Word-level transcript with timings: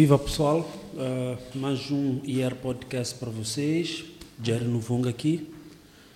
Viva 0.00 0.18
pessoal, 0.18 0.60
uh, 0.94 1.58
mais 1.58 1.90
um 1.90 2.22
IR 2.24 2.54
Podcast 2.54 3.16
para 3.16 3.28
vocês. 3.28 4.02
Jerry 4.42 4.64
Novunga 4.64 5.10
aqui. 5.10 5.52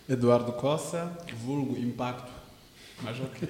Eduardo 0.08 0.52
Costa, 0.52 1.12
vulgo 1.44 1.78
Impacto, 1.78 2.32
mas 3.02 3.18
ok. 3.20 3.46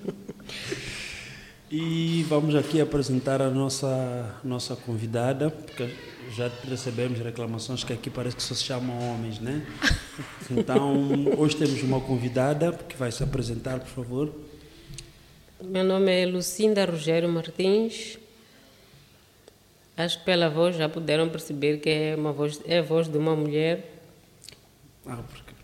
e 1.70 2.24
vamos 2.26 2.54
aqui 2.54 2.80
apresentar 2.80 3.42
a 3.42 3.50
nossa, 3.50 4.34
nossa 4.42 4.74
convidada, 4.74 5.50
porque 5.50 5.94
já 6.34 6.50
recebemos 6.66 7.18
reclamações 7.18 7.84
que 7.84 7.92
aqui 7.92 8.08
parece 8.08 8.36
que 8.36 8.42
só 8.42 8.54
se 8.54 8.64
chamam 8.64 8.98
homens, 9.12 9.38
né? 9.38 9.62
Então, 10.50 11.36
hoje 11.36 11.54
temos 11.54 11.82
uma 11.82 12.00
convidada 12.00 12.72
que 12.72 12.96
vai 12.96 13.12
se 13.12 13.22
apresentar, 13.22 13.78
por 13.78 13.88
favor. 13.88 14.32
Meu 15.62 15.84
nome 15.84 16.10
é 16.10 16.24
Lucinda 16.24 16.86
Rogério 16.86 17.28
Martins, 17.28 18.16
Acho 19.96 20.18
que 20.18 20.24
pela 20.26 20.50
voz 20.50 20.76
já 20.76 20.88
puderam 20.88 21.28
perceber 21.28 21.78
que 21.78 21.88
é, 21.88 22.14
uma 22.16 22.32
voz, 22.32 22.60
é 22.66 22.78
a 22.78 22.82
voz 22.82 23.08
de 23.08 23.16
uma 23.16 23.34
mulher. 23.34 23.92
Ah, 25.06 25.22
porque... 25.26 25.54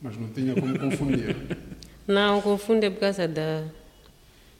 Mas 0.00 0.16
não 0.16 0.28
tinha 0.28 0.54
como 0.54 0.78
confundir. 0.78 1.34
não, 2.06 2.40
confunde 2.40 2.90
por 2.90 3.00
causa 3.00 3.26
da 3.26 3.64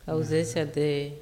ausência 0.06 0.64
de. 0.64 1.12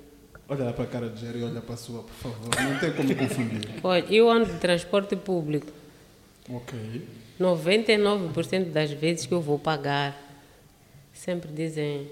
Olha 0.48 0.72
para 0.72 0.84
a 0.84 0.86
cara 0.86 1.08
de 1.08 1.20
Jerry 1.20 1.42
olha 1.42 1.60
para 1.60 1.74
a 1.74 1.76
sua, 1.76 2.02
por 2.02 2.14
favor. 2.14 2.48
Não 2.62 2.78
tem 2.78 2.92
como 2.92 3.14
confundir. 3.16 3.70
Olha, 3.82 4.04
eu 4.10 4.30
ando 4.30 4.52
de 4.52 4.58
transporte 4.58 5.16
público. 5.16 5.72
Ok. 6.48 7.02
99% 7.40 8.70
das 8.70 8.90
vezes 8.92 9.26
que 9.26 9.32
eu 9.32 9.40
vou 9.40 9.58
pagar, 9.58 10.16
sempre 11.12 11.50
dizem, 11.50 12.08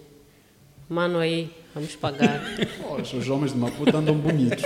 mano 0.88 1.18
aí, 1.18 1.51
vamos 1.74 1.95
pagar. 1.96 2.40
Poxa, 2.83 3.16
os 3.16 3.29
homens 3.29 3.52
de 3.52 3.59
Maputo 3.59 3.96
andam 3.96 4.16
bonitos. 4.16 4.65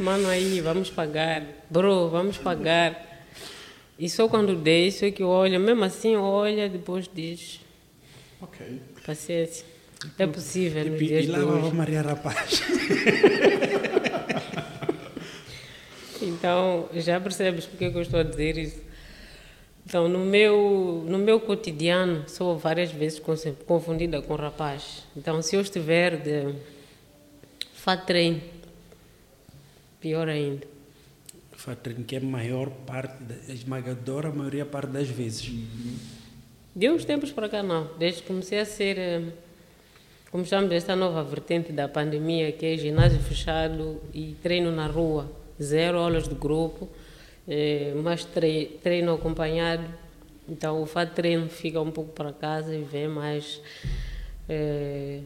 Mano, 0.00 0.28
aí, 0.28 0.60
vamos 0.62 0.90
pagar. 0.90 1.42
Bro, 1.68 2.08
vamos 2.08 2.38
pagar. 2.38 3.24
E 3.98 4.08
só 4.08 4.26
quando 4.28 4.56
deixo 4.56 5.04
é 5.04 5.10
que 5.10 5.22
olha, 5.22 5.58
mesmo 5.58 5.84
assim 5.84 6.16
olha, 6.16 6.70
depois 6.70 7.08
diz. 7.12 7.60
Ok. 8.40 8.80
Paciência. 9.04 9.66
É 10.18 10.26
possível 10.26 10.86
nos 10.86 10.98
dias 10.98 11.26
e 11.26 11.28
lá 11.28 11.44
vai 11.44 11.70
Maria 11.72 12.00
Rapaz. 12.00 12.62
então, 16.22 16.88
já 16.94 17.20
percebes 17.20 17.66
porque 17.66 17.84
eu 17.84 18.00
estou 18.00 18.20
a 18.20 18.22
dizer 18.22 18.56
isso. 18.56 18.80
Então, 19.84 20.08
no 20.08 20.20
meu, 20.20 21.04
no 21.06 21.18
meu 21.18 21.38
cotidiano, 21.38 22.26
sou 22.26 22.56
várias 22.56 22.90
vezes 22.90 23.20
confundida 23.66 24.22
com 24.22 24.34
rapaz. 24.34 25.04
Então, 25.14 25.42
se 25.42 25.56
eu 25.56 25.60
estiver 25.60 26.16
de 26.16 26.54
fat 27.74 28.06
train, 28.06 28.40
Pior 30.00 30.28
ainda. 30.28 30.66
Fatrin, 31.52 32.04
que 32.04 32.16
é 32.16 32.18
a 32.18 32.22
maior 32.22 32.70
parte, 32.86 33.22
a 33.48 33.52
esmagadora 33.52 34.32
maioria 34.32 34.64
parte 34.64 34.92
das 34.92 35.08
vezes. 35.08 35.48
Uhum. 35.48 35.96
De 36.74 36.88
uns 36.88 37.04
tempos 37.04 37.30
para 37.30 37.48
cá 37.50 37.62
não. 37.62 37.90
Desde 37.98 38.22
que 38.22 38.28
comecei 38.28 38.60
a 38.60 38.64
ser, 38.64 38.96
eh, 38.98 39.22
como 40.30 40.46
chamamos 40.46 40.72
esta 40.72 40.96
nova 40.96 41.22
vertente 41.22 41.70
da 41.70 41.86
pandemia, 41.86 42.50
que 42.52 42.64
é 42.64 42.76
ginásio 42.78 43.20
fechado 43.20 44.00
e 44.14 44.36
treino 44.42 44.72
na 44.72 44.86
rua. 44.86 45.30
Zero 45.60 45.98
aulas 45.98 46.26
de 46.26 46.34
grupo, 46.34 46.88
eh, 47.46 47.92
mas 48.02 48.24
treino 48.24 49.12
acompanhado. 49.12 49.84
Então 50.48 50.80
o 50.80 50.86
fato 50.86 51.12
treino 51.12 51.48
fica 51.50 51.80
um 51.80 51.90
pouco 51.90 52.12
para 52.12 52.32
casa 52.32 52.74
e 52.74 52.82
vem 52.82 53.08
mais... 53.08 53.60
Eh, 54.48 55.20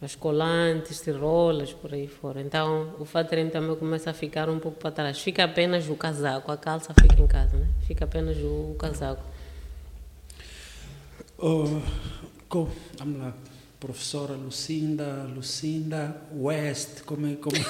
as 0.00 0.14
colantes, 0.14 1.00
tirolas, 1.00 1.72
por 1.72 1.92
aí 1.92 2.06
fora. 2.06 2.40
Então, 2.40 2.94
o 2.98 3.04
fatreino 3.04 3.50
também 3.50 3.74
começa 3.76 4.10
a 4.10 4.14
ficar 4.14 4.48
um 4.48 4.58
pouco 4.58 4.78
para 4.78 4.92
trás. 4.92 5.18
Fica 5.18 5.44
apenas 5.44 5.88
o 5.88 5.96
casaco, 5.96 6.52
a 6.52 6.56
calça 6.56 6.94
fica 6.94 7.20
em 7.20 7.26
casa, 7.26 7.56
né? 7.56 7.66
Fica 7.86 8.04
apenas 8.04 8.36
o 8.38 8.76
casaco. 8.78 9.22
Oh, 11.36 11.80
com, 12.48 12.68
vamos 12.96 13.20
lá, 13.20 13.34
professora 13.80 14.34
Lucinda, 14.34 15.28
Lucinda 15.34 16.20
West, 16.32 17.02
como 17.02 17.26
é? 17.26 17.34
Como... 17.36 17.56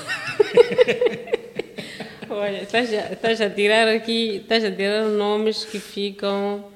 Olha, 2.31 2.63
estás 2.63 2.93
a, 2.93 3.13
estás 3.13 3.41
a 3.41 3.49
tirar 3.51 3.89
aqui, 3.89 4.37
estás 4.37 4.65
a 4.65 4.71
tirar 4.71 5.05
nomes 5.07 5.65
que 5.65 5.81
ficam, 5.81 6.67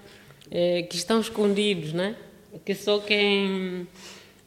eh, 0.50 0.82
que 0.82 0.96
estão 0.96 1.20
escondidos, 1.20 1.92
né? 1.92 2.16
Que 2.64 2.74
só 2.74 2.98
quem 3.00 3.86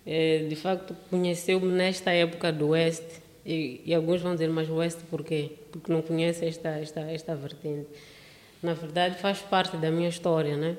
de 0.06 0.56
facto 0.56 0.96
conheceu-me 1.10 1.72
nesta 1.72 2.12
época 2.12 2.52
do 2.52 2.70
Oeste 2.70 3.22
e, 3.46 3.82
e, 3.86 3.94
alguns 3.94 4.22
vão 4.22 4.34
dizer, 4.34 4.50
mas 4.50 4.70
o 4.70 4.76
Oeste 4.76 5.04
por 5.10 5.24
quê? 5.24 5.52
Porque 5.72 5.92
não 5.92 6.02
conhece 6.02 6.46
esta, 6.46 6.70
esta, 6.70 7.02
esta 7.02 7.36
vertente. 7.36 7.88
Na 8.62 8.74
verdade 8.74 9.18
faz 9.20 9.40
parte 9.40 9.78
da 9.78 9.92
minha 9.92 10.10
história, 10.10 10.56
né? 10.58 10.78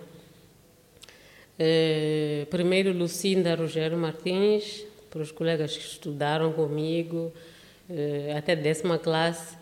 É, 1.58 2.46
primeiro 2.50 2.92
Lucinda 2.92 3.54
Rogério 3.54 3.96
Martins, 3.96 4.84
para 5.10 5.22
os 5.22 5.32
colegas 5.32 5.76
que 5.76 5.84
estudaram 5.84 6.52
comigo, 6.52 7.32
é, 7.88 8.34
até 8.36 8.54
décima 8.54 8.98
classe. 8.98 9.56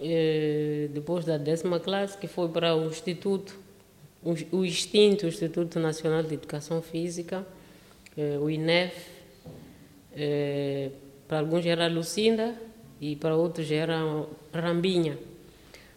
É, 0.00 0.88
depois 0.92 1.24
da 1.24 1.36
décima 1.36 1.78
classe, 1.78 2.16
que 2.16 2.26
foi 2.26 2.48
para 2.48 2.74
o 2.74 2.86
Instituto, 2.86 3.54
o, 4.22 4.34
o 4.56 4.64
extinto 4.64 5.26
Instituto 5.26 5.78
Nacional 5.78 6.22
de 6.22 6.34
Educação 6.34 6.80
Física, 6.80 7.46
o 8.40 8.50
INEF, 8.50 8.94
eh, 10.14 10.90
para 11.26 11.38
alguns 11.38 11.64
era 11.64 11.88
Lucinda 11.88 12.54
e 13.00 13.16
para 13.16 13.34
outros 13.34 13.70
era 13.70 13.98
Rambinha. 14.52 15.16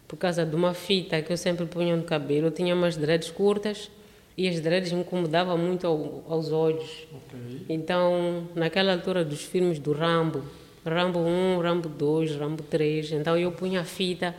Por 0.08 0.16
causa 0.16 0.46
de 0.46 0.54
uma 0.54 0.72
fita 0.72 1.20
que 1.20 1.32
eu 1.32 1.36
sempre 1.36 1.66
punha 1.66 1.96
no 1.96 2.04
cabelo, 2.04 2.46
eu 2.46 2.50
tinha 2.50 2.74
umas 2.74 2.96
dreads 2.96 3.30
curtas 3.30 3.90
e 4.36 4.48
as 4.48 4.60
dreads 4.60 4.92
me 4.92 5.00
incomodavam 5.00 5.58
muito 5.58 5.86
ao, 5.86 6.24
aos 6.28 6.52
olhos. 6.52 7.06
Okay. 7.12 7.66
Então, 7.68 8.48
naquela 8.54 8.92
altura 8.92 9.24
dos 9.24 9.42
filmes 9.42 9.78
do 9.78 9.92
Rambo, 9.92 10.42
Rambo 10.84 11.18
1, 11.18 11.60
Rambo 11.60 11.88
2, 11.88 12.36
Rambo 12.36 12.62
3, 12.62 13.12
então 13.12 13.36
eu 13.36 13.52
punha 13.52 13.80
a 13.80 13.84
fita 13.84 14.34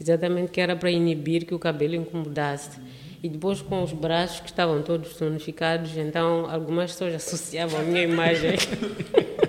exatamente 0.00 0.50
que 0.50 0.60
era 0.60 0.74
para 0.74 0.90
inibir 0.90 1.46
que 1.46 1.54
o 1.54 1.58
cabelo 1.58 1.94
incomodasse. 1.94 2.80
Uhum 2.80 3.03
e 3.24 3.28
depois 3.30 3.62
com 3.62 3.82
os 3.82 3.90
braços 3.90 4.40
que 4.40 4.48
estavam 4.48 4.82
todos 4.82 5.14
tonificados, 5.14 5.96
então 5.96 6.46
algumas 6.50 6.92
pessoas 6.92 7.14
associavam 7.16 7.80
a 7.80 7.82
minha 7.82 8.02
imagem 8.02 8.50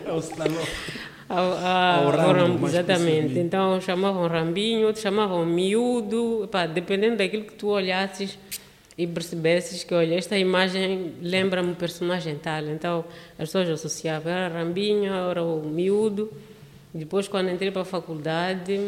ao 0.08 0.22
salão. 0.22 0.63
Ao, 1.28 1.52
a, 1.52 1.96
ao, 1.97 2.09
Rambo, 2.09 2.31
Rambo 2.31 2.68
exatamente. 2.68 3.38
Então 3.38 3.81
chamavam 3.81 4.30
Rambinho, 4.30 4.85
outros 4.88 5.03
chamavam 5.03 5.46
Miúdo, 5.46 6.46
Epá, 6.46 6.66
dependendo 6.66 7.18
daquilo 7.18 7.44
que 7.44 7.56
tu 7.56 7.68
olhasses 7.68 8.40
e 8.97 9.06
percebesses 9.06 9.84
que, 9.84 9.94
olha, 9.94 10.16
esta 10.16 10.38
imagem 10.38 11.16
lembra-me 11.22 11.72
um 11.72 11.75
personagem 11.75 12.38
tal. 12.38 12.64
Então 12.68 13.03
as 13.38 13.50
pessoas 13.50 13.69
associavam, 13.69 14.31
era 14.31 14.58
Rambinho, 14.58 15.14
era 15.14 15.44
o 15.44 15.62
Miúdo. 15.68 16.31
Depois, 16.94 17.28
quando 17.28 17.50
entrei 17.50 17.72
para 17.72 17.81
a 17.81 17.85
faculdade, 17.85 18.80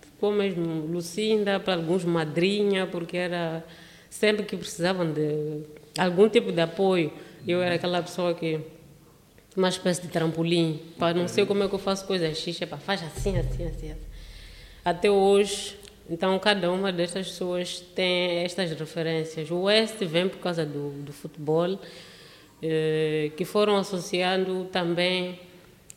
ficou 0.00 0.32
mesmo 0.32 0.86
Lucinda, 0.86 1.60
para 1.60 1.74
alguns 1.74 2.04
Madrinha, 2.04 2.84
porque 2.84 3.16
era 3.16 3.62
sempre 4.10 4.44
que 4.44 4.56
precisavam 4.56 5.12
de 5.12 5.62
algum 5.98 6.28
tipo 6.28 6.52
de 6.52 6.60
apoio, 6.60 7.12
eu 7.46 7.62
era 7.62 7.74
aquela 7.76 8.02
pessoa 8.02 8.34
que 8.34 8.60
uma 9.56 9.68
espécie 9.68 10.02
de 10.02 10.08
trampolim, 10.08 10.80
para 10.98 11.14
não 11.14 11.26
sei 11.26 11.44
como 11.44 11.64
é 11.64 11.68
que 11.68 11.74
eu 11.74 11.78
faço 11.78 12.06
coisas 12.06 12.38
xixi, 12.38 12.64
para 12.64 12.78
faz 12.78 13.02
assim, 13.02 13.36
assim, 13.36 13.66
assim, 13.66 13.90
assim. 13.90 14.08
Até 14.84 15.10
hoje, 15.10 15.76
então 16.08 16.38
cada 16.38 16.70
uma 16.70 16.92
destas 16.92 17.28
pessoas 17.28 17.80
tem 17.94 18.44
estas 18.44 18.70
referências. 18.70 19.50
O 19.50 19.62
West 19.62 19.96
vem 20.04 20.28
por 20.28 20.38
causa 20.38 20.64
do, 20.64 20.90
do 21.02 21.12
futebol, 21.12 21.78
eh, 22.62 23.32
que 23.36 23.44
foram 23.44 23.76
associando 23.76 24.64
também 24.66 25.40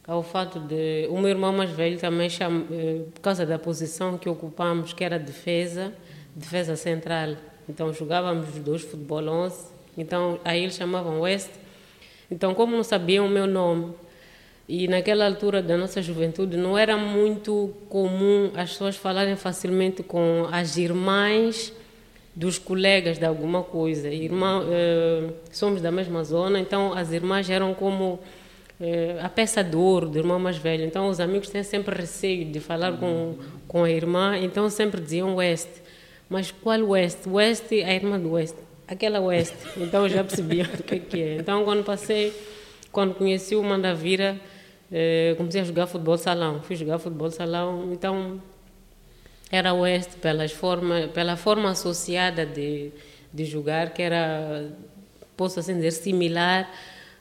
ao 0.08 0.24
fato 0.24 0.60
de 0.60 1.08
o 1.10 1.18
meu 1.20 1.30
irmão 1.30 1.54
mais 1.54 1.70
velho 1.70 2.00
também 2.00 2.30
chama, 2.30 2.66
eh, 2.72 3.04
por 3.14 3.22
causa 3.22 3.46
da 3.46 3.60
posição 3.60 4.18
que 4.18 4.28
ocupamos, 4.28 4.92
que 4.92 5.04
era 5.04 5.20
defesa, 5.20 5.94
defesa 6.36 6.76
central. 6.76 7.36
Então 7.72 7.94
jogávamos 7.94 8.50
os 8.50 8.60
dois 8.60 8.82
futebol 8.82 9.26
11. 9.26 9.66
Então 9.98 10.40
aí 10.44 10.64
eles 10.64 10.76
chamavam 10.76 11.22
West. 11.22 11.50
Então 12.30 12.54
como 12.54 12.76
não 12.76 12.84
sabiam 12.84 13.26
o 13.26 13.30
meu 13.30 13.48
nome 13.48 13.94
e 14.68 14.88
naquela 14.88 15.26
altura 15.26 15.62
da 15.62 15.78
nossa 15.78 16.02
juventude 16.02 16.58
não 16.58 16.78
era 16.78 16.98
muito 16.98 17.74
comum 17.90 18.52
as 18.56 18.72
pessoas 18.72 18.96
falarem 18.96 19.36
facilmente 19.36 20.04
com 20.04 20.48
as 20.52 20.78
irmãs 20.78 21.74
dos 22.36 22.58
colegas 22.58 23.18
de 23.18 23.26
alguma 23.26 23.64
coisa. 23.64 24.10
Irmã, 24.10 24.64
eh, 24.70 25.30
somos 25.52 25.82
da 25.82 25.92
mesma 25.92 26.24
zona, 26.24 26.60
então 26.60 26.94
as 26.94 27.12
irmãs 27.12 27.50
eram 27.50 27.74
como 27.74 28.20
eh, 28.80 29.18
a 29.22 29.28
peça 29.28 29.64
de 29.64 29.76
ouro 29.76 30.08
do 30.08 30.18
irmão 30.18 30.40
mais 30.40 30.58
velho. 30.58 30.86
Então 30.86 31.10
os 31.10 31.20
amigos 31.20 31.50
têm 31.50 31.64
sempre 31.64 31.96
receio 31.96 32.46
de 32.46 32.60
falar 32.60 32.98
com, 32.98 33.36
com 33.68 33.84
a 33.84 33.92
irmã, 33.92 34.38
então 34.38 34.70
sempre 34.70 35.02
diziam 35.02 35.36
West. 35.36 35.81
Mas 36.32 36.50
qual 36.50 36.80
West? 36.80 37.28
West 37.28 37.72
é 37.72 37.84
a 37.84 37.94
irmã 37.94 38.20
do 38.20 38.32
West. 38.32 38.56
Aquela 38.88 39.20
West. 39.20 39.54
Então 39.78 40.10
já 40.10 40.24
percebi 40.24 40.62
o 40.66 40.84
que, 40.84 41.00
que 41.00 41.22
é. 41.22 41.36
Então 41.36 41.64
quando 41.64 41.84
passei, 41.84 42.34
quando 42.92 43.14
conheci 43.14 43.56
o 43.56 43.62
Mandavira, 43.62 44.40
Eh, 44.92 45.36
comecei 45.38 45.62
a 45.62 45.64
jogar 45.64 45.88
futebol 45.88 46.18
salão. 46.18 46.62
Fui 46.62 46.76
jogar 46.76 47.00
futebol 47.00 47.32
salão, 47.32 47.94
então 47.94 48.42
era 49.50 49.74
oeste 49.74 50.18
pelas 50.18 50.52
forma, 50.52 51.10
pela 51.14 51.38
forma 51.38 51.72
associada 51.72 52.46
de, 52.46 52.92
de 53.34 53.46
jogar, 53.46 53.94
que 53.94 54.02
era, 54.02 54.70
posso 55.38 55.60
assim 55.62 55.76
dizer, 55.76 55.92
similar 55.92 56.70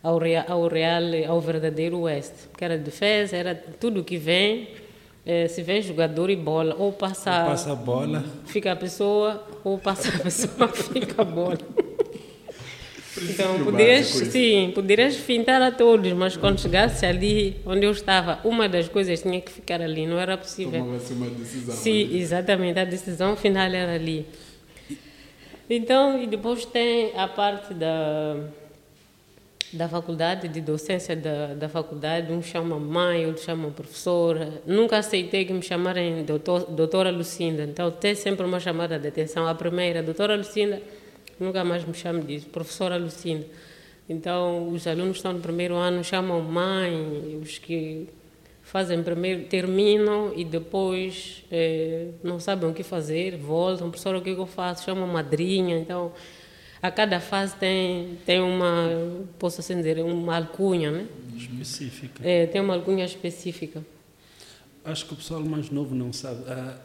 ao 0.02 0.18
real, 0.18 0.44
ao 0.48 0.66
real, 0.66 1.02
ao 1.28 1.40
verdadeiro 1.40 2.00
oeste. 2.00 2.48
Que 2.56 2.64
era 2.64 2.76
defesa, 2.76 3.36
era 3.36 3.54
tudo 3.54 4.02
que 4.02 4.16
vem. 4.16 4.68
Eh, 5.25 5.49
se 5.49 5.62
vem 5.62 5.82
jogador 5.82 6.31
e 6.31 6.37
bola, 6.37 6.75
ou 6.78 6.93
passa, 6.93 7.40
ou 7.40 7.46
passa 7.46 7.72
a 7.72 7.75
bola, 7.75 8.25
fica 8.46 8.72
a 8.72 8.76
pessoa, 8.76 9.46
ou 9.62 9.78
passa 9.78 10.08
a 10.08 10.19
pessoa, 10.19 10.69
fica 10.72 11.20
a 11.20 11.25
bola. 11.25 11.58
Então, 13.22 13.64
poderias, 13.64 14.06
sim, 14.06 14.72
poderias 14.75 15.17
fintar 15.17 15.61
a 15.61 15.70
todos, 15.70 16.12
mas 16.12 16.37
quando 16.37 16.61
chegasse 16.61 17.05
ali 17.05 17.56
onde 17.67 17.84
eu 17.84 17.90
estava, 17.90 18.40
uma 18.44 18.69
das 18.69 18.88
coisas 18.88 19.20
tinha 19.20 19.40
que 19.40 19.52
ficar 19.52 19.82
ali, 19.82 20.06
não 20.06 20.19
era 20.19 20.38
possível. 20.38 20.81
Tomava-se 20.81 21.12
uma 21.12 21.28
decisão. 21.28 21.75
Sim, 21.75 22.05
ali. 22.05 22.20
exatamente, 22.20 22.78
a 22.78 22.84
decisão 22.84 23.37
final 23.37 23.66
era 23.66 23.93
ali. 23.93 24.26
Então, 25.69 26.20
e 26.20 26.26
depois 26.26 26.64
tem 26.64 27.12
a 27.16 27.28
parte 27.28 27.75
da, 27.75 28.37
da 29.72 29.88
faculdade, 29.88 30.49
de 30.49 30.61
docência 30.61 31.14
da, 31.14 31.55
da 31.55 31.69
faculdade, 31.69 32.32
um 32.32 32.43
chama 32.43 32.78
mãe, 32.78 33.26
outro 33.26 33.43
chama 33.43 33.70
professora. 33.70 34.61
Nunca 34.67 34.99
aceitei 34.99 35.44
que 35.44 35.52
me 35.52 35.62
chamarem 35.62 36.25
doutor, 36.25 36.64
doutora 36.70 37.11
Lucinda, 37.11 37.62
então 37.62 37.90
tem 37.90 38.14
sempre 38.14 38.44
uma 38.44 38.58
chamada 38.58 38.99
de 38.99 39.06
atenção. 39.06 39.46
A 39.46 39.55
primeira, 39.55 40.02
doutora 40.02 40.37
Lucinda 40.37 40.82
nunca 41.38 41.64
mais 41.64 41.84
me 41.84 41.94
chamo 41.94 42.22
disso, 42.22 42.49
professora 42.49 42.96
Lucinda. 42.96 43.46
Então, 44.08 44.69
os 44.69 44.87
alunos 44.88 45.19
estão 45.19 45.32
no 45.32 45.40
primeiro 45.40 45.76
ano, 45.76 46.02
chamam 46.02 46.40
mãe, 46.43 47.38
os 47.40 47.58
que 47.58 48.08
fazem 48.62 49.02
primeiro, 49.05 49.44
terminam 49.44 50.32
e 50.34 50.44
depois 50.44 51.44
eh, 51.50 52.08
não 52.23 52.40
sabem 52.40 52.69
o 52.69 52.75
que 52.75 52.82
fazer, 52.82 53.37
voltam, 53.37 53.88
professora, 53.88 54.19
o 54.19 54.20
que 54.20 54.31
eu 54.31 54.46
faço? 54.46 54.84
Chamam 54.84 55.06
madrinha, 55.06 55.78
então... 55.78 56.12
A 56.82 56.90
cada 56.90 57.20
fase 57.20 57.54
tem, 57.56 58.18
tem 58.24 58.40
uma, 58.40 58.88
posso 59.38 59.60
assim 59.60 59.76
dizer, 59.76 59.98
uma 60.02 60.36
alcunha, 60.36 60.90
né? 60.90 61.06
Específica. 61.36 62.26
É, 62.26 62.46
tem 62.46 62.60
uma 62.60 62.74
alcunha 62.74 63.04
específica. 63.04 63.84
Acho 64.84 65.06
que 65.06 65.12
o 65.12 65.16
pessoal 65.16 65.40
mais 65.40 65.68
novo 65.70 65.94
não 65.94 66.12
sabe. 66.12 66.42
Ah, 66.48 66.78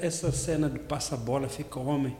essa 0.00 0.32
cena 0.32 0.68
de 0.68 0.78
passa-bola, 0.78 1.48
fica 1.48 1.78
homem, 1.78 2.16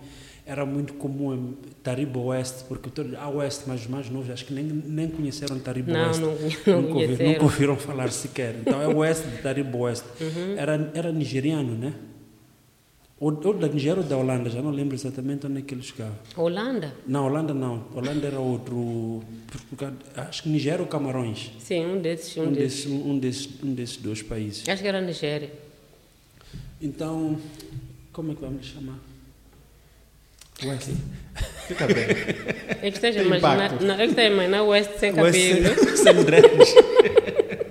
era 0.46 0.66
muito 0.66 0.94
comum 0.94 1.34
em 1.34 1.52
Tariba 1.82 2.19
Oeste, 2.19 2.64
porque 2.64 2.90
a 3.16 3.28
Oeste, 3.28 3.64
mas 3.66 3.81
os 3.81 3.87
mais 3.87 4.11
novos, 4.11 4.31
acho 4.31 4.44
que 4.44 4.52
nem, 4.52 4.64
nem 4.64 5.08
conheceram 5.08 5.58
Tariba 5.58 5.93
não, 5.93 6.06
Oeste. 6.06 6.20
Não, 6.20 6.34
não 6.66 6.82
nunca, 6.82 6.99
ouvi, 6.99 7.25
nunca 7.25 7.43
ouviram 7.43 7.76
falar 7.76 8.11
sequer. 8.11 8.56
Então 8.61 8.81
é 8.81 8.88
Oeste 8.88 9.26
de 9.28 9.38
Tariba 9.38 9.76
Oeste. 9.76 10.06
Uhum. 10.20 10.55
Era, 10.56 10.90
era 10.94 11.12
nigeriano, 11.12 11.75
né? 11.76 11.94
Ou, 13.20 13.40
ou 13.44 13.55
da 13.55 13.69
Nigéria 13.69 14.02
ou 14.02 14.08
da 14.08 14.16
Holanda, 14.16 14.50
já 14.50 14.61
não 14.61 14.70
lembro 14.70 14.94
exatamente 14.94 15.46
onde 15.46 15.61
é 15.61 15.62
que 15.62 15.72
ele 15.72 15.82
jogava. 15.82 16.19
Holanda? 16.37 16.93
Não, 17.06 17.26
Holanda 17.26 17.55
não. 17.55 17.84
Holanda 17.94 18.26
era 18.26 18.40
outro. 18.40 19.22
Acho 20.16 20.43
que 20.43 20.49
Nigéria 20.49 20.81
ou 20.81 20.87
Camarões. 20.87 21.52
Sim, 21.61 21.87
um 21.87 22.00
desses. 22.00 22.37
Um, 22.37 22.43
um 22.43 22.52
desses. 22.52 22.84
desses. 22.84 22.93
Um, 22.93 23.19
desses, 23.19 23.62
um 23.62 23.75
desses 23.75 23.96
dois 23.99 24.22
países. 24.22 24.69
Acho 24.69 24.82
que 24.82 24.88
era 24.88 25.00
Nigéria. 25.00 25.50
Então, 26.82 27.38
como 28.12 28.32
é 28.32 28.34
que 28.34 28.40
vamos 28.40 28.66
chamar? 28.66 28.99
West. 30.64 30.90
Fica 31.69 31.87
bem. 31.87 32.05
É 32.82 32.90
que 32.90 32.96
esteja 32.96 33.22
imaginando. 33.22 33.84
Não, 33.84 33.94
é 33.94 33.99
que 33.99 34.05
esteja 34.11 34.28
imaginando 34.28 34.66
West 34.66 34.90
sem 34.99 35.12
cabelo. 35.14 35.62
West 35.62 35.96
sem 36.02 36.25
dreads. 36.25 36.75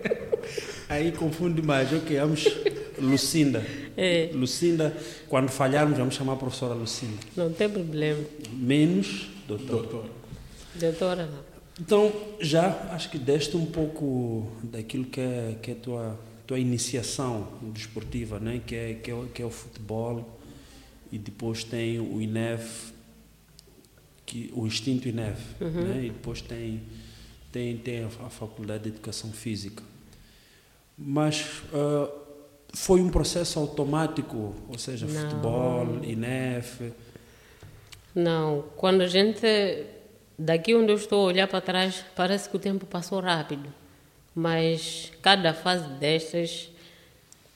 Aí 0.90 1.12
confunde 1.12 1.62
mais. 1.62 1.92
Ok, 1.92 2.18
vamos. 2.18 2.46
Lucinda. 2.98 3.64
É. 3.96 4.30
Lucinda, 4.34 4.96
quando 5.28 5.50
falharmos, 5.50 5.98
vamos 5.98 6.16
chamar 6.16 6.34
a 6.34 6.38
professora 6.38 6.74
Lucinda. 6.74 7.18
Não 7.36 7.52
tem 7.52 7.70
problema. 7.70 8.24
Menos 8.52 9.28
doutor. 9.48 9.84
Doutor. 9.84 10.10
Doutora 10.76 11.26
não. 11.28 11.54
Então, 11.80 12.14
já 12.40 12.68
acho 12.92 13.10
que 13.10 13.18
deste 13.18 13.58
um 13.58 13.66
pouco 13.66 14.52
daquilo 14.64 15.06
que 15.06 15.20
é, 15.20 15.56
que 15.62 15.72
é 15.72 15.74
a 15.74 15.78
tua, 15.78 16.20
tua 16.46 16.60
iniciação 16.60 17.48
desportiva, 17.74 18.40
né? 18.40 18.62
que, 18.66 18.76
é, 18.76 18.94
que, 18.94 19.12
é, 19.12 19.26
que 19.34 19.42
é 19.42 19.46
o 19.46 19.50
futebol 19.50 20.40
e 21.12 21.18
depois 21.18 21.64
tem 21.64 22.00
o 22.00 22.22
INEF, 22.22 22.94
que, 24.26 24.52
o 24.56 24.68
instinto 24.68 25.08
INEF, 25.08 25.40
uhum. 25.60 25.70
né? 25.70 26.06
e 26.06 26.10
depois 26.10 26.42
tem, 26.42 26.82
tem, 27.52 27.78
tem 27.78 28.04
a, 28.04 28.08
a, 28.08 28.30
Faculdade 28.30 28.84
de 28.84 28.90
Educação 28.90 29.32
Física. 29.32 29.84
Mas 30.96 31.64
uh, 31.74 32.23
foi 32.74 33.02
um 33.02 33.10
processo 33.10 33.60
automático, 33.60 34.56
ou 34.68 34.78
seja, 34.78 35.06
Não. 35.06 35.22
futebol, 35.22 36.04
INEF? 36.04 36.92
Não, 38.16 38.64
quando 38.76 39.02
a 39.02 39.08
gente, 39.08 39.46
daqui 40.38 40.76
onde 40.76 40.92
eu 40.92 40.96
estou 40.96 41.22
a 41.22 41.28
olhar 41.28 41.48
para 41.48 41.62
trás, 41.62 42.04
parece 42.16 42.50
que 42.50 42.56
o 42.56 42.60
tempo 42.60 42.86
passou 42.86 43.20
rápido, 43.20 43.70
mas 44.36 45.12
cada 45.22 45.54
fase 45.54 45.88
destas... 46.00 46.70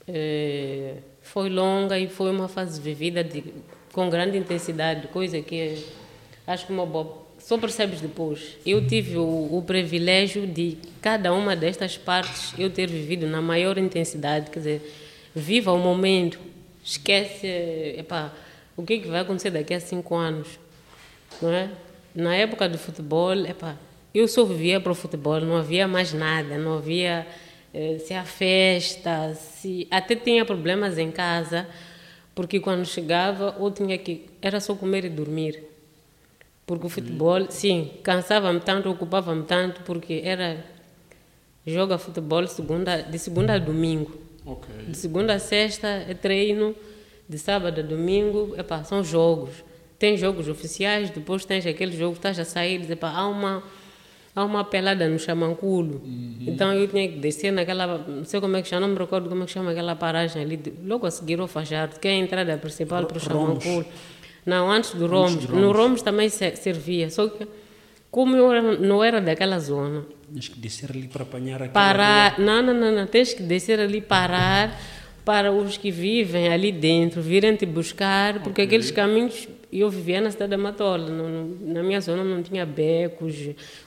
Eh, 0.06 0.96
foi 1.28 1.50
longa 1.50 1.98
e 1.98 2.08
foi 2.08 2.30
uma 2.30 2.48
fase 2.48 2.80
vivida 2.80 3.22
de, 3.22 3.44
com 3.92 4.08
grande 4.08 4.38
intensidade, 4.38 5.08
coisa 5.08 5.40
que 5.42 5.84
acho 6.46 6.66
que 6.66 6.72
uma 6.72 6.86
boa, 6.86 7.26
só 7.38 7.58
percebes 7.58 8.00
depois. 8.00 8.56
Eu 8.64 8.86
tive 8.86 9.18
o, 9.18 9.58
o, 9.58 9.62
privilégio 9.62 10.46
de 10.46 10.78
cada 11.02 11.32
uma 11.32 11.54
destas 11.54 11.98
partes 11.98 12.54
eu 12.58 12.70
ter 12.70 12.88
vivido 12.88 13.26
na 13.26 13.42
maior 13.42 13.76
intensidade, 13.76 14.50
quer 14.50 14.58
dizer, 14.58 15.07
viva 15.34 15.72
o 15.72 15.78
momento, 15.78 16.38
esquece 16.82 17.46
epá, 17.96 18.32
o 18.76 18.82
que, 18.82 18.94
é 18.94 18.98
que 18.98 19.08
vai 19.08 19.20
acontecer 19.20 19.50
daqui 19.50 19.74
a 19.74 19.80
cinco 19.80 20.14
anos, 20.14 20.58
não 21.40 21.50
é? 21.50 21.70
Na 22.14 22.34
época 22.34 22.68
do 22.68 22.78
futebol, 22.78 23.34
epá, 23.46 23.76
eu 24.14 24.26
só 24.26 24.44
vivia 24.44 24.80
para 24.80 24.92
o 24.92 24.94
futebol, 24.94 25.40
não 25.40 25.56
havia 25.56 25.86
mais 25.86 26.12
nada, 26.12 26.56
não 26.58 26.78
havia 26.78 27.26
eh, 27.72 27.98
se 27.98 28.14
há 28.14 28.24
festa, 28.24 29.34
se 29.34 29.86
até 29.90 30.16
tinha 30.16 30.44
problemas 30.44 30.98
em 30.98 31.10
casa, 31.10 31.68
porque 32.34 32.60
quando 32.60 32.86
chegava 32.86 33.56
ou 33.58 33.70
tinha 33.70 33.98
que 33.98 34.26
era 34.40 34.60
só 34.60 34.74
comer 34.74 35.04
e 35.04 35.08
dormir. 35.08 35.62
Porque 36.66 36.86
o 36.86 36.88
futebol, 36.88 37.50
sim, 37.50 37.92
cansava-me 38.02 38.60
tanto, 38.60 38.90
ocupava-me 38.90 39.42
tanto, 39.44 39.82
porque 39.82 40.22
era 40.24 40.64
joga 41.66 41.98
futebol 41.98 42.46
segunda, 42.46 43.02
de 43.02 43.18
segunda 43.18 43.54
a 43.54 43.58
domingo. 43.58 44.27
Okay. 44.52 44.86
De 44.86 44.96
segunda 44.96 45.34
a 45.34 45.38
sexta 45.38 45.86
é 45.86 46.14
treino, 46.14 46.74
de 47.28 47.38
sábado 47.38 47.80
a 47.80 47.82
domingo 47.82 48.54
epa, 48.56 48.82
são 48.84 49.04
jogos. 49.04 49.64
Tem 49.98 50.16
jogos 50.16 50.48
oficiais, 50.48 51.10
depois 51.10 51.44
tens 51.44 51.66
aquele 51.66 51.96
jogo 51.96 52.12
que 52.12 52.18
estás 52.18 52.38
a 52.38 52.44
sair, 52.44 52.90
epa, 52.90 53.10
há 53.10 53.26
uma 53.28 53.62
há 54.34 54.44
uma 54.44 54.64
pelada 54.64 55.08
no 55.08 55.18
Chamanculo. 55.18 56.00
Uhum. 56.04 56.44
Então 56.46 56.72
eu 56.72 56.86
tinha 56.86 57.08
que 57.08 57.18
descer 57.18 57.50
naquela, 57.50 57.98
não 57.98 58.24
sei 58.24 58.40
como 58.40 58.56
é 58.56 58.62
que 58.62 58.68
chama, 58.68 58.86
não 58.86 58.94
me 58.94 58.98
recordo 58.98 59.28
como 59.28 59.42
é 59.42 59.46
que 59.46 59.52
chama 59.52 59.72
aquela 59.72 59.96
paragem 59.96 60.42
ali, 60.42 60.60
logo 60.84 61.06
a 61.06 61.10
seguir 61.10 61.40
ao 61.40 61.48
Fajardo, 61.48 61.98
que 61.98 62.06
é 62.06 62.12
a 62.12 62.14
entrada 62.14 62.56
principal 62.56 63.04
para 63.06 63.16
o 63.16 63.20
Chamanculo. 63.20 63.84
Não, 64.46 64.70
antes 64.70 64.94
do 64.94 65.06
Romos. 65.06 65.46
No 65.48 65.72
Romos 65.72 66.02
também 66.02 66.28
servia, 66.28 67.10
só 67.10 67.28
que 67.28 67.46
como 68.10 68.36
eu 68.36 68.78
não 68.78 69.02
era 69.02 69.20
daquela 69.20 69.58
zona. 69.58 70.04
Tens 70.32 70.48
que 70.48 70.58
descer 70.58 70.90
ali 70.90 71.08
para 71.08 71.22
apanhar 71.22 71.62
aquela 71.62 71.72
Parar, 71.72 72.38
não, 72.38 72.62
não, 72.62 72.74
não, 72.74 72.92
não, 72.92 73.06
tens 73.06 73.32
que 73.32 73.42
descer 73.42 73.80
ali, 73.80 74.00
parar 74.00 74.78
para 75.24 75.52
os 75.52 75.76
que 75.76 75.90
vivem 75.90 76.48
ali 76.48 76.72
dentro 76.72 77.20
virem 77.20 77.54
te 77.54 77.66
buscar, 77.66 78.34
porque 78.34 78.62
okay. 78.62 78.64
aqueles 78.64 78.90
caminhos 78.90 79.46
eu 79.70 79.90
vivia 79.90 80.20
na 80.20 80.30
cidade 80.30 80.50
da 80.50 80.58
Matola, 80.58 81.06
na 81.60 81.82
minha 81.82 82.00
zona 82.00 82.24
não 82.24 82.42
tinha 82.42 82.64
becos, 82.64 83.34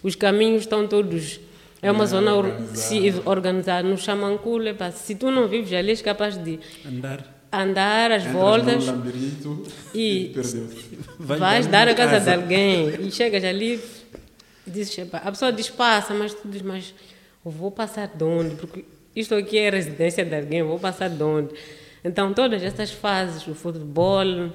os 0.03 0.15
caminhos 0.15 0.61
estão 0.61 0.87
todos. 0.87 1.39
É 1.81 1.91
uma 1.91 2.05
zona 2.05 2.35
organizada. 2.35 3.21
organizada. 3.25 3.87
No 3.87 3.97
Chamanculo, 3.97 4.65
se 4.93 5.15
tu 5.15 5.31
não 5.31 5.47
vives 5.47 5.73
ali, 5.73 5.89
és 5.89 6.01
capaz 6.03 6.37
de 6.37 6.59
andar, 6.85 7.43
andar 7.51 8.11
as 8.11 8.23
voltas 8.25 8.85
e, 9.95 10.31
Vai 11.17 11.39
vais 11.39 11.65
dar 11.65 11.87
a 11.87 11.95
casa, 11.95 12.11
casa, 12.11 12.25
de 12.25 12.37
alguém 12.37 13.07
e 13.07 13.11
chegas 13.11 13.43
ali 13.43 13.73
e 13.73 14.00
dizes, 14.65 14.97
a 15.11 15.31
pessoa 15.31 15.51
diz 15.51 15.69
passa, 15.69 16.13
mas 16.13 16.33
tu 16.33 16.47
dizes, 16.47 16.61
mas 16.61 16.93
vou 17.43 17.71
passar 17.71 18.07
de 18.07 18.23
onde? 18.23 18.55
Porque 18.55 18.85
isto 19.15 19.35
aqui 19.35 19.57
é 19.57 19.69
residência 19.69 20.23
de 20.23 20.35
alguém, 20.35 20.63
vou 20.63 20.79
passar 20.79 21.09
de 21.09 21.23
onde? 21.23 21.53
Então 22.03 22.33
todas 22.33 22.63
essas 22.63 22.91
fases, 22.91 23.45
o 23.47 23.53
futebol, 23.53 24.51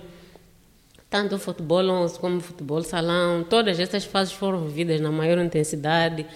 tanto 1.08 1.36
o 1.36 1.38
futebol 1.38 1.84
11 1.88 2.18
como 2.18 2.38
o 2.38 2.40
futebol 2.40 2.82
salão, 2.82 3.44
todas 3.44 3.78
essas 3.78 4.04
fases 4.04 4.32
foram 4.32 4.64
vividas 4.64 5.00
na 5.00 5.10
maior 5.10 5.38
intensidade. 5.38 6.26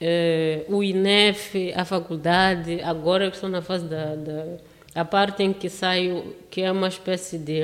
Eh, 0.00 0.64
o 0.68 0.82
INEF, 0.82 1.72
a 1.74 1.84
faculdade, 1.84 2.80
agora 2.82 3.28
que 3.28 3.36
estou 3.36 3.50
na 3.50 3.60
fase 3.60 3.84
da, 3.84 4.14
da 4.14 4.56
a 4.94 5.04
parte 5.04 5.42
em 5.42 5.52
que 5.52 5.68
saio, 5.68 6.34
que 6.50 6.62
é 6.62 6.72
uma 6.72 6.88
espécie 6.88 7.38
de 7.38 7.62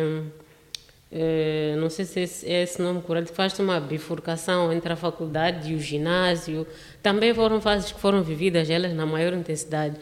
Uh, 1.10 1.76
não 1.78 1.88
sei 1.88 2.04
se 2.04 2.46
é 2.46 2.64
esse 2.64 2.82
nome 2.82 3.00
correto, 3.00 3.32
faz 3.32 3.56
uma 3.60 3.78
bifurcação 3.78 4.72
entre 4.72 4.92
a 4.92 4.96
faculdade 4.96 5.72
e 5.72 5.74
o 5.74 5.78
ginásio. 5.78 6.66
Também 7.02 7.32
foram 7.32 7.60
fases 7.60 7.92
que 7.92 8.00
foram 8.00 8.22
vividas 8.22 8.68
elas 8.68 8.92
na 8.92 9.06
maior 9.06 9.32
intensidade. 9.32 9.96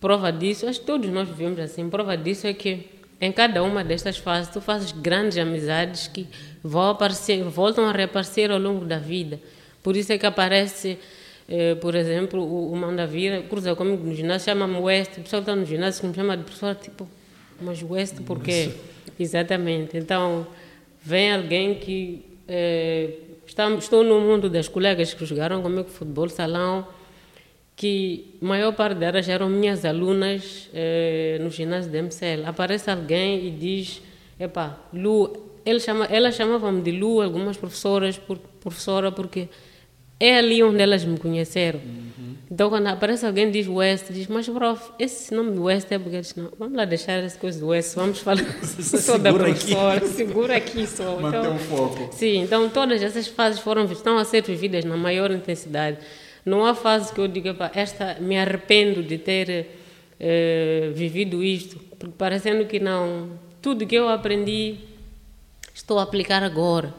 Prova 0.00 0.32
disso, 0.32 0.66
acho 0.66 0.80
que 0.80 0.86
todos 0.86 1.10
nós 1.10 1.28
vivemos 1.28 1.60
assim, 1.60 1.90
prova 1.90 2.16
disso 2.16 2.46
é 2.46 2.54
que 2.54 2.88
em 3.20 3.30
cada 3.30 3.62
uma 3.62 3.84
destas 3.84 4.16
fases 4.16 4.50
tu 4.50 4.62
fazes 4.62 4.92
grandes 4.92 5.36
amizades 5.36 6.08
que 6.08 6.26
vão 6.64 6.88
aparecer, 6.88 7.42
voltam 7.44 7.84
a 7.84 7.92
reaparecer 7.92 8.50
ao 8.50 8.58
longo 8.58 8.86
da 8.86 8.98
vida. 8.98 9.38
Por 9.82 9.94
isso 9.94 10.10
é 10.10 10.16
que 10.16 10.24
aparece, 10.24 10.98
eh, 11.46 11.74
por 11.74 11.94
exemplo, 11.94 12.42
o, 12.42 12.72
o 12.72 12.76
Mandavira 12.76 13.42
cruza 13.42 13.74
comigo 13.76 14.06
no 14.06 14.14
ginásio, 14.14 14.46
chama-me 14.46 14.78
West, 14.78 15.18
o 15.18 15.20
pessoal 15.20 15.40
está 15.40 15.54
no 15.54 15.66
ginásio 15.66 16.00
que 16.00 16.06
me 16.06 16.14
chama 16.14 16.34
de 16.34 16.44
professor, 16.44 16.74
tipo, 16.74 17.06
mas 17.60 17.82
West 17.82 18.22
por 18.22 18.40
quê? 18.40 18.72
Exatamente. 19.20 19.98
Então, 19.98 20.46
vem 21.02 21.30
alguém 21.30 21.74
que 21.74 22.24
eh, 22.48 23.10
está, 23.46 23.70
estou 23.74 24.02
no 24.02 24.18
mundo 24.18 24.48
das 24.48 24.66
colegas 24.66 25.12
que 25.12 25.26
jogaram 25.26 25.60
comigo 25.60 25.88
futebol, 25.90 26.28
salão, 26.30 26.86
que 27.76 28.38
a 28.40 28.44
maior 28.44 28.72
parte 28.72 28.98
delas 28.98 29.28
eram 29.28 29.48
minhas 29.50 29.84
alunas 29.84 30.70
eh, 30.72 31.38
no 31.42 31.50
ginásio 31.50 31.92
da 31.92 31.98
MCL. 31.98 32.46
Aparece 32.46 32.90
alguém 32.90 33.46
e 33.46 33.50
diz, 33.50 34.02
epá, 34.38 34.78
Lu, 34.92 35.30
ele 35.66 35.80
chama, 35.80 36.06
ela 36.06 36.32
chamava-me 36.32 36.80
de 36.80 36.92
Lu, 36.92 37.20
algumas 37.20 37.58
professoras, 37.58 38.16
por 38.16 38.38
professora, 38.38 39.12
porque 39.12 39.48
é 40.18 40.38
ali 40.38 40.62
onde 40.62 40.82
elas 40.82 41.04
me 41.04 41.18
conheceram. 41.18 41.80
Uhum. 41.80 42.29
Então, 42.50 42.68
quando 42.68 42.88
aparece 42.88 43.24
alguém 43.24 43.48
diz 43.48 43.68
West, 43.68 44.06
diz, 44.10 44.26
mas 44.26 44.48
prof, 44.48 44.90
esse 44.98 45.32
nome 45.32 45.52
do 45.52 45.62
West 45.62 45.86
é 45.92 46.00
porque 46.00 46.20
não, 46.36 46.50
vamos 46.58 46.76
lá 46.76 46.84
deixar 46.84 47.22
as 47.22 47.36
coisas 47.36 47.60
do 47.60 47.68
West, 47.68 47.94
vamos 47.94 48.18
falar 48.18 48.42
só 48.64 49.16
da 49.16 49.32
professora, 49.32 49.98
aqui. 49.98 50.08
segura 50.08 50.56
aqui 50.56 50.84
só. 50.84 51.20
Manter 51.20 51.38
então, 51.38 51.54
o 51.54 51.58
foco. 51.60 52.08
Sim, 52.12 52.38
então 52.42 52.68
todas 52.68 53.00
essas 53.04 53.28
fases 53.28 53.60
foram, 53.60 53.84
estão 53.84 54.18
a 54.18 54.24
ser 54.24 54.42
vividas 54.42 54.84
na 54.84 54.96
maior 54.96 55.30
intensidade. 55.30 55.98
Não 56.44 56.66
há 56.66 56.74
fase 56.74 57.12
que 57.12 57.20
eu 57.20 57.28
diga, 57.28 57.54
esta 57.72 58.16
me 58.18 58.36
arrependo 58.36 59.00
de 59.00 59.16
ter 59.16 59.66
eh, 60.18 60.90
vivido 60.92 61.44
isto, 61.44 61.78
porque 62.00 62.14
parecendo 62.18 62.64
que 62.64 62.80
não, 62.80 63.30
tudo 63.62 63.86
que 63.86 63.94
eu 63.94 64.08
aprendi 64.08 64.78
estou 65.72 66.00
a 66.00 66.02
aplicar 66.02 66.42
agora. 66.42 66.92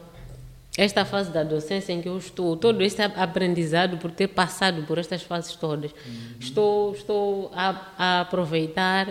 Esta 0.76 1.04
fase 1.04 1.30
da 1.30 1.42
docência 1.42 1.92
em 1.92 2.00
que 2.00 2.08
eu 2.08 2.16
estou, 2.16 2.56
todo 2.56 2.82
este 2.82 3.02
aprendizado 3.02 3.98
por 3.98 4.10
ter 4.10 4.28
passado 4.28 4.84
por 4.84 4.96
estas 4.96 5.22
fases 5.22 5.54
todas, 5.54 5.92
uhum. 5.92 6.36
estou, 6.40 6.92
estou 6.92 7.50
a, 7.54 7.92
a 7.98 8.20
aproveitar 8.22 9.06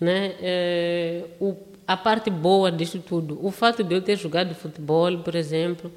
né, 0.00 0.34
eh, 0.40 1.24
o, 1.38 1.54
a 1.86 1.96
parte 1.96 2.30
boa 2.30 2.72
disto 2.72 2.98
tudo. 3.00 3.38
O 3.42 3.50
fato 3.50 3.84
de 3.84 3.94
eu 3.94 4.00
ter 4.00 4.16
jogado 4.16 4.54
futebol, 4.54 5.18
por 5.18 5.34
exemplo, 5.34 5.92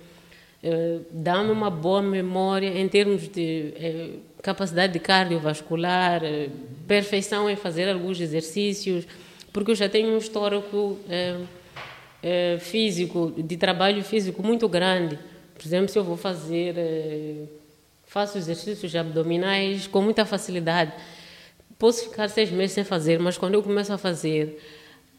eh, 0.61 0.99
dá-me 1.11 1.51
uma 1.51 1.69
boa 1.69 2.01
memória 2.01 2.67
em 2.67 2.87
termos 2.89 3.29
de 3.29 3.73
eh, 3.75 4.09
capacidade 4.41 4.93
de 4.93 4.99
cardiovascular, 4.99 6.23
eh, 6.23 6.49
perfeição 6.87 7.49
em 7.49 7.55
fazer 7.55 7.89
alguns 7.89 8.19
exercícios, 8.19 9.07
porque 9.53 9.71
eu 9.71 9.75
já 9.75 9.87
tenho 9.87 10.13
um 10.13 10.17
histórico 10.17 10.97
físico, 12.59 13.33
de 13.37 13.57
trabalho 13.57 14.03
físico 14.03 14.43
muito 14.43 14.67
grande. 14.67 15.17
Por 15.53 15.65
exemplo, 15.65 15.89
se 15.89 15.97
eu 15.97 16.03
vou 16.03 16.17
fazer, 16.17 16.75
faço 18.05 18.37
exercícios 18.37 18.95
abdominais 18.95 19.87
com 19.87 20.01
muita 20.01 20.25
facilidade. 20.25 20.93
Posso 21.79 22.09
ficar 22.09 22.27
seis 22.27 22.51
meses 22.51 22.73
sem 22.73 22.83
fazer, 22.83 23.19
mas 23.19 23.37
quando 23.37 23.53
eu 23.53 23.63
começo 23.63 23.93
a 23.93 23.97
fazer, 23.97 24.59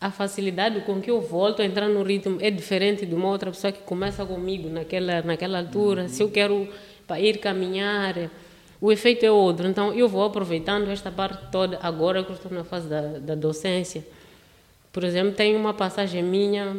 a 0.00 0.10
facilidade 0.10 0.80
com 0.82 1.00
que 1.00 1.10
eu 1.10 1.20
volto 1.20 1.60
a 1.60 1.64
entrar 1.64 1.88
no 1.88 2.02
ritmo 2.02 2.38
é 2.40 2.50
diferente 2.50 3.04
de 3.04 3.14
uma 3.14 3.28
outra 3.28 3.50
pessoa 3.50 3.72
que 3.72 3.82
começa 3.82 4.24
comigo 4.24 4.68
naquela, 4.68 5.22
naquela 5.22 5.58
altura. 5.58 6.02
Uhum. 6.02 6.08
Se 6.08 6.22
eu 6.22 6.30
quero 6.30 6.68
para 7.06 7.20
ir 7.20 7.38
caminhar, 7.38 8.30
o 8.80 8.92
efeito 8.92 9.24
é 9.24 9.30
outro. 9.30 9.66
Então, 9.66 9.92
eu 9.92 10.08
vou 10.08 10.24
aproveitando 10.24 10.88
esta 10.88 11.10
parte 11.10 11.50
toda 11.50 11.78
agora 11.82 12.22
que 12.22 12.32
estou 12.32 12.50
na 12.52 12.62
fase 12.62 12.88
da, 12.88 13.00
da 13.18 13.34
docência. 13.34 14.06
Por 14.98 15.04
exemplo, 15.04 15.30
tem 15.30 15.54
uma 15.54 15.72
passagem 15.72 16.24
minha 16.24 16.78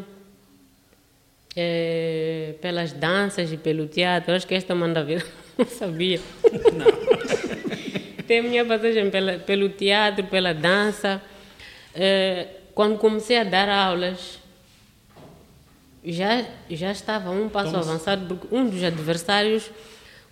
é, 1.55 2.53
pelas 2.59 2.91
danças 2.91 3.49
e 3.49 3.55
pelo 3.55 3.87
teatro. 3.87 4.35
Acho 4.35 4.45
que 4.45 4.53
esta 4.53 4.75
manda 4.75 5.01
ver, 5.05 5.25
não 5.57 5.65
sabia. 5.65 6.19
Não. 6.73 8.23
tem 8.27 8.41
minha 8.41 8.65
passagem 8.65 9.09
pela, 9.09 9.39
pelo 9.39 9.69
teatro, 9.69 10.25
pela 10.25 10.53
dança. 10.53 11.21
É, 11.95 12.47
quando 12.75 12.97
comecei 12.97 13.37
a 13.37 13.45
dar 13.45 13.69
aulas, 13.69 14.37
já, 16.03 16.43
já 16.69 16.91
estava 16.91 17.29
um 17.29 17.47
passo 17.47 17.69
então, 17.69 17.79
avançado, 17.79 18.35
porque 18.35 18.53
um 18.53 18.69
dos 18.69 18.83
adversários 18.83 19.71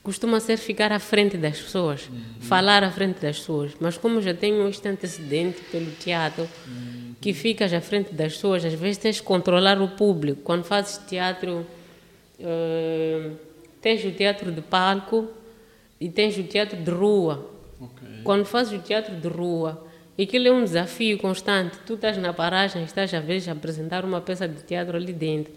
costuma 0.04 0.42
ser 0.42 0.58
ficar 0.58 0.92
à 0.92 1.00
frente 1.00 1.38
das 1.38 1.58
pessoas, 1.58 2.10
uhum. 2.10 2.42
falar 2.42 2.84
à 2.84 2.92
frente 2.92 3.22
das 3.22 3.40
pessoas. 3.40 3.72
Mas 3.80 3.98
como 3.98 4.22
já 4.22 4.34
tenho 4.34 4.68
este 4.68 4.86
antecedente 4.90 5.62
pelo 5.72 5.90
teatro, 5.92 6.44
uhum. 6.68 6.87
Que 7.20 7.34
ficas 7.34 7.74
à 7.74 7.82
frente 7.82 8.14
das 8.14 8.34
pessoas, 8.34 8.64
às 8.64 8.74
vezes 8.74 8.98
tens 8.98 9.20
que 9.20 9.26
controlar 9.26 9.82
o 9.82 9.90
público. 9.90 10.42
Quando 10.44 10.64
fazes 10.64 10.98
teatro, 11.08 11.66
uh, 12.40 13.36
tens 13.82 14.04
o 14.06 14.12
teatro 14.12 14.52
de 14.52 14.62
palco 14.62 15.28
e 16.00 16.10
tens 16.10 16.38
o 16.38 16.44
teatro 16.44 16.78
de 16.78 16.92
rua. 16.92 17.50
Okay. 17.80 18.22
Quando 18.24 18.46
fazes 18.46 18.80
o 18.80 18.82
teatro 18.82 19.16
de 19.16 19.28
rua, 19.28 19.84
aquilo 20.20 20.48
é 20.48 20.52
um 20.52 20.64
desafio 20.64 21.18
constante. 21.18 21.78
Tu 21.86 21.96
estás 21.96 22.18
na 22.18 22.34
paragem, 22.34 22.84
estás 22.84 23.14
a 23.14 23.20
vezes 23.20 23.50
a 23.50 23.54
apresentar 23.54 24.06
uma 24.06 24.22
peça 24.22 24.48
de 24.48 24.62
teatro 24.64 24.96
ali 24.96 25.14
dentro. 25.14 25.54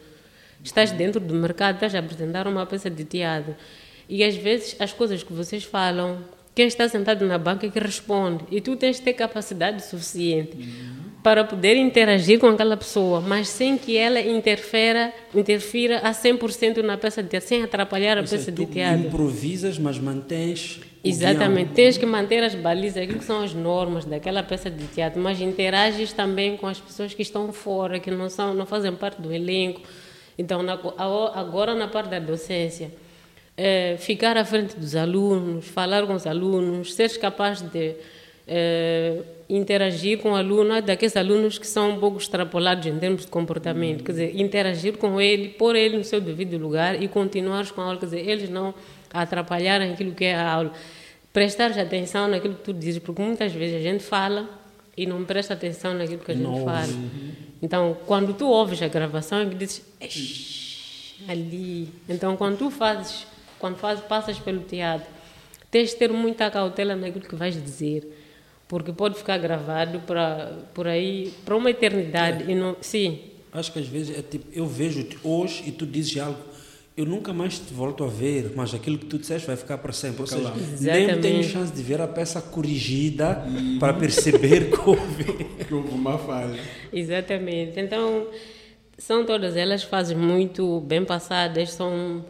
Estás 0.62 0.92
dentro 0.92 1.20
do 1.20 1.34
mercado, 1.34 1.76
estás 1.76 1.94
a 1.94 1.98
apresentar 1.98 2.46
uma 2.46 2.64
peça 2.66 2.90
de 2.90 3.04
teatro. 3.04 3.54
E 4.08 4.24
às 4.24 4.36
vezes 4.36 4.76
as 4.78 4.92
coisas 4.92 5.22
que 5.22 5.32
vocês 5.32 5.64
falam, 5.64 6.18
quem 6.54 6.66
está 6.66 6.88
sentado 6.88 7.24
na 7.26 7.38
banca 7.38 7.66
é 7.66 7.70
que 7.70 7.78
responde. 7.78 8.44
E 8.50 8.60
tu 8.60 8.76
tens 8.76 8.96
de 8.96 9.02
ter 9.02 9.14
capacidade 9.14 9.84
suficiente 9.84 10.56
uhum. 10.56 11.09
Para 11.22 11.44
poder 11.44 11.76
interagir 11.76 12.38
com 12.38 12.46
aquela 12.46 12.76
pessoa, 12.76 13.20
mas 13.20 13.48
sem 13.48 13.76
que 13.76 13.96
ela 13.96 14.20
interfira, 14.20 15.12
interfira 15.34 15.98
a 15.98 16.12
100% 16.12 16.78
na 16.82 16.96
peça 16.96 17.22
de 17.22 17.28
teatro, 17.28 17.48
sem 17.48 17.62
atrapalhar 17.62 18.16
a 18.16 18.20
Ou 18.20 18.26
peça 18.26 18.38
seja, 18.38 18.52
de 18.52 18.66
teatro. 18.66 19.06
improvisas, 19.06 19.78
mas 19.78 19.98
mantens 19.98 20.80
Exatamente, 21.02 21.72
tens 21.72 21.96
que 21.96 22.04
manter 22.04 22.42
as 22.42 22.54
balizas, 22.54 23.02
aquilo 23.02 23.18
que 23.18 23.24
são 23.24 23.42
as 23.42 23.54
normas 23.54 24.04
daquela 24.04 24.42
peça 24.42 24.70
de 24.70 24.86
teatro, 24.88 25.20
mas 25.20 25.40
interages 25.40 26.12
também 26.12 26.56
com 26.58 26.66
as 26.66 26.78
pessoas 26.78 27.14
que 27.14 27.22
estão 27.22 27.50
fora, 27.52 27.98
que 27.98 28.10
não 28.10 28.28
são, 28.28 28.52
não 28.52 28.66
fazem 28.66 28.92
parte 28.92 29.20
do 29.20 29.32
elenco. 29.32 29.80
Então, 30.38 30.62
na, 30.62 30.78
agora 31.34 31.74
na 31.74 31.88
parte 31.88 32.10
da 32.10 32.18
docência, 32.18 32.92
é, 33.56 33.96
ficar 33.98 34.36
à 34.36 34.44
frente 34.44 34.76
dos 34.76 34.94
alunos, 34.94 35.66
falar 35.68 36.06
com 36.06 36.14
os 36.14 36.26
alunos, 36.26 36.94
seres 36.94 37.16
capaz 37.16 37.62
de 37.62 37.94
é, 38.46 39.22
interagir 39.56 40.18
com 40.18 40.32
o 40.32 40.34
aluno, 40.36 40.74
é 40.74 40.82
daqueles 40.82 41.16
alunos 41.16 41.58
que 41.58 41.66
são 41.66 41.90
um 41.90 41.98
pouco 41.98 42.18
extrapolados 42.18 42.86
em 42.86 42.98
termos 42.98 43.22
de 43.22 43.28
comportamento, 43.28 44.04
quer 44.04 44.12
dizer, 44.12 44.40
interagir 44.40 44.96
com 44.96 45.20
ele, 45.20 45.48
pôr 45.48 45.74
ele 45.76 45.96
no 45.96 46.04
seu 46.04 46.20
devido 46.20 46.56
lugar 46.56 47.02
e 47.02 47.08
continuar 47.08 47.68
com 47.70 47.80
a 47.80 47.84
aula, 47.84 47.98
quer 47.98 48.06
dizer, 48.06 48.28
eles 48.28 48.48
não 48.48 48.74
a 49.12 49.22
atrapalhar 49.22 49.80
aquilo 49.80 50.12
que 50.12 50.24
é 50.24 50.34
a 50.34 50.50
aula. 50.50 50.72
Prestar 51.32 51.78
atenção 51.78 52.28
naquilo 52.28 52.54
que 52.54 52.62
tu 52.62 52.72
dizes, 52.72 53.02
porque 53.02 53.20
muitas 53.20 53.52
vezes 53.52 53.76
a 53.76 53.80
gente 53.80 54.02
fala 54.02 54.48
e 54.96 55.06
não 55.06 55.24
presta 55.24 55.54
atenção 55.54 55.94
naquilo 55.94 56.18
que 56.18 56.32
a 56.32 56.34
gente 56.34 56.44
não. 56.44 56.64
fala. 56.64 56.92
Então, 57.62 57.96
quando 58.06 58.34
tu 58.34 58.46
ouves 58.46 58.82
a 58.82 58.88
gravação, 58.88 59.40
é 59.40 59.46
que 59.46 59.54
dizes 59.54 59.84
ali. 61.28 61.88
Então, 62.08 62.36
quando 62.36 62.58
tu 62.58 62.70
fazes, 62.70 63.26
quando 63.58 63.76
fazes, 63.76 64.04
passas 64.04 64.38
pelo 64.38 64.60
teatro, 64.60 65.06
tens 65.70 65.90
de 65.90 65.96
ter 65.96 66.12
muita 66.12 66.50
cautela 66.50 66.96
naquilo 66.96 67.24
que 67.24 67.34
vais 67.34 67.60
dizer, 67.62 68.19
porque 68.70 68.92
pode 68.92 69.18
ficar 69.18 69.36
gravado 69.36 69.98
para 70.06 70.52
por 70.72 70.86
aí 70.86 71.32
para 71.44 71.56
uma 71.56 71.68
eternidade 71.68 72.44
é. 72.44 72.52
e 72.52 72.54
não, 72.54 72.76
sim. 72.80 73.18
Acho 73.52 73.72
que 73.72 73.80
às 73.80 73.88
vezes 73.88 74.16
é 74.16 74.22
tipo, 74.22 74.46
eu 74.52 74.64
vejo 74.64 75.04
hoje 75.24 75.64
e 75.66 75.72
tu 75.72 75.84
dizes 75.84 76.16
algo 76.22 76.38
eu 76.96 77.04
nunca 77.04 77.32
mais 77.32 77.58
te 77.58 77.72
volto 77.72 78.04
a 78.04 78.06
ver, 78.06 78.52
mas 78.54 78.74
aquilo 78.74 78.98
que 78.98 79.06
tu 79.06 79.18
disseste 79.18 79.46
vai 79.46 79.56
ficar 79.56 79.78
para 79.78 79.92
sempre. 79.92 80.20
Ou 80.20 80.26
seja, 80.26 80.52
nem 80.80 81.18
tenho 81.18 81.42
chance 81.44 81.72
de 81.72 81.82
ver 81.82 82.00
a 82.00 82.06
peça 82.06 82.42
corrigida 82.42 83.42
uhum. 83.46 83.78
para 83.78 83.94
perceber 83.94 84.70
que 84.70 84.78
houve. 84.78 85.24
que 85.66 85.72
houve 85.72 85.94
uma 85.94 86.18
falha. 86.18 86.60
Exatamente. 86.92 87.80
Então, 87.80 88.26
são 88.98 89.24
todas 89.24 89.56
elas 89.56 89.82
fases 89.82 90.14
muito 90.14 90.80
bem 90.80 91.02
passadas, 91.02 91.72
são 91.72 92.22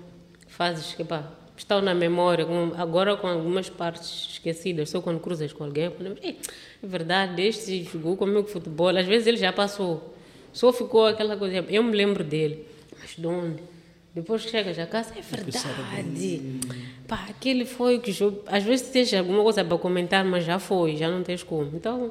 fases 0.46 0.94
que 0.94 1.02
pá, 1.02 1.32
estão 1.60 1.80
na 1.80 1.94
memória, 1.94 2.46
agora 2.76 3.16
com 3.16 3.26
algumas 3.26 3.68
partes 3.68 4.28
esquecidas, 4.32 4.90
só 4.90 5.00
quando 5.00 5.20
cruzas 5.20 5.52
com 5.52 5.64
alguém, 5.64 5.86
é 5.86 6.86
verdade, 6.86 7.42
este 7.42 7.84
jogou 7.84 8.16
comigo 8.16 8.48
futebol, 8.48 8.96
às 8.96 9.06
vezes 9.06 9.26
ele 9.26 9.36
já 9.36 9.52
passou, 9.52 10.14
só 10.52 10.72
ficou 10.72 11.06
aquela 11.06 11.36
coisa, 11.36 11.64
eu 11.68 11.82
me 11.82 11.94
lembro 11.94 12.24
dele, 12.24 12.66
mas 12.98 13.14
de 13.16 13.26
onde? 13.26 13.62
Depois 14.12 14.44
que 14.44 14.50
chegas 14.50 14.76
a 14.78 14.86
casa, 14.86 15.14
é 15.16 15.22
verdade. 15.22 16.42
Pá, 17.06 17.26
aquele 17.28 17.64
foi 17.64 18.00
que 18.00 18.10
jogo. 18.10 18.42
Às 18.46 18.64
vezes 18.64 18.88
tens 18.88 19.14
alguma 19.14 19.40
coisa 19.40 19.64
para 19.64 19.78
comentar, 19.78 20.24
mas 20.24 20.44
já 20.44 20.58
foi, 20.58 20.96
já 20.96 21.08
não 21.08 21.22
tens 21.22 21.44
como. 21.44 21.76
Então, 21.76 22.10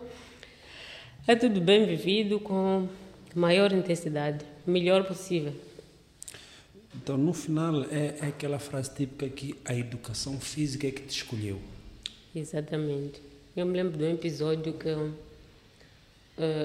é 1.28 1.36
tudo 1.36 1.60
bem 1.60 1.86
vivido 1.86 2.40
com 2.40 2.88
maior 3.36 3.74
intensidade, 3.74 4.46
melhor 4.66 5.04
possível. 5.04 5.54
Então, 6.96 7.18
no 7.18 7.34
final, 7.34 7.84
é, 7.84 8.16
é 8.22 8.28
aquela 8.28 8.60
frase 8.60 8.94
típica 8.94 9.30
que 9.30 9.56
a 9.66 9.74
educação 9.76 10.40
física 10.40 10.88
é 10.88 10.92
que 10.92 11.04
te 11.04 11.18
escolheu. 11.18 11.60
Exatamente. 12.36 13.22
Eu 13.56 13.66
me 13.66 13.74
lembro 13.74 13.98
de 13.98 14.04
um 14.04 14.14
episódio 14.14 14.74
que 14.74 14.90
uh, 14.90 15.16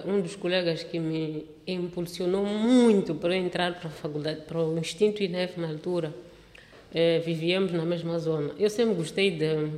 um 0.06 0.20
dos 0.20 0.36
colegas 0.36 0.82
que 0.82 0.98
me 0.98 1.46
impulsionou 1.66 2.44
muito 2.44 3.14
para 3.14 3.36
entrar 3.36 3.78
para 3.78 3.88
a 3.88 3.92
faculdade, 3.92 4.42
para 4.42 4.60
o 4.60 4.78
Instinto 4.78 5.22
INEF 5.22 5.58
na 5.58 5.68
altura, 5.68 6.08
uh, 6.08 7.24
vivíamos 7.24 7.72
na 7.72 7.84
mesma 7.84 8.18
zona. 8.18 8.54
Eu 8.58 8.70
sempre 8.70 8.94
gostei 8.94 9.30
de 9.30 9.70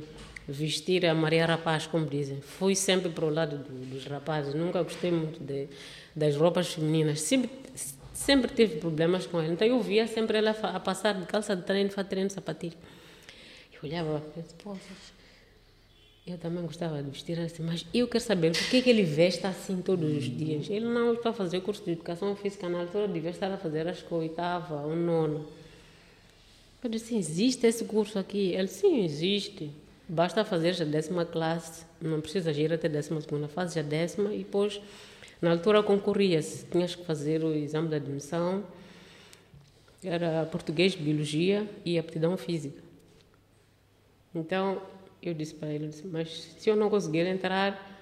vestir 0.47 1.05
a 1.05 1.13
Maria 1.13 1.45
Rapaz, 1.45 1.87
como 1.87 2.05
dizem. 2.05 2.39
Fui 2.41 2.75
sempre 2.75 3.09
para 3.09 3.25
o 3.25 3.29
lado 3.29 3.57
do, 3.57 3.85
dos 3.85 4.05
rapazes, 4.05 4.53
nunca 4.53 4.81
gostei 4.81 5.11
muito 5.11 5.43
de, 5.43 5.67
das 6.15 6.35
roupas 6.35 6.73
femininas. 6.73 7.19
Sempre, 7.19 7.49
sempre 8.17 8.53
tive 8.53 8.77
problemas 8.77 9.27
com 9.27 9.39
ela. 9.39 9.53
Então 9.53 9.67
eu 9.67 9.79
via 9.79 10.07
sempre 10.07 10.39
ela 10.39 10.49
a 10.49 10.79
passar 10.79 11.13
de 11.13 11.25
calça 11.27 11.55
de 11.55 11.61
treino, 11.61 11.89
fato 11.91 12.07
treino, 12.07 12.29
sapatilha. 12.29 12.75
Eu 13.71 13.79
olhava, 13.83 14.23
eu 14.35 14.41
disse, 14.41 14.55
poxa, 14.55 14.81
eu 16.25 16.37
também 16.37 16.63
gostava 16.63 17.01
de 17.01 17.09
vestir 17.11 17.39
assim, 17.39 17.63
mas 17.63 17.85
eu 17.93 18.07
quero 18.07 18.23
saber 18.23 18.51
por 18.51 18.69
que, 18.69 18.81
que 18.81 18.89
ele 18.89 19.03
veste 19.03 19.45
assim 19.45 19.81
todos 19.81 20.17
os 20.17 20.23
dias. 20.23 20.67
Ele 20.69 20.85
não 20.85 21.13
está 21.13 21.29
a 21.29 21.33
fazer 21.33 21.61
curso 21.61 21.85
de 21.85 21.91
educação 21.91 22.35
física 22.35 22.67
na 22.67 22.81
altura, 22.81 23.07
devia 23.07 23.29
estar 23.29 23.51
a 23.51 23.57
fazer 23.57 23.87
acho 23.87 24.03
que 24.03 24.13
oitava 24.13 24.81
ou 24.81 24.95
nono. 24.95 25.47
Eu 26.83 26.89
disse, 26.89 27.15
existe 27.15 27.67
esse 27.67 27.85
curso 27.85 28.17
aqui? 28.17 28.53
Ele, 28.53 28.67
sim, 28.67 29.03
existe. 29.05 29.69
Basta 30.09 30.43
fazer 30.43 30.81
a 30.81 30.85
décima 30.85 31.25
classe, 31.25 31.85
não 32.01 32.19
precisa 32.19 32.51
ir 32.51 32.73
até 32.73 32.87
a 32.87 32.89
décima 32.89 33.21
segunda, 33.21 33.47
fase 33.47 33.79
a 33.79 33.83
décima 33.83 34.33
e 34.33 34.39
depois, 34.39 34.81
na 35.41 35.51
altura 35.51 35.83
concorria-se, 35.83 36.65
tinhas 36.65 36.95
que 36.95 37.05
fazer 37.05 37.43
o 37.43 37.53
exame 37.53 37.89
de 37.89 37.95
admissão, 37.95 38.63
era 40.03 40.45
português, 40.45 40.95
biologia 40.95 41.69
e 41.85 41.97
aptidão 41.97 42.37
física. 42.37 42.81
Então, 44.33 44.81
eu 45.21 45.33
disse 45.33 45.53
para 45.53 45.69
ele, 45.69 45.87
disse, 45.87 46.05
mas 46.07 46.55
se 46.57 46.69
eu 46.69 46.75
não 46.75 46.89
conseguir 46.89 47.25
entrar, 47.25 47.97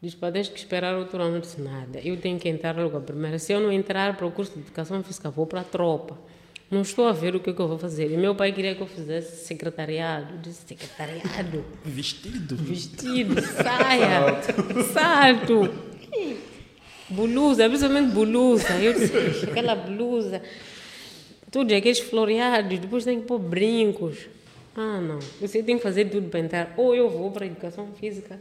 disse 0.00 0.16
para 0.16 0.32
tens 0.32 0.48
que 0.48 0.58
esperar 0.58 0.96
outro 0.96 1.22
ano. 1.22 1.36
Eu 1.36 1.40
disse, 1.40 1.60
nada, 1.60 2.00
eu 2.00 2.16
tenho 2.16 2.38
que 2.38 2.48
entrar 2.48 2.76
logo 2.76 2.96
a 2.96 3.00
primeira. 3.00 3.38
Se 3.38 3.52
eu 3.52 3.60
não 3.60 3.72
entrar 3.72 4.16
para 4.16 4.26
o 4.26 4.32
curso 4.32 4.54
de 4.54 4.60
educação 4.60 5.02
física, 5.02 5.30
vou 5.30 5.46
para 5.46 5.60
a 5.60 5.64
tropa. 5.64 6.18
Não 6.70 6.82
estou 6.82 7.08
a 7.08 7.12
ver 7.12 7.34
o 7.34 7.40
que, 7.40 7.48
é 7.48 7.52
que 7.52 7.60
eu 7.60 7.68
vou 7.68 7.78
fazer. 7.78 8.10
E 8.10 8.16
meu 8.16 8.34
pai 8.34 8.52
queria 8.52 8.74
que 8.74 8.82
eu 8.82 8.86
fizesse 8.86 9.46
secretariado. 9.46 10.34
Eu 10.34 10.38
disse, 10.40 10.66
secretariado? 10.66 11.64
Vestido? 11.82 12.56
Vestido, 12.56 13.40
saia, 13.40 14.42
salto. 14.92 15.88
Blusa, 17.10 17.68
principalmente 17.68 18.12
blusa. 18.12 18.74
Eu 18.74 18.92
disse, 18.92 19.44
aquela 19.48 19.74
blusa, 19.74 20.42
tudo 21.50 21.74
aqueles 21.74 22.00
floreados, 22.00 22.78
depois 22.78 23.04
tem 23.04 23.20
que 23.20 23.26
pôr 23.26 23.38
brincos. 23.38 24.26
Ah, 24.76 25.00
não. 25.00 25.18
Você 25.40 25.62
tem 25.62 25.76
que 25.76 25.82
fazer 25.82 26.04
tudo 26.06 26.28
para 26.28 26.40
entrar. 26.40 26.74
Ou 26.76 26.94
eu 26.94 27.08
vou 27.08 27.30
para 27.30 27.44
a 27.44 27.46
educação 27.46 27.88
física, 27.98 28.38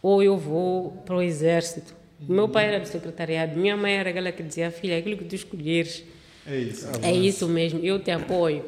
ou 0.00 0.22
eu 0.22 0.36
vou 0.36 0.90
para 1.04 1.16
o 1.16 1.22
exército. 1.22 1.94
Uhum. 2.20 2.34
Meu 2.34 2.48
pai 2.48 2.66
era 2.66 2.80
do 2.80 2.88
secretariado, 2.88 3.56
minha 3.58 3.76
mãe 3.76 3.94
era 3.94 4.10
aquela 4.10 4.32
que 4.32 4.42
dizia, 4.42 4.70
filha, 4.70 4.98
aquilo 4.98 5.16
que 5.16 5.24
tu 5.24 5.34
escolheres. 5.34 6.04
É 6.46 6.56
isso. 6.56 6.88
É 7.02 7.12
isso 7.12 7.48
mesmo, 7.48 7.78
eu 7.84 8.00
te 8.00 8.10
apoio. 8.10 8.64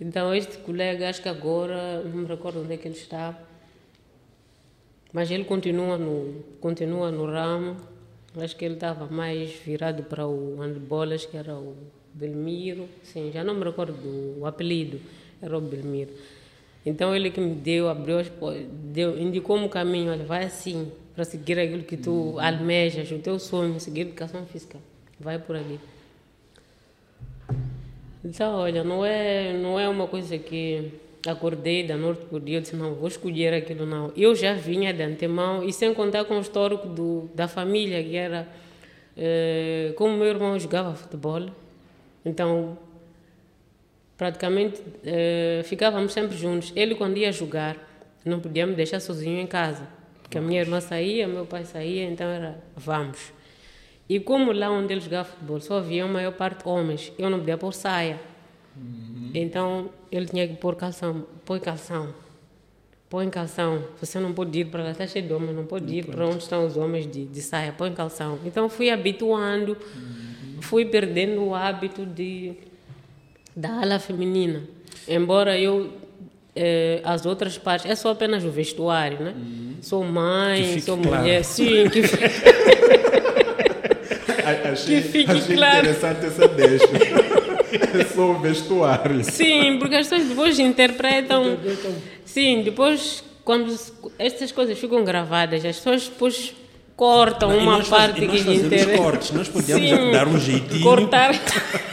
Então, 0.00 0.34
este 0.34 0.56
colega, 0.58 1.10
acho 1.10 1.20
que 1.20 1.28
agora, 1.28 2.02
não 2.04 2.22
me 2.22 2.26
recordo 2.26 2.60
onde 2.62 2.72
é 2.72 2.76
que 2.76 2.88
ele 2.88 2.96
está, 2.96 3.36
mas 5.12 5.30
ele 5.30 5.44
continua 5.44 5.98
no, 5.98 6.42
continua 6.60 7.10
no 7.10 7.26
ramo. 7.26 7.76
Acho 8.36 8.56
que 8.56 8.64
ele 8.64 8.74
estava 8.74 9.06
mais 9.06 9.50
virado 9.50 10.04
para 10.04 10.26
o 10.26 10.56
handball, 10.60 11.12
acho 11.12 11.28
que 11.28 11.36
era 11.36 11.54
o 11.54 11.74
Belmiro, 12.14 12.88
sim, 13.02 13.30
já 13.32 13.42
não 13.42 13.54
me 13.54 13.64
recordo 13.64 13.92
do 13.92 14.46
apelido, 14.46 15.00
era 15.42 15.56
o 15.56 15.60
Belmiro. 15.60 16.10
Então 16.86 17.14
ele 17.14 17.30
que 17.30 17.40
me 17.40 17.54
deu, 17.54 17.88
abriu 17.88 18.18
as 18.18 18.30
deu, 18.84 19.18
indicou-me 19.18 19.66
o 19.66 19.68
caminho, 19.68 20.12
olha, 20.12 20.24
vai 20.24 20.44
assim, 20.44 20.90
para 21.14 21.24
seguir 21.24 21.58
aquilo 21.58 21.82
que 21.82 21.96
tu 21.96 22.10
uhum. 22.10 22.40
almejas, 22.40 23.10
o 23.10 23.18
teu 23.18 23.38
sonho, 23.38 23.78
seguir 23.80 24.02
educação 24.02 24.46
física, 24.46 24.78
vai 25.18 25.38
por 25.38 25.56
ali. 25.56 25.78
Então, 28.24 28.54
olha, 28.54 28.84
não 28.84 29.04
é, 29.04 29.52
não 29.52 29.80
é 29.80 29.88
uma 29.88 30.06
coisa 30.06 30.38
que 30.38 30.92
acordei 31.26 31.86
da 31.86 31.96
noite 31.96 32.24
por 32.26 32.40
dia, 32.40 32.58
eu 32.58 32.60
disse, 32.60 32.76
não, 32.76 32.94
vou 32.94 33.08
escolher 33.08 33.52
aquilo, 33.52 33.84
não. 33.84 34.12
Eu 34.16 34.34
já 34.34 34.54
vinha 34.54 34.92
de 34.92 35.02
antemão, 35.02 35.62
e 35.62 35.72
sem 35.72 35.92
contar 35.92 36.24
com 36.24 36.38
o 36.38 36.40
histórico 36.40 36.88
do, 36.88 37.28
da 37.34 37.46
família, 37.46 38.02
que 38.02 38.16
era, 38.16 38.48
eh, 39.16 39.92
como 39.96 40.16
meu 40.16 40.26
irmão 40.28 40.58
jogava 40.58 40.94
futebol, 40.94 41.50
então, 42.24 42.76
praticamente 44.16 44.80
uh, 44.80 45.64
ficávamos 45.64 46.12
sempre 46.12 46.36
juntos. 46.36 46.72
Ele, 46.76 46.94
quando 46.94 47.16
ia 47.16 47.32
jogar, 47.32 47.76
não 48.24 48.40
podia 48.40 48.66
me 48.66 48.74
deixar 48.74 49.00
sozinho 49.00 49.40
em 49.40 49.46
casa, 49.46 49.88
porque 50.22 50.36
a 50.36 50.40
minha 50.40 50.60
irmã 50.60 50.80
saía, 50.80 51.26
meu 51.26 51.46
pai 51.46 51.64
saía, 51.64 52.04
então 52.04 52.26
era 52.26 52.62
vamos. 52.76 53.32
E 54.08 54.20
como 54.20 54.52
lá 54.52 54.70
onde 54.70 54.92
ele 54.92 55.00
jogava 55.00 55.28
futebol 55.28 55.60
só 55.60 55.78
havia 55.78 56.04
a 56.04 56.08
maior 56.08 56.32
parte 56.32 56.68
homens, 56.68 57.12
eu 57.18 57.30
não 57.30 57.38
podia 57.38 57.56
pôr 57.56 57.72
saia. 57.72 58.20
Uhum. 58.76 59.30
Então 59.32 59.90
ele 60.10 60.26
tinha 60.26 60.46
que 60.46 60.54
pôr 60.54 60.76
calção, 60.76 61.26
põe 61.44 61.60
calção, 61.60 62.14
põe 63.08 63.28
calção. 63.30 63.84
Você 64.00 64.18
não 64.18 64.32
pode 64.32 64.58
ir 64.58 64.66
para 64.66 64.82
lá, 64.82 64.90
está 64.90 65.06
cheio 65.06 65.26
de 65.26 65.32
homens, 65.32 65.54
não 65.54 65.66
pode 65.66 65.94
ir 65.94 66.06
para 66.06 66.26
onde 66.26 66.42
estão 66.42 66.66
os 66.66 66.76
homens 66.76 67.10
de, 67.10 67.26
de 67.26 67.42
saia, 67.42 67.72
põe 67.72 67.92
calção. 67.92 68.38
Então 68.44 68.68
fui 68.68 68.90
habituando. 68.90 69.76
Uhum 69.94 70.30
fui 70.60 70.84
perdendo 70.84 71.44
o 71.44 71.54
hábito 71.54 72.04
de 72.06 72.52
da 73.56 73.80
ala 73.80 73.98
feminina. 73.98 74.62
Embora 75.08 75.58
eu 75.58 75.90
eh, 76.54 77.00
as 77.04 77.26
outras 77.26 77.58
partes 77.58 77.90
é 77.90 77.94
só 77.94 78.10
apenas 78.10 78.44
o 78.44 78.50
vestuário, 78.50 79.20
né? 79.20 79.34
Uhum. 79.36 79.76
Sou 79.80 80.04
mãe, 80.04 80.78
sou 80.80 80.98
claro. 80.98 81.22
mulher, 81.22 81.44
sim. 81.44 81.88
Que, 81.88 82.00
achei, 84.68 85.00
que 85.02 85.08
fique 85.08 85.30
achei 85.30 85.56
claro. 85.56 85.78
interessante 85.78 86.26
essa 86.26 86.48
deixa. 86.48 86.86
É 87.76 88.04
só 88.04 88.30
o 88.30 88.38
vestuário. 88.38 89.24
Sim, 89.24 89.78
porque 89.78 89.96
as 89.96 90.08
pessoas 90.08 90.28
depois 90.28 90.58
interpretam. 90.58 91.58
Sim, 92.24 92.62
depois 92.62 93.22
quando 93.44 93.76
estas 94.18 94.52
coisas 94.52 94.78
ficam 94.78 95.04
gravadas, 95.04 95.64
as 95.64 95.76
pessoas 95.76 96.08
depois 96.08 96.54
cortam 96.96 97.56
uma 97.56 97.82
parte 97.82 98.26
faz, 98.26 98.42
que 98.42 98.48
lhe 98.48 98.56
interessa. 98.56 98.96
cortes, 98.96 99.30
nós 99.32 99.48
podíamos 99.48 99.88
Sim, 99.88 100.12
dar 100.12 100.28
um 100.28 100.38
jeitinho. 100.38 100.82
Cortar, 100.82 101.32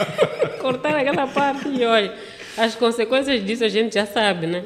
cortar 0.60 0.96
aquela 0.96 1.26
parte 1.26 1.68
e 1.68 1.84
olha, 1.84 2.14
as 2.56 2.74
consequências 2.74 3.44
disso 3.44 3.64
a 3.64 3.68
gente 3.68 3.94
já 3.94 4.06
sabe, 4.06 4.46
né? 4.46 4.62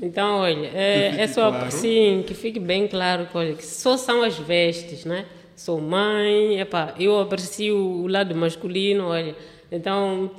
Então, 0.00 0.38
olha, 0.38 0.70
é, 0.74 1.16
é 1.18 1.26
só 1.26 1.50
claro. 1.50 1.70
sim, 1.70 2.24
que 2.26 2.34
fique 2.34 2.58
bem 2.58 2.86
claro 2.86 3.26
que, 3.26 3.36
olha, 3.36 3.54
que 3.54 3.66
só 3.66 3.96
são 3.96 4.22
as 4.22 4.38
vestes, 4.38 5.04
né? 5.04 5.26
Sou 5.56 5.80
mãe, 5.80 6.60
epá, 6.60 6.94
eu 6.98 7.20
aprecio 7.20 7.76
o 7.76 8.06
lado 8.06 8.34
masculino, 8.34 9.08
olha. 9.08 9.36
Então, 9.74 10.30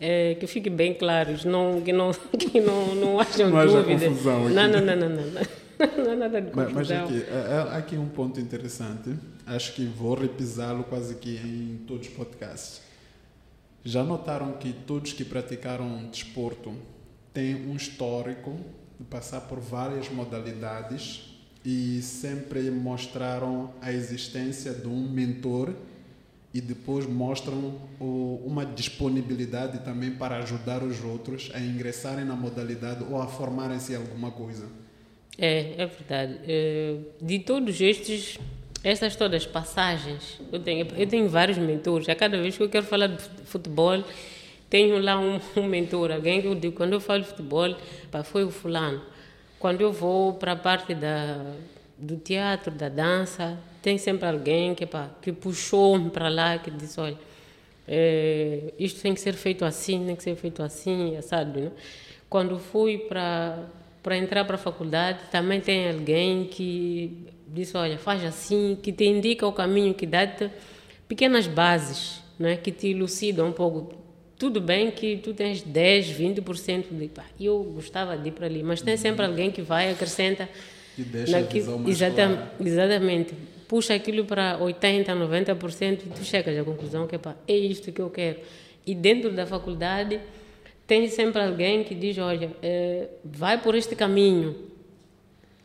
é, 0.00 0.34
que 0.34 0.46
fique 0.46 0.68
bem 0.68 0.94
claro, 0.94 1.36
não, 1.44 1.80
que 1.80 1.92
não, 1.92 2.10
que 2.36 2.60
não, 2.60 2.94
não 2.94 3.20
hajam 3.20 3.50
não 3.50 3.66
dúvidas. 3.66 4.02
Confusão 4.02 4.46
aqui. 4.46 4.54
Não, 4.54 4.68
não, 4.68 4.80
não, 4.80 4.96
não, 4.96 5.08
não 5.08 5.60
não 5.96 6.12
é 6.12 6.16
nada 6.16 6.42
de 6.42 6.50
confusão. 6.50 6.74
Mas, 6.74 6.90
aqui, 6.90 7.24
é, 7.30 7.74
é, 7.74 7.76
aqui 7.78 7.96
um 7.96 8.08
ponto 8.08 8.40
interessante, 8.40 9.14
acho 9.46 9.74
que 9.74 9.84
vou 9.84 10.14
repisá-lo 10.14 10.84
quase 10.84 11.14
que 11.14 11.36
em 11.36 11.80
todos 11.86 12.08
os 12.08 12.12
podcasts. 12.12 12.82
Já 13.84 14.04
notaram 14.04 14.52
que 14.52 14.72
todos 14.72 15.12
que 15.12 15.24
praticaram 15.24 16.06
desporto 16.10 16.74
têm 17.32 17.54
um 17.54 17.76
histórico 17.76 18.58
de 18.98 19.04
passar 19.06 19.42
por 19.42 19.58
várias 19.58 20.10
modalidades 20.10 21.30
e 21.64 22.02
sempre 22.02 22.70
mostraram 22.70 23.72
a 23.80 23.92
existência 23.92 24.72
de 24.72 24.86
um 24.86 25.08
mentor 25.08 25.74
e 26.52 26.60
depois 26.60 27.06
mostram 27.06 27.80
o, 28.00 28.42
uma 28.44 28.66
disponibilidade 28.66 29.80
também 29.84 30.10
para 30.10 30.38
ajudar 30.38 30.82
os 30.82 31.02
outros 31.04 31.50
a 31.54 31.60
ingressarem 31.60 32.24
na 32.24 32.34
modalidade 32.34 33.04
ou 33.08 33.20
a 33.20 33.26
formarem-se 33.26 33.92
em 33.92 33.96
alguma 33.96 34.30
coisa. 34.32 34.66
É, 35.38 35.74
é 35.82 35.86
verdade. 35.86 36.40
É, 36.46 36.96
de 37.22 37.38
todos 37.38 37.80
estes, 37.80 38.38
estas 38.82 39.14
todas 39.14 39.46
passagens, 39.46 40.40
eu 40.52 40.58
tenho, 40.58 40.86
eu 40.96 41.06
tenho 41.06 41.28
vários 41.28 41.56
mentores. 41.56 42.08
A 42.08 42.16
cada 42.16 42.36
vez 42.40 42.56
que 42.56 42.62
eu 42.62 42.68
quero 42.68 42.84
falar 42.84 43.06
de 43.06 43.22
futebol, 43.44 44.02
tenho 44.68 45.00
lá 45.00 45.18
um, 45.20 45.40
um 45.56 45.66
mentor, 45.66 46.10
alguém 46.10 46.42
que 46.42 46.48
eu 46.48 46.54
digo, 46.54 46.74
quando 46.74 46.94
eu 46.94 47.00
falo 47.00 47.22
de 47.22 47.28
futebol, 47.28 47.76
pá, 48.10 48.24
foi 48.24 48.42
o 48.44 48.50
fulano. 48.50 49.00
Quando 49.58 49.82
eu 49.82 49.92
vou 49.92 50.34
para 50.34 50.52
a 50.52 50.56
parte 50.56 50.94
da, 50.94 51.54
do 51.96 52.16
teatro, 52.16 52.72
da 52.72 52.88
dança, 52.88 53.58
tem 53.82 53.98
sempre 53.98 54.26
alguém 54.28 54.74
que, 54.74 54.86
pá, 54.86 55.10
que 55.20 55.32
puxou-me 55.32 56.10
para 56.10 56.28
lá, 56.28 56.58
que 56.58 56.70
disse, 56.70 57.00
olha, 57.00 57.18
é, 57.86 58.72
isto 58.78 59.00
tem 59.00 59.14
que 59.14 59.20
ser 59.20 59.32
feito 59.34 59.64
assim, 59.64 60.06
tem 60.06 60.16
que 60.16 60.22
ser 60.22 60.36
feito 60.36 60.62
assim, 60.62 61.16
sabe? 61.22 61.62
Né? 61.62 61.72
Quando 62.28 62.58
fui 62.58 62.98
para 62.98 63.58
para 64.02 64.16
entrar 64.16 64.46
para 64.46 64.54
a 64.54 64.58
faculdade 64.58 65.18
também 65.30 65.60
tem 65.60 65.90
alguém 65.90 66.44
que 66.44 67.26
disse, 67.46 67.76
olha, 67.76 67.98
faz 67.98 68.24
assim, 68.24 68.78
que 68.80 68.92
te 68.92 69.04
indica 69.04 69.46
o 69.46 69.52
caminho, 69.52 69.92
que 69.92 70.06
dá-te 70.06 70.50
pequenas 71.08 71.46
bases, 71.46 72.22
né? 72.38 72.56
que 72.56 72.70
te 72.70 72.88
elucidam 72.88 73.48
um 73.48 73.52
pouco. 73.52 73.94
Tudo 74.38 74.60
bem 74.60 74.90
que 74.90 75.18
tu 75.18 75.34
tens 75.34 75.60
10, 75.60 76.12
20% 76.18 76.84
de... 76.92 77.08
Pá, 77.08 77.24
eu 77.38 77.62
gostava 77.74 78.16
de 78.16 78.28
ir 78.28 78.32
para 78.32 78.46
ali, 78.46 78.62
mas 78.62 78.80
tem 78.80 78.96
sempre 78.96 79.26
alguém 79.26 79.50
que 79.50 79.60
vai, 79.60 79.90
acrescenta... 79.90 80.48
Que 80.96 81.02
deixa 81.02 81.38
a 81.38 81.42
visão 81.42 81.78
mais 81.78 81.90
exatamente, 81.90 82.38
clara. 82.56 82.70
exatamente. 82.70 83.34
Puxa 83.70 83.94
aquilo 83.94 84.24
para 84.24 84.58
80%, 84.58 85.06
90% 85.14 85.92
e 85.92 86.08
tu 86.08 86.24
chegas 86.24 86.58
à 86.58 86.64
conclusão 86.64 87.06
que 87.06 87.16
pá, 87.16 87.36
é 87.46 87.56
isto 87.56 87.92
que 87.92 88.02
eu 88.02 88.10
quero. 88.10 88.40
E 88.84 88.96
dentro 88.96 89.30
da 89.30 89.46
faculdade 89.46 90.18
tem 90.88 91.06
sempre 91.06 91.40
alguém 91.40 91.84
que 91.84 91.94
diz, 91.94 92.18
olha, 92.18 92.50
eh, 92.60 93.06
vai 93.24 93.62
por 93.62 93.76
este 93.76 93.94
caminho, 93.94 94.56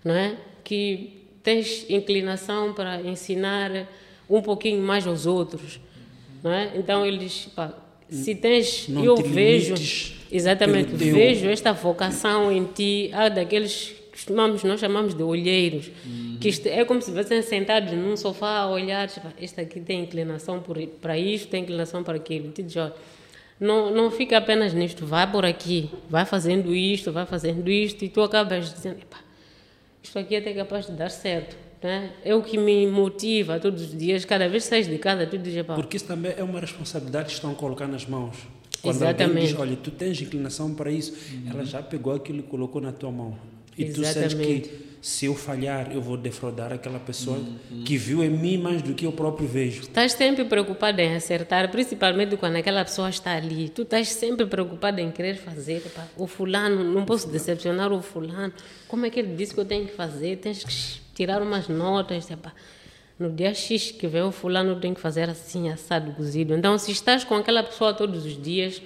não 0.04 0.14
é? 0.14 0.38
Que 0.64 1.24
tens 1.42 1.90
inclinação 1.90 2.76
para 2.76 3.02
ensinar 3.02 3.88
um 4.30 4.40
pouquinho 4.40 4.84
mais 4.84 5.08
aos 5.08 5.26
outros, 5.26 5.80
não 6.44 6.52
é? 6.52 6.74
Então 6.76 7.04
ele 7.04 7.18
diz, 7.18 7.48
pá, 7.56 7.74
se 8.08 8.36
tens, 8.36 8.88
Não 8.88 9.04
eu 9.04 9.16
te 9.16 9.24
vejo, 9.24 9.74
exatamente, 10.32 10.94
vejo 10.94 11.48
esta 11.48 11.74
vocação 11.74 12.52
em 12.52 12.66
ti, 12.66 13.10
há 13.12 13.30
daqueles 13.30 13.88
que 13.88 14.02
costumamos, 14.16 14.64
nós 14.64 14.80
chamamos 14.80 15.14
de 15.14 15.22
olheiros, 15.22 15.92
que 16.40 16.48
isto 16.48 16.68
é 16.68 16.86
como 16.86 17.02
se 17.02 17.10
estivessem 17.12 17.42
sentados 17.42 17.92
num 17.92 18.16
sofá 18.16 18.60
a 18.60 18.70
olhar, 18.70 19.10
tipo, 19.10 19.28
este 19.40 19.60
aqui 19.60 19.82
tem 19.82 20.04
inclinação 20.04 20.64
para 21.02 21.18
isto, 21.18 21.50
tem 21.50 21.64
inclinação 21.64 22.02
para 22.02 22.16
aquilo, 22.16 22.50
te 22.52 22.64
diz, 22.64 22.78
olha, 22.78 22.94
não, 23.60 23.94
não 23.94 24.10
fica 24.10 24.38
apenas 24.38 24.74
nisto, 24.74 25.06
vai 25.06 25.30
por 25.30 25.44
aqui, 25.46 25.90
vai 26.10 26.26
fazendo 26.26 26.74
isto, 26.74 27.12
vai 27.12 27.26
fazendo 27.26 27.70
isto, 27.70 28.06
e 28.06 28.10
tu 28.10 28.22
acabas 28.22 28.74
dizendo, 28.74 29.00
"Epá, 29.02 29.18
isto 30.02 30.18
aqui 30.18 30.36
é 30.36 30.38
até 30.40 30.54
capaz 30.54 30.86
de 30.88 30.94
dar 30.94 31.10
certo. 31.10 31.58
Né? 31.84 32.12
É 32.24 32.34
o 32.34 32.42
que 32.42 32.58
me 32.58 32.88
motiva 32.88 33.60
todos 33.60 33.82
os 33.84 33.98
dias, 33.98 34.26
cada 34.26 34.48
vez 34.50 34.64
que 34.64 34.70
sais 34.70 34.88
de 34.88 34.98
casa, 34.98 35.28
tu 35.28 35.38
dizes, 35.38 35.60
"Epá, 35.60 35.76
Porque 35.76 35.98
isso 35.98 36.08
também 36.08 36.34
é 36.38 36.42
uma 36.44 36.60
responsabilidade 36.60 37.28
que 37.28 37.34
estão 37.34 37.52
a 37.52 37.56
colocar 37.56 37.86
nas 37.88 38.06
mãos. 38.06 38.36
Quando 38.82 39.04
alguém 39.04 39.10
Exatamente. 39.26 39.48
diz, 39.48 39.60
olha, 39.60 39.76
tu 39.76 39.92
tens 39.92 40.20
inclinação 40.22 40.74
para 40.74 40.90
isso, 40.92 41.14
ela 41.50 41.66
já 41.66 41.82
pegou 41.84 42.14
aquilo 42.14 42.40
e 42.40 42.44
colocou 42.44 42.82
na 42.82 42.92
tua 42.92 43.12
mão. 43.12 43.38
E 43.78 43.86
tu 43.86 44.04
sentes 44.04 44.34
Exatamente. 44.34 44.70
que 44.70 44.86
se 45.06 45.28
eu 45.28 45.36
falhar, 45.36 45.92
eu 45.92 46.02
vou 46.02 46.18
defraudar 46.18 46.74
aquela 46.74 46.98
pessoa 46.98 47.40
que 47.86 47.96
viu 47.96 48.24
em 48.24 48.30
mim 48.30 48.58
mais 48.58 48.82
do 48.82 48.96
que 48.96 49.06
eu 49.06 49.12
próprio 49.12 49.48
vejo. 49.48 49.82
Estás 49.82 50.14
sempre 50.14 50.44
preocupado 50.46 51.00
em 51.00 51.16
acertar, 51.16 51.70
principalmente 51.70 52.36
quando 52.38 52.56
aquela 52.56 52.84
pessoa 52.84 53.08
está 53.08 53.36
ali. 53.36 53.70
Tu 53.70 53.84
estás 53.84 54.10
sempre 54.10 54.48
preocupado 54.48 55.00
em 55.00 55.12
querer 55.12 55.36
fazer. 55.36 55.84
O 56.18 56.26
fulano, 56.26 56.84
não 56.84 57.06
posso 57.06 57.30
decepcionar 57.30 57.94
o 57.94 58.02
fulano. 58.02 58.52
Como 58.88 59.06
é 59.06 59.12
que 59.12 59.20
ele 59.20 59.36
disse 59.36 59.54
que 59.54 59.60
eu 59.60 59.66
tenho 59.66 59.86
que 59.86 59.94
fazer? 59.94 60.38
Tens 60.38 60.64
que 60.64 61.02
tirar 61.14 61.40
umas 61.40 61.68
notas. 61.68 62.32
Epá. 62.32 62.52
No 63.20 63.32
dia 63.32 63.54
X 63.54 63.92
que 63.92 64.08
vem 64.08 64.24
o 64.24 64.32
fulano 64.32 64.80
tem 64.80 64.92
que 64.92 65.00
fazer 65.00 65.30
assim, 65.30 65.70
assado, 65.70 66.14
cozido. 66.14 66.56
Então, 66.56 66.80
se 66.80 66.92
estás 66.92 67.24
com 67.24 67.36
aquela 67.36 67.62
pessoa 67.62 67.94
todos 67.94 68.26
os 68.26 68.42
dias, 68.42 68.82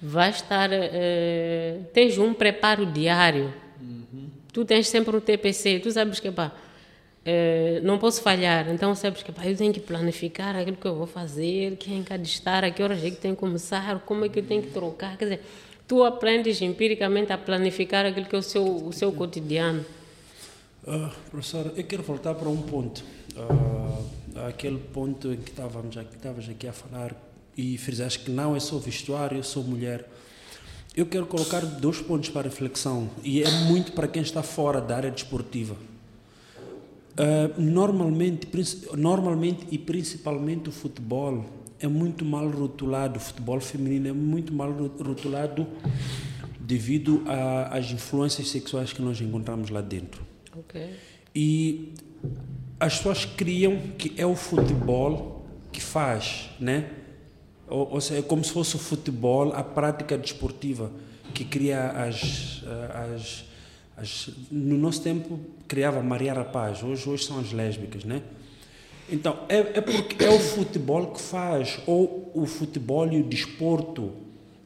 vai 0.00 0.30
estar... 0.30 0.70
eh, 0.72 1.80
tens 1.92 2.16
um 2.16 2.32
preparo 2.32 2.86
diário. 2.86 3.52
Tu 4.52 4.64
tens 4.64 4.88
sempre 4.88 5.16
um 5.16 5.20
TPC. 5.20 5.80
Tu 5.80 5.90
sabes 5.90 6.20
que, 6.20 6.30
pá, 6.30 6.52
eh, 7.24 7.80
não 7.84 7.98
posso 7.98 8.20
falhar, 8.20 8.68
então 8.68 8.94
sabes 8.96 9.22
que 9.22 9.30
pá, 9.30 9.46
eu 9.46 9.56
tenho 9.56 9.72
que 9.72 9.78
planificar 9.78 10.56
aquilo 10.56 10.76
que 10.76 10.86
eu 10.86 10.96
vou 10.96 11.06
fazer, 11.06 11.76
quem 11.76 12.04
é 12.10 12.18
de 12.18 12.28
estar, 12.28 12.64
a 12.64 12.70
que 12.70 12.82
horas 12.82 13.02
é 13.04 13.10
que 13.10 13.16
tem 13.16 13.32
que 13.32 13.40
começar, 13.40 14.00
como 14.00 14.24
é 14.24 14.28
que 14.28 14.40
eu 14.40 14.42
tenho 14.44 14.62
que 14.62 14.70
trocar. 14.70 15.16
Quer 15.16 15.24
dizer, 15.24 15.40
tu 15.86 16.02
aprendes 16.02 16.60
empiricamente 16.60 17.32
a 17.32 17.38
planificar 17.38 18.04
aquilo 18.04 18.26
que 18.26 18.34
é 18.34 18.38
o 18.38 18.42
seu, 18.42 18.64
o 18.64 18.92
seu 18.92 19.12
cotidiano. 19.12 19.84
Ah, 20.86 21.12
professor, 21.30 21.72
eu 21.76 21.84
quero 21.84 22.02
voltar 22.02 22.34
para 22.34 22.48
um 22.48 22.60
ponto. 22.60 23.04
Ah, 23.36 24.48
aquele 24.48 24.78
ponto 24.78 25.32
em 25.32 25.36
que 25.36 25.50
estávamos 25.50 25.96
aqui, 25.96 26.16
estavas 26.16 26.48
aqui 26.48 26.66
a 26.66 26.72
falar 26.72 27.14
e 27.56 27.78
frisaste 27.78 28.18
que 28.18 28.30
não 28.32 28.56
é 28.56 28.60
só 28.60 28.78
vestuário, 28.78 29.38
eu 29.38 29.44
sou 29.44 29.62
mulher. 29.62 30.08
Eu 30.94 31.06
quero 31.06 31.26
colocar 31.26 31.60
dois 31.60 32.00
pontos 32.02 32.28
para 32.28 32.42
reflexão 32.42 33.08
e 33.24 33.42
é 33.42 33.50
muito 33.64 33.92
para 33.92 34.06
quem 34.06 34.22
está 34.22 34.42
fora 34.42 34.80
da 34.80 34.96
área 34.96 35.10
desportiva. 35.10 35.74
Ah, 37.16 37.50
normalmente, 37.58 38.46
normalmente 38.96 39.66
e 39.70 39.78
principalmente 39.78 40.68
o 40.68 40.72
futebol 40.72 41.44
é 41.80 41.86
muito 41.88 42.24
mal 42.24 42.48
rotulado, 42.48 43.16
o 43.16 43.20
futebol 43.20 43.58
feminino 43.60 44.08
é 44.08 44.12
muito 44.12 44.52
mal 44.52 44.70
ro- 44.70 44.92
rotulado 45.02 45.66
devido 46.60 47.22
às 47.70 47.90
influências 47.90 48.48
sexuais 48.48 48.92
que 48.92 49.02
nós 49.02 49.20
encontramos 49.20 49.70
lá 49.70 49.80
dentro. 49.80 50.22
Ok. 50.56 50.90
E 51.34 51.94
as 52.78 52.96
pessoas 52.98 53.24
criam 53.24 53.78
que 53.98 54.12
é 54.16 54.26
o 54.26 54.36
futebol 54.36 55.44
que 55.72 55.80
faz, 55.80 56.50
né? 56.60 56.90
Ou, 57.72 57.94
ou 57.94 58.00
seja, 58.00 58.20
é 58.20 58.22
como 58.22 58.44
se 58.44 58.52
fosse 58.52 58.76
o 58.76 58.78
futebol, 58.78 59.52
a 59.54 59.64
prática 59.64 60.18
desportiva 60.18 60.92
que 61.32 61.44
cria 61.44 61.88
as, 61.88 62.62
as, 63.14 63.44
as 63.96 64.30
no 64.50 64.76
nosso 64.76 65.00
tempo 65.02 65.40
criava 65.66 66.02
Maria 66.02 66.34
Rapaz, 66.34 66.82
hoje 66.82 67.08
hoje 67.08 67.24
são 67.24 67.40
as 67.40 67.50
lésbicas, 67.50 68.04
né? 68.04 68.22
Então 69.10 69.40
é, 69.48 69.56
é 69.56 69.80
porque 69.80 70.22
é 70.22 70.30
o 70.30 70.38
futebol 70.38 71.06
que 71.08 71.20
faz 71.20 71.80
ou 71.86 72.30
o 72.34 72.46
futebol 72.46 73.10
e 73.10 73.20
o 73.20 73.24
desporto 73.24 74.12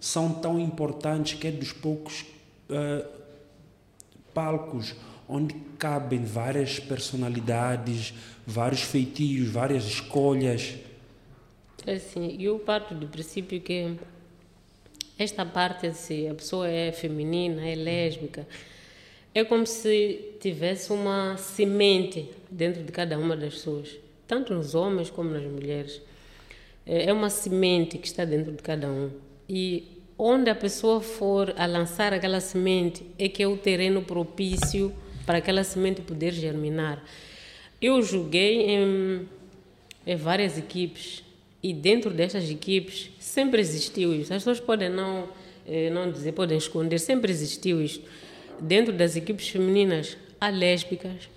são 0.01 0.33
tão 0.33 0.59
importantes 0.59 1.39
que 1.39 1.47
é 1.47 1.53
dos 1.53 1.73
poucos 1.73 2.25
eh, 2.69 3.07
palcos 4.35 4.95
onde 5.29 5.55
cabem 5.79 6.25
várias 6.25 6.79
personalidades, 6.79 8.15
vários 8.47 8.83
feitios, 8.83 9.49
várias 9.49 9.85
escolhas. 9.85 10.75
É 11.87 11.95
assim, 11.95 12.37
eu 12.41 12.59
parto 12.59 12.97
do 12.97 13.07
princípio 13.07 13.61
que 13.61 13.95
esta 15.17 15.47
parte, 15.47 15.93
se 15.95 16.27
a 16.27 16.35
pessoa 16.35 16.69
é 16.69 16.91
feminina, 16.91 17.65
é 17.65 17.77
lésbica, 17.77 18.45
é 19.33 19.45
como 19.45 19.65
se 19.65 20.33
tivesse 20.41 20.93
uma 20.93 21.37
semente 21.37 22.29
dentro 22.51 22.83
de 22.83 22.91
cada 22.91 23.17
uma 23.17 23.37
das 23.37 23.55
pessoas, 23.55 23.97
tanto 24.27 24.53
nos 24.53 24.75
homens 24.75 25.11
como 25.11 25.31
nas 25.31 25.45
mulheres. 25.45 26.03
É 26.85 27.05
é 27.05 27.13
uma 27.13 27.31
semente 27.31 27.99
que 27.99 28.09
está 28.09 28.25
dentro 28.25 28.51
de 28.51 28.65
cada 28.65 28.89
um. 28.89 29.13
E 29.49 30.03
onde 30.19 30.51
a 30.51 30.57
pessoa 30.57 31.01
for 31.01 31.55
a 31.57 31.67
lançar 31.67 32.13
aquela 32.13 32.41
semente 32.41 33.07
é 33.17 33.29
que 33.29 33.45
é 33.45 33.47
o 33.47 33.57
terreno 33.57 34.03
propício 34.03 34.93
para 35.25 35.39
aquela 35.39 35.63
semente 35.63 36.01
poder 36.01 36.33
germinar. 36.33 37.01
Eu 37.81 38.03
joguei 38.03 38.71
em, 38.71 39.29
em 40.05 40.17
várias 40.17 40.59
equipes 40.59 41.26
e 41.67 41.75
dentro 41.75 42.11
destas 42.11 42.49
equipes 42.49 43.11
sempre 43.19 43.61
existiu 43.61 44.15
isso. 44.15 44.33
As 44.33 44.39
pessoas 44.39 44.61
podem 44.61 44.89
não, 44.89 45.29
eh, 45.67 45.91
não 45.91 46.13
dizer, 46.13 46.31
podem 46.31 46.57
esconder, 46.57 47.01
sempre 47.01 47.33
existiu 47.33 47.83
isso. 47.83 48.01
Dentro 48.61 48.93
das 48.93 49.17
equipes 49.17 49.49
femininas 49.49 50.17
há 50.41 50.49
lésbicas, 50.49 51.29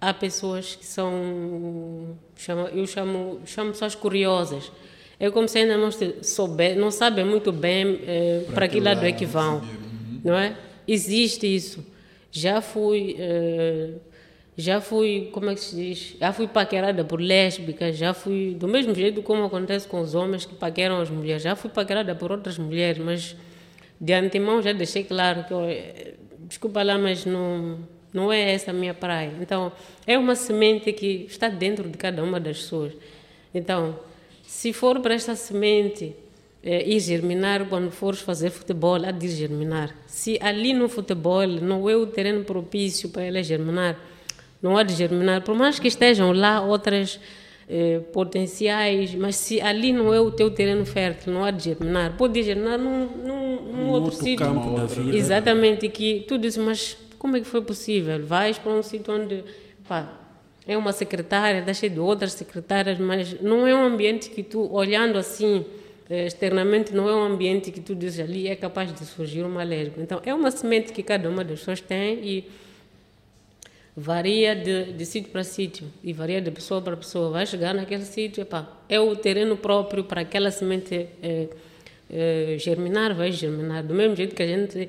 há 0.00 0.14
pessoas 0.14 0.74
que 0.74 0.86
são, 0.86 2.16
eu 2.74 2.86
chamo, 2.86 3.40
chamo 3.44 3.72
pessoas 3.72 3.94
curiosas. 3.94 4.72
É 5.20 5.30
como 5.30 5.46
se 5.46 5.58
ainda 5.58 5.76
não 5.76 5.90
souber, 6.22 6.78
não 6.78 6.90
sabem 6.90 7.26
muito 7.26 7.52
bem 7.52 8.00
eh, 8.06 8.46
para, 8.54 8.66
que 8.66 8.80
lado 8.80 9.04
é 9.04 9.12
que 9.12 9.26
vão, 9.26 9.62
não 10.24 10.34
é? 10.34 10.56
Existe 10.88 11.46
isso. 11.46 11.84
Já 12.32 12.62
fui, 12.62 13.16
eh, 13.18 13.90
já 14.56 14.80
fui, 14.80 15.30
como 15.32 15.50
é 15.50 15.54
que 15.54 15.60
se 15.60 15.74
diz? 15.74 16.16
Já 16.18 16.32
fui 16.32 16.46
paquerada 16.46 17.04
por 17.04 17.20
lésbicas, 17.20 17.96
já 17.96 18.14
fui 18.14 18.54
do 18.54 18.68
mesmo 18.68 18.94
jeito 18.94 19.20
como 19.22 19.44
acontece 19.44 19.88
com 19.88 20.00
os 20.00 20.14
homens 20.14 20.46
que 20.46 20.54
paqueram 20.54 21.00
as 21.00 21.10
mulheres. 21.10 21.42
Já 21.42 21.56
fui 21.56 21.70
paquerada 21.70 22.14
por 22.14 22.30
outras 22.30 22.56
mulheres, 22.56 22.98
mas 22.98 23.36
de 24.00 24.12
antemão 24.12 24.62
já 24.62 24.72
deixei 24.72 25.02
claro 25.02 25.44
que 25.44 25.54
eh, 25.54 26.14
desculpa 26.48 26.82
lá, 26.82 26.96
mas 26.96 27.24
não 27.24 27.78
não 28.12 28.32
é 28.32 28.52
essa 28.52 28.70
a 28.70 28.74
minha 28.74 28.94
praia. 28.94 29.32
Então, 29.40 29.72
é 30.06 30.16
uma 30.16 30.36
semente 30.36 30.92
que 30.92 31.26
está 31.28 31.48
dentro 31.48 31.88
de 31.88 31.98
cada 31.98 32.22
uma 32.22 32.38
das 32.38 32.58
pessoas. 32.58 32.92
Então, 33.52 33.98
se 34.46 34.72
for 34.72 35.00
para 35.00 35.14
esta 35.14 35.34
semente 35.34 36.14
eh, 36.62 36.88
ir 36.88 37.00
germinar 37.00 37.68
quando 37.68 37.90
fores 37.90 38.20
fazer 38.20 38.50
futebol, 38.50 39.04
há 39.04 39.10
de 39.10 39.26
germinar. 39.28 39.96
Se 40.06 40.38
ali 40.40 40.72
no 40.72 40.88
futebol 40.88 41.44
não 41.44 41.90
é 41.90 41.96
o 41.96 42.06
terreno 42.06 42.44
propício 42.44 43.08
para 43.08 43.24
ela 43.24 43.42
germinar, 43.42 43.98
não 44.64 44.78
há 44.78 44.82
de 44.82 44.94
germinar. 44.94 45.42
Por 45.42 45.54
mais 45.54 45.78
que 45.78 45.86
estejam 45.86 46.32
lá 46.32 46.62
outras 46.62 47.20
eh, 47.68 48.00
potenciais, 48.14 49.14
mas 49.14 49.36
se 49.36 49.60
ali 49.60 49.92
não 49.92 50.12
é 50.12 50.18
o 50.18 50.30
teu 50.30 50.50
terreno 50.50 50.86
fértil, 50.86 51.34
não 51.34 51.44
há 51.44 51.50
de 51.50 51.64
germinar. 51.64 52.16
Pode 52.16 52.42
germinar 52.42 52.78
num, 52.78 53.06
num, 53.06 53.62
num 53.62 53.88
outro, 53.90 54.04
outro 54.06 54.24
sítio. 54.24 54.46
campo 54.46 54.74
da 54.74 54.86
vida. 54.86 55.14
Exatamente, 55.14 55.86
que 55.90 56.24
tu 56.26 56.38
dizes, 56.38 56.56
mas 56.56 56.96
como 57.18 57.36
é 57.36 57.40
que 57.40 57.46
foi 57.46 57.60
possível? 57.60 58.24
Vais 58.24 58.56
para 58.58 58.72
um 58.72 58.82
sítio 58.82 59.12
onde 59.14 59.44
pá, 59.86 60.10
é 60.66 60.78
uma 60.78 60.92
secretária, 60.92 61.58
está 61.58 61.74
cheio 61.74 61.92
de 61.92 62.00
outras 62.00 62.32
secretárias, 62.32 62.98
mas 62.98 63.38
não 63.42 63.66
é 63.66 63.74
um 63.74 63.84
ambiente 63.84 64.30
que 64.30 64.42
tu, 64.42 64.72
olhando 64.72 65.18
assim, 65.18 65.62
eh, 66.08 66.24
externamente, 66.24 66.94
não 66.94 67.06
é 67.06 67.14
um 67.14 67.22
ambiente 67.22 67.70
que 67.70 67.82
tu 67.82 67.94
dizes 67.94 68.18
ali 68.20 68.48
é 68.48 68.56
capaz 68.56 68.94
de 68.94 69.04
surgir 69.04 69.42
uma 69.42 69.62
lésbica. 69.62 70.00
Então, 70.00 70.22
é 70.24 70.32
uma 70.32 70.50
semente 70.50 70.90
que 70.90 71.02
cada 71.02 71.28
uma 71.28 71.44
das 71.44 71.58
pessoas 71.58 71.82
tem 71.82 72.14
e 72.26 72.63
varia 73.96 74.56
de, 74.56 74.92
de 74.92 75.06
sítio 75.06 75.30
para 75.30 75.44
sítio 75.44 75.86
e 76.02 76.12
varia 76.12 76.40
de 76.40 76.50
pessoa 76.50 76.82
para 76.82 76.96
pessoa. 76.96 77.30
Vai 77.30 77.46
chegar 77.46 77.74
naquele 77.74 78.04
sítio, 78.04 78.46
é 78.88 78.98
o 79.00 79.14
terreno 79.14 79.56
próprio 79.56 80.04
para 80.04 80.22
aquela 80.22 80.50
semente 80.50 81.08
é, 81.22 81.48
é, 82.10 82.56
germinar, 82.58 83.14
vai 83.14 83.30
germinar. 83.30 83.84
Do 83.84 83.94
mesmo 83.94 84.16
jeito 84.16 84.34
que 84.34 84.42
a 84.42 84.46
gente 84.46 84.88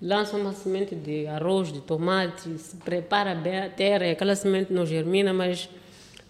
lança 0.00 0.36
uma 0.36 0.52
semente 0.52 0.94
de 0.94 1.26
arroz, 1.26 1.72
de 1.72 1.80
tomate, 1.80 2.58
se 2.58 2.76
prepara 2.76 3.34
bem 3.34 3.58
a 3.58 3.68
terra 3.68 4.10
aquela 4.10 4.34
semente 4.34 4.72
não 4.72 4.86
germina, 4.86 5.32
mas 5.32 5.68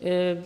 é, 0.00 0.36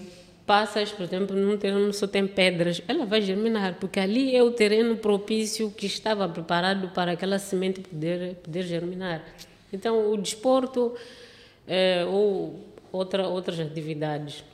passas, 0.47 0.91
por 0.91 1.05
exemplo, 1.05 1.37
num 1.37 1.57
terreno 1.57 1.93
só 1.93 2.07
tem 2.07 2.27
pedras, 2.27 2.83
ela 2.89 3.07
vai 3.07 3.23
germinar, 3.23 3.77
porque 3.79 4.01
ali 4.01 4.35
é 4.35 4.43
o 4.43 4.51
terreno 4.51 4.97
propício 4.97 5.71
que 5.71 5.87
estava 5.87 6.29
preparado 6.29 6.89
para 6.89 7.13
aquela 7.13 7.39
semente 7.39 7.81
poder, 7.81 8.37
poder 8.37 8.63
germinar. 8.63 9.25
Então, 9.73 10.11
o 10.11 10.17
desporto 10.17 10.95
é, 11.67 12.05
ou 12.05 12.61
outra, 12.93 13.29
outras 13.29 13.59
atividades. 13.61 14.45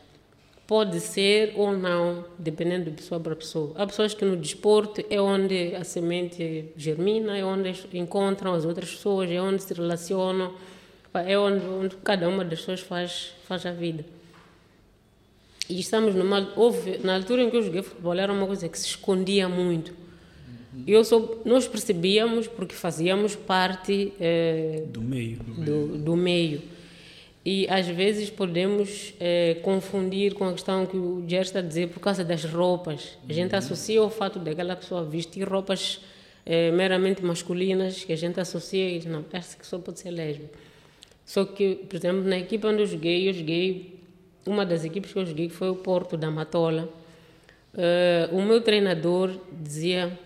Pode 0.67 0.99
ser 0.99 1.53
ou 1.57 1.77
não, 1.77 2.25
dependendo 2.39 2.91
de 2.91 2.97
pessoa 2.97 3.21
para 3.21 3.37
pessoa. 3.37 3.73
Há 3.77 3.87
pessoas 3.87 4.15
que 4.15 4.25
no 4.25 4.37
desporto 4.37 5.05
é 5.09 5.21
onde 5.21 5.77
a 5.77 5.85
semente 5.85 6.73
germina, 6.77 7.39
é 7.39 7.45
onde 7.45 7.73
encontram 7.95 8.53
as 8.53 8.65
outras 8.65 8.91
pessoas, 8.91 9.31
é 9.31 9.41
onde 9.41 9.63
se 9.63 9.73
relacionam, 9.73 10.55
é 11.15 11.39
onde, 11.39 11.65
onde 11.67 11.97
cada 11.97 12.29
uma 12.29 12.45
das 12.45 12.59
pessoas 12.59 12.81
faz, 12.81 13.33
faz 13.47 13.65
a 13.65 13.71
vida. 13.71 14.05
E 15.69 15.81
estamos 15.81 16.15
numa. 16.15 16.53
Houve, 16.57 16.99
na 16.99 17.15
altura 17.15 17.43
em 17.43 17.51
que 17.51 17.57
eu 17.57 17.63
joguei 17.63 17.83
futebol, 17.83 18.15
era 18.15 18.33
uma 18.33 18.47
coisa 18.47 18.69
que 18.69 18.79
se 18.79 18.87
escondia 18.87 19.49
muito. 19.49 19.95
Eu 20.87 21.03
sou, 21.05 21.41
nós 21.45 21.67
percebíamos 21.67 22.47
porque 22.47 22.75
fazíamos 22.75 23.35
parte 23.35 24.13
eh, 24.21 24.85
do 24.89 25.01
meio. 25.01 25.39
Do, 25.39 25.99
do 25.99 26.17
meio. 26.17 26.61
E 27.47 27.65
às 27.71 27.87
vezes 27.87 28.29
podemos 28.29 29.15
é, 29.21 29.55
confundir 29.63 30.35
com 30.35 30.49
a 30.49 30.53
questão 30.53 30.85
que 30.85 30.97
o 30.97 31.25
Jer 31.29 31.43
está 31.43 31.61
a 31.61 31.63
dizer 31.63 31.91
por 31.91 32.01
causa 32.01 32.25
das 32.25 32.45
roupas. 32.45 33.17
A 33.29 33.33
gente 33.33 33.53
uhum. 33.53 33.59
associa 33.59 34.03
o 34.03 34.11
fato 34.11 34.41
daquela 34.41 34.75
pessoa 34.75 35.05
vestir 35.05 35.49
roupas 35.49 36.01
é, 36.45 36.73
meramente 36.73 37.25
masculinas, 37.25 38.03
que 38.03 38.13
a 38.13 38.17
gente 38.17 38.41
associa 38.41 38.91
e 38.91 38.99
diz, 38.99 39.07
não, 39.07 39.25
essa 39.33 39.57
que 39.57 39.65
só 39.65 39.79
pode 39.79 40.01
ser 40.01 40.11
lésbica. 40.11 40.59
Só 41.25 41.45
que, 41.45 41.77
por 41.89 41.95
exemplo, 41.95 42.25
na 42.25 42.37
equipa 42.37 42.67
onde 42.67 42.83
eu 42.83 42.87
joguei, 42.87 43.29
eu 43.29 43.33
joguei, 43.33 43.95
uma 44.45 44.67
das 44.67 44.85
equipes 44.85 45.13
que 45.13 45.19
eu 45.21 45.25
joguei 45.25 45.49
foi 45.49 45.71
o 45.71 45.77
Porto 45.77 46.17
da 46.17 46.29
Matola. 46.29 46.93
Uh, 47.73 48.37
o 48.37 48.43
meu 48.43 48.61
treinador 48.61 49.31
dizia, 49.53 50.19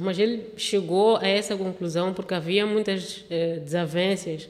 mas 0.00 0.18
ele 0.18 0.46
chegou 0.56 1.16
a 1.16 1.28
essa 1.28 1.56
conclusão 1.56 2.12
porque 2.12 2.34
havia 2.34 2.66
muitas 2.66 3.24
desavenças 3.62 4.48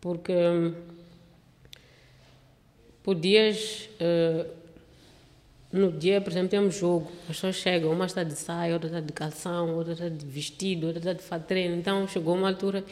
porque 0.00 0.32
hum, 0.32 0.74
podias 3.02 3.88
uh, 4.00 4.58
no 5.72 5.92
dia, 5.92 6.20
por 6.20 6.30
exemplo, 6.30 6.48
temos 6.48 6.76
jogo, 6.76 7.10
as 7.22 7.36
pessoas 7.36 7.56
chegam, 7.56 7.92
uma 7.92 8.06
está 8.06 8.22
de 8.22 8.34
saia, 8.34 8.72
outra 8.72 8.88
está 8.88 9.00
de 9.00 9.12
calção, 9.12 9.76
outra 9.76 9.92
está 9.92 10.08
de 10.08 10.24
vestido, 10.24 10.86
outra 10.86 11.00
está 11.00 11.12
de 11.12 11.22
fatreino. 11.22 11.76
Então 11.76 12.08
chegou 12.08 12.34
uma 12.34 12.48
altura 12.48 12.82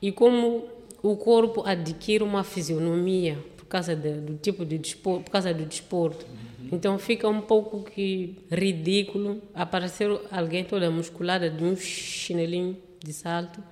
e 0.00 0.12
como 0.12 0.68
o 1.02 1.16
corpo 1.16 1.62
adquire 1.66 2.22
uma 2.22 2.44
fisionomia 2.44 3.36
por 3.56 3.66
causa 3.66 3.96
de, 3.96 4.12
do 4.20 4.36
tipo 4.36 4.64
de 4.64 4.78
desporto, 4.78 5.24
por 5.24 5.30
causa 5.32 5.52
do 5.52 5.64
desporto. 5.64 6.24
Então 6.70 6.98
fica 6.98 7.28
um 7.28 7.40
pouco 7.40 7.82
que 7.82 8.38
ridículo 8.50 9.42
aparecer 9.52 10.08
alguém 10.30 10.64
toda 10.64 10.90
musculada 10.90 11.50
de 11.50 11.62
um 11.64 11.76
chinelinho 11.76 12.76
de 13.00 13.12
salto 13.12 13.62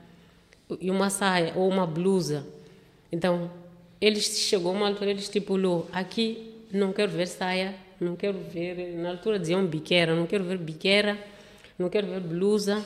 e 0.81 0.91
uma 0.91 1.11
saia 1.11 1.53
ou 1.55 1.69
uma 1.69 1.87
blusa 1.87 2.45
então, 3.13 3.51
ele 4.01 4.21
chegou 4.21 4.73
uma 4.73 4.89
altura, 4.89 5.11
ele 5.11 5.21
estipulou, 5.21 5.89
aqui 5.93 6.51
não 6.73 6.93
quero 6.93 7.13
ver 7.13 7.29
saia, 7.29 7.75
não 8.01 8.17
quero 8.17 8.39
ver, 8.39 8.97
na 8.97 9.11
altura 9.11 9.39
diziam 9.39 9.65
biqueira, 9.67 10.17
não 10.17 10.27
quero 10.27 10.43
ver 10.43 10.59
biqueira, 10.59 11.19
não 11.79 11.89
quero 11.89 12.07
ver 12.07 12.21
blusa, 12.21 12.83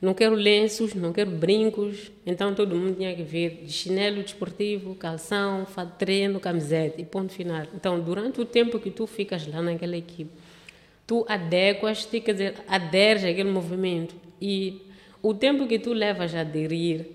não 0.00 0.14
quero 0.14 0.34
lenços, 0.34 0.94
não 0.94 1.12
quero 1.12 1.30
brincos. 1.30 2.10
Então 2.26 2.54
todo 2.54 2.74
mundo 2.74 2.96
tinha 2.96 3.14
que 3.14 3.22
ver 3.22 3.62
de 3.64 3.72
chinelo 3.72 4.22
desportivo, 4.22 4.94
calção, 4.96 5.64
fato 5.64 5.96
treino, 5.96 6.38
camiseta 6.40 7.00
e 7.00 7.04
ponto 7.04 7.32
final. 7.32 7.66
Então 7.74 7.98
durante 8.00 8.40
o 8.40 8.44
tempo 8.44 8.78
que 8.78 8.90
tu 8.90 9.06
ficas 9.06 9.46
lá 9.46 9.62
naquela 9.62 9.96
equipe, 9.96 10.30
tu 11.06 11.24
adequas, 11.28 12.04
quer 12.04 12.32
dizer, 12.32 12.54
aderes 12.66 13.24
àquele 13.24 13.50
movimento 13.50 14.14
e 14.40 14.82
o 15.22 15.32
tempo 15.32 15.66
que 15.68 15.78
tu 15.78 15.92
levas 15.92 16.34
a 16.34 16.40
aderir 16.40 17.06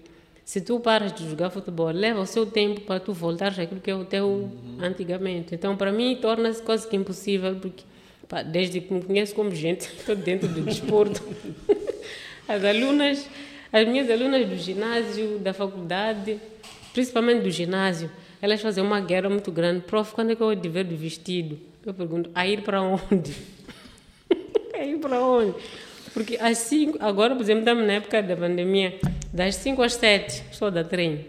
se 0.48 0.62
tu 0.62 0.80
paras 0.80 1.12
de 1.12 1.30
jogar 1.30 1.50
futebol, 1.50 1.90
leva 1.90 2.22
o 2.22 2.26
seu 2.26 2.46
tempo 2.46 2.80
para 2.80 3.02
tu 3.02 3.12
voltar 3.12 3.50
àquilo 3.60 3.82
que 3.82 3.92
é 3.92 3.96
o 3.96 4.06
teu 4.06 4.26
uhum. 4.26 4.78
antigamente. 4.82 5.54
Então, 5.54 5.76
para 5.76 5.92
mim, 5.92 6.18
torna-se 6.22 6.62
quase 6.62 6.88
que 6.88 6.96
impossível, 6.96 7.54
porque 7.56 7.84
pá, 8.30 8.44
desde 8.44 8.80
que 8.80 8.94
me 8.94 9.02
conheço 9.02 9.36
como 9.36 9.54
gente, 9.54 9.82
estou 10.00 10.16
dentro 10.16 10.48
do 10.48 10.62
desporto. 10.62 11.22
As 12.48 12.64
alunas, 12.64 13.28
as 13.74 13.86
minhas 13.90 14.10
alunas 14.10 14.48
do 14.48 14.56
ginásio, 14.56 15.38
da 15.38 15.54
faculdade, 15.54 16.40
principalmente 16.94 17.42
do 17.42 17.52
ginásio, 17.52 18.10
elas 18.42 18.62
fazem 18.62 18.82
uma 18.82 19.02
guerra 19.02 19.28
muito 19.28 19.52
grande. 19.52 19.82
Prof, 19.82 20.14
quando 20.14 20.32
é 20.32 20.36
que 20.38 20.42
eu 20.42 20.48
vou 20.48 20.56
te 20.56 20.70
ver 20.70 20.86
de 20.86 20.96
vestido? 20.96 21.60
Eu 21.86 21.94
pergunto, 21.94 22.30
a 22.34 22.48
ir 22.48 22.62
para 22.62 22.82
onde? 22.82 23.36
a 24.74 24.82
ir 24.82 24.98
para 25.00 25.20
onde? 25.20 25.56
Porque 26.14 26.40
5, 26.56 27.00
agora, 27.02 27.36
por 27.36 27.42
exemplo, 27.42 27.64
estamos 27.64 27.86
na 27.86 27.94
época 27.94 28.24
da 28.24 28.38
pandemia, 28.38 28.98
das 29.32 29.56
5 29.56 29.82
às 29.82 29.94
7 29.94 30.44
estou 30.52 30.68
a 30.68 30.72
dar 30.72 30.84
treino, 30.84 31.24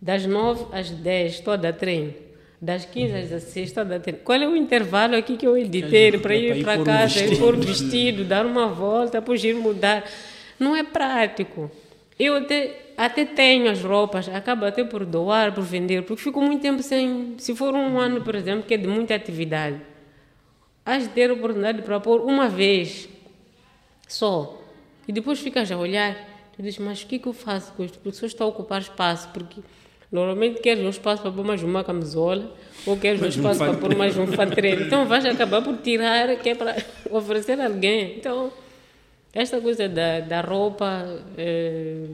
das 0.00 0.26
9 0.26 0.66
às 0.72 0.90
10 0.90 1.32
estou 1.32 1.54
a 1.54 1.56
dar 1.56 1.72
treino, 1.72 2.14
das 2.60 2.84
15 2.84 3.14
às 3.14 3.28
16 3.30 3.68
estou 3.68 3.80
a 3.82 3.84
dar 3.84 4.00
treino. 4.00 4.20
Qual 4.22 4.40
é 4.40 4.46
o 4.46 4.56
intervalo 4.56 5.16
aqui 5.16 5.36
que 5.36 5.46
eu 5.46 5.56
editei 5.56 6.18
para 6.18 6.34
ir 6.34 6.62
para 6.62 6.82
casa, 6.82 7.24
ir 7.24 7.38
pôr 7.38 7.56
vestido, 7.56 8.24
dar 8.24 8.46
uma 8.46 8.68
volta, 8.68 9.20
depois 9.20 9.42
ir 9.42 9.54
mudar? 9.54 10.04
Não 10.58 10.76
é 10.76 10.82
prático. 10.82 11.70
Eu 12.18 12.36
até, 12.36 12.92
até 12.96 13.26
tenho 13.26 13.70
as 13.70 13.82
roupas, 13.82 14.28
acabo 14.28 14.64
até 14.64 14.82
por 14.82 15.04
doar, 15.04 15.52
por 15.52 15.62
vender, 15.62 16.02
porque 16.02 16.22
fico 16.22 16.40
muito 16.40 16.62
tempo 16.62 16.82
sem. 16.82 17.34
Se 17.38 17.54
for 17.54 17.74
um 17.74 17.98
ano, 17.98 18.22
por 18.22 18.34
exemplo, 18.34 18.64
que 18.64 18.72
é 18.72 18.78
de 18.78 18.88
muita 18.88 19.14
atividade, 19.14 19.80
has 20.84 21.02
de 21.02 21.10
ter 21.10 21.28
a 21.28 21.34
oportunidade 21.34 21.82
para 21.82 22.00
pôr 22.00 22.22
uma 22.22 22.48
vez 22.48 23.06
só. 24.08 24.62
E 25.06 25.12
depois 25.12 25.40
ficas 25.40 25.70
a 25.70 25.76
olhar, 25.76 26.16
tu 26.56 26.62
dizes, 26.62 26.78
mas 26.78 27.02
o 27.02 27.06
que, 27.06 27.18
que 27.18 27.28
eu 27.28 27.32
faço 27.32 27.72
com 27.72 27.84
isto? 27.84 27.98
Porque 27.98 28.16
só 28.16 28.26
estou 28.26 28.46
a 28.46 28.48
ocupar 28.48 28.80
espaço, 28.80 29.28
porque 29.32 29.60
normalmente 30.10 30.60
queres 30.60 30.82
um 30.82 30.88
espaço 30.88 31.22
para 31.22 31.30
pôr 31.30 31.44
mais 31.44 31.62
uma 31.62 31.84
camisola, 31.84 32.54
ou 32.86 32.96
queres 32.96 33.20
um 33.20 33.26
espaço 33.26 33.58
para 33.58 33.74
pôr 33.74 33.94
mais 33.94 34.16
um 34.16 34.26
fatreiro. 34.26 34.84
Então 34.84 35.06
vais 35.06 35.24
acabar 35.26 35.62
por 35.62 35.76
tirar, 35.78 36.34
que 36.36 36.50
é 36.50 36.54
para 36.54 36.76
oferecer 37.10 37.60
a 37.60 37.66
alguém. 37.66 38.16
Então, 38.16 38.50
esta 39.34 39.60
coisa 39.60 39.88
da, 39.88 40.20
da 40.20 40.40
roupa, 40.40 41.20
eh, 41.36 42.06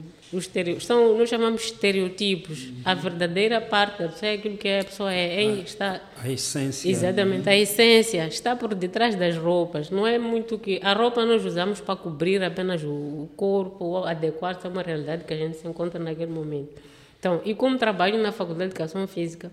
são, 0.79 1.17
nós 1.17 1.29
chamamos 1.29 1.63
estereotipos. 1.65 2.65
Uhum. 2.65 2.81
A 2.85 2.93
verdadeira 2.93 3.61
parte 3.61 4.03
da 4.03 4.09
pessoa 4.09 4.29
é 4.29 4.33
aquilo 4.35 4.57
que 4.57 4.69
a 4.69 4.83
pessoa 4.83 5.13
é. 5.13 5.43
é 5.43 5.45
está, 5.61 6.01
a 6.17 6.29
essência. 6.29 6.89
Exatamente, 6.89 7.49
a 7.49 7.55
essência 7.55 8.27
está 8.27 8.55
por 8.55 8.73
detrás 8.73 9.15
das 9.15 9.37
roupas. 9.37 9.89
Não 9.89 10.05
é 10.05 10.17
muito 10.17 10.57
que. 10.57 10.79
A 10.83 10.93
roupa 10.93 11.25
nós 11.25 11.45
usamos 11.45 11.81
para 11.81 11.95
cobrir 11.95 12.43
apenas 12.43 12.83
o 12.83 13.29
corpo 13.35 13.83
ou 13.83 14.05
adequar-se 14.05 14.65
a 14.65 14.69
uma 14.69 14.81
realidade 14.81 15.23
que 15.23 15.33
a 15.33 15.37
gente 15.37 15.57
se 15.57 15.67
encontra 15.67 15.99
naquele 15.99 16.31
momento. 16.31 16.81
Então, 17.19 17.41
e 17.45 17.53
como 17.55 17.77
trabalho 17.77 18.21
na 18.21 18.31
Faculdade 18.31 18.71
de 18.71 18.75
Educação 18.75 19.07
Física, 19.07 19.49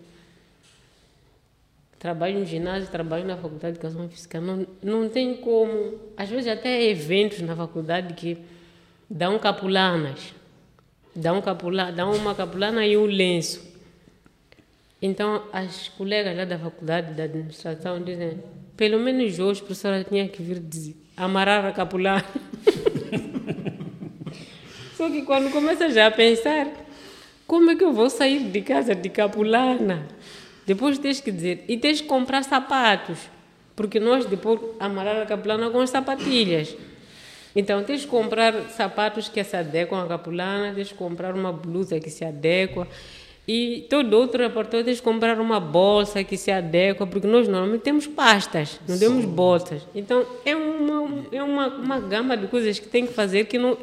trabalho 2.00 2.38
no 2.40 2.46
ginásio, 2.46 2.88
trabalho 2.90 3.26
na 3.26 3.36
faculdade 3.36 3.74
de 3.74 3.78
educação 3.78 4.08
física, 4.08 4.40
não, 4.40 4.66
não 4.82 5.08
tem 5.08 5.36
como. 5.36 6.00
Às 6.16 6.30
vezes 6.30 6.50
até 6.50 6.82
eventos 6.82 7.42
na 7.42 7.54
faculdade 7.54 8.14
que 8.14 8.38
dão 9.08 9.38
capulanas, 9.38 10.34
dão, 11.14 11.40
capula, 11.40 11.90
dão 11.90 12.12
uma 12.12 12.34
capulana 12.34 12.86
e 12.86 12.96
um 12.96 13.06
lenço. 13.06 13.68
Então 15.02 15.44
as 15.52 15.88
colegas 15.88 16.36
lá 16.36 16.44
da 16.44 16.58
faculdade 16.58 17.14
de 17.14 17.22
administração 17.22 18.02
dizem, 18.02 18.42
pelo 18.76 18.98
menos 18.98 19.38
hoje 19.38 19.60
a 19.60 19.64
professora 19.64 20.04
tinha 20.04 20.28
que 20.28 20.42
vir 20.42 20.58
dizer, 20.58 20.96
amarrar 21.16 21.64
a 21.64 21.72
capulana. 21.72 22.24
Só 24.96 25.08
que 25.08 25.22
quando 25.22 25.50
começa 25.50 25.88
já 25.88 26.08
a 26.08 26.10
pensar, 26.10 26.66
como 27.46 27.70
é 27.70 27.76
que 27.76 27.82
eu 27.82 27.92
vou 27.92 28.10
sair 28.10 28.50
de 28.50 28.60
casa 28.60 28.94
de 28.94 29.08
capulana? 29.08 30.06
Depois 30.66 30.98
tens 30.98 31.20
que 31.20 31.32
dizer, 31.32 31.64
e 31.66 31.78
tens 31.78 32.02
que 32.02 32.06
comprar 32.06 32.44
sapatos, 32.44 33.18
porque 33.74 33.98
nós 33.98 34.26
depois 34.26 34.60
amarrar 34.78 35.22
a 35.22 35.26
capulana 35.26 35.70
com 35.70 35.80
as 35.80 35.90
sapatilhas. 35.90 36.76
Então 37.54 37.82
tens 37.82 38.04
que 38.04 38.10
comprar 38.10 38.54
sapatos 38.70 39.28
que 39.28 39.42
se 39.42 39.56
adequam 39.56 40.02
à 40.02 40.06
capulana, 40.06 40.72
tens 40.74 40.92
que 40.92 40.98
comprar 40.98 41.34
uma 41.34 41.52
blusa 41.52 41.98
que 41.98 42.10
se 42.10 42.24
adequa. 42.24 42.86
E 43.52 43.84
todo 43.90 44.14
outro 44.14 44.40
reportador 44.40 44.84
tem 44.84 44.94
que 44.94 45.02
comprar 45.02 45.40
uma 45.40 45.58
bolsa 45.58 46.22
que 46.22 46.36
se 46.36 46.52
adequa, 46.52 47.04
porque 47.04 47.26
nós 47.26 47.48
normalmente 47.48 47.80
temos 47.80 48.06
pastas, 48.06 48.78
não 48.86 48.94
Sim. 48.96 49.00
temos 49.00 49.24
bolsas. 49.24 49.82
Então 49.92 50.24
é 50.44 50.54
uma, 50.54 51.24
é 51.32 51.42
uma, 51.42 51.66
uma 51.66 51.98
gama 51.98 52.36
de 52.36 52.46
coisas 52.46 52.78
que 52.78 52.86
tem 52.86 53.06
que 53.06 53.12
fazer 53.12 53.46
que 53.46 53.58
não, 53.58 53.76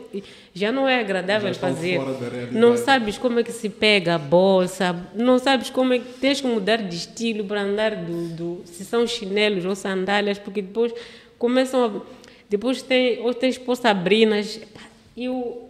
já 0.53 0.71
não 0.71 0.87
é 0.87 1.01
agradável 1.01 1.53
fazer. 1.53 1.99
Não 2.51 2.77
sabes 2.77 3.17
como 3.17 3.39
é 3.39 3.43
que 3.43 3.51
se 3.51 3.67
pega 3.67 4.15
a 4.15 4.17
bolsa, 4.17 4.95
não 5.13 5.37
sabes 5.37 5.69
como 5.69 5.91
é 5.91 5.99
que 5.99 6.13
tens 6.13 6.39
que 6.39 6.47
mudar 6.47 6.77
de 6.77 6.95
estilo 6.95 7.43
para 7.43 7.61
andar 7.63 7.93
do, 7.97 8.29
do 8.29 8.61
se 8.63 8.85
são 8.85 9.05
chinelos 9.05 9.65
ou 9.65 9.75
sandálias, 9.75 10.39
porque 10.39 10.61
depois 10.61 10.93
começam 11.37 11.83
a. 11.83 12.16
Depois 12.49 12.81
tem, 12.81 13.19
ou 13.19 13.33
tens 13.33 13.57
pôr 13.57 13.75
sabrinas. 13.75 14.59
E 15.15 15.27
o, 15.29 15.69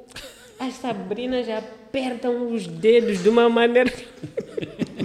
as 0.60 0.74
sabrinas 0.76 1.48
já 1.48 1.60
apertam 1.60 2.54
os 2.54 2.68
dedos 2.68 3.24
de 3.24 3.30
uma 3.30 3.50
maneira. 3.50 3.92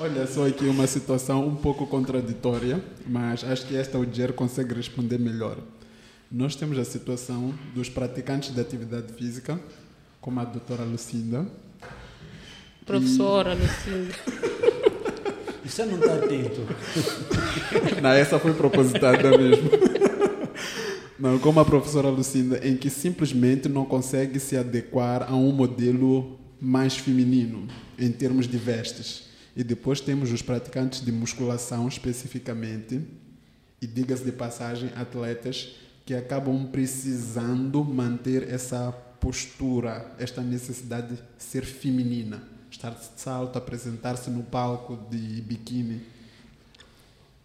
Olha 0.00 0.26
só 0.26 0.46
aqui 0.46 0.64
uma 0.64 0.86
situação 0.86 1.46
um 1.46 1.54
pouco 1.54 1.86
contraditória, 1.86 2.82
mas 3.06 3.44
acho 3.44 3.66
que 3.66 3.76
esta 3.76 3.98
o 3.98 4.10
Jer 4.10 4.32
consegue 4.32 4.72
responder 4.74 5.18
melhor. 5.18 5.58
Nós 6.32 6.56
temos 6.56 6.78
a 6.78 6.84
situação 6.84 7.54
dos 7.74 7.88
praticantes 7.88 8.54
de 8.54 8.60
atividade 8.60 9.12
física, 9.12 9.60
como 10.20 10.40
a 10.40 10.44
doutora 10.44 10.84
Lucinda. 10.84 11.46
Professora 12.86 13.54
e... 13.54 13.58
Lucinda. 13.58 14.14
Você 15.68 15.84
não 15.84 15.98
está 15.98 16.14
atento. 16.14 16.66
Não, 18.02 18.10
essa 18.10 18.38
foi 18.38 18.54
propositada 18.54 19.36
mesmo. 19.36 19.70
Não, 21.18 21.38
como 21.38 21.60
a 21.60 21.64
professora 21.64 22.08
Lucinda, 22.08 22.58
em 22.66 22.76
que 22.76 22.88
simplesmente 22.88 23.68
não 23.68 23.84
consegue 23.84 24.38
se 24.38 24.56
adequar 24.56 25.24
a 25.28 25.34
um 25.34 25.50
modelo 25.50 26.38
mais 26.60 26.96
feminino 26.96 27.66
em 27.98 28.12
termos 28.12 28.46
de 28.46 28.56
vestes. 28.56 29.28
E 29.56 29.64
depois 29.64 30.00
temos 30.00 30.30
os 30.30 30.42
praticantes 30.42 31.04
de 31.04 31.10
musculação 31.10 31.88
especificamente, 31.88 33.00
e 33.82 33.86
diga-se 33.86 34.24
de 34.24 34.30
passagem, 34.30 34.90
atletas 34.94 35.74
que 36.06 36.14
acabam 36.14 36.68
precisando 36.70 37.84
manter 37.84 38.48
essa 38.48 38.92
postura, 39.20 40.14
esta 40.18 40.40
necessidade 40.40 41.16
de 41.16 41.22
ser 41.36 41.64
feminina, 41.64 42.42
estar 42.70 42.90
de 42.90 43.04
salto, 43.16 43.56
apresentar-se 43.56 44.30
no 44.30 44.42
palco 44.42 44.98
de 45.10 45.40
biquíni 45.42 46.00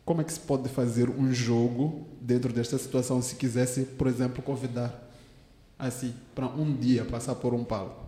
como 0.06 0.22
é 0.22 0.24
que 0.24 0.34
se 0.34 0.40
pode 0.40 0.68
fazer 0.70 1.10
um 1.10 1.34
jogo 1.34 2.06
dentro 2.20 2.52
desta 2.52 2.78
situação 2.78 3.22
se 3.22 3.36
quisesse, 3.36 3.84
por 3.86 4.08
exemplo, 4.08 4.42
convidar 4.42 5.02
assim 5.80 6.14
para 6.36 6.46
um 6.48 6.76
dia 6.76 7.06
passar 7.06 7.36
por 7.36 7.54
um 7.54 7.64
palco? 7.64 8.04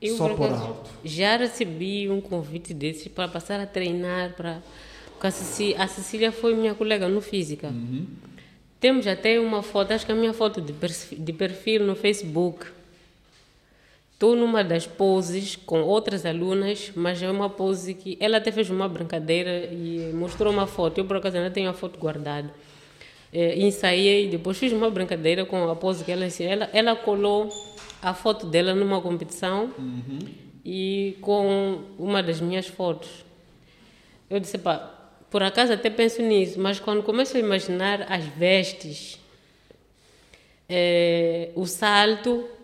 Eu, 0.00 0.16
Só 0.16 0.34
por 0.34 0.50
alto. 0.50 0.88
Já 1.04 1.36
recebi 1.36 2.08
um 2.08 2.20
convite 2.20 2.72
desses 2.72 3.08
para 3.08 3.28
passar 3.28 3.60
a 3.60 3.66
treinar 3.66 4.34
para 4.34 4.62
porque 5.12 5.26
a 5.26 5.30
Cecília, 5.30 5.82
a 5.82 5.86
Cecília 5.86 6.32
foi 6.32 6.54
minha 6.54 6.74
colega 6.74 7.06
no 7.06 7.20
física. 7.20 7.68
Uhum. 7.68 8.06
Temos 8.78 9.06
até 9.06 9.38
uma 9.38 9.62
foto, 9.62 9.92
acho 9.92 10.06
que 10.06 10.12
é 10.12 10.14
a 10.14 10.18
minha 10.18 10.32
foto 10.32 10.62
de 10.62 11.32
perfil 11.34 11.84
no 11.84 11.94
Facebook 11.94 12.64
Estou 14.20 14.36
numa 14.36 14.62
das 14.62 14.86
poses 14.86 15.56
com 15.56 15.80
outras 15.80 16.26
alunas, 16.26 16.92
mas 16.94 17.22
é 17.22 17.30
uma 17.30 17.48
pose 17.48 17.94
que 17.94 18.18
ela 18.20 18.36
até 18.36 18.52
fez 18.52 18.68
uma 18.68 18.86
brincadeira 18.86 19.70
e 19.72 20.12
mostrou 20.12 20.52
uma 20.52 20.66
foto. 20.66 20.98
Eu, 20.98 21.06
por 21.06 21.16
acaso, 21.16 21.38
ainda 21.38 21.50
tenho 21.50 21.70
a 21.70 21.72
foto 21.72 21.98
guardada. 21.98 22.52
É, 23.32 23.58
ensaiei, 23.58 24.28
depois 24.28 24.58
fiz 24.58 24.74
uma 24.74 24.90
brincadeira 24.90 25.46
com 25.46 25.70
a 25.70 25.74
pose 25.74 26.04
que 26.04 26.12
ela. 26.12 26.26
Ela, 26.38 26.68
ela 26.74 26.94
colou 26.94 27.48
a 28.02 28.12
foto 28.12 28.44
dela 28.44 28.74
numa 28.74 29.00
competição 29.00 29.72
uhum. 29.78 30.18
e 30.62 31.16
com 31.22 31.80
uma 31.98 32.22
das 32.22 32.42
minhas 32.42 32.66
fotos. 32.66 33.24
Eu 34.28 34.38
disse, 34.38 34.58
pá, 34.58 35.16
por 35.30 35.42
acaso 35.42 35.72
até 35.72 35.88
penso 35.88 36.20
nisso, 36.20 36.60
mas 36.60 36.78
quando 36.78 37.02
começo 37.02 37.38
a 37.38 37.40
imaginar 37.40 38.02
as 38.02 38.26
vestes, 38.26 39.18
é, 40.68 41.48
o 41.54 41.64
salto 41.64 42.59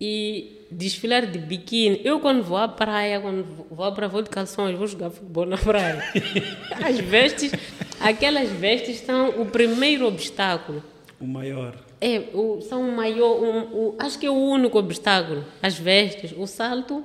e 0.00 0.66
desfilar 0.70 1.26
de 1.26 1.38
biquíni. 1.38 2.00
Eu, 2.04 2.20
quando 2.20 2.42
vou 2.42 2.56
à 2.56 2.66
praia, 2.66 3.20
quando 3.20 3.44
vou 3.70 3.84
à 3.84 3.92
praia, 3.92 4.08
vou 4.08 4.22
de 4.22 4.30
calções, 4.30 4.78
vou 4.78 4.86
jogar 4.86 5.10
futebol 5.10 5.44
na 5.44 5.58
praia. 5.58 6.02
As 6.82 6.98
vestes, 6.98 7.52
aquelas 8.00 8.48
vestes 8.48 9.00
são 9.00 9.40
o 9.40 9.46
primeiro 9.46 10.06
obstáculo. 10.06 10.82
O 11.20 11.26
maior. 11.26 11.76
É, 12.00 12.30
o, 12.32 12.62
são 12.62 12.88
o 12.88 12.96
maior, 12.96 13.42
um, 13.42 13.60
o, 13.74 13.96
acho 13.98 14.18
que 14.18 14.24
é 14.24 14.30
o 14.30 14.34
único 14.34 14.78
obstáculo. 14.78 15.44
As 15.62 15.78
vestes, 15.78 16.32
o 16.36 16.46
salto 16.46 17.04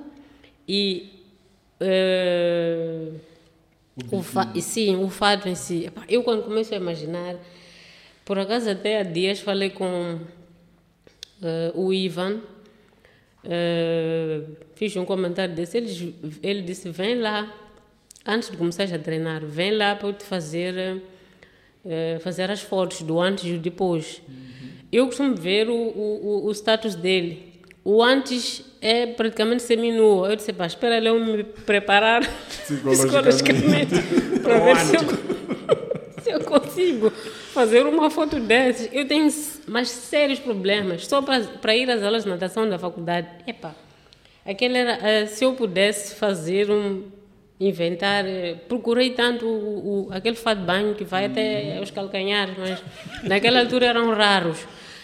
e. 0.66 1.12
Uh, 1.78 3.14
o, 4.10 4.18
o 4.18 4.22
fa, 4.22 4.50
sim, 4.60 4.96
o 4.96 5.10
fato 5.10 5.48
em 5.48 5.54
si. 5.54 5.90
Eu, 6.08 6.22
quando 6.22 6.44
começo 6.44 6.72
a 6.72 6.76
imaginar, 6.78 7.36
por 8.24 8.38
acaso 8.38 8.70
até 8.70 9.00
há 9.00 9.02
dias 9.02 9.40
falei 9.40 9.68
com 9.68 10.18
uh, 11.42 11.72
o 11.74 11.92
Ivan, 11.92 12.40
Uh, 13.46 14.56
fiz 14.74 14.96
um 14.96 15.04
comentário 15.04 15.54
desse. 15.54 15.76
Ele, 15.76 16.14
ele 16.42 16.62
disse: 16.62 16.90
Vem 16.90 17.20
lá, 17.20 17.52
antes 18.26 18.50
de 18.50 18.56
começar 18.56 18.84
a 18.92 18.98
treinar, 18.98 19.44
vem 19.44 19.70
lá 19.70 19.94
para 19.94 20.08
eu 20.08 20.12
te 20.12 20.24
fazer, 20.24 21.00
uh, 21.84 22.20
fazer 22.20 22.50
as 22.50 22.60
fotos 22.60 23.02
do 23.02 23.20
antes 23.20 23.44
e 23.44 23.52
do 23.52 23.58
depois. 23.58 24.20
Uhum. 24.28 24.68
Eu 24.90 25.06
costumo 25.06 25.36
ver 25.36 25.68
o, 25.68 25.74
o, 25.74 26.46
o 26.46 26.50
status 26.52 26.96
dele. 26.96 27.54
O 27.84 28.02
antes 28.02 28.64
é 28.80 29.06
praticamente 29.06 29.62
seminu. 29.62 30.26
Eu 30.26 30.34
disse: 30.34 30.52
Pá, 30.52 30.66
espera 30.66 30.98
eu 30.98 31.20
me 31.24 31.44
preparar 31.44 32.28
psicologicamente 32.64 33.94
para 34.42 34.58
ver 34.58 34.76
se 34.76 34.96
eu, 34.96 35.02
se 36.20 36.30
eu 36.30 36.40
consigo 36.40 37.10
fazer 37.52 37.86
uma 37.86 38.10
foto 38.10 38.40
dessas. 38.40 38.88
Eu 38.92 39.06
tenho 39.06 39.30
mais 39.66 39.88
sérios 39.88 40.38
problemas 40.38 41.06
só 41.06 41.22
para 41.22 41.76
ir 41.76 41.90
às 41.90 42.02
aulas 42.02 42.24
de 42.24 42.30
natação 42.30 42.68
da 42.68 42.78
faculdade. 42.78 43.28
Epa, 43.46 43.74
aquele 44.44 44.78
era, 44.78 44.98
eh, 45.08 45.26
se 45.26 45.44
eu 45.44 45.54
pudesse 45.54 46.14
fazer 46.14 46.70
um 46.70 47.04
inventar, 47.58 48.24
eh, 48.26 48.54
procurei 48.68 49.10
tanto 49.10 49.46
o, 49.46 50.08
o, 50.08 50.12
aquele 50.12 50.36
fato 50.36 50.58
de 50.58 50.64
banho 50.64 50.94
que 50.94 51.04
vai 51.04 51.26
até 51.26 51.80
os 51.82 51.90
calcanhares, 51.90 52.54
mas 52.58 52.82
naquela 53.22 53.60
altura 53.60 53.86
eram 53.86 54.14
raros. 54.14 54.58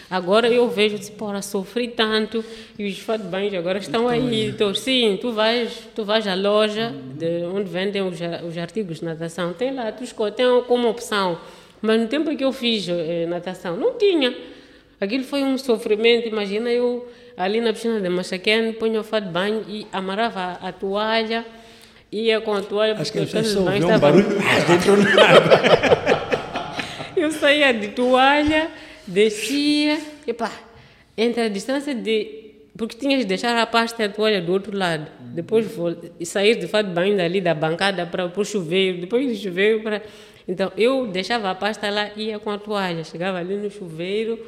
Agora 0.09 0.47
eu 0.47 0.69
vejo, 0.69 0.99
tipo, 0.99 1.17
porra, 1.17 1.41
sofri 1.41 1.87
tanto 1.87 2.45
e 2.77 2.87
os 2.87 2.99
fatos 2.99 3.25
de 3.25 3.31
banho 3.31 3.57
agora 3.57 3.79
estão 3.79 4.07
aí. 4.07 4.49
Então, 4.49 4.71
sim, 4.75 5.17
tu 5.19 5.31
vais, 5.31 5.89
tu 5.95 6.05
vais 6.05 6.27
à 6.27 6.35
loja 6.35 6.93
de 7.15 7.43
onde 7.45 7.67
vendem 7.67 8.03
os, 8.03 8.19
os 8.47 8.57
artigos 8.57 8.99
de 8.99 9.05
natação, 9.05 9.53
tem 9.53 9.73
lá, 9.73 9.91
tu 9.91 10.03
escolhe, 10.03 10.31
tem 10.31 10.45
como 10.67 10.87
opção 10.87 11.39
mas 11.83 11.99
no 11.99 12.07
tempo 12.07 12.33
que 12.33 12.45
eu 12.45 12.53
fiz 12.53 12.87
eh, 12.87 13.25
natação, 13.27 13.75
não 13.75 13.97
tinha. 13.97 14.33
Aquilo 15.01 15.25
foi 15.25 15.43
um 15.43 15.57
sofrimento. 15.57 16.29
Imagina 16.29 16.71
eu 16.71 17.05
ali 17.35 17.59
na 17.59 17.73
piscina 17.73 17.99
de 17.99 18.07
Machaquene, 18.07 18.71
ponho 18.71 19.01
o 19.01 19.03
fato 19.03 19.25
de 19.25 19.31
banho 19.31 19.65
e 19.67 19.85
amarrava 19.91 20.59
a, 20.61 20.71
toalha, 20.71 21.45
ia 22.09 22.39
com 22.39 22.53
a 22.53 22.61
toalha. 22.61 22.95
Acho 22.97 23.11
que 23.11 23.19
as 23.19 23.29
pessoas 23.29 23.67
ouviam 23.67 23.89
um 23.89 23.99
barulho 23.99 24.29
dentro 24.65 24.95
nada. 24.95 25.43
eu 27.17 27.29
saía 27.33 27.73
de 27.73 27.89
toalha, 27.89 28.71
descia, 29.05 29.99
e 30.25 30.31
pá, 30.31 30.53
entre 31.17 31.41
a 31.41 31.49
distância 31.49 31.93
de 31.93 32.43
porque 32.77 32.97
tinhas 32.97 33.19
de 33.19 33.25
deixar 33.25 33.55
a 33.61 33.67
pasta 33.67 34.01
e 34.01 34.05
a 34.05 34.09
toalha 34.09 34.41
do 34.41 34.53
outro 34.53 34.75
lado. 34.75 35.05
Depois 35.19 35.67
vou, 35.75 35.95
sair 36.23 36.55
de 36.55 36.67
fato 36.67 36.87
de 36.87 36.93
banho 36.93 37.17
dali 37.17 37.41
da 37.41 37.53
bancada 37.53 38.05
para 38.05 38.25
o 38.25 38.45
chuveiro, 38.45 39.01
depois 39.01 39.27
do 39.27 39.35
chuveiro 39.35 39.81
para 39.81 40.01
então, 40.47 40.71
eu 40.77 41.07
deixava 41.07 41.49
a 41.49 41.55
pasta 41.55 41.89
lá, 41.89 42.11
ia 42.15 42.39
com 42.39 42.49
a 42.49 42.57
toalha, 42.57 43.03
chegava 43.03 43.37
ali 43.37 43.55
no 43.55 43.69
chuveiro, 43.69 44.39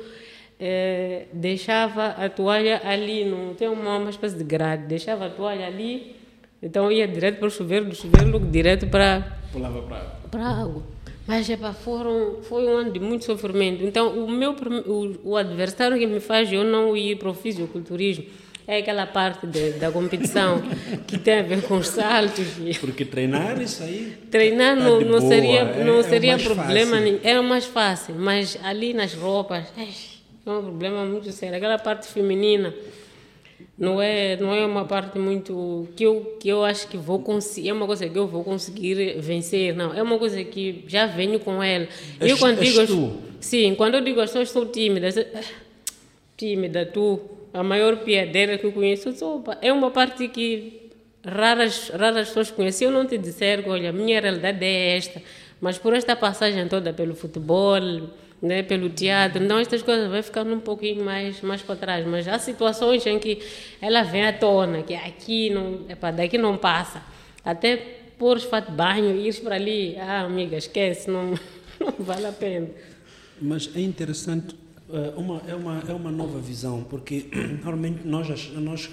eh, 0.59 1.25
deixava 1.31 2.07
a 2.07 2.29
toalha 2.29 2.81
ali, 2.83 3.25
não 3.25 3.53
tem 3.53 3.67
uma, 3.69 3.97
uma 3.97 4.09
espécie 4.09 4.37
de 4.37 4.43
grade, 4.43 4.87
deixava 4.87 5.27
a 5.27 5.29
toalha 5.29 5.65
ali, 5.65 6.15
então 6.61 6.91
ia 6.91 7.07
direto 7.07 7.39
para 7.39 7.47
o 7.47 7.51
chuveiro, 7.51 7.85
do 7.85 7.95
chuveiro 7.95 8.39
direto 8.39 8.87
para... 8.87 9.37
Pulava 9.51 9.81
para 9.83 9.97
água. 9.97 10.11
Para 10.31 10.47
água. 10.47 10.83
Mas 11.27 11.49
epa, 11.49 11.73
foram, 11.73 12.43
foi 12.43 12.65
um 12.65 12.77
ano 12.77 12.91
de 12.91 12.99
muito 12.99 13.25
sofrimento. 13.25 13.83
Então, 13.83 14.09
o 14.23 14.29
meu 14.29 14.51
o, 14.51 15.31
o 15.31 15.35
adversário 15.35 15.97
que 15.97 16.05
me 16.05 16.19
faz 16.19 16.51
eu 16.53 16.63
não 16.63 16.95
ir 16.95 17.17
para 17.17 17.29
o 17.29 17.33
fisiculturismo 17.33 18.25
é 18.67 18.77
aquela 18.77 19.05
parte 19.05 19.45
de, 19.45 19.71
da 19.73 19.91
competição 19.91 20.61
que 21.05 21.17
tem 21.17 21.39
a 21.39 21.43
ver 21.43 21.61
com 21.61 21.77
os 21.77 21.87
saltos. 21.87 22.47
Porque 22.79 23.05
treinar 23.05 23.61
isso 23.61 23.83
aí. 23.83 24.17
Treinar 24.31 24.77
tá 24.77 24.83
não, 24.83 25.01
não 25.01 25.21
seria, 25.21 25.61
é, 25.61 25.83
não 25.83 25.99
é 25.99 26.03
seria 26.03 26.37
problema 26.37 26.99
nenhum. 26.99 27.19
Era 27.23 27.41
mais 27.41 27.65
fácil, 27.65 28.15
mas 28.15 28.57
ali 28.63 28.93
nas 28.93 29.13
roupas 29.13 29.65
é 29.77 30.51
um 30.51 30.61
problema 30.61 31.05
muito 31.05 31.31
sério. 31.31 31.57
Aquela 31.57 31.77
parte 31.77 32.07
feminina 32.07 32.73
não 33.77 34.01
é, 34.01 34.37
não 34.37 34.53
é 34.53 34.65
uma 34.65 34.85
parte 34.85 35.19
muito. 35.19 35.87
que 35.95 36.03
eu, 36.03 36.37
que 36.39 36.47
eu 36.47 36.63
acho 36.63 36.87
que 36.87 36.97
vou 36.97 37.19
conseguir. 37.19 37.69
É 37.69 37.73
uma 37.73 37.85
coisa 37.85 38.07
que 38.07 38.17
eu 38.17 38.27
vou 38.27 38.43
conseguir 38.43 39.19
vencer, 39.19 39.75
não. 39.75 39.93
É 39.93 40.01
uma 40.01 40.17
coisa 40.17 40.43
que 40.43 40.83
já 40.87 41.05
venho 41.05 41.39
com 41.39 41.61
ela. 41.61 41.87
eu, 42.19 42.37
quando 42.37 42.59
digo. 42.59 43.21
Sim, 43.39 43.75
quando 43.75 43.95
eu 43.95 44.01
digo 44.01 44.19
as 44.21 44.31
pessoas 44.31 44.47
estou 44.47 44.65
tímida, 44.65 45.09
tímida, 46.35 46.85
tu 46.85 47.34
a 47.55 47.63
maior 47.63 47.97
piadeira 47.97 48.57
que 48.57 48.65
eu 48.65 48.71
conheço. 48.71 49.09
Opa, 49.25 49.57
é 49.61 49.71
uma 49.71 49.89
parte 49.89 50.27
que 50.27 50.91
raras, 51.23 51.89
raras 51.89 52.27
pessoas 52.27 52.51
conhecem. 52.51 52.87
Eu 52.87 52.91
não 52.91 53.05
te 53.05 53.17
disser 53.17 53.63
olha, 53.67 53.89
a 53.89 53.93
minha 53.93 54.19
realidade 54.19 54.63
é 54.63 54.97
esta, 54.97 55.21
mas 55.61 55.77
por 55.77 55.93
esta 55.93 56.15
passagem 56.15 56.67
toda 56.67 56.91
pelo 56.91 57.15
futebol, 57.15 57.79
né, 58.41 58.61
pelo 58.61 58.89
teatro, 58.89 59.41
então 59.41 59.57
estas 59.57 59.81
coisas 59.81 60.09
vai 60.09 60.21
ficando 60.21 60.53
um 60.53 60.59
pouquinho 60.59 61.03
mais, 61.03 61.41
mais 61.41 61.61
para 61.61 61.75
trás. 61.75 62.05
Mas 62.05 62.27
há 62.27 62.37
situações 62.37 63.05
em 63.05 63.17
que 63.17 63.39
ela 63.81 64.03
vem 64.03 64.25
à 64.25 64.33
tona, 64.33 64.83
que 64.83 64.93
aqui 64.93 65.49
não, 65.49 65.85
epa, 65.87 66.11
daqui 66.11 66.37
não 66.37 66.57
passa. 66.57 67.01
Até 67.43 67.77
pôr 68.17 68.39
fato 68.39 68.71
de 68.71 68.77
banho 68.77 69.15
e 69.15 69.29
ir 69.29 69.41
para 69.41 69.55
ali, 69.55 69.95
ah, 69.97 70.21
amiga, 70.21 70.57
esquece, 70.57 71.09
não, 71.09 71.35
não 71.79 71.93
vale 71.99 72.25
a 72.25 72.31
pena. 72.33 72.67
Mas 73.41 73.69
é 73.75 73.79
interessante, 73.79 74.55
uma, 75.15 75.41
é, 75.47 75.55
uma, 75.55 75.83
é 75.87 75.93
uma 75.93 76.11
nova 76.11 76.39
visão, 76.39 76.83
porque 76.89 77.25
normalmente 77.63 78.07
nós, 78.07 78.27
nós 78.53 78.89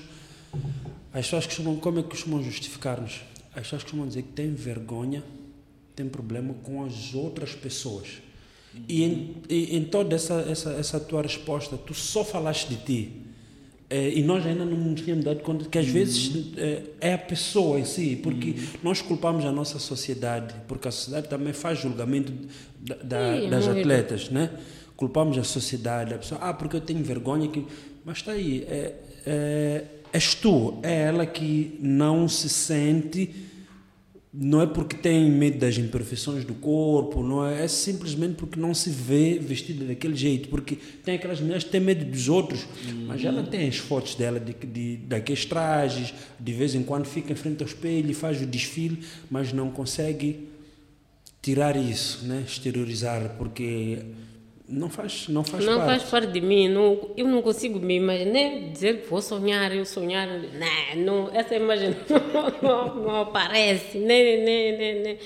as 1.13 1.27
pessoas 1.27 1.47
costumam, 1.47 1.77
como 1.77 1.99
é 1.99 2.03
que 2.03 2.09
costumam 2.09 2.43
justificar-nos? 2.43 3.21
As 3.55 3.63
pessoas 3.63 3.83
costumam 3.83 4.07
dizer 4.09 4.23
que 4.23 4.33
têm 4.33 4.55
vergonha, 4.55 5.23
têm 5.95 6.09
problema 6.09 6.55
com 6.63 6.85
as 6.85 7.15
outras 7.15 7.55
pessoas. 7.55 8.23
E 8.89 9.05
em, 9.05 9.37
em 9.51 9.85
toda 9.85 10.15
essa, 10.15 10.35
essa, 10.49 10.71
essa 10.73 10.99
tua 10.99 11.23
resposta, 11.23 11.77
tu 11.77 11.93
só 11.93 12.25
falaste 12.25 12.69
de 12.69 12.77
ti. 12.77 13.13
É, 13.91 14.09
e 14.09 14.23
nós 14.23 14.47
ainda 14.47 14.65
não 14.65 14.79
nos 14.79 15.03
tínhamos 15.03 15.23
dado 15.23 15.41
conta 15.41 15.67
que 15.69 15.77
às 15.77 15.87
vezes 15.87 16.57
é, 16.57 16.83
é 16.99 17.13
a 17.13 17.19
pessoa 17.19 17.79
em 17.79 17.85
si, 17.85 18.19
porque 18.23 18.53
uhum. 18.53 18.67
nós 18.83 19.03
culpamos 19.03 19.45
a 19.45 19.53
nossa 19.53 19.79
sociedade, 19.79 20.55
porque 20.67 20.89
a 20.89 20.91
sociedade 20.91 21.29
também 21.29 21.53
faz 21.53 21.81
julgamento 21.81 22.33
da, 22.81 22.95
da, 22.95 23.39
Sim, 23.39 23.51
das 23.51 23.69
atletas, 23.69 24.31
né? 24.31 24.51
Culpamos 25.03 25.37
a 25.37 25.43
sociedade, 25.43 26.15
a 26.15 26.19
pessoa, 26.19 26.41
ah, 26.41 26.55
porque 26.55 26.77
eu 26.77 26.81
tenho 26.81 27.03
vergonha 27.03 27.49
que. 27.49 27.67
Mas 28.05 28.19
está 28.19 28.31
aí, 28.31 28.65
é, 28.69 28.95
é, 29.27 29.85
és 30.13 30.37
tu, 30.37 30.79
é 30.81 31.03
ela 31.03 31.27
que 31.27 31.77
não 31.81 32.29
se 32.29 32.49
sente 32.49 33.29
não 34.33 34.63
é 34.63 34.67
porque 34.67 34.97
tem 34.97 35.29
medo 35.29 35.59
das 35.59 35.77
imperfeições 35.77 36.45
do 36.45 36.55
corpo, 36.55 37.21
não 37.21 37.45
é, 37.45 37.65
é 37.65 37.69
simplesmente 37.69 38.35
porque 38.35 38.61
não 38.61 38.73
se 38.73 38.91
vê 38.91 39.41
vestida 39.41 39.85
daquele 39.85 40.15
jeito, 40.15 40.49
porque 40.49 40.79
tem 41.05 41.17
aquelas 41.17 41.41
mulheres 41.41 41.65
que 41.65 41.71
têm 41.71 41.81
medo 41.81 42.05
dos 42.05 42.29
outros, 42.29 42.63
uhum. 42.63 43.07
mas 43.09 43.25
ela 43.25 43.43
tem 43.43 43.69
as 43.69 43.79
fotos 43.79 44.15
dela 44.15 44.39
de, 44.39 44.55
de, 44.55 44.99
daqueles 44.99 45.45
trajes, 45.45 46.15
de 46.39 46.53
vez 46.53 46.77
em 46.77 46.85
quando 46.85 47.07
fica 47.07 47.33
em 47.33 47.37
frente 47.37 47.61
ao 47.61 47.69
espelho 47.69 48.09
e 48.09 48.15
faz 48.15 48.41
o 48.41 48.47
desfile, 48.47 49.01
mas 49.29 49.53
não 49.53 49.69
consegue 49.69 50.49
tirar 51.43 51.77
isso, 51.77 52.25
né? 52.25 52.45
exteriorizar, 52.47 53.35
porque 53.37 53.99
não 54.69 54.89
faz, 54.89 55.29
não 55.29 55.43
faz 55.45 55.65
não 55.65 55.79
parte. 55.79 56.01
faz 56.01 56.11
parte 56.11 56.33
de 56.33 56.41
mim. 56.41 56.69
Não, 56.69 57.11
eu 57.17 57.27
não 57.27 57.43
consigo 57.43 57.79
me 57.79 57.97
imaginar, 57.97 58.31
nem 58.31 58.73
dizer 58.73 59.03
que 59.03 59.09
vou 59.09 59.21
sonhar, 59.21 59.75
eu 59.75 59.85
sonhar. 59.85 60.29
Não, 60.29 61.05
não 61.05 61.31
essa 61.35 61.55
imagem 61.55 61.95
não, 62.09 62.61
não, 62.63 62.95
não 63.03 63.21
aparece, 63.23 63.99
nem, 63.99 64.45
nem, 64.45 64.77
nem, 64.77 65.03
nem, 65.03 65.19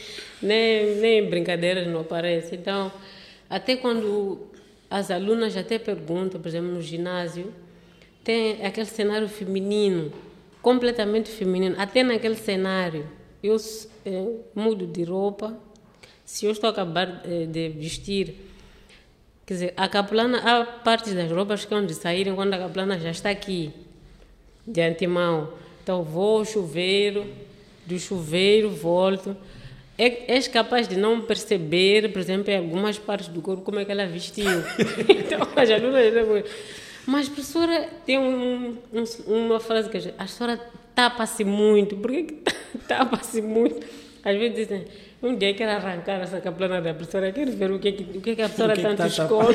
nem, 0.43 0.97
nem 0.97 1.31
brincadeiras 1.31 1.87
não 1.87 2.01
aparece. 2.01 2.57
Então, 2.57 2.91
até 3.49 3.77
quando 3.77 4.51
as 4.91 5.11
alunas 5.11 5.57
até 5.57 5.79
perguntam, 5.79 6.41
por 6.41 6.49
exemplo, 6.49 6.69
no 6.69 6.81
ginásio, 6.81 7.53
tem 8.25 8.65
aquele 8.65 8.87
cenário 8.87 9.29
feminino, 9.29 10.13
completamente 10.63 11.31
feminino. 11.31 11.77
Até 11.79 12.03
naquele 12.03 12.37
cenário, 12.37 13.07
eu 13.43 13.57
eh, 14.05 14.27
mudo 14.55 14.87
de 14.87 15.05
roupa. 15.05 15.57
Se 16.25 16.47
eu 16.47 16.51
estou 16.51 16.69
a 16.69 16.73
acabar 16.73 17.23
eh, 17.25 17.47
de 17.47 17.69
vestir 17.69 18.46
Quer 19.47 19.55
dizer, 19.55 19.75
a 19.77 19.89
capulana, 19.89 20.39
há 20.39 20.65
partes 20.65 21.15
das 21.15 21.31
roupas 21.31 21.65
que 21.65 21.71
vão 21.71 21.87
de 21.87 21.95
saírem 21.95 22.35
quando 22.35 22.53
a 22.55 22.59
capulana 22.59 22.99
já 22.99 23.13
está 23.13 23.31
aqui, 23.31 23.71
de 24.67 24.81
antemão. 24.81 25.53
Então 25.81 26.03
vou 26.03 26.39
ao 26.39 26.45
chuveiro, 26.45 27.25
do 27.87 27.97
chuveiro 27.97 28.71
volto. 28.71 29.37
É, 29.97 30.35
és 30.35 30.49
capaz 30.49 30.89
de 30.89 30.97
não 30.97 31.21
perceber, 31.21 32.13
por 32.13 32.19
exemplo, 32.19 32.51
em 32.51 32.57
algumas 32.57 32.99
partes 32.99 33.29
do 33.29 33.41
corpo, 33.41 33.63
como 33.63 33.79
é 33.79 33.85
que 33.85 33.93
ela 33.93 34.05
vestiu. 34.05 34.51
então, 35.09 35.47
as 35.55 35.71
alunas... 35.71 36.45
Mas, 37.07 37.29
professora, 37.29 37.89
tem 38.05 38.19
um, 38.19 38.77
um, 38.93 39.05
uma 39.33 39.61
frase 39.61 39.89
que 39.89 39.97
a 39.97 40.13
professora 40.13 40.61
tapa-se 40.93 41.45
muito. 41.45 41.97
Por 41.97 42.11
que 42.11 42.25
tapa-se 42.89 43.41
muito? 43.41 43.87
Às 44.27 44.37
vezes 44.37 44.57
dizem 44.57 44.85
um 45.23 45.37
dia 45.37 45.55
quero 45.55 45.71
arrancar 45.71 46.21
essa 46.21 46.41
caplana 46.41 46.83
da 46.83 46.93
professora, 46.93 47.31
quero 47.31 47.53
ver 47.53 47.71
o 47.71 47.79
que, 47.79 47.91
o 48.17 48.21
que, 48.21 48.33
a 48.33 48.49
professora 48.49 48.75
tanto 48.75 48.97
tá 48.97 49.07
esconde. 49.07 49.55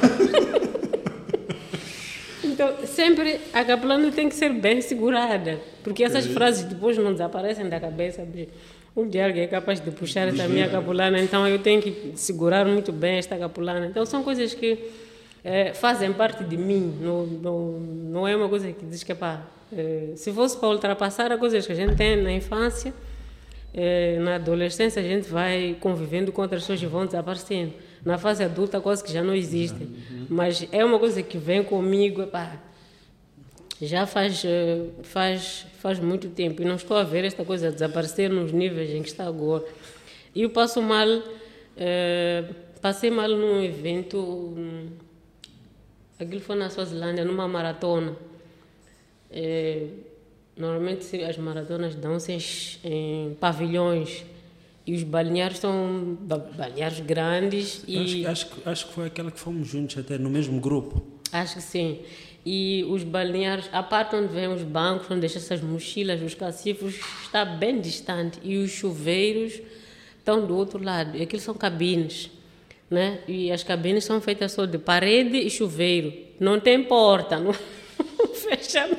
então, 2.41 2.77
sempre 2.85 3.41
a 3.51 3.65
caplana 3.65 4.09
tem 4.13 4.29
que 4.29 4.35
ser 4.35 4.53
bem 4.53 4.79
segurada, 4.79 5.59
porque 5.83 6.05
essas 6.05 6.25
é. 6.25 6.29
frases 6.29 6.63
depois 6.63 6.97
não 6.97 7.11
desaparecem 7.11 7.67
da 7.67 7.81
cabeça. 7.81 8.25
Um 8.95 9.09
dia 9.09 9.25
alguém 9.25 9.43
é 9.43 9.47
capaz 9.47 9.81
de 9.81 9.91
puxar 9.91 10.29
essa 10.29 10.47
minha 10.47 10.69
capulana, 10.69 11.19
então 11.19 11.45
eu 11.45 11.59
tenho 11.59 11.81
que 11.81 12.13
segurar 12.15 12.65
muito 12.65 12.93
bem 12.93 13.17
esta 13.17 13.37
capulana. 13.37 13.85
Então, 13.87 14.05
são 14.05 14.23
coisas 14.23 14.53
que 14.53 14.79
é, 15.43 15.73
fazem 15.73 16.13
parte 16.13 16.45
de 16.45 16.55
mim, 16.55 16.97
não, 17.01 17.25
não, 17.25 17.71
não 17.79 18.27
é 18.27 18.33
uma 18.33 18.47
coisa 18.47 18.71
que 18.71 18.85
diz 18.85 19.03
que, 19.03 19.13
pá, 19.13 19.41
é, 19.75 20.13
se 20.15 20.31
fosse 20.31 20.55
para 20.57 20.69
ultrapassar, 20.69 21.29
as 21.29 21.39
coisas 21.39 21.67
que 21.67 21.73
a 21.73 21.75
gente 21.75 21.97
tem 21.97 22.15
na 22.15 22.31
infância 22.31 22.93
é, 23.73 24.19
na 24.19 24.35
adolescência 24.35 25.01
a 25.01 25.05
gente 25.05 25.29
vai 25.29 25.77
convivendo 25.79 26.31
com 26.31 26.41
outras 26.41 26.63
pessoas 26.63 26.79
que 26.79 26.85
vão 26.85 27.05
desaparecendo. 27.05 27.73
Na 28.03 28.17
fase 28.17 28.43
adulta, 28.43 28.81
coisas 28.81 29.03
que 29.03 29.13
já 29.13 29.23
não 29.23 29.33
existem. 29.33 29.87
Uhum. 29.87 30.25
Mas 30.29 30.67
é 30.71 30.83
uma 30.83 30.99
coisa 30.99 31.21
que 31.21 31.37
vem 31.37 31.63
comigo, 31.63 32.23
epá, 32.23 32.59
já 33.81 34.05
faz, 34.05 34.43
eh, 34.45 34.87
faz, 35.03 35.65
faz 35.79 35.99
muito 35.99 36.29
tempo. 36.29 36.61
E 36.61 36.65
não 36.65 36.75
estou 36.75 36.97
a 36.97 37.03
ver 37.03 37.25
esta 37.25 37.45
coisa 37.45 37.71
desaparecer 37.71 38.29
nos 38.29 38.51
níveis 38.51 38.89
em 38.91 39.01
que 39.01 39.09
está 39.09 39.25
agora. 39.25 39.63
E 40.35 40.43
eu 40.43 40.49
passo 40.49 40.81
mal, 40.81 41.07
é, 41.77 42.45
passei 42.81 43.09
mal 43.09 43.29
num 43.29 43.61
evento, 43.63 44.17
hum, 44.17 44.89
aquilo 46.19 46.41
foi 46.41 46.55
na 46.55 46.69
Suazilândia, 46.69 47.25
numa 47.25 47.47
maratona. 47.47 48.15
É, 49.29 49.87
Normalmente 50.55 51.23
as 51.23 51.37
maratonas 51.37 51.95
dão-se 51.95 52.37
em, 52.83 53.35
pavilhões 53.39 54.23
e 54.85 54.93
os 54.93 55.03
balneários 55.03 55.59
são 55.59 56.17
balneários 56.21 56.99
grandes 56.99 57.83
e 57.87 58.25
acho, 58.25 58.51
acho, 58.55 58.69
acho 58.69 58.87
que 58.87 58.93
foi 58.93 59.07
aquela 59.07 59.31
que 59.31 59.39
fomos 59.39 59.67
juntos 59.67 59.97
até 59.97 60.17
no 60.17 60.29
mesmo 60.29 60.59
grupo. 60.59 61.01
Acho 61.31 61.55
que 61.55 61.61
sim. 61.61 61.99
E 62.45 62.85
os 62.89 63.03
balneários 63.03 63.69
a 63.71 63.81
parte 63.81 64.15
onde 64.15 64.33
vêm 64.33 64.47
os 64.47 64.63
bancos 64.63 65.09
onde 65.09 65.21
deixam 65.21 65.41
essas 65.41 65.61
mochilas 65.61 66.21
os 66.21 66.33
cacifros 66.33 66.95
está 67.23 67.45
bem 67.45 67.79
distante. 67.79 68.39
E 68.43 68.57
os 68.57 68.71
chuveiros 68.71 69.61
estão 70.17 70.45
do 70.45 70.55
outro 70.55 70.83
lado. 70.83 71.17
E 71.17 71.21
aquilo 71.21 71.41
são 71.41 71.53
cabines 71.53 72.29
né? 72.91 73.19
E 73.25 73.49
as 73.49 73.63
cabines 73.63 74.03
são 74.03 74.19
feitas 74.19 74.51
só 74.51 74.65
de 74.65 74.77
parede 74.77 75.37
e 75.37 75.49
chuveiro. 75.49 76.13
Não 76.37 76.59
tem 76.59 76.83
porta 76.83 77.39
não 77.39 77.53
fecha 78.33 78.89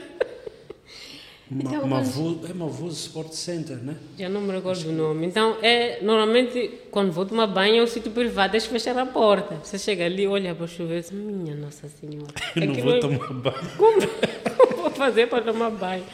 então, 1.61 1.87
Mavu, 1.87 2.41
é 2.49 2.53
Mavuso 2.53 2.97
Sport 2.97 3.33
Center, 3.33 3.77
né? 3.77 3.97
Já 4.19 4.29
não 4.29 4.41
me 4.41 4.53
recordo 4.53 4.89
o 4.89 4.93
nome. 4.93 5.27
Então, 5.27 5.57
é, 5.63 5.99
normalmente, 6.03 6.71
quando 6.91 7.13
vou 7.13 7.27
tomar 7.27 7.47
banho, 7.47 7.81
é 7.81 7.83
um 7.83 7.87
sítio 7.87 8.11
privado, 8.11 8.53
deixa 8.53 8.69
fechar 8.69 8.97
a 8.97 9.05
porta. 9.05 9.57
Você 9.63 9.79
chega 9.79 10.05
ali, 10.05 10.27
olha 10.27 10.55
para 10.55 10.65
o 10.65 10.69
chuveiro 10.69 10.99
e 10.99 11.03
diz, 11.03 11.11
minha 11.11 11.55
Nossa 11.55 11.89
Senhora. 11.89 12.33
Eu 12.57 12.67
não 12.67 12.75
vou 12.75 13.01
tomar 13.01 13.33
banho. 13.33 13.57
Como, 13.77 14.01
como 14.57 14.83
vou 14.83 14.91
fazer 14.91 15.29
para 15.29 15.43
tomar 15.43 15.71
banho? 15.71 16.05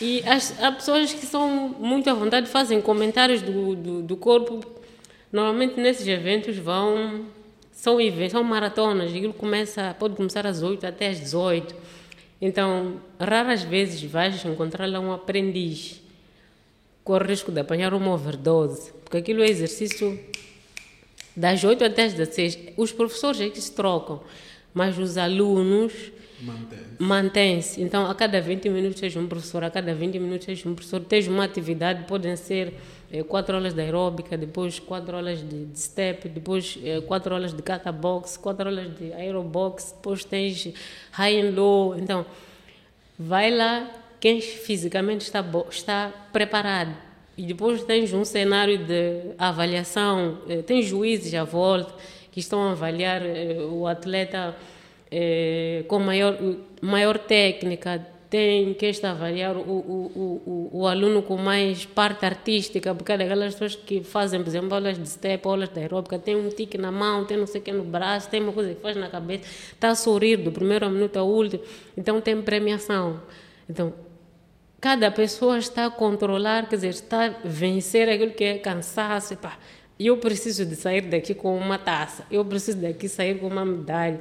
E 0.00 0.22
as, 0.26 0.60
há 0.62 0.72
pessoas 0.72 1.12
que 1.12 1.24
são 1.24 1.74
muito 1.78 2.10
à 2.10 2.14
vontade, 2.14 2.48
fazem 2.48 2.80
comentários 2.80 3.40
do, 3.40 3.74
do, 3.74 4.02
do 4.02 4.16
corpo. 4.16 4.60
Normalmente, 5.32 5.80
nesses 5.80 6.06
eventos, 6.06 6.56
vão... 6.58 7.26
São 7.72 8.00
eventos, 8.00 8.32
são 8.32 8.42
maratonas. 8.42 9.10
Aquilo 9.10 9.34
começa, 9.34 9.94
pode 9.98 10.16
começar 10.16 10.46
às 10.46 10.62
8 10.62 10.86
até 10.86 11.08
às 11.08 11.20
18 11.20 11.95
então, 12.40 13.00
raras 13.18 13.62
vezes 13.62 14.02
vais 14.02 14.44
encontrar 14.44 14.86
lá 14.86 15.00
um 15.00 15.12
aprendiz 15.12 16.02
com 17.02 17.14
o 17.14 17.18
risco 17.18 17.50
de 17.50 17.60
apanhar 17.60 17.94
uma 17.94 18.12
overdose, 18.12 18.92
porque 19.04 19.18
aquilo 19.18 19.42
é 19.42 19.48
exercício 19.48 20.18
das 21.36 21.62
8 21.62 21.84
até 21.84 22.04
as 22.04 22.14
16. 22.14 22.58
Os 22.76 22.92
professores 22.92 23.40
é 23.40 23.48
que 23.48 23.60
se 23.60 23.72
trocam, 23.72 24.22
mas 24.74 24.98
os 24.98 25.16
alunos 25.16 25.92
mantêm-se. 26.98 27.80
então, 27.80 28.10
a 28.10 28.14
cada 28.14 28.40
20 28.40 28.68
minutos 28.68 29.00
tens 29.00 29.16
um 29.16 29.26
professor, 29.26 29.64
a 29.64 29.70
cada 29.70 29.94
20 29.94 30.18
minutos 30.18 30.46
tens 30.46 30.66
um 30.66 30.74
professor, 30.74 31.00
tens 31.00 31.26
uma 31.26 31.44
atividade, 31.44 32.04
podem 32.06 32.36
ser 32.36 32.74
quatro 33.28 33.56
horas 33.56 33.74
de 33.74 33.80
aeróbica, 33.80 34.36
depois 34.36 34.78
quatro 34.78 35.16
horas 35.16 35.38
de, 35.46 35.68
step, 35.78 36.28
depois 36.28 36.78
é, 36.82 37.00
quatro 37.00 37.34
horas 37.34 37.52
de 37.52 37.62
kata 37.62 37.92
box, 37.92 38.36
quatro 38.36 38.68
horas 38.68 38.94
de 38.96 39.12
aerobox, 39.12 39.92
depois 39.96 40.24
tens 40.24 40.72
high 41.12 41.40
and 41.40 41.50
low. 41.54 41.96
Então, 41.96 42.26
vai 43.18 43.50
lá 43.50 43.90
quem 44.18 44.40
fisicamente 44.40 45.22
está, 45.22 45.44
está 45.70 46.12
preparado. 46.32 46.96
E 47.36 47.42
depois 47.42 47.84
tens 47.84 48.12
um 48.12 48.24
cenário 48.24 48.78
de 48.78 49.34
avaliação, 49.38 50.38
é, 50.48 50.62
tem 50.62 50.82
juízes 50.82 51.34
à 51.34 51.44
volta 51.44 51.94
que 52.32 52.40
estão 52.40 52.68
a 52.68 52.72
avaliar 52.72 53.22
o 53.70 53.86
atleta 53.86 54.54
com 55.88 55.98
maior, 55.98 56.36
maior 56.82 57.16
técnica, 57.16 58.06
tem 58.36 58.74
que 58.74 58.84
está 58.84 59.12
a 59.12 59.14
variar 59.14 59.56
o, 59.56 59.60
o, 59.62 60.42
o, 60.44 60.80
o, 60.80 60.86
aluno 60.86 61.22
com 61.22 61.38
mais 61.38 61.86
parte 61.86 62.26
artística, 62.26 62.94
porque 62.94 63.12
é 63.12 63.16
daquelas 63.16 63.54
pessoas 63.54 63.74
que 63.74 64.04
fazem, 64.04 64.42
por 64.42 64.48
exemplo, 64.50 64.74
aulas 64.74 64.98
de 64.98 65.08
step, 65.08 65.48
aulas 65.48 65.70
de 65.70 65.80
aeróbica, 65.80 66.18
tem 66.18 66.36
um 66.36 66.50
tique 66.50 66.76
na 66.76 66.92
mão, 66.92 67.24
tem 67.24 67.38
não 67.38 67.46
sei 67.46 67.62
o 67.62 67.64
que 67.64 67.72
no 67.72 67.82
braço, 67.82 68.28
tem 68.28 68.42
uma 68.42 68.52
coisa 68.52 68.74
que 68.74 68.82
faz 68.82 68.94
na 68.94 69.08
cabeça, 69.08 69.44
está 69.72 69.88
a 69.88 69.94
sorrir 69.94 70.36
do 70.36 70.52
primeiro 70.52 70.90
minuto 70.90 71.16
ao 71.16 71.26
último, 71.26 71.62
então 71.96 72.20
tem 72.20 72.42
premiação. 72.42 73.22
Então, 73.70 73.94
cada 74.82 75.10
pessoa 75.10 75.56
está 75.56 75.86
a 75.86 75.90
controlar, 75.90 76.68
quer 76.68 76.76
dizer, 76.76 76.88
está 76.88 77.28
a 77.28 77.28
vencer 77.42 78.06
aquilo 78.06 78.32
que 78.32 78.44
é 78.44 78.58
cansaço. 78.58 79.32
Epá, 79.32 79.56
eu 79.98 80.18
preciso 80.18 80.66
de 80.66 80.76
sair 80.76 81.00
daqui 81.00 81.32
com 81.32 81.56
uma 81.56 81.78
taça, 81.78 82.26
eu 82.30 82.44
preciso 82.44 82.82
daqui 82.82 83.08
sair 83.08 83.38
com 83.38 83.46
uma 83.46 83.64
medalha. 83.64 84.20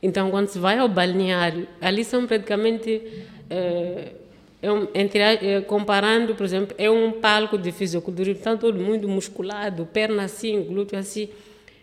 Então, 0.00 0.30
quando 0.30 0.46
se 0.46 0.58
vai 0.60 0.78
ao 0.78 0.88
balneário, 0.88 1.66
ali 1.80 2.04
são 2.04 2.26
praticamente 2.28 3.26
é, 3.50 4.12
é 4.62 4.72
um, 4.72 4.88
entre, 4.94 5.20
é, 5.20 5.60
comparando, 5.60 6.34
por 6.34 6.44
exemplo, 6.44 6.74
é 6.78 6.90
um 6.90 7.12
palco 7.12 7.56
de 7.56 7.70
fisiculturismo, 7.72 8.38
está 8.38 8.56
todo 8.56 8.78
mundo 8.78 9.08
musculado, 9.08 9.86
perna 9.86 10.24
assim, 10.24 10.62
glúteo 10.62 10.98
assim. 10.98 11.28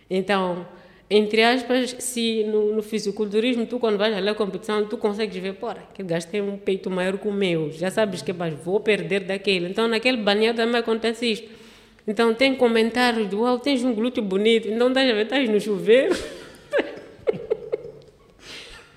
Então, 0.10 0.66
entre 1.10 1.44
aspas, 1.44 1.96
se 2.00 2.44
no, 2.46 2.76
no 2.76 2.82
fisiculturismo, 2.82 3.66
tu 3.66 3.80
quando 3.80 3.98
vais 3.98 4.16
à 4.28 4.34
competição, 4.34 4.86
tu 4.86 4.98
consegues 4.98 5.36
ver, 5.38 5.54
porra, 5.54 5.84
aquele 5.92 6.08
gajo 6.08 6.28
tem 6.28 6.42
um 6.42 6.58
peito 6.58 6.90
maior 6.90 7.18
que 7.18 7.28
o 7.28 7.32
meu, 7.32 7.72
já 7.72 7.92
sabes 7.92 8.22
que 8.22 8.34
mas 8.34 8.54
vou 8.54 8.80
perder 8.80 9.22
daquele. 9.22 9.70
Então, 9.70 9.88
naquele 9.88 10.18
banheiro 10.18 10.56
também 10.56 10.78
acontece 10.78 11.32
isto. 11.32 11.48
Então, 12.08 12.34
tem 12.34 12.56
comentários 12.56 13.30
de, 13.30 13.36
uau, 13.36 13.60
tens 13.60 13.84
um 13.84 13.94
glúteo 13.94 14.22
bonito, 14.22 14.68
então 14.68 14.90
estás 14.90 15.10
a 15.10 15.14
ver, 15.14 15.24
estás 15.24 15.50
no 15.50 15.60
chuveiro. 15.60 16.16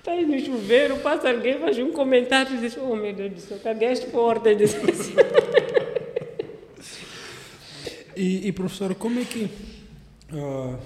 Estás 0.07 0.25
no 0.25 0.39
chuveiro, 0.39 0.95
passa 0.99 1.29
alguém, 1.29 1.59
faz 1.59 1.77
um 1.79 1.91
comentário 1.91 2.55
e 2.55 2.61
diz, 2.61 2.77
oh 2.77 2.95
meu 2.95 3.13
Deus 3.13 3.33
do 3.33 3.41
céu, 3.41 3.59
cadê 3.61 3.87
as 3.87 3.99
portas? 4.05 4.55
e, 8.15 8.47
e 8.47 8.51
professor, 8.53 8.95
como 8.95 9.19
é 9.19 9.25
que. 9.25 9.49
Uh, 10.31 10.79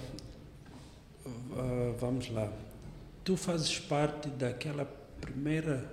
uh, 1.56 1.94
vamos 2.00 2.32
lá. 2.32 2.52
Tu 3.24 3.38
fazes 3.38 3.78
parte 3.78 4.28
daquela 4.28 4.92
primeira, 5.22 5.86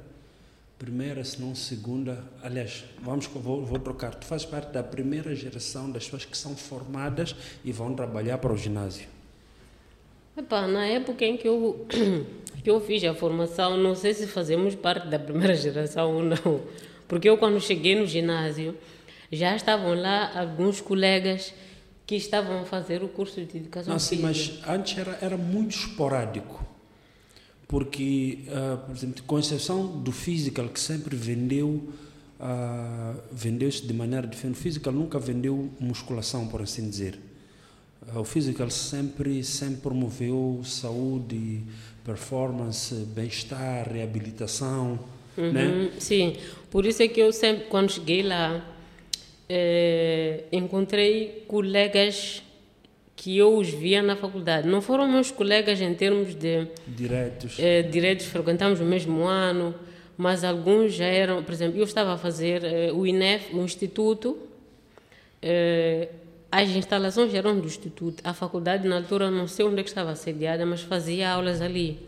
primeira, 0.79 1.23
se 1.23 1.39
não 1.39 1.55
segunda. 1.55 2.25
Aliás, 2.43 2.83
vamos, 3.03 3.27
vou, 3.27 3.63
vou 3.63 3.79
trocar. 3.79 4.15
Tu 4.15 4.25
fazes 4.25 4.47
parte 4.47 4.73
da 4.73 4.83
primeira 4.83 5.35
geração 5.35 5.91
das 5.91 6.05
pessoas 6.05 6.25
que 6.25 6.37
são 6.37 6.57
formadas 6.57 7.37
e 7.63 7.73
vão 7.73 7.95
trabalhar 7.95 8.39
para 8.39 8.55
o 8.55 8.57
ginásio. 8.57 9.18
Epá, 10.39 10.69
na 10.69 10.87
época 10.87 11.25
em 11.25 11.37
que 11.37 11.49
eu 11.49 11.85
que 12.63 12.71
eu 12.71 12.81
fiz 12.81 13.03
a 13.03 13.13
formação, 13.13 13.77
não 13.77 13.95
sei 13.97 14.15
se 14.15 14.27
fazemos 14.29 14.75
parte 14.75 15.09
da 15.09 15.19
primeira 15.19 15.55
geração 15.57 16.15
ou 16.15 16.23
não, 16.23 16.61
porque 17.09 17.29
eu 17.29 17.37
quando 17.37 17.61
cheguei 17.61 17.99
no 17.99 18.07
ginásio 18.07 18.77
já 19.33 19.57
estavam 19.57 19.95
lá 19.95 20.39
alguns 20.39 20.81
colegas 20.81 21.53
que 22.07 22.15
estavam 22.15 22.63
a 22.63 22.65
fazer 22.65 23.03
o 23.03 23.09
curso 23.09 23.45
de 23.45 23.59
educação 23.59 23.93
não, 23.93 24.01
física. 24.01 24.17
Sim, 24.17 24.23
mas 24.23 24.69
antes 24.69 24.97
era, 24.97 25.19
era 25.21 25.37
muito 25.37 25.77
esporádico, 25.77 26.65
porque, 27.67 28.45
uh, 28.47 28.79
por 28.79 28.97
exemplo, 28.97 29.23
com 29.25 29.39
exceção 29.39 29.87
do 29.87 30.11
physical, 30.11 30.69
que 30.69 30.81
sempre 30.81 31.15
vendeu, 31.15 31.67
uh, 31.69 33.21
vendeu-se 33.31 33.87
de 33.87 33.93
maneira 33.93 34.27
diferente, 34.27 34.57
o 34.57 34.63
physical 34.63 34.93
nunca 34.93 35.19
vendeu 35.19 35.71
musculação, 35.79 36.49
por 36.49 36.63
assim 36.63 36.89
dizer. 36.89 37.19
Uh, 38.15 38.21
o 38.21 38.25
physical 38.25 38.71
sempre, 38.71 39.43
sempre 39.45 39.81
promoveu 39.83 40.61
saúde, 40.65 41.63
performance, 42.05 42.95
bem-estar, 42.95 43.91
reabilitação, 43.93 44.99
uhum, 45.37 45.53
né? 45.53 45.91
Sim, 45.99 46.37
por 46.71 46.87
isso 46.87 47.03
é 47.03 47.09
que 47.09 47.21
eu 47.21 47.33
sempre, 47.33 47.67
quando 47.67 47.93
cheguei 47.93 48.23
lá, 48.23 48.65
é, 49.49 50.45
encontrei 50.51 51.45
colegas 51.47 52.43
que 53.15 53.37
eu 53.37 53.57
os 53.57 53.69
via 53.69 54.03
na 54.03 54.17
faculdade. 54.17 54.69
Não 54.69 54.81
foram 54.81 55.09
meus 55.09 55.31
colegas 55.31 55.81
em 55.81 55.93
termos 55.95 56.35
de... 56.35 56.69
Diretos. 56.87 57.59
É, 57.59 57.83
diretos, 57.83 58.27
frequentamos 58.27 58.81
o 58.81 58.85
mesmo 58.85 59.25
ano, 59.25 59.75
mas 60.17 60.45
alguns 60.45 60.95
já 60.95 61.07
eram... 61.07 61.43
Por 61.43 61.53
exemplo, 61.53 61.79
eu 61.79 61.85
estava 61.85 62.15
a 62.15 62.17
fazer 62.17 62.65
é, 62.65 62.93
o 62.93 63.07
INEF, 63.07 63.55
o 63.55 63.63
Instituto... 63.63 64.39
As 66.51 66.69
instalações 66.71 67.35
eram 67.35 67.59
do 67.61 67.67
Instituto. 67.67 68.23
A 68.25 68.33
faculdade, 68.33 68.89
na 68.89 68.97
altura, 68.97 69.31
não 69.31 69.47
sei 69.47 69.67
onde 69.67 69.81
é 69.81 69.85
estava 69.85 70.15
sediada, 70.17 70.65
mas 70.65 70.81
fazia 70.81 71.31
aulas 71.31 71.61
ali. 71.61 71.99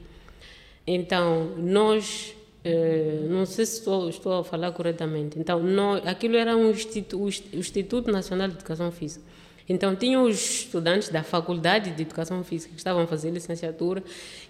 Então, 0.86 1.56
nós, 1.58 2.34
eh, 2.64 3.26
não 3.28 3.44
sei 3.44 3.66
se 3.66 3.78
estou, 3.78 4.08
estou 4.08 4.40
a 4.40 4.44
falar 4.44 4.72
corretamente, 4.72 5.38
então, 5.38 5.62
nós, 5.62 6.04
aquilo 6.06 6.36
era 6.36 6.56
um 6.56 6.70
instituto, 6.70 7.22
o 7.22 7.28
Instituto 7.28 8.10
Nacional 8.10 8.48
de 8.48 8.54
Educação 8.54 8.90
Física. 8.90 9.24
Então, 9.68 9.94
tinham 9.94 10.24
os 10.24 10.62
estudantes 10.62 11.10
da 11.10 11.22
Faculdade 11.22 11.90
de 11.92 12.02
Educação 12.02 12.42
Física 12.42 12.72
que 12.72 12.80
estavam 12.80 13.06
fazer 13.06 13.30
licenciatura, 13.30 14.02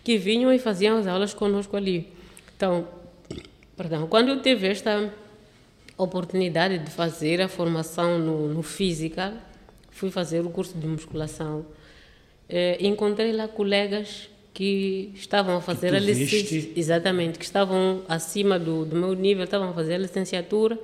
que 0.02 0.16
vinham 0.16 0.52
e 0.52 0.58
faziam 0.58 0.96
as 0.96 1.06
aulas 1.06 1.34
conosco 1.34 1.76
ali. 1.76 2.08
Então, 2.56 2.86
perdão, 3.76 4.06
quando 4.06 4.28
eu 4.28 4.40
tive 4.40 4.68
esta 4.68 5.12
oportunidade 5.98 6.78
de 6.78 6.90
fazer 6.90 7.42
a 7.42 7.48
formação 7.48 8.18
no, 8.18 8.48
no 8.48 8.62
Física, 8.62 9.34
fui 10.00 10.10
fazer 10.10 10.40
o 10.40 10.48
curso 10.48 10.78
de 10.78 10.86
musculação. 10.86 11.66
Eh, 12.48 12.78
encontrei 12.80 13.32
lá 13.32 13.46
colegas 13.46 14.30
que 14.54 15.12
estavam 15.14 15.58
a 15.58 15.60
fazer 15.60 15.94
a 15.94 15.98
licenciatura, 15.98 16.72
exatamente, 16.74 17.38
que 17.38 17.44
estavam 17.44 18.02
acima 18.08 18.58
do, 18.58 18.86
do 18.86 18.96
meu 18.96 19.12
nível, 19.12 19.44
estavam 19.44 19.68
a 19.68 19.72
fazer 19.74 19.94
a 19.94 19.98
licenciatura 19.98 20.78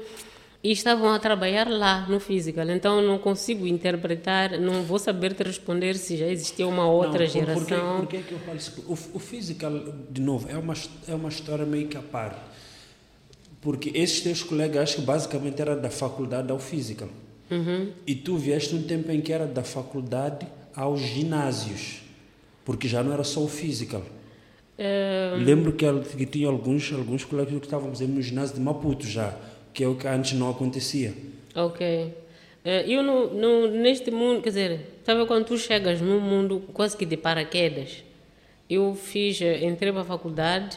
e 0.63 0.71
estavam 0.71 1.09
a 1.15 1.19
trabalhar 1.19 1.67
lá 1.67 2.07
no 2.07 2.21
physical. 2.21 2.69
Então 2.69 3.01
não 3.01 3.19
consigo 3.19 3.67
interpretar, 3.67 4.61
não 4.61 4.83
vou 4.83 4.99
saber 4.99 5.33
te 5.33 5.43
responder 5.43 5.95
se 5.97 6.19
já 6.19 6.27
existia 6.27 6.69
uma 6.69 6.87
outra 6.87 7.25
não, 7.25 7.31
geração. 7.31 8.01
Por, 8.01 8.09
que, 8.09 8.19
que 8.19 8.33
eu 8.33 8.39
falo 8.41 8.59
isso? 8.59 8.85
O, 8.87 9.17
o 9.17 9.19
physical, 9.19 9.73
de 10.11 10.21
novo, 10.21 10.47
é 10.51 10.59
uma, 10.59 10.75
é 11.09 11.15
uma 11.15 11.31
história 11.31 11.65
meio 11.65 11.89
que 11.89 11.97
a 11.97 12.03
parte. 12.03 12.41
Porque 13.63 13.91
esses 13.95 14.21
teus 14.21 14.43
colegas, 14.43 14.83
acho 14.83 14.97
que 14.97 15.03
basicamente 15.03 15.61
era 15.61 15.75
da 15.75 15.89
faculdade 15.89 16.53
ao 16.53 16.59
physical. 16.59 17.09
Uhum. 17.51 17.93
E 18.07 18.15
tu 18.15 18.37
vieste 18.37 18.75
um 18.75 18.83
tempo 18.83 19.11
em 19.11 19.21
que 19.21 19.33
era 19.33 19.47
da 19.47 19.63
faculdade 19.63 20.47
aos 20.75 21.01
ginásios, 21.01 22.03
porque 22.65 22.89
já 22.89 23.03
não 23.03 23.13
era 23.13 23.25
só 23.25 23.41
o 23.43 23.49
physical. 23.49 24.03
Um... 24.79 25.45
Lembro 25.45 25.73
que, 25.73 25.87
que 26.17 26.27
tinha 26.27 26.49
alguns, 26.49 26.93
alguns 26.93 27.25
colegas 27.25 27.55
que 27.59 27.67
estavam 27.67 27.91
no 27.91 28.23
ginásio 28.23 28.57
de 28.57 28.61
Maputo 28.61 29.07
já, 29.07 29.37
que 29.73 29.83
é 29.83 29.89
o 29.89 29.95
que 29.95 30.07
antes 30.07 30.33
não 30.33 30.51
acontecia. 30.51 31.15
Ok. 31.55 32.13
Eh, 32.65 32.85
eu 32.89 33.03
no, 33.03 33.33
no, 33.33 33.69
neste 33.69 34.11
mundo, 34.11 34.43
quer 34.43 34.49
dizer, 34.51 34.81
sabe 35.05 35.25
quando 35.25 35.45
tu 35.47 35.57
chegas 35.57 36.01
num 36.01 36.21
mundo 36.21 36.65
quase 36.73 36.97
que 36.97 37.07
de 37.07 37.17
paraquedas? 37.17 38.03
Eu 38.69 38.95
fiz, 38.95 39.41
eh, 39.41 39.65
entrei 39.65 39.93
para 39.93 40.03
a 40.03 40.05
faculdade 40.05 40.77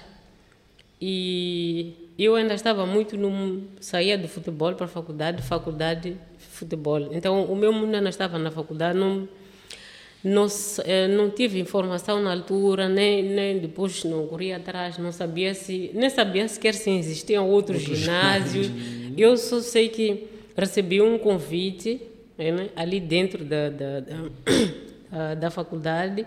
e 1.01 1.93
eu 2.17 2.35
ainda 2.35 2.53
estava 2.53 2.85
muito 2.85 3.17
no. 3.17 3.63
saía 3.81 4.17
do 4.17 4.27
futebol 4.27 4.75
para 4.75 4.85
a 4.85 4.89
faculdade, 4.89 5.41
faculdade 5.41 6.15
futebol. 6.59 7.13
Então, 7.13 7.45
o 7.45 7.55
meu 7.55 7.73
ainda 7.73 8.09
estava 8.09 8.37
na 8.37 8.51
faculdade, 8.51 8.97
não, 8.97 9.27
não, 10.23 10.47
eh, 10.83 11.07
não 11.07 11.29
tive 11.29 11.59
informação 11.59 12.21
na 12.21 12.31
altura, 12.31 12.89
nem, 12.89 13.23
nem 13.23 13.59
depois 13.59 14.03
não 14.03 14.27
corria 14.27 14.57
atrás, 14.57 14.97
não 14.97 15.11
sabia 15.11 15.53
se, 15.53 15.91
nem 15.93 16.09
sabia 16.09 16.47
sequer 16.47 16.73
se 16.73 16.89
existiam 16.91 17.49
outros, 17.49 17.81
outros 17.81 17.97
ginásios. 17.99 18.67
Eu 19.17 19.37
só 19.37 19.59
sei 19.61 19.89
que 19.89 20.27
recebi 20.55 21.01
um 21.01 21.17
convite 21.17 22.01
né, 22.37 22.69
ali 22.75 22.99
dentro 22.99 23.43
da, 23.45 23.69
da, 23.69 23.99
da, 24.01 25.35
da 25.39 25.49
faculdade. 25.49 26.25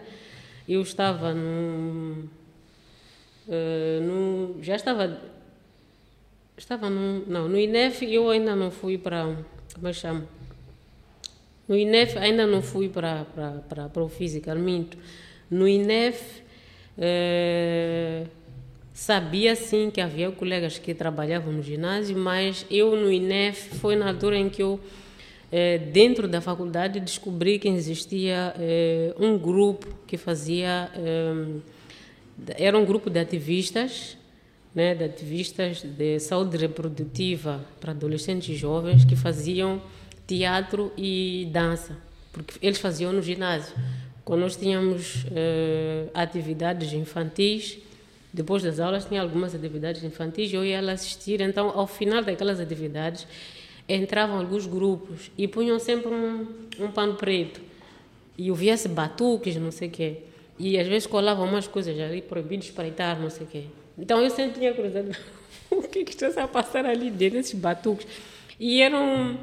Eu 0.68 0.80
estava 0.80 1.34
no, 1.34 2.28
no 4.00 4.62
já 4.62 4.76
estava 4.76 5.18
estava 6.56 6.88
no, 6.88 7.26
não, 7.26 7.48
no 7.48 7.58
INEF 7.58 8.04
eu 8.04 8.30
ainda 8.30 8.54
não 8.54 8.70
fui 8.70 8.96
para 8.96 9.36
como 9.74 9.88
é 9.88 9.92
chama? 9.92 10.24
No 11.66 11.76
INEF 11.76 12.18
ainda 12.18 12.46
não 12.46 12.60
fui 12.60 12.88
para, 12.88 13.24
para, 13.68 13.88
para, 13.88 14.02
o 14.02 14.08
Physical, 14.08 14.56
minto. 14.56 14.98
No 15.50 15.66
INEF 15.66 16.42
eh, 16.98 18.26
sabia 18.92 19.54
sim 19.54 19.90
que 19.90 20.00
havia 20.00 20.30
colegas 20.30 20.78
que 20.78 20.92
trabalhavam 20.92 21.52
no 21.52 21.62
ginásio, 21.62 22.16
mas 22.16 22.66
eu 22.70 22.96
no 22.96 23.10
INEF 23.10 23.78
foi 23.78 23.96
na 23.96 24.08
altura 24.08 24.36
em 24.36 24.50
que 24.50 24.62
eu, 24.62 24.78
eh, 25.50 25.78
dentro 25.78 26.28
da 26.28 26.40
faculdade, 26.40 27.00
descobri 27.00 27.58
que 27.58 27.68
existia 27.68 28.54
eh, 28.58 29.14
um 29.18 29.38
grupo 29.38 29.86
que 30.06 30.16
fazia. 30.16 30.90
era 32.58 32.76
um 32.76 32.84
grupo 32.84 33.08
de 33.08 33.20
ativistas 33.20 34.18
né, 34.74 34.94
de 34.94 35.04
ativistas 35.04 35.82
de 35.82 36.18
saúde 36.18 36.56
reprodutiva 36.56 37.64
para 37.80 37.92
adolescentes 37.92 38.48
e 38.48 38.56
jovens 38.56 39.04
que 39.04 39.14
faziam 39.14 39.80
teatro 40.26 40.92
e 40.96 41.48
dança, 41.52 41.96
porque 42.32 42.54
eles 42.64 42.78
faziam 42.78 43.12
no 43.12 43.20
ginásio. 43.20 43.74
Quando 44.24 44.40
nós 44.40 44.56
tínhamos 44.56 45.24
uh, 45.24 46.10
atividades 46.14 46.92
infantis, 46.92 47.78
depois 48.32 48.62
das 48.62 48.80
aulas 48.80 49.04
tinha 49.04 49.20
algumas 49.20 49.54
atividades 49.54 50.02
infantis, 50.04 50.52
eu 50.52 50.64
ia 50.64 50.80
lá 50.80 50.92
assistir, 50.92 51.40
então 51.40 51.70
ao 51.74 51.86
final 51.86 52.22
daquelas 52.22 52.60
atividades 52.60 53.26
entravam 53.88 54.38
alguns 54.38 54.66
grupos 54.66 55.30
e 55.36 55.46
punham 55.46 55.78
sempre 55.78 56.08
um, 56.08 56.46
um 56.78 56.90
pano 56.90 57.14
preto 57.14 57.60
e 58.38 58.50
ouvia-se 58.50 58.88
batuques, 58.88 59.56
não 59.56 59.70
sei 59.70 59.88
o 59.88 59.90
quê. 59.90 60.16
E 60.58 60.78
às 60.78 60.86
vezes 60.86 61.06
colavam 61.06 61.46
umas 61.46 61.66
coisas 61.66 61.98
ali, 61.98 62.22
proibidos 62.22 62.66
espreitar, 62.66 63.20
não 63.20 63.28
sei 63.28 63.46
o 63.46 63.48
quê. 63.48 63.64
Então 63.98 64.20
eu 64.20 64.30
sempre 64.30 64.60
tinha 64.60 64.72
curiosidade, 64.72 65.18
o 65.70 65.82
que, 65.82 66.04
que 66.04 66.24
está 66.24 66.44
a 66.44 66.48
passar 66.48 66.86
ali 66.86 67.10
dentro 67.10 67.38
desses 67.38 67.54
batuques? 67.54 68.06
E 68.58 68.80
eram, 68.80 69.38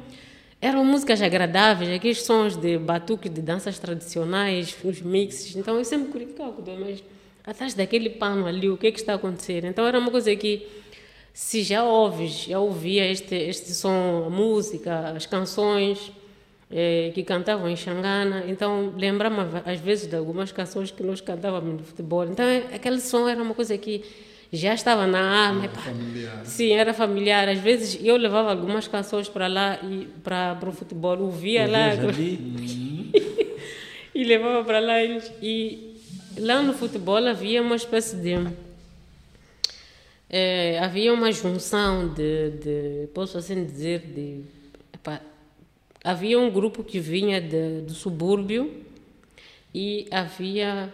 eram 0.60 0.84
músicas 0.84 1.20
agradáveis, 1.22 1.90
aqueles 1.90 2.22
sons 2.22 2.56
de 2.56 2.78
batuques, 2.78 3.32
de 3.32 3.40
danças 3.40 3.78
tradicionais, 3.78 4.76
os 4.82 5.00
mixes. 5.00 5.56
Então 5.56 5.76
eu 5.76 5.84
sempre 5.84 6.10
curiosidade, 6.10 6.54
mas 6.78 7.02
atrás 7.44 7.74
daquele 7.74 8.10
pano 8.10 8.46
ali, 8.46 8.68
o 8.68 8.76
que 8.76 8.88
é 8.88 8.92
que 8.92 8.98
está 8.98 9.12
a 9.12 9.16
acontecer? 9.16 9.64
Então 9.64 9.86
era 9.86 9.98
uma 9.98 10.10
coisa 10.10 10.34
que, 10.34 10.66
se 11.32 11.62
já 11.62 11.84
ouves, 11.84 12.44
já 12.44 12.58
ouvia 12.58 13.10
este, 13.10 13.34
este 13.34 13.72
som, 13.72 14.24
a 14.26 14.30
música, 14.30 15.10
as 15.10 15.26
canções 15.26 16.12
eh, 16.70 17.10
que 17.14 17.22
cantavam 17.24 17.68
em 17.68 17.76
Xangana, 17.76 18.44
então 18.46 18.92
lembrava 18.96 19.62
às 19.64 19.80
vezes 19.80 20.06
de 20.08 20.16
algumas 20.16 20.52
canções 20.52 20.90
que 20.90 21.02
nós 21.02 21.20
cantávamos 21.20 21.80
no 21.80 21.84
futebol. 21.84 22.24
Então 22.24 22.46
aquele 22.72 23.00
som 23.00 23.28
era 23.28 23.42
uma 23.42 23.54
coisa 23.54 23.76
que 23.76 24.04
já 24.52 24.74
estava 24.74 25.06
na 25.06 25.20
arma. 25.20 25.64
Era 25.64 25.72
familiar. 25.74 26.44
Sim, 26.44 26.72
era 26.72 26.94
familiar. 26.94 27.48
Às 27.48 27.58
vezes 27.58 27.98
eu 28.02 28.16
levava 28.16 28.50
algumas 28.50 28.88
canções 28.88 29.28
para 29.28 29.46
lá 29.46 29.78
e 29.82 30.08
para, 30.22 30.58
o 30.66 30.72
futebol, 30.72 31.18
ouvia 31.20 31.68
lá 31.68 31.90
e 34.14 34.24
levava 34.24 34.64
para 34.64 34.80
lá 34.80 35.02
e 35.02 35.96
lá 36.38 36.62
no 36.62 36.72
futebol 36.72 37.24
havia 37.26 37.62
uma 37.62 37.76
espécie 37.76 38.16
de. 38.16 38.34
É, 40.32 40.78
havia 40.78 41.12
uma 41.12 41.32
junção 41.32 42.08
de, 42.08 42.50
de, 42.50 43.08
posso 43.14 43.38
assim 43.38 43.64
dizer, 43.64 44.00
de. 44.00 44.42
Epa, 44.92 45.20
havia 46.02 46.38
um 46.38 46.50
grupo 46.50 46.82
que 46.84 46.98
vinha 46.98 47.40
de, 47.40 47.82
do 47.82 47.92
subúrbio 47.92 48.84
e 49.74 50.06
havia 50.10 50.92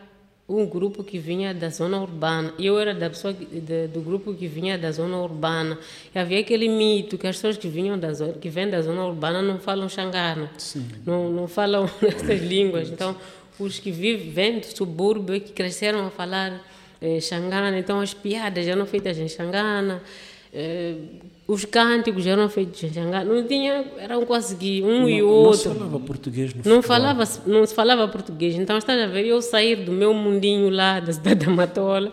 um 0.49 0.65
grupo 0.65 1.03
que 1.03 1.19
vinha 1.19 1.53
da 1.53 1.69
zona 1.71 2.01
urbana. 2.01 2.55
Eu 2.59 2.79
era 2.79 2.95
da 2.95 3.11
pessoa 3.11 3.33
de, 3.33 3.89
do 3.89 4.01
grupo 4.01 4.33
que 4.33 4.47
vinha 4.47 4.79
da 4.79 4.93
zona 4.93 5.17
urbana. 5.19 5.77
E 6.15 6.19
havia 6.19 6.41
aquele 6.41 6.69
mito 6.69 7.19
que 7.19 7.27
as 7.27 7.37
pessoas 7.37 7.57
que 7.57 7.69
vinham 7.69 7.99
da 7.99 8.13
zona, 8.13 8.35
que 8.35 8.49
vêm 8.49 8.71
da 8.71 8.81
zona 8.81 9.05
urbana 9.05 9.43
não 9.43 9.59
falam 9.59 9.89
xangana, 9.89 10.51
não 11.05 11.31
não 11.31 11.49
falam 11.49 11.91
essas 12.01 12.41
línguas. 12.41 12.89
Então 12.91 13.17
os 13.59 13.79
que 13.79 13.91
vivem 13.91 14.61
do 14.61 14.67
subúrbio 14.67 15.41
que 15.41 15.53
cresceram 15.53 16.07
a 16.07 16.11
falar 16.11 16.63
eh, 17.01 17.21
xangana, 17.21 17.79
então 17.79 18.01
as 18.01 18.15
piadas 18.15 18.69
eram 18.69 18.87
feitas 18.87 19.19
em 19.19 19.29
xangana, 19.29 20.01
eh, 20.53 20.95
os 21.49 21.65
cânticos 21.65 22.27
eram 22.27 22.49
feitos 22.49 22.83
em 22.83 22.93
xangana, 22.93 23.25
não 23.25 23.47
tinha, 23.47 23.85
eram 23.99 24.27
quase 24.27 24.57
que 24.57 24.83
um 24.83 25.03
não, 25.03 25.09
e 25.09 25.23
outro. 25.23 25.71
Não 25.71 25.77
falava 25.79 26.01
português 26.01 26.55
no 26.55 26.59
não 26.59 26.83
futebol. 26.83 26.83
falava 26.83 27.25
Não 27.47 27.67
se 27.67 27.75
falava 27.75 28.09
português, 28.09 28.57
então 28.57 28.77
estás 28.77 29.01
a 29.01 29.07
ver, 29.07 29.27
eu 29.27 29.41
sair 29.41 29.77
do 29.77 29.93
meu 29.93 30.13
mundinho 30.13 30.69
lá 30.71 30.99
da 30.99 31.13
cidade 31.13 31.47
da 31.47 31.53
Matola 31.53 32.13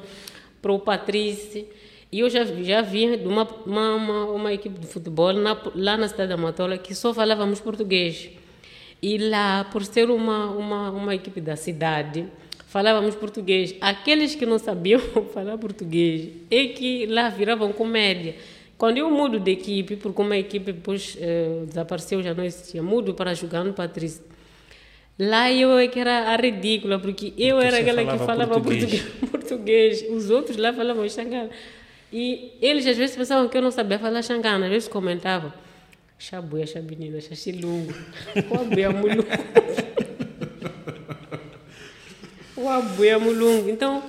para 0.62 0.72
o 0.72 0.80
Patrício, 0.80 1.66
e 2.12 2.20
eu 2.20 2.30
já, 2.30 2.46
já 2.46 2.82
vim 2.82 3.18
de 3.18 3.28
uma, 3.28 3.48
uma, 3.66 3.96
uma, 3.96 4.26
uma 4.26 4.54
equipe 4.54 4.80
de 4.80 4.86
futebol 4.86 5.34
na, 5.34 5.58
lá 5.74 5.98
na 5.98 6.08
cidade 6.08 6.30
da 6.30 6.38
Matola 6.38 6.78
que 6.78 6.94
só 6.94 7.12
falávamos 7.12 7.60
português. 7.60 8.30
E 9.02 9.18
lá, 9.18 9.66
por 9.66 9.84
ser 9.84 10.12
uma, 10.12 10.52
uma, 10.52 10.92
uma 10.92 11.16
equipe 11.16 11.42
da 11.42 11.56
cidade, 11.56 12.28
falávamos 12.68 13.16
português. 13.16 13.76
Aqueles 13.82 14.36
que 14.36 14.46
não 14.46 14.60
sabiam 14.60 15.00
falar 15.34 15.58
português 15.58 16.30
é 16.52 16.68
que 16.68 17.08
lá 17.08 17.30
viravam 17.30 17.74
comédia. 17.74 18.36
Quando 18.78 18.98
eu 18.98 19.10
mudo 19.10 19.40
de 19.40 19.52
equipe, 19.52 19.96
porque 19.96 20.22
uma 20.22 20.38
equipe 20.38 20.72
depois 20.72 21.18
eh, 21.20 21.64
desapareceu, 21.68 22.22
já 22.22 22.34
não 22.34 22.44
existia, 22.44 22.84
mudo 22.84 23.14
para 23.14 23.34
jogar 23.34 23.64
no 23.64 23.74
Patrício. 23.74 24.24
Lá 25.18 25.52
eu 25.52 25.78
é 25.78 25.88
que 25.88 26.00
era 26.00 26.32
a 26.32 26.36
ridícula, 26.36 27.00
porque 27.00 27.34
eu 27.38 27.58
Porque 27.58 27.68
era 27.68 27.78
aquela 27.78 28.02
falava 28.04 28.18
que 28.18 28.26
falava 28.26 28.62
português. 28.62 29.02
português. 29.32 30.06
Os 30.10 30.30
outros 30.30 30.58
lá 30.58 30.74
falavam 30.74 31.08
xangana. 31.08 31.50
E 32.12 32.52
eles 32.62 32.86
às 32.88 32.98
vezes 32.98 33.16
pensavam 33.16 33.48
que 33.48 33.58
eu 33.58 33.62
não 33.62 33.72
sabia 33.72 34.00
falar 34.00 34.22
xangana, 34.22 34.66
às 34.66 34.72
vezes 34.72 34.88
comentavam. 34.88 35.54
Xabuia, 36.18 36.66
xabinina, 36.66 37.20
xaxilungo. 37.22 37.94
Uabuia, 38.52 38.90
mulungu. 38.92 39.24
Uabuia, 42.58 43.20
mulungu. 43.20 43.70
Então, 43.70 44.04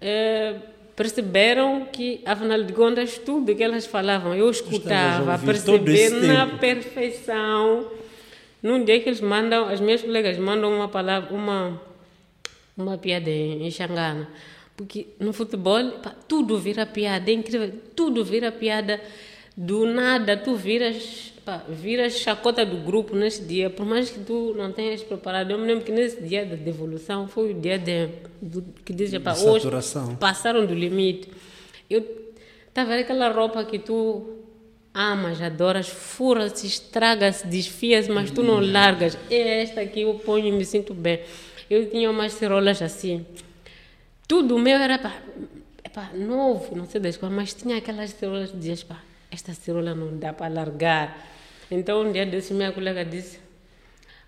eh, 0.00 0.54
perceberam 1.00 1.86
que, 1.90 2.20
afinal 2.26 2.62
de 2.62 2.74
contas, 2.74 3.16
tudo 3.16 3.56
que 3.56 3.62
elas 3.62 3.86
falavam, 3.86 4.34
eu 4.34 4.50
escutava, 4.50 5.38
perceber 5.38 6.10
na 6.10 6.44
tempo. 6.44 6.58
perfeição. 6.58 7.90
Num 8.62 8.84
dia 8.84 9.00
que 9.00 9.08
eles 9.08 9.22
mandam, 9.22 9.66
as 9.66 9.80
minhas 9.80 10.02
colegas 10.02 10.36
mandam 10.36 10.70
uma 10.70 10.88
palavra, 10.88 11.34
uma, 11.34 11.80
uma 12.76 12.98
piada 12.98 13.30
em, 13.30 13.66
em 13.66 13.70
Xangana. 13.70 14.28
Porque 14.76 15.06
no 15.18 15.32
futebol, 15.32 15.90
pá, 16.02 16.14
tudo 16.28 16.58
vira 16.58 16.84
piada, 16.84 17.30
é 17.30 17.32
incrível, 17.32 17.72
tudo 17.96 18.22
vira 18.22 18.52
piada. 18.52 19.00
Do 19.56 19.86
nada, 19.86 20.36
tu 20.36 20.54
viras, 20.54 21.29
pá, 21.50 21.64
viras 21.68 22.18
chacota 22.18 22.64
do 22.64 22.76
grupo 22.76 23.16
nesse 23.16 23.42
dia, 23.42 23.68
por 23.68 23.84
mais 23.84 24.08
que 24.08 24.20
tu 24.20 24.54
não 24.56 24.70
tenhas 24.70 25.02
preparado. 25.02 25.50
Eu 25.50 25.58
me 25.58 25.66
lembro 25.66 25.84
que 25.84 25.90
nesse 25.90 26.22
dia 26.22 26.46
da 26.46 26.54
devolução 26.54 27.26
foi 27.26 27.50
o 27.50 27.54
dia 27.54 27.76
de, 27.76 28.08
do, 28.40 28.62
que 28.84 28.92
diz, 28.92 29.10
pá, 29.18 29.32
De 29.32 29.44
hoje 29.44 29.68
passaram 30.20 30.64
do 30.64 30.72
limite. 30.72 31.28
Eu 31.88 32.06
estava 32.68 32.94
aquela 32.94 33.32
roupa 33.32 33.64
que 33.64 33.80
tu 33.80 34.38
amas, 34.94 35.42
adoras, 35.42 35.88
fura-se, 35.88 36.68
estraga-se, 36.68 37.44
desfia-se, 37.48 38.08
mas 38.10 38.30
tu 38.30 38.44
não 38.44 38.60
largas. 38.60 39.18
É 39.28 39.62
esta 39.62 39.84
que 39.86 40.02
eu 40.02 40.14
ponho 40.14 40.46
e 40.46 40.52
me 40.52 40.64
sinto 40.64 40.94
bem. 40.94 41.20
Eu 41.68 41.90
tinha 41.90 42.08
umas 42.08 42.32
cerolas 42.34 42.80
assim. 42.80 43.26
Tudo 44.28 44.56
meu 44.56 44.78
era 44.78 45.00
pá, 45.00 45.20
pá, 45.92 46.10
novo, 46.14 46.76
não 46.76 46.86
sei 46.86 47.00
das 47.00 47.16
coisas, 47.16 47.36
mas 47.36 47.52
tinha 47.54 47.78
aquelas 47.78 48.10
cerolas 48.10 48.52
que 48.52 48.56
dizias, 48.56 48.84
pá, 48.84 49.02
esta 49.32 49.52
cerola 49.52 49.96
não 49.96 50.16
dá 50.16 50.32
para 50.32 50.52
largar. 50.52 51.39
Então 51.70 52.02
um 52.02 52.12
dia 52.12 52.26
desse, 52.26 52.52
minha 52.52 52.72
colega 52.72 53.04
disse, 53.04 53.38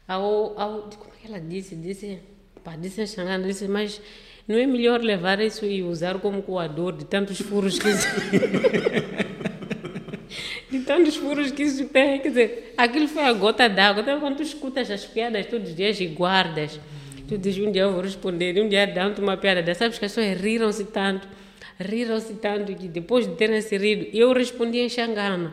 ao, 0.06 0.58
ao, 0.60 0.82
como 0.82 1.12
é 1.12 1.20
que 1.20 1.26
ela 1.26 1.40
disse? 1.40 1.74
Disse, 1.74 2.20
pá, 2.62 2.76
disse 2.76 3.00
em 3.00 3.06
Xangana, 3.06 3.44
disse, 3.44 3.66
mas 3.66 4.00
não 4.46 4.56
é 4.56 4.66
melhor 4.66 5.00
levar 5.00 5.40
isso 5.40 5.64
e 5.64 5.82
usar 5.82 6.18
como 6.18 6.42
coador 6.42 6.92
de 6.92 7.04
tantos 7.04 7.40
furos 7.40 7.78
que 7.78 7.88
isso... 7.88 8.06
de 10.70 10.80
tantos 10.80 11.16
furos 11.16 11.50
que 11.50 11.62
isso 11.62 11.86
tem. 11.86 12.20
Quer 12.20 12.28
dizer, 12.28 12.74
aquilo 12.76 13.08
foi 13.08 13.24
a 13.24 13.32
gota 13.32 13.68
d'água. 13.68 14.02
Então, 14.02 14.20
quando 14.20 14.36
tu 14.36 14.42
escutas 14.42 14.90
as 14.90 15.04
piadas 15.04 15.46
todos 15.46 15.70
os 15.70 15.76
dias 15.76 16.00
e 16.00 16.06
guardas, 16.06 16.80
tu 17.28 17.36
dizes, 17.36 17.64
um 17.64 17.70
dia 17.70 17.82
eu 17.82 17.92
vou 17.92 18.02
responder, 18.02 18.60
um 18.60 18.68
dia 18.68 18.86
dão-te 18.86 19.20
uma 19.20 19.36
piada 19.36 19.62
dessa. 19.62 19.80
Sabes 19.80 19.98
que 19.98 20.04
as 20.04 20.12
pessoas 20.12 20.40
riram-se 20.40 20.84
tanto, 20.84 21.28
riram-se 21.78 22.34
tanto, 22.34 22.74
que 22.74 22.88
depois 22.88 23.26
de 23.26 23.34
terem 23.34 23.60
se 23.60 23.76
rido, 23.76 24.08
eu 24.16 24.32
respondi 24.32 24.78
em 24.78 24.88
Xangana. 24.88 25.52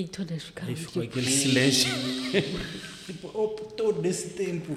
E 0.00 0.04
todas 0.04 0.42
ficaram 0.44 0.70
Aí 0.70 0.76
ficou 0.76 1.02
tipo, 1.02 1.18
aquele 1.18 1.30
silêncio. 1.30 1.90
tipo, 3.04 3.30
oh, 3.34 3.48
todo 3.48 4.02
esse 4.06 4.30
tempo. 4.30 4.74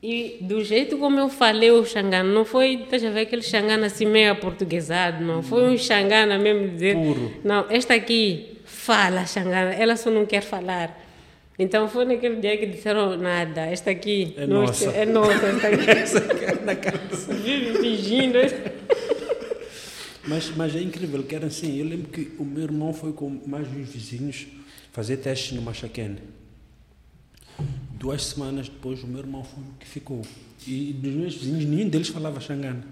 E 0.00 0.38
do 0.40 0.62
jeito 0.62 0.98
como 0.98 1.18
eu 1.18 1.28
falei 1.28 1.72
o 1.72 1.84
Xangana, 1.84 2.22
não 2.32 2.44
foi, 2.44 2.74
estás 2.74 3.04
a 3.04 3.10
ver 3.10 3.22
aquele 3.22 3.42
Xangana 3.42 3.86
assim 3.86 4.06
meio 4.06 4.30
aportuguesado, 4.30 5.24
não. 5.24 5.42
Foi 5.42 5.64
um 5.68 5.76
Xangana 5.76 6.38
mesmo 6.38 6.68
dizer. 6.68 6.94
Puro. 6.94 7.32
Não, 7.42 7.66
esta 7.68 7.94
aqui 7.94 8.58
fala 8.64 9.26
Xangana, 9.26 9.72
ela 9.74 9.96
só 9.96 10.10
não 10.10 10.24
quer 10.24 10.42
falar. 10.42 11.00
Então 11.58 11.88
foi 11.88 12.04
naquele 12.04 12.36
dia 12.36 12.56
que 12.56 12.66
disseram 12.66 13.16
nada, 13.16 13.62
esta 13.66 13.90
aqui 13.90 14.32
É 14.36 14.46
nossa. 14.46 14.90
é 14.90 15.04
nossa, 15.04 15.46
esta 15.46 15.68
aqui 15.68 15.90
Essa 15.90 16.20
cara 16.20 16.60
na 16.62 16.74
casa. 16.76 17.34
vive 17.34 17.78
fingindo. 17.80 18.38
Mas, 20.26 20.50
mas 20.56 20.74
é 20.76 20.80
incrível 20.80 21.22
que 21.24 21.34
era 21.34 21.46
assim. 21.46 21.78
Eu 21.78 21.86
lembro 21.86 22.08
que 22.08 22.32
o 22.38 22.44
meu 22.44 22.62
irmão 22.64 22.92
foi 22.92 23.12
com 23.12 23.28
mais 23.46 23.66
uns 23.68 23.88
vizinhos 23.88 24.46
fazer 24.92 25.16
testes 25.18 25.52
no 25.52 25.62
Machaquene. 25.62 26.18
Duas 27.92 28.24
semanas 28.24 28.68
depois, 28.68 29.02
o 29.02 29.06
meu 29.06 29.20
irmão 29.20 29.44
foi 29.44 29.62
o 29.62 29.78
que 29.78 29.86
ficou. 29.86 30.22
E 30.66 30.92
dos 30.92 31.12
meus 31.12 31.34
vizinhos, 31.34 31.64
nenhum 31.64 31.88
deles 31.88 32.08
falava 32.08 32.40
xangana. 32.40 32.84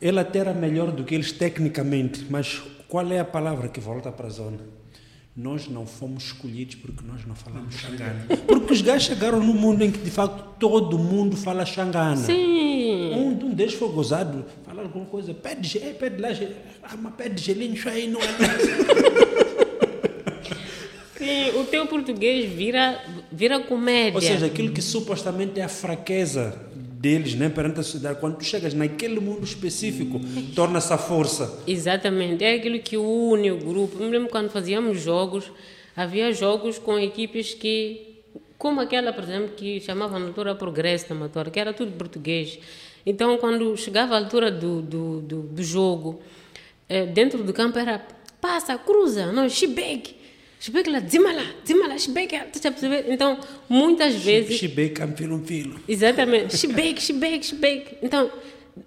Ele 0.00 0.18
até 0.18 0.40
era 0.40 0.52
melhor 0.52 0.90
do 0.90 1.04
que 1.04 1.14
eles 1.14 1.32
tecnicamente, 1.32 2.26
mas 2.28 2.60
qual 2.88 3.10
é 3.10 3.20
a 3.20 3.24
palavra 3.24 3.68
que 3.68 3.80
volta 3.80 4.10
para 4.10 4.26
a 4.26 4.30
zona? 4.30 4.58
Nós 5.36 5.66
não 5.68 5.84
fomos 5.84 6.26
escolhidos 6.26 6.76
porque 6.76 7.02
nós 7.04 7.26
não 7.26 7.34
falamos 7.34 7.74
xangana. 7.74 8.24
Porque 8.46 8.72
os 8.72 8.80
gajos 8.80 9.08
chegaram 9.08 9.40
num 9.40 9.52
mundo 9.54 9.82
em 9.82 9.90
que, 9.90 9.98
de 9.98 10.10
facto, 10.10 10.44
todo 10.60 10.96
mundo 10.96 11.36
fala 11.36 11.66
xangana. 11.66 12.16
Sim. 12.16 13.12
Um, 13.14 13.46
um 13.46 13.50
deles 13.50 13.74
foi 13.74 13.88
gozado, 13.88 14.44
falaram 14.64 14.86
alguma 14.86 15.06
coisa, 15.06 15.34
pede, 15.34 15.66
ge- 15.66 15.78
eh, 15.78 15.92
pede 15.92 16.20
lá, 16.22 16.28
ah, 16.84 16.96
mas 16.96 17.14
pede 17.14 17.42
gelinho, 17.42 17.74
isso 17.74 17.88
aí 17.88 18.06
não 18.06 18.20
é. 18.20 18.24
Sim, 21.16 21.58
o 21.60 21.64
teu 21.64 21.86
português 21.86 22.52
vira, 22.52 23.00
vira 23.32 23.58
comédia. 23.60 24.14
Ou 24.14 24.20
seja, 24.20 24.46
aquilo 24.46 24.72
que 24.72 24.82
supostamente 24.82 25.58
é 25.58 25.64
a 25.64 25.68
fraqueza 25.68 26.56
deles 27.04 27.34
né, 27.34 27.50
perante 27.50 27.80
a 27.80 27.82
sociedade. 27.82 28.18
Quando 28.18 28.38
tu 28.38 28.44
chegas 28.44 28.72
naquele 28.72 29.20
mundo 29.20 29.44
específico, 29.44 30.18
torna-se 30.54 30.90
a 30.90 30.96
força. 30.96 31.62
Exatamente, 31.66 32.42
é 32.42 32.54
aquilo 32.54 32.78
que 32.78 32.96
une 32.96 33.50
o 33.50 33.58
grupo. 33.58 33.98
Eu 34.00 34.06
me 34.06 34.10
lembro 34.10 34.30
quando 34.30 34.48
fazíamos 34.48 35.02
jogos, 35.02 35.52
havia 35.94 36.32
jogos 36.32 36.78
com 36.78 36.98
equipes 36.98 37.52
que, 37.52 38.22
como 38.56 38.80
aquela, 38.80 39.12
por 39.12 39.22
exemplo, 39.22 39.50
que 39.54 39.82
chamava 39.82 40.18
na 40.18 40.28
altura 40.28 40.54
Progresso 40.54 41.10
da 41.10 41.14
Matora, 41.14 41.50
que 41.50 41.60
era 41.60 41.74
tudo 41.74 41.92
português. 41.92 42.58
Então, 43.04 43.36
quando 43.36 43.76
chegava 43.76 44.14
a 44.14 44.18
altura 44.18 44.50
do, 44.50 44.80
do, 44.80 45.20
do, 45.20 45.42
do 45.42 45.62
jogo, 45.62 46.22
eh, 46.88 47.04
dentro 47.04 47.44
do 47.44 47.52
campo 47.52 47.78
era 47.78 48.02
passa, 48.40 48.78
cruza, 48.78 49.30
não. 49.30 49.46
Shibek 49.46 50.23
lá, 50.86 50.98
dizima 51.00 51.32
lá, 51.32 51.46
dizima 51.62 51.86
lá, 51.86 51.98
shibek. 51.98 52.34
Então, 53.08 53.38
muitas 53.68 54.14
vezes. 54.16 54.56
Shibek, 54.56 54.94
campilo, 54.94 55.42
filo. 55.44 55.80
Exatamente, 55.88 56.56
shibek, 56.58 57.00
shibek, 57.02 57.46
shibek. 57.46 57.96
Então, 58.02 58.30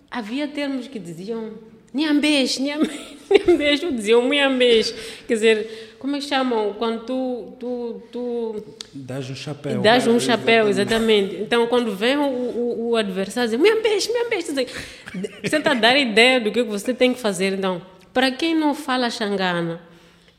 havia 0.09 0.47
termos 0.47 0.87
que 0.87 0.99
diziam 0.99 1.53
Nhambês, 1.93 2.59
nhambês, 2.59 3.79
diziam 3.95 4.21
muiambês. 4.21 4.93
Quer 5.27 5.33
dizer, 5.33 5.95
como 5.97 6.15
é 6.15 6.19
que 6.19 6.25
chamam? 6.25 6.73
Quando 6.73 7.05
tu. 7.05 7.53
tu, 7.59 8.01
tu 8.11 8.63
Dás 8.93 9.29
um 9.29 9.35
chapéu. 9.35 9.81
Dás 9.81 10.05
um 10.05 10.19
chapéu, 10.19 10.67
exatamente. 10.67 11.37
Então, 11.37 11.65
quando 11.67 11.95
vem 11.95 12.17
o, 12.17 12.23
o, 12.23 12.89
o 12.89 12.95
adversário, 12.95 13.49
diz: 13.49 13.59
muiambês, 13.59 14.07
muiambês. 14.07 14.45
Você 14.45 15.57
está 15.57 15.71
a 15.71 15.73
dar 15.73 15.97
ideia 15.97 16.39
do 16.39 16.51
que 16.51 16.61
você 16.61 16.93
tem 16.93 17.13
que 17.13 17.19
fazer. 17.19 17.53
Então, 17.53 17.81
para 18.13 18.31
quem 18.31 18.53
não 18.53 18.75
fala 18.75 19.09
xangana 19.09 19.81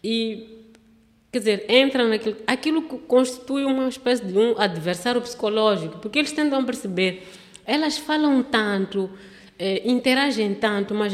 e. 0.03 0.58
Quer 1.31 1.39
dizer, 1.39 1.65
entra 1.69 2.09
naquilo. 2.09 2.37
Aquilo 2.47 2.83
constitui 2.83 3.65
uma 3.65 3.89
espécie 3.89 4.25
de 4.25 4.37
um 4.37 4.59
adversário 4.59 5.21
psicológico, 5.21 5.99
porque 5.99 6.19
eles 6.19 6.33
tentam 6.33 6.65
perceber. 6.65 7.27
Elas 7.67 7.99
falam 7.99 8.43
tanto 8.43 9.11
eh, 9.59 9.83
interagem 9.85 10.55
tanto, 10.55 10.95
mas 10.95 11.13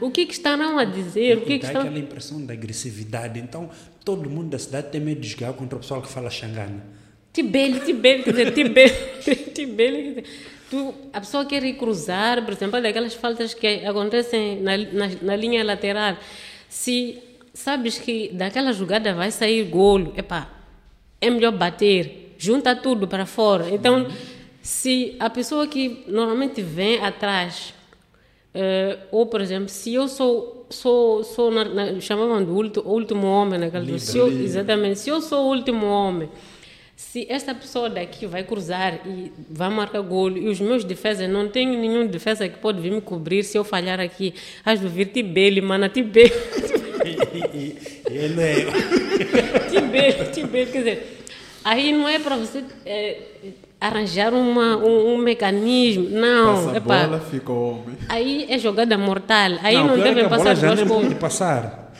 o 0.00 0.10
que, 0.10 0.22
é 0.22 0.26
que 0.26 0.32
estarão 0.32 0.78
a 0.78 0.84
dizer? 0.84 1.30
E, 1.30 1.34
o 1.34 1.40
que, 1.42 1.52
é 1.54 1.58
que 1.58 1.66
estão... 1.66 1.82
aquela 1.82 1.98
impressão 1.98 2.44
de 2.44 2.52
agressividade. 2.52 3.38
Então, 3.38 3.70
todo 4.04 4.28
mundo 4.28 4.50
da 4.50 4.58
cidade 4.58 4.90
tem 4.90 5.00
medo 5.00 5.20
de 5.20 5.28
jogar 5.28 5.52
contra 5.52 5.76
o 5.76 5.80
pessoal 5.80 6.02
que 6.02 6.08
fala 6.08 6.28
Xangana. 6.28 6.84
Tibele, 7.32 7.80
Tibele, 7.80 8.22
quer 8.22 8.30
dizer, 8.32 8.52
Tibele, 8.52 8.94
Tibele, 9.54 9.96
quer 9.96 10.08
dizer, 10.08 10.24
tu, 10.70 10.94
a 11.12 11.20
pessoa 11.20 11.44
quer 11.46 11.64
ir 11.64 11.74
cruzar, 11.74 12.44
por 12.44 12.52
exemplo, 12.52 12.82
daquelas 12.82 13.14
faltas 13.14 13.54
que 13.54 13.86
acontecem 13.86 14.60
na, 14.60 14.76
na, 14.76 15.10
na 15.22 15.36
linha 15.36 15.64
lateral. 15.64 16.16
Se 16.68 17.18
sabes 17.54 17.98
que 17.98 18.28
daquela 18.34 18.72
jogada 18.72 19.14
vai 19.14 19.30
sair 19.30 19.64
golo, 19.64 20.12
epá, 20.16 20.50
é 21.20 21.30
melhor 21.30 21.52
bater, 21.52 22.34
junta 22.36 22.76
tudo 22.76 23.08
para 23.08 23.24
fora. 23.24 23.70
Então, 23.70 24.02
uhum. 24.02 24.10
se 24.60 25.16
a 25.18 25.30
pessoa 25.30 25.66
que 25.66 26.04
normalmente 26.06 26.60
vem 26.60 26.98
atrás 26.98 27.72
Uh, 28.54 28.96
ou, 29.10 29.26
por 29.26 29.40
exemplo, 29.40 29.68
se 29.68 29.92
eu 29.92 30.06
sou, 30.06 30.64
sou, 30.70 31.24
sou 31.24 31.50
na, 31.50 31.64
na, 31.64 32.00
chamavam 32.00 32.44
de 32.44 32.52
último, 32.52 32.88
último 32.88 33.26
homem 33.26 33.58
naquela 33.58 33.84
né, 33.84 33.98
se 33.98 34.16
eu, 34.16 34.28
Exatamente, 34.28 35.00
se 35.00 35.10
eu 35.10 35.20
sou 35.20 35.46
o 35.46 35.48
último 35.48 35.84
homem, 35.86 36.28
se 36.94 37.26
esta 37.28 37.52
pessoa 37.52 37.90
daqui 37.90 38.26
vai 38.26 38.44
cruzar 38.44 39.00
e 39.04 39.32
vai 39.50 39.68
marcar 39.70 40.00
golo 40.02 40.38
e 40.38 40.46
os 40.46 40.60
meus 40.60 40.84
defesas, 40.84 41.28
não 41.28 41.48
tenho 41.48 41.76
nenhum 41.76 42.06
defesa 42.06 42.48
que 42.48 42.56
pode 42.56 42.80
vir 42.80 42.92
me 42.92 43.00
cobrir 43.00 43.42
se 43.42 43.58
eu 43.58 43.64
falhar 43.64 43.98
aqui, 43.98 44.32
has 44.64 44.80
de 44.80 44.86
vir 44.86 45.06
Tibele, 45.06 45.60
mana, 45.60 45.88
Tibele. 45.88 46.30
Ele 48.10 48.42
é. 48.42 48.66
Tibele, 49.70 50.30
Tibele, 50.32 50.70
quer 50.70 50.78
dizer, 50.78 51.24
aí 51.64 51.92
não 51.92 52.08
é 52.08 52.18
para 52.18 52.36
você. 52.36 52.64
É, 52.86 53.18
arranjar 53.80 54.32
uma, 54.32 54.76
um, 54.78 55.14
um 55.14 55.18
mecanismo. 55.18 56.08
Não, 56.08 56.54
Passa 56.54 56.76
a 56.78 56.80
bola, 56.80 57.20
fica 57.20 57.52
homem. 57.52 57.98
Aí 58.08 58.46
é 58.48 58.58
jogada 58.58 58.96
mortal. 58.96 59.58
Aí 59.62 59.74
não, 59.74 59.88
não 59.88 59.98
devem 59.98 60.24
é 60.24 60.28
passar 60.28 60.54
duas 60.54 60.80
coisas. 60.80 60.88
pode 60.88 61.14
passar. 61.16 61.92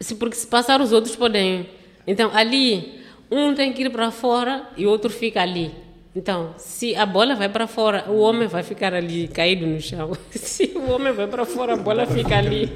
Se, 0.00 0.14
porque 0.14 0.36
se 0.36 0.46
passar 0.46 0.80
os 0.80 0.90
outros 0.90 1.14
podem. 1.14 1.68
Então, 2.06 2.30
ali, 2.34 3.00
um 3.30 3.54
tem 3.54 3.72
que 3.72 3.82
ir 3.82 3.90
para 3.90 4.10
fora 4.10 4.68
e 4.76 4.86
o 4.86 4.90
outro 4.90 5.10
fica 5.10 5.42
ali. 5.42 5.70
Então, 6.14 6.54
se 6.58 6.94
a 6.94 7.06
bola 7.06 7.34
vai 7.34 7.48
para 7.48 7.66
fora, 7.66 8.04
o 8.08 8.18
homem 8.18 8.48
vai 8.48 8.62
ficar 8.62 8.92
ali 8.92 9.28
caído 9.28 9.66
no 9.66 9.80
chão. 9.80 10.12
Se 10.30 10.72
o 10.74 10.90
homem 10.90 11.12
vai 11.12 11.26
para 11.26 11.44
fora, 11.44 11.74
a 11.74 11.76
bola 11.76 12.06
fica 12.06 12.36
ali. 12.36 12.70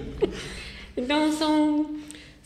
Então, 0.96 1.32
são 1.32 1.96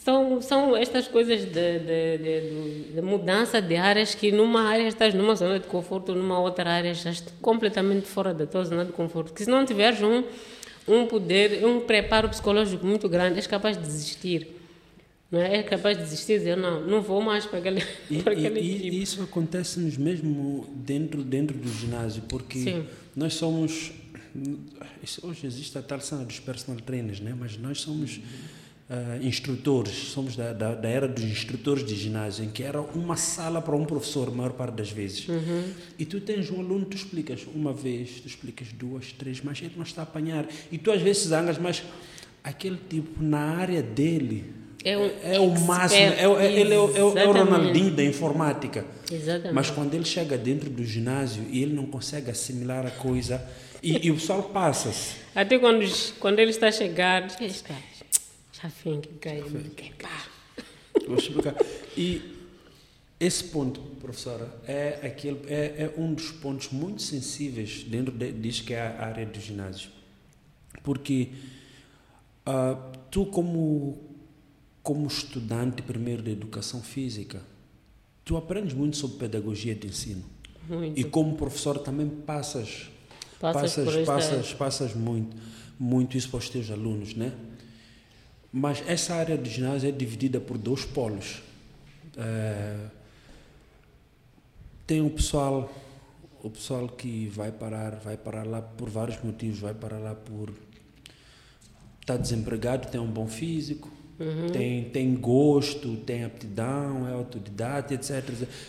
são, 0.01 0.41
são 0.41 0.77
estas 0.77 1.07
coisas 1.07 1.45
de, 1.45 1.79
de, 1.79 2.19
de, 2.19 2.93
de, 2.95 3.03
mudança 3.03 3.61
de 3.61 3.77
áreas 3.77 4.15
que 4.15 4.33
numa 4.33 4.63
área 4.63 4.89
estás 4.89 5.13
numa 5.13 5.35
zona 5.35 5.59
de 5.61 5.67
conforto, 5.67 6.15
numa 6.15 6.41
outra 6.41 6.71
área 6.71 6.91
estás 6.91 7.23
completamente 7.43 8.07
fora 8.07 8.33
da 8.33 8.47
tua 8.47 8.65
zona 8.65 8.85
de 8.87 8.93
conforto. 8.93 9.35
Que 9.35 9.45
se 9.45 9.51
não 9.51 9.65
tiveres 9.67 10.01
um, 10.01 10.25
um 10.89 11.07
poder, 11.07 11.67
um 11.67 11.81
preparo 11.81 12.31
psicológico 12.31 12.87
muito 12.87 13.11
grande, 13.11 13.37
és 13.37 13.47
capaz 13.47 13.77
de 13.77 13.83
desistir. 13.83 14.57
Não 15.31 15.39
é? 15.39 15.59
é 15.59 15.63
capaz 15.63 15.99
de 15.99 16.03
desistir 16.03 16.33
e 16.33 16.39
dizer, 16.39 16.57
não, 16.57 16.81
não 16.81 17.03
vou 17.03 17.21
mais 17.21 17.45
para 17.45 17.59
aquele, 17.59 17.85
e, 18.11 18.23
para 18.23 18.33
aquele 18.33 18.59
e, 18.59 18.89
e 18.89 19.03
isso 19.03 19.23
acontece-nos 19.23 19.99
mesmo 19.99 20.67
dentro, 20.75 21.23
dentro 21.23 21.57
do 21.57 21.69
ginásio, 21.69 22.23
porque 22.27 22.59
Sim. 22.59 22.87
nós 23.15 23.35
somos... 23.35 23.93
Hoje 25.23 25.47
existe 25.47 25.77
a 25.79 25.83
tal 25.83 26.01
cena 26.01 26.25
dos 26.25 26.39
personal 26.39 26.81
trainers, 26.81 27.21
né? 27.21 27.35
mas 27.39 27.57
nós 27.57 27.81
somos... 27.81 28.21
Uh, 28.91 29.25
instrutores, 29.25 29.95
somos 30.09 30.35
da, 30.35 30.53
da, 30.53 30.75
da, 30.75 30.89
era 30.89 31.07
dos 31.07 31.23
instrutores 31.23 31.87
de 31.87 31.95
ginásio, 31.95 32.45
em 32.45 32.51
que 32.51 32.61
era 32.61 32.81
uma 32.81 33.15
sala 33.15 33.63
para 33.63 33.77
um 33.77 33.85
professor, 33.85 34.27
a 34.27 34.31
maior 34.33 34.51
parte 34.51 34.75
das 34.75 34.91
vezes. 34.91 35.29
Uhum. 35.29 35.73
E 35.97 36.05
tu 36.05 36.21
tens 36.21 36.51
um 36.51 36.59
aluno, 36.59 36.85
tu 36.85 36.97
explicas 36.97 37.47
uma 37.55 37.73
vez, 37.73 38.21
tu 38.21 38.27
explicas 38.27 38.73
duas, 38.73 39.13
três, 39.13 39.41
mas 39.45 39.63
ele 39.63 39.75
não 39.77 39.85
está 39.85 40.03
a 40.03 40.03
apanhar. 40.03 40.45
E 40.73 40.77
tu 40.77 40.91
às 40.91 41.01
vezes 41.01 41.29
zangas, 41.29 41.57
mas 41.57 41.85
aquele 42.43 42.79
tipo, 42.89 43.23
na 43.23 43.39
área 43.39 43.81
dele, 43.81 44.53
é, 44.85 44.97
um 44.97 45.11
é 45.23 45.41
o 45.41 45.61
máximo, 45.61 46.01
é, 46.01 46.25
é, 46.25 46.61
ele 46.61 46.73
é, 46.73 46.77
é, 46.77 46.79
é, 46.79 47.29
o 47.29 47.33
Ronaldinho 47.33 47.95
da 47.95 48.03
informática. 48.03 48.85
Exatamente. 49.11 49.55
Mas 49.55 49.71
quando 49.71 49.95
ele 49.95 50.05
chega 50.05 50.39
dentro 50.39 50.71
do 50.71 50.85
ginásio 50.85 51.45
e 51.51 51.63
ele 51.63 51.75
não 51.75 51.87
consegue 51.87 52.31
assimilar 52.31 52.87
a 52.87 52.91
coisa, 52.91 53.47
e, 53.83 54.07
e 54.07 54.11
o 54.11 54.15
pessoal 54.15 54.43
passa-se. 54.45 55.17
Até 55.35 55.59
quando, 55.59 55.85
quando 56.19 56.39
ele 56.39 56.51
está 56.51 56.69
a 56.69 56.73
chegar, 56.73 57.27
está 57.41 57.75
Chafim 58.53 59.01
que 59.01 59.09
caiu. 59.15 59.45
Vou 61.07 61.17
explicar. 61.17 61.57
E 61.97 62.21
esse 63.19 63.45
ponto, 63.45 63.81
professora, 64.01 64.49
é, 64.67 65.01
aquele, 65.03 65.41
é, 65.47 65.85
é 65.85 65.95
um 65.97 66.13
dos 66.13 66.31
pontos 66.31 66.71
muito 66.71 67.01
sensíveis 67.01 67.85
dentro 67.85 68.13
de, 68.13 68.33
disso 68.33 68.65
que 68.65 68.75
é 68.75 68.81
a 68.81 69.07
área 69.07 69.25
do 69.25 69.41
ginásio. 69.41 69.91
Porque 70.83 71.31
uh, 72.47 72.99
tu, 73.11 73.27
como, 73.27 73.99
como 74.83 75.07
estudante 75.07 75.83
primeiro 75.83 76.23
de 76.23 76.31
educação 76.31 76.83
física, 76.83 77.43
tu 78.25 78.37
aprendes 78.37 78.75
muito 78.75 78.97
sobre 78.97 79.19
pedagogia 79.19 79.75
de 79.75 79.87
ensino. 79.87 80.25
Muito. 80.69 80.99
E 80.99 81.05
como 81.05 81.35
professor 81.37 81.79
também 81.79 82.09
passas 82.09 82.91
passas 83.41 83.75
passas, 83.75 84.07
passas, 84.07 84.53
passas 84.53 84.95
muito, 84.95 85.37
muito 85.79 86.17
isso 86.17 86.29
para 86.29 86.39
os 86.39 86.49
teus 86.49 86.71
alunos, 86.71 87.15
né? 87.15 87.33
Mas 88.53 88.83
essa 88.87 89.15
área 89.15 89.39
de 89.39 89.49
ginásio 89.49 89.89
é 89.89 89.93
dividida 89.93 90.39
por 90.41 90.59
dois 90.59 90.85
polos. 90.85 91.43
É, 92.17 92.77
tem 94.87 95.01
o 95.01 95.09
pessoal, 95.09 95.73
o 96.43 96.51
pessoal 96.51 96.89
que 96.89 97.29
vai 97.29 97.51
parar, 97.51 97.97
vai 97.97 98.17
parar 98.17 98.47
lá 98.47 98.61
por 98.61 98.91
vários 98.91 99.23
motivos, 99.23 99.61
vai 99.61 99.73
parar 99.73 99.99
lá 99.99 100.15
por 100.15 100.51
estar 102.01 102.15
tá 102.15 102.17
desempregado, 102.17 102.89
tem 102.89 103.01
um 103.01 103.11
bom 103.11 103.27
físico, 103.27 103.91
Uhum. 104.21 104.49
Tem, 104.53 104.85
tem 104.85 105.15
gosto, 105.15 105.97
tem 105.97 106.25
aptidão, 106.25 107.09
é 107.09 107.15
autodidata, 107.15 107.95
etc. 107.95 108.23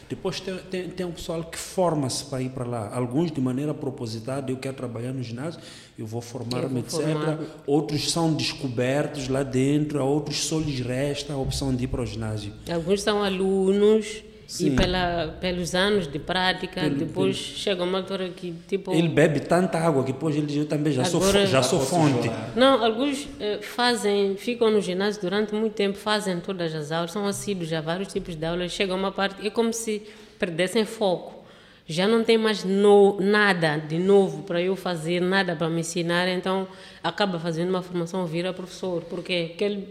Depois 0.07 0.39
tem, 0.39 0.57
tem, 0.69 0.89
tem 0.89 1.05
um 1.05 1.11
pessoal 1.11 1.43
que 1.43 1.57
forma-se 1.57 2.23
para 2.25 2.41
ir 2.41 2.51
para 2.51 2.63
lá. 2.63 2.95
Alguns 2.95 3.33
de 3.33 3.41
maneira 3.41 3.73
propositada, 3.73 4.49
eu 4.49 4.55
quero 4.55 4.77
trabalhar 4.77 5.11
no 5.11 5.21
ginásio, 5.21 5.59
eu 5.99 6.05
vou 6.05 6.21
formar-me, 6.21 6.79
etc. 6.79 7.01
Formar. 7.01 7.39
Outros 7.67 8.09
são 8.09 8.33
descobertos 8.33 9.27
lá 9.27 9.43
dentro, 9.43 9.99
a 9.99 10.05
outros 10.05 10.45
só 10.45 10.57
lhes 10.57 10.79
resta 10.79 11.33
a 11.33 11.37
opção 11.37 11.75
de 11.75 11.83
ir 11.83 11.87
para 11.87 12.01
o 12.01 12.05
ginásio. 12.05 12.53
Alguns 12.69 13.01
são 13.01 13.21
alunos 13.21 14.23
Sim. 14.51 14.67
E 14.67 14.75
pela, 14.75 15.37
pelos 15.39 15.73
anos 15.73 16.07
de 16.07 16.19
prática, 16.19 16.81
pelo, 16.81 16.95
depois 16.95 17.41
pelo... 17.41 17.57
chega 17.57 17.83
uma 17.85 17.99
altura 17.99 18.27
que 18.31 18.53
tipo. 18.67 18.93
Ele 18.93 19.07
bebe 19.07 19.39
tanta 19.39 19.77
água 19.77 20.03
que 20.03 20.11
depois 20.11 20.35
ele 20.35 20.45
diz: 20.45 20.57
Eu 20.57 20.65
também 20.65 20.91
já 20.91 21.05
Agora, 21.05 21.31
sou, 21.31 21.45
já 21.45 21.63
sou 21.63 21.79
fonte. 21.79 22.29
Não, 22.53 22.83
alguns 22.83 23.29
eh, 23.39 23.59
fazem, 23.61 24.35
ficam 24.35 24.69
no 24.69 24.81
ginásio 24.81 25.21
durante 25.21 25.55
muito 25.55 25.71
tempo, 25.71 25.97
fazem 25.97 26.37
todas 26.41 26.75
as 26.75 26.91
aulas, 26.91 27.13
são 27.13 27.25
assíduos 27.25 27.71
a 27.71 27.79
vários 27.79 28.11
tipos 28.11 28.35
de 28.35 28.45
aulas. 28.45 28.73
Chega 28.73 28.93
uma 28.93 29.09
parte, 29.09 29.47
é 29.47 29.49
como 29.49 29.71
se 29.71 30.01
perdessem 30.37 30.83
foco. 30.83 31.45
Já 31.87 32.05
não 32.05 32.21
tem 32.21 32.37
mais 32.37 32.65
no, 32.65 33.21
nada 33.21 33.77
de 33.77 33.99
novo 33.99 34.43
para 34.43 34.61
eu 34.61 34.75
fazer, 34.75 35.21
nada 35.21 35.55
para 35.55 35.69
me 35.69 35.79
ensinar, 35.79 36.27
então 36.27 36.67
acaba 37.01 37.39
fazendo 37.39 37.69
uma 37.69 37.81
formação, 37.81 38.25
vira 38.25 38.51
professor, 38.51 39.01
porque 39.03 39.53
aquele, 39.53 39.87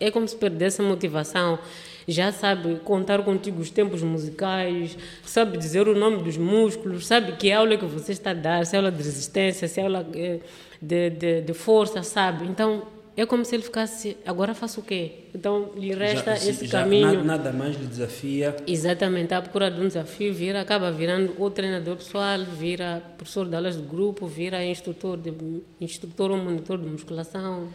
é 0.00 0.10
como 0.10 0.26
se 0.26 0.36
perdesse 0.36 0.80
a 0.80 0.84
motivação 0.84 1.58
já 2.06 2.32
sabe 2.32 2.76
contar 2.84 3.22
contigo 3.22 3.60
os 3.60 3.70
tempos 3.70 4.02
musicais, 4.02 4.96
sabe 5.24 5.58
dizer 5.58 5.88
o 5.88 5.94
nome 5.94 6.22
dos 6.22 6.36
músculos, 6.36 7.06
sabe 7.06 7.32
que 7.32 7.52
aula 7.52 7.76
que 7.76 7.84
você 7.84 8.12
está 8.12 8.30
a 8.30 8.34
dar, 8.34 8.66
se 8.66 8.74
é 8.74 8.78
aula 8.78 8.90
de 8.90 8.98
resistência, 8.98 9.68
se 9.68 9.80
é 9.80 9.84
aula 9.84 10.06
eh, 10.14 10.40
de, 10.80 11.10
de, 11.10 11.40
de 11.42 11.54
força, 11.54 12.02
sabe? 12.02 12.46
Então, 12.46 12.82
é 13.14 13.26
como 13.26 13.44
se 13.44 13.54
ele 13.54 13.62
ficasse, 13.62 14.16
agora 14.24 14.54
faço 14.54 14.80
o 14.80 14.82
quê? 14.82 15.12
Então 15.34 15.70
lhe 15.76 15.94
resta 15.94 16.34
já, 16.34 16.48
esse 16.48 16.66
já, 16.66 16.80
caminho. 16.80 17.22
Nada 17.22 17.52
mais 17.52 17.76
lhe 17.76 17.86
desafia. 17.86 18.56
Exatamente, 18.66 19.34
à 19.34 19.42
procura 19.42 19.70
de 19.70 19.80
um 19.80 19.86
desafio, 19.86 20.32
vira, 20.32 20.62
acaba 20.62 20.90
virando 20.90 21.34
ou 21.38 21.50
treinador 21.50 21.96
pessoal, 21.96 22.40
vira 22.44 23.02
professor 23.18 23.46
de 23.46 23.54
aulas 23.54 23.76
de 23.76 23.82
grupo, 23.82 24.26
vira 24.26 24.64
instrutor, 24.64 25.18
de, 25.18 25.32
instrutor 25.78 26.30
ou 26.30 26.38
monitor 26.38 26.78
de 26.78 26.88
musculação. 26.88 27.68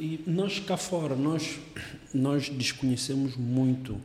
E 0.00 0.24
nós 0.26 0.58
cá 0.58 0.78
fora, 0.78 1.14
nós, 1.14 1.58
nós 2.14 2.48
desconhecemos 2.48 3.36
muito 3.36 4.00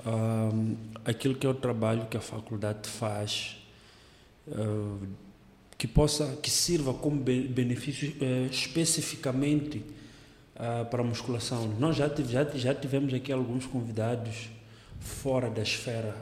uh, 0.00 0.76
aquilo 1.02 1.34
que 1.34 1.46
é 1.46 1.48
o 1.48 1.54
trabalho 1.54 2.06
que 2.10 2.16
a 2.18 2.20
faculdade 2.20 2.86
faz. 2.90 3.56
Uh, 4.46 5.08
que 5.78 5.86
possa 5.86 6.36
que 6.42 6.50
sirva 6.50 6.92
como 6.92 7.22
benefício 7.22 8.12
eh, 8.20 8.48
especificamente 8.50 9.80
ah, 10.56 10.84
para 10.84 11.02
a 11.02 11.04
musculação. 11.04 11.68
Nós 11.78 11.94
já, 11.94 12.08
já, 12.08 12.44
já 12.52 12.74
tivemos 12.74 13.14
aqui 13.14 13.30
alguns 13.30 13.64
convidados 13.64 14.48
fora 14.98 15.48
da 15.48 15.62
esfera 15.62 16.16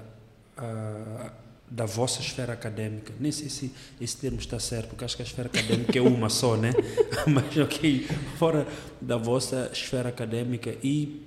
da 1.71 1.85
vossa 1.85 2.21
esfera 2.21 2.53
acadêmica. 2.53 3.12
Nem 3.19 3.33
sei 3.33 3.49
se 3.49 3.73
esse 4.01 4.17
termo 4.17 4.39
está 4.39 4.59
certo, 4.59 4.91
porque 4.91 5.05
acho 5.05 5.17
que 5.17 5.23
a 5.23 5.25
esfera 5.25 5.49
acadêmica 5.49 5.99
é 5.99 6.03
uma 6.03 6.29
só, 6.29 6.57
né? 6.57 6.73
Mas 7.27 7.57
ok, 7.57 8.07
fora 8.39 8.67
da 9.01 9.17
vossa 9.17 9.71
esfera 9.73 10.09
acadêmica 10.09 10.77
e 10.83 11.23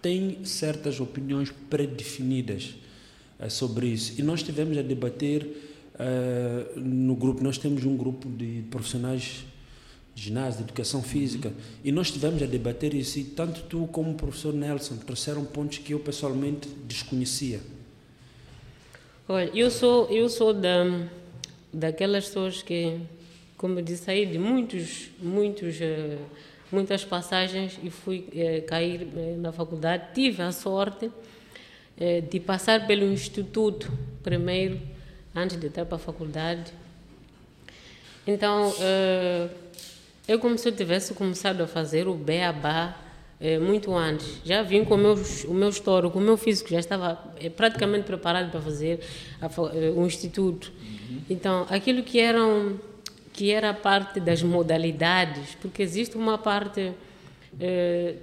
tem 0.00 0.44
certas 0.44 1.00
opiniões 1.00 1.52
predefinidas 1.68 2.74
eh, 3.38 3.48
sobre 3.48 3.86
isso. 3.88 4.14
E 4.18 4.22
nós 4.22 4.42
tivemos 4.42 4.76
a 4.78 4.82
debater 4.82 5.72
Uh, 5.94 6.80
no 6.80 7.14
grupo, 7.14 7.40
nós 7.42 7.56
temos 7.56 7.84
um 7.84 7.96
grupo 7.96 8.28
de 8.28 8.64
profissionais 8.68 9.44
de 10.12 10.22
ginásio, 10.22 10.58
de 10.58 10.64
educação 10.64 11.02
física, 11.02 11.52
e 11.84 11.92
nós 11.92 12.08
estivemos 12.08 12.42
a 12.42 12.46
debater 12.46 12.94
isso, 12.94 13.18
e 13.18 13.24
tanto 13.24 13.62
tu 13.62 13.88
como 13.88 14.10
o 14.10 14.14
professor 14.14 14.52
Nelson 14.52 14.96
trouxeram 14.96 15.44
pontos 15.44 15.78
que 15.78 15.94
eu 15.94 16.00
pessoalmente 16.00 16.68
desconhecia. 16.86 17.60
Olha, 19.26 19.50
eu 19.54 19.70
sou, 19.70 20.06
eu 20.10 20.28
sou 20.28 20.52
da, 20.52 20.84
daquelas 21.72 22.26
pessoas 22.26 22.62
que, 22.62 23.00
como 23.56 23.78
eu 23.78 23.82
disse 23.82 24.10
aí, 24.10 24.26
de 24.26 24.38
muitos, 24.38 25.08
muitos, 25.18 25.76
uh, 25.80 26.18
muitas 26.70 27.06
passagens 27.06 27.78
e 27.82 27.88
fui 27.88 28.28
uh, 28.28 28.66
cair 28.66 29.00
uh, 29.02 29.40
na 29.40 29.50
faculdade. 29.50 30.12
Tive 30.14 30.42
a 30.42 30.52
sorte 30.52 31.10
de 32.28 32.40
passar 32.40 32.88
pelo 32.88 33.04
instituto 33.04 33.88
primeiro 34.20 34.80
antes 35.34 35.56
de 35.56 35.68
entrar 35.68 35.86
para 35.86 35.94
a 35.94 35.98
faculdade. 35.98 36.72
Então, 38.26 38.70
uh, 38.70 39.50
eu 40.26 40.38
como 40.38 40.58
se 40.58 40.68
eu 40.68 40.72
tivesse 40.76 41.14
começado 41.14 41.62
a 41.62 41.66
fazer 41.66 42.08
o 42.08 42.14
beabá 42.14 43.03
uh, 43.44 43.60
muito 43.60 43.94
antes. 43.94 44.40
Já 44.44 44.62
vim 44.62 44.84
com 44.84 44.94
o 44.94 44.98
meu, 44.98 45.14
o 45.48 45.54
meu 45.54 45.68
histórico, 45.68 46.18
o 46.18 46.20
meu 46.20 46.36
físico 46.36 46.70
já 46.70 46.78
estava 46.78 47.12
uh, 47.12 47.50
praticamente 47.50 48.04
preparado 48.04 48.50
para 48.50 48.60
fazer 48.60 49.00
a, 49.40 49.48
o 49.92 50.06
instituto. 50.06 50.72
Uhum. 50.80 51.20
Então, 51.28 51.66
aquilo 51.68 52.02
que 52.02 52.18
eram 52.18 52.80
que 53.32 53.50
era 53.50 53.70
a 53.70 53.74
parte 53.74 54.20
das 54.20 54.44
modalidades, 54.44 55.56
porque 55.60 55.82
existe 55.82 56.16
uma 56.16 56.38
parte 56.38 56.92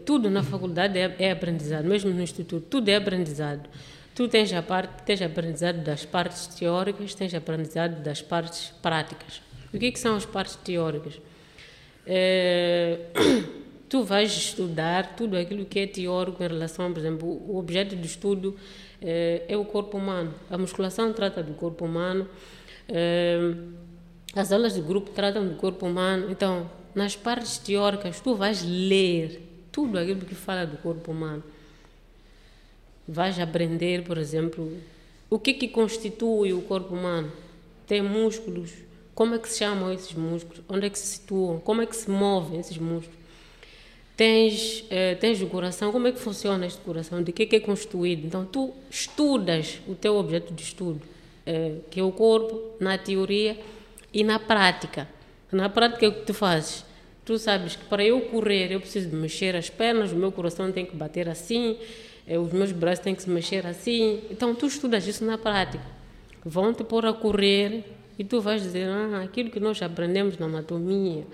tudo 0.06 0.30
na 0.30 0.44
faculdade 0.44 1.00
é, 1.00 1.16
é 1.18 1.32
aprendizado, 1.32 1.86
mesmo 1.86 2.12
no 2.12 2.22
instituto, 2.22 2.66
tudo 2.70 2.90
é 2.90 2.96
aprendizado. 2.96 3.70
Tu 4.14 4.28
tens 4.28 4.52
a 4.54 4.62
parte, 4.62 5.04
tens 5.04 5.22
aprendizado 5.22 5.84
das 5.84 6.06
partes 6.06 6.48
teóricas, 6.48 7.16
tens 7.16 7.34
aprendizado 7.34 8.04
das 8.04 8.22
partes 8.22 8.74
práticas. 8.82 9.42
O 9.74 9.80
que, 9.80 9.86
é 9.86 9.92
que 9.92 10.00
são 10.00 10.16
as 10.16 10.26
partes 10.26 10.56
teóricas? 10.58 11.20
É, 12.06 13.00
tu 13.92 14.04
vais 14.04 14.32
estudar 14.32 15.18
tudo 15.18 15.36
aquilo 15.36 15.66
que 15.66 15.80
é 15.82 15.86
teórico 15.86 16.42
em 16.42 16.48
relação, 16.48 16.94
por 16.94 17.00
exemplo, 17.00 17.28
o 17.28 17.58
objeto 17.58 17.94
de 17.94 18.08
estudo 18.08 18.56
é, 19.02 19.44
é 19.50 19.58
o 19.58 19.66
corpo 19.66 19.98
humano. 19.98 20.34
A 20.50 20.58
musculação 20.58 21.12
trata 21.12 21.44
do 21.44 21.54
corpo 21.56 21.84
humano, 21.84 22.26
é, 22.88 23.38
as 24.34 24.50
aulas 24.54 24.76
de 24.76 24.82
grupo 24.82 25.12
tratam 25.12 25.46
do 25.46 25.56
corpo 25.56 25.86
humano. 25.86 26.32
Então, 26.32 26.72
nas 26.96 27.18
partes 27.18 27.58
teóricas, 27.58 28.22
tu 28.22 28.34
vais 28.34 28.64
ler 28.64 29.68
tudo 29.74 30.00
aquilo 30.00 30.22
que 30.22 30.36
fala 30.36 30.66
do 30.66 30.78
corpo 30.78 31.12
humano 31.12 31.44
vais 33.12 33.40
aprender, 33.40 34.04
por 34.04 34.18
exemplo, 34.18 34.72
o 35.30 35.38
que 35.38 35.54
que 35.54 35.68
constitui 35.68 36.54
o 36.54 36.62
corpo 36.62 36.94
humano. 36.96 37.30
Tem 37.86 38.02
músculos, 38.02 38.72
como 39.14 39.36
é 39.36 39.40
que 39.40 39.50
se 39.50 39.60
chamam 39.60 39.92
esses 39.92 40.14
músculos, 40.14 40.62
onde 40.70 40.88
é 40.88 40.90
que 40.90 40.98
se 40.98 41.08
situam, 41.08 41.60
como 41.60 41.82
é 41.82 41.86
que 41.86 41.96
se 41.96 42.10
movem 42.10 42.60
esses 42.60 42.78
músculos. 42.78 43.21
Tens, 44.22 44.86
eh, 44.92 45.16
tens 45.16 45.42
o 45.42 45.48
coração, 45.48 45.92
como 45.92 46.06
é 46.06 46.12
que 46.12 46.20
funciona 46.20 46.64
este 46.68 46.80
coração, 46.82 47.24
de 47.24 47.32
que, 47.32 47.44
que 47.44 47.56
é 47.56 47.60
constituído. 47.60 48.28
Então, 48.28 48.46
tu 48.46 48.72
estudas 48.88 49.80
o 49.88 49.96
teu 49.96 50.16
objeto 50.16 50.54
de 50.54 50.62
estudo, 50.62 51.02
eh, 51.44 51.78
que 51.90 52.00
é 52.00 52.04
o 52.04 52.12
corpo, 52.12 52.76
na 52.80 53.00
teoria 53.00 53.58
e 54.14 54.24
na 54.24 54.38
prática. 54.38 55.10
Na 55.52 55.70
prática, 55.70 56.08
o 56.08 56.12
que 56.12 56.22
tu 56.22 56.36
fazes? 56.36 56.86
Tu 57.26 57.40
sabes 57.40 57.76
que 57.76 57.86
para 57.86 58.06
eu 58.06 58.22
correr, 58.22 58.72
eu 58.72 58.80
preciso 58.80 59.10
de 59.10 59.16
mexer 59.16 59.56
as 59.56 59.72
pernas, 59.72 60.12
o 60.12 60.16
meu 60.16 60.32
coração 60.32 60.72
tem 60.72 60.86
que 60.86 60.96
bater 60.96 61.28
assim, 61.28 61.76
é, 62.28 62.38
os 62.38 62.54
meus 62.54 62.72
braços 62.72 63.04
têm 63.04 63.16
que 63.16 63.24
se 63.24 63.30
mexer 63.32 63.66
assim. 63.66 64.22
Então, 64.30 64.54
tu 64.54 64.68
estudas 64.68 65.08
isso 65.08 65.26
na 65.26 65.40
prática. 65.40 65.84
Vão 66.46 66.76
te 66.76 66.84
pôr 66.84 67.08
a 67.08 67.14
correr 67.14 67.84
e 68.20 68.24
tu 68.24 68.40
vais 68.40 68.62
dizer, 68.62 68.88
ah, 68.88 69.24
aquilo 69.24 69.50
que 69.50 69.60
nós 69.60 69.82
aprendemos 69.82 70.38
na 70.38 70.46
anatomia, 70.46 71.26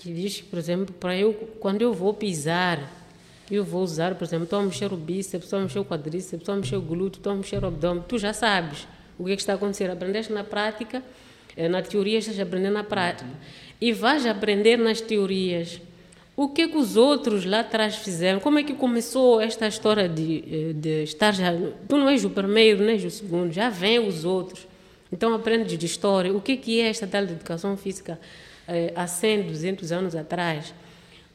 que 0.00 0.10
diz, 0.10 0.40
por 0.40 0.58
exemplo, 0.58 0.94
para 0.98 1.14
eu, 1.14 1.34
quando 1.60 1.82
eu 1.82 1.92
vou 1.92 2.14
pisar, 2.14 2.90
eu 3.50 3.62
vou 3.62 3.82
usar, 3.82 4.14
por 4.14 4.24
exemplo, 4.24 4.44
estou 4.44 4.58
a 4.58 4.62
mexer 4.62 4.90
o 4.90 4.96
bíceps, 4.96 5.44
estou 5.44 5.58
a 5.58 5.62
mexer 5.62 5.78
o 5.78 5.84
quadríceps, 5.84 6.40
estou 6.40 6.54
a 6.54 6.56
mexer 6.56 6.76
o 6.76 6.80
glúteo, 6.80 7.18
estou 7.18 7.34
a 7.34 7.36
mexer 7.36 7.62
o 7.62 7.66
abdômen. 7.66 8.02
Tu 8.08 8.16
já 8.16 8.32
sabes 8.32 8.88
o 9.18 9.26
que, 9.26 9.32
é 9.32 9.36
que 9.36 9.42
está 9.42 9.52
a 9.52 9.56
acontecer. 9.56 9.90
Aprendeste 9.90 10.32
na 10.32 10.42
prática, 10.42 11.02
eh, 11.54 11.68
na 11.68 11.82
teoria 11.82 12.16
estás 12.16 12.40
a 12.40 12.44
aprender 12.44 12.70
na 12.70 12.82
prática. 12.82 13.28
E 13.78 13.92
vais 13.92 14.24
aprender 14.24 14.78
nas 14.78 15.02
teorias 15.02 15.82
o 16.34 16.48
que, 16.48 16.66
que 16.68 16.78
os 16.78 16.96
outros 16.96 17.44
lá 17.44 17.60
atrás 17.60 17.96
fizeram? 17.96 18.40
Como 18.40 18.58
é 18.58 18.62
que 18.62 18.72
começou 18.72 19.38
esta 19.38 19.68
história 19.68 20.08
de, 20.08 20.44
eh, 20.50 20.72
de 20.72 21.02
estar 21.02 21.34
já. 21.34 21.52
Tu 21.86 21.98
não 21.98 22.08
és 22.08 22.24
o 22.24 22.30
primeiro, 22.30 22.82
nem 22.82 22.96
o 22.96 23.10
segundo, 23.10 23.52
já 23.52 23.68
vem 23.68 23.98
os 23.98 24.24
outros. 24.24 24.66
Então 25.12 25.34
aprendes 25.34 25.76
de 25.76 25.84
história. 25.84 26.32
O 26.32 26.40
que, 26.40 26.56
que 26.56 26.80
é 26.80 26.88
esta 26.88 27.06
tal 27.06 27.26
de 27.26 27.32
educação 27.32 27.76
física 27.76 28.18
há 28.94 29.06
100, 29.06 29.42
200 29.42 29.92
anos 29.92 30.14
atrás? 30.14 30.74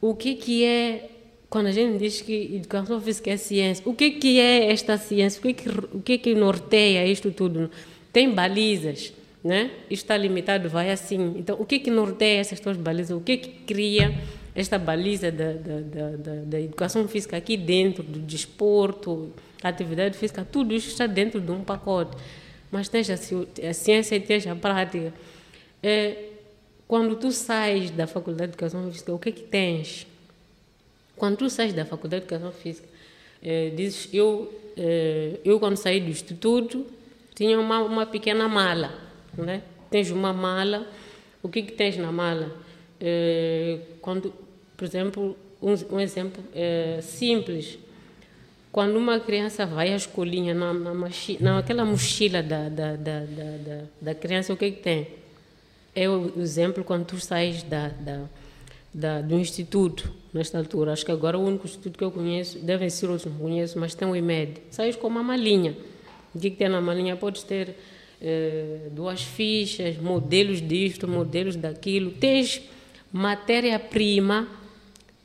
O 0.02 0.16
que, 0.16 0.36
que 0.36 0.64
é. 0.64 1.10
Quando 1.50 1.68
a 1.68 1.72
gente 1.72 1.98
diz 1.98 2.22
que 2.22 2.56
educação 2.56 3.00
física 3.00 3.32
é 3.32 3.38
ciência, 3.38 3.84
o 3.88 3.94
que, 3.94 4.12
que 4.12 4.40
é 4.40 4.72
esta 4.72 4.98
ciência? 4.98 5.40
O 5.40 5.42
que, 5.42 5.54
que, 5.54 5.70
o 5.70 6.02
que, 6.02 6.18
que 6.18 6.36
norteia 6.36 7.06
isto 7.06 7.32
tudo? 7.32 7.70
Tem 8.12 8.30
balizas, 8.30 9.14
né? 9.44 9.72
Está 9.90 10.18
limitado, 10.18 10.70
vai 10.70 10.92
assim. 10.92 11.36
Então, 11.38 11.56
o 11.60 11.66
que, 11.66 11.80
que 11.80 11.92
norteia 11.92 12.40
essas 12.40 12.60
duas 12.60 12.78
balizas? 12.78 13.16
O 13.16 13.22
que, 13.22 13.38
que 13.38 13.50
cria 13.66 14.14
esta 14.56 14.80
baliza 14.80 15.32
da, 15.32 15.52
da, 15.52 15.80
da, 15.82 16.36
da, 16.46 16.62
educação 16.62 17.06
física 17.10 17.36
aqui 17.36 17.58
dentro, 17.58 18.02
do 18.02 18.20
desporto, 18.20 19.34
atividade 19.62 20.18
física, 20.18 20.48
tudo 20.50 20.74
isso 20.74 20.88
está 20.88 21.06
dentro 21.06 21.42
de 21.42 21.52
um 21.52 21.62
pacote. 21.62 22.16
Mas 22.72 22.88
tens 22.88 23.10
a, 23.10 23.18
ciência 23.74 24.16
e 24.16 24.20
tens 24.20 24.48
a 24.48 24.56
prática. 24.56 25.14
É, 25.84 26.16
quando 26.88 27.16
tu 27.16 27.32
sais 27.32 27.92
da 27.92 28.08
faculdade 28.08 28.52
de 28.52 28.56
educação 28.56 28.92
física, 28.92 29.14
o 29.14 29.20
que 29.20 29.30
é 29.30 29.32
que 29.32 29.44
tens? 29.44 30.08
Quando 31.16 31.38
tu 31.38 31.50
sais 31.50 31.74
da 31.74 31.86
faculdade 31.86 32.26
de 32.26 32.34
educação 32.34 32.52
física, 32.52 32.88
é, 33.42 33.70
dizes, 33.70 34.10
eu, 34.14 34.54
é, 34.78 35.40
eu 35.44 35.60
quando 35.60 35.78
saí 35.78 36.00
do 36.00 36.10
instituto, 36.10 36.86
tinha 37.34 37.60
uma, 37.60 37.82
uma 37.82 38.06
pequena 38.06 38.48
mala, 38.48 38.94
né? 39.38 39.62
Tens 39.90 40.12
uma 40.12 40.34
mala, 40.34 40.88
o 41.42 41.50
que 41.50 41.62
que 41.62 41.72
tens 41.72 41.98
na 41.98 42.12
mala? 42.12 42.56
É, 43.00 43.80
quando 44.02 44.34
por 44.76 44.84
exemplo, 44.84 45.38
um, 45.62 45.96
um 45.96 46.00
exemplo 46.00 46.44
simples. 47.02 47.80
Quando 48.72 48.98
uma 48.98 49.20
criança 49.20 49.66
vai 49.66 49.94
à 49.94 49.96
escolinha, 49.96 50.54
na, 50.54 50.74
na 50.74 50.94
naquela 51.40 51.86
mochila 51.86 52.44
da, 52.44 52.68
da, 52.68 52.96
da, 52.98 53.20
da, 53.22 53.82
da 54.02 54.16
criança, 54.16 54.52
o 54.52 54.58
que, 54.58 54.72
que 54.72 54.82
tem? 54.82 55.08
É 55.96 56.10
o 56.10 56.34
exemplo 56.38 56.84
quando 56.84 57.06
tu 57.06 57.20
sais 57.20 57.64
da, 57.64 57.88
da, 57.88 58.26
da, 58.94 59.22
do 59.22 59.36
instituto, 59.36 60.12
nesta 60.34 60.58
altura. 60.58 60.92
Acho 60.92 61.06
que 61.06 61.12
agora 61.12 61.38
o 61.40 61.44
único 61.46 61.66
instituto 61.66 61.98
que 61.98 62.04
eu 62.04 62.12
conheço, 62.12 62.60
devem 62.60 62.90
ser 62.90 63.10
outros, 63.10 63.32
não 63.32 63.40
conheço, 63.40 63.80
mas 63.80 63.96
tem 63.96 64.06
o 64.08 64.16
IMED. 64.16 64.62
Sais 64.70 64.96
com 64.98 65.08
uma 65.08 65.24
malinha. 65.24 65.76
O 66.34 66.40
que, 66.40 66.50
que 66.50 66.58
tem 66.58 66.68
na 66.68 66.82
malinha? 66.82 67.16
Podes 67.16 67.44
ter 67.44 67.76
eh, 68.22 68.90
duas 68.92 69.22
fichas, 69.22 69.98
modelos 69.98 70.62
disto, 70.62 71.08
modelos 71.08 71.56
daquilo. 71.56 72.12
Tens 72.12 72.62
matéria-prima 73.14 74.48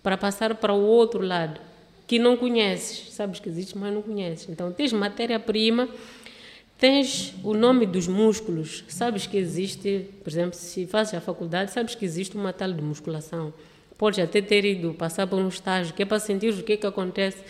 para 0.01 0.17
passar 0.17 0.55
para 0.55 0.73
o 0.73 0.81
outro 0.81 1.21
lado, 1.21 1.61
que 2.07 2.19
não 2.19 2.37
conheces. 2.37 3.13
Sabes 3.13 3.41
que 3.41 3.49
existe, 3.49 3.77
mas 3.77 3.93
não 3.93 4.03
conheces. 4.03 4.49
Então, 4.49 4.73
tens 4.73 4.93
matéria-prima, 4.93 5.89
tens 6.81 7.35
o 7.45 7.53
nome 7.53 7.85
dos 7.85 8.09
músculos. 8.09 8.83
Sabes 8.89 9.27
que 9.27 9.37
existe, 9.37 10.07
por 10.25 10.31
exemplo, 10.31 10.55
se 10.55 10.87
fazes 10.87 11.13
a 11.13 11.21
faculdade, 11.21 11.71
sabes 11.71 11.95
que 11.95 12.05
existe 12.05 12.37
uma 12.37 12.55
tal 12.55 12.73
de 12.73 12.83
musculação. 12.83 13.53
Podes 13.99 14.19
até 14.19 14.41
ter 14.41 14.65
ido 14.65 14.95
passar 14.95 15.27
por 15.27 15.39
um 15.39 15.49
estágio, 15.49 15.93
que 15.93 16.03
é 16.03 16.07
para 16.07 16.19
sentir 16.19 16.55
o 16.55 16.63
que, 16.63 16.73
é 16.73 16.77
que 16.79 16.87
acontece. 16.87 17.45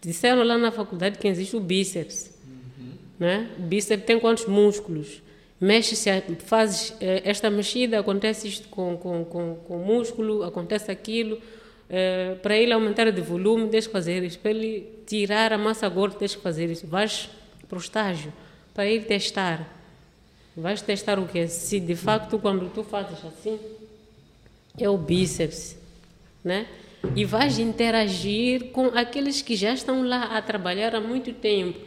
Disseram 0.00 0.44
lá 0.44 0.56
na 0.56 0.70
faculdade 0.70 1.18
que 1.18 1.26
existe 1.26 1.56
o 1.56 1.60
bíceps. 1.60 2.32
Uhum. 2.46 2.92
Né? 3.18 3.50
O 3.58 3.62
bíceps 3.62 4.06
tem 4.06 4.20
quantos 4.20 4.46
músculos? 4.46 5.20
Mexe-se, 5.60 6.08
fazes 6.44 6.94
eh, 7.00 7.22
esta 7.24 7.50
mexida, 7.50 7.98
acontece 7.98 8.46
isto 8.46 8.68
com, 8.68 8.96
com, 8.96 9.24
com, 9.24 9.56
com 9.66 9.82
o 9.82 9.84
músculo, 9.84 10.44
acontece 10.44 10.90
aquilo 10.90 11.38
Uh, 11.86 12.34
para 12.40 12.56
ele 12.56 12.72
aumentar 12.72 13.08
de 13.12 13.20
volume, 13.20 13.68
tens 13.68 13.86
que 13.86 13.92
fazer 13.92 14.24
isso. 14.24 14.40
Para 14.40 14.50
ele 14.50 14.88
tirar 15.06 15.52
a 15.52 15.56
massa 15.56 15.88
gorda, 15.88 16.16
tens 16.16 16.34
que 16.34 16.42
fazer 16.42 16.68
isso. 16.68 16.84
Vais 16.84 17.30
para 17.68 17.78
o 17.78 17.80
estágio 17.80 18.32
para 18.76 18.86
ir 18.86 19.06
testar. 19.06 19.66
Vais 20.54 20.82
testar 20.82 21.18
o 21.18 21.26
quê? 21.26 21.48
Se 21.48 21.80
de 21.80 21.96
facto, 21.96 22.38
quando 22.38 22.70
tu 22.70 22.84
fazes 22.84 23.18
assim, 23.24 23.58
é 24.78 24.88
o 24.88 24.98
bíceps, 24.98 25.78
né? 26.44 26.66
E 27.14 27.24
vais 27.24 27.58
interagir 27.58 28.66
com 28.72 28.88
aqueles 28.88 29.40
que 29.40 29.56
já 29.56 29.72
estão 29.72 30.06
lá 30.06 30.36
a 30.36 30.42
trabalhar 30.42 30.94
há 30.94 31.00
muito 31.00 31.32
tempo. 31.32 31.78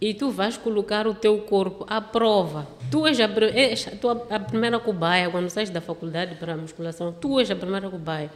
E 0.00 0.12
tu 0.12 0.30
vais 0.30 0.56
colocar 0.56 1.06
o 1.06 1.14
teu 1.14 1.38
corpo 1.38 1.86
à 1.88 2.00
prova. 2.00 2.68
Tu 2.90 3.06
és 3.06 3.20
a, 3.20 3.28
és 3.54 3.88
a, 3.88 4.36
a 4.36 4.40
primeira 4.40 4.78
cobaia, 4.78 5.30
quando 5.30 5.48
sais 5.48 5.70
da 5.70 5.80
faculdade 5.80 6.36
para 6.36 6.52
a 6.52 6.56
musculação, 6.56 7.12
tu 7.12 7.40
és 7.40 7.50
a 7.50 7.56
primeira 7.56 7.88
cobaia. 7.88 8.30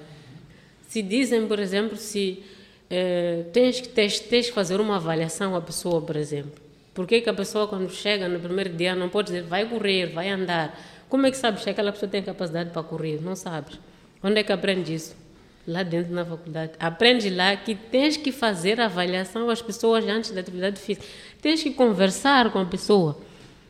Se 0.88 1.02
dizem, 1.02 1.46
por 1.46 1.58
exemplo, 1.58 1.96
se 1.96 2.42
eh, 2.90 3.44
tens, 3.52 3.80
que, 3.80 3.88
tens, 3.88 4.18
tens 4.18 4.46
que 4.48 4.52
fazer 4.52 4.80
uma 4.80 4.96
avaliação 4.96 5.54
à 5.54 5.60
pessoa, 5.60 6.00
por 6.00 6.16
exemplo. 6.16 6.61
Por 6.94 7.06
que, 7.06 7.22
que 7.22 7.30
a 7.30 7.34
pessoa, 7.34 7.66
quando 7.66 7.90
chega 7.90 8.28
no 8.28 8.38
primeiro 8.38 8.70
dia, 8.70 8.94
não 8.94 9.08
pode 9.08 9.28
dizer 9.28 9.42
vai 9.42 9.64
correr, 9.66 10.06
vai 10.06 10.28
andar? 10.28 10.78
Como 11.08 11.26
é 11.26 11.30
que 11.30 11.36
sabes 11.36 11.64
que 11.64 11.70
aquela 11.70 11.92
pessoa 11.92 12.08
tem 12.08 12.22
capacidade 12.22 12.70
para 12.70 12.82
correr? 12.82 13.20
Não 13.22 13.34
sabes. 13.34 13.78
Onde 14.22 14.40
é 14.40 14.42
que 14.42 14.52
aprende 14.52 14.94
isso? 14.94 15.16
Lá 15.66 15.82
dentro 15.82 16.12
na 16.12 16.24
faculdade. 16.24 16.72
Aprende 16.78 17.30
lá 17.30 17.56
que 17.56 17.74
tens 17.74 18.16
que 18.16 18.30
fazer 18.30 18.80
avaliação 18.80 19.48
às 19.48 19.62
pessoas 19.62 20.06
antes 20.06 20.32
da 20.32 20.40
atividade 20.40 20.80
física. 20.80 21.06
Tens 21.40 21.62
que 21.62 21.70
conversar 21.70 22.50
com 22.50 22.58
a 22.58 22.64
pessoa. 22.64 23.18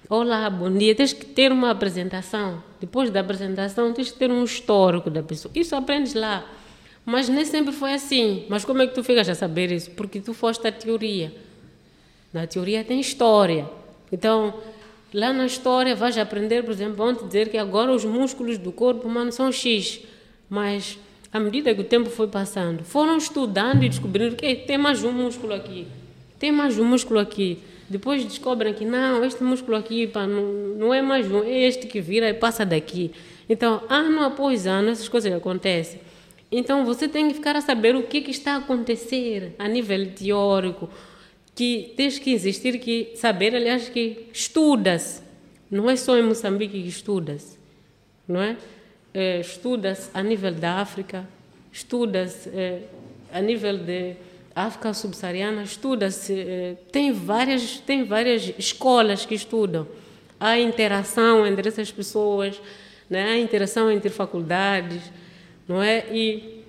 Olá, 0.08 0.48
bom 0.50 0.70
dia. 0.70 0.94
Tens 0.94 1.12
que 1.12 1.24
ter 1.24 1.52
uma 1.52 1.70
apresentação. 1.70 2.62
Depois 2.80 3.10
da 3.10 3.20
apresentação, 3.20 3.92
tens 3.92 4.10
que 4.10 4.18
ter 4.18 4.30
um 4.30 4.42
histórico 4.42 5.10
da 5.10 5.22
pessoa. 5.22 5.52
Isso 5.54 5.76
aprendes 5.76 6.14
lá. 6.14 6.44
Mas 7.04 7.28
nem 7.28 7.44
sempre 7.44 7.72
foi 7.72 7.94
assim. 7.94 8.46
Mas 8.48 8.64
como 8.64 8.82
é 8.82 8.86
que 8.86 8.94
tu 8.94 9.02
ficas 9.02 9.28
a 9.28 9.34
saber 9.34 9.70
isso? 9.70 9.90
Porque 9.92 10.20
tu 10.20 10.34
foste 10.34 10.66
a 10.66 10.72
teoria. 10.72 11.32
Na 12.32 12.46
teoria 12.46 12.82
tem 12.82 13.00
história. 13.00 13.68
Então, 14.10 14.54
lá 15.12 15.32
na 15.32 15.46
história 15.46 15.94
vais 15.94 16.16
aprender, 16.16 16.62
por 16.64 16.72
exemplo, 16.72 16.94
vão 16.94 17.14
te 17.14 17.24
dizer 17.24 17.50
que 17.50 17.58
agora 17.58 17.92
os 17.92 18.04
músculos 18.04 18.58
do 18.58 18.72
corpo 18.72 19.06
humano 19.06 19.30
são 19.30 19.52
X. 19.52 20.00
Mas, 20.48 20.98
à 21.32 21.38
medida 21.38 21.74
que 21.74 21.80
o 21.80 21.84
tempo 21.84 22.08
foi 22.10 22.28
passando, 22.28 22.84
foram 22.84 23.16
estudando 23.16 23.82
e 23.84 23.88
descobrindo 23.88 24.36
que 24.36 24.54
tem 24.54 24.78
mais 24.78 25.04
um 25.04 25.12
músculo 25.12 25.52
aqui. 25.52 25.86
Tem 26.38 26.50
mais 26.50 26.78
um 26.78 26.84
músculo 26.84 27.20
aqui. 27.20 27.58
Depois 27.88 28.24
descobrem 28.24 28.72
que 28.72 28.84
não, 28.84 29.22
este 29.22 29.42
músculo 29.44 29.76
aqui 29.76 30.06
pá, 30.06 30.26
não, 30.26 30.42
não 30.76 30.94
é 30.94 31.02
mais 31.02 31.30
um, 31.30 31.42
é 31.42 31.66
este 31.66 31.86
que 31.86 32.00
vira 32.00 32.28
e 32.30 32.34
passa 32.34 32.64
daqui. 32.64 33.12
Então, 33.48 33.82
ano 33.88 34.22
após 34.22 34.66
ano, 34.66 34.88
essas 34.88 35.08
coisas 35.08 35.30
acontecem. 35.30 36.00
Então 36.50 36.84
você 36.84 37.08
tem 37.08 37.28
que 37.28 37.34
ficar 37.34 37.56
a 37.56 37.62
saber 37.62 37.96
o 37.96 38.02
que, 38.02 38.20
que 38.20 38.30
está 38.30 38.54
a 38.54 38.56
acontecer 38.58 39.54
a 39.58 39.66
nível 39.66 40.10
teórico, 40.12 40.88
que 41.54 41.92
tens 41.96 42.18
que 42.18 42.32
existir, 42.32 42.78
que 42.78 43.12
saber, 43.14 43.54
aliás, 43.54 43.88
que 43.88 44.26
estudas. 44.32 45.22
Não 45.70 45.88
é 45.88 45.96
só 45.96 46.16
em 46.16 46.22
Moçambique 46.22 46.82
que 46.82 46.88
estudas, 46.88 47.58
não 48.28 48.40
é? 48.40 48.56
é 49.14 49.40
estudas 49.40 50.10
a 50.12 50.22
nível 50.22 50.52
da 50.52 50.80
África, 50.80 51.26
estudas 51.72 52.46
é, 52.48 52.82
a 53.32 53.40
nível 53.40 53.78
de 53.78 54.14
África 54.54 54.92
subsaariana, 54.92 55.62
estudas 55.62 56.28
é, 56.28 56.76
tem 56.90 57.10
várias 57.12 57.78
tem 57.78 58.04
várias 58.04 58.52
escolas 58.58 59.24
que 59.24 59.34
estudam 59.34 59.88
a 60.38 60.58
interação 60.58 61.46
entre 61.46 61.68
essas 61.68 61.90
pessoas, 61.90 62.60
né? 63.08 63.30
A 63.30 63.38
interação 63.38 63.90
entre 63.90 64.10
faculdades 64.10 65.00
não 65.66 65.82
é? 65.82 66.04
E 66.12 66.62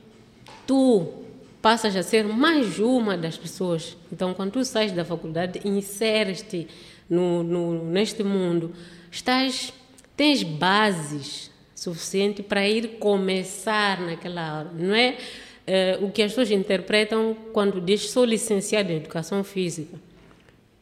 tu 0.68 1.23
passas 1.64 1.95
a 1.95 2.03
ser 2.03 2.26
mais 2.26 2.78
uma 2.78 3.18
das 3.18 3.38
pessoas. 3.38 3.95
Então, 4.11 4.34
quando 4.34 4.51
tu 4.51 4.66
sais 4.66 4.91
da 4.91 5.05
faculdade, 5.05 5.61
inseres-te 5.64 6.68
no, 7.09 7.41
no, 7.41 7.86
neste 7.86 8.22
mundo, 8.22 8.74
estás, 9.09 9.72
tens 10.18 10.43
bases 10.43 11.49
suficientes 11.74 12.45
para 12.45 12.68
ir 12.68 12.99
começar 12.99 14.01
naquela 14.01 14.45
aula. 14.45 14.72
Não 14.78 14.93
é, 14.93 15.18
é 15.66 15.97
o 16.01 16.11
que 16.11 16.22
as 16.22 16.34
pessoas 16.34 16.51
interpretam 16.51 17.34
quando 17.53 17.80
diz 17.80 18.09
sou 18.09 18.26
licenciado 18.26 18.91
em 18.91 18.97
educação 18.97 19.41
física. 19.41 19.97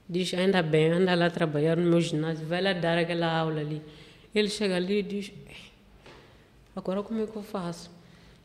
Diz, 0.10 0.34
ainda 0.34 0.64
bem, 0.64 0.94
anda 0.94 1.14
lá 1.14 1.30
trabalhar 1.30 1.78
no 1.78 1.88
meu 1.88 2.02
ginásio, 2.02 2.48
vai 2.48 2.60
lá 2.60 2.74
dar 2.74 2.98
aquela 2.98 3.32
aula 3.32 3.62
ali. 3.62 3.84
Ele 4.34 4.50
chega 4.50 4.78
ali 4.78 4.98
e 4.98 5.04
diz, 5.04 5.32
agora 6.76 7.04
como 7.04 7.22
é 7.22 7.28
que 7.28 7.36
eu 7.36 7.44
faço? 7.44 7.91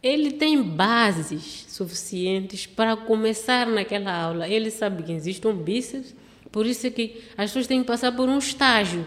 Ele 0.06 0.30
tem 0.30 0.62
bases 0.62 1.66
suficientes 1.68 2.66
para 2.66 2.96
começar 2.96 3.66
naquela 3.66 4.12
aula. 4.12 4.48
Ele 4.48 4.70
sabe 4.70 5.02
que 5.02 5.12
existe 5.12 5.46
um 5.46 5.56
bíceps, 5.56 6.14
por 6.52 6.64
isso 6.64 6.86
é 6.86 6.90
que 6.90 7.24
as 7.36 7.50
pessoas 7.50 7.66
têm 7.66 7.80
que 7.80 7.86
passar 7.86 8.12
por 8.12 8.28
um 8.28 8.38
estágio, 8.38 9.04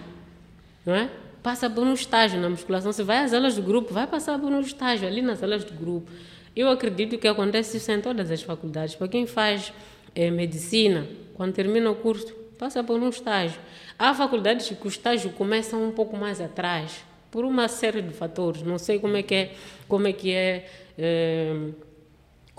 não 0.85 0.93
é? 0.93 1.09
Passa 1.41 1.69
por 1.69 1.85
um 1.87 1.93
estágio 1.93 2.39
na 2.39 2.49
musculação. 2.49 2.91
Você 2.91 3.03
vai 3.03 3.19
às 3.19 3.33
aulas 3.33 3.55
do 3.55 3.61
grupo, 3.61 3.93
vai 3.93 4.05
passar 4.05 4.37
por 4.37 4.51
um 4.51 4.59
estágio 4.59 5.07
ali 5.07 5.21
nas 5.21 5.41
aulas 5.41 5.63
do 5.63 5.73
grupo. 5.73 6.11
Eu 6.53 6.69
acredito 6.69 7.17
que 7.17 7.27
acontece 7.27 7.77
isso 7.77 7.91
em 7.91 8.01
todas 8.01 8.29
as 8.29 8.41
faculdades. 8.41 8.95
Para 8.95 9.07
quem 9.07 9.25
faz 9.25 9.71
é, 10.13 10.29
medicina, 10.29 11.07
quando 11.33 11.53
termina 11.53 11.89
o 11.89 11.95
curso, 11.95 12.33
passa 12.57 12.83
por 12.83 12.99
um 12.99 13.07
estágio. 13.07 13.59
Há 13.97 14.13
faculdades 14.13 14.67
que 14.67 14.85
o 14.85 14.89
estágio 14.89 15.29
começa 15.31 15.77
um 15.77 15.91
pouco 15.91 16.17
mais 16.17 16.41
atrás, 16.41 17.05
por 17.31 17.45
uma 17.45 17.67
série 17.67 18.01
de 18.01 18.13
fatores. 18.13 18.61
Não 18.61 18.77
sei 18.77 18.99
como 18.99 19.15
é 19.15 19.23
que 19.23 19.35
é, 19.35 19.53
como 19.87 20.07
é 20.07 20.11
que 20.11 20.31
é 20.31 20.69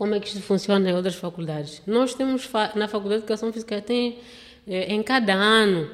Como 0.00 0.14
é 0.14 0.20
que 0.20 0.28
isto 0.28 0.40
funciona 0.40 0.88
em 0.88 0.94
outras 0.94 1.14
faculdades? 1.14 1.82
Nós 1.86 2.14
temos 2.14 2.48
na 2.74 2.88
Faculdade 2.88 3.20
de 3.20 3.24
Educação 3.24 3.52
Física 3.52 3.82
tem 3.82 4.18
eh, 4.66 4.94
em 4.94 5.02
cada 5.02 5.34
ano 5.34 5.90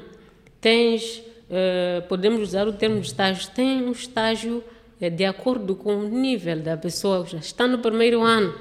tens 0.61 1.21
eh, 1.49 2.01
podemos 2.07 2.41
usar 2.41 2.69
o 2.69 2.71
termo 2.71 3.01
de 3.01 3.07
estágio 3.07 3.49
tem 3.51 3.83
um 3.83 3.91
estágio 3.91 4.63
eh, 5.01 5.09
de 5.09 5.25
acordo 5.25 5.75
com 5.75 5.97
o 5.97 6.07
nível 6.07 6.61
da 6.61 6.77
pessoa 6.77 7.25
já 7.25 7.39
está 7.39 7.67
no 7.67 7.79
primeiro 7.79 8.21
ano. 8.21 8.55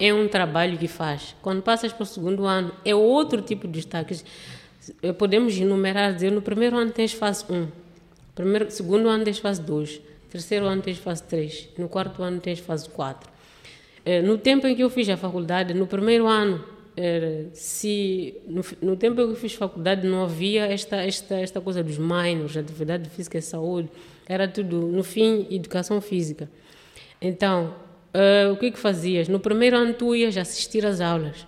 É 0.00 0.14
um 0.14 0.26
trabalho 0.26 0.78
que 0.78 0.88
faz. 0.88 1.36
Quando 1.42 1.60
passas 1.60 1.92
para 1.92 2.04
o 2.04 2.06
segundo 2.06 2.46
ano 2.46 2.72
é 2.82 2.94
outro 2.94 3.42
tipo 3.42 3.68
de 3.68 3.80
estágio 3.80 4.24
podemos 5.18 5.54
enumerar 5.58 6.14
dizer 6.14 6.32
no 6.32 6.40
primeiro 6.40 6.78
ano 6.78 6.90
tens 6.90 7.12
fase 7.12 7.44
1 7.50 7.68
primeiro 8.34 8.70
segundo 8.70 9.06
ano 9.06 9.22
tens 9.22 9.38
fase 9.38 9.60
2 9.60 10.00
terceiro 10.30 10.66
ano 10.66 10.82
tens 10.82 10.98
fase 10.98 11.22
3, 11.24 11.70
no 11.78 11.88
quarto 11.88 12.22
ano 12.22 12.40
tens 12.40 12.58
fase 12.58 12.88
4. 12.88 13.30
Eh, 14.04 14.22
no 14.22 14.38
tempo 14.38 14.66
em 14.66 14.74
que 14.74 14.82
eu 14.82 14.90
fiz 14.90 15.08
a 15.08 15.16
faculdade, 15.16 15.74
no 15.74 15.86
primeiro 15.86 16.26
ano, 16.26 16.64
eh, 16.96 17.46
se 17.52 18.34
no, 18.46 18.62
no 18.82 18.96
tempo 18.96 19.20
em 19.20 19.26
que 19.26 19.32
eu 19.32 19.36
fiz 19.36 19.54
faculdade 19.54 20.06
não 20.06 20.24
havia 20.24 20.66
esta 20.66 20.96
esta 20.96 21.36
esta 21.36 21.60
coisa 21.60 21.82
dos 21.82 21.98
minors, 21.98 22.56
atividade 22.56 23.08
física 23.10 23.38
e 23.38 23.42
saúde, 23.42 23.88
era 24.26 24.48
tudo 24.48 24.80
no 24.80 25.04
fim 25.04 25.46
educação 25.50 26.00
física. 26.00 26.50
Então, 27.20 27.74
uh, 28.14 28.52
o 28.52 28.56
que 28.56 28.70
que 28.70 28.78
fazias? 28.78 29.28
No 29.28 29.40
primeiro 29.40 29.76
ano 29.76 29.94
tu 29.94 30.14
ias 30.14 30.36
assistir 30.36 30.84
às 30.84 31.00
aulas, 31.00 31.46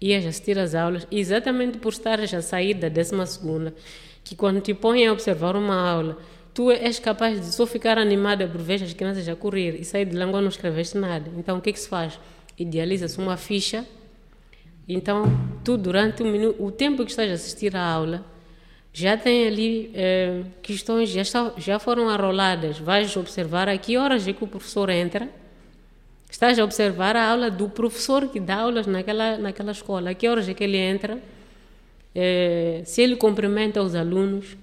ias 0.00 0.24
assistir 0.24 0.58
às 0.58 0.74
aulas, 0.74 1.06
exatamente 1.10 1.78
por 1.78 1.92
estar 1.92 2.20
a 2.20 2.42
sair 2.42 2.74
da 2.74 2.88
décima 2.88 3.26
segunda, 3.26 3.74
que 4.22 4.36
quando 4.36 4.60
te 4.60 4.72
põem 4.72 5.06
a 5.06 5.12
observar 5.12 5.56
uma 5.56 5.74
aula 5.74 6.18
tu 6.54 6.70
és 6.70 6.98
capaz 6.98 7.40
de 7.40 7.46
só 7.46 7.66
ficar 7.66 7.98
animada 7.98 8.46
por 8.46 8.60
ver 8.60 8.82
as 8.82 8.92
crianças 8.92 9.28
a 9.28 9.36
correr 9.36 9.80
e 9.80 9.84
sair 9.84 10.06
de 10.06 10.16
lá 10.16 10.26
não 10.26 10.48
escreveste 10.48 10.96
nada. 10.96 11.30
Então, 11.36 11.58
o 11.58 11.60
que, 11.60 11.70
é 11.70 11.72
que 11.72 11.80
se 11.80 11.88
faz? 11.88 12.18
Idealiza-se 12.58 13.18
uma 13.18 13.36
ficha. 13.36 13.86
Então, 14.88 15.24
tu, 15.64 15.76
durante 15.76 16.22
um 16.22 16.30
minuto, 16.30 16.62
o 16.62 16.70
tempo 16.70 17.04
que 17.04 17.10
estás 17.10 17.30
a 17.30 17.34
assistir 17.34 17.76
à 17.76 17.84
aula, 17.84 18.24
já 18.92 19.16
tem 19.16 19.46
ali 19.46 19.90
eh, 19.94 20.42
questões, 20.62 21.10
já, 21.10 21.22
está, 21.22 21.52
já 21.56 21.78
foram 21.78 22.08
arroladas. 22.08 22.78
Vais 22.78 23.16
observar 23.16 23.68
a 23.68 23.78
que 23.78 23.96
horas 23.96 24.26
é 24.26 24.32
que 24.32 24.42
o 24.42 24.48
professor 24.48 24.90
entra. 24.90 25.28
Estás 26.28 26.58
a 26.58 26.64
observar 26.64 27.14
a 27.14 27.28
aula 27.30 27.50
do 27.50 27.68
professor 27.68 28.28
que 28.28 28.40
dá 28.40 28.56
aulas 28.56 28.86
naquela, 28.86 29.38
naquela 29.38 29.70
escola. 29.70 30.10
A 30.10 30.14
que 30.14 30.28
horas 30.28 30.48
é 30.48 30.54
que 30.54 30.64
ele 30.64 30.76
entra. 30.76 31.18
Eh, 32.12 32.82
se 32.84 33.00
ele 33.02 33.14
cumprimenta 33.14 33.80
os 33.80 33.94
alunos 33.94 34.56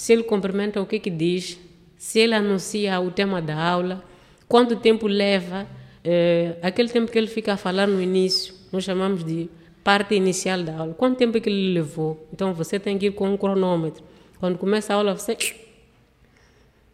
se 0.00 0.14
ele 0.14 0.22
cumprimenta 0.22 0.80
o 0.80 0.86
que, 0.86 0.98
que 0.98 1.10
diz, 1.10 1.60
se 1.98 2.20
ele 2.20 2.32
anuncia 2.32 2.98
o 2.98 3.10
tema 3.10 3.42
da 3.42 3.54
aula, 3.54 4.02
quanto 4.48 4.74
tempo 4.76 5.06
leva, 5.06 5.66
é, 6.02 6.56
aquele 6.62 6.88
tempo 6.88 7.12
que 7.12 7.18
ele 7.18 7.26
fica 7.26 7.52
a 7.52 7.56
falar 7.58 7.86
no 7.86 8.00
início, 8.00 8.54
nós 8.72 8.82
chamamos 8.82 9.22
de 9.22 9.50
parte 9.84 10.14
inicial 10.14 10.62
da 10.62 10.74
aula. 10.74 10.94
Quanto 10.94 11.18
tempo 11.18 11.36
é 11.36 11.40
que 11.40 11.50
ele 11.50 11.74
levou? 11.74 12.26
Então 12.32 12.54
você 12.54 12.80
tem 12.80 12.96
que 12.96 13.08
ir 13.08 13.10
com 13.10 13.28
um 13.28 13.36
cronômetro. 13.36 14.02
Quando 14.38 14.56
começa 14.56 14.94
a 14.94 14.96
aula, 14.96 15.14
você. 15.14 15.36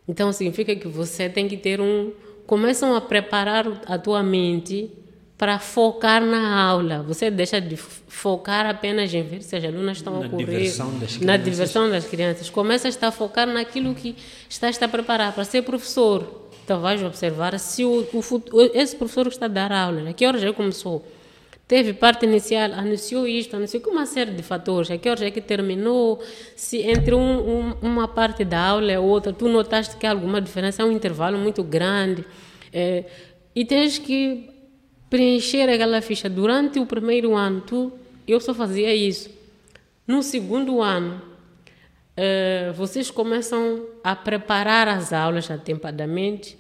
Então 0.09 0.33
significa 0.33 0.75
que 0.75 0.89
você 0.89 1.29
tem 1.29 1.47
que 1.47 1.57
ter 1.57 1.81
um. 1.81 2.11
Começam 2.45 2.93
a 2.97 3.01
preparar 3.01 3.83
a 3.87 3.97
tua 3.97 4.21
mente 4.21 4.91
para 5.37 5.59
focar 5.59 6.25
na 6.25 6.63
aula. 6.63 7.03
Você 7.03 7.31
deixa 7.31 7.61
de 7.61 7.77
focar 7.77 8.67
apenas 8.67 9.13
em 9.13 9.23
ver 9.23 9.43
se 9.43 9.57
as 9.57 9.65
alunas 9.65 9.99
estão 9.99 10.21
na 10.21 10.27
a 10.27 10.29
correr. 10.29 10.47
Diversão 10.47 10.99
das 10.99 11.19
na 11.19 11.37
diversão 11.37 11.91
das 11.91 12.07
crianças. 12.07 12.49
Começa 12.51 12.89
a 12.89 12.91
estar 12.91 13.09
a 13.09 13.13
focar 13.13 13.47
naquilo 13.47 13.95
que 13.95 14.17
estás 14.49 14.81
a 14.83 14.89
preparar 14.89 15.33
para 15.33 15.45
ser 15.45 15.63
professor. 15.63 16.49
Então 16.65 16.81
vais 16.81 17.03
observar 17.03 17.59
se 17.59 17.85
o, 17.85 18.07
o, 18.13 18.61
esse 18.75 18.97
professor 18.97 19.27
está 19.29 19.47
a 19.47 19.49
dar 19.49 19.71
aula, 19.71 20.11
a 20.11 20.13
que 20.13 20.27
horas 20.27 20.41
já 20.41 20.53
começou 20.53 21.05
Teve 21.69 21.95
parte 21.95 22.25
inicial, 22.25 22.73
anunciou 22.75 23.27
isto, 23.27 23.57
anunciou 23.57 23.83
com 23.83 23.91
uma 23.91 24.07
série 24.07 24.31
de 24.31 24.43
fatores. 24.43 24.89
A 24.89 24.97
que 24.97 25.09
horas 25.09 25.23
é 25.23 25.33
que 25.33 25.41
terminou? 25.41 26.23
Se 26.55 26.79
entre 26.79 27.13
um, 27.13 27.21
um, 27.21 27.75
uma 27.83 28.07
parte 28.07 28.45
da 28.45 28.69
aula 28.69 28.93
e 28.93 28.97
outra, 28.97 29.33
tu 29.33 29.49
notaste 29.49 29.97
que 29.97 30.07
há 30.07 30.13
alguma 30.13 30.41
diferença, 30.41 30.83
é 30.83 30.85
um 30.85 30.93
intervalo 30.93 31.37
muito 31.37 31.65
grande. 31.65 32.25
É, 32.73 33.05
e 33.53 33.65
tens 33.65 33.99
que 33.99 34.49
preencher 35.09 35.69
aquela 35.69 36.01
ficha. 36.01 36.29
Durante 36.29 36.79
o 36.79 36.87
primeiro 36.87 37.35
ano, 37.35 37.61
tu, 37.61 37.93
eu 38.27 38.41
só 38.41 38.55
fazia 38.55 38.95
isso. 38.95 39.31
No 40.07 40.23
segundo 40.23 40.83
ano, 40.83 41.21
é, 42.17 42.73
vocês 42.77 43.11
começam 43.11 43.87
a 44.03 44.15
preparar 44.15 44.89
as 44.89 45.13
aulas 45.13 45.51
atempadamente 45.51 46.57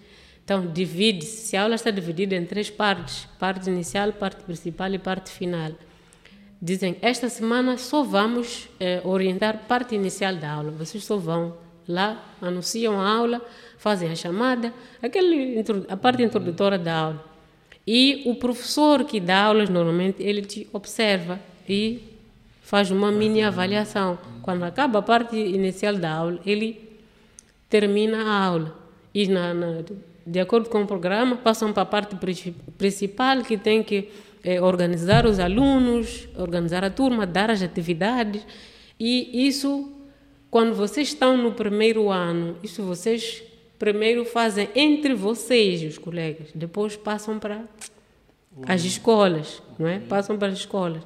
então, 0.47 0.64
divide-se. 0.64 1.49
Se 1.49 1.57
a 1.57 1.64
aula 1.64 1.74
está 1.74 1.90
dividida 1.90 2.36
em 2.36 2.44
três 2.47 2.70
partes: 2.70 3.26
parte 3.36 3.68
inicial, 3.68 4.12
parte 4.12 4.44
principal 4.44 4.94
e 4.94 4.99
parte 4.99 5.30
final. 5.30 5.72
Dizem, 6.62 6.97
esta 7.03 7.28
semana 7.28 7.76
só 7.76 8.05
vamos 8.05 8.68
eh, 8.78 9.01
orientar 9.05 9.66
parte 9.66 9.97
inicial 9.97 10.36
da 10.36 10.53
aula. 10.53 10.70
Vocês 10.70 11.05
só 11.05 11.16
vão 11.16 11.57
lá, 11.86 12.24
anunciam 12.40 12.99
a 13.01 13.09
aula, 13.09 13.44
fazem 13.76 14.11
a 14.11 14.14
chamada, 14.14 14.72
aquele, 15.03 15.62
a 15.88 15.97
parte 15.97 16.22
introdutória 16.22 16.78
da 16.78 16.94
aula. 16.97 17.24
E 17.87 18.22
o 18.26 18.34
professor 18.34 19.05
que 19.05 19.20
dá 19.20 19.45
aulas, 19.45 19.68
normalmente, 19.68 20.22
ele 20.22 20.43
te 20.43 20.68
observa 20.72 21.39
e 21.68 22.01
faz 22.62 22.91
uma 22.91 23.12
mini 23.12 23.43
avaliação. 23.43 24.18
Quando 24.43 24.64
acaba 24.64 24.99
a 24.99 25.03
parte 25.03 25.37
inicial 25.37 25.95
da 25.95 26.11
aula, 26.11 26.41
ele 26.45 26.80
termina 27.70 28.24
a 28.24 28.45
aula. 28.45 28.76
E 29.14 29.28
na, 29.28 29.55
na 29.55 29.82
de 30.26 30.41
acordo 30.41 30.68
com 30.68 30.82
o 30.82 30.87
programa, 30.87 31.37
passam 31.37 31.72
para 31.72 31.84
a 31.84 31.87
parte 31.87 32.16
principal, 32.76 33.43
que 33.43 33.57
tem 33.57 33.80
que 33.84 34.09
eh, 34.43 34.61
organizar 34.61 35.24
os 35.24 35.39
alunos, 35.39 36.28
organizar 36.37 36.82
a 36.82 36.91
turma, 36.91 37.24
dar 37.24 37.49
as 37.49 37.62
atividades. 37.62 38.45
E 38.99 39.47
isso, 39.47 39.89
quando 40.51 40.74
vocês 40.74 41.09
estão 41.09 41.37
no 41.37 41.53
primeiro 41.53 42.11
ano, 42.11 42.57
isso 42.64 42.82
vocês 42.82 43.45
primeiro 43.79 44.24
fazem 44.24 44.68
entre 44.74 45.14
vocês, 45.14 45.83
os 45.83 45.99
colegas, 45.99 46.49
depois 46.55 46.97
passam 46.97 47.39
para 47.39 47.64
as 48.66 48.85
escolas, 48.85 49.62
não 49.79 49.87
é? 49.87 49.99
Passam 49.99 50.39
para 50.39 50.49
as 50.49 50.59
escolas. 50.59 51.03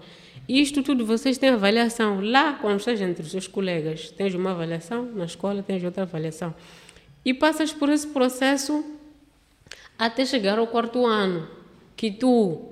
Isto 0.49 0.83
tudo 0.83 1.07
vocês 1.07 1.39
têm 1.39 1.51
avaliação. 1.51 2.21
Lá, 2.21 2.55
quando 2.55 2.79
estás 2.79 3.01
entre 3.01 3.23
os 3.23 3.31
seus 3.31 3.47
colegas, 3.47 4.11
tens 4.11 4.35
uma 4.35 4.51
avaliação, 4.51 5.05
na 5.05 5.25
escola 5.25 5.63
tens 5.63 5.83
outra 5.85 6.03
avaliação. 6.03 6.55
E 7.25 7.33
passas 7.33 7.73
por 7.73 7.89
esse 7.89 8.07
processo 8.09 8.85
até 9.99 10.25
chegar 10.25 10.59
ao 10.59 10.67
quarto 10.67 11.07
ano, 11.07 11.47
que 11.97 12.11
tu 12.11 12.63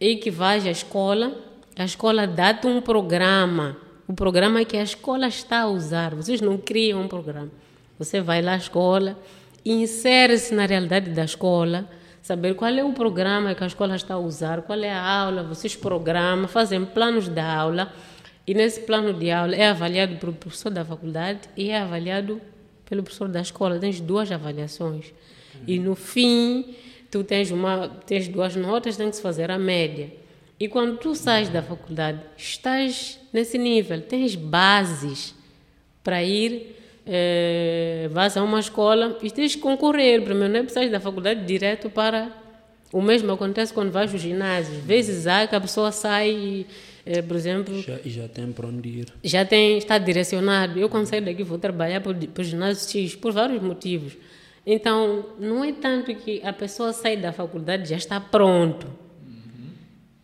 e 0.00 0.16
que 0.16 0.30
vais 0.30 0.66
à 0.66 0.70
escola, 0.70 1.32
a 1.76 1.84
escola 1.84 2.26
dá-te 2.26 2.66
um 2.66 2.80
programa, 2.80 3.76
o 4.06 4.12
programa 4.12 4.64
que 4.64 4.76
a 4.76 4.82
escola 4.82 5.28
está 5.28 5.60
a 5.60 5.68
usar. 5.68 6.14
Vocês 6.14 6.40
não 6.40 6.58
criam 6.58 7.00
um 7.00 7.08
programa. 7.08 7.50
Você 7.98 8.20
vai 8.20 8.42
lá 8.42 8.54
à 8.54 8.56
escola, 8.56 9.16
insere-se 9.64 10.54
na 10.54 10.66
realidade 10.66 11.10
da 11.10 11.24
escola, 11.24 11.88
saber 12.22 12.54
qual 12.54 12.70
é 12.70 12.84
o 12.84 12.92
programa 12.92 13.54
que 13.54 13.64
a 13.64 13.66
escola 13.66 13.96
está 13.96 14.14
a 14.14 14.18
usar, 14.18 14.62
qual 14.62 14.78
é 14.78 14.90
a 14.90 15.02
aula, 15.02 15.42
vocês 15.42 15.74
programam, 15.74 16.48
fazem 16.48 16.84
planos 16.84 17.28
da 17.28 17.44
aula, 17.44 17.92
e 18.46 18.54
nesse 18.54 18.80
plano 18.80 19.12
de 19.12 19.30
aula 19.30 19.54
é 19.54 19.68
avaliado 19.68 20.16
pelo 20.16 20.32
professor 20.32 20.70
da 20.70 20.84
faculdade 20.84 21.40
e 21.56 21.70
é 21.70 21.78
avaliado 21.78 22.40
pelo 22.84 23.02
professor 23.02 23.28
da 23.28 23.40
escola. 23.40 23.78
Tens 23.78 24.00
duas 24.00 24.30
avaliações. 24.32 25.12
E 25.66 25.78
no 25.78 25.94
fim, 25.94 26.74
tu 27.10 27.22
tens, 27.22 27.50
uma, 27.50 27.88
tens 28.04 28.26
duas 28.26 28.56
notas, 28.56 28.96
tem 28.96 29.08
que 29.08 29.16
se 29.16 29.22
fazer 29.22 29.50
a 29.50 29.58
média. 29.58 30.12
E 30.58 30.68
quando 30.68 30.96
tu 30.98 31.14
sais 31.14 31.48
da 31.48 31.62
faculdade, 31.62 32.20
estás 32.36 33.18
nesse 33.32 33.58
nível, 33.58 34.00
tens 34.00 34.34
bases 34.34 35.34
para 36.02 36.22
ir, 36.22 36.81
eh, 37.06 38.08
vais 38.12 38.36
a 38.36 38.42
uma 38.42 38.60
escola 38.60 39.18
e 39.22 39.30
tens 39.30 39.54
que 39.54 39.60
concorrer. 39.60 40.22
Primeiro, 40.22 40.52
não 40.52 40.60
é 40.60 40.62
precisar 40.62 40.88
da 40.88 41.00
faculdade 41.00 41.44
direto 41.44 41.90
para. 41.90 42.30
O 42.92 43.00
mesmo 43.00 43.32
acontece 43.32 43.72
quando 43.72 43.90
vais 43.90 44.12
ao 44.12 44.18
ginásio. 44.18 44.76
Às 44.76 44.84
vezes 44.84 45.26
há 45.26 45.46
que 45.46 45.54
a 45.54 45.60
pessoa 45.60 45.90
sai. 45.90 46.66
Eh, 47.04 47.22
por 47.22 47.36
exemplo. 47.36 47.82
Já, 47.82 47.98
já 48.04 48.28
tem 48.28 48.52
para 48.52 48.66
onde 48.68 48.88
ir. 48.88 49.06
Já 49.24 49.44
tem, 49.44 49.78
está 49.78 49.98
direcionado. 49.98 50.78
Eu, 50.78 50.88
quando 50.88 51.06
saio 51.06 51.24
daqui, 51.24 51.42
vou 51.42 51.58
trabalhar 51.58 52.00
para 52.00 52.12
o 52.12 52.44
ginásio 52.44 52.88
X, 52.88 53.16
por 53.16 53.32
vários 53.32 53.60
motivos. 53.62 54.16
Então, 54.64 55.26
não 55.40 55.64
é 55.64 55.72
tanto 55.72 56.14
que 56.14 56.40
a 56.44 56.52
pessoa 56.52 56.92
sai 56.92 57.16
da 57.16 57.32
faculdade 57.32 57.88
já 57.88 57.96
está 57.96 58.20
pronto. 58.20 58.86
Uhum. 58.86 59.70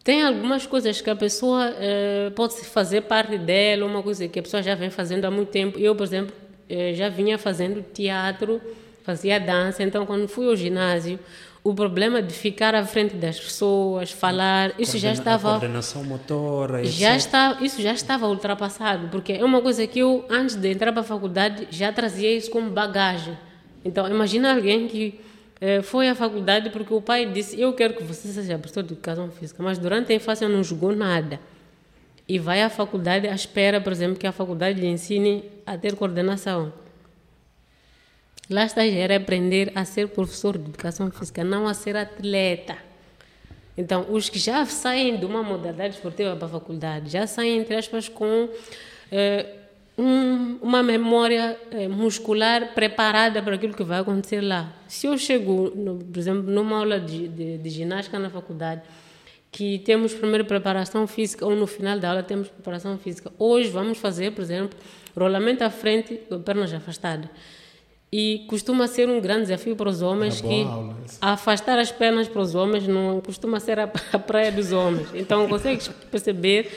Tem 0.05 0.23
algumas 0.23 0.65
coisas 0.65 1.01
que 1.01 1.11
a 1.11 1.17
pessoa 1.17 1.75
eh, 1.77 2.31
pode 2.37 2.55
fazer 2.67 3.01
parte 3.03 3.37
dela, 3.37 3.85
uma 3.85 4.01
coisa 4.01 4.29
que 4.29 4.39
a 4.39 4.43
pessoa 4.43 4.63
já 4.63 4.77
vem 4.77 4.91
fazendo 4.91 5.25
há 5.25 5.31
muito 5.31 5.49
tempo. 5.49 5.77
Eu, 5.77 5.97
por 5.97 6.05
exemplo, 6.05 6.33
já 6.95 7.09
vinha 7.09 7.39
fazendo 7.39 7.83
teatro, 7.83 8.61
fazia 9.03 9.39
dança. 9.39 9.83
Então, 9.83 10.05
quando 10.05 10.29
fui 10.29 10.47
ao 10.47 10.57
ginásio, 10.57 11.19
o 11.63 11.75
problema 11.75 12.23
de 12.23 12.33
ficar 12.33 12.75
à 12.75 12.85
frente 12.85 13.17
das 13.17 13.39
pessoas, 13.39 14.11
falar, 14.11 14.73
isso 14.79 14.93
Coordena, 14.93 15.01
já 15.01 15.13
estava. 15.13 15.49
A 15.49 15.59
coordenação 15.59 16.05
motora. 16.05 16.85
Já 16.85 17.17
está, 17.17 17.59
isso 17.61 17.83
já 17.83 17.93
estava 17.93 18.27
ultrapassado, 18.27 19.09
porque 19.09 19.33
é 19.33 19.45
uma 19.45 19.61
coisa 19.61 19.87
que 19.87 19.99
eu, 19.99 20.25
antes 20.31 20.57
de 20.57 20.71
entrar 20.71 20.93
para 20.93 21.03
a 21.03 21.05
faculdade, 21.05 21.69
já 21.71 21.93
trazia 21.93 22.35
isso 22.35 22.51
como 22.51 22.71
bagagem. 22.71 23.37
Então, 23.85 24.09
imagina 24.09 24.55
alguém 24.55 24.89
que 24.89 25.21
eh, 25.61 25.83
foi 25.83 26.09
à 26.09 26.15
faculdade 26.15 26.71
porque 26.71 26.93
o 26.93 27.01
pai 27.01 27.27
disse: 27.27 27.61
Eu 27.61 27.73
quero 27.73 27.95
que 27.95 28.03
você 28.03 28.29
seja 28.29 28.59
professor 28.59 28.83
de 28.83 28.93
educação 28.93 29.31
física, 29.31 29.63
mas 29.63 29.79
durante 29.79 30.13
a 30.13 30.17
infância 30.17 30.49
não 30.49 30.63
jogou 30.63 30.95
nada. 30.95 31.41
E 32.29 32.39
vai 32.39 32.63
à 32.63 32.69
faculdade 32.69 33.27
à 33.27 33.35
espera, 33.35 33.81
por 33.81 33.93
exemplo, 33.93 34.19
que 34.19 34.27
a 34.27 34.33
faculdade 34.33 34.79
lhe 34.81 34.87
ensine 34.87 35.45
a 35.65 35.79
ter 35.79 35.97
coordenação. 35.97 36.73
Lá 38.51 38.65
está 38.65 38.85
era 38.85 39.17
aprender 39.17 39.73
a 39.75 39.85
ser 39.85 40.09
professor 40.09 40.57
de 40.59 40.69
educação 40.69 41.11
física, 41.11 41.43
não 41.43 41.67
a 41.67 41.75
ser 41.75 41.97
atleta. 41.97 42.77
Então, 43.77 44.07
os 44.11 44.29
que 44.29 44.39
já 44.39 44.65
saem 44.67 45.19
de 45.19 45.25
uma 45.25 45.43
modalidade 45.43 45.95
esportiva 45.95 46.35
para 46.35 46.47
a 46.47 46.51
faculdade, 46.51 47.11
já 47.11 47.27
saem, 47.27 47.59
entre 47.59 47.77
aspas, 47.77 48.09
com 48.09 48.49
eh, 49.13 49.47
um, 49.99 50.59
uma 50.63 50.83
memória 50.83 51.59
eh, 51.71 51.89
muscular 51.89 52.73
preparada 52.73 53.43
para 53.43 53.57
aquilo 53.57 53.75
que 53.75 53.83
vai 53.83 54.01
acontecer 54.01 54.41
lá. 54.41 54.73
Se 54.87 55.07
eu 55.07 55.19
chego, 55.19 55.73
no, 55.75 55.97
por 55.97 56.19
exemplo, 56.19 56.43
numa 56.43 56.79
aula 56.79 57.01
de, 57.01 57.29
de, 57.29 57.59
de, 57.59 57.71
ginástica 57.71 58.19
na 58.19 58.31
faculdade, 58.31 58.83
que 59.59 59.77
temos 59.81 60.15
primeiro 60.15 60.45
preparação 60.45 61.05
física 61.09 61.45
ou 61.45 61.57
no 61.57 61.67
final 61.67 61.99
da 61.99 62.11
aula 62.11 62.23
temos 62.23 62.47
preparação 62.47 62.97
física, 62.97 63.33
hoje 63.37 63.69
vamos 63.71 63.99
fazer, 63.99 64.31
por 64.31 64.41
exemplo, 64.41 64.79
rolamento 65.17 65.65
à 65.65 65.69
frente, 65.69 66.15
pernas 66.45 66.73
afastadas. 66.73 67.29
E 68.13 68.45
costuma 68.47 68.87
ser 68.87 69.09
um 69.09 69.21
grande 69.21 69.43
desafio 69.43 69.75
para 69.75 69.89
os 69.89 70.01
homens 70.01 70.41
que 70.41 70.63
aula, 70.63 70.97
afastar 71.21 71.77
as 71.77 71.91
pernas 71.91 72.29
para 72.29 72.41
os 72.41 72.55
homens 72.55 72.87
não 72.87 73.21
costuma 73.21 73.59
ser 73.59 73.81
a, 73.81 73.89
praia 73.89 74.53
dos 74.53 74.71
homens. 74.71 75.09
Então 75.13 75.49
consegues 75.49 75.89
perceber 76.09 76.71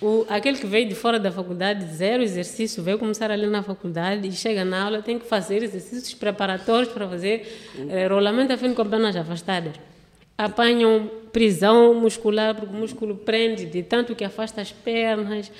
o, 0.00 0.24
aquele 0.28 0.58
que 0.58 0.66
veio 0.66 0.88
de 0.88 0.94
fora 0.94 1.18
da 1.18 1.32
faculdade, 1.32 1.84
zero 1.86 2.22
exercício, 2.22 2.84
veio 2.84 3.00
começar 3.00 3.32
ali 3.32 3.48
na 3.48 3.64
faculdade 3.64 4.28
e 4.28 4.30
chega 4.30 4.64
na 4.64 4.84
aula, 4.84 5.02
tem 5.02 5.18
que 5.18 5.26
fazer 5.26 5.60
exercícios 5.64 6.14
preparatórios 6.14 6.92
para 6.92 7.08
fazer 7.08 7.74
eh, 7.88 8.06
rolamento 8.06 8.52
a 8.52 8.56
fim 8.56 8.72
com 8.72 8.88
pernas 8.88 9.16
afastadas. 9.16 9.91
Apanham 10.36 11.10
prisão 11.32 11.94
muscular, 11.94 12.54
porque 12.54 12.74
o 12.74 12.78
músculo 12.78 13.16
prende 13.16 13.66
de 13.66 13.82
tanto 13.82 14.14
que 14.14 14.24
afasta 14.24 14.60
as 14.60 14.72
pernas. 14.72 15.50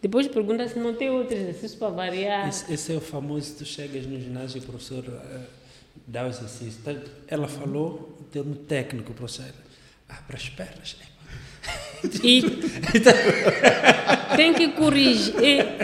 Depois 0.00 0.28
pergunta 0.28 0.66
se 0.68 0.78
não 0.78 0.94
tem 0.94 1.10
outro 1.10 1.36
exercício 1.36 1.78
para 1.78 1.88
variar. 1.88 2.48
Esse, 2.48 2.72
esse, 2.72 2.92
é 2.92 2.96
o 2.96 3.00
famoso, 3.00 3.56
tu 3.56 3.64
chegas 3.64 4.06
no 4.06 4.18
ginásio 4.20 4.58
e 4.58 4.60
o 4.60 4.66
professor 4.66 5.04
uh, 5.04 5.40
dá 6.06 6.24
o 6.24 6.28
exercício. 6.28 6.80
Ela 7.26 7.48
falou 7.48 8.16
em 8.20 8.24
termo 8.24 8.54
técnico, 8.54 9.12
professor. 9.12 9.52
Abre 10.08 10.36
as 10.36 10.48
pernas. 10.48 10.96
E 12.22 12.42
tem 14.36 14.54
que 14.54 14.68
corrigir. 14.68 15.34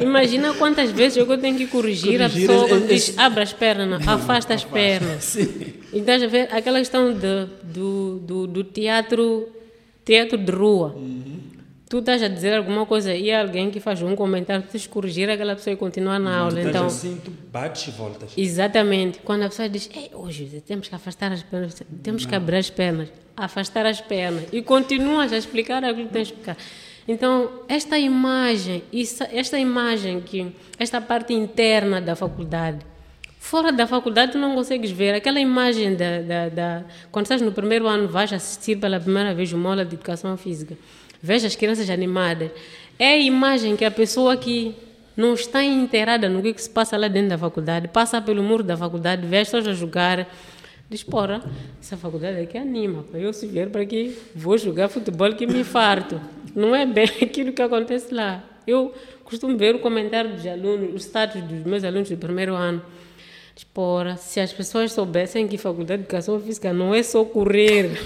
imagina 0.01 0.55
quantas 0.55 0.91
vezes 0.91 1.17
eu 1.19 1.39
tenho 1.39 1.57
que 1.57 1.67
corrigir, 1.67 2.19
corrigir 2.19 2.23
a 2.23 2.31
pessoa 2.31 2.69
quando 2.69 2.89
diz 2.89 3.15
abre 3.19 3.43
as 3.43 3.53
pernas, 3.53 4.07
afasta 4.07 4.55
as 4.55 4.65
pernas. 4.65 5.25
Sim. 5.25 5.75
Então, 5.93 6.15
a 6.15 6.27
ver 6.27 6.49
aquela 6.53 6.79
questão 6.79 7.13
de, 7.13 7.47
do, 7.63 8.19
do, 8.19 8.47
do 8.47 8.65
teatro, 8.65 9.49
teatro 10.05 10.39
de 10.39 10.53
rua. 10.53 10.95
Uhum. 10.95 11.34
Tu 11.95 12.01
estás 12.01 12.25
a 12.25 12.29
dizer 12.29 12.53
alguma 12.57 12.85
coisa 12.85 13.15
e 13.15 13.33
alguém 13.33 13.71
que 13.71 13.79
faz 13.79 14.03
um 14.03 14.17
comentário, 14.17 14.65
tu 14.69 14.91
corrigir 14.91 15.31
aquela 15.31 15.55
pessoa 15.55 15.75
e 15.75 15.77
continuar 15.77 16.19
na 16.19 16.39
aula. 16.39 16.61
Tu 16.61 16.69
então, 16.69 16.87
assim, 16.87 17.21
tu 17.25 17.31
bates 17.53 17.87
e 17.87 17.91
voltas. 17.93 18.33
Exatamente. 18.37 19.21
Quando 19.21 19.45
a 19.45 19.49
pessoa 19.49 19.69
diz, 19.69 19.89
Ei, 19.95 20.11
hoje 20.13 20.61
temos 20.67 20.89
que 20.89 20.95
afastar 20.97 21.31
as 21.31 21.45
pernas, 21.45 21.81
temos 22.03 22.27
que 22.27 22.35
abrir 22.35 22.57
as 22.57 22.69
pernas, 22.69 23.11
afastar 23.37 23.87
as 23.87 24.01
pernas 24.01 24.43
e 24.53 24.61
continuas 24.61 25.33
a 25.33 25.37
explicar 25.37 25.85
aquilo 25.85 26.09
que 26.09 26.13
tens 26.13 26.33
que 26.33 26.39
explicar. 26.41 26.57
Então, 27.07 27.61
esta 27.69 27.97
imagem, 27.97 28.83
esta 29.33 29.57
imagem 29.57 30.21
que 30.21 30.53
esta 30.77 31.01
parte 31.01 31.33
interna 31.33 32.01
da 32.01 32.17
faculdade, 32.17 32.79
fora 33.39 33.71
da 33.71 33.87
faculdade 33.87 34.33
tu 34.33 34.39
não 34.39 34.57
consegues 34.57 34.91
ver 34.91 35.15
aquela 35.15 35.39
imagem 35.39 35.95
da, 35.95 36.23
da, 36.23 36.49
da 36.49 36.85
quando 37.13 37.27
estás 37.27 37.41
no 37.41 37.53
primeiro 37.53 37.87
ano 37.87 38.09
vais 38.09 38.33
assistir 38.33 38.79
pela 38.79 38.99
primeira 38.99 39.33
vez 39.33 39.53
uma 39.53 39.69
aula 39.69 39.85
de 39.85 39.95
educação 39.95 40.37
física, 40.37 40.77
veja 41.25 41.47
as 41.47 41.57
crianças 41.57 41.89
animadas, 41.89 42.51
é 42.99 43.15
a 43.15 43.19
imagem 43.19 43.77
que 43.77 43.85
a 43.85 43.91
pessoa 43.91 44.37
que 44.37 44.77
não 45.17 45.33
está 45.33 45.65
inteirada 45.65 46.29
no 46.29 46.43
que, 46.43 46.53
que 46.53 46.61
se 46.61 46.69
passa 46.69 46.99
lá 46.99 47.09
dentro 47.09 47.31
da 47.31 47.39
faculdade, 47.39 47.89
passa 47.89 48.21
pelo 48.21 48.43
muro 48.43 48.63
da 48.63 48.77
faculdade, 48.77 49.27
vê 49.27 49.39
as 49.39 49.49
pessoas 49.49 49.67
a 49.69 49.73
jogar, 49.73 50.29
diz, 50.91 51.03
porra, 51.03 51.43
essa 51.81 51.97
faculdade 51.97 52.41
aqui 52.41 52.59
anima, 52.59 53.07
eu 53.15 53.33
se 53.33 53.47
vier 53.47 53.71
para 53.71 53.81
aqui, 53.81 54.15
vou 54.35 54.59
jogar 54.59 54.89
futebol 54.89 55.33
que 55.33 55.47
me 55.47 55.65
farto. 55.65 56.21
Não 56.55 56.77
é 56.77 56.85
bem 56.85 57.09
aquilo 57.23 57.55
que 57.55 57.63
acontece 57.63 58.13
lá. 58.13 58.45
Eu 58.67 58.93
costumo 59.25 59.57
ver 59.57 59.75
o 59.75 59.79
comentário 59.79 60.35
dos 60.35 60.47
alunos, 60.47 60.95
os 60.95 61.05
status 61.05 61.43
dos 61.43 61.65
meus 61.65 61.85
alunos 61.85 62.11
do 62.11 62.19
primeiro 62.19 62.55
ano. 62.55 62.83
Espora, 63.57 64.19
se 64.19 64.41
as 64.41 64.53
pessoas 64.53 64.93
soubessem 64.93 65.49
que 65.49 65.57
faculdade 65.57 66.03
de 66.03 66.05
educação 66.05 66.39
física 66.39 66.71
não 66.73 66.95
é 66.95 67.03
só 67.03 67.25
correr. 67.25 67.99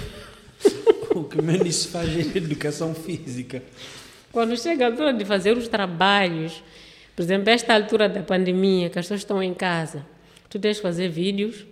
o 1.15 1.23
que 1.23 1.41
menos 1.41 1.75
se 1.75 1.87
faz 1.87 2.09
é 2.09 2.37
educação 2.37 2.93
física. 2.93 3.63
Quando 4.31 4.55
chega 4.57 4.85
a 4.85 4.89
altura 4.89 5.13
de 5.13 5.25
fazer 5.25 5.57
os 5.57 5.67
trabalhos, 5.67 6.63
por 7.15 7.23
exemplo, 7.23 7.49
esta 7.49 7.73
altura 7.73 8.07
da 8.07 8.21
pandemia, 8.21 8.89
que 8.89 8.99
as 8.99 9.05
pessoas 9.05 9.21
estão 9.21 9.41
em 9.41 9.53
casa, 9.53 10.05
tu 10.49 10.59
tens 10.59 10.77
que 10.77 10.83
fazer 10.83 11.09
vídeos, 11.09 11.65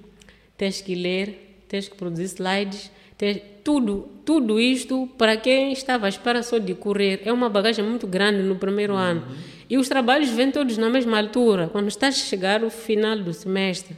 tens 0.57 0.81
que 0.81 0.95
ler, 0.95 1.64
tens 1.68 1.88
que 1.88 1.95
produzir 1.95 2.26
slides, 2.26 2.91
tens, 3.18 3.41
tudo, 3.64 4.09
tudo 4.26 4.59
isto 4.59 5.07
para 5.18 5.38
quem 5.38 5.72
estava 5.72 6.05
à 6.05 6.09
espera 6.09 6.41
só 6.41 6.57
de 6.57 6.73
correr. 6.73 7.22
É 7.26 7.31
uma 7.31 7.49
bagagem 7.49 7.85
muito 7.85 8.07
grande 8.07 8.41
no 8.41 8.55
primeiro 8.55 8.93
uhum. 8.93 8.99
ano. 8.99 9.27
E 9.69 9.77
os 9.77 9.88
trabalhos 9.88 10.30
vêm 10.30 10.51
todos 10.51 10.77
na 10.77 10.89
mesma 10.89 11.18
altura. 11.18 11.68
Quando 11.69 11.88
estás 11.89 12.15
a 12.15 12.26
chegar 12.26 12.64
ao 12.64 12.69
final 12.69 13.18
do 13.19 13.34
semestre, 13.34 13.95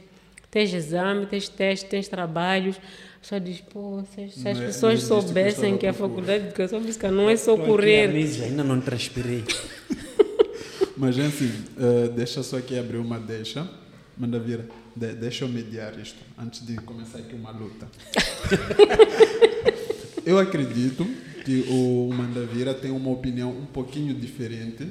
tens 0.50 0.72
exame, 0.72 1.26
tens 1.26 1.48
testes, 1.48 1.88
tens 1.88 2.08
trabalhos. 2.08 2.76
Só 3.22 3.38
diz, 3.38 3.60
pô, 3.60 4.02
se, 4.14 4.30
se 4.30 4.48
as 4.48 4.58
é, 4.58 4.66
pessoas 4.66 5.02
soubessem 5.02 5.76
que 5.76 5.86
a 5.86 5.92
faculdade 5.92 6.44
de 6.44 6.48
educação 6.48 6.82
física 6.82 7.10
não 7.10 7.28
é 7.28 7.36
só 7.36 7.56
correr. 7.56 8.08
ainda 8.42 8.64
não 8.64 8.80
transpirei. 8.80 9.44
Mas 10.96 11.16
enfim, 11.18 11.52
uh, 11.76 12.10
deixa 12.10 12.42
só 12.42 12.58
aqui 12.58 12.78
abrir 12.78 12.98
uma 12.98 13.18
deixa. 13.18 13.68
Manda 14.16 14.38
vir, 14.38 14.64
de, 14.94 15.14
deixa 15.14 15.44
eu 15.44 15.48
mediar 15.48 15.98
isto 15.98 16.18
antes 16.38 16.66
de 16.66 16.76
começar 16.76 17.18
aqui 17.18 17.34
uma 17.34 17.50
luta. 17.50 17.88
Eu 20.26 20.38
acredito 20.38 21.06
que 21.44 21.64
o 21.70 22.10
Mandavira 22.12 22.74
tem 22.74 22.90
uma 22.90 23.10
opinião 23.10 23.50
um 23.50 23.64
pouquinho 23.64 24.14
diferente 24.14 24.86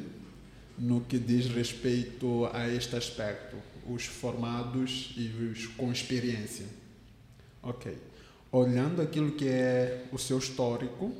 no 0.78 1.02
que 1.02 1.20
diz 1.20 1.48
respeito 1.48 2.50
a 2.52 2.68
este 2.68 2.96
aspecto, 2.96 3.56
os 3.94 4.06
formados 4.06 5.14
e 5.18 5.28
os 5.28 5.68
com 5.68 5.92
experiência. 5.92 6.66
Ok. 7.62 7.98
Olhando 8.52 9.02
aquilo 9.02 9.32
que 9.32 9.48
é 9.48 10.06
o 10.12 10.18
seu 10.18 10.38
histórico, 10.38 11.14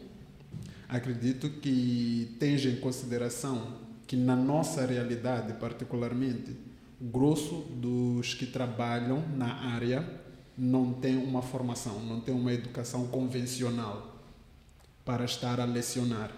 acredito 0.88 1.50
que 1.50 2.36
tenha 2.40 2.58
em 2.58 2.78
consideração 2.78 3.78
que 4.08 4.16
na 4.16 4.36
nossa 4.36 4.86
realidade, 4.86 5.54
particularmente, 5.54 6.56
o 7.00 7.06
grosso 7.06 7.60
dos 7.76 8.34
que 8.34 8.46
trabalham 8.46 9.24
na 9.38 9.54
área 9.74 10.04
não 10.58 10.92
tem 10.92 11.16
uma 11.16 11.42
formação, 11.42 12.04
não 12.04 12.20
tem 12.20 12.34
uma 12.34 12.52
educação 12.52 13.08
convencional 13.08 14.20
para 15.06 15.24
estar 15.24 15.60
a 15.60 15.66
lecionar. 15.66 16.32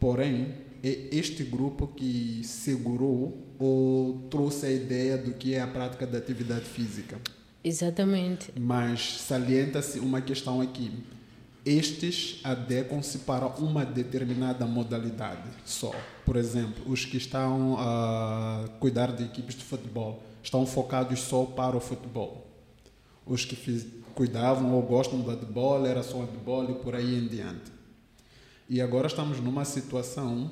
Porém, 0.00 0.54
é 0.88 1.08
este 1.16 1.42
grupo 1.42 1.86
que 1.88 2.42
segurou 2.44 3.46
ou 3.58 4.26
trouxe 4.30 4.66
a 4.66 4.70
ideia 4.70 5.16
do 5.16 5.32
que 5.32 5.54
é 5.54 5.60
a 5.60 5.66
prática 5.66 6.06
da 6.06 6.18
atividade 6.18 6.64
física. 6.64 7.20
Exatamente. 7.64 8.52
Mas 8.58 9.20
salienta-se 9.20 9.98
uma 9.98 10.20
questão 10.20 10.60
aqui. 10.60 10.92
Estes 11.64 12.40
adequam-se 12.44 13.18
para 13.18 13.46
uma 13.46 13.84
determinada 13.84 14.64
modalidade 14.66 15.48
só. 15.64 15.92
Por 16.24 16.36
exemplo, 16.36 16.84
os 16.86 17.04
que 17.04 17.16
estão 17.16 17.76
a 17.78 18.68
cuidar 18.78 19.10
de 19.12 19.24
equipes 19.24 19.56
de 19.56 19.64
futebol 19.64 20.22
estão 20.42 20.64
focados 20.64 21.18
só 21.18 21.44
para 21.44 21.76
o 21.76 21.80
futebol 21.80 22.46
os 23.26 23.44
que 23.44 23.56
cuidavam 24.14 24.72
ou 24.72 24.82
gostam 24.82 25.20
do 25.20 25.28
handball, 25.28 25.84
era 25.84 26.02
só 26.02 26.20
handball 26.20 26.70
e 26.70 26.74
por 26.74 26.94
aí 26.94 27.18
em 27.18 27.26
diante. 27.26 27.72
E 28.68 28.80
agora 28.80 29.08
estamos 29.08 29.40
numa 29.40 29.64
situação 29.64 30.50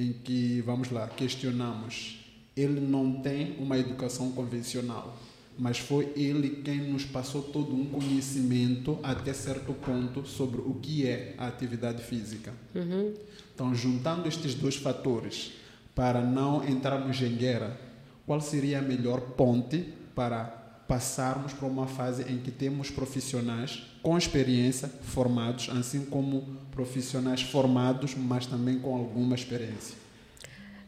em 0.00 0.12
que, 0.12 0.62
vamos 0.62 0.90
lá, 0.90 1.06
questionamos. 1.08 2.18
Ele 2.56 2.80
não 2.80 3.20
tem 3.20 3.56
uma 3.58 3.78
educação 3.78 4.32
convencional, 4.32 5.16
mas 5.58 5.78
foi 5.78 6.10
ele 6.16 6.62
quem 6.64 6.90
nos 6.90 7.04
passou 7.04 7.42
todo 7.42 7.74
um 7.74 7.84
conhecimento 7.84 8.98
até 9.02 9.32
certo 9.32 9.74
ponto 9.74 10.26
sobre 10.26 10.60
o 10.60 10.74
que 10.74 11.06
é 11.06 11.34
a 11.36 11.46
atividade 11.46 12.02
física. 12.02 12.52
Uhum. 12.74 13.14
Então, 13.54 13.74
juntando 13.74 14.26
estes 14.26 14.54
dois 14.54 14.76
fatores, 14.76 15.52
para 15.94 16.22
não 16.22 16.66
entrarmos 16.66 17.20
em 17.20 17.36
guerra, 17.36 17.78
qual 18.26 18.40
seria 18.40 18.78
a 18.78 18.82
melhor 18.82 19.20
ponte 19.20 19.86
para 20.14 20.44
passarmos 20.88 21.52
para 21.52 21.68
uma 21.68 21.86
fase 21.86 22.22
em 22.22 22.38
que 22.38 22.50
temos 22.50 22.90
profissionais 22.90 23.89
com 24.02 24.16
experiência, 24.16 24.88
formados, 24.88 25.68
assim 25.70 26.04
como 26.04 26.42
profissionais 26.70 27.42
formados, 27.42 28.14
mas 28.14 28.46
também 28.46 28.78
com 28.78 28.96
alguma 28.96 29.34
experiência? 29.34 29.96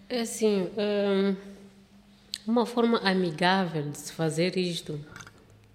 É 0.09 0.21
assim, 0.21 0.69
hum, 0.77 1.37
uma 2.47 2.67
forma 2.67 2.99
amigável 2.99 3.91
de 3.91 3.99
se 3.99 4.13
fazer 4.13 4.57
isto, 4.57 4.99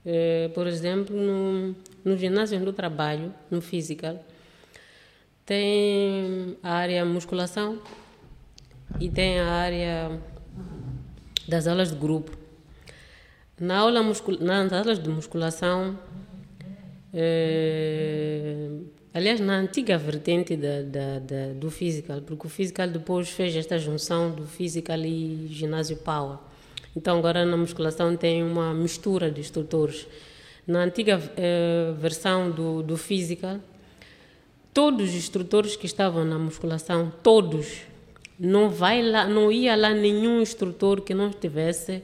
é, 0.05 0.49
por 0.49 0.68
exemplo, 0.68 1.15
no, 1.15 1.76
no 2.03 2.18
ginásio 2.18 2.59
do 2.59 2.73
trabalho, 2.73 3.34
no 3.49 3.61
physical, 3.61 4.23
tem 5.45 6.57
a 6.61 6.73
área 6.73 7.05
musculação 7.05 7.80
e 8.99 9.09
tem 9.09 9.39
a 9.39 9.49
área 9.49 10.22
das 11.47 11.68
aulas 11.68 11.89
de 11.89 11.95
grupo. 11.95 12.31
Na 13.59 13.77
aula 13.77 14.03
muscul... 14.03 14.38
Nas 14.39 14.72
aulas 14.72 15.01
de 15.01 15.09
musculação, 15.09 15.97
é... 17.19 18.69
aliás, 19.11 19.39
na 19.39 19.57
antiga 19.57 19.98
vertente 19.98 20.56
da, 20.56 20.84
da, 20.84 21.19
da, 21.19 21.53
do 21.53 21.72
physical, 21.72 22.22
porque 22.22 22.45
o 22.45 22.49
physical 22.49 22.88
depois 22.88 23.30
fez 23.30 23.56
esta 23.56 23.80
junção 23.80 24.30
do 24.30 24.45
physical 24.45 24.99
e 24.99 25.48
ginásio 25.49 25.98
power. 25.98 26.38
Então, 26.95 27.18
agora 27.18 27.44
na 27.44 27.57
musculação 27.57 28.15
tem 28.15 28.44
uma 28.44 28.72
mistura 28.72 29.31
de 29.31 29.41
instrutores. 29.41 30.07
Na 30.68 30.84
antiga 30.84 31.19
é, 31.35 31.94
versão 31.98 32.52
do, 32.52 32.84
do 32.84 32.98
physical, 32.98 33.60
todos 34.72 35.10
os 35.10 35.15
instrutores 35.15 35.76
que 35.76 35.88
estavam 35.88 36.23
na 36.23 36.38
musculação, 36.38 37.11
todos, 37.23 37.81
não 38.39 38.69
vai 38.69 39.02
lá, 39.02 39.27
não 39.27 39.52
ia 39.52 39.76
lá 39.76 39.89
nenhum 39.91 40.39
instrutor 40.39 41.02
que 41.02 41.15
não 41.15 41.30
estivesse 41.30 42.03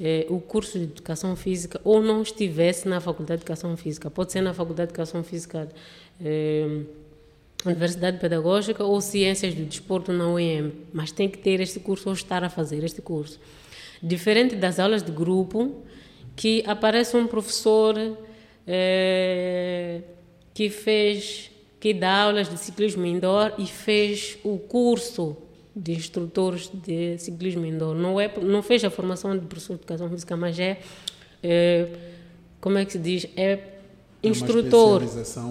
eh, 0.00 0.26
o 0.30 0.40
curso 0.40 0.78
de 0.78 0.84
educação 0.84 1.36
física 1.36 1.78
ou 1.84 2.02
não 2.02 2.22
estivesse 2.22 2.88
na 2.88 3.00
faculdade 3.00 3.40
de 3.40 3.42
educação 3.42 3.76
física. 3.76 4.10
Pode 4.10 4.32
ser 4.32 4.40
na 4.40 4.54
faculdade 4.54 4.88
de 4.88 4.92
educação 4.92 5.22
física, 5.22 5.68
eh, 6.24 6.84
Universidade 7.66 8.18
Pedagógica 8.18 8.82
ou 8.82 8.98
Ciências 9.02 9.54
do 9.54 9.64
Desporto 9.64 10.10
na 10.12 10.26
UEM, 10.28 10.72
mas 10.94 11.12
tem 11.12 11.28
que 11.28 11.36
ter 11.36 11.60
este 11.60 11.78
curso 11.78 12.08
ou 12.08 12.14
estar 12.14 12.42
a 12.42 12.48
fazer 12.48 12.82
este 12.82 13.02
curso. 13.02 13.38
Diferente 14.02 14.56
das 14.56 14.78
aulas 14.78 15.02
de 15.02 15.12
grupo, 15.12 15.82
que 16.34 16.64
aparece 16.66 17.14
um 17.18 17.26
professor 17.26 17.94
eh, 18.66 20.00
que 20.54 20.70
fez, 20.70 21.50
que 21.78 21.92
dá 21.92 22.22
aulas 22.22 22.48
de 22.48 22.58
ciclismo 22.58 23.04
indoor 23.04 23.52
e 23.58 23.66
fez 23.66 24.38
o 24.42 24.58
curso 24.58 25.36
de 25.80 25.92
instrutores 25.92 26.70
de 26.72 27.16
ciclismo 27.18 27.64
indoor. 27.64 27.94
Não, 27.94 28.20
é, 28.20 28.30
não 28.42 28.62
fez 28.62 28.84
a 28.84 28.90
formação 28.90 29.36
de 29.36 29.46
professor 29.46 29.74
de 29.74 29.80
educação 29.80 30.10
física, 30.10 30.36
mas 30.36 30.58
é, 30.58 30.78
é 31.42 31.88
como 32.60 32.76
é 32.76 32.84
que 32.84 32.92
se 32.92 32.98
diz? 32.98 33.26
É 33.34 33.58
instrutor. 34.22 35.02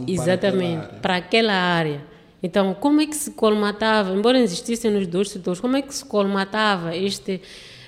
exatamente, 0.07 0.77
para 0.77 0.85
aquela, 0.85 0.99
para 1.01 1.15
aquela 1.15 1.53
área. 1.53 2.06
Então, 2.41 2.73
como 2.76 3.01
é 3.01 3.07
que 3.07 3.15
se 3.15 3.31
colmatava, 3.31 4.14
embora 4.14 4.39
existissem 4.39 4.91
nos 4.91 5.07
dois 5.07 5.30
setores, 5.30 5.60
como 5.60 5.76
é 5.76 5.81
que 5.81 5.93
se 5.93 6.06
colmatava 6.06 6.95
este, 6.95 7.41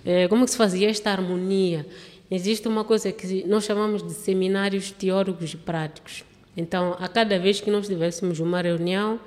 é, 0.03 0.27
como 0.27 0.41
é 0.41 0.45
que 0.45 0.51
se 0.51 0.57
fazia 0.57 0.89
esta 0.89 1.11
harmonia? 1.11 1.85
Existe 2.29 2.67
uma 2.67 2.83
coisa 2.83 3.11
que 3.11 3.45
nós 3.47 3.63
chamamos 3.63 4.01
de 4.01 4.13
seminários 4.13 4.91
teóricos 4.91 5.53
e 5.53 5.57
práticos. 5.57 6.23
Então, 6.57 6.95
a 6.99 7.07
cada 7.07 7.37
vez 7.37 7.61
que 7.61 7.69
nós 7.69 7.87
tivéssemos 7.87 8.39
uma 8.39 8.61
reunião, 8.61 9.19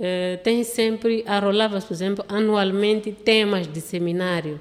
uh, 0.00 0.42
tem 0.42 0.64
sempre, 0.64 1.22
arrolava, 1.26 1.80
por 1.80 1.92
exemplo, 1.92 2.24
anualmente 2.28 3.12
temas 3.12 3.66
de 3.66 3.80
seminário. 3.80 4.58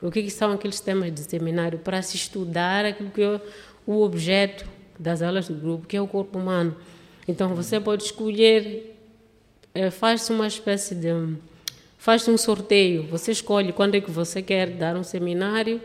O 0.00 0.10
que, 0.10 0.22
que 0.22 0.30
são 0.30 0.52
aqueles 0.52 0.80
temas 0.80 1.12
de 1.12 1.20
seminário? 1.20 1.78
Para 1.78 2.00
se 2.02 2.16
estudar 2.16 2.84
aquilo 2.84 3.10
que 3.10 3.22
é 3.22 3.40
o 3.86 4.02
objeto 4.02 4.64
das 4.98 5.22
aulas 5.22 5.48
do 5.48 5.54
grupo, 5.54 5.86
que 5.86 5.96
é 5.96 6.00
o 6.00 6.06
corpo 6.06 6.38
humano. 6.38 6.74
Então 7.26 7.54
você 7.54 7.78
pode 7.78 8.04
escolher, 8.04 8.96
uh, 9.76 9.90
faz-se 9.90 10.32
uma 10.32 10.46
espécie 10.46 10.94
de. 10.94 11.08
faz-se 11.98 12.30
um 12.30 12.38
sorteio. 12.38 13.04
Você 13.08 13.32
escolhe 13.32 13.72
quando 13.72 13.96
é 13.96 14.00
que 14.00 14.10
você 14.10 14.40
quer 14.40 14.70
dar 14.70 14.96
um 14.96 15.02
seminário 15.04 15.80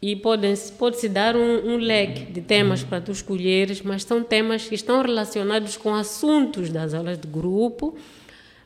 e 0.00 0.14
pode-se 0.14 0.72
pode 0.72 1.08
dar 1.08 1.36
um, 1.36 1.74
um, 1.74 1.76
leque 1.76 2.30
de 2.30 2.40
temas 2.40 2.84
para 2.84 3.00
tu 3.00 3.10
escolheres, 3.10 3.80
mas 3.82 4.04
são 4.04 4.22
temas 4.22 4.68
que 4.68 4.74
estão 4.74 5.02
relacionados 5.02 5.76
com 5.76 5.94
assuntos 5.94 6.70
das 6.70 6.92
aulas 6.92 7.18
de 7.18 7.26
grupo, 7.26 7.96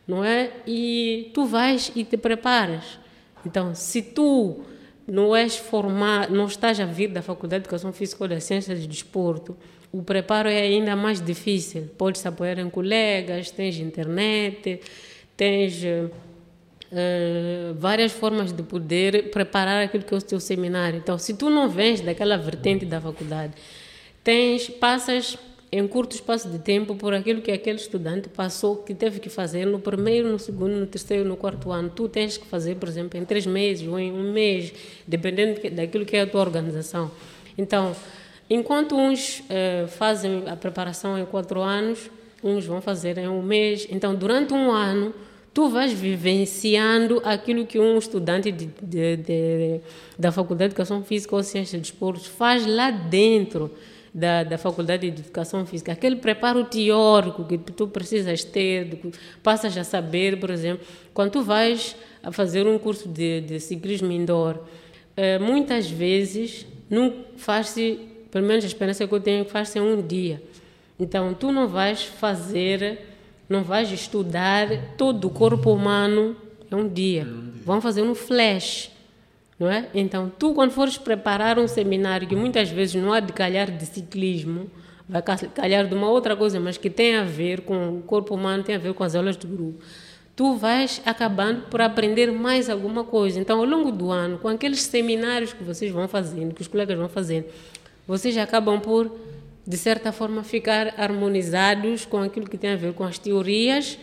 não 0.06 0.24
é? 0.24 0.50
E 0.66 1.30
tu 1.34 1.46
vais 1.46 1.92
e 1.94 2.04
te 2.04 2.16
preparas. 2.16 2.98
Então, 3.44 3.74
se 3.74 4.02
tu 4.02 4.60
não 5.06 5.34
és 5.34 5.56
formado, 5.56 6.34
não 6.34 6.46
estás 6.46 6.78
a 6.78 6.84
vir 6.84 7.08
da 7.08 7.22
Faculdade 7.22 7.62
de 7.62 7.66
Educação 7.66 7.92
Física 7.92 8.24
ou 8.24 8.28
das 8.28 8.44
Ciências 8.44 8.80
de 8.80 8.86
Desporto, 8.86 9.56
o 9.92 10.02
preparo 10.02 10.48
é 10.48 10.60
ainda 10.60 10.94
mais 10.94 11.20
difícil. 11.20 11.88
Podes 11.98 12.24
apoiar 12.24 12.58
em 12.58 12.70
colegas, 12.70 13.50
tens 13.50 13.76
internet, 13.78 14.80
tens 15.36 15.82
uh, 15.82 17.74
várias 17.76 18.12
formas 18.12 18.52
de 18.52 18.62
poder 18.62 19.30
preparar 19.30 19.82
aquilo 19.82 20.04
que 20.04 20.14
é 20.14 20.16
o 20.16 20.22
teu 20.22 20.38
seminário. 20.38 20.98
Então, 20.98 21.18
se 21.18 21.34
tu 21.34 21.50
não 21.50 21.68
vens 21.68 22.00
daquela 22.00 22.36
vertente 22.36 22.84
da 22.84 23.00
faculdade, 23.00 23.54
tens, 24.22 24.68
passas 24.68 25.36
em 25.72 25.86
curto 25.86 26.14
espaço 26.14 26.48
de 26.48 26.58
tempo 26.58 26.96
por 26.96 27.14
aquilo 27.14 27.40
que 27.40 27.52
aquele 27.52 27.78
estudante 27.78 28.28
passou, 28.28 28.78
que 28.78 28.92
teve 28.92 29.20
que 29.20 29.28
fazer 29.28 29.64
no 29.64 29.78
primeiro, 29.78 30.28
no 30.28 30.38
segundo, 30.38 30.74
no 30.74 30.86
terceiro, 30.86 31.28
no 31.28 31.36
quarto 31.36 31.70
ano. 31.70 31.90
Tu 31.94 32.08
tens 32.08 32.36
que 32.36 32.46
fazer, 32.46 32.74
por 32.74 32.88
exemplo, 32.88 33.18
em 33.18 33.24
três 33.24 33.46
meses 33.46 33.86
ou 33.86 33.98
em 33.98 34.10
um 34.10 34.32
mês, 34.32 34.72
dependendo 35.06 35.60
daquilo 35.70 36.04
que 36.04 36.16
é 36.16 36.22
a 36.22 36.26
tua 36.26 36.40
organização. 36.40 37.10
Então, 37.56 37.94
enquanto 38.48 38.96
uns 38.96 39.40
uh, 39.40 39.86
fazem 39.86 40.42
a 40.48 40.56
preparação 40.56 41.16
em 41.16 41.24
quatro 41.24 41.60
anos, 41.60 42.10
uns 42.42 42.66
vão 42.66 42.80
fazer 42.80 43.16
em 43.18 43.28
um 43.28 43.42
mês. 43.42 43.86
Então, 43.90 44.12
durante 44.12 44.52
um 44.52 44.72
ano, 44.72 45.14
tu 45.54 45.68
vais 45.68 45.92
vivenciando 45.92 47.22
aquilo 47.24 47.64
que 47.64 47.78
um 47.78 47.96
estudante 47.96 48.50
de, 48.50 48.68
de, 48.82 49.16
de, 49.18 49.80
da 50.18 50.32
Faculdade 50.32 50.70
de 50.70 50.72
Educação 50.72 51.04
Física 51.04 51.36
ou 51.36 51.44
Ciência 51.44 51.78
de 51.78 51.86
Esportes 51.86 52.26
faz 52.26 52.66
lá 52.66 52.90
dentro 52.90 53.70
da, 54.12 54.42
da 54.44 54.58
Faculdade 54.58 55.10
de 55.10 55.20
Educação 55.20 55.64
Física. 55.64 55.92
Aquele 55.92 56.16
preparo 56.16 56.64
teórico 56.64 57.44
que 57.44 57.58
tu 57.58 57.88
precisas 57.88 58.44
ter, 58.44 58.98
passas 59.42 59.76
a 59.76 59.84
saber, 59.84 60.38
por 60.38 60.50
exemplo, 60.50 60.86
quando 61.14 61.32
tu 61.32 61.42
vais 61.42 61.96
a 62.22 62.32
fazer 62.32 62.66
um 62.66 62.78
curso 62.78 63.08
de, 63.08 63.40
de 63.40 63.60
ciclismo 63.60 64.10
indoor, 64.10 64.58
eh, 65.16 65.38
muitas 65.38 65.88
vezes 65.90 66.66
não 66.88 67.24
faz-se, 67.36 67.98
pelo 68.30 68.46
menos 68.46 68.64
a 68.64 68.66
experiência 68.66 69.06
que 69.06 69.14
eu 69.14 69.20
tenho, 69.20 69.44
faz-se 69.44 69.78
em 69.78 69.82
um 69.82 70.00
dia. 70.00 70.42
Então, 70.98 71.32
tu 71.32 71.50
não 71.50 71.66
vais 71.66 72.02
fazer 72.02 73.10
não 73.50 73.64
vais 73.64 73.90
estudar 73.90 74.68
todo 74.96 75.26
o 75.26 75.30
corpo 75.30 75.72
humano 75.72 76.36
em 76.70 76.74
um 76.76 76.88
dia. 76.88 77.26
Vão 77.64 77.80
fazer 77.80 78.00
um 78.00 78.14
flash. 78.14 78.92
Não 79.60 79.70
é? 79.70 79.88
Então, 79.92 80.32
tu, 80.38 80.54
quando 80.54 80.70
fores 80.70 80.96
preparar 80.96 81.58
um 81.58 81.68
seminário, 81.68 82.26
que 82.26 82.34
muitas 82.34 82.70
vezes 82.70 82.94
não 82.94 83.12
há 83.12 83.20
de 83.20 83.30
calhar 83.34 83.70
de 83.70 83.84
ciclismo, 83.84 84.70
vai 85.06 85.20
calhar 85.20 85.86
de 85.86 85.94
uma 85.94 86.08
outra 86.08 86.34
coisa, 86.34 86.58
mas 86.58 86.78
que 86.78 86.88
tem 86.88 87.16
a 87.16 87.24
ver 87.24 87.60
com 87.60 87.98
o 87.98 88.02
corpo 88.02 88.34
humano, 88.34 88.62
tem 88.62 88.74
a 88.74 88.78
ver 88.78 88.94
com 88.94 89.04
as 89.04 89.14
aulas 89.14 89.36
do 89.36 89.46
grupo, 89.46 89.84
tu 90.34 90.56
vais 90.56 91.02
acabando 91.04 91.66
por 91.68 91.82
aprender 91.82 92.32
mais 92.32 92.70
alguma 92.70 93.04
coisa. 93.04 93.38
Então, 93.38 93.58
ao 93.58 93.66
longo 93.66 93.92
do 93.92 94.10
ano, 94.10 94.38
com 94.38 94.48
aqueles 94.48 94.80
seminários 94.80 95.52
que 95.52 95.62
vocês 95.62 95.92
vão 95.92 96.08
fazendo, 96.08 96.54
que 96.54 96.62
os 96.62 96.68
colegas 96.68 96.96
vão 96.96 97.10
fazendo, 97.10 97.44
vocês 98.08 98.38
acabam 98.38 98.80
por 98.80 99.14
de 99.66 99.76
certa 99.76 100.10
forma, 100.10 100.42
ficar 100.42 100.94
harmonizados 100.96 102.04
com 102.04 102.18
aquilo 102.18 102.48
que 102.48 102.58
tem 102.58 102.70
a 102.70 102.76
ver 102.76 102.92
com 102.92 103.04
as 103.04 103.18
teorias 103.18 103.98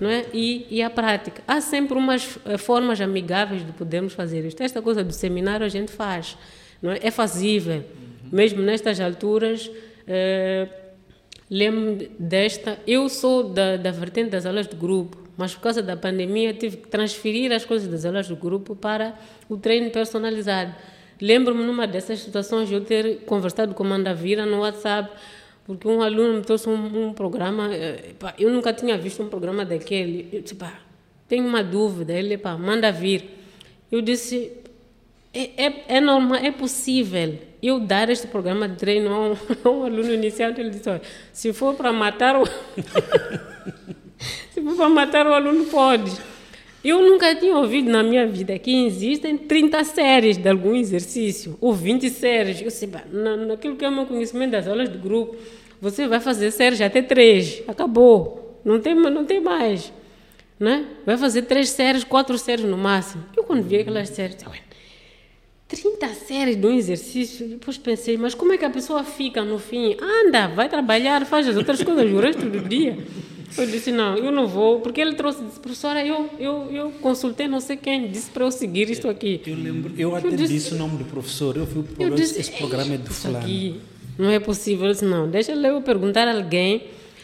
não 0.00 0.08
é? 0.08 0.26
e, 0.32 0.66
e 0.70 0.82
a 0.82 0.90
prática. 0.90 1.42
Há 1.46 1.60
sempre 1.60 1.96
umas 1.96 2.38
eh, 2.44 2.56
formas 2.56 3.00
amigáveis 3.00 3.64
de 3.64 3.72
podermos 3.72 4.12
fazer 4.12 4.44
isto. 4.44 4.62
Esta 4.62 4.80
coisa 4.80 5.04
do 5.04 5.12
seminário 5.12 5.64
a 5.64 5.68
gente 5.68 5.92
faz, 5.92 6.36
não 6.80 6.92
é? 6.92 6.98
é 7.02 7.10
fazível. 7.10 7.76
Uhum. 7.76 8.28
Mesmo 8.32 8.62
nestas 8.62 9.00
alturas, 9.00 9.70
eh, 10.06 10.68
lembro 11.50 12.08
desta. 12.18 12.78
Eu 12.86 13.08
sou 13.08 13.44
da, 13.44 13.76
da 13.76 13.90
vertente 13.90 14.30
das 14.30 14.46
aulas 14.46 14.66
de 14.66 14.76
grupo, 14.76 15.18
mas 15.36 15.54
por 15.54 15.62
causa 15.62 15.82
da 15.82 15.96
pandemia 15.96 16.52
tive 16.54 16.78
que 16.78 16.88
transferir 16.88 17.52
as 17.52 17.64
coisas 17.64 17.88
das 17.88 18.04
aulas 18.04 18.28
do 18.28 18.36
grupo 18.36 18.74
para 18.74 19.14
o 19.48 19.56
treino 19.56 19.90
personalizado. 19.90 20.74
Lembro-me 21.20 21.64
numa 21.64 21.86
dessas 21.86 22.20
situações 22.20 22.68
de 22.68 22.74
eu 22.74 22.82
ter 22.82 23.20
conversado 23.24 23.74
com 23.74 23.84
a 23.84 23.86
Mandavira 23.86 24.44
no 24.44 24.60
WhatsApp, 24.60 25.10
porque 25.66 25.88
um 25.88 26.00
aluno 26.00 26.34
me 26.34 26.42
trouxe 26.42 26.68
um, 26.68 27.08
um 27.08 27.12
programa, 27.12 27.74
eh, 27.74 28.14
eu 28.38 28.48
nunca 28.50 28.72
tinha 28.72 28.96
visto 28.96 29.20
um 29.20 29.28
programa 29.28 29.64
daquele. 29.64 30.28
Eu 30.32 30.40
disse, 30.40 30.54
pá, 30.54 30.78
tenho 31.28 31.44
uma 31.44 31.64
dúvida. 31.64 32.12
Ele, 32.12 32.38
pá, 32.38 32.56
manda 32.56 32.92
vir. 32.92 33.28
Eu 33.90 34.00
disse, 34.00 34.52
é, 35.34 35.66
é, 35.66 35.96
é 35.96 36.00
normal, 36.00 36.38
é 36.38 36.52
possível 36.52 37.36
eu 37.60 37.80
dar 37.80 38.08
este 38.08 38.28
programa 38.28 38.68
de 38.68 38.76
treino 38.76 39.12
a 39.12 39.30
um, 39.30 39.32
a 39.64 39.68
um 39.68 39.84
aluno 39.84 40.14
iniciante. 40.14 40.60
Ele 40.60 40.70
disse, 40.70 40.88
olha, 40.88 41.02
se 41.32 41.52
for 41.52 41.74
para 41.74 41.92
matar 41.92 42.40
o... 42.40 42.46
se 42.46 42.52
for 44.62 44.76
para 44.76 44.88
matar 44.88 45.26
o 45.26 45.34
aluno, 45.34 45.64
pode. 45.64 46.12
Eu 46.84 47.00
nunca 47.02 47.34
tinha 47.34 47.56
ouvido 47.56 47.90
na 47.90 48.02
minha 48.02 48.26
vida 48.26 48.58
que 48.58 48.86
existem 48.86 49.36
30 49.36 49.82
séries 49.84 50.36
de 50.36 50.48
algum 50.48 50.74
exercício, 50.74 51.56
ou 51.60 51.72
20 51.72 52.08
séries. 52.10 52.62
Eu 52.62 52.70
sei, 52.70 52.88
na, 53.10 53.36
naquilo 53.36 53.76
que 53.76 53.84
é 53.84 53.88
o 53.88 53.92
meu 53.92 54.06
conhecimento 54.06 54.52
das 54.52 54.68
aulas 54.68 54.90
de 54.90 54.98
grupo, 54.98 55.36
você 55.80 56.06
vai 56.06 56.20
fazer 56.20 56.50
séries 56.50 56.80
até 56.80 57.02
três, 57.02 57.62
acabou. 57.66 58.60
Não 58.64 58.80
tem, 58.80 58.94
não 58.94 59.24
tem 59.24 59.40
mais. 59.40 59.92
Né? 60.58 60.86
Vai 61.04 61.16
fazer 61.16 61.42
três 61.42 61.70
séries, 61.70 62.04
quatro 62.04 62.38
séries 62.38 62.64
no 62.64 62.78
máximo. 62.78 63.24
Eu 63.36 63.44
quando 63.44 63.62
vi 63.62 63.76
aquelas 63.76 64.08
séries, 64.08 64.36
30 65.68 66.08
séries 66.14 66.56
de 66.56 66.66
um 66.66 66.72
exercício, 66.72 67.48
depois 67.48 67.76
pensei, 67.76 68.16
mas 68.16 68.34
como 68.34 68.52
é 68.52 68.58
que 68.58 68.64
a 68.64 68.70
pessoa 68.70 69.02
fica 69.02 69.44
no 69.44 69.58
fim? 69.58 69.96
Anda, 70.00 70.46
vai 70.48 70.68
trabalhar, 70.68 71.26
faz 71.26 71.48
as 71.48 71.56
outras 71.56 71.82
coisas 71.82 72.10
o 72.10 72.20
resto 72.20 72.48
do 72.48 72.60
dia. 72.60 72.96
Eu 73.58 73.66
disse, 73.66 73.90
não, 73.90 74.16
eu 74.16 74.30
não 74.30 74.46
vou, 74.46 74.80
porque 74.80 75.00
ele 75.00 75.14
trouxe, 75.14 75.42
disse, 75.42 75.58
professora, 75.58 76.04
eu, 76.04 76.28
eu, 76.38 76.68
eu 76.70 76.90
consultei 77.00 77.48
não 77.48 77.60
sei 77.60 77.76
quem, 77.76 78.08
disse 78.08 78.30
para 78.30 78.44
eu 78.44 78.50
seguir 78.50 78.90
isto 78.90 79.08
aqui. 79.08 79.40
Eu 79.46 79.56
lembro, 79.56 79.94
eu 79.96 80.14
até 80.14 80.26
eu 80.26 80.32
disse, 80.32 80.52
disse 80.52 80.74
o 80.74 80.76
nome 80.76 80.98
do 80.98 81.04
professor, 81.04 81.56
eu 81.56 81.66
fui 81.66 81.82
o 81.82 82.02
eu 82.02 82.10
disse, 82.10 82.38
esse 82.38 82.52
programa 82.52 82.94
é 82.94 82.98
do 82.98 83.10
fulano. 83.10 83.44
Aqui 83.44 83.80
não 84.18 84.30
é 84.30 84.38
possível, 84.38 84.86
eu 84.86 84.92
disse, 84.92 85.04
não, 85.04 85.28
deixa 85.28 85.52
eu 85.52 85.80
perguntar 85.80 86.28
a 86.28 86.34
alguém 86.34 86.82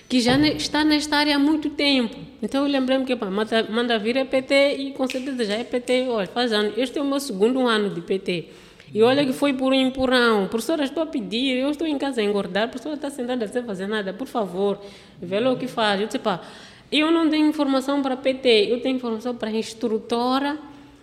que 0.08 0.20
já 0.20 0.38
está 0.48 0.84
nesta 0.84 1.16
área 1.16 1.36
há 1.36 1.38
muito 1.38 1.70
tempo. 1.70 2.14
Então 2.42 2.66
eu 2.66 2.70
lembrei-me 2.70 3.04
que 3.04 3.16
pá, 3.16 3.30
manda, 3.30 3.62
manda 3.70 3.98
vir 3.98 4.16
é 4.16 4.24
PT 4.24 4.76
e 4.76 4.90
com 4.92 5.08
certeza 5.08 5.44
já 5.44 5.54
é 5.54 5.64
PT, 5.64 6.08
olha, 6.08 6.26
faz 6.26 6.52
anos. 6.52 6.74
Este 6.76 6.98
é 6.98 7.02
o 7.02 7.04
meu 7.04 7.18
segundo 7.18 7.66
ano 7.66 7.88
de 7.88 8.02
PT. 8.02 8.48
E 8.94 9.02
olha 9.02 9.24
que 9.24 9.32
foi 9.32 9.54
por 9.54 9.72
um 9.72 9.74
empurrão. 9.74 10.46
Professora, 10.48 10.84
estou 10.84 11.02
a 11.02 11.06
pedir, 11.06 11.56
eu 11.56 11.70
estou 11.70 11.86
em 11.86 11.96
casa 11.96 12.20
a 12.20 12.24
engordar, 12.24 12.64
a 12.64 12.68
professora 12.68 12.94
está 12.94 13.08
sentada 13.08 13.46
sem 13.48 13.62
fazer 13.62 13.86
nada, 13.86 14.12
por 14.12 14.26
favor, 14.26 14.78
vê 15.20 15.40
lá 15.40 15.50
o 15.50 15.56
que 15.56 15.66
faz. 15.66 16.00
Eu 16.00 16.06
disse, 16.06 16.18
pá, 16.18 16.40
eu 16.90 17.10
não 17.10 17.28
tenho 17.30 17.46
informação 17.46 18.02
para 18.02 18.16
PT, 18.16 18.66
eu 18.70 18.80
tenho 18.80 18.96
informação 18.96 19.34
para 19.34 19.50
instrutora. 19.50 20.58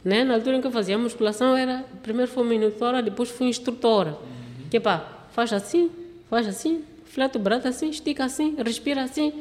Né? 0.06 0.24
Na 0.24 0.36
altura 0.36 0.58
em 0.58 0.62
que 0.62 0.68
eu 0.68 0.72
fazia 0.72 0.98
musculação, 0.98 1.58
era, 1.58 1.84
primeiro 2.04 2.32
fui 2.32 2.56
instrutora, 2.56 3.02
depois 3.02 3.30
fui 3.30 3.48
instrutora. 3.48 4.12
Uhum. 4.12 4.70
Que 4.70 4.80
pá, 4.80 5.26
faz 5.32 5.52
assim, 5.52 5.90
faz 6.30 6.48
assim, 6.48 6.84
fleta 7.06 7.40
o 7.40 7.42
braço 7.42 7.68
assim, 7.68 7.90
estica 7.90 8.24
assim, 8.24 8.56
respira 8.64 9.02
assim. 9.02 9.34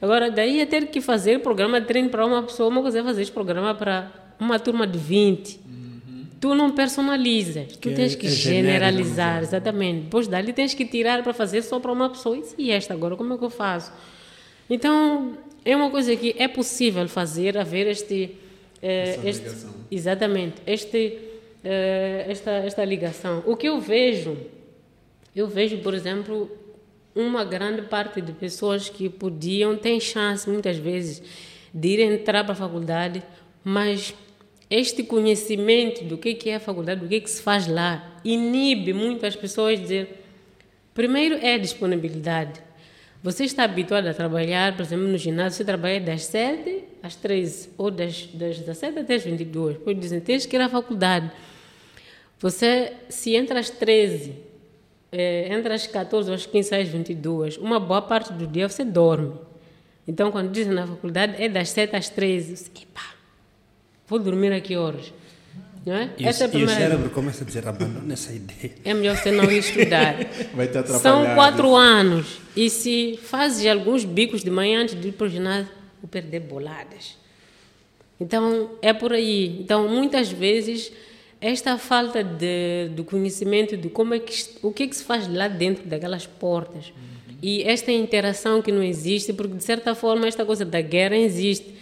Agora, 0.00 0.28
daí 0.28 0.58
é 0.58 0.66
ter 0.66 0.88
que 0.88 1.00
fazer 1.00 1.38
programa 1.38 1.80
de 1.80 1.86
treino 1.86 2.08
para 2.08 2.26
uma 2.26 2.42
pessoa, 2.42 2.68
uma 2.68 2.82
coisa 2.82 2.98
é 2.98 3.02
fazer 3.04 3.22
esse 3.22 3.30
programa 3.30 3.72
para 3.72 4.10
uma 4.40 4.58
turma 4.58 4.88
de 4.88 4.98
20 4.98 5.61
tu 6.42 6.56
não 6.56 6.72
personalizas, 6.72 7.76
tu 7.76 7.94
tens 7.94 8.16
que 8.16 8.26
é 8.26 8.30
generalizar, 8.30 9.26
genérico, 9.26 9.44
exatamente. 9.44 10.00
Depois 10.00 10.26
dali 10.26 10.52
tens 10.52 10.74
que 10.74 10.84
tirar 10.84 11.22
para 11.22 11.32
fazer 11.32 11.62
só 11.62 11.78
para 11.78 11.92
uma 11.92 12.10
pessoa. 12.10 12.42
E 12.58 12.72
esta 12.72 12.92
agora, 12.92 13.14
como 13.14 13.32
é 13.32 13.38
que 13.38 13.44
eu 13.44 13.48
faço? 13.48 13.92
Então, 14.68 15.38
é 15.64 15.76
uma 15.76 15.88
coisa 15.88 16.16
que 16.16 16.34
é 16.36 16.48
possível 16.48 17.08
fazer, 17.08 17.56
haver 17.56 17.86
este... 17.86 18.36
Eh, 18.82 19.20
este 19.22 19.44
exatamente, 19.88 20.56
este, 20.66 21.16
eh, 21.62 22.26
esta, 22.28 22.50
esta 22.50 22.84
ligação. 22.84 23.44
O 23.46 23.56
que 23.56 23.68
eu 23.68 23.80
vejo, 23.80 24.36
eu 25.36 25.46
vejo, 25.46 25.78
por 25.78 25.94
exemplo, 25.94 26.50
uma 27.14 27.44
grande 27.44 27.82
parte 27.82 28.20
de 28.20 28.32
pessoas 28.32 28.88
que 28.88 29.08
podiam, 29.08 29.76
têm 29.76 30.00
chance, 30.00 30.50
muitas 30.50 30.76
vezes, 30.76 31.22
de 31.72 31.88
ir 31.88 32.00
entrar 32.00 32.42
para 32.42 32.54
a 32.54 32.56
faculdade, 32.56 33.22
mas 33.62 34.12
este 34.74 35.02
conhecimento 35.02 36.02
do 36.04 36.16
que 36.16 36.48
é 36.48 36.54
a 36.54 36.60
faculdade, 36.60 37.00
do 37.00 37.08
que, 37.08 37.20
que 37.20 37.30
se 37.30 37.42
faz 37.42 37.66
lá, 37.66 38.18
inibe 38.24 38.94
muitas 38.94 39.36
pessoas 39.36 39.76
de 39.76 39.82
dizer. 39.82 40.24
Primeiro 40.94 41.34
é 41.36 41.54
a 41.54 41.58
disponibilidade. 41.58 42.60
Você 43.22 43.44
está 43.44 43.64
habituado 43.64 44.06
a 44.06 44.14
trabalhar, 44.14 44.74
por 44.74 44.82
exemplo, 44.82 45.06
no 45.06 45.18
ginásio, 45.18 45.58
você 45.58 45.64
trabalha 45.64 46.00
das 46.00 46.24
7 46.24 46.84
às 47.02 47.14
13, 47.14 47.70
ou 47.76 47.90
das, 47.90 48.26
das 48.32 48.58
17 48.58 48.98
até 48.98 49.14
as 49.14 49.22
22. 49.22 49.76
Depois 49.76 50.00
dizem, 50.00 50.20
tens 50.20 50.46
que 50.46 50.56
ir 50.56 50.60
à 50.60 50.68
faculdade. 50.68 51.30
Você, 52.40 52.94
se 53.10 53.36
entra 53.36 53.60
às 53.60 53.68
13, 53.68 54.34
é, 55.12 55.54
entre 55.54 55.74
as 55.74 55.86
14 55.86 56.30
ou 56.30 56.34
às 56.34 56.46
15 56.46 56.74
às 56.74 56.88
22, 56.88 57.58
uma 57.58 57.78
boa 57.78 58.00
parte 58.00 58.32
do 58.32 58.46
dia 58.46 58.68
você 58.68 58.84
dorme. 58.84 59.34
Então, 60.08 60.32
quando 60.32 60.50
dizem 60.50 60.72
na 60.72 60.86
faculdade, 60.86 61.40
é 61.40 61.48
das 61.48 61.68
7 61.68 61.94
às 61.94 62.08
13. 62.08 62.56
Você, 62.56 62.70
Epa, 62.70 63.21
vou 64.12 64.20
dormir 64.20 64.52
a 64.52 64.60
que 64.60 64.76
horas? 64.76 65.10
Não 65.86 65.94
é? 65.94 66.10
E, 66.18 66.26
Essa 66.26 66.40
o, 66.40 66.44
é 66.44 66.46
a 66.46 66.48
primeira... 66.50 66.72
e 66.72 66.76
o 66.76 66.78
cérebro 66.78 67.10
começa 67.10 67.42
a 67.42 67.46
dizer, 67.46 67.66
abandona 67.66 68.12
essa 68.12 68.32
ideia. 68.32 68.72
É 68.84 68.92
melhor 68.92 69.16
você 69.16 69.30
não 69.30 69.50
ir 69.50 69.58
estudar. 69.58 70.16
Vai 70.54 70.68
te 70.68 70.76
atrapalhar. 70.78 71.00
São 71.00 71.34
quatro 71.34 71.74
anos. 71.74 72.38
E 72.54 72.68
se 72.68 73.18
fazes 73.22 73.66
alguns 73.66 74.04
bicos 74.04 74.44
de 74.44 74.50
manhã 74.50 74.82
antes 74.82 75.00
de 75.00 75.08
ir 75.08 75.12
para 75.12 75.26
o 75.26 75.30
ginásio, 75.30 75.72
vou 76.00 76.08
perder 76.08 76.40
boladas. 76.40 77.16
Então, 78.20 78.72
é 78.82 78.92
por 78.92 79.14
aí. 79.14 79.58
Então, 79.60 79.88
muitas 79.88 80.30
vezes, 80.30 80.92
esta 81.40 81.78
falta 81.78 82.22
de, 82.22 82.90
de 82.94 83.02
conhecimento 83.02 83.76
de 83.76 83.88
como 83.88 84.14
é 84.14 84.18
que, 84.20 84.32
o 84.62 84.72
que, 84.72 84.84
é 84.84 84.86
que 84.86 84.94
se 84.94 85.02
faz 85.02 85.26
lá 85.26 85.48
dentro 85.48 85.84
daquelas 85.88 86.26
portas 86.26 86.90
uhum. 86.90 87.36
e 87.42 87.62
esta 87.64 87.90
interação 87.90 88.62
que 88.62 88.70
não 88.70 88.82
existe, 88.82 89.32
porque, 89.32 89.56
de 89.56 89.64
certa 89.64 89.94
forma, 89.94 90.28
esta 90.28 90.44
coisa 90.44 90.64
da 90.64 90.80
guerra 90.82 91.16
existe. 91.16 91.74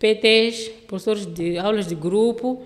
PTs, 0.00 0.68
professores 0.88 1.26
de 1.26 1.56
aulas 1.58 1.86
de 1.86 1.94
grupo, 1.94 2.60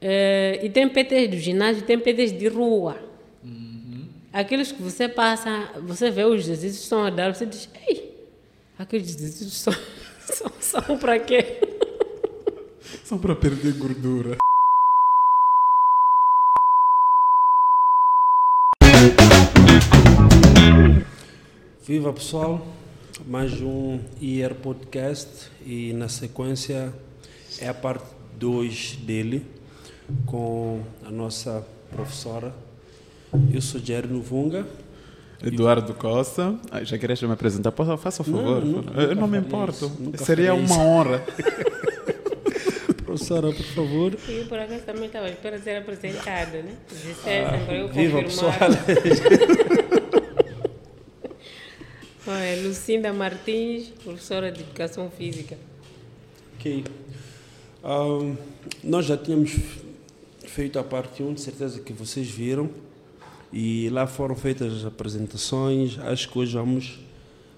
Uh, 0.00 0.64
e 0.64 0.70
tem 0.70 0.88
PTs 0.88 1.28
do 1.28 1.36
ginásio, 1.36 1.82
tem 1.82 1.98
PTs 1.98 2.32
de 2.32 2.48
rua. 2.48 2.96
Uhum. 3.44 4.08
Aqueles 4.32 4.72
que 4.72 4.82
você 4.82 5.06
passa, 5.06 5.72
você 5.82 6.10
vê 6.10 6.24
os 6.24 6.40
exercícios 6.40 6.78
que 6.78 6.82
estão 6.84 7.04
a 7.04 7.10
dar, 7.10 7.34
você 7.34 7.44
diz, 7.44 7.68
ei, 7.86 8.10
aqueles 8.78 9.14
exercícios 9.14 9.58
são, 9.58 9.74
são, 10.24 10.52
são 10.58 10.98
para 10.98 11.18
quê? 11.18 11.60
São 13.04 13.18
para 13.18 13.36
perder 13.36 13.74
gordura. 13.74 14.36
Viva 21.82 22.12
pessoal, 22.12 22.66
mais 23.26 23.60
um 23.60 23.98
IR 24.20 24.54
Podcast 24.54 25.50
e 25.64 25.92
na 25.92 26.08
sequência 26.08 26.92
é 27.60 27.68
a 27.68 27.74
parte 27.74 28.04
2 28.38 28.96
dele 29.02 29.44
com 30.26 30.80
a 31.04 31.10
nossa 31.10 31.66
professora. 31.90 32.54
Eu 33.52 33.60
sou 33.60 33.80
Jerry 33.80 34.08
Nuvunga. 34.08 34.66
Eduardo 35.42 35.94
Costa. 35.94 36.54
Ah, 36.70 36.82
já 36.82 36.98
queres 36.98 37.22
me 37.22 37.32
apresentar? 37.32 37.72
Faça 37.72 38.22
o 38.22 38.24
favor. 38.24 38.64
Não, 38.64 38.82
nunca, 38.82 39.00
eu 39.00 39.16
não 39.16 39.28
me 39.28 39.38
importo. 39.38 39.90
Seria 40.16 40.54
uma 40.54 40.78
honra. 40.78 41.22
Professora, 43.04 43.52
por 43.52 43.64
favor. 43.64 44.16
Eu, 44.28 44.46
por 44.46 44.58
acaso, 44.58 44.84
também 44.84 45.06
estava 45.06 45.28
de 45.30 45.62
ser 45.62 45.78
apresentada, 45.78 46.62
né? 46.62 46.76
Ah, 47.26 47.72
eu 47.72 47.88
viva, 47.88 48.22
pessoal. 48.22 48.52
Olha, 52.32 52.62
Lucinda 52.62 53.12
Martins, 53.12 53.88
professora 54.04 54.52
de 54.52 54.60
Educação 54.60 55.10
Física. 55.10 55.58
Ok. 56.54 56.84
Um, 57.82 58.36
nós 58.84 59.04
já 59.04 59.16
tínhamos 59.16 59.58
feito 60.46 60.78
a 60.78 60.84
parte 60.84 61.24
1, 61.24 61.34
de 61.34 61.40
certeza 61.40 61.80
que 61.80 61.92
vocês 61.92 62.30
viram. 62.30 62.70
E 63.52 63.88
lá 63.90 64.06
foram 64.06 64.36
feitas 64.36 64.72
as 64.72 64.84
apresentações. 64.84 65.98
Acho 65.98 66.30
que 66.30 66.38
hoje 66.38 66.52
vamos 66.52 67.00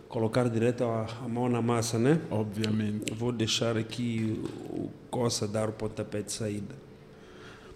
colocar 0.08 0.48
direto 0.48 0.84
a, 0.84 1.06
a 1.22 1.28
mão 1.28 1.50
na 1.50 1.60
massa, 1.60 1.98
né? 1.98 2.18
Obviamente. 2.30 3.12
Vou 3.12 3.30
deixar 3.30 3.76
aqui 3.76 4.42
o 4.70 4.88
Coça 5.10 5.46
dar 5.46 5.68
o 5.68 5.72
pontapé 5.72 6.22
de 6.22 6.32
saída. 6.32 6.74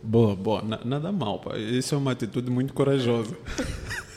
Boa, 0.02 0.34
boa. 0.34 0.62
nada 0.62 1.12
mal, 1.12 1.40
pá. 1.40 1.58
Isso 1.58 1.94
é 1.94 1.98
uma 1.98 2.12
atitude 2.12 2.50
muito 2.50 2.72
corajosa. 2.72 3.36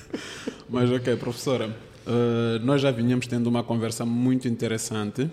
Mas 0.69 0.89
ok, 0.89 1.18
professora. 1.18 1.89
Uh, 2.10 2.57
nós 2.65 2.81
já 2.81 2.90
vinhamos 2.90 3.27
tendo 3.27 3.45
uma 3.45 3.64
conversa 3.64 4.03
muito 4.03 4.48
interessante 4.48 5.30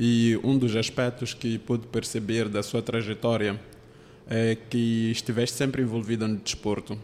e 0.00 0.40
um 0.42 0.56
dos 0.56 0.74
aspectos 0.74 1.34
que 1.34 1.58
pude 1.58 1.86
perceber 1.86 2.48
da 2.48 2.62
sua 2.62 2.80
trajetória 2.80 3.60
é 4.26 4.56
que 4.70 5.10
estiveste 5.10 5.54
sempre 5.54 5.82
envolvida 5.82 6.26
no 6.26 6.38
desporto. 6.38 6.94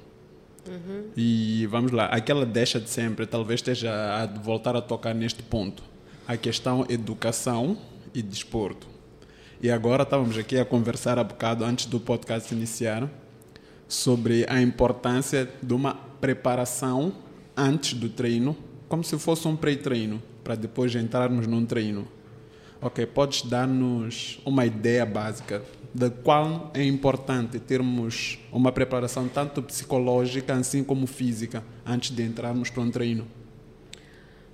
Uhum. 0.66 1.10
E 1.14 1.66
vamos 1.66 1.92
lá, 1.92 2.06
aquela 2.06 2.46
deixa 2.46 2.80
de 2.80 2.88
sempre 2.88 3.26
talvez 3.26 3.60
esteja 3.60 3.92
a 3.92 4.26
voltar 4.26 4.74
a 4.74 4.80
tocar 4.80 5.14
neste 5.14 5.42
ponto. 5.42 5.82
A 6.26 6.38
questão 6.38 6.86
educação 6.88 7.76
e 8.14 8.22
desporto. 8.22 8.86
E 9.60 9.70
agora 9.70 10.04
estávamos 10.04 10.38
aqui 10.38 10.58
a 10.58 10.64
conversar 10.64 11.18
há 11.18 11.24
bocado 11.24 11.62
antes 11.62 11.84
do 11.84 12.00
podcast 12.00 12.54
iniciar 12.54 13.06
sobre 13.86 14.46
a 14.48 14.62
importância 14.62 15.46
de 15.62 15.74
uma 15.74 15.94
preparação 15.94 17.12
antes 17.54 17.94
do 17.94 18.08
treino, 18.08 18.56
como 18.94 19.02
se 19.02 19.18
fosse 19.18 19.48
um 19.48 19.56
pré-treino, 19.56 20.22
para 20.44 20.54
depois 20.54 20.94
entrarmos 20.94 21.48
num 21.48 21.66
treino. 21.66 22.06
Ok, 22.80 23.04
podes 23.06 23.42
dar-nos 23.42 24.40
uma 24.46 24.64
ideia 24.64 25.04
básica 25.04 25.64
da 25.92 26.08
qual 26.08 26.70
é 26.72 26.84
importante 26.84 27.58
termos 27.58 28.38
uma 28.52 28.70
preparação 28.70 29.26
tanto 29.26 29.60
psicológica 29.64 30.54
assim 30.54 30.84
como 30.84 31.08
física 31.08 31.64
antes 31.84 32.12
de 32.12 32.22
entrarmos 32.22 32.70
para 32.70 32.82
um 32.84 32.90
treino? 32.92 33.26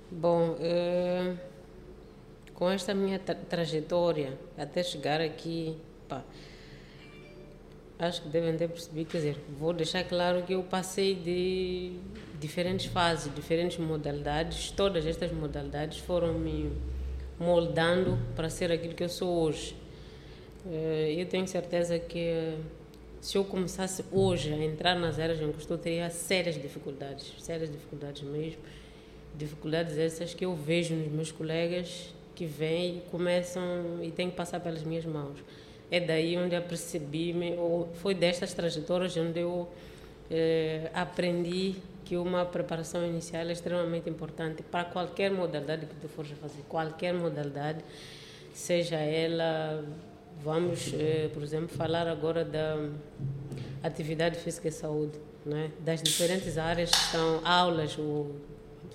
Bom, 0.09 0.55
uh, 0.55 1.37
com 2.55 2.67
esta 2.67 2.95
minha 2.95 3.19
tra 3.19 3.35
trajetória 3.35 4.39
até 4.57 4.81
chegar 4.81 5.21
aqui, 5.21 5.77
pá, 6.09 6.23
acho 7.99 8.23
que 8.23 8.29
devem 8.29 8.57
ter 8.57 8.69
percebido, 8.69 9.07
quer 9.07 9.17
dizer, 9.17 9.37
vou 9.59 9.71
deixar 9.71 10.03
claro 10.03 10.41
que 10.41 10.53
eu 10.53 10.63
passei 10.63 11.13
de 11.13 11.91
diferentes 12.41 12.87
fases, 12.87 13.33
diferentes 13.33 13.77
modalidades, 13.77 14.71
todas 14.71 15.05
estas 15.05 15.31
modalidades 15.31 15.99
foram 15.99 16.33
me 16.33 16.71
moldando 17.39 18.17
para 18.35 18.49
ser 18.49 18.71
aquilo 18.71 18.95
que 18.95 19.03
eu 19.03 19.09
sou 19.09 19.43
hoje. 19.43 19.75
Eh, 20.65 21.15
eu 21.17 21.27
tenho 21.27 21.47
certeza 21.47 21.99
que 21.99 22.55
se 23.21 23.37
eu 23.37 23.45
começasse 23.45 24.03
hoje 24.11 24.51
a 24.51 24.57
entrar 24.57 24.95
nas 24.95 25.19
áreas 25.19 25.39
em 25.39 25.51
que 25.51 25.59
estou, 25.59 25.77
teria 25.77 26.09
sérias 26.09 26.59
dificuldades, 26.59 27.31
sérias 27.37 27.71
dificuldades 27.71 28.23
mesmo. 28.23 28.59
Dificuldades 29.37 29.97
essas 29.97 30.33
que 30.33 30.43
eu 30.43 30.55
vejo 30.55 30.95
nos 30.95 31.11
meus 31.11 31.31
colegas 31.31 32.11
que 32.33 32.45
vêm 32.45 32.97
e 32.97 33.01
começam 33.11 33.99
e 34.01 34.09
têm 34.09 34.31
que 34.31 34.35
passar 34.35 34.59
pelas 34.59 34.83
minhas 34.83 35.05
mãos. 35.05 35.37
É 35.91 35.99
daí 35.99 36.35
onde 36.37 36.55
eu 36.55 36.61
percebi, 36.63 37.35
ou 37.55 37.87
foi 37.95 38.15
destas 38.15 38.51
trajetórias 38.51 39.15
onde 39.15 39.41
eu 39.41 39.69
eh, 40.31 40.89
aprendi 40.93 41.75
que 42.11 42.17
uma 42.17 42.45
preparação 42.45 43.05
inicial 43.05 43.47
é 43.47 43.53
extremamente 43.53 44.09
importante 44.09 44.61
para 44.63 44.83
qualquer 44.83 45.31
modalidade 45.31 45.85
que 45.85 45.95
tu 45.95 46.09
fores 46.09 46.29
fazer, 46.31 46.61
qualquer 46.67 47.13
modalidade, 47.13 47.85
seja 48.53 48.97
ela 48.97 49.81
Vamos, 50.43 50.91
eh, 50.93 51.29
por 51.33 51.41
exemplo, 51.41 51.69
falar 51.69 52.07
agora 52.07 52.43
da 52.43 52.89
atividade 53.81 54.39
física 54.39 54.67
e 54.67 54.71
saúde, 54.71 55.17
né? 55.45 55.71
das 55.79 56.01
diferentes 56.01 56.57
áreas 56.57 56.89
que 56.89 56.97
estão 56.97 57.39
aulas, 57.45 57.97
ou 57.97 58.35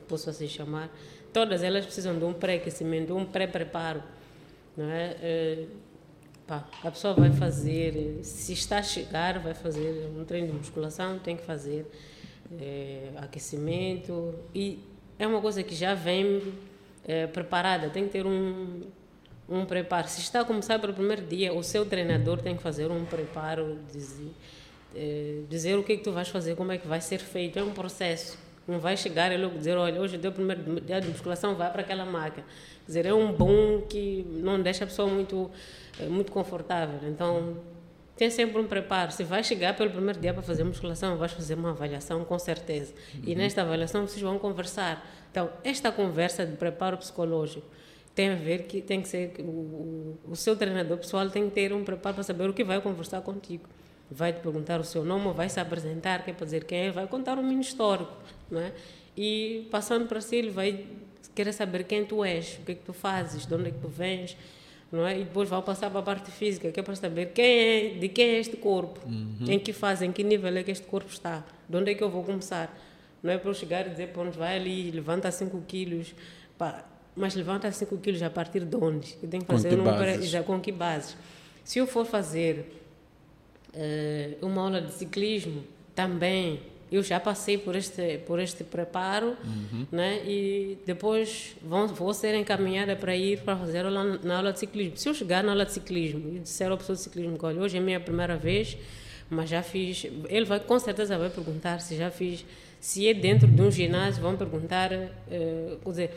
posso 0.09 0.29
assim 0.29 0.49
chamar, 0.49 0.91
todas 1.33 1.63
elas 1.63 1.87
precisam 1.87 2.19
de 2.19 2.25
um 2.25 2.35
pré-aquecimento, 2.35 3.17
um 3.17 3.25
pré-preparo. 3.25 4.03
Né? 4.77 5.69
A 6.49 6.91
pessoa 6.91 7.15
vai 7.15 7.31
fazer, 7.31 8.19
se 8.23 8.53
está 8.53 8.79
a 8.79 8.83
chegar, 8.83 9.39
vai 9.39 9.55
fazer 9.55 10.11
um 10.19 10.25
treino 10.25 10.49
de 10.49 10.53
musculação, 10.55 11.19
tem 11.19 11.37
que 11.37 11.45
fazer 11.45 11.87
eh, 12.61 13.11
aquecimento 13.17 14.35
e 14.55 14.79
é 15.19 15.27
uma 15.27 15.41
coisa 15.41 15.63
que 15.63 15.75
já 15.75 15.95
vem 15.95 16.55
eh, 17.07 17.27
preparada, 17.27 17.91
tem 17.91 18.05
que 18.05 18.11
ter 18.11 18.27
um 18.27 18.83
um 19.49 19.65
preparo. 19.65 20.09
Se 20.09 20.21
está 20.21 20.41
a 20.41 20.45
começar 20.45 20.79
pelo 20.79 20.93
primeiro 20.93 21.23
dia, 21.23 21.53
o 21.53 21.63
seu 21.63 21.87
treinador 21.87 22.41
tem 22.41 22.57
que 22.57 22.63
fazer 22.63 22.91
um 22.91 23.05
preparo, 23.05 23.79
dizer, 23.93 24.33
eh, 24.95 25.43
dizer 25.49 25.79
o 25.79 25.85
que, 25.85 25.93
é 25.93 25.97
que 25.97 26.03
tu 26.03 26.13
vais 26.13 26.29
fazer, 26.29 26.57
como 26.57 26.73
é 26.73 26.79
que 26.79 26.87
vai 26.87 27.01
ser 27.01 27.19
feito. 27.19 27.59
É 27.59 27.63
um 27.63 27.73
processo. 27.73 28.39
Não 28.67 28.81
vai 28.81 28.97
chegar 28.97 29.31
e 29.31 29.37
logo 29.37 29.57
dizer, 29.57 29.77
olha, 29.77 30.01
hoje 30.01 30.19
deu 30.19 30.33
o 30.33 30.35
primeiro 30.35 30.81
dia 30.81 31.01
de 31.01 31.09
musculação, 31.09 31.55
vai 31.55 31.71
para 31.71 31.83
aquela 31.83 32.05
máquina. 32.05 32.45
Quer 32.45 32.87
dizer, 32.87 33.07
é 33.07 33.15
um 33.15 33.33
bom 33.33 33.83
que 33.83 34.27
não 34.29 34.61
deixa 34.61 34.85
a 34.85 34.87
pessoa 34.87 35.09
muito, 35.09 35.51
eh, 36.01 36.07
muito 36.07 36.33
confortável. 36.33 37.09
Então, 37.09 37.57
tem 38.17 38.31
sempre 38.31 38.61
um 38.61 38.67
preparo. 38.67 39.13
Se 39.13 39.23
vai 39.23 39.45
chegar 39.45 39.77
pelo 39.77 39.91
primeiro 39.91 40.19
dia 40.19 40.33
para 40.33 40.43
fazer 40.43 40.65
musculação, 40.65 41.17
vais 41.17 41.33
fazer 41.33 41.55
uma 41.55 41.71
avaliação, 41.71 42.25
com 42.25 42.39
certeza. 42.39 42.95
Uhum. 43.15 43.23
E 43.27 43.35
nesta 43.35 43.63
avaliação 43.63 44.07
vocês 44.07 44.23
vão 44.23 44.39
conversar. 44.39 45.07
Então, 45.31 45.51
esta 45.63 45.93
conversa 45.93 46.47
de 46.47 46.57
preparo 46.57 46.97
psicológico, 46.97 47.67
tem 48.15 48.31
a 48.31 48.35
ver 48.35 48.63
que 48.63 48.81
tem 48.81 49.03
que 49.03 49.09
ser 49.09 49.35
o, 49.41 50.19
o 50.29 50.35
seu 50.35 50.57
treinador 50.57 50.97
pessoal 50.97 51.29
tem 51.29 51.49
que 51.49 51.55
ter 51.55 51.73
um 51.75 51.85
preparo 51.85 52.15
para 52.15 52.25
saber 52.25 52.49
o 52.49 52.55
que 52.55 52.65
vai 52.65 52.81
conversar 52.81 53.21
contigo 53.21 53.69
vai 54.11 54.33
te 54.33 54.41
perguntar 54.41 54.81
o 54.81 54.85
seu 54.85 55.05
nome 55.05 55.35
vai 55.35 55.51
se 55.51 55.61
apresentar 55.61 56.25
quer 56.25 56.35
dizer 56.35 56.65
quem 56.65 56.87
é 56.87 56.91
vai 56.91 57.07
contar 57.07 57.39
um 57.39 57.43
mini 57.43 57.61
histórico 57.61 58.17
não 58.51 58.59
é? 58.59 58.73
e 59.15 59.69
passando 59.71 60.07
para 60.07 60.23
si 60.23 60.37
ele 60.37 60.49
vai 60.51 60.87
querer 61.37 61.53
saber 61.53 61.85
quem 61.85 62.05
tu 62.05 62.25
és, 62.25 62.59
o 62.61 62.65
que 62.65 62.73
é 62.73 62.75
que 62.75 62.83
tu 62.83 62.95
fazes, 62.95 63.47
de 63.47 63.55
onde 63.55 63.69
é 63.69 63.71
que 63.71 63.79
tu 63.79 63.89
vens, 63.89 64.37
não 64.91 65.07
é? 65.07 65.21
E 65.21 65.25
depois 65.25 65.49
vão 65.49 65.63
passar 65.63 65.91
para 65.91 66.01
a 66.01 66.03
parte 66.03 66.31
física, 66.31 66.71
que 66.71 66.79
é 66.79 66.83
para 66.83 66.95
saber 66.95 67.33
quem 67.33 67.45
é, 67.45 67.89
de 67.99 68.09
quem 68.09 68.27
é 68.27 68.39
este 68.39 68.57
corpo, 68.57 69.01
uhum. 69.07 69.47
em 69.49 69.59
que 69.59 69.73
fase, 69.73 70.07
em 70.07 70.13
que 70.13 70.23
nível 70.23 70.57
é 70.57 70.63
que 70.63 70.71
este 70.71 70.87
corpo 70.87 71.11
está, 71.11 71.45
de 71.69 71.77
onde 71.77 71.91
é 71.91 71.95
que 71.95 72.03
eu 72.03 72.11
vou 72.11 72.23
começar. 72.23 72.77
Não 73.23 73.33
é 73.33 73.39
para 73.39 73.51
eu 73.51 73.55
chegar 73.55 73.87
e 73.87 73.91
dizer, 73.91 74.13
onde 74.17 74.39
vai 74.39 74.57
ali, 74.57 74.91
levanta 74.91 75.31
5 75.31 75.61
quilos, 75.67 76.15
pá, 76.57 76.85
mas 77.17 77.35
levanta 77.35 77.71
5 77.71 77.97
quilos 77.99 78.23
a 78.23 78.31
partir 78.31 78.65
de 78.65 78.77
onde? 78.77 79.17
Eu 79.23 79.29
tenho 79.29 79.45
que 79.45 79.53
fazer 79.53 79.77
com 79.77 79.85
que? 79.85 80.37
Um, 80.39 80.43
com 80.43 80.61
que 80.61 80.73
bases? 80.73 81.17
Se 81.65 81.79
eu 81.79 81.87
for 81.87 82.07
fazer 82.07 82.73
uh, 83.75 84.47
uma 84.47 84.63
aula 84.63 84.81
de 84.81 84.93
ciclismo, 84.93 85.65
também 85.95 86.61
eu 86.91 87.03
já 87.03 87.19
passei 87.19 87.59
por 87.59 87.75
este 87.75 88.19
por 88.27 88.39
este 88.39 88.63
preparo 88.63 89.37
uhum. 89.45 89.87
né 89.91 90.23
e 90.25 90.79
depois 90.87 91.57
vão 91.63 91.89
vou 91.89 92.15
ser 92.15 92.35
encaminhada 92.35 92.95
para 92.95 93.17
ir 93.17 93.41
para 93.41 93.57
fazer 93.57 93.85
aula 93.85 94.19
na 94.23 94.37
aula 94.37 94.53
de 94.53 94.61
ciclismo 94.61 94.97
se 94.97 95.09
eu 95.09 95.15
chegar 95.15 95.43
na 95.43 95.53
aula 95.53 95.65
de 95.65 95.73
ciclismo 95.73 96.37
e 96.37 96.39
disser 96.39 96.71
ao 96.71 96.77
professor 96.77 96.95
de 96.95 97.03
ciclismo 97.03 97.39
que 97.39 97.47
hoje 97.47 97.77
é 97.77 97.81
a 97.81 97.83
minha 97.83 98.01
primeira 98.01 98.37
vez 98.37 98.77
mas 99.29 99.51
já 99.51 99.63
fiz 99.63 100.07
ele 100.29 100.45
vai 100.45 100.61
com 100.61 100.79
certeza 100.79 101.19
vai 101.19 101.31
perguntar 101.31 101.81
se 101.81 101.97
já 101.97 102.11
fiz 102.11 102.45
se 102.81 103.09
é 103.09 103.15
dentro 103.15 103.49
de 103.49 103.61
um 103.61 103.71
ginásio 103.71 104.23
vão 104.23 104.37
perguntar 104.37 104.93
uh, 104.93 105.79
quer 105.83 105.91
dizer 105.91 106.11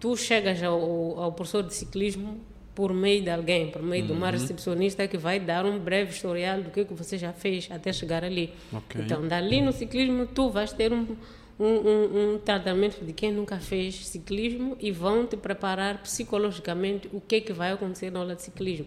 tu 0.00 0.16
chegas 0.16 0.62
ao, 0.62 1.20
ao 1.20 1.32
professor 1.32 1.62
de 1.62 1.74
ciclismo 1.74 2.40
por 2.76 2.92
meio 2.92 3.22
de 3.22 3.30
alguém, 3.30 3.70
por 3.70 3.82
meio 3.82 4.02
uhum. 4.02 4.06
de 4.08 4.12
uma 4.12 4.26
uhum. 4.26 4.32
recepcionista 4.32 5.08
que 5.08 5.16
vai 5.16 5.40
dar 5.40 5.64
um 5.64 5.78
breve 5.78 6.12
historial 6.12 6.60
do 6.60 6.70
que, 6.70 6.84
que 6.84 6.92
você 6.92 7.16
já 7.16 7.32
fez 7.32 7.68
até 7.70 7.90
chegar 7.90 8.22
ali. 8.22 8.52
Okay. 8.70 9.00
Então, 9.00 9.26
dali 9.26 9.62
no 9.62 9.72
ciclismo, 9.72 10.26
tu 10.26 10.50
vais 10.50 10.74
ter 10.74 10.92
um, 10.92 11.16
um, 11.58 11.64
um, 11.64 12.34
um, 12.34 12.38
tratamento 12.38 13.02
de 13.02 13.14
quem 13.14 13.32
nunca 13.32 13.58
fez 13.58 14.06
ciclismo 14.06 14.76
e 14.78 14.92
vão 14.92 15.26
te 15.26 15.38
preparar 15.38 16.02
psicologicamente 16.02 17.08
o 17.14 17.20
que, 17.20 17.40
que 17.40 17.52
vai 17.54 17.72
acontecer 17.72 18.12
na 18.12 18.20
aula 18.20 18.36
de 18.36 18.42
ciclismo. 18.42 18.86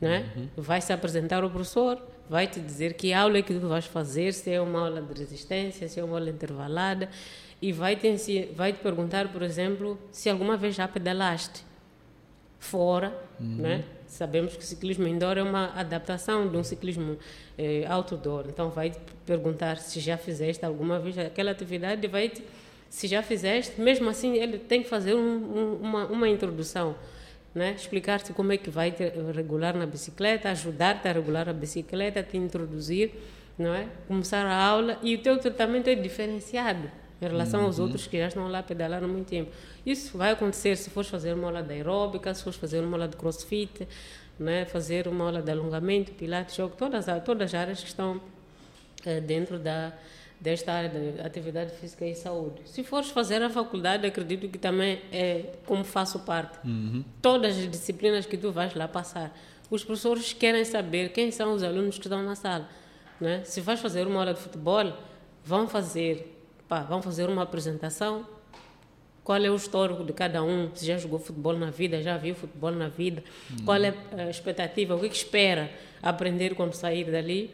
Né? 0.00 0.28
Uhum. 0.36 0.48
Vai 0.56 0.80
se 0.80 0.92
apresentar 0.92 1.44
ao 1.44 1.48
professor, 1.48 1.96
vai 2.28 2.48
te 2.48 2.58
dizer 2.58 2.94
que 2.94 3.12
aula 3.12 3.38
é 3.38 3.42
que 3.42 3.54
tu 3.54 3.68
vais 3.68 3.86
fazer, 3.86 4.34
se 4.34 4.50
é 4.50 4.60
uma 4.60 4.80
aula 4.80 5.00
de 5.00 5.16
resistência, 5.16 5.88
se 5.88 6.00
é 6.00 6.02
uma 6.02 6.18
aula 6.18 6.28
intervalada, 6.28 7.08
e 7.62 7.72
vai 7.72 7.94
te, 7.94 8.48
vai 8.52 8.72
te 8.72 8.80
perguntar, 8.80 9.28
por 9.28 9.42
exemplo, 9.42 9.96
se 10.10 10.28
alguma 10.28 10.56
vez 10.56 10.74
já 10.74 10.88
pedalaste 10.88 11.68
fora, 12.58 13.27
uhum. 13.40 13.56
né? 13.56 13.84
Sabemos 14.06 14.56
que 14.56 14.62
o 14.62 14.66
ciclismo 14.66 15.06
indoor 15.06 15.38
é 15.38 15.42
uma 15.42 15.72
adaptação 15.78 16.48
de 16.48 16.56
um 16.56 16.64
ciclismo 16.64 17.18
eh, 17.58 17.84
outdoor. 17.88 18.46
Então, 18.48 18.70
vai 18.70 18.90
te 18.90 18.98
perguntar 19.26 19.76
se 19.78 20.00
já 20.00 20.16
fizeste 20.16 20.64
alguma 20.64 20.98
vez 20.98 21.18
aquela 21.18 21.50
atividade, 21.50 22.06
vai 22.06 22.28
te, 22.28 22.42
se 22.88 23.06
já 23.06 23.22
fizeste, 23.22 23.80
mesmo 23.80 24.08
assim, 24.08 24.36
ele 24.36 24.58
tem 24.58 24.82
que 24.82 24.88
fazer 24.88 25.14
um, 25.14 25.20
um, 25.20 25.74
uma, 25.82 26.06
uma 26.06 26.28
introdução, 26.28 26.96
né? 27.54 27.74
explicar-te 27.76 28.32
como 28.32 28.52
é 28.52 28.56
que 28.56 28.70
vai 28.70 28.90
te 28.90 29.04
regular 29.34 29.76
na 29.76 29.86
bicicleta, 29.86 30.50
ajudar-te 30.50 31.06
a 31.06 31.12
regular 31.12 31.48
a 31.48 31.52
bicicleta, 31.52 32.22
te 32.22 32.36
introduzir, 32.36 33.12
não 33.58 33.74
é? 33.74 33.86
começar 34.06 34.46
a 34.46 34.56
aula 34.56 34.98
e 35.02 35.14
o 35.14 35.18
teu 35.18 35.36
tratamento 35.38 35.88
é 35.88 35.94
diferenciado 35.94 36.90
em 37.20 37.26
relação 37.26 37.60
uhum. 37.60 37.66
aos 37.66 37.78
outros 37.78 38.06
que 38.06 38.18
já 38.18 38.28
estão 38.28 38.48
lá 38.48 38.62
pedalando 38.62 39.04
há 39.04 39.08
muito 39.08 39.28
tempo. 39.28 39.50
Isso 39.84 40.16
vai 40.16 40.30
acontecer 40.30 40.76
se 40.76 40.90
fores 40.90 41.10
fazer 41.10 41.32
uma 41.34 41.48
aula 41.48 41.62
de 41.62 41.72
aeróbica, 41.74 42.32
se 42.32 42.42
fores 42.42 42.58
fazer 42.58 42.80
uma 42.80 42.96
aula 42.96 43.08
de 43.08 43.16
crossfit, 43.16 43.88
né? 44.38 44.64
fazer 44.64 45.08
uma 45.08 45.24
aula 45.24 45.42
de 45.42 45.50
alongamento, 45.50 46.12
pilates, 46.12 46.54
jogo, 46.54 46.74
todas, 46.76 47.06
todas 47.24 47.52
as 47.52 47.60
áreas 47.60 47.80
que 47.80 47.88
estão 47.88 48.20
é, 49.04 49.20
dentro 49.20 49.58
da, 49.58 49.92
desta 50.40 50.72
área 50.72 50.88
de 50.88 51.20
atividade 51.20 51.72
física 51.72 52.06
e 52.06 52.14
saúde. 52.14 52.62
Se 52.66 52.84
fores 52.84 53.10
fazer 53.10 53.42
a 53.42 53.50
faculdade, 53.50 54.06
acredito 54.06 54.48
que 54.48 54.58
também 54.58 55.00
é 55.12 55.54
como 55.66 55.84
faço 55.84 56.20
parte. 56.20 56.58
Uhum. 56.64 57.04
Todas 57.20 57.56
as 57.58 57.68
disciplinas 57.68 58.26
que 58.26 58.36
tu 58.36 58.52
vais 58.52 58.74
lá 58.74 58.86
passar. 58.86 59.36
Os 59.70 59.84
professores 59.84 60.32
querem 60.32 60.64
saber 60.64 61.10
quem 61.10 61.30
são 61.30 61.52
os 61.52 61.62
alunos 61.62 61.98
que 61.98 62.06
estão 62.06 62.22
na 62.22 62.34
sala. 62.34 62.68
Né? 63.20 63.42
Se 63.44 63.60
vais 63.60 63.80
fazer 63.80 64.06
uma 64.06 64.20
aula 64.20 64.32
de 64.32 64.40
futebol, 64.40 64.92
vão 65.44 65.68
fazer 65.68 66.37
pá, 66.68 66.80
vamos 66.82 67.04
fazer 67.04 67.28
uma 67.28 67.42
apresentação. 67.42 68.26
Qual 69.24 69.42
é 69.42 69.50
o 69.50 69.56
histórico 69.56 70.04
de 70.04 70.12
cada 70.12 70.42
um? 70.42 70.74
Se 70.74 70.86
já 70.86 70.96
jogou 70.96 71.18
futebol 71.18 71.52
na 71.54 71.70
vida, 71.70 72.02
já 72.02 72.16
viu 72.16 72.34
futebol 72.34 72.70
na 72.70 72.88
vida? 72.88 73.22
Hum. 73.50 73.56
Qual 73.64 73.82
é 73.82 73.94
a 74.16 74.30
expectativa? 74.30 74.94
O 74.94 75.00
que, 75.00 75.08
que 75.08 75.16
espera 75.16 75.70
aprender 76.02 76.54
quando 76.54 76.74
sair 76.74 77.10
dali? 77.10 77.50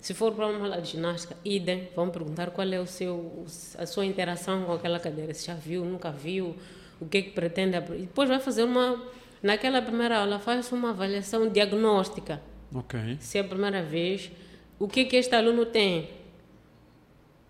Se 0.00 0.12
for 0.12 0.34
para 0.34 0.46
uma 0.46 0.66
aula 0.66 0.82
de 0.82 0.90
ginástica, 0.90 1.34
idem, 1.42 1.88
vão 1.96 2.10
perguntar 2.10 2.50
qual 2.50 2.70
é 2.70 2.78
o 2.78 2.86
seu, 2.86 3.46
a 3.78 3.86
sua 3.86 4.04
interação 4.04 4.64
com 4.64 4.72
aquela 4.72 5.00
cadeira. 5.00 5.32
Se 5.32 5.46
já 5.46 5.54
viu, 5.54 5.82
nunca 5.82 6.10
viu, 6.10 6.54
o 7.00 7.06
que 7.06 7.18
é 7.18 7.22
que 7.22 7.30
pretende 7.30 7.76
aprender. 7.76 8.02
Depois 8.02 8.28
vai 8.28 8.38
fazer 8.38 8.64
uma, 8.64 9.02
naquela 9.42 9.80
primeira 9.80 10.18
aula, 10.18 10.38
faz 10.38 10.70
uma 10.72 10.90
avaliação 10.90 11.48
diagnóstica. 11.48 12.38
Ok. 12.74 13.16
Se 13.18 13.38
é 13.38 13.40
a 13.40 13.44
primeira 13.44 13.82
vez, 13.82 14.30
o 14.78 14.86
que 14.86 15.00
é 15.00 15.04
que 15.06 15.16
este 15.16 15.34
aluno 15.34 15.64
tem? 15.64 16.10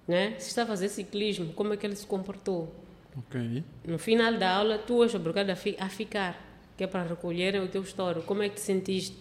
Né? 0.06 0.35
Se 0.39 0.48
está 0.48 0.62
a 0.62 0.66
fazer 0.66 0.89
ciclismo, 0.89 1.52
como 1.52 1.72
é 1.72 1.76
que 1.76 1.86
ele 1.86 1.97
se 1.97 2.06
comportou? 2.06 2.74
Ok. 3.16 3.62
No 3.86 3.98
final 3.98 4.35
da 4.36 4.51
aula, 4.56 4.78
tu 4.78 5.02
és 5.02 5.14
obrigado 5.14 5.51
a, 5.51 5.56
fi 5.56 5.76
a 5.78 5.89
ficar, 5.89 6.39
que 6.76 6.85
é 6.85 6.86
para 6.86 7.09
recolher 7.09 7.60
o 7.60 7.68
teu 7.68 7.82
histórico. 7.82 8.26
Como 8.26 8.43
é 8.43 8.48
que 8.48 8.56
te 8.56 8.60
sentiste? 8.60 9.16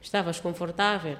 Estavas 0.00 0.38
confortável? 0.40 1.16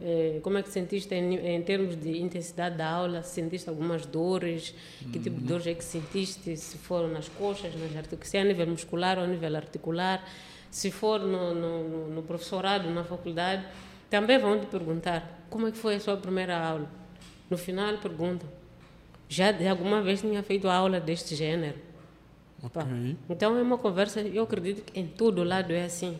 Eh, 0.00 0.40
como 0.42 0.58
é 0.58 0.62
que 0.62 0.68
te 0.68 0.72
sentiste 0.72 1.14
em, 1.14 1.34
em, 1.34 1.62
termos 1.62 1.96
de 1.96 2.20
intensidade 2.20 2.76
da 2.76 2.90
aula? 2.90 3.22
Sentiste 3.22 3.68
algumas 3.68 4.04
dores? 4.04 4.74
Que 5.12 5.18
tipo 5.18 5.40
de 5.40 5.46
dores 5.46 5.66
é 5.66 5.74
que 5.74 5.84
sentiste? 5.84 6.56
Se 6.56 6.76
foram 6.76 7.08
nas 7.08 7.28
coxas, 7.28 7.72
nas 7.74 7.96
articulações, 7.96 8.28
se 8.28 8.36
é 8.36 8.40
a 8.40 8.44
nível 8.44 8.66
muscular 8.66 9.16
ou 9.18 9.24
a 9.24 9.26
nível 9.26 9.56
articular? 9.56 10.28
Se 10.70 10.90
for 10.90 11.20
no, 11.20 11.54
no, 11.54 12.08
no 12.08 12.22
professorado, 12.22 12.90
na 12.90 13.04
faculdade, 13.04 13.64
também 14.10 14.38
vão 14.38 14.58
te 14.58 14.66
perguntar 14.66 15.46
como 15.48 15.68
é 15.68 15.70
que 15.70 15.78
foi 15.78 15.96
a 15.96 16.00
sua 16.00 16.16
primeira 16.16 16.58
aula 16.58 17.01
no 17.52 17.58
final 17.58 17.98
perguntam, 17.98 18.48
já 19.28 19.52
de 19.52 19.68
alguma 19.68 20.00
vez 20.00 20.22
tinha 20.22 20.42
feito 20.42 20.66
aula 20.68 20.98
deste 20.98 21.36
gênero? 21.36 21.76
Okay. 22.62 23.14
Então 23.28 23.58
é 23.58 23.62
uma 23.62 23.76
conversa, 23.76 24.22
eu 24.22 24.44
acredito 24.44 24.80
que 24.82 24.98
em 24.98 25.06
todo 25.06 25.44
lado 25.44 25.70
é 25.72 25.84
assim. 25.84 26.16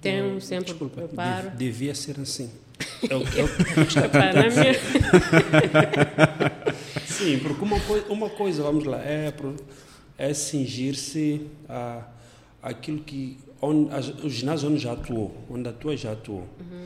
Tem 0.00 0.20
um 0.22 0.40
sempre 0.40 0.72
Desculpa, 0.72 1.02
preparo. 1.02 1.50
devia 1.50 1.94
ser 1.94 2.18
assim. 2.18 2.50
Eu, 3.08 3.20
eu, 3.36 3.46
eu. 3.46 3.48
Sim, 7.06 7.38
porque 7.38 7.62
uma 7.62 7.78
coisa, 7.78 8.06
uma 8.08 8.28
coisa, 8.30 8.62
vamos 8.62 8.84
lá, 8.84 8.98
é, 8.98 9.32
é 10.16 10.34
cingir-se 10.34 11.46
a 11.68 12.02
aquilo 12.62 13.00
que 13.00 13.36
onde, 13.60 13.90
o 14.24 14.30
ginásio 14.30 14.70
onde 14.70 14.78
já 14.80 14.92
atuou, 14.92 15.36
onde 15.50 15.68
atua 15.68 15.94
já 15.96 16.12
atuou. 16.12 16.48
Uhum 16.58 16.84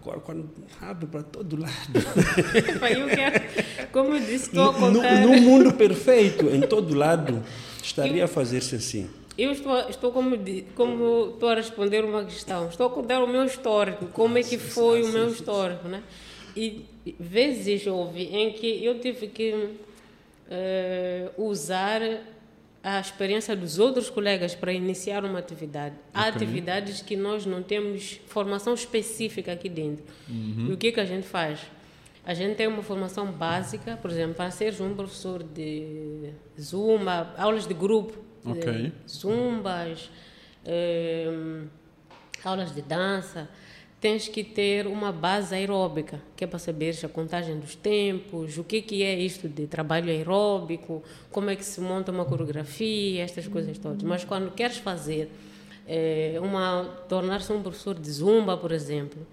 Agora, 0.00 0.20
quando 0.20 0.48
abre 0.80 1.06
para 1.06 1.24
todo 1.24 1.60
lado. 1.60 1.72
eu 2.96 3.08
quero, 3.08 3.88
como 3.90 4.14
eu 4.14 4.20
disse, 4.20 4.46
estou 4.46 4.70
a 4.70 4.74
contar. 4.74 5.20
No, 5.20 5.32
no 5.34 5.40
mundo 5.42 5.74
perfeito, 5.74 6.46
em 6.46 6.60
todo 6.60 6.94
lado, 6.94 7.42
estaria 7.82 8.20
eu, 8.20 8.24
a 8.24 8.28
fazer-se 8.28 8.76
assim. 8.76 9.10
Eu 9.36 9.50
estou, 9.50 9.76
estou 9.88 10.12
como, 10.12 10.36
como 10.76 11.30
estou 11.34 11.48
a 11.48 11.54
responder 11.56 12.04
uma 12.04 12.24
questão. 12.24 12.68
Estou 12.68 12.86
a 12.86 12.90
contar 12.90 13.22
o 13.24 13.26
meu 13.26 13.44
histórico, 13.44 14.06
como 14.06 14.38
é 14.38 14.42
que 14.42 14.56
foi 14.56 15.02
o 15.02 15.08
meu 15.08 15.30
histórico, 15.30 15.88
né? 15.88 16.02
E 16.56 16.84
vezes 17.18 17.84
houve 17.86 18.22
em 18.22 18.52
que 18.52 18.84
eu 18.84 19.00
tive 19.00 19.26
que 19.26 19.52
uh, 19.52 21.42
usar 21.44 22.00
a 22.82 23.00
experiência 23.00 23.56
dos 23.56 23.78
outros 23.78 24.08
colegas 24.08 24.54
para 24.54 24.72
iniciar 24.72 25.24
uma 25.24 25.38
atividade. 25.38 25.94
Há 26.14 26.22
okay. 26.22 26.32
atividades 26.32 27.02
que 27.02 27.16
nós 27.16 27.44
não 27.44 27.62
temos 27.62 28.20
formação 28.26 28.74
específica 28.74 29.52
aqui 29.52 29.68
dentro. 29.68 30.04
Uhum. 30.28 30.68
E 30.70 30.72
o 30.72 30.76
que, 30.76 30.92
que 30.92 31.00
a 31.00 31.04
gente 31.04 31.26
faz? 31.26 31.60
A 32.24 32.34
gente 32.34 32.56
tem 32.56 32.66
uma 32.66 32.82
formação 32.82 33.32
básica, 33.32 33.96
por 33.96 34.10
exemplo, 34.10 34.34
para 34.34 34.50
ser 34.50 34.74
um 34.82 34.94
professor 34.94 35.42
de 35.42 36.30
zumba, 36.60 37.34
aulas 37.36 37.66
de 37.66 37.74
grupo, 37.74 38.18
okay. 38.44 38.92
de 39.04 39.10
zumbas, 39.10 40.10
eh, 40.64 41.64
aulas 42.44 42.74
de 42.74 42.82
dança 42.82 43.48
tens 44.00 44.28
que 44.28 44.44
ter 44.44 44.86
uma 44.86 45.10
base 45.10 45.54
aeróbica, 45.54 46.20
que 46.36 46.44
é 46.44 46.46
para 46.46 46.58
saber 46.58 46.96
a 47.04 47.08
contagem 47.08 47.58
dos 47.58 47.74
tempos, 47.74 48.56
o 48.56 48.62
que, 48.62 48.80
que 48.80 49.02
é 49.02 49.18
isto 49.18 49.48
de 49.48 49.66
trabalho 49.66 50.08
aeróbico, 50.08 51.02
como 51.30 51.50
é 51.50 51.56
que 51.56 51.64
se 51.64 51.80
monta 51.80 52.12
uma 52.12 52.24
coreografia, 52.24 53.22
estas 53.22 53.48
coisas 53.48 53.76
todas. 53.78 54.02
Mas 54.02 54.24
quando 54.24 54.52
queres 54.52 54.76
fazer 54.76 55.28
é, 55.86 56.38
uma 56.40 56.84
tornar-se 57.08 57.52
um 57.52 57.60
professor 57.60 57.98
de 57.98 58.10
zumba, 58.10 58.56
por 58.56 58.70
exemplo, 58.70 59.26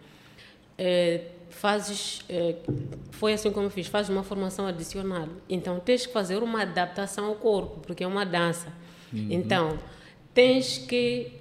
é, 0.77 1.21
fazes 1.49 2.23
é, 2.27 2.55
foi 3.11 3.33
assim 3.33 3.51
como 3.51 3.67
eu 3.67 3.69
fiz, 3.69 3.85
fazes 3.85 4.09
uma 4.09 4.23
formação 4.23 4.65
adicional. 4.65 5.27
Então 5.47 5.79
tens 5.79 6.07
que 6.07 6.13
fazer 6.13 6.41
uma 6.41 6.63
adaptação 6.63 7.25
ao 7.25 7.35
corpo, 7.35 7.81
porque 7.81 8.03
é 8.03 8.07
uma 8.07 8.25
dança. 8.25 8.73
Uhum. 9.13 9.27
Então 9.29 9.79
tens 10.33 10.79
que 10.79 11.31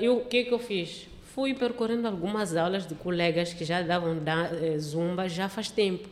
eu 0.00 0.18
o 0.18 0.24
que 0.26 0.44
que 0.44 0.52
eu 0.52 0.58
fiz? 0.58 1.11
Fui 1.34 1.54
percorrendo 1.54 2.06
algumas 2.06 2.54
aulas 2.56 2.86
de 2.86 2.94
colegas 2.94 3.54
que 3.54 3.64
já 3.64 3.80
davam 3.80 4.18
da, 4.18 4.50
eh, 4.52 4.78
zumba 4.78 5.28
já 5.28 5.48
faz 5.48 5.70
tempo. 5.70 6.08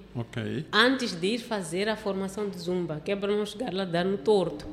Antes 0.73 1.13
de 1.13 1.35
ir 1.35 1.39
fazer 1.39 1.89
a 1.89 1.97
formação 1.97 2.49
de 2.49 2.59
zumba, 2.59 3.01
que 3.05 3.13
é 3.13 3.17
para 3.17 3.35
não 3.35 3.45
chegar 3.45 3.73
lá 3.73 3.85
dar 3.85 4.05
no 4.05 4.17
torto. 4.17 4.67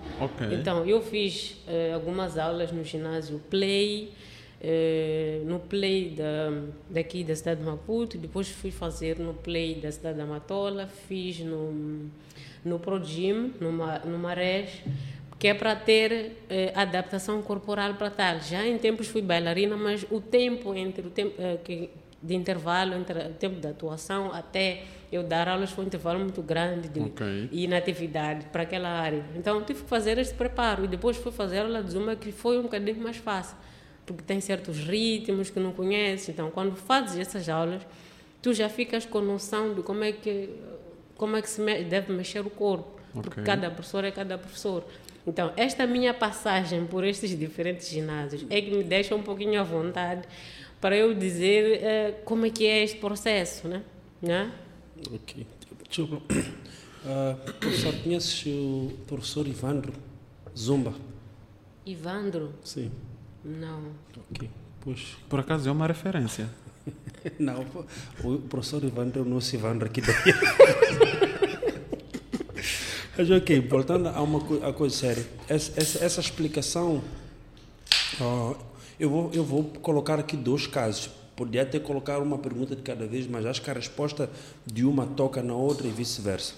Então, 0.54 0.86
eu 0.86 1.02
fiz 1.02 1.58
eh, 1.68 1.92
algumas 1.94 2.38
aulas 2.38 2.72
no 2.72 2.84
ginásio 2.84 3.42
Play, 3.50 4.14
eh, 4.62 5.42
no 5.46 5.60
Play 5.60 6.12
da, 6.12 6.64
daqui 6.90 7.26
da 7.26 7.36
cidade 7.36 7.60
de 7.60 7.66
Maputo, 7.66 8.18
depois 8.18 8.48
fui 8.48 8.72
fazer 8.72 9.20
no 9.20 9.34
Play 9.34 9.76
da 9.76 9.92
cidade 9.92 10.18
da 10.18 10.26
Matola, 10.26 10.88
fiz 10.88 11.40
no, 11.40 12.10
no 12.64 12.80
Pro 12.80 13.04
Gym, 13.04 13.54
no, 13.60 13.72
no 13.72 14.18
Marés, 14.18 14.82
que 15.40 15.48
é 15.48 15.54
para 15.54 15.76
ter 15.76 16.38
eh, 16.50 16.72
adaptação 16.76 17.42
corporal 17.42 17.94
para 17.96 18.10
tal. 18.10 18.40
Já 18.42 18.66
em 18.66 18.78
tempos 18.78 19.08
fui 19.08 19.22
bailarina, 19.22 19.78
mas 19.78 20.06
o 20.10 20.20
tempo 20.20 20.74
entre 20.74 21.06
o 21.08 21.10
tempo 21.12 21.36
eh, 21.40 21.58
que, 21.64 21.90
de 22.22 22.34
intervalo 22.36 22.96
entre 22.96 23.20
o 23.20 23.34
tempo 23.34 23.60
da 23.60 23.70
atuação 23.70 24.34
até 24.34 24.84
eu 25.12 25.22
dar 25.24 25.48
aulas 25.48 25.70
foi 25.72 25.84
um 25.84 25.88
intervalo 25.88 26.20
muito 26.20 26.42
grande 26.42 26.90
de 26.90 27.00
Ok. 27.00 27.50
inatividade 27.52 28.48
para 28.48 28.64
aquela 28.64 28.90
área. 28.90 29.24
Então 29.36 29.62
tive 29.64 29.84
que 29.84 29.90
fazer 29.90 30.18
esse 30.18 30.34
preparo 30.34 30.84
e 30.86 30.88
depois 30.88 31.16
fui 31.18 31.32
fazer 31.32 31.60
aula 31.60 31.84
de 31.84 31.92
zumba 31.92 32.16
que 32.16 32.32
foi 32.32 32.58
um 32.58 32.64
bocadinho 32.64 33.00
mais 33.02 33.18
fácil, 33.18 33.56
porque 34.06 34.24
tem 34.24 34.42
certos 34.42 34.80
ritmos 34.80 35.50
que 35.52 35.60
não 35.60 35.72
conheces. 35.72 36.30
Então 36.30 36.50
quando 36.50 36.76
fazes 36.76 37.18
essas 37.20 37.48
aulas, 37.48 37.84
tu 38.42 38.54
já 38.54 38.68
ficas 38.70 39.06
com 39.06 39.22
noção 39.22 39.76
de 39.76 39.84
como 39.84 40.04
é 40.04 40.12
que 40.12 40.50
como 41.16 41.36
é 41.36 41.42
que 41.42 41.50
se 41.50 41.62
deve 41.84 42.12
mexer 42.14 42.42
o 42.42 42.50
corpo, 42.50 43.00
porque 43.14 43.30
Ok. 43.40 43.44
cada 43.44 43.72
professor 43.72 44.04
é 44.04 44.12
cada 44.12 44.38
professor. 44.38 44.84
Então, 45.28 45.52
esta 45.58 45.86
minha 45.86 46.14
passagem 46.14 46.86
por 46.86 47.04
estes 47.04 47.38
diferentes 47.38 47.90
ginásios 47.90 48.46
é 48.50 48.62
que 48.62 48.72
me 48.72 48.82
deixa 48.82 49.14
um 49.14 49.22
pouquinho 49.22 49.60
à 49.60 49.64
vontade 49.64 50.26
para 50.80 50.96
eu 50.96 51.14
dizer 51.14 51.84
eh, 51.84 52.22
como 52.24 52.46
é 52.46 52.50
que 52.50 52.66
é 52.66 52.82
este 52.82 52.98
processo, 52.98 53.68
né? 53.68 53.84
né? 54.22 54.52
Ok. 55.14 55.46
Desculpa. 55.90 56.22
Ah, 57.10 57.38
professor, 57.62 57.94
conheces 58.04 58.46
o 58.48 58.92
professor 59.08 59.48
Ivandro 59.48 59.94
Zumba? 60.58 60.94
Ivandro? 61.86 62.54
Sim. 62.66 62.92
Não. 63.46 63.92
Ok. 64.30 64.50
Pois. 64.82 65.16
Por 65.30 65.40
acaso 65.40 65.70
é 65.70 65.72
uma 65.72 65.88
referência. 65.88 66.50
Não, 67.40 67.66
o 68.26 68.40
professor 68.40 68.84
Ivandro 68.84 69.20
é 69.20 69.22
o 69.22 69.26
nosso 69.26 69.56
Ivandro 69.56 69.88
aqui 69.88 70.02
daí. 70.02 70.16
Mas 73.18 73.30
ok, 73.32 73.60
voltando 73.62 74.10
a 74.10 74.22
uma 74.22 74.40
co- 74.40 74.64
a 74.64 74.72
coisa 74.72 74.96
séria. 74.96 75.26
Essa, 75.50 75.72
essa, 75.76 76.06
essa 76.06 76.20
explicação, 76.22 77.02
eu, 79.00 79.10
vou, 79.10 79.32
eu 79.34 79.44
vou 79.44 79.64
colocar 79.64 80.20
aqui 80.20 80.38
dois 80.38 80.68
casos. 80.68 81.10
Podia 81.36 81.64
até 81.64 81.80
colocar 81.80 82.20
uma 82.20 82.38
pergunta 82.38 82.76
de 82.76 82.82
cada 82.82 83.06
vez, 83.08 83.28
mas 83.28 83.46
acho 83.46 83.62
que 83.62 83.70
a 83.70 83.74
resposta 83.74 84.30
de 84.66 84.84
uma 84.86 85.06
toca 85.06 85.42
na 85.42 85.54
outra 85.56 85.88
e 85.88 85.92
vice-versa. 85.92 86.54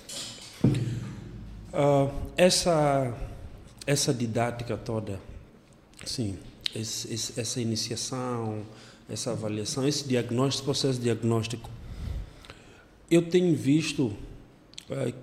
Ah, 1.74 2.10
essa, 2.36 3.14
essa 3.86 4.14
didática 4.14 4.76
toda, 4.78 5.20
sim, 6.06 6.38
esse- 6.76 7.14
esse- 7.14 7.40
essa 7.40 7.62
iniciação, 7.62 8.64
essa 9.10 9.32
avaliação, 9.32 9.88
esse 9.88 10.08
diagnóstico, 10.08 10.66
processo 10.66 11.00
diagnóstico, 11.00 11.70
eu 13.12 13.22
tenho 13.30 13.56
visto 13.56 14.14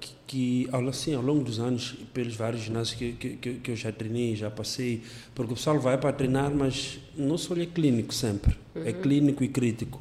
que, 0.00 0.10
que 0.26 0.68
ao, 0.70 0.86
assim, 0.88 1.14
ao 1.14 1.22
longo 1.22 1.42
dos 1.42 1.58
anos, 1.58 1.96
pelos 2.14 2.36
vários 2.36 2.62
ginásios 2.62 2.96
que, 2.96 3.12
que, 3.12 3.54
que, 3.54 3.70
eu 3.70 3.76
já 3.76 3.90
treinei, 3.90 4.36
já 4.36 4.50
passei, 4.50 5.02
porque 5.34 5.52
o 5.52 5.56
pessoal 5.56 5.80
vai 5.80 5.98
para 5.98 6.12
treinar, 6.12 6.54
mas 6.54 7.00
não 7.16 7.36
só 7.36 7.54
é 7.56 7.66
clínico 7.66 8.14
sempre, 8.14 8.56
é 8.76 8.92
clínico 8.92 9.42
e 9.42 9.48
crítico. 9.48 10.00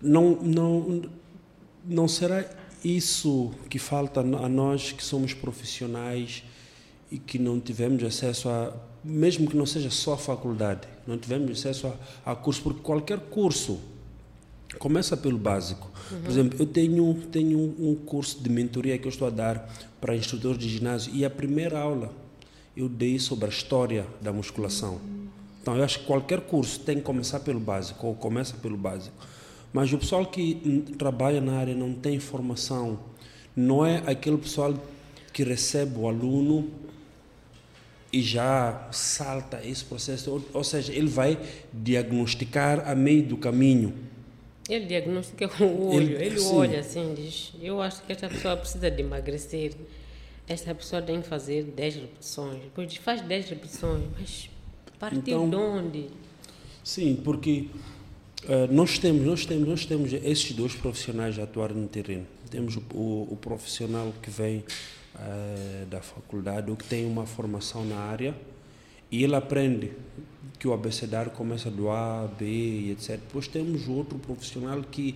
Não, 0.00 0.36
não, 0.40 1.02
não 1.84 2.06
será 2.06 2.48
isso 2.84 3.50
que 3.68 3.78
falta 3.78 4.20
a 4.20 4.48
nós 4.48 4.92
que 4.92 5.02
somos 5.02 5.34
profissionais 5.34 6.44
e 7.10 7.18
que 7.18 7.40
não 7.40 7.58
tivemos 7.58 8.04
acesso 8.04 8.48
a, 8.48 8.72
mesmo 9.02 9.50
que 9.50 9.56
não 9.56 9.66
seja 9.66 9.90
só 9.90 10.12
a 10.12 10.18
faculdade, 10.18 10.86
não 11.06 11.18
tivemos 11.18 11.50
acesso 11.50 11.88
a, 12.24 12.32
a 12.32 12.36
curso, 12.36 12.62
porque 12.62 12.80
qualquer 12.82 13.18
curso 13.18 13.80
começa 14.76 15.16
pelo 15.16 15.38
básico. 15.38 15.90
Por 16.22 16.30
exemplo, 16.30 16.58
eu 16.60 16.66
tenho, 16.66 17.14
tenho 17.30 17.58
um, 17.58 17.94
curso 17.94 18.42
de 18.42 18.50
mentoria 18.50 18.98
que 18.98 19.06
eu 19.06 19.10
estou 19.10 19.28
a 19.28 19.30
dar 19.30 19.68
para 20.00 20.16
instrutores 20.16 20.58
de 20.58 20.68
ginásio 20.68 21.14
e 21.14 21.24
a 21.24 21.30
primeira 21.30 21.78
aula 21.78 22.10
eu 22.76 22.88
dei 22.88 23.18
sobre 23.18 23.46
a 23.46 23.48
história 23.48 24.06
da 24.20 24.32
musculação. 24.32 25.00
Então, 25.60 25.76
eu 25.76 25.84
acho 25.84 26.00
que 26.00 26.06
qualquer 26.06 26.40
curso 26.42 26.80
tem 26.80 26.96
que 26.96 27.02
começar 27.02 27.40
pelo 27.40 27.60
básico, 27.60 28.06
ou 28.06 28.14
começa 28.14 28.56
pelo 28.56 28.76
básico. 28.76 29.14
Mas 29.72 29.92
o 29.92 29.98
pessoal 29.98 30.24
que 30.24 30.54
trabalha 30.96 31.40
na 31.40 31.58
área 31.58 31.74
não 31.74 31.92
tem 31.92 32.18
formação, 32.18 32.98
não 33.54 33.84
é 33.84 34.02
aquele 34.06 34.38
pessoal 34.38 34.74
que 35.32 35.42
recebe 35.42 35.98
o 35.98 36.08
aluno 36.08 36.70
e 38.12 38.22
já 38.22 38.88
salta 38.90 39.60
esse 39.64 39.84
processo, 39.84 40.30
ou, 40.30 40.44
ou 40.54 40.64
seja, 40.64 40.92
ele 40.92 41.08
vai 41.08 41.38
diagnosticar 41.72 42.88
a 42.88 42.94
meio 42.94 43.24
do 43.24 43.36
caminho. 43.36 43.92
Ele 44.68 44.84
diagnostica 44.86 45.48
com 45.48 45.64
o 45.64 45.94
olho. 45.94 46.12
Ele- 46.16 46.24
Ele, 46.26 46.40
olha 46.40 46.80
assim 46.80 47.14
diz: 47.14 47.52
Eu 47.62 47.80
acho 47.80 48.02
que 48.02 48.12
esta 48.12 48.28
pessoa 48.28 48.56
precisa 48.56 48.90
de 48.90 49.00
emagrecer. 49.02 49.72
Esta 50.46 50.74
pessoa 50.74 51.00
tem 51.02 51.20
que 51.20 51.28
fazer 51.28 51.62
10 51.64 51.94
repetições. 51.96 52.62
Depois 52.62 52.88
diz: 52.88 52.96
Faz 52.98 53.20
10 53.22 53.48
repetições. 53.50 54.04
Mas 54.18 54.50
partir 54.98 55.18
Então- 55.18 55.48
de 55.48 55.56
onde? 55.56 56.06
Sim, 56.84 57.20
porque 57.22 57.66
eh, 58.48 58.66
nós 58.70 58.98
temos, 58.98 59.24
nós 59.26 59.44
temos, 59.46 59.68
nós 59.68 59.84
temos 59.86 60.12
esses 60.12 60.52
dois 60.52 60.74
profissionais 60.74 61.38
a 61.38 61.42
atuar 61.44 61.72
no 61.72 61.86
terreno. 61.88 62.26
Temos 62.50 62.76
o, 62.76 62.82
o, 62.94 63.28
o 63.32 63.36
profissional 63.40 64.12
que 64.22 64.30
vem 64.30 64.64
eh, 65.18 65.84
da 65.90 66.00
faculdade 66.00 66.70
ou 66.70 66.76
que 66.76 66.84
tem 66.84 67.04
uma 67.04 67.26
formação 67.26 67.84
na 67.84 67.96
área 67.98 68.34
e 69.10 69.22
ele 69.22 69.34
aprende 69.34 69.90
que 70.58 70.66
o 70.66 70.72
abecedário 70.72 71.30
começa 71.30 71.70
do 71.70 71.90
A, 71.90 72.28
B 72.38 72.44
e 72.44 72.90
etc. 72.92 73.20
Depois 73.20 73.48
temos 73.48 73.88
outro 73.88 74.18
profissional 74.18 74.82
que 74.82 75.14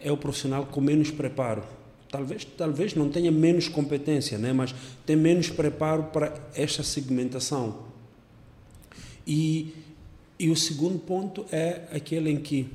é 0.00 0.12
o 0.12 0.16
profissional 0.16 0.66
com 0.66 0.80
menos 0.80 1.10
preparo. 1.10 1.62
Talvez, 2.10 2.44
talvez 2.44 2.94
não 2.94 3.10
tenha 3.10 3.30
menos 3.30 3.68
competência, 3.68 4.38
né? 4.38 4.52
mas 4.52 4.74
tem 5.04 5.16
menos 5.16 5.50
preparo 5.50 6.04
para 6.04 6.34
esta 6.54 6.82
segmentação. 6.82 7.86
E, 9.26 9.74
e 10.38 10.48
o 10.50 10.56
segundo 10.56 10.98
ponto 10.98 11.44
é 11.52 11.82
aquele 11.92 12.30
em 12.30 12.38
que 12.38 12.66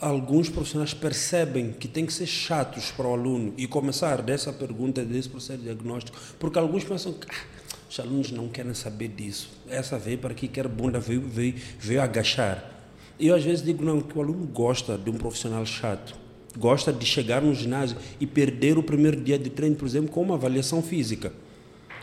alguns 0.00 0.48
profissionais 0.48 0.94
percebem 0.94 1.72
que 1.72 1.88
tem 1.88 2.06
que 2.06 2.12
ser 2.12 2.26
chatos 2.26 2.90
para 2.90 3.06
o 3.06 3.12
aluno 3.12 3.52
e 3.56 3.66
começar 3.66 4.22
dessa 4.22 4.52
pergunta, 4.52 5.04
desse 5.04 5.28
processo 5.28 5.62
diagnóstico, 5.62 6.18
porque 6.38 6.58
alguns 6.58 6.84
pensam 6.84 7.12
que 7.12 7.26
ah, 7.28 7.57
os 7.88 7.98
alunos 8.00 8.30
não 8.30 8.48
querem 8.48 8.74
saber 8.74 9.08
disso. 9.08 9.48
Essa 9.68 9.98
veio 9.98 10.18
para 10.18 10.32
aqui, 10.32 10.46
quer 10.48 10.68
bunda, 10.68 10.98
veio, 11.00 11.20
veio, 11.22 11.54
veio 11.80 12.02
agachar. 12.02 12.74
E 13.18 13.26
eu 13.28 13.34
às 13.34 13.42
vezes 13.44 13.64
digo 13.64 13.84
não, 13.84 14.00
que 14.00 14.16
o 14.16 14.20
aluno 14.20 14.46
gosta 14.46 14.96
de 14.98 15.10
um 15.10 15.14
profissional 15.14 15.64
chato. 15.66 16.14
Gosta 16.56 16.92
de 16.92 17.04
chegar 17.06 17.40
no 17.42 17.54
ginásio 17.54 17.96
e 18.20 18.26
perder 18.26 18.78
o 18.78 18.82
primeiro 18.82 19.20
dia 19.20 19.38
de 19.38 19.50
treino, 19.50 19.76
por 19.76 19.86
exemplo, 19.86 20.10
com 20.10 20.22
uma 20.22 20.34
avaliação 20.34 20.82
física. 20.82 21.32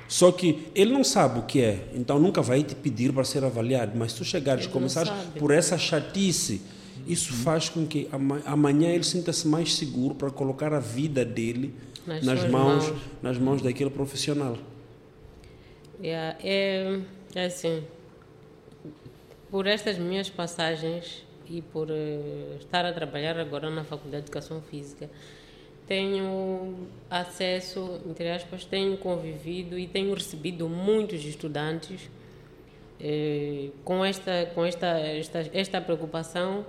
Só 0.07 0.31
que 0.31 0.67
ele 0.75 0.93
não 0.93 1.03
sabe 1.03 1.39
o 1.39 1.43
que 1.43 1.59
é, 1.61 1.87
então 1.95 2.19
nunca 2.19 2.41
vai 2.41 2.61
te 2.63 2.75
pedir 2.75 3.11
para 3.11 3.23
ser 3.23 3.43
avaliado. 3.43 3.93
Mas 3.97 4.11
se 4.11 4.19
tu 4.19 4.23
chegares 4.25 4.65
e 4.65 4.69
começares 4.69 5.11
por 5.39 5.51
essa 5.51 5.77
chatice, 5.77 6.61
isso 7.07 7.33
faz 7.33 7.69
com 7.69 7.85
que 7.87 8.07
ama- 8.11 8.41
amanhã 8.45 8.89
ele 8.89 9.03
sinta-se 9.03 9.47
mais 9.47 9.73
seguro 9.75 10.13
para 10.15 10.29
colocar 10.29 10.73
a 10.73 10.79
vida 10.79 11.25
dele 11.25 11.73
Nas 12.05 12.23
nas, 12.23 12.49
mãos, 12.49 12.83
mãos. 12.87 12.93
nas 13.21 13.37
mãos 13.39 13.61
daquele 13.61 13.89
profissional. 13.89 14.57
Yeah, 16.01 16.37
é, 16.43 16.99
é 17.33 17.45
assim, 17.45 17.85
por 19.49 19.65
estas 19.65 19.97
minhas 19.97 20.29
passagens 20.29 21.25
e 21.47 21.61
por 21.61 21.89
eh, 21.89 22.57
estar 22.59 22.85
a 22.85 22.91
trabalhar 22.91 23.39
agora 23.39 23.69
na 23.69 23.83
Faculdade 23.83 24.23
de 24.23 24.29
Educação 24.29 24.61
Física, 24.61 25.09
tenho 25.87 26.87
acesso, 27.09 28.01
entre 28.09 28.29
aspas, 28.29 28.65
tenho 28.65 28.97
convivido 28.97 29.77
e 29.79 29.87
tenho 29.87 30.13
recebido 30.13 30.67
muitos 30.67 31.23
estudantes 31.23 32.09
eh, 32.99 33.69
com 33.83 34.03
esta 34.03 34.51
com 34.53 34.65
esta, 34.65 34.87
esta 34.87 35.49
esta 35.53 35.81
preocupação 35.81 36.65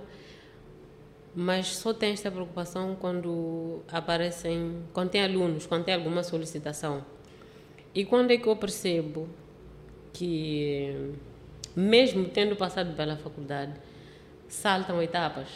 mas 1.33 1.77
só 1.77 1.93
tem 1.93 2.11
esta 2.11 2.29
preocupação 2.29 2.95
quando 2.99 3.81
aparecem 3.87 4.83
quando 4.93 5.09
tem 5.09 5.23
alunos 5.23 5.65
quando 5.65 5.85
tem 5.85 5.93
alguma 5.93 6.23
solicitação 6.23 7.03
e 7.93 8.05
quando 8.05 8.31
é 8.31 8.37
que 8.37 8.47
eu 8.47 8.55
percebo 8.55 9.27
que 10.13 11.13
mesmo 11.75 12.25
tendo 12.25 12.55
passado 12.55 12.95
pela 12.95 13.17
faculdade 13.17 13.73
saltam 14.47 15.01
etapas 15.01 15.47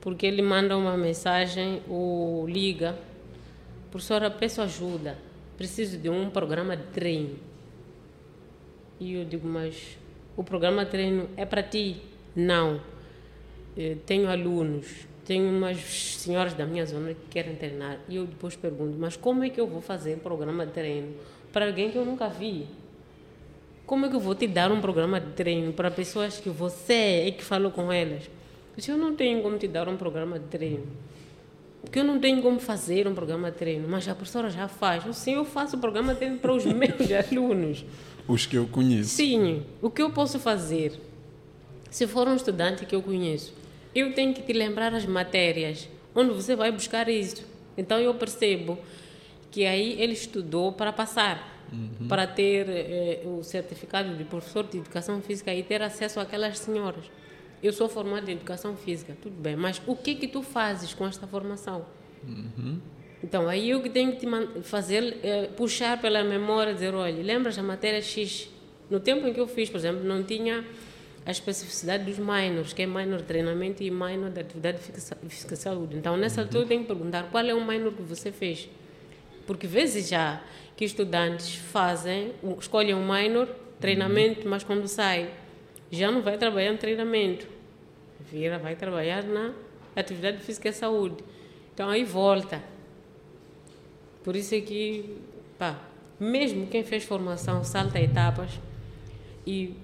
porque 0.00 0.26
ele 0.26 0.42
manda 0.42 0.76
uma 0.76 0.96
mensagem 0.96 1.82
ou 1.88 2.46
liga 2.46 2.96
professora 3.90 4.30
peço 4.30 4.60
ajuda 4.60 5.18
preciso 5.56 5.98
de 5.98 6.08
um 6.08 6.30
programa 6.30 6.76
de 6.76 6.84
treino 6.84 7.54
e 9.00 9.14
eu 9.14 9.24
digo, 9.24 9.46
mas 9.46 9.98
o 10.36 10.44
programa 10.44 10.84
de 10.84 10.90
treino 10.92 11.28
é 11.36 11.44
para 11.44 11.62
ti. 11.62 12.00
Não. 12.34 12.80
Eu 13.76 13.96
tenho 14.06 14.30
alunos, 14.30 15.06
tenho 15.24 15.48
umas 15.48 15.78
senhoras 15.78 16.54
da 16.54 16.66
minha 16.66 16.84
zona 16.84 17.14
que 17.14 17.28
querem 17.30 17.54
treinar 17.54 17.98
e 18.08 18.16
eu 18.16 18.26
depois 18.26 18.56
pergunto, 18.56 18.96
mas 18.98 19.16
como 19.16 19.42
é 19.42 19.48
que 19.48 19.60
eu 19.60 19.66
vou 19.66 19.80
fazer 19.80 20.16
um 20.16 20.20
programa 20.20 20.66
de 20.66 20.72
treino 20.72 21.14
para 21.52 21.66
alguém 21.66 21.90
que 21.90 21.96
eu 21.96 22.04
nunca 22.04 22.28
vi? 22.28 22.66
Como 23.86 24.06
é 24.06 24.08
que 24.08 24.16
eu 24.16 24.20
vou 24.20 24.34
te 24.34 24.46
dar 24.46 24.70
um 24.72 24.80
programa 24.80 25.20
de 25.20 25.32
treino 25.32 25.72
para 25.72 25.90
pessoas 25.90 26.38
que 26.40 26.48
você 26.48 27.26
é 27.26 27.30
que 27.30 27.44
falou 27.44 27.70
com 27.70 27.92
elas? 27.92 28.30
Se 28.78 28.90
eu 28.90 28.96
não 28.96 29.14
tenho 29.14 29.42
como 29.42 29.56
te 29.56 29.68
dar 29.68 29.88
um 29.88 29.96
programa 29.96 30.38
de 30.38 30.46
treino, 30.46 30.86
porque 31.82 31.98
eu 32.00 32.04
não 32.04 32.18
tenho 32.18 32.42
como 32.42 32.58
fazer 32.58 33.06
um 33.06 33.14
programa 33.14 33.50
de 33.50 33.58
treino, 33.58 33.86
mas 33.88 34.08
a 34.08 34.14
professora 34.14 34.50
já 34.50 34.68
faz. 34.68 35.04
Sim, 35.16 35.34
eu 35.34 35.44
faço 35.44 35.76
o 35.76 35.78
programa 35.78 36.14
de 36.14 36.20
treino 36.20 36.38
para 36.38 36.52
os 36.52 36.64
meus 36.66 36.92
alunos. 37.30 37.84
Os 38.26 38.46
que 38.46 38.56
eu 38.56 38.66
conheço. 38.66 39.10
Sim. 39.10 39.62
O 39.82 39.90
que 39.90 40.00
eu 40.00 40.10
posso 40.10 40.38
fazer? 40.38 40.98
Se 41.90 42.06
for 42.06 42.26
um 42.26 42.34
estudante 42.34 42.86
que 42.86 42.94
eu 42.94 43.02
conheço, 43.02 43.52
eu 43.94 44.12
tenho 44.12 44.34
que 44.34 44.42
te 44.42 44.52
lembrar 44.52 44.94
as 44.94 45.06
matérias, 45.06 45.88
onde 46.14 46.32
você 46.32 46.54
vai 46.56 46.70
buscar 46.70 47.08
isso. 47.08 47.44
Então 47.76 47.98
eu 47.98 48.14
percebo 48.14 48.78
que 49.50 49.64
aí 49.66 50.00
ele 50.00 50.12
estudou 50.12 50.72
para 50.72 50.92
passar 50.92 51.54
uhum. 51.72 52.08
para 52.08 52.26
ter 52.26 52.68
eh, 52.68 53.22
o 53.24 53.42
certificado 53.42 54.14
de 54.16 54.24
professor 54.24 54.64
de 54.64 54.78
educação 54.78 55.20
física 55.20 55.52
e 55.54 55.62
ter 55.62 55.82
acesso 55.82 56.20
àquelas 56.20 56.58
senhoras. 56.58 57.04
Eu 57.62 57.72
sou 57.72 57.88
formado 57.88 58.28
em 58.28 58.32
educação 58.32 58.76
física, 58.76 59.16
tudo 59.20 59.40
bem, 59.40 59.56
mas 59.56 59.80
o 59.86 59.96
que 59.96 60.14
que 60.14 60.28
tu 60.28 60.42
fazes 60.42 60.92
com 60.92 61.06
esta 61.06 61.26
formação? 61.26 61.86
Uhum. 62.26 62.78
Então, 63.22 63.48
aí 63.48 63.70
eu 63.70 63.80
que 63.80 63.88
tenho 63.88 64.12
que 64.12 64.26
te 64.26 64.62
fazer, 64.62 65.18
eh, 65.22 65.48
puxar 65.56 66.00
pela 66.00 66.22
memória, 66.22 66.74
dizer, 66.74 66.94
olha, 66.94 67.22
lembras 67.22 67.58
a 67.58 67.62
matéria 67.62 68.02
X? 68.02 68.50
No 68.90 69.00
tempo 69.00 69.26
em 69.26 69.32
que 69.32 69.40
eu 69.40 69.46
fiz, 69.46 69.70
por 69.70 69.78
exemplo, 69.78 70.04
não 70.04 70.22
tinha 70.22 70.62
a 71.26 71.30
especificidade 71.30 72.04
dos 72.04 72.18
minors, 72.18 72.72
que 72.72 72.82
é 72.82 72.86
minor 72.86 73.22
treinamento 73.22 73.82
e 73.82 73.90
minor 73.90 74.30
de 74.30 74.40
atividade 74.40 74.78
física, 74.78 75.16
física 75.26 75.56
saúde. 75.56 75.96
Então, 75.96 76.16
nessa 76.16 76.40
uhum. 76.40 76.46
altura, 76.46 76.66
tenho 76.66 76.82
que 76.82 76.86
perguntar 76.88 77.24
qual 77.30 77.44
é 77.44 77.54
o 77.54 77.64
minor 77.64 77.92
que 77.92 78.02
você 78.02 78.30
fez. 78.30 78.68
Porque 79.46 79.66
vezes 79.66 80.08
já 80.08 80.42
que 80.76 80.84
estudantes 80.84 81.54
fazem, 81.54 82.32
escolhem 82.58 82.94
um 82.94 83.06
minor, 83.06 83.48
treinamento, 83.80 84.42
uhum. 84.42 84.50
mas 84.50 84.62
quando 84.64 84.86
sai, 84.86 85.30
já 85.90 86.10
não 86.10 86.20
vai 86.20 86.36
trabalhar 86.36 86.72
no 86.72 86.78
treinamento, 86.78 87.46
vira, 88.30 88.58
vai 88.58 88.76
trabalhar 88.76 89.22
na 89.24 89.52
atividade 89.96 90.38
física 90.38 90.68
e 90.68 90.72
saúde. 90.72 91.16
Então 91.72 91.88
aí 91.88 92.04
volta. 92.04 92.62
Por 94.22 94.36
isso 94.36 94.54
é 94.54 94.60
que, 94.60 95.18
pá, 95.58 95.78
mesmo 96.18 96.66
quem 96.66 96.84
fez 96.84 97.04
formação 97.04 97.64
salta 97.64 98.00
etapas 98.00 98.50
e 99.46 99.74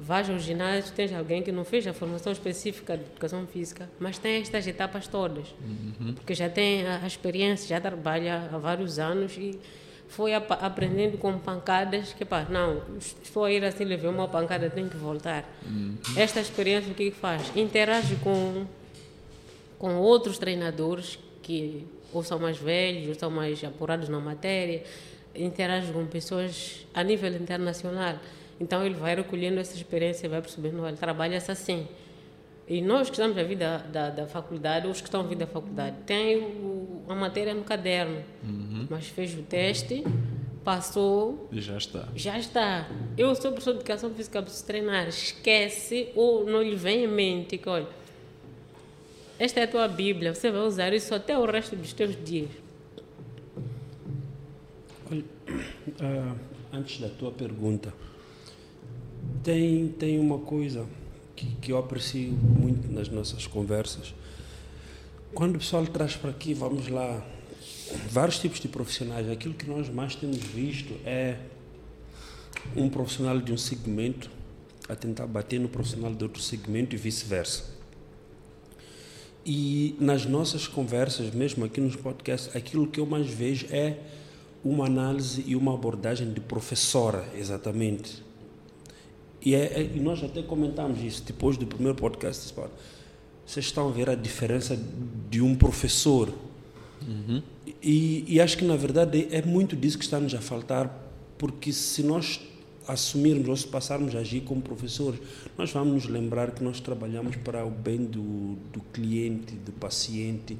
vais 0.00 0.28
ao 0.28 0.38
ginásio, 0.38 0.92
tens 0.94 1.12
alguém 1.12 1.42
que 1.42 1.50
não 1.50 1.64
fez 1.64 1.86
a 1.86 1.92
formação 1.92 2.32
específica 2.32 2.96
de 2.96 3.04
educação 3.04 3.46
física, 3.46 3.88
mas 3.98 4.18
tem 4.18 4.40
estas 4.40 4.66
etapas 4.66 5.06
todas. 5.06 5.54
Uhum. 5.60 6.14
Porque 6.14 6.34
já 6.34 6.48
tem 6.48 6.86
a 6.86 7.06
experiência, 7.06 7.68
já 7.68 7.80
trabalha 7.80 8.48
há 8.52 8.58
vários 8.58 8.98
anos 8.98 9.36
e 9.36 9.58
foi 10.08 10.34
ap 10.34 10.50
aprendendo 10.52 11.18
com 11.18 11.36
pancadas 11.38 12.12
que, 12.12 12.24
pá, 12.24 12.46
não, 12.48 12.82
estou 12.98 13.44
a 13.44 13.52
ir 13.52 13.64
assim, 13.64 13.84
levei 13.84 14.08
uma 14.08 14.28
pancada, 14.28 14.70
tenho 14.70 14.88
que 14.88 14.96
voltar. 14.96 15.44
Uhum. 15.64 15.96
Esta 16.16 16.40
experiência 16.40 16.92
o 16.92 16.94
que, 16.94 17.10
que 17.10 17.16
faz? 17.16 17.50
Interage 17.56 18.16
com, 18.16 18.66
com 19.78 19.96
outros 19.96 20.38
treinadores 20.38 21.18
que 21.42 21.86
ou 22.12 22.22
são 22.22 22.38
mais 22.38 22.56
velhos, 22.56 23.08
ou 23.08 23.14
são 23.14 23.30
mais 23.30 23.62
apurados 23.64 24.08
na 24.08 24.18
matéria, 24.18 24.82
interage 25.34 25.92
com 25.92 26.06
pessoas 26.06 26.86
a 26.94 27.02
nível 27.02 27.34
internacional. 27.34 28.16
Então 28.58 28.84
ele 28.84 28.94
vai 28.94 29.14
recolhendo 29.14 29.60
essa 29.60 29.74
experiência 29.74 30.26
e 30.26 30.28
vai 30.28 30.40
percebendo, 30.40 30.82
olha, 30.82 30.96
trabalha-se 30.96 31.50
assim. 31.50 31.86
E 32.68 32.80
nós 32.80 33.08
que 33.08 33.14
estamos 33.14 33.38
a 33.38 33.42
vir 33.44 33.56
da, 33.56 33.78
da, 33.78 34.10
da, 34.10 34.26
faculdade, 34.26 34.88
os 34.88 35.00
que 35.00 35.06
estão 35.06 35.20
a 35.20 35.24
vir 35.24 35.36
da 35.36 35.46
faculdade, 35.46 35.96
têm 36.04 36.38
o, 36.38 37.02
a 37.08 37.14
matéria 37.14 37.54
no 37.54 37.62
caderno, 37.62 38.24
uhum. 38.42 38.86
mas 38.90 39.06
fez 39.06 39.38
o 39.38 39.42
teste, 39.42 40.02
passou. 40.64 41.48
E 41.52 41.60
já 41.60 41.76
está. 41.76 42.08
Já 42.16 42.36
está. 42.36 42.90
Eu 43.16 43.32
sou 43.36 43.52
professor 43.52 43.72
de 43.74 43.78
educação 43.78 44.10
física, 44.12 44.42
preciso 44.42 44.66
treinar. 44.66 45.06
Esquece 45.06 46.08
ou 46.16 46.44
não 46.44 46.60
lhe 46.60 46.74
vem 46.74 47.04
em 47.04 47.06
mente 47.06 47.56
que, 47.56 47.68
olha, 47.68 47.86
esta 49.38 49.60
é 49.60 49.62
a 49.62 49.68
tua 49.68 49.86
Bíblia, 49.86 50.34
você 50.34 50.50
vai 50.50 50.62
usar 50.62 50.92
isso 50.92 51.14
até 51.14 51.38
o 51.38 51.44
resto 51.44 51.76
dos 51.76 51.92
teus 51.92 52.16
dias. 52.24 52.50
Olha, 55.08 55.22
uh, 55.22 56.36
antes 56.76 57.00
da 57.00 57.08
tua 57.08 57.30
pergunta, 57.30 57.94
tem, 59.46 59.86
tem 59.86 60.18
uma 60.18 60.40
coisa 60.40 60.84
que, 61.36 61.46
que 61.60 61.70
eu 61.70 61.78
aprecio 61.78 62.32
muito 62.32 62.90
nas 62.92 63.08
nossas 63.08 63.46
conversas. 63.46 64.12
Quando 65.32 65.54
o 65.54 65.58
pessoal 65.60 65.86
traz 65.86 66.16
para 66.16 66.30
aqui, 66.30 66.52
vamos 66.52 66.88
lá, 66.88 67.24
vários 68.10 68.40
tipos 68.40 68.58
de 68.58 68.66
profissionais, 68.66 69.30
aquilo 69.30 69.54
que 69.54 69.64
nós 69.68 69.88
mais 69.88 70.16
temos 70.16 70.38
visto 70.38 70.94
é 71.04 71.36
um 72.74 72.88
profissional 72.88 73.38
de 73.38 73.52
um 73.52 73.56
segmento 73.56 74.28
a 74.88 74.96
tentar 74.96 75.28
bater 75.28 75.60
no 75.60 75.68
profissional 75.68 76.12
de 76.12 76.24
outro 76.24 76.42
segmento 76.42 76.96
e 76.96 76.98
vice-versa. 76.98 77.66
E 79.44 79.94
nas 80.00 80.26
nossas 80.26 80.66
conversas, 80.66 81.32
mesmo 81.32 81.64
aqui 81.64 81.80
nos 81.80 81.94
podcasts, 81.94 82.56
aquilo 82.56 82.88
que 82.88 82.98
eu 82.98 83.06
mais 83.06 83.28
vejo 83.28 83.68
é 83.70 83.96
uma 84.64 84.86
análise 84.86 85.44
e 85.46 85.54
uma 85.54 85.72
abordagem 85.74 86.32
de 86.32 86.40
professora, 86.40 87.24
exatamente. 87.32 88.25
E, 89.46 89.54
é, 89.54 89.58
é, 89.58 89.90
e 89.94 90.00
nós 90.00 90.24
até 90.24 90.42
comentamos 90.42 91.00
isso 91.00 91.22
depois 91.24 91.56
do 91.56 91.64
primeiro 91.68 91.96
podcast. 91.96 92.52
Vocês 93.46 93.66
estão 93.66 93.88
a 93.88 93.92
ver 93.92 94.10
a 94.10 94.16
diferença 94.16 94.76
de 95.30 95.40
um 95.40 95.54
professor. 95.54 96.34
Uhum. 97.06 97.40
E, 97.80 98.24
e, 98.26 98.40
acho 98.40 98.58
que, 98.58 98.64
na 98.64 98.74
verdade, 98.74 99.28
é 99.30 99.40
muito 99.42 99.76
disso 99.76 99.96
que 99.98 100.04
está-nos 100.04 100.34
a 100.34 100.40
faltar, 100.40 100.90
porque 101.38 101.72
se 101.72 102.02
nós 102.02 102.40
assumirmos 102.88 103.48
ou 103.48 103.56
se 103.56 103.68
passarmos 103.68 104.16
a 104.16 104.18
agir 104.18 104.40
como 104.40 104.60
professores, 104.60 105.20
nós 105.56 105.70
vamos 105.70 105.94
nos 105.94 106.06
lembrar 106.06 106.50
que 106.50 106.64
nós 106.64 106.80
trabalhamos 106.80 107.36
para 107.36 107.64
o 107.64 107.70
bem 107.70 107.98
do, 107.98 108.56
do 108.72 108.80
cliente, 108.92 109.54
do 109.54 109.70
paciente, 109.70 110.58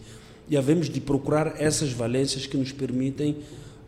e 0.48 0.56
havemos 0.56 0.88
de 0.88 1.00
procurar 1.00 1.60
essas 1.60 1.90
valências 1.90 2.46
que 2.46 2.56
nos 2.56 2.70
permitem 2.70 3.38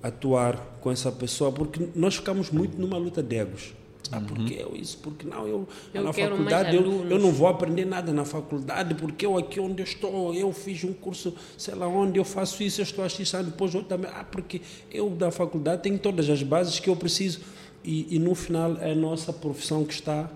atuar 0.02 0.56
com 0.80 0.90
essa 0.90 1.12
pessoa, 1.12 1.52
porque 1.52 1.86
nós 1.94 2.16
ficamos 2.16 2.50
muito 2.50 2.76
numa 2.80 2.98
luta 2.98 3.22
de 3.22 3.36
egos. 3.36 3.78
Ah, 4.10 4.20
porque 4.20 4.54
eu 4.54 4.74
isso, 4.74 4.98
porque 4.98 5.26
não, 5.26 5.46
eu, 5.46 5.68
eu 5.92 6.02
na 6.02 6.12
faculdade 6.12 6.76
eu, 6.76 7.10
eu 7.10 7.18
não 7.18 7.30
vou 7.30 7.46
aprender 7.46 7.84
nada 7.84 8.12
na 8.12 8.24
faculdade, 8.24 8.94
porque 8.94 9.26
eu 9.26 9.36
aqui 9.36 9.60
onde 9.60 9.82
eu 9.82 9.84
estou, 9.84 10.34
eu 10.34 10.52
fiz 10.52 10.82
um 10.84 10.92
curso, 10.92 11.34
sei 11.56 11.74
lá 11.74 11.86
onde, 11.86 12.18
eu 12.18 12.24
faço 12.24 12.62
isso, 12.62 12.80
eu 12.80 12.84
estou 12.84 13.04
assistindo, 13.04 13.44
depois 13.44 13.74
eu 13.74 13.82
também, 13.82 14.10
ah, 14.14 14.24
porque 14.24 14.60
eu 14.90 15.10
da 15.10 15.30
faculdade 15.30 15.82
tenho 15.82 15.98
todas 15.98 16.28
as 16.30 16.42
bases 16.42 16.80
que 16.80 16.88
eu 16.88 16.96
preciso. 16.96 17.40
E, 17.84 18.16
e 18.16 18.18
no 18.18 18.34
final 18.34 18.76
é 18.78 18.92
a 18.92 18.94
nossa 18.94 19.32
profissão 19.32 19.84
que 19.84 19.94
está 19.94 20.28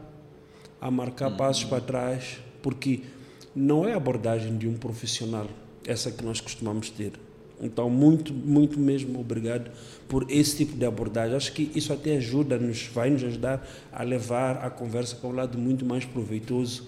a 0.81 0.91
marcar 0.91 1.31
uhum. 1.31 1.37
passos 1.37 1.65
para 1.65 1.81
trás, 1.81 2.39
porque 2.63 3.03
não 3.55 3.87
é 3.87 3.93
a 3.93 3.97
abordagem 3.97 4.57
de 4.57 4.69
um 4.69 4.75
profissional 4.75 5.47
essa 5.87 6.11
que 6.11 6.25
nós 6.25 6.41
costumamos 6.41 6.91
ter. 6.91 7.13
Então, 7.63 7.89
muito, 7.89 8.35
muito 8.35 8.79
mesmo 8.79 9.21
obrigado 9.21 9.71
por 10.09 10.27
esse 10.29 10.57
tipo 10.57 10.77
de 10.77 10.85
abordagem. 10.85 11.37
Acho 11.37 11.53
que 11.53 11.71
isso 11.75 11.93
até 11.93 12.17
ajuda-nos, 12.17 12.89
vai 12.89 13.09
nos 13.09 13.23
ajudar 13.23 13.67
a 13.93 14.03
levar 14.03 14.65
a 14.65 14.69
conversa 14.69 15.15
para 15.15 15.31
um 15.31 15.33
lado 15.33 15.57
muito 15.57 15.85
mais 15.87 16.05
proveitoso. 16.05 16.87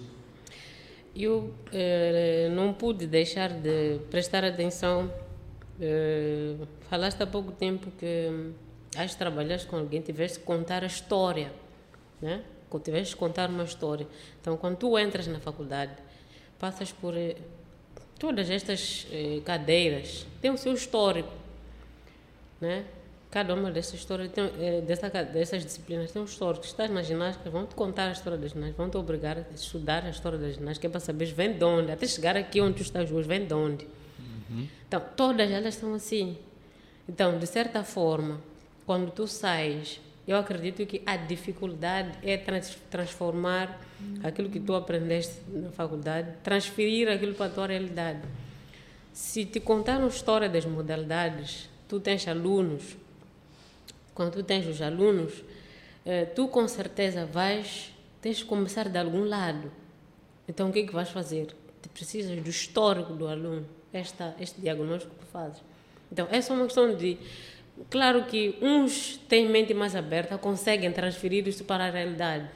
Eu 1.15 1.53
eh, 1.71 2.51
não 2.53 2.73
pude 2.73 3.07
deixar 3.07 3.49
de 3.49 3.99
prestar 4.11 4.43
atenção. 4.43 5.09
Eh, 5.79 6.55
falaste 6.89 7.23
há 7.23 7.27
pouco 7.27 7.53
tempo 7.53 7.89
que 7.97 8.27
as 8.97 9.13
hum, 9.13 9.17
trabalhaste 9.17 9.65
com 9.67 9.77
alguém, 9.77 10.01
tiveste 10.01 10.39
que 10.39 10.45
contar 10.45 10.83
a 10.83 10.87
história, 10.87 11.53
né? 12.21 12.43
Tiveste 12.83 13.13
que 13.13 13.19
contar 13.21 13.49
uma 13.49 13.63
história. 13.63 14.05
Então, 14.41 14.57
quando 14.57 14.75
tu 14.75 14.99
entras 14.99 15.25
na 15.27 15.39
faculdade, 15.39 15.93
passas 16.59 16.91
por 16.91 17.15
eh, 17.15 17.37
todas 18.19 18.49
estas 18.49 19.07
eh, 19.11 19.41
cadeiras 19.43 20.25
têm 20.41 20.51
o 20.51 20.57
seu 20.57 20.73
histórico, 20.73 21.31
né? 22.59 22.85
Cada 23.29 23.53
uma 23.53 23.69
dessas 23.69 23.95
histórias 23.95 24.31
tem, 24.31 24.45
eh, 24.59 24.81
dessa, 24.81 25.09
dessas 25.09 25.65
disciplinas 25.65 26.11
tem 26.11 26.21
um 26.21 26.25
histórico. 26.25 26.65
Estás 26.65 26.89
na 26.89 27.03
ginástica, 27.03 27.49
vão 27.49 27.65
te 27.65 27.75
contar 27.75 28.07
a 28.07 28.11
história 28.11 28.37
da 28.37 28.47
ginástica, 28.47 28.77
vão 28.77 28.89
te 28.89 28.97
obrigar 28.97 29.37
a 29.37 29.53
estudar 29.53 30.05
a 30.05 30.09
história 30.09 30.37
da 30.37 30.49
ginástica, 30.49 30.87
é 30.87 30.89
para 30.89 30.99
saber 30.99 31.25
vem 31.25 31.53
de 31.53 31.63
onde, 31.63 31.91
até 31.91 32.07
chegar 32.07 32.37
aqui 32.37 32.61
onde 32.61 32.75
tu 32.75 32.81
estás 32.83 33.11
hoje, 33.11 33.27
vem 33.27 33.45
de 33.45 33.53
onde. 33.53 33.85
Uhum. 34.49 34.67
Então, 34.87 35.01
todas 35.15 35.51
elas 35.51 35.75
são 35.75 35.93
assim. 35.93 36.37
Então, 37.07 37.37
de 37.37 37.45
certa 37.45 37.83
forma, 37.83 38.39
quando 38.85 39.11
tu 39.11 39.27
sais 39.27 39.99
eu 40.27 40.37
acredito 40.37 40.85
que 40.85 41.01
a 41.05 41.17
dificuldade 41.17 42.17
é 42.23 42.37
trans, 42.37 42.77
transformar 42.89 43.79
aquilo 44.23 44.49
que 44.49 44.59
tu 44.59 44.73
aprendeste 44.73 45.41
na 45.47 45.69
faculdade, 45.71 46.33
transferir 46.43 47.07
aquilo 47.09 47.35
para 47.35 47.45
a 47.45 47.49
tua 47.49 47.67
realidade. 47.67 48.21
Se 49.13 49.45
te 49.45 49.59
contaram 49.59 50.05
a 50.05 50.09
história 50.09 50.49
das 50.49 50.65
modalidades, 50.65 51.69
tu 51.87 51.99
tens 51.99 52.27
alunos, 52.27 52.97
quando 54.13 54.33
tu 54.33 54.43
tens 54.43 54.65
os 54.65 54.81
alunos, 54.81 55.43
eh, 56.05 56.25
tu 56.25 56.47
com 56.47 56.67
certeza 56.67 57.25
vais 57.25 57.93
tens 58.25 58.37
de 58.37 58.45
começar 58.45 58.89
de 58.89 58.97
algum 58.97 59.23
lado. 59.23 59.71
Então, 60.49 60.69
o 60.69 60.73
que 60.73 60.79
é 60.79 60.83
que 60.87 60.91
vais 60.91 61.09
fazer? 61.09 61.45
Tu 61.79 61.89
precisas 61.89 62.41
do 62.41 62.49
histórico 62.49 63.13
do 63.13 63.27
aluno, 63.27 63.63
esta, 63.93 64.35
este 64.39 64.59
diagnóstico 64.59 65.13
que 65.13 65.19
tu 65.19 65.27
fazes. 65.27 65.61
Então, 66.11 66.27
essa 66.31 66.51
é 66.51 66.55
uma 66.55 66.65
questão 66.65 66.95
de. 66.95 67.19
Claro 67.89 68.23
que 68.25 68.55
uns 68.61 69.17
têm 69.27 69.49
mente 69.49 69.73
mais 69.73 69.95
aberta, 69.95 70.37
conseguem 70.37 70.91
transferir 70.91 71.47
isso 71.47 71.63
para 71.65 71.85
a 71.85 71.89
realidade 71.89 72.49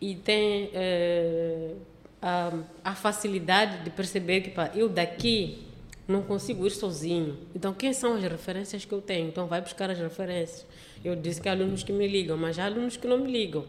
e 0.00 0.14
têm 0.14 0.70
eh, 0.72 1.74
a, 2.20 2.52
a, 2.84 2.94
facilidade 2.94 3.82
de 3.84 3.90
perceber 3.90 4.40
que 4.40 4.50
pá, 4.50 4.70
eu 4.74 4.88
daqui 4.88 5.64
não 6.06 6.22
consigo 6.22 6.66
ir 6.66 6.70
sozinho. 6.70 7.38
Então, 7.54 7.72
quem 7.72 7.92
são 7.92 8.14
as 8.14 8.22
referências 8.22 8.84
que 8.84 8.92
eu 8.92 9.00
tenho? 9.00 9.28
Então, 9.28 9.46
vai 9.46 9.60
buscar 9.60 9.90
as 9.90 9.98
referências. 9.98 10.66
Eu 11.04 11.16
disse 11.16 11.40
que 11.40 11.48
há 11.48 11.52
alunos 11.52 11.82
que 11.82 11.92
me 11.92 12.06
ligam, 12.06 12.36
mas 12.36 12.58
há 12.58 12.66
alunos 12.66 12.96
que 12.96 13.06
não 13.06 13.18
me 13.18 13.30
ligam. 13.30 13.64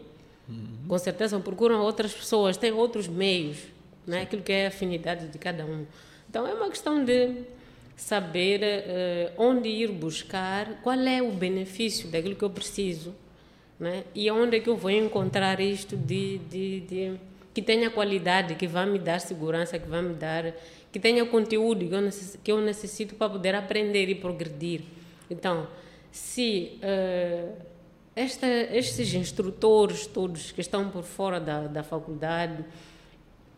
Uhum. 0.48 0.86
Com 0.88 0.98
certeza 0.98 1.38
procuram 1.40 1.80
outras 1.80 2.12
pessoas, 2.12 2.56
têm 2.56 2.72
outros 2.72 3.08
meios, 3.08 3.58
né? 4.06 4.22
aquilo 4.22 4.42
que 4.42 4.52
é 4.52 4.66
a 4.66 4.68
afinidade 4.68 5.28
de 5.28 5.38
cada 5.38 5.64
um. 5.64 5.86
Então, 6.28 6.46
é 6.46 6.54
uma 6.54 6.68
questão 6.68 7.04
de 7.04 7.44
saber 7.96 8.60
uh, 8.62 9.42
onde 9.42 9.68
ir 9.68 9.90
buscar, 9.92 10.80
qual 10.82 10.98
é 10.98 11.22
o 11.22 11.30
benefício 11.30 12.08
daquilo 12.08 12.34
que 12.34 12.44
eu 12.44 12.50
preciso, 12.50 13.14
né? 13.78 14.04
e 14.14 14.30
onde 14.30 14.56
é 14.56 14.60
que 14.60 14.68
eu 14.68 14.76
vou 14.76 14.90
encontrar 14.90 15.60
isto 15.60 15.96
de, 15.96 16.38
de, 16.38 16.80
de 16.80 17.20
que 17.52 17.62
tenha 17.62 17.90
qualidade, 17.90 18.56
que 18.56 18.66
vai 18.66 18.86
me 18.86 18.98
dar 18.98 19.20
segurança, 19.20 19.78
que 19.78 19.88
vai 19.88 20.02
me 20.02 20.14
dar, 20.14 20.52
que 20.90 20.98
tenha 20.98 21.24
conteúdo 21.24 21.86
que 21.86 21.94
eu 21.94 22.00
necessito, 22.00 22.38
que 22.42 22.52
eu 22.52 22.60
necessito 22.60 23.14
para 23.14 23.30
poder 23.30 23.54
aprender 23.54 24.08
e 24.08 24.14
progredir. 24.14 24.82
Então, 25.30 25.68
se 26.10 26.78
uh, 26.82 27.52
esta, 28.16 28.46
estes 28.46 29.14
instrutores 29.14 30.06
todos 30.06 30.52
que 30.52 30.60
estão 30.60 30.90
por 30.90 31.02
fora 31.02 31.40
da, 31.40 31.66
da 31.66 31.82
faculdade, 31.82 32.64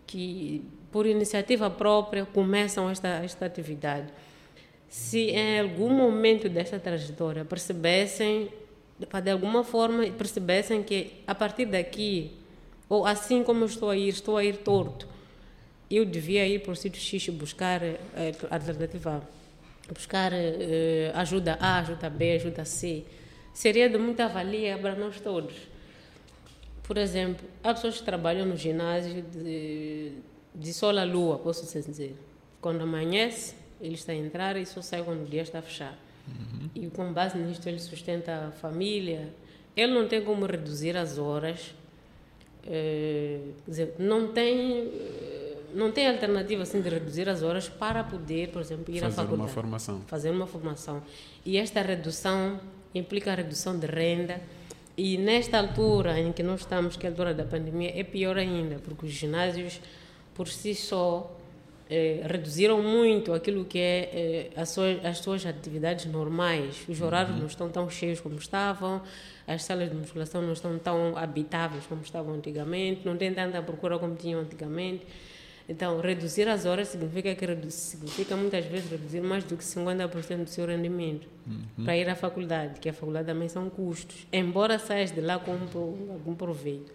que 0.07 0.63
por 0.91 1.07
iniciativa 1.07 1.69
própria 1.69 2.25
começam 2.25 2.89
esta, 2.89 3.09
esta 3.25 3.45
atividade, 3.45 4.07
se 4.97 5.29
em 5.31 5.61
algum 5.61 5.91
momento 5.91 6.49
desta 6.49 6.81
trajetória 6.81 7.45
percebessem, 7.45 8.49
de 8.99 9.31
alguma 9.31 9.63
forma 9.63 10.11
percebessem 10.11 10.83
que 10.83 11.13
a 11.27 11.35
partir 11.35 11.67
daqui 11.67 12.33
ou 12.89 13.05
assim 13.05 13.45
como 13.45 13.61
eu 13.61 13.67
estou 13.67 13.91
a 13.91 13.97
ir, 13.97 14.09
estou 14.09 14.39
a 14.39 14.43
ir 14.43 14.57
torto. 14.57 15.07
Eu 15.91 16.07
devia 16.07 16.49
ir 16.49 16.63
para 16.63 16.73
o 16.73 16.75
sítio 16.75 16.99
X 16.99 17.29
buscar 17.29 17.83
uh, 17.83 17.95
alternativa 18.51 19.23
buscar 19.93 20.33
uh, 20.33 20.37
ajuda 21.13 21.59
A, 21.61 21.81
ajuda 21.81 22.09
B, 22.09 22.33
ajuda 22.33 22.65
C. 22.65 23.05
Seria 23.53 23.91
de 23.91 23.99
muita 23.99 24.27
valia 24.29 24.79
para 24.79 24.95
nós 24.95 25.21
todos. 25.21 25.55
Por 26.83 26.97
exemplo, 26.97 27.47
há 27.63 27.75
pessoas 27.75 27.99
que 27.99 28.03
trabalham 28.03 28.47
no 28.47 28.57
ginásio 28.57 29.21
de, 29.21 30.13
de 30.55 30.73
sol 30.73 30.99
à 30.99 31.05
lua, 31.05 31.39
posso 31.39 31.67
dizer. 31.67 32.17
Quando 32.63 32.81
amanhece, 32.81 33.66
ele 33.81 33.95
está 33.95 34.13
a 34.13 34.17
entrar 34.17 34.57
e 34.57 34.67
só 34.67 34.83
sai 34.83 35.03
quando 35.03 35.23
o 35.23 35.27
dia 35.27 35.43
está 35.43 35.59
a 35.59 35.63
fechar. 35.63 35.97
Uhum. 36.27 36.71
E 36.75 36.87
com 36.89 37.13
base 37.13 37.39
nisto, 37.39 37.67
ele 37.69 37.79
sustenta 37.79 38.49
a 38.49 38.51
família. 38.51 39.33
Ele 39.77 39.93
não 39.93 40.09
tem 40.09 40.23
como 40.23 40.47
reduzir 40.47 40.97
as 40.97 41.19
horas 41.19 41.75
é, 42.67 43.39
quer 43.65 43.71
dizer, 43.71 43.95
não 43.99 44.33
tem 44.33 44.91
não 45.73 45.93
tem 45.93 46.09
alternativa 46.09 46.63
assim 46.63 46.81
de 46.81 46.89
reduzir 46.89 47.29
as 47.29 47.43
horas 47.43 47.69
para 47.69 48.03
poder, 48.03 48.49
por 48.49 48.63
exemplo, 48.63 48.95
ir 48.95 49.01
fazer 49.01 49.21
à 49.21 49.25
faculdade. 49.25 49.29
Fazer 49.29 49.43
uma 49.43 49.49
formação. 49.49 50.01
Fazer 50.07 50.31
uma 50.31 50.47
formação. 50.47 51.03
E 51.45 51.59
esta 51.59 51.83
redução 51.83 52.59
implica 52.95 53.33
a 53.33 53.35
redução 53.35 53.79
de 53.79 53.87
renda. 53.87 54.41
E 54.97 55.19
nesta 55.19 55.59
altura 55.59 56.19
em 56.19 56.33
que 56.33 56.43
nós 56.43 56.61
estamos, 56.61 56.97
que 56.97 57.07
é 57.07 57.11
a 57.11 57.13
altura 57.13 57.35
da 57.35 57.45
pandemia, 57.45 57.93
é 57.95 58.03
pior 58.03 58.39
ainda, 58.39 58.77
porque 58.77 59.05
os 59.05 59.13
ginásios, 59.13 59.79
por 60.35 60.49
si 60.49 60.75
só, 60.75 61.36
eh, 61.89 62.23
reduziram 62.25 62.83
muito 62.83 63.33
aquilo 63.33 63.65
que 63.65 63.79
é 63.79 64.11
eh, 64.13 64.61
as, 64.61 64.71
suas, 64.71 65.05
as 65.05 65.19
suas 65.19 65.47
atividades 65.47 66.07
normais. 66.07 66.85
Os 66.89 67.01
horários 67.01 67.35
uhum. 67.35 67.41
não 67.41 67.47
estão 67.47 67.69
tão 67.69 67.89
cheios 67.89 68.21
como 68.21 68.37
estavam, 68.37 69.03
as 69.47 69.63
salas 69.65 69.89
de 69.91 69.97
musculação 69.97 70.43
não 70.43 70.53
estão 70.53 70.79
tão 70.79 71.17
habitáveis 71.17 71.87
como 71.87 72.03
estavam 72.03 72.35
antigamente, 72.35 73.03
não 73.05 73.17
tem 73.17 73.33
tanta 73.33 73.63
procura 73.63 73.99
como 73.99 74.15
tinham 74.17 74.41
antigamente. 74.41 75.07
Então, 75.69 76.01
reduzir 76.01 76.49
as 76.49 76.65
horas 76.65 76.89
significa 76.89 77.35
que 77.35 77.45
reduz, 77.45 77.75
significa 77.75 78.37
muitas 78.37 78.65
vezes 78.67 78.89
reduzir 78.89 79.21
mais 79.21 79.43
do 79.43 79.57
que 79.57 79.65
50% 79.65 80.45
do 80.45 80.51
seu 80.51 80.65
rendimento 80.65 81.29
uhum. 81.45 81.85
para 81.85 81.97
ir 81.97 82.09
à 82.09 82.15
faculdade, 82.15 82.79
que 82.79 82.89
a 82.89 82.93
faculdade 82.93 83.27
também 83.27 83.49
são 83.49 83.69
custos, 83.69 84.29
embora 84.33 84.79
saias 84.79 85.11
de 85.11 85.21
lá 85.21 85.41
com 85.41 85.53
algum 85.53 86.35
proveito. 86.37 86.93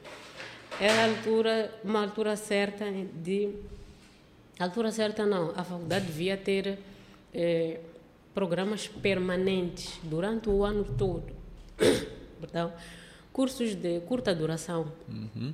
É 0.79 0.89
a 0.89 1.05
altura, 1.05 1.71
uma 1.83 2.01
altura 2.01 2.35
certa 2.35 2.85
de. 3.21 3.49
A 4.61 4.65
altura 4.65 4.91
certa 4.91 5.25
não, 5.25 5.49
a 5.55 5.63
faculdade 5.63 6.05
devia 6.05 6.37
ter 6.37 6.77
eh, 7.33 7.79
programas 8.31 8.87
permanentes 8.87 9.99
durante 10.03 10.49
o 10.49 10.63
ano 10.63 10.83
todo 10.83 11.33
perdão, 12.39 12.71
cursos 13.33 13.73
de 13.73 14.01
curta 14.01 14.35
duração. 14.35 14.91
Uhum. 15.09 15.51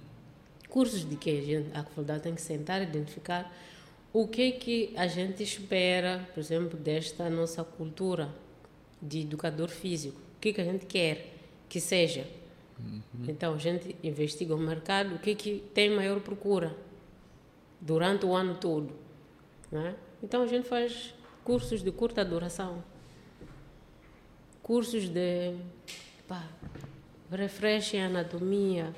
Cursos 0.68 1.10
de 1.10 1.16
que 1.16 1.30
a, 1.30 1.42
gente, 1.42 1.70
a 1.74 1.84
faculdade 1.84 2.24
tem 2.24 2.36
que 2.36 2.42
sentar 2.42 2.82
e 2.82 2.84
identificar 2.84 3.50
o 4.12 4.28
que 4.28 4.52
que 4.52 4.94
a 4.98 5.08
gente 5.08 5.42
espera, 5.42 6.28
por 6.34 6.42
exemplo, 6.42 6.78
desta 6.78 7.30
nossa 7.30 7.64
cultura 7.64 8.28
de 9.02 9.22
educador 9.22 9.70
físico. 9.70 10.20
O 10.36 10.42
que 10.42 10.52
que 10.52 10.60
a 10.60 10.66
gente 10.66 10.86
quer 10.86 11.34
que 11.70 11.80
seja. 11.80 12.28
Uhum. 12.78 13.02
Então, 13.30 13.54
a 13.54 13.58
gente 13.58 13.96
investiga 14.04 14.54
o 14.54 14.58
mercado, 14.58 15.16
o 15.16 15.20
que 15.20 15.34
que 15.34 15.64
tem 15.74 15.90
maior 15.90 16.20
procura 16.20 16.76
durante 17.80 18.26
o 18.26 18.36
ano 18.36 18.56
todo. 18.56 18.94
Né? 19.72 19.96
Então, 20.22 20.44
a 20.44 20.48
gente 20.48 20.68
faz 20.68 21.14
cursos 21.44 21.82
de 21.82 21.92
curta 21.92 22.24
duração. 22.26 22.84
Cursos 24.62 25.08
de 25.08 25.56
pá, 26.28 26.44
refresquem 27.32 28.04
a 28.04 28.08
anatomia. 28.08 28.94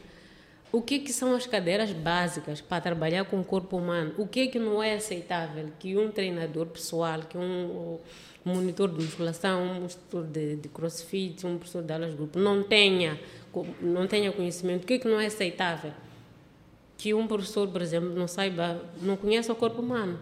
O 0.71 0.81
que, 0.81 0.99
que 0.99 1.11
são 1.11 1.35
as 1.35 1.47
cadeiras 1.47 1.91
básicas 1.91 2.61
para 2.61 2.81
trabalhar 2.81 3.25
com 3.25 3.39
o 3.39 3.43
corpo 3.43 3.77
humano? 3.77 4.13
O 4.17 4.27
que, 4.27 4.47
que 4.47 4.59
não 4.59 4.83
é 4.83 4.93
aceitável 4.93 5.69
que 5.79 5.97
um 5.97 6.11
treinador 6.11 6.67
pessoal, 6.67 7.21
que 7.21 7.37
um 7.37 7.97
monitor 8.45 8.89
de 8.89 9.03
musculação, 9.03 9.63
um 9.63 9.73
monitor 9.75 10.23
de, 10.25 10.55
de 10.57 10.69
crossfit, 10.69 11.45
um 11.45 11.57
professor 11.57 11.81
de 11.81 11.91
aulas 11.91 12.11
de 12.11 12.17
grupo 12.17 12.37
não 12.37 12.61
tenha, 12.61 13.19
não 13.81 14.07
tenha 14.07 14.31
conhecimento? 14.31 14.83
O 14.83 14.87
que, 14.87 14.99
que 14.99 15.07
não 15.07 15.19
é 15.19 15.25
aceitável? 15.25 15.91
Que 16.99 17.15
um 17.15 17.25
professor, 17.25 17.67
por 17.67 17.81
exemplo, 17.81 18.13
não 18.13 18.27
saiba, 18.27 18.79
não 19.01 19.17
conhece 19.17 19.51
o 19.51 19.55
corpo 19.55 19.81
humano 19.81 20.19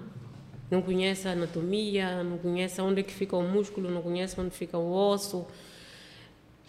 não 0.70 0.82
conhece 0.82 1.28
a 1.30 1.32
anatomia, 1.32 2.24
não 2.24 2.38
conhece 2.38 2.82
onde 2.82 3.00
é 3.00 3.04
que 3.04 3.14
fica 3.14 3.38
o 3.38 3.42
músculo, 3.42 3.90
não 3.90 4.02
conhece 4.02 4.40
onde 4.40 4.52
fica 4.52 4.78
o 4.78 4.92
osso, 4.92 5.48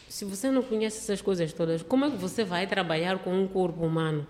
se 0.09 0.25
você 0.25 0.51
não 0.51 0.63
conhece 0.63 0.99
essas 0.99 1.21
coisas 1.21 1.53
todas, 1.53 1.83
como 1.83 2.05
é 2.05 2.11
que 2.11 2.17
você 2.17 2.45
vai 2.45 2.67
trabalhar 2.67 3.19
com 3.19 3.33
um 3.33 3.47
corpo 3.47 3.85
humano? 3.85 4.27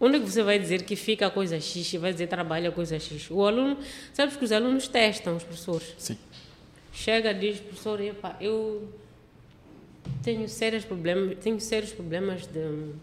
Onde 0.00 0.16
é 0.16 0.20
que 0.20 0.30
você 0.30 0.42
vai 0.42 0.58
dizer 0.58 0.84
que 0.84 0.96
fica 0.96 1.26
a 1.26 1.30
coisa 1.30 1.60
X 1.60 1.92
e 1.92 1.98
vai 1.98 2.12
dizer 2.12 2.28
trabalha 2.28 2.70
a 2.70 2.72
coisa 2.72 2.98
X? 2.98 3.30
O 3.30 3.44
aluno, 3.44 3.76
sabes 4.14 4.36
que 4.36 4.44
os 4.44 4.50
alunos 4.50 4.88
testam 4.88 5.36
os 5.36 5.44
professores. 5.44 5.94
Sim. 5.98 6.16
Chega 6.92 7.34
diz, 7.34 7.60
professor, 7.60 8.00
epa, 8.00 8.34
eu 8.40 8.88
tenho 10.22 10.48
sérios 10.48 10.84
problemas, 10.86 11.36
tenho 11.38 11.60
sérios 11.60 11.92
problemas 11.92 12.46
de, 12.46 12.94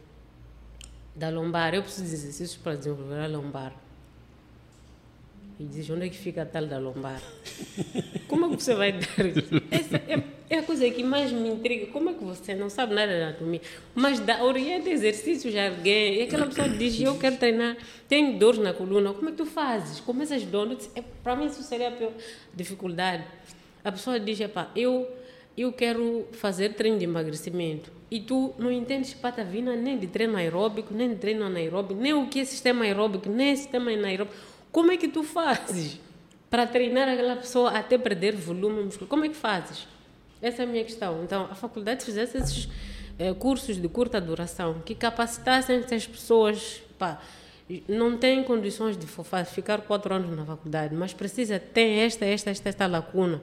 da 1.17 1.29
lombar. 1.29 1.73
Eu 1.73 1.81
preciso 1.81 2.07
de 2.07 2.13
exercícios 2.13 2.57
para 2.57 2.75
desenvolver 2.75 3.19
a 3.19 3.27
lombar. 3.27 3.73
E 5.59 5.63
diz, 5.63 5.89
onde 5.89 6.05
é 6.05 6.09
que 6.09 6.17
fica 6.17 6.43
a 6.43 6.45
tal 6.45 6.67
da 6.67 6.77
lombar? 6.77 7.19
Como 8.29 8.45
é 8.45 8.55
que 8.55 8.63
você 8.63 8.75
vai 8.75 8.91
dar 8.91 9.07
Essa 9.71 9.97
é, 9.97 10.23
é, 10.51 10.59
a 10.59 10.63
coisa 10.63 10.87
que 10.91 11.03
mais 11.03 11.31
me 11.31 11.49
intriga. 11.49 11.87
Como 11.87 12.11
é 12.11 12.13
que 12.13 12.23
você 12.23 12.53
não 12.53 12.69
sabe 12.69 12.93
nada 12.93 13.11
de 13.11 13.21
anatomia, 13.23 13.61
mas 13.95 14.19
dá, 14.19 14.43
orienta 14.43 14.87
exercícios 14.89 15.55
a 15.55 15.69
alguém, 15.69 16.19
e 16.19 16.21
aquela 16.23 16.45
pessoa 16.47 16.69
diz, 16.69 17.01
eu 17.01 17.17
quero 17.17 17.37
treinar, 17.37 17.75
tenho 18.07 18.37
dores 18.37 18.59
na 18.59 18.71
coluna, 18.71 19.13
como 19.13 19.29
é 19.29 19.31
que 19.31 19.37
tu 19.37 19.47
fazes? 19.47 19.99
Começas 19.99 20.43
dores, 20.43 20.91
é, 20.95 21.01
para 21.23 21.35
mim 21.35 21.47
isso 21.47 21.63
seria 21.63 21.87
a 21.87 21.91
pior 21.91 22.11
dificuldade. 22.53 23.23
A 23.83 23.91
pessoa 23.91 24.19
diz, 24.19 24.37
eu, 24.75 25.07
eu 25.57 25.73
quero 25.73 26.27
fazer 26.33 26.75
treino 26.75 26.99
de 26.99 27.05
emagrecimento. 27.05 27.96
E 28.09 28.21
tu 28.21 28.53
não 28.57 28.71
entendes 28.71 29.13
patavina 29.13 29.75
nem 29.75 29.97
de 29.97 30.07
treino 30.07 30.37
aeróbico, 30.37 30.93
nem 30.93 31.09
de 31.09 31.15
treino 31.15 31.45
anaeróbico, 31.45 31.99
nem 31.99 32.13
o 32.13 32.27
que 32.27 32.39
é 32.39 32.45
sistema 32.45 32.85
aeróbico, 32.85 33.29
nem 33.29 33.55
sistema 33.55 33.91
anaeróbico 33.91 34.33
como 34.71 34.91
é 34.91 34.97
que 34.97 35.07
tu 35.07 35.23
fazes 35.23 35.99
para 36.51 36.67
treinar 36.67 37.09
aquela 37.09 37.35
pessoa 37.35 37.71
até 37.71 37.97
perder 37.97 38.35
volume 38.35 38.83
muscular? 38.83 39.09
Como 39.09 39.25
é 39.25 39.29
que 39.29 39.35
fazes? 39.35 39.87
Essa 40.39 40.61
é 40.61 40.65
a 40.65 40.67
minha 40.67 40.83
questão. 40.83 41.23
Então, 41.23 41.47
a 41.49 41.55
faculdade 41.55 42.05
fizesse 42.05 42.37
esses 42.37 42.69
eh, 43.17 43.33
cursos 43.33 43.81
de 43.81 43.87
curta 43.87 44.21
duração 44.21 44.81
que 44.85 44.93
capacitassem 44.93 45.77
essas 45.77 46.05
pessoas. 46.05 46.83
Não 47.87 48.17
tem 48.17 48.43
condições 48.43 48.95
de 48.95 49.07
ficar 49.45 49.81
quatro 49.81 50.13
anos 50.13 50.37
na 50.37 50.45
faculdade, 50.45 50.93
mas 50.93 51.11
precisa, 51.11 51.59
tem 51.59 52.01
esta, 52.01 52.25
esta, 52.25 52.51
esta, 52.51 52.69
esta 52.69 52.85
lacuna. 52.85 53.41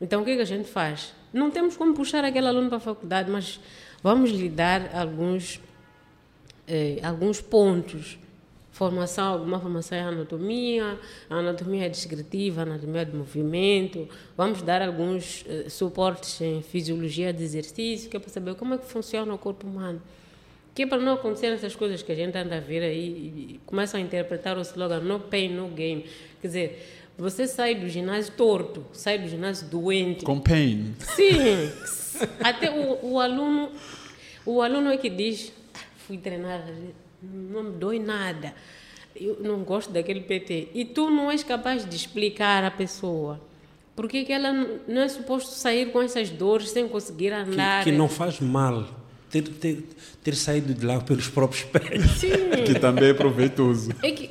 Então, 0.00 0.22
o 0.22 0.24
que, 0.24 0.30
é 0.30 0.36
que 0.36 0.42
a 0.42 0.46
gente 0.46 0.68
faz? 0.68 1.12
Não 1.32 1.50
temos 1.50 1.76
como 1.76 1.94
puxar 1.94 2.24
aquele 2.24 2.46
aluno 2.46 2.68
para 2.68 2.78
a 2.78 2.80
faculdade, 2.80 3.30
mas 3.30 3.60
vamos 4.02 4.30
lhe 4.30 4.48
dar 4.48 4.94
alguns 4.94 5.60
eh, 6.70 7.00
alguns 7.02 7.40
pontos. 7.40 8.16
Formação, 8.70 9.32
alguma 9.34 9.58
formação 9.60 9.98
em 9.98 10.00
anatomia, 10.00 10.98
anatomia 11.28 11.90
descritiva, 11.90 12.62
anatomia 12.62 13.04
de 13.04 13.14
movimento. 13.14 14.08
Vamos 14.36 14.62
dar 14.62 14.80
alguns 14.80 15.44
eh, 15.46 15.68
suportes 15.68 16.40
em 16.40 16.62
fisiologia 16.62 17.32
de 17.32 17.42
exercício, 17.42 18.08
que 18.08 18.16
é 18.16 18.20
para 18.20 18.30
saber 18.30 18.54
como 18.54 18.74
é 18.74 18.78
que 18.78 18.86
funciona 18.86 19.34
o 19.34 19.36
corpo 19.36 19.66
humano. 19.66 20.00
Que 20.72 20.82
é 20.84 20.86
para 20.86 20.98
não 20.98 21.14
acontecer 21.14 21.48
essas 21.48 21.74
coisas 21.74 22.00
que 22.00 22.12
a 22.12 22.14
gente 22.14 22.38
anda 22.38 22.56
a 22.56 22.60
ver 22.60 22.82
aí 22.84 23.56
e 23.56 23.60
começam 23.66 24.00
a 24.00 24.02
interpretar 24.02 24.56
o 24.56 24.60
slogan 24.60 25.00
no 25.00 25.18
pain, 25.18 25.48
no 25.48 25.68
game. 25.68 26.06
Quer 26.40 26.46
dizer, 26.46 27.08
você 27.18 27.46
sai 27.48 27.74
do 27.74 27.88
ginásio 27.88 28.32
torto, 28.34 28.86
sai 28.92 29.18
do 29.18 29.28
ginásio 29.28 29.66
doente. 29.66 30.24
Com 30.24 30.40
pain. 30.40 30.94
Sim. 31.00 31.70
Até 32.42 32.70
o, 32.70 33.12
o 33.12 33.20
aluno, 33.20 33.70
o 34.44 34.62
aluno 34.62 34.90
é 34.90 34.96
que 34.96 35.08
diz, 35.08 35.52
"Ah, 35.74 35.78
fui 36.06 36.18
treinar, 36.18 36.64
não 37.22 37.64
me 37.64 37.72
dói 37.72 37.98
nada. 37.98 38.54
Eu 39.14 39.38
não 39.40 39.58
gosto 39.64 39.92
daquele 39.92 40.20
PT. 40.20 40.68
E 40.72 40.84
tu 40.84 41.10
não 41.10 41.30
és 41.30 41.42
capaz 41.42 41.88
de 41.88 41.94
explicar 41.94 42.64
à 42.64 42.70
pessoa 42.70 43.40
porque 44.00 44.24
que 44.24 44.32
ela 44.32 44.50
não 44.88 45.02
é 45.02 45.08
suposto 45.08 45.50
sair 45.50 45.92
com 45.92 46.00
essas 46.00 46.30
dores 46.30 46.70
sem 46.70 46.88
conseguir 46.88 47.34
andar. 47.34 47.84
Que, 47.84 47.90
que 47.90 47.96
não 47.98 48.08
faz 48.08 48.40
mal 48.40 48.88
ter, 49.28 49.42
ter, 49.42 49.84
ter 50.24 50.34
saído 50.34 50.72
de 50.72 50.86
lá 50.86 51.00
pelos 51.00 51.28
próprios 51.28 51.64
pés. 51.64 52.10
Sim. 52.12 52.30
Que 52.64 52.78
também 52.80 53.10
é 53.10 53.12
proveitoso. 53.12 53.92
É 54.02 54.10
que 54.10 54.30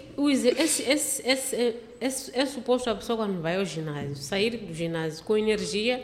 esse, 0.57 0.81
esse, 0.81 1.21
esse, 1.29 1.55
é, 1.55 1.75
é, 2.01 2.07
é 2.41 2.45
suposto 2.47 2.89
a 2.89 2.95
pessoa 2.95 3.17
quando 3.17 3.39
vai 3.41 3.57
ao 3.57 3.65
ginásio 3.65 4.15
sair 4.15 4.57
do 4.57 4.73
ginásio 4.73 5.23
com 5.23 5.37
energia 5.37 6.03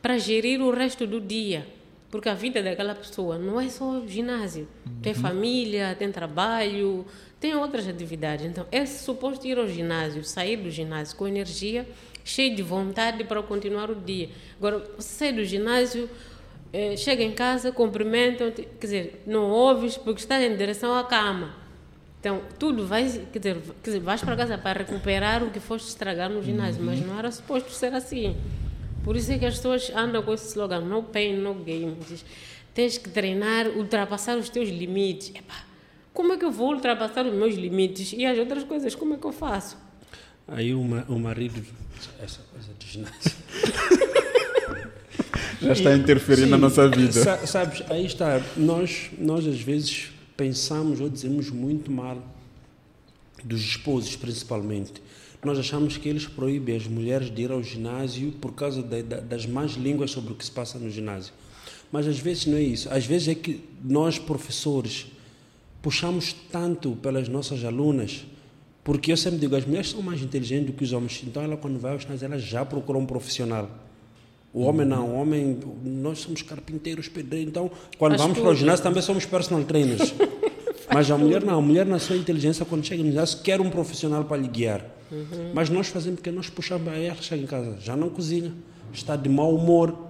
para 0.00 0.18
gerir 0.18 0.60
o 0.60 0.70
resto 0.70 1.06
do 1.06 1.20
dia. 1.20 1.66
Porque 2.10 2.28
a 2.28 2.34
vida 2.34 2.62
daquela 2.62 2.94
pessoa 2.94 3.38
não 3.38 3.60
é 3.60 3.68
só 3.68 4.02
ginásio. 4.06 4.66
Tem 5.02 5.12
família, 5.12 5.94
tem 5.98 6.10
trabalho, 6.10 7.04
tem 7.38 7.54
outras 7.54 7.86
atividades. 7.86 8.46
Então, 8.46 8.66
é 8.72 8.86
suposto 8.86 9.46
ir 9.46 9.58
ao 9.58 9.68
ginásio, 9.68 10.24
sair 10.24 10.56
do 10.56 10.70
ginásio 10.70 11.16
com 11.16 11.28
energia, 11.28 11.86
cheio 12.24 12.54
de 12.56 12.62
vontade 12.62 13.24
para 13.24 13.42
continuar 13.42 13.90
o 13.90 13.94
dia. 13.94 14.30
Agora, 14.56 14.90
você 14.96 15.08
sai 15.08 15.32
do 15.32 15.44
ginásio, 15.44 16.08
eh, 16.72 16.96
chega 16.96 17.22
em 17.22 17.32
casa, 17.32 17.70
cumprimentam, 17.72 18.50
quer 18.52 18.66
dizer, 18.80 19.22
não 19.26 19.50
ouves 19.50 19.98
porque 19.98 20.20
está 20.20 20.42
em 20.42 20.56
direção 20.56 20.96
à 20.96 21.04
cama. 21.04 21.54
Então, 22.20 22.42
tudo 22.58 22.86
vai, 22.86 23.04
quer 23.32 23.38
dizer, 23.38 23.56
quer 23.82 23.90
dizer, 23.90 24.00
vais 24.00 24.20
para 24.22 24.34
casa 24.34 24.58
para 24.58 24.80
recuperar 24.80 25.44
o 25.44 25.50
que 25.50 25.60
foste 25.60 25.88
estragar 25.88 26.28
no 26.28 26.42
ginásio, 26.42 26.82
mas 26.82 27.00
não 27.00 27.18
era 27.18 27.30
suposto 27.30 27.70
ser 27.70 27.94
assim. 27.94 28.34
Por 29.08 29.16
isso 29.16 29.32
é 29.32 29.38
que 29.38 29.46
as 29.46 29.54
pessoas 29.56 29.90
andam 29.96 30.22
com 30.22 30.34
esse 30.34 30.48
slogan, 30.48 30.80
no 30.82 31.02
pain, 31.02 31.34
no 31.34 31.54
game. 31.54 31.96
Diz, 32.06 32.22
tens 32.74 32.98
que 32.98 33.08
treinar, 33.08 33.66
ultrapassar 33.68 34.36
os 34.36 34.50
teus 34.50 34.68
limites. 34.68 35.30
Epá, 35.34 35.64
como 36.12 36.34
é 36.34 36.36
que 36.36 36.44
eu 36.44 36.52
vou 36.52 36.74
ultrapassar 36.74 37.24
os 37.24 37.32
meus 37.32 37.54
limites? 37.54 38.12
E 38.12 38.26
as 38.26 38.36
outras 38.38 38.64
coisas, 38.64 38.94
como 38.94 39.14
é 39.14 39.16
que 39.16 39.24
eu 39.24 39.32
faço? 39.32 39.78
Aí 40.46 40.74
o, 40.74 40.84
ma- 40.84 41.06
o 41.08 41.18
marido, 41.18 41.64
essa 42.22 42.40
coisa 42.52 42.68
do 42.78 42.84
ginásio. 42.84 43.32
Já 45.62 45.72
está 45.72 45.88
a 45.88 45.96
interferir 45.96 46.44
na 46.44 46.58
nossa 46.58 46.86
vida. 46.86 47.10
sa- 47.12 47.46
sabes, 47.46 47.82
aí 47.90 48.04
está. 48.04 48.42
Nós, 48.58 49.08
nós 49.18 49.46
às 49.46 49.58
vezes 49.62 50.10
pensamos 50.36 51.00
ou 51.00 51.08
dizemos 51.08 51.48
muito 51.48 51.90
mal 51.90 52.22
dos 53.42 53.62
esposos, 53.62 54.14
principalmente. 54.16 55.00
Nós 55.44 55.58
achamos 55.58 55.96
que 55.96 56.08
eles 56.08 56.26
proíbem 56.26 56.76
as 56.76 56.86
mulheres 56.86 57.30
de 57.32 57.42
ir 57.42 57.52
ao 57.52 57.62
ginásio 57.62 58.32
por 58.40 58.52
causa 58.54 58.82
da- 58.82 59.02
da- 59.02 59.20
das 59.20 59.46
más 59.46 59.72
línguas 59.72 60.10
sobre 60.10 60.32
o 60.32 60.34
que 60.36 60.44
se 60.44 60.50
passa 60.50 60.78
no 60.78 60.90
ginásio. 60.90 61.32
Mas 61.92 62.06
às 62.06 62.18
vezes 62.18 62.46
não 62.46 62.58
é 62.58 62.62
isso. 62.62 62.88
Às 62.92 63.06
vezes 63.06 63.28
é 63.28 63.34
que 63.34 63.60
nós, 63.84 64.18
professores, 64.18 65.06
puxamos 65.80 66.32
tanto 66.50 66.92
pelas 66.96 67.28
nossas 67.28 67.64
alunas, 67.64 68.26
porque 68.82 69.12
eu 69.12 69.16
sempre 69.16 69.38
digo, 69.38 69.54
as 69.54 69.64
mulheres 69.64 69.90
são 69.90 70.02
mais 70.02 70.20
inteligentes 70.22 70.66
do 70.66 70.72
que 70.72 70.82
os 70.84 70.92
homens. 70.92 71.22
Então, 71.24 71.42
ela 71.42 71.56
quando 71.56 71.78
vai 71.78 71.92
ao 71.92 72.00
ginásio, 72.00 72.24
ela 72.26 72.38
já 72.38 72.64
procura 72.64 72.98
um 72.98 73.06
profissional. 73.06 73.70
O 74.52 74.62
homem 74.62 74.86
não, 74.86 75.10
o 75.10 75.14
homem, 75.20 75.58
nós 75.84 76.20
somos 76.20 76.42
carpinteiros, 76.42 77.06
pedreiros, 77.08 77.48
então 77.50 77.70
quando 77.98 78.16
vamos 78.16 78.38
para 78.38 78.48
o 78.50 78.54
ginásio 78.54 78.82
também 78.82 79.02
somos 79.02 79.24
personal 79.26 79.62
trainers. 79.64 80.14
Mas 80.92 81.10
a 81.10 81.18
mulher 81.18 81.44
não, 81.44 81.58
a 81.58 81.60
mulher 81.60 81.84
na 81.86 81.98
sua 81.98 82.16
inteligência, 82.16 82.64
quando 82.64 82.84
chega 82.84 83.02
no 83.02 83.10
ginásio, 83.10 83.40
quer 83.42 83.60
um 83.60 83.68
profissional 83.70 84.24
para 84.24 84.38
lhe 84.38 84.48
guiar. 84.48 84.84
Uhum. 85.10 85.52
Mas 85.54 85.68
nós 85.70 85.88
fazemos 85.88 86.20
porque 86.20 86.30
nós 86.30 86.48
puxamos, 86.50 86.88
aí 86.92 87.06
ela 87.06 87.20
chega 87.20 87.42
em 87.42 87.46
casa, 87.46 87.78
já 87.80 87.96
não 87.96 88.10
cozinha, 88.10 88.52
está 88.92 89.16
de 89.16 89.28
mau 89.28 89.54
humor. 89.54 90.06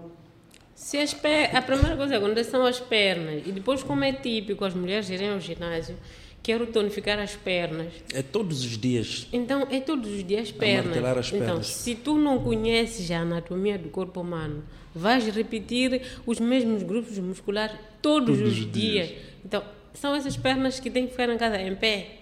Se 0.74 0.96
as 0.98 1.12
per... 1.12 1.54
A 1.56 1.60
primeira 1.62 1.96
coisa 1.96 2.14
é 2.14 2.20
quando 2.20 2.42
são 2.44 2.64
as 2.64 2.78
pernas. 2.80 3.42
E 3.46 3.52
depois, 3.52 3.82
como 3.82 4.04
é 4.04 4.12
típico 4.12 4.64
as 4.64 4.74
mulheres 4.74 5.10
irem 5.10 5.30
ao 5.30 5.40
ginásio, 5.40 5.96
quero 6.42 6.66
tonificar 6.68 7.18
as 7.18 7.34
pernas. 7.34 7.92
É 8.14 8.22
todos 8.22 8.64
os 8.64 8.78
dias. 8.78 9.26
Então, 9.32 9.66
é 9.70 9.80
todos 9.80 10.08
os 10.10 10.24
dias 10.24 10.50
pernas. 10.52 10.96
as 10.96 11.28
Então, 11.32 11.46
pernas. 11.46 11.66
se 11.66 11.94
tu 11.96 12.16
não 12.16 12.38
conheces 12.42 13.10
a 13.10 13.18
anatomia 13.20 13.76
do 13.76 13.88
corpo 13.88 14.20
humano, 14.20 14.62
vais 14.94 15.26
repetir 15.26 16.00
os 16.24 16.38
mesmos 16.38 16.82
grupos 16.84 17.18
musculares 17.18 17.76
todos, 18.00 18.38
Todos 18.38 18.52
os 18.52 18.58
os 18.60 18.72
dias. 18.72 19.08
dias. 19.08 19.20
Então, 19.44 19.62
são 19.94 20.14
essas 20.14 20.36
pernas 20.36 20.78
que 20.78 20.88
têm 20.90 21.06
que 21.06 21.10
ficar 21.10 21.28
em 21.28 21.36
casa 21.38 21.60
em 21.60 21.74
pé. 21.74 22.17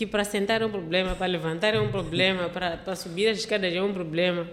Que 0.00 0.06
para 0.06 0.24
sentar 0.24 0.62
é 0.62 0.64
um 0.64 0.70
problema, 0.70 1.14
para 1.14 1.26
levantar 1.26 1.74
é 1.74 1.78
um 1.78 1.90
problema, 1.90 2.48
para, 2.48 2.78
para 2.78 2.96
subir 2.96 3.28
as 3.28 3.36
escadas 3.40 3.70
é 3.70 3.82
um 3.82 3.92
problema. 3.92 4.46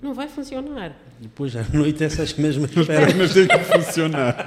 Não 0.00 0.14
vai 0.14 0.28
funcionar. 0.28 0.96
Depois 1.18 1.56
à 1.56 1.64
noite 1.72 2.04
essas 2.04 2.32
mesmas 2.34 2.70
pernas. 2.70 3.14
Mas 3.16 3.34
tem 3.34 3.48
que 3.48 3.58
funcionar. 3.64 4.44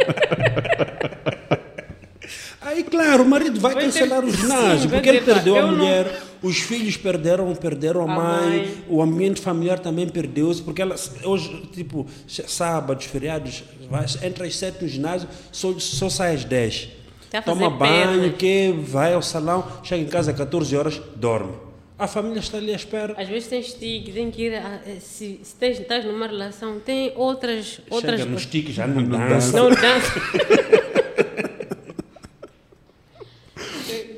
Aí, 2.61 2.84
claro, 2.86 3.24
o 3.24 3.28
marido 3.28 3.60
vai, 3.60 3.74
Vai 3.74 3.84
ter- 3.84 3.91
cancelar 3.99 4.24
o 4.24 4.32
Sim, 4.32 4.38
ginásio, 4.38 4.90
vai 4.90 4.99
porque 4.99 5.10
ele 5.10 5.20
dizer, 5.20 5.34
perdeu 5.34 5.56
a 5.56 5.60
eu 5.60 5.68
não- 5.68 5.76
mulher, 5.78 6.22
os 6.41 6.57
filhos 6.60 6.95
perderam, 6.95 7.53
perderam 7.56 8.02
a, 8.02 8.03
A 8.03 8.16
mãe, 8.16 8.49
mãe. 8.60 8.84
o 8.88 9.02
ambiente 9.02 9.41
familiar 9.41 9.80
também 9.80 10.07
perdeu-se, 10.07 10.61
porque 10.61 10.82
ela, 10.82 10.95
hoje, 11.26 11.68
tipo, 11.74 12.07
sábados, 12.28 13.03
feriados, 13.06 13.64
vai, 13.90 14.06
entra 14.24 14.45
às 14.45 14.56
sete 14.56 14.84
no 14.84 14.88
ginásio, 14.88 15.28
só, 15.52 15.74
só 15.80 16.10
sai 16.10 16.36
às 16.36 16.45
dez. 16.45 16.90
Tá 17.30 17.41
Toma 17.41 17.69
banho, 17.69 18.22
pernas. 18.22 18.35
que 18.38 18.72
vai 18.80 19.14
ao 19.14 19.22
salão, 19.22 19.65
chega 19.84 20.01
em 20.01 20.07
casa 20.07 20.31
às 20.31 20.38
14 20.38 20.76
horas, 20.76 21.01
dorme. 21.15 21.53
A 21.97 22.07
família 22.07 22.39
está 22.39 22.57
ali 22.57 22.72
à 22.72 22.76
espera. 22.76 23.14
Às 23.18 23.27
vezes 23.27 23.49
tens 23.49 23.73
tique, 23.73 24.11
tem 24.14 24.31
que 24.31 24.43
ir. 24.43 24.56
A, 24.56 24.80
se 25.01 25.39
se 25.43 25.56
tens, 25.56 25.80
estás 25.80 26.06
numa 26.06 26.27
relação, 26.27 26.80
tem 26.80 27.11
outras. 27.15 27.81
outras 27.89 28.22
Chega 28.22 28.31
nos 28.31 28.45
tiques, 28.45 28.73
já 28.73 28.88
não 28.88 29.01
Não 29.01 29.19
dança. 29.27 29.57
Não 29.61 29.69
dança. 29.69 30.14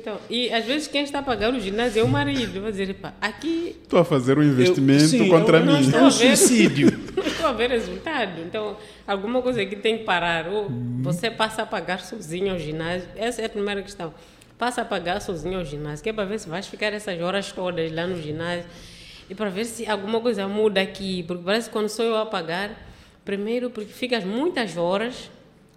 então, 0.02 0.18
e 0.28 0.52
às 0.52 0.64
vezes 0.64 0.88
quem 0.88 1.04
está 1.04 1.20
a 1.20 1.22
pagar 1.22 1.54
o 1.54 1.60
ginásio 1.60 2.00
é 2.00 2.02
o 2.04 2.08
marido. 2.08 2.60
Vai 2.60 2.72
dizer, 2.72 2.92
pá, 2.94 3.14
aqui 3.20 3.76
Estou 3.82 4.00
a 4.00 4.04
fazer 4.04 4.36
um 4.36 4.42
investimento 4.42 5.02
Eu- 5.04 5.08
sim, 5.08 5.28
contra 5.28 5.58
eu- 5.58 5.64
mim. 5.66 5.72
nós- 5.72 5.94
É 5.94 6.02
um 6.02 6.10
suicídio. 6.10 6.90
não 7.16 7.24
estou 7.24 7.46
a 7.46 7.52
ver 7.52 7.70
resultado. 7.70 8.40
Então, 8.42 8.76
alguma 9.06 9.40
coisa 9.40 9.62
aqui 9.62 9.76
tem 9.76 9.98
que 9.98 10.04
parar. 10.04 10.48
Ou 10.48 10.68
você 11.00 11.30
passa 11.30 11.62
a 11.62 11.66
pagar 11.66 12.00
sozinho 12.00 12.52
ao 12.52 12.58
ginásio. 12.58 13.08
Essa 13.16 13.42
é 13.42 13.46
a 13.46 13.48
primeira 13.48 13.80
questão. 13.80 14.12
Passa 14.58 14.82
a 14.82 14.84
pagar 14.84 15.20
sozinho 15.20 15.58
ao 15.58 15.64
ginásio, 15.64 16.02
que 16.02 16.10
é 16.10 16.12
para 16.12 16.24
ver 16.24 16.38
se 16.40 16.48
vais 16.48 16.66
ficar 16.66 16.92
essas 16.92 17.20
horas 17.20 17.50
todas 17.52 17.90
lá 17.92 18.06
no 18.06 18.20
ginásio. 18.20 18.64
E 19.30 19.34
para 19.34 19.50
ver 19.50 19.64
se 19.64 19.86
alguma 19.88 20.20
coisa 20.20 20.46
muda 20.48 20.80
aqui. 20.80 21.22
Porque 21.22 21.44
parece 21.44 21.68
que 21.68 21.72
quando 21.72 21.88
sou 21.88 22.04
eu 22.04 22.16
a 22.16 22.26
pagar, 22.26 22.70
primeiro 23.24 23.70
porque 23.70 23.92
ficas 23.92 24.24
muitas 24.24 24.76
horas. 24.76 25.30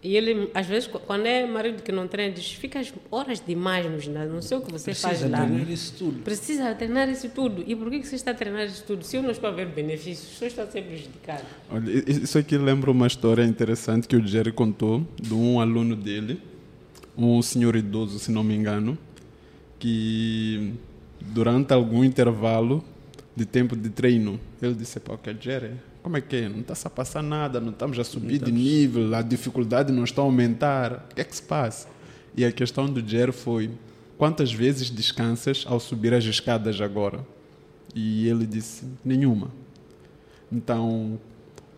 E 0.08 0.16
ele, 0.16 0.52
às 0.54 0.68
vezes, 0.68 0.88
qu- 0.88 1.00
quando 1.00 1.26
é 1.26 1.48
marido 1.48 1.82
que 1.82 1.92
não 1.92 2.08
treina, 2.08 2.32
diz: 2.32 2.52
ficas 2.54 2.94
horas 3.10 3.42
demais 3.46 3.90
no 3.90 4.00
ginásio, 4.00 4.32
não 4.32 4.42
sei 4.42 4.58
o 4.58 4.62
que 4.62 4.72
você 4.72 4.86
Precisa 4.92 5.08
faz 5.08 5.22
lá. 5.32 5.40
treinar 5.46 5.72
isso 5.72 5.94
tudo. 5.98 6.20
Precisa 6.22 6.76
treinar 6.76 7.10
isso 7.10 7.30
tudo. 7.30 7.64
E 7.66 7.76
por 7.76 7.90
que 7.90 8.00
que 8.02 8.08
você 8.08 8.16
está 8.16 8.30
a 8.30 8.34
treinar 8.36 8.66
isso 8.68 8.84
tudo? 8.86 9.04
Se 9.04 9.16
eu 9.18 9.24
não 9.24 9.32
estou 9.32 9.50
a 9.50 9.52
ver 9.54 9.66
benefícios, 9.68 10.38
só 10.38 10.46
está 10.46 10.62
a 10.62 10.68
ser 10.68 10.84
prejudicado. 10.84 11.44
Olha, 11.72 11.92
isso 12.08 12.38
aqui 12.38 12.56
lembra 12.56 12.92
uma 12.92 13.08
história 13.08 13.44
interessante 13.44 14.08
que 14.08 14.16
o 14.16 14.28
Jerry 14.28 14.52
contou 14.52 15.04
de 15.20 15.34
um 15.34 15.60
aluno 15.60 15.96
dele, 15.96 16.40
um 17.18 17.42
senhor 17.42 17.76
idoso, 17.76 18.20
se 18.20 18.30
não 18.32 18.44
me 18.44 18.54
engano, 18.56 18.96
que 19.80 20.74
durante 21.20 21.74
algum 21.74 22.04
intervalo 22.04 22.84
de 23.36 23.46
tempo 23.46 23.76
de 23.76 23.90
treino, 23.90 24.40
ele 24.62 24.74
disse, 24.76 25.00
pá, 25.00 25.14
ok, 25.14 25.36
Jerry, 25.40 25.72
como 26.06 26.18
é 26.18 26.22
que 26.22 26.36
é? 26.36 26.48
Não 26.48 26.60
está 26.60 26.76
a 26.86 26.90
passar 26.92 27.24
nada, 27.24 27.60
não 27.60 27.72
estamos 27.72 27.98
a 27.98 28.04
subir 28.04 28.38
de 28.38 28.52
nível, 28.52 29.16
a 29.16 29.24
dificuldade 29.24 29.92
não 29.92 30.04
está 30.04 30.22
a 30.22 30.26
aumentar, 30.26 31.08
o 31.10 31.16
que 31.16 31.22
é 31.22 31.24
que 31.24 31.36
se 31.36 31.42
passa? 31.42 31.88
E 32.38 32.46
a 32.46 32.52
questão 32.52 32.86
do 32.86 33.02
Jerry 33.04 33.32
foi, 33.32 33.72
quantas 34.16 34.54
vezes 34.54 34.92
descansas 34.92 35.66
ao 35.68 35.80
subir 35.80 36.14
as 36.14 36.24
escadas 36.24 36.80
agora? 36.80 37.26
E 37.96 38.30
ele 38.30 38.46
disse, 38.46 38.86
nenhuma. 39.04 39.50
Então, 40.52 41.20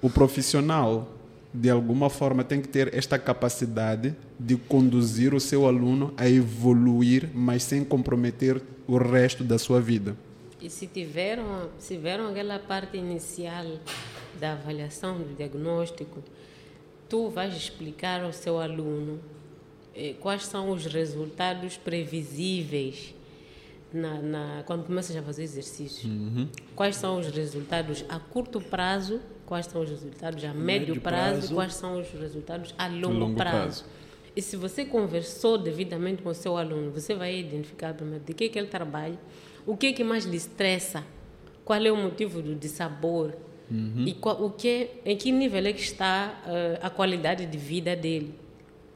o 0.01 0.09
profissional, 0.09 1.09
de 1.53 1.69
alguma 1.69 2.09
forma, 2.09 2.43
tem 2.43 2.59
que 2.59 2.67
ter 2.67 2.93
esta 2.93 3.17
capacidade 3.17 4.13
de 4.37 4.57
conduzir 4.57 5.33
o 5.33 5.39
seu 5.39 5.65
aluno 5.65 6.13
a 6.17 6.27
evoluir, 6.29 7.29
mas 7.33 7.63
sem 7.63 7.81
comprometer 7.81 8.61
o 8.85 8.97
resto 8.97 9.41
da 9.41 9.57
sua 9.57 9.79
vida. 9.79 10.17
E 10.59 10.69
se 10.69 10.87
tiveram, 10.87 11.69
se 11.77 11.95
tiveram 11.95 12.29
aquela 12.29 12.57
parte 12.59 12.97
inicial 12.97 13.65
da 14.39 14.53
avaliação 14.53 15.17
do 15.17 15.35
diagnóstico, 15.35 16.23
tu 17.07 17.29
vais 17.29 17.55
explicar 17.55 18.23
ao 18.23 18.33
seu 18.33 18.59
aluno 18.59 19.19
eh, 19.95 20.15
quais 20.19 20.45
são 20.45 20.69
os 20.69 20.85
resultados 20.85 21.77
previsíveis 21.77 23.13
na, 23.93 24.21
na, 24.21 24.63
quando 24.65 24.85
começas 24.85 25.15
a 25.15 25.21
fazer 25.21 25.43
exercício. 25.43 26.09
Uhum. 26.09 26.47
Quais 26.75 26.95
são 26.95 27.19
os 27.19 27.27
resultados 27.27 28.03
a 28.09 28.19
curto 28.19 28.59
prazo, 28.59 29.21
quais 29.45 29.65
são 29.65 29.81
os 29.81 29.89
resultados 29.89 30.43
a 30.43 30.53
médio, 30.53 30.87
médio 30.87 31.01
prazo, 31.01 31.39
prazo, 31.39 31.53
quais 31.53 31.73
são 31.73 31.99
os 31.99 32.09
resultados 32.11 32.75
a 32.77 32.87
longo, 32.87 33.19
longo 33.19 33.35
prazo. 33.35 33.83
prazo. 33.83 33.85
E 34.35 34.41
se 34.41 34.55
você 34.55 34.85
conversou 34.85 35.57
devidamente 35.57 36.21
com 36.21 36.29
o 36.29 36.33
seu 36.33 36.57
aluno, 36.57 36.91
você 36.91 37.15
vai 37.15 37.39
identificar 37.39 37.93
primeiro 37.93 38.23
de 38.23 38.33
que, 38.33 38.49
que 38.49 38.59
ele 38.59 38.67
trabalha, 38.67 39.17
o 39.67 39.75
que, 39.75 39.87
é 39.87 39.93
que 39.93 40.03
mais 40.03 40.23
lhe 40.23 40.37
estressa, 40.37 41.03
qual 41.65 41.85
é 41.85 41.91
o 41.91 41.97
motivo 41.97 42.41
do 42.41 42.55
dissabor 42.55 43.33
uhum. 43.69 44.05
e 44.07 44.13
qual, 44.13 44.41
o 44.41 44.49
que, 44.49 44.89
em 45.05 45.17
que 45.17 45.29
nível 45.29 45.67
é 45.67 45.73
que 45.73 45.81
está 45.81 46.41
uh, 46.45 46.85
a 46.85 46.89
qualidade 46.89 47.45
de 47.45 47.57
vida 47.57 47.93
dele. 47.93 48.33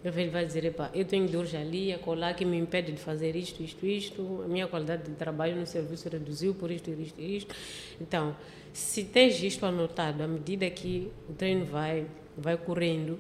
Ele 0.04 0.30
vai 0.30 0.46
dizer, 0.46 0.66
Epa, 0.66 0.90
eu 0.96 1.06
tenho 1.06 1.28
dores 1.28 1.54
ali, 1.54 1.94
a 1.94 2.00
colar 2.00 2.34
que 2.34 2.44
me 2.44 2.58
impede 2.58 2.92
de 2.92 2.98
fazer 2.98 3.36
isto, 3.36 3.62
isto, 3.62 3.86
isto, 3.86 4.42
a 4.44 4.48
minha 4.48 4.66
qualidade 4.66 5.04
de 5.04 5.12
trabalho 5.12 5.56
no 5.56 5.68
serviço 5.68 6.10
reduziu 6.10 6.56
por 6.56 6.72
isto, 6.72 6.90
isto, 6.90 7.22
isto. 7.22 7.56
Então, 8.00 8.36
se 8.74 9.04
tens 9.04 9.44
isto 9.44 9.64
anotado, 9.66 10.24
à 10.24 10.28
medida 10.28 10.68
que 10.72 11.12
o 11.30 11.34
treino 11.34 11.66
vai, 11.66 12.08
vai 12.36 12.58
correndo, 12.58 13.20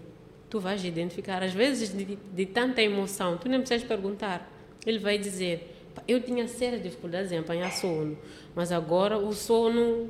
tu 0.49 0.59
vais 0.59 0.83
identificar. 0.83 1.43
Às 1.43 1.53
vezes, 1.53 1.95
de, 1.95 2.15
de 2.15 2.45
tanta 2.47 2.81
emoção, 2.81 3.37
tu 3.37 3.47
nem 3.47 3.59
precisas 3.59 3.87
perguntar. 3.87 4.51
Ele 4.83 4.97
vai 4.97 5.19
dizer, 5.19 5.80
eu 6.07 6.21
tinha 6.21 6.47
sérias 6.47 6.81
dificuldades 6.81 7.31
em 7.31 7.37
apanhar 7.37 7.71
sono, 7.71 8.17
mas 8.55 8.71
agora 8.71 9.17
o 9.17 9.33
sono 9.33 10.09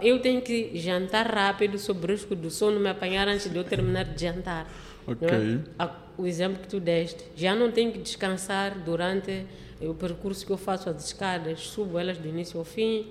eu 0.00 0.20
tenho 0.20 0.40
que 0.40 0.70
jantar 0.78 1.26
rápido 1.26 1.78
sobre 1.78 2.12
o 2.12 2.14
risco 2.14 2.34
do 2.36 2.50
sono 2.50 2.78
me 2.78 2.88
apanhar 2.88 3.26
antes 3.26 3.50
de 3.50 3.56
eu 3.56 3.64
terminar 3.64 4.04
de 4.04 4.20
jantar. 4.20 4.70
Ok. 5.06 5.28
É? 5.28 5.88
O 6.16 6.26
exemplo 6.26 6.60
que 6.60 6.68
tu 6.68 6.78
deste. 6.78 7.24
Já 7.34 7.54
não 7.54 7.72
tenho 7.72 7.90
que 7.90 7.98
descansar 7.98 8.78
durante 8.78 9.44
o 9.80 9.94
percurso 9.94 10.46
que 10.46 10.52
eu 10.52 10.56
faço 10.56 10.88
as 10.88 11.06
escadas, 11.06 11.60
subo 11.60 11.98
elas 11.98 12.16
do 12.18 12.28
início 12.28 12.58
ao 12.58 12.64
fim, 12.64 13.08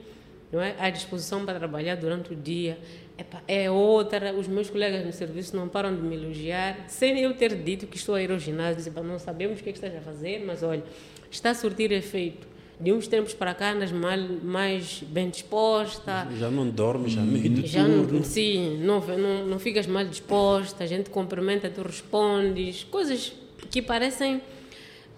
não 0.51 0.61
é? 0.61 0.75
À 0.79 0.89
disposição 0.89 1.45
para 1.45 1.59
trabalhar 1.59 1.95
durante 1.95 2.31
o 2.31 2.35
dia. 2.35 2.77
É 3.47 3.69
outra, 3.69 4.33
os 4.33 4.47
meus 4.47 4.69
colegas 4.69 5.05
no 5.05 5.11
serviço 5.11 5.55
não 5.55 5.67
param 5.67 5.95
de 5.95 6.01
me 6.01 6.15
elogiar, 6.15 6.85
sem 6.87 7.19
eu 7.19 7.35
ter 7.35 7.55
dito 7.55 7.85
que 7.85 7.97
estou 7.97 8.15
a 8.15 8.21
ir 8.21 8.31
ao 8.31 8.39
ginásio, 8.39 8.91
não 9.03 9.19
sabemos 9.19 9.59
o 9.59 9.63
que, 9.63 9.69
é 9.69 9.73
que 9.73 9.77
estás 9.77 9.95
a 9.95 10.01
fazer, 10.01 10.43
mas 10.43 10.63
olha, 10.63 10.83
está 11.31 11.51
a 11.51 11.55
surtir 11.55 11.91
efeito 11.91 12.51
de 12.81 12.91
uns 12.91 13.07
tempos 13.07 13.33
para 13.33 13.53
cá 13.53 13.73
andas 13.73 13.91
mal, 13.91 14.17
mais 14.43 15.03
bem 15.07 15.29
disposta. 15.29 16.27
Já 16.37 16.49
não 16.49 16.67
dormes, 16.67 17.11
já 17.11 17.21
meio 17.21 17.65
já. 17.65 17.87
Não, 17.87 18.23
sim, 18.23 18.79
não, 18.79 18.99
não, 18.99 19.45
não 19.45 19.59
ficas 19.59 19.85
mal 19.85 20.03
disposta, 20.03 20.83
a 20.83 20.87
gente 20.87 21.09
cumprimenta, 21.11 21.69
tu 21.69 21.83
respondes. 21.83 22.83
Coisas 22.85 23.33
que 23.69 23.81
parecem, 23.83 24.41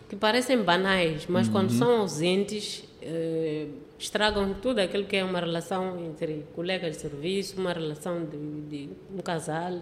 que 0.10 0.16
parecem 0.16 0.62
banais, 0.62 1.26
mas 1.28 1.48
uhum. 1.48 1.54
quando 1.54 1.72
são 1.72 2.02
ausentes, 2.02 2.84
eh, 3.02 3.68
estragam 3.98 4.54
tudo 4.62 4.80
aquilo 4.80 5.06
que 5.06 5.16
é 5.16 5.24
uma 5.24 5.40
relação 5.40 5.98
entre 6.06 6.44
colegas 6.54 6.98
de 6.98 7.02
serviço, 7.02 7.58
uma 7.58 7.72
relação 7.72 8.26
de, 8.26 8.88
de 8.88 8.90
um 9.16 9.20
casal. 9.20 9.82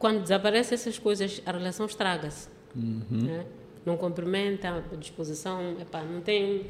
Quando 0.00 0.22
desaparecem 0.22 0.74
essas 0.74 0.98
coisas, 0.98 1.40
a 1.46 1.52
relação 1.52 1.86
estraga-se. 1.86 2.48
Uhum. 2.74 3.04
Né? 3.10 3.46
Não 3.84 3.96
cumprimenta 3.96 4.84
a 4.92 4.96
disposição, 4.96 5.76
epá, 5.80 6.02
não 6.02 6.20
tem 6.20 6.66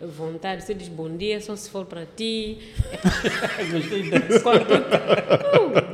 vontade, 0.00 0.62
você 0.62 0.74
diz 0.74 0.88
bom 0.88 1.16
dia 1.16 1.40
só 1.40 1.56
se 1.56 1.70
for 1.70 1.86
para 1.86 2.04
ti. 2.04 2.58
Gostei 3.72 4.10
dessa. 4.10 4.42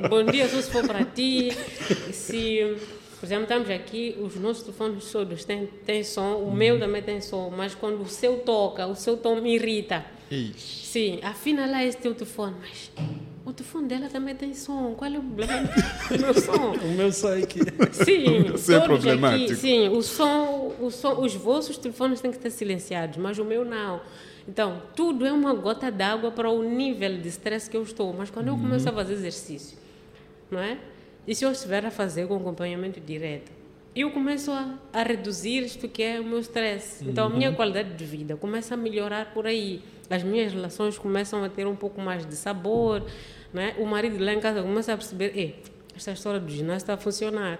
bom 0.08 0.24
dia 0.24 0.48
só 0.48 0.60
se 0.60 0.70
for 0.70 0.86
para 0.86 1.04
ti. 1.04 1.50
Se, 2.12 2.76
por 3.20 3.26
exemplo, 3.26 3.44
estamos 3.44 3.70
aqui, 3.70 4.16
os 4.20 4.36
nossos 4.36 4.64
telefones 4.64 5.10
todos 5.10 5.44
têm, 5.44 5.66
têm 5.86 6.02
som, 6.02 6.36
o 6.36 6.54
meu 6.54 6.78
também 6.78 7.02
tem 7.02 7.20
som, 7.20 7.52
mas 7.56 7.74
quando 7.74 8.02
o 8.02 8.08
seu 8.08 8.38
toca, 8.38 8.86
o 8.86 8.96
seu 8.96 9.16
tom 9.16 9.36
me 9.36 9.54
irrita. 9.54 10.04
Ixi. 10.30 10.86
Sim, 10.86 11.20
afinal 11.22 11.70
lá 11.70 11.84
esse 11.84 11.98
teu 11.98 12.14
telefone, 12.14 12.56
mas 12.60 12.90
o 13.44 13.52
telefone 13.52 13.88
dela 13.88 14.08
também 14.08 14.34
tem 14.34 14.54
som. 14.54 14.94
Qual 14.94 15.10
é 15.10 15.18
o 15.18 15.22
problema 15.22 15.62
do 16.08 16.18
meu 16.18 16.34
som? 16.34 16.72
o 16.72 16.96
meu 16.96 17.12
som 17.12 17.28
aqui. 17.28 17.60
Sim, 17.92 18.50
o 18.54 18.72
é 18.72 18.80
problemático. 18.80 19.52
Aqui, 19.52 19.56
sim, 19.56 19.88
o 19.88 20.02
som, 20.02 20.74
o 20.80 20.90
som, 20.90 21.20
os 21.20 21.34
vossos 21.34 21.76
telefones 21.76 22.20
têm 22.20 22.30
que 22.30 22.36
estar 22.36 22.50
silenciados, 22.50 23.16
mas 23.18 23.38
o 23.38 23.44
meu 23.44 23.64
não. 23.64 24.00
Então, 24.48 24.82
tudo 24.94 25.26
é 25.26 25.32
uma 25.32 25.54
gota 25.54 25.90
d'água 25.90 26.30
para 26.30 26.50
o 26.50 26.62
nível 26.62 27.20
de 27.20 27.28
estresse 27.28 27.68
que 27.68 27.76
eu 27.76 27.82
estou. 27.82 28.12
Mas 28.12 28.30
quando 28.30 28.48
eu 28.48 28.54
uhum. 28.54 28.60
começo 28.60 28.88
a 28.88 28.92
fazer 28.92 29.14
exercício, 29.14 29.78
não 30.50 30.60
é? 30.60 30.78
E 31.26 31.34
se 31.34 31.44
eu 31.44 31.52
estiver 31.52 31.84
a 31.86 31.90
fazer 31.90 32.26
com 32.26 32.36
acompanhamento 32.36 33.00
direto, 33.00 33.52
eu 33.94 34.10
começo 34.10 34.50
a, 34.50 34.78
a 34.92 35.02
reduzir 35.02 35.62
isto 35.62 35.88
que 35.88 36.02
é 36.02 36.20
o 36.20 36.24
meu 36.24 36.38
estresse. 36.38 37.04
Então, 37.04 37.26
a 37.26 37.30
minha 37.30 37.50
uhum. 37.50 37.56
qualidade 37.56 37.94
de 37.94 38.04
vida 38.04 38.36
começa 38.36 38.74
a 38.74 38.76
melhorar 38.76 39.32
por 39.32 39.46
aí 39.46 39.82
as 40.12 40.22
minhas 40.22 40.52
relações 40.52 40.98
começam 40.98 41.42
a 41.42 41.48
ter 41.48 41.66
um 41.66 41.74
pouco 41.74 42.00
mais 42.00 42.26
de 42.26 42.36
sabor, 42.36 43.02
né? 43.52 43.74
O 43.78 43.86
marido 43.86 44.22
lá 44.22 44.34
em 44.34 44.40
casa 44.40 44.62
começa 44.62 44.92
a 44.92 44.96
perceber, 44.96 45.62
esta 45.96 46.12
história 46.12 46.38
do 46.38 46.50
ginásio 46.50 46.82
está 46.82 46.94
a 46.94 46.96
funcionar. 46.98 47.58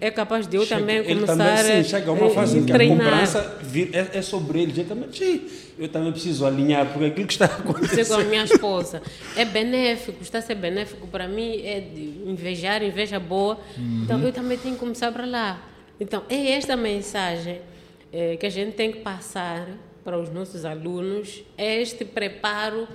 É 0.00 0.10
capaz 0.10 0.46
de 0.46 0.56
eu 0.56 0.64
chega, 0.64 0.80
também 0.80 1.04
começar 1.04 1.36
também, 1.36 1.84
sim, 1.84 1.90
chega 1.90 2.10
uma 2.10 2.30
fase 2.30 2.58
em 2.58 2.64
que 2.64 2.72
a 2.72 2.78
cobrança 2.78 3.58
é, 3.92 4.18
é, 4.18 4.22
sobre 4.22 4.62
ele. 4.62 4.80
Eu 4.80 4.86
também, 4.86 5.12
sim, 5.12 5.46
eu 5.78 5.88
também 5.88 6.12
preciso 6.12 6.46
alinhar, 6.46 6.86
porque 6.86 7.04
aquilo 7.04 7.26
que 7.26 7.34
está 7.34 7.44
acontecendo... 7.60 8.08
com 8.08 8.22
a 8.22 8.24
minha 8.24 8.44
esposa. 8.44 9.02
É 9.36 9.44
benéfico, 9.44 10.22
está 10.22 10.38
a 10.38 10.40
ser 10.40 10.54
benéfico 10.54 11.06
para 11.08 11.28
mim, 11.28 11.60
é 11.62 11.80
de 11.80 12.22
invejar, 12.26 12.82
inveja 12.82 13.20
boa. 13.20 13.58
Uhum. 13.76 14.00
Então, 14.04 14.18
eu 14.22 14.32
também 14.32 14.56
tenho 14.56 14.76
que 14.76 14.80
começar 14.80 15.12
para 15.12 15.26
lá. 15.26 15.62
Então, 16.00 16.22
é 16.30 16.52
esta 16.52 16.74
mensagem 16.74 17.60
é, 18.10 18.34
que 18.38 18.46
a 18.46 18.50
gente 18.50 18.72
tem 18.72 18.90
que 18.90 19.00
passar 19.00 19.68
para 20.06 20.16
os 20.16 20.30
nossos 20.32 20.64
alunos 20.64 21.42
é 21.58 21.82
este 21.82 22.04
preparo 22.04 22.86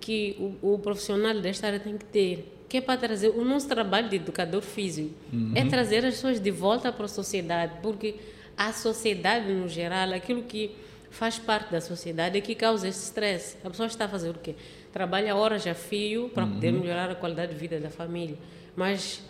que 0.00 0.34
o, 0.62 0.72
o, 0.72 0.78
profissional 0.78 1.38
desta 1.42 1.66
área 1.66 1.78
tem 1.78 1.98
que 1.98 2.06
ter, 2.06 2.64
que 2.66 2.78
é 2.78 2.80
para 2.80 2.98
trazer 2.98 3.28
o 3.28 3.44
nosso 3.44 3.68
trabalho 3.68 4.08
de 4.08 4.16
educador 4.16 4.62
físico, 4.62 5.10
uhum. 5.30 5.52
é 5.54 5.66
trazer 5.66 6.06
as 6.06 6.14
pessoas 6.14 6.40
de 6.40 6.50
volta 6.50 6.90
para 6.90 7.04
a 7.04 7.08
sociedade, 7.08 7.74
porque 7.82 8.14
a 8.56 8.72
sociedade 8.72 9.52
no 9.52 9.68
geral, 9.68 10.14
aquilo 10.14 10.42
que 10.42 10.74
faz 11.10 11.38
parte 11.38 11.70
da 11.70 11.82
sociedade 11.82 12.38
é 12.38 12.40
que 12.40 12.54
causa 12.54 12.88
esse 12.88 13.04
stress. 13.04 13.58
A 13.62 13.68
pessoa 13.68 13.86
está 13.86 14.06
a 14.06 14.08
fazer 14.08 14.30
o 14.30 14.34
quê? 14.34 14.54
Trabalha 14.90 15.36
horas 15.36 15.66
a 15.66 15.74
fio 15.74 16.30
para 16.30 16.44
uhum. 16.44 16.54
poder 16.54 16.72
melhorar 16.72 17.10
a 17.10 17.14
qualidade 17.14 17.52
de 17.52 17.58
vida 17.58 17.78
da 17.78 17.90
família, 17.90 18.38
mas 18.74 19.22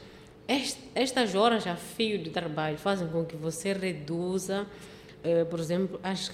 estas 0.95 1.35
horas 1.35 1.67
a 1.67 1.75
fio 1.75 2.17
de 2.17 2.31
trabalho 2.31 2.79
fazem 2.79 3.09
com 3.09 3.25
que 3.25 3.35
você 3.35 3.73
reduza, 3.73 4.69
eh, 5.25 5.45
por 5.45 5.59
exemplo, 5.59 5.99
as 6.01 6.29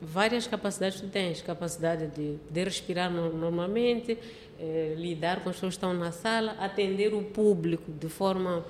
várias 0.00 0.46
capacidades 0.46 1.00
tu 1.00 1.08
tens, 1.08 1.42
capacidade 1.42 2.06
de, 2.08 2.36
de 2.50 2.64
respirar 2.64 3.10
normalmente, 3.10 4.16
eh, 4.58 4.94
lidar 4.96 5.42
com 5.42 5.50
as 5.50 5.56
pessoas 5.56 5.74
que 5.74 5.78
estão 5.78 5.94
na 5.94 6.12
sala, 6.12 6.52
atender 6.58 7.14
o 7.14 7.22
público 7.22 7.90
de 7.92 8.08
forma 8.08 8.64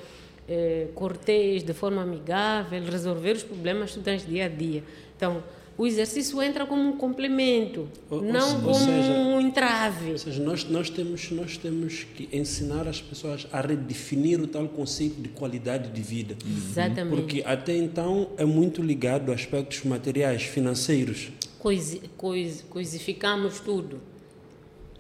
eh, 0.49 0.89
cortês, 0.95 1.63
de 1.63 1.73
forma 1.75 2.03
amigável, 2.03 2.83
resolver 2.85 3.33
os 3.33 3.43
problemas 3.43 3.91
que 3.91 3.99
tu 3.99 4.03
tens 4.03 4.27
dia 4.27 4.47
a 4.47 4.49
dia. 4.49 4.83
Então, 5.17 5.43
o 5.79 5.87
exercício 5.87 6.43
entra 6.43 6.67
como 6.67 6.83
um 6.83 6.97
complemento, 6.97 7.89
ou, 8.11 8.21
não 8.21 8.57
ou 8.57 8.63
como 8.63 8.75
seja, 8.75 9.13
um 9.13 9.41
entrave. 9.41 10.11
Ou 10.11 10.19
seja, 10.19 10.43
nós, 10.43 10.65
nós, 10.65 10.91
temos, 10.91 11.31
nós 11.31 11.57
temos 11.57 12.03
que 12.03 12.29
ensinar 12.33 12.89
as 12.89 13.01
pessoas 13.01 13.47
a 13.53 13.61
redefinir 13.61 14.43
o 14.43 14.49
tal 14.49 14.67
conceito 14.67 15.23
de 15.23 15.29
qualidade 15.29 15.91
de 15.91 16.03
vida. 16.03 16.37
Exatamente. 16.45 17.15
Porque 17.15 17.45
até 17.47 17.77
então 17.77 18.31
é 18.37 18.45
muito 18.45 18.83
ligado 18.83 19.31
a 19.31 19.37
aspectos 19.37 19.85
materiais, 19.85 20.43
financeiros. 20.43 21.29
Coisi, 21.61 22.03
cois, 22.17 22.65
coisificamos 22.69 23.61
tudo. 23.61 24.01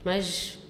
Mas, 0.05 0.61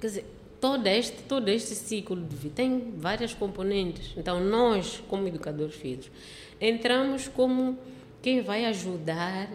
quer 0.00 0.06
dizer, 0.06 0.24
todo 0.60 0.86
este, 0.86 1.22
todo 1.24 1.48
este 1.48 1.74
ciclo 1.74 2.14
de 2.14 2.36
vida 2.36 2.54
tem 2.54 2.92
várias 2.96 3.34
componentes. 3.34 4.12
Então, 4.16 4.38
nós, 4.38 5.02
como 5.08 5.26
educadores 5.26 5.74
físicos, 5.74 6.08
entramos 6.60 7.26
como 7.26 7.76
quem 8.22 8.42
vai 8.42 8.64
ajudar 8.64 9.48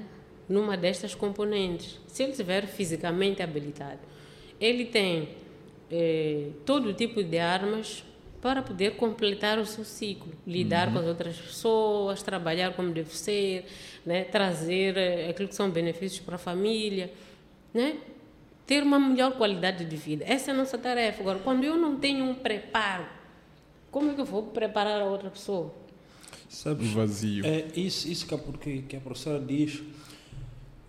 numa 0.48 0.76
destas 0.76 1.16
componentes. 1.16 2.00
Se 2.08 2.24
ele 2.24 2.32
estiver 2.32 2.68
fisicamente 2.68 3.42
habilitado, 3.42 4.00
ele 4.60 4.86
tem 4.86 5.30
eh, 5.90 6.50
todo 6.66 6.94
tipo 6.94 7.24
de 7.24 7.38
armas 7.38 8.04
para 8.42 8.62
poder 8.62 8.96
completar 8.96 9.60
o 9.60 9.66
seu 9.66 9.84
ciclo, 9.84 10.32
lidar 10.48 10.88
uhum. 10.88 10.94
com 10.94 11.00
as 11.00 11.06
outras 11.06 11.38
pessoas, 11.38 12.24
trabalhar 12.24 12.74
como 12.74 12.92
deve 12.92 13.16
ser, 13.16 13.66
né? 14.06 14.24
trazer 14.24 14.98
eh, 14.98 15.30
aquilo 15.30 15.48
que 15.48 15.56
são 15.56 15.70
benefícios 15.70 16.22
para 16.22 16.36
a 16.36 16.40
família, 16.40 17.12
né? 17.74 17.98
ter 18.66 18.84
uma 18.84 19.00
melhor 19.00 19.34
qualidade 19.34 19.86
de 19.86 19.96
vida. 19.96 20.26
Essa 20.28 20.52
é 20.52 20.54
a 20.54 20.58
nossa 20.58 20.78
tarefa. 20.78 21.22
Agora, 21.22 21.40
quando 21.40 21.64
eu 21.64 21.76
não 21.76 21.98
tenho 21.98 22.26
um 22.26 22.34
preparo, 22.34 23.06
como 23.92 24.12
é 24.12 24.14
que 24.14 24.22
eu 24.22 24.26
vou 24.26 24.44
preparar 24.44 25.02
a 25.02 25.06
outra 25.06 25.30
pessoa? 25.30 25.74
Sabes, 26.52 26.92
vazio. 26.92 27.46
É 27.46 27.66
isso, 27.78 28.10
isso 28.10 28.28
que, 28.28 28.36
a, 28.36 28.38
porque, 28.38 28.82
que 28.82 28.98
a 28.98 29.00
professora 29.00 29.40
diz, 29.40 29.82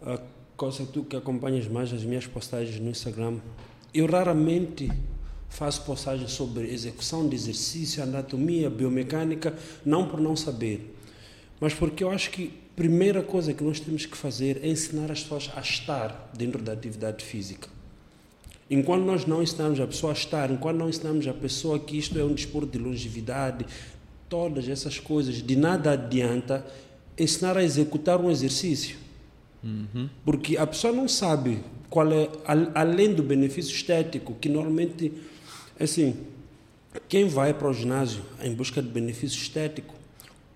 a 0.04 0.18
coisa 0.56 0.84
que 0.84 0.92
tu 0.92 1.04
que 1.04 1.14
acompanhas 1.14 1.68
mais 1.68 1.92
as 1.92 2.02
minhas 2.02 2.26
postagens 2.26 2.80
no 2.80 2.90
Instagram, 2.90 3.38
eu 3.94 4.06
raramente 4.06 4.90
faço 5.48 5.84
postagens 5.84 6.32
sobre 6.32 6.68
execução 6.68 7.28
de 7.28 7.36
exercício, 7.36 8.02
anatomia, 8.02 8.68
biomecânica, 8.68 9.56
não 9.84 10.08
por 10.08 10.20
não 10.20 10.34
saber, 10.34 10.96
mas 11.60 11.72
porque 11.72 12.02
eu 12.02 12.10
acho 12.10 12.30
que 12.32 12.52
a 12.72 12.76
primeira 12.76 13.22
coisa 13.22 13.54
que 13.54 13.62
nós 13.62 13.78
temos 13.78 14.04
que 14.04 14.16
fazer 14.16 14.58
é 14.64 14.68
ensinar 14.68 15.12
as 15.12 15.22
pessoas 15.22 15.48
a 15.54 15.60
estar 15.60 16.32
dentro 16.36 16.60
da 16.60 16.72
atividade 16.72 17.24
física. 17.24 17.68
Enquanto 18.68 19.04
nós 19.04 19.26
não 19.26 19.40
ensinamos 19.40 19.78
a 19.78 19.86
pessoa 19.86 20.12
a 20.12 20.16
estar, 20.16 20.50
enquanto 20.50 20.78
não 20.78 20.88
ensinamos 20.88 21.28
a 21.28 21.32
pessoa 21.32 21.78
que 21.78 21.96
isto 21.96 22.18
é 22.18 22.24
um 22.24 22.34
desporto 22.34 22.72
de 22.72 22.78
longevidade, 22.78 23.64
todas 24.32 24.66
essas 24.66 24.98
coisas, 24.98 25.42
de 25.42 25.54
nada 25.54 25.92
adianta 25.92 26.64
ensinar 27.18 27.54
a 27.58 27.62
executar 27.62 28.18
um 28.18 28.30
exercício. 28.30 28.96
Uhum. 29.62 30.08
Porque 30.24 30.56
a 30.56 30.66
pessoa 30.66 30.90
não 30.90 31.06
sabe 31.06 31.58
qual 31.90 32.10
é, 32.10 32.30
além 32.74 33.12
do 33.12 33.22
benefício 33.22 33.70
estético, 33.70 34.34
que 34.40 34.48
normalmente, 34.48 35.12
assim, 35.78 36.16
quem 37.10 37.28
vai 37.28 37.52
para 37.52 37.68
o 37.68 37.74
ginásio 37.74 38.22
em 38.42 38.54
busca 38.54 38.80
de 38.80 38.88
benefício 38.88 39.36
estético 39.36 39.94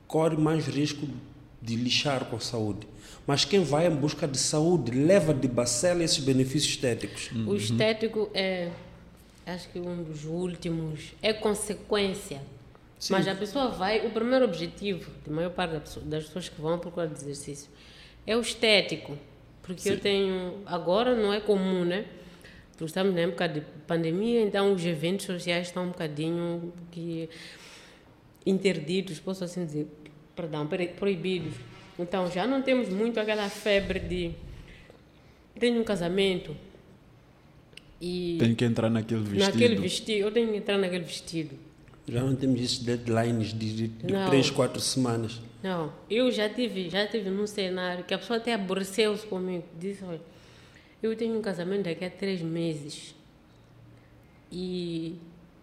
corre 0.06 0.38
mais 0.38 0.66
risco 0.66 1.06
de 1.60 1.76
lixar 1.76 2.24
com 2.24 2.36
a 2.36 2.40
saúde. 2.40 2.88
Mas 3.26 3.44
quem 3.44 3.62
vai 3.62 3.88
em 3.88 3.94
busca 3.94 4.26
de 4.26 4.38
saúde 4.38 4.90
leva 4.90 5.34
de 5.34 5.48
bacela 5.48 6.02
esses 6.02 6.20
benefícios 6.20 6.72
estéticos. 6.72 7.30
Uhum. 7.30 7.48
O 7.48 7.56
estético 7.56 8.30
é, 8.32 8.70
acho 9.44 9.68
que 9.68 9.78
um 9.78 10.02
dos 10.02 10.24
últimos, 10.24 11.12
é 11.20 11.34
consequência. 11.34 12.40
Sim. 12.98 13.12
Mas 13.12 13.28
a 13.28 13.34
pessoa 13.34 13.68
vai, 13.68 14.06
o 14.06 14.10
primeiro 14.10 14.44
objetivo, 14.44 15.10
de 15.24 15.30
maior 15.30 15.50
parte 15.50 16.00
das 16.00 16.24
pessoas 16.24 16.48
que 16.48 16.60
vão 16.60 16.78
procurar 16.78 17.06
de 17.06 17.14
exercício, 17.14 17.70
é 18.26 18.36
o 18.36 18.40
estético. 18.40 19.18
Porque 19.62 19.82
Sim. 19.82 19.90
eu 19.90 20.00
tenho, 20.00 20.62
agora 20.64 21.14
não 21.14 21.32
é 21.32 21.40
comum, 21.40 21.84
né? 21.84 22.06
Porque 22.70 22.84
estamos 22.84 23.14
na 23.14 23.20
época 23.20 23.48
de 23.48 23.62
pandemia, 23.86 24.42
então 24.42 24.72
os 24.72 24.84
eventos 24.84 25.26
sociais 25.26 25.68
estão 25.68 25.84
um 25.84 25.88
bocadinho 25.88 26.72
que 26.90 27.28
interditos, 28.44 29.18
posso 29.18 29.42
assim 29.42 29.64
dizer, 29.64 29.88
perdão, 30.36 30.68
proibidos. 30.98 31.54
Então 31.98 32.30
já 32.30 32.46
não 32.46 32.62
temos 32.62 32.88
muito 32.88 33.18
aquela 33.18 33.48
febre 33.48 33.98
de 33.98 34.32
tenho 35.58 35.80
um 35.80 35.84
casamento 35.84 36.54
e 38.00 38.36
tenho 38.38 38.54
que 38.54 38.64
entrar 38.64 38.90
naquele 38.90 39.22
vestido. 39.22 39.44
Naquele 39.44 39.76
vestido, 39.76 40.18
eu 40.18 40.30
tenho 40.30 40.50
que 40.50 40.56
entrar 40.58 40.78
naquele 40.78 41.04
vestido. 41.04 41.56
Já 42.08 42.22
não 42.22 42.36
temos 42.36 42.60
esses 42.60 42.78
deadlines 42.78 43.52
de, 43.52 43.74
de, 43.74 43.88
de 43.88 44.26
três, 44.28 44.50
quatro 44.50 44.80
semanas. 44.80 45.40
Não, 45.62 45.92
eu 46.08 46.30
já 46.30 46.48
tive, 46.48 46.88
já 46.88 47.06
tive 47.06 47.28
num 47.30 47.46
cenário 47.46 48.04
que 48.04 48.14
a 48.14 48.18
pessoa 48.18 48.36
até 48.36 48.54
aborreceu-se 48.54 49.26
comigo. 49.26 49.64
Disse, 49.78 50.04
olha, 50.04 50.20
eu 51.02 51.16
tenho 51.16 51.36
um 51.36 51.42
casamento 51.42 51.84
daqui 51.84 52.04
a 52.04 52.10
três 52.10 52.40
meses 52.40 53.14
e 54.52 55.18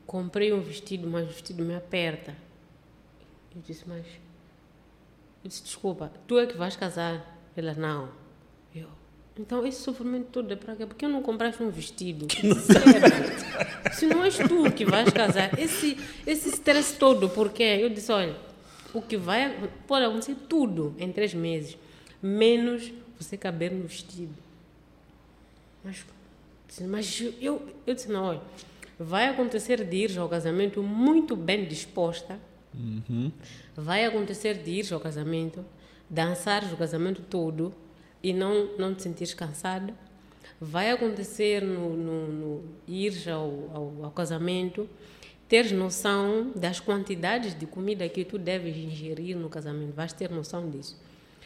comprei 0.05 0.51
um 0.51 0.59
vestido, 0.59 1.07
mas 1.07 1.23
o 1.29 1.31
vestido 1.31 1.63
me 1.63 1.75
aperta. 1.75 2.35
Eu 3.55 3.61
disse, 3.65 3.83
mas 3.87 4.05
eu 5.43 5.49
disse, 5.49 5.63
desculpa, 5.63 6.11
tu 6.27 6.37
é 6.37 6.45
que 6.45 6.57
vais 6.57 6.75
casar? 6.75 7.39
Ela, 7.55 7.73
não. 7.73 8.09
Então 9.37 9.65
esse 9.65 9.81
sofrimento 9.81 10.27
todo 10.27 10.51
é 10.53 10.55
para 10.55 10.75
quê? 10.75 10.85
Porque 10.85 11.05
eu 11.05 11.09
não 11.09 11.21
compraste 11.21 11.61
um 11.63 11.69
vestido? 11.69 12.27
Se 13.93 14.05
não 14.05 14.23
és 14.23 14.37
tu 14.37 14.71
que 14.71 14.85
vais 14.85 15.09
casar, 15.09 15.57
esse, 15.59 15.97
esse 16.25 16.49
stress 16.49 16.97
todo, 16.97 17.29
por 17.29 17.51
quê? 17.51 17.79
Eu 17.81 17.89
disse, 17.89 18.11
olha, 18.11 18.35
o 18.93 19.01
que 19.01 19.17
vai, 19.17 19.69
pode 19.87 20.05
acontecer 20.05 20.35
tudo 20.47 20.95
em 20.99 21.11
três 21.11 21.33
meses, 21.33 21.77
menos 22.21 22.91
você 23.19 23.35
caber 23.35 23.71
no 23.71 23.87
vestido. 23.87 24.35
Mas, 25.83 26.05
mas 26.81 27.23
eu, 27.41 27.67
eu 27.87 27.95
disse, 27.95 28.11
não, 28.11 28.25
olha, 28.25 28.41
vai 28.99 29.27
acontecer 29.27 29.83
de 29.83 29.97
ir 29.97 30.19
ao 30.19 30.29
casamento 30.29 30.83
muito 30.83 31.35
bem 31.35 31.65
disposta, 31.65 32.39
Uhum. 32.73 33.31
Vai 33.75 34.05
acontecer 34.05 34.55
de 34.55 34.71
ir 34.71 34.93
ao 34.93 34.99
casamento, 34.99 35.63
dançar 36.09 36.63
o 36.71 36.77
casamento 36.77 37.21
todo 37.21 37.73
e 38.23 38.31
não, 38.31 38.69
não 38.77 38.95
te 38.95 39.03
sentir 39.03 39.35
cansado. 39.35 39.93
Vai 40.59 40.89
acontecer 40.89 41.61
no, 41.61 41.89
no, 41.89 42.27
no 42.27 42.63
ir 42.87 43.29
ao, 43.29 43.69
ao, 43.73 44.05
ao, 44.05 44.11
casamento, 44.11 44.89
ter 45.49 45.73
noção 45.73 46.51
das 46.55 46.79
quantidades 46.79 47.53
de 47.53 47.65
comida 47.65 48.07
que 48.07 48.23
tu 48.23 48.37
deves 48.37 48.75
ingerir 48.77 49.35
no 49.35 49.49
casamento. 49.49 49.93
Vais 49.93 50.13
ter 50.13 50.29
noção 50.29 50.69
disso. 50.69 50.97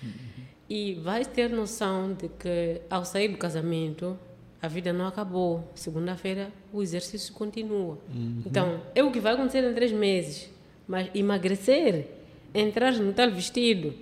Uhum. 0.03 0.43
E 0.69 0.93
vais 0.95 1.25
ter 1.25 1.49
noção 1.49 2.13
de 2.13 2.29
que 2.29 2.81
ao 2.89 3.03
sair 3.03 3.29
do 3.29 3.37
casamento, 3.37 4.17
a 4.61 4.67
vida 4.67 4.93
não 4.93 5.07
acabou. 5.07 5.67
Segunda-feira 5.73 6.51
o 6.71 6.83
exercício 6.83 7.33
continua. 7.33 7.97
Uhum. 8.13 8.43
Então, 8.45 8.81
é 8.93 9.03
o 9.03 9.11
que 9.11 9.19
vai 9.19 9.33
acontecer 9.33 9.63
em 9.63 9.73
três 9.73 9.91
meses. 9.91 10.49
Mas 10.87 11.09
emagrecer, 11.15 12.07
entrar 12.53 12.93
no 12.93 13.13
tal 13.13 13.31
vestido, 13.31 13.93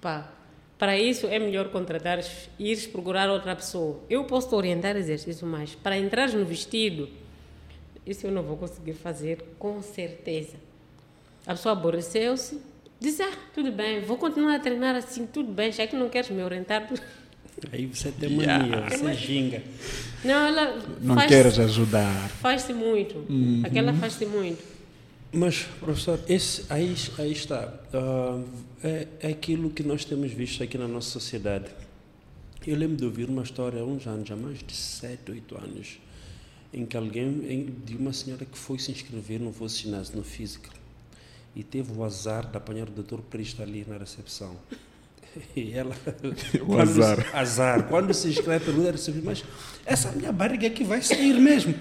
pá, 0.00 0.32
para 0.78 0.96
isso 0.96 1.26
é 1.26 1.38
melhor 1.40 1.70
contratar, 1.70 2.20
ir 2.58 2.88
procurar 2.88 3.28
outra 3.28 3.56
pessoa. 3.56 4.00
Eu 4.08 4.24
posso 4.24 4.48
te 4.48 4.54
orientar 4.54 4.96
exercício, 4.96 5.46
mas 5.46 5.74
para 5.74 5.98
entrar 5.98 6.28
no 6.30 6.44
vestido, 6.44 7.08
isso 8.06 8.26
eu 8.26 8.30
não 8.30 8.44
vou 8.44 8.56
conseguir 8.56 8.92
fazer 8.92 9.44
com 9.58 9.82
certeza. 9.82 10.54
A 11.44 11.50
pessoa 11.50 11.72
aborreceu-se, 11.72 12.60
disse: 13.00 13.22
Ah, 13.22 13.32
tudo 13.52 13.72
bem, 13.72 14.00
vou 14.02 14.16
continuar 14.16 14.54
a 14.54 14.58
treinar 14.60 14.94
assim, 14.94 15.26
tudo 15.26 15.50
bem, 15.50 15.72
já 15.72 15.86
que 15.86 15.96
não 15.96 16.08
queres 16.08 16.30
me 16.30 16.42
orientar. 16.42 16.88
Aí 17.72 17.86
você 17.86 18.12
tem 18.12 18.30
mania, 18.30 18.52
yeah. 18.52 18.96
você 18.96 19.14
ginga. 19.14 19.62
Não, 20.24 20.46
ela. 20.46 20.78
Não 21.00 21.16
faz, 21.16 21.26
queres 21.26 21.58
ajudar. 21.58 22.28
Faz-se 22.40 22.72
muito. 22.72 23.18
Uhum. 23.28 23.62
Aquela 23.64 23.92
faz-se 23.94 24.24
muito. 24.26 24.62
Mas, 25.32 25.64
professor, 25.80 26.20
esse, 26.28 26.64
aí, 26.70 26.94
aí 27.18 27.32
está. 27.32 27.74
Uh, 27.92 28.44
é, 28.82 29.06
é 29.20 29.28
aquilo 29.28 29.70
que 29.70 29.82
nós 29.82 30.04
temos 30.04 30.32
visto 30.32 30.62
aqui 30.62 30.78
na 30.78 30.88
nossa 30.88 31.10
sociedade. 31.10 31.66
Eu 32.66 32.76
lembro 32.76 32.96
de 32.96 33.04
ouvir 33.04 33.28
uma 33.28 33.42
história 33.42 33.80
há 33.80 33.84
uns 33.84 34.06
anos, 34.06 34.30
há 34.30 34.36
mais 34.36 34.58
de 34.58 34.74
7, 34.74 35.30
8 35.30 35.58
anos, 35.58 35.98
em 36.72 36.84
que 36.84 36.96
alguém, 36.96 37.72
de 37.84 37.96
uma 37.96 38.12
senhora 38.12 38.44
que 38.44 38.58
foi 38.58 38.78
se 38.78 38.90
inscrever 38.92 39.40
no 39.40 39.50
vosso 39.50 39.78
ginásio, 39.78 40.16
no 40.16 40.22
físico, 40.22 40.68
e 41.56 41.62
teve 41.62 41.92
o 41.92 42.04
azar 42.04 42.46
de 42.46 42.56
apanhar 42.56 42.88
o 42.88 42.92
doutor 42.92 43.22
Cristo 43.22 43.62
ali 43.62 43.84
na 43.86 43.96
recepção. 43.98 44.56
E 45.54 45.72
ela. 45.72 45.94
o 46.66 46.78
azar. 46.80 47.36
azar. 47.36 47.86
Quando 47.86 48.12
se 48.14 48.28
inscreve, 48.28 48.64
pergunta, 48.64 48.92
mas 49.22 49.44
essa 49.84 50.10
minha 50.10 50.32
barriga 50.32 50.66
é 50.66 50.70
que 50.70 50.82
vai 50.82 51.02
sair 51.02 51.38
mesmo. 51.38 51.74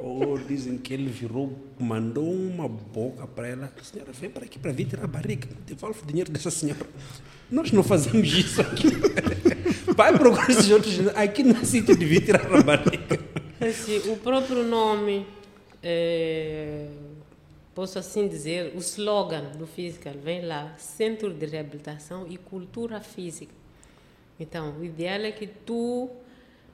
Ou 0.00 0.38
dizem 0.38 0.78
que 0.78 0.94
ele 0.94 1.10
virou, 1.10 1.54
mandou 1.78 2.32
uma 2.32 2.66
boca 2.66 3.26
para 3.26 3.48
ela. 3.48 3.72
Senhora, 3.82 4.12
vem 4.12 4.30
para 4.30 4.46
aqui 4.46 4.58
para 4.58 4.72
vir 4.72 4.86
tirar 4.86 5.04
a 5.04 5.06
barriga. 5.06 5.46
Devolve 5.66 6.02
o 6.02 6.06
dinheiro 6.06 6.32
dessa 6.32 6.50
senhora. 6.50 6.86
Nós 7.50 7.70
não 7.70 7.82
fazemos 7.82 8.32
isso 8.32 8.62
aqui. 8.62 8.88
Vai 9.94 10.16
procurar 10.16 10.48
esses 10.48 10.70
outros. 10.70 10.98
Aqui 11.14 11.42
não 11.42 11.60
é 11.60 11.64
sítio 11.64 11.94
de 11.94 12.04
vir 12.06 12.24
tirar 12.24 12.46
a 12.46 12.62
barriga. 12.62 13.20
Assim, 13.60 13.98
o 14.10 14.16
próprio 14.16 14.62
nome, 14.62 15.26
é, 15.82 16.86
posso 17.74 17.98
assim 17.98 18.26
dizer, 18.26 18.72
o 18.74 18.78
slogan 18.78 19.52
do 19.58 19.66
Physical 19.66 20.14
vem 20.14 20.46
lá: 20.46 20.74
Centro 20.78 21.34
de 21.34 21.44
Reabilitação 21.44 22.26
e 22.26 22.38
Cultura 22.38 23.00
Física. 23.00 23.52
Então, 24.38 24.78
o 24.78 24.84
ideal 24.84 25.20
é 25.20 25.30
que 25.30 25.46
tu 25.46 26.08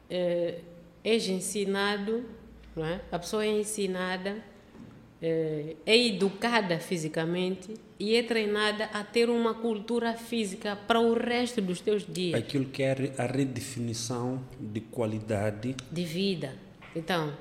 é, 0.08 0.60
és 1.02 1.28
ensinado 1.28 2.24
é? 2.84 3.00
A 3.10 3.18
pessoa 3.18 3.44
é 3.44 3.48
ensinada, 3.48 4.36
é, 5.22 5.76
é 5.86 6.06
educada 6.06 6.78
fisicamente 6.78 7.74
e 7.98 8.14
é 8.14 8.22
treinada 8.22 8.84
a 8.92 9.02
ter 9.02 9.30
uma 9.30 9.54
cultura 9.54 10.12
física 10.14 10.76
para 10.76 11.00
o 11.00 11.14
resto 11.14 11.62
dos 11.62 11.80
teus 11.80 12.06
dias. 12.06 12.38
Aquilo 12.38 12.66
que 12.66 12.82
é 12.82 13.14
a 13.16 13.26
redefinição 13.26 14.44
de 14.60 14.80
qualidade 14.80 15.74
de 15.90 16.04
vida. 16.04 16.54
Então, 16.94 17.32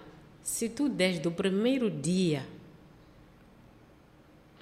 se 0.42 0.70
tu 0.70 0.88
desde 0.88 1.28
o 1.28 1.32
primeiro 1.32 1.90
dia 1.90 2.46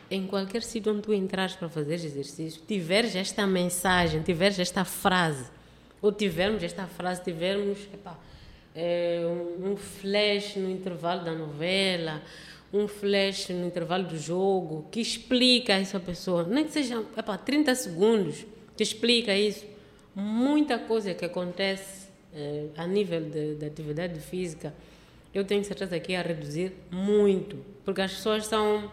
em 0.09 0.27
qualquer 0.27 0.61
sítio 0.61 0.93
onde 0.93 1.01
tu 1.01 1.13
entrares 1.13 1.55
para 1.55 1.67
fazer 1.67 1.95
exercício, 1.95 2.61
tiveres 2.67 3.15
esta 3.15 3.47
mensagem, 3.47 4.21
tiveres 4.21 4.59
esta 4.59 4.85
frase, 4.85 5.45
ou 6.01 6.11
tivermos 6.11 6.61
esta 6.61 6.85
frase, 6.85 7.23
tivermos, 7.23 7.79
epá, 7.93 8.17
é, 8.75 9.21
um 9.61 9.75
flash 9.75 10.55
no 10.55 10.69
intervalo 10.69 11.23
da 11.23 11.33
novela, 11.33 12.21
um 12.73 12.87
flash 12.87 13.49
no 13.49 13.67
intervalo 13.67 14.05
do 14.05 14.17
jogo, 14.17 14.87
que 14.91 14.99
explica 14.99 15.73
essa 15.73 15.99
pessoa, 15.99 16.43
nem 16.43 16.65
que 16.65 16.71
seja 16.71 17.03
epa, 17.15 17.37
30 17.37 17.75
segundos, 17.75 18.45
que 18.75 18.81
explica 18.81 19.35
isso. 19.35 19.65
Muita 20.15 20.79
coisa 20.79 21.13
que 21.13 21.23
acontece 21.23 22.07
é, 22.33 22.65
a 22.75 22.87
nível 22.87 23.21
de, 23.21 23.65
atividade 23.65 24.19
física, 24.19 24.73
eu 25.33 25.45
tenho 25.45 25.63
certeza 25.63 25.99
que 25.99 26.11
ia 26.11 26.21
reduzir 26.21 26.73
muito, 26.91 27.57
porque 27.85 28.01
as 28.01 28.13
pessoas 28.13 28.45
são, 28.45 28.91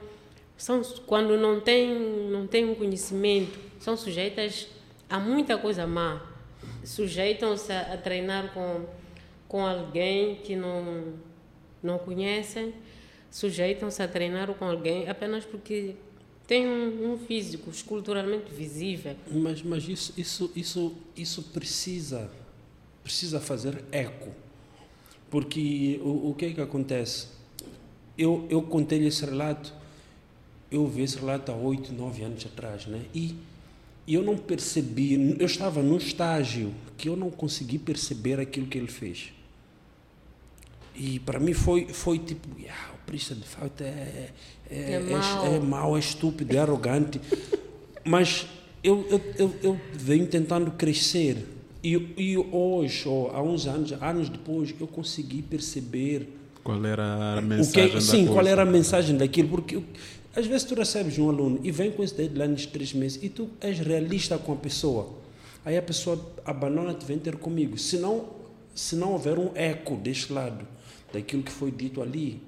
são 0.56 0.82
quando 1.06 1.36
não 1.36 1.60
têm, 1.60 1.98
não 2.30 2.46
têm 2.46 2.66
um 2.66 2.74
conhecimento, 2.74 3.58
são 3.78 3.96
sujeitas 3.96 4.68
a 5.08 5.18
muita 5.18 5.58
coisa 5.58 5.86
má, 5.86 6.22
sujeitam-se 6.84 7.72
a, 7.72 7.94
a 7.94 7.96
treinar 7.96 8.52
com 8.52 8.86
com 9.50 9.66
alguém 9.66 10.36
que 10.36 10.54
não, 10.54 11.14
não 11.82 11.98
conhecem, 11.98 12.72
sujeitam-se 13.32 14.00
a 14.00 14.06
treinar 14.06 14.54
com 14.54 14.64
alguém 14.64 15.08
apenas 15.08 15.44
porque 15.44 15.96
tem 16.46 16.68
um, 16.68 17.12
um 17.12 17.18
físico 17.18 17.68
esculturalmente 17.68 18.52
visível. 18.52 19.16
Mas, 19.28 19.60
mas 19.62 19.88
isso, 19.88 20.14
isso, 20.16 20.52
isso, 20.54 20.96
isso 21.16 21.42
precisa, 21.42 22.30
precisa 23.02 23.40
fazer 23.40 23.82
eco. 23.90 24.30
Porque 25.28 26.00
o, 26.00 26.30
o 26.30 26.34
que 26.34 26.44
é 26.44 26.52
que 26.52 26.60
acontece? 26.60 27.26
Eu, 28.16 28.46
eu 28.48 28.62
contei 28.62 29.04
esse 29.04 29.24
relato, 29.24 29.74
eu 30.70 30.86
vi 30.86 31.02
esse 31.02 31.18
relato 31.18 31.50
há 31.50 31.56
oito, 31.56 31.92
nove 31.92 32.22
anos 32.22 32.46
atrás, 32.46 32.86
né? 32.86 33.02
E 33.12 33.36
eu 34.06 34.22
não 34.22 34.38
percebi, 34.38 35.36
eu 35.40 35.46
estava 35.46 35.82
num 35.82 35.96
estágio 35.96 36.72
que 36.96 37.08
eu 37.08 37.16
não 37.16 37.32
consegui 37.32 37.80
perceber 37.80 38.38
aquilo 38.38 38.68
que 38.68 38.78
ele 38.78 38.86
fez. 38.86 39.32
E 40.94 41.18
para 41.20 41.38
mim 41.38 41.54
foi, 41.54 41.86
foi 41.86 42.18
tipo, 42.18 42.48
ah, 42.68 42.90
o 42.94 43.06
Prista 43.06 43.34
de 43.34 43.46
fato 43.46 43.82
é, 43.82 44.30
é, 44.70 44.92
é, 44.94 45.00
mau. 45.00 45.46
é, 45.46 45.56
é 45.56 45.60
mau, 45.60 45.96
é 45.96 46.00
estúpido, 46.00 46.54
é 46.54 46.58
arrogante. 46.58 47.20
Mas 48.04 48.46
eu, 48.82 49.06
eu, 49.10 49.20
eu, 49.38 49.54
eu, 49.62 49.80
venho 49.92 50.26
tentando 50.26 50.70
crescer. 50.72 51.36
E, 51.82 51.94
e 52.16 52.36
hoje, 52.36 53.08
ou 53.08 53.30
há 53.30 53.42
uns 53.42 53.66
anos, 53.66 53.92
anos 53.92 54.28
depois, 54.28 54.74
eu 54.78 54.86
consegui 54.86 55.42
perceber. 55.42 56.28
Qual 56.62 56.84
era 56.84 57.38
a 57.38 57.40
mensagem 57.40 57.86
o 57.86 57.90
que, 57.92 58.00
Sim, 58.00 58.26
qual 58.26 58.46
era 58.46 58.62
a 58.62 58.66
mensagem 58.66 59.16
daquilo. 59.16 59.48
Porque 59.48 59.82
às 60.36 60.46
vezes 60.46 60.64
tu 60.64 60.74
recebes 60.74 61.18
um 61.18 61.28
aluno 61.28 61.58
e 61.64 61.70
vem 61.70 61.90
com 61.90 62.02
esse 62.02 62.14
deadline 62.14 62.54
de 62.54 62.68
três 62.68 62.92
meses 62.92 63.18
e 63.22 63.28
tu 63.28 63.48
és 63.60 63.78
realista 63.78 64.38
com 64.38 64.52
a 64.52 64.56
pessoa. 64.56 65.08
Aí 65.64 65.76
a 65.76 65.82
pessoa 65.82 66.20
abandona-te, 66.44 67.04
vem 67.04 67.18
ter 67.18 67.36
comigo. 67.36 67.76
Se 67.78 67.96
não, 67.96 68.26
se 68.74 68.94
não 68.94 69.12
houver 69.12 69.38
um 69.38 69.50
eco 69.54 69.96
deste 69.96 70.32
lado 70.32 70.66
daquilo 71.12 71.42
que 71.42 71.52
foi 71.52 71.70
dito 71.70 72.00
ali, 72.00 72.42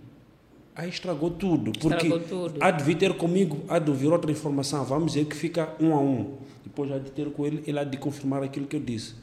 aí 0.75 0.89
estragou 0.89 1.31
tudo. 1.31 1.73
Porque 1.73 2.07
estragou 2.07 2.21
tudo. 2.21 2.59
há 2.61 2.71
de 2.71 2.85
vir 2.85 2.97
ter 2.97 3.15
comigo, 3.15 3.65
há 3.69 3.79
de 3.79 3.91
ouvir 3.91 4.09
outra 4.09 4.31
informação, 4.31 4.85
vamos 4.85 5.13
dizer 5.13 5.27
que 5.27 5.37
fica 5.37 5.75
um 5.81 5.95
a 5.95 6.01
um. 6.01 6.39
Depois 6.65 6.91
há 6.91 6.99
de 6.99 7.11
ter 7.11 7.31
com 7.31 7.47
ele, 7.47 7.63
ele 7.67 7.79
há 7.79 7.85
de 7.85 7.97
confirmar 7.97 8.43
aquilo 8.43 8.67
que 8.67 8.77
eu 8.77 8.81
disse. 8.81 9.15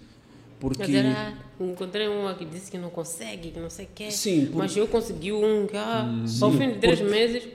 Porque... 0.60 0.80
Mas 0.80 0.94
era, 0.94 1.34
encontrei 1.60 2.08
uma 2.08 2.36
que 2.36 2.44
disse 2.44 2.70
que 2.70 2.78
não 2.78 2.90
consegue, 2.90 3.52
que 3.52 3.60
não 3.60 3.70
sei 3.70 3.86
o 3.86 3.90
quê. 3.96 4.12
Sim. 4.12 4.48
Por... 4.48 4.58
Mas 4.58 4.76
eu 4.76 4.88
consegui 4.88 5.32
um 5.32 5.66
que, 5.66 5.78
ah, 5.78 6.06
hum, 6.06 6.26
ao 6.42 6.52
fim 6.52 6.72
de 6.72 6.80
três 6.80 7.00
por... 7.00 7.10
meses, 7.10 7.48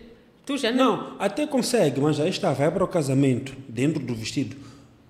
tu 0.46 0.56
já 0.56 0.72
não... 0.72 0.96
Não, 0.96 1.16
até 1.18 1.46
consegue, 1.46 2.00
mas 2.00 2.18
aí 2.18 2.30
está, 2.30 2.52
vai 2.52 2.70
para 2.70 2.82
o 2.82 2.88
casamento, 2.88 3.54
dentro 3.68 4.02
do 4.02 4.14
vestido. 4.14 4.56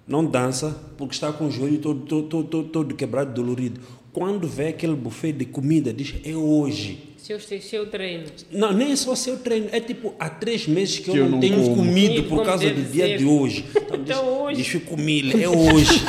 Não 0.06 0.24
dança, 0.24 0.76
porque 0.98 1.14
está 1.14 1.32
com 1.32 1.46
o 1.46 1.51
joelho 1.51 1.78
todo, 1.78 2.01
todo, 2.01 2.44
todo, 2.44 2.68
todo 2.68 2.94
quebrado, 2.94 3.32
dolorido. 3.32 3.80
Quando 4.14 4.46
vê 4.46 4.68
aquele 4.68 4.94
buffet 4.94 5.32
de 5.32 5.44
comida, 5.44 5.92
diz, 5.92 6.14
é 6.24 6.36
hoje. 6.36 7.16
Seu, 7.18 7.40
seu 7.40 7.86
treino. 7.86 8.26
Não, 8.52 8.72
nem 8.72 8.92
é 8.92 8.96
só 8.96 9.16
seu 9.16 9.36
treino. 9.38 9.68
É 9.72 9.80
tipo, 9.80 10.14
há 10.20 10.30
três 10.30 10.68
meses 10.68 11.00
que, 11.00 11.10
que 11.10 11.18
eu, 11.18 11.28
não 11.28 11.40
tenho 11.40 11.60
como. 11.60 11.76
comido 11.78 12.22
Sim, 12.22 12.28
por 12.28 12.44
causa 12.44 12.70
do 12.70 12.82
dia 12.82 13.06
ser. 13.08 13.18
de 13.18 13.24
hoje. 13.24 13.64
Então, 13.70 13.96
então 13.96 14.04
diz, 14.04 14.16
hoje. 14.18 14.56
Deixa 14.56 14.76
eu 14.76 14.80
comer, 14.82 15.42
é 15.42 15.48
hoje. 15.48 16.04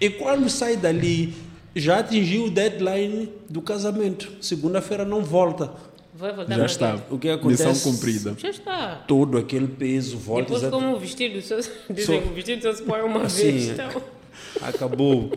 e 0.00 0.10
quando 0.10 0.48
sai 0.48 0.76
dali, 0.76 1.34
já 1.74 1.98
atingiu 1.98 2.44
o 2.44 2.50
deadline 2.50 3.28
do 3.50 3.60
casamento. 3.60 4.30
Segunda-feira 4.40 5.04
não 5.04 5.24
volta. 5.24 5.72
Vai 6.14 6.32
voltar 6.32 6.54
já 6.54 6.66
está. 6.66 7.00
O 7.10 7.18
que 7.18 7.30
acontece? 7.30 7.66
Missão 7.66 7.92
cumprida. 7.92 8.36
Já 8.38 8.50
está. 8.50 9.04
Todo 9.08 9.38
aquele 9.38 9.66
peso 9.66 10.16
volta. 10.18 10.54
Depois, 10.54 10.70
como 10.70 10.94
o 10.94 11.00
vestido, 11.00 11.42
só, 11.42 11.56
dizem 11.90 12.22
que 12.22 12.28
o 12.28 12.32
vestido 12.32 12.62
só 12.62 12.72
se 12.72 12.82
põe 12.84 13.00
uma 13.00 13.22
assim, 13.22 13.50
vez. 13.50 13.70
Então 13.70 14.14
acabou 14.60 15.30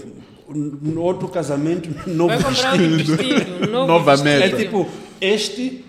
no 0.49 1.01
outro 1.01 1.27
casamento 1.27 1.89
novo 2.09 2.29
Vai 2.29 2.43
comprar 2.43 2.77
vestido. 2.77 3.15
Vestido 3.17 3.67
novo 3.71 3.87
Novamente. 3.87 4.43
É 4.43 4.55
tipo, 4.55 4.89
este 5.19 5.85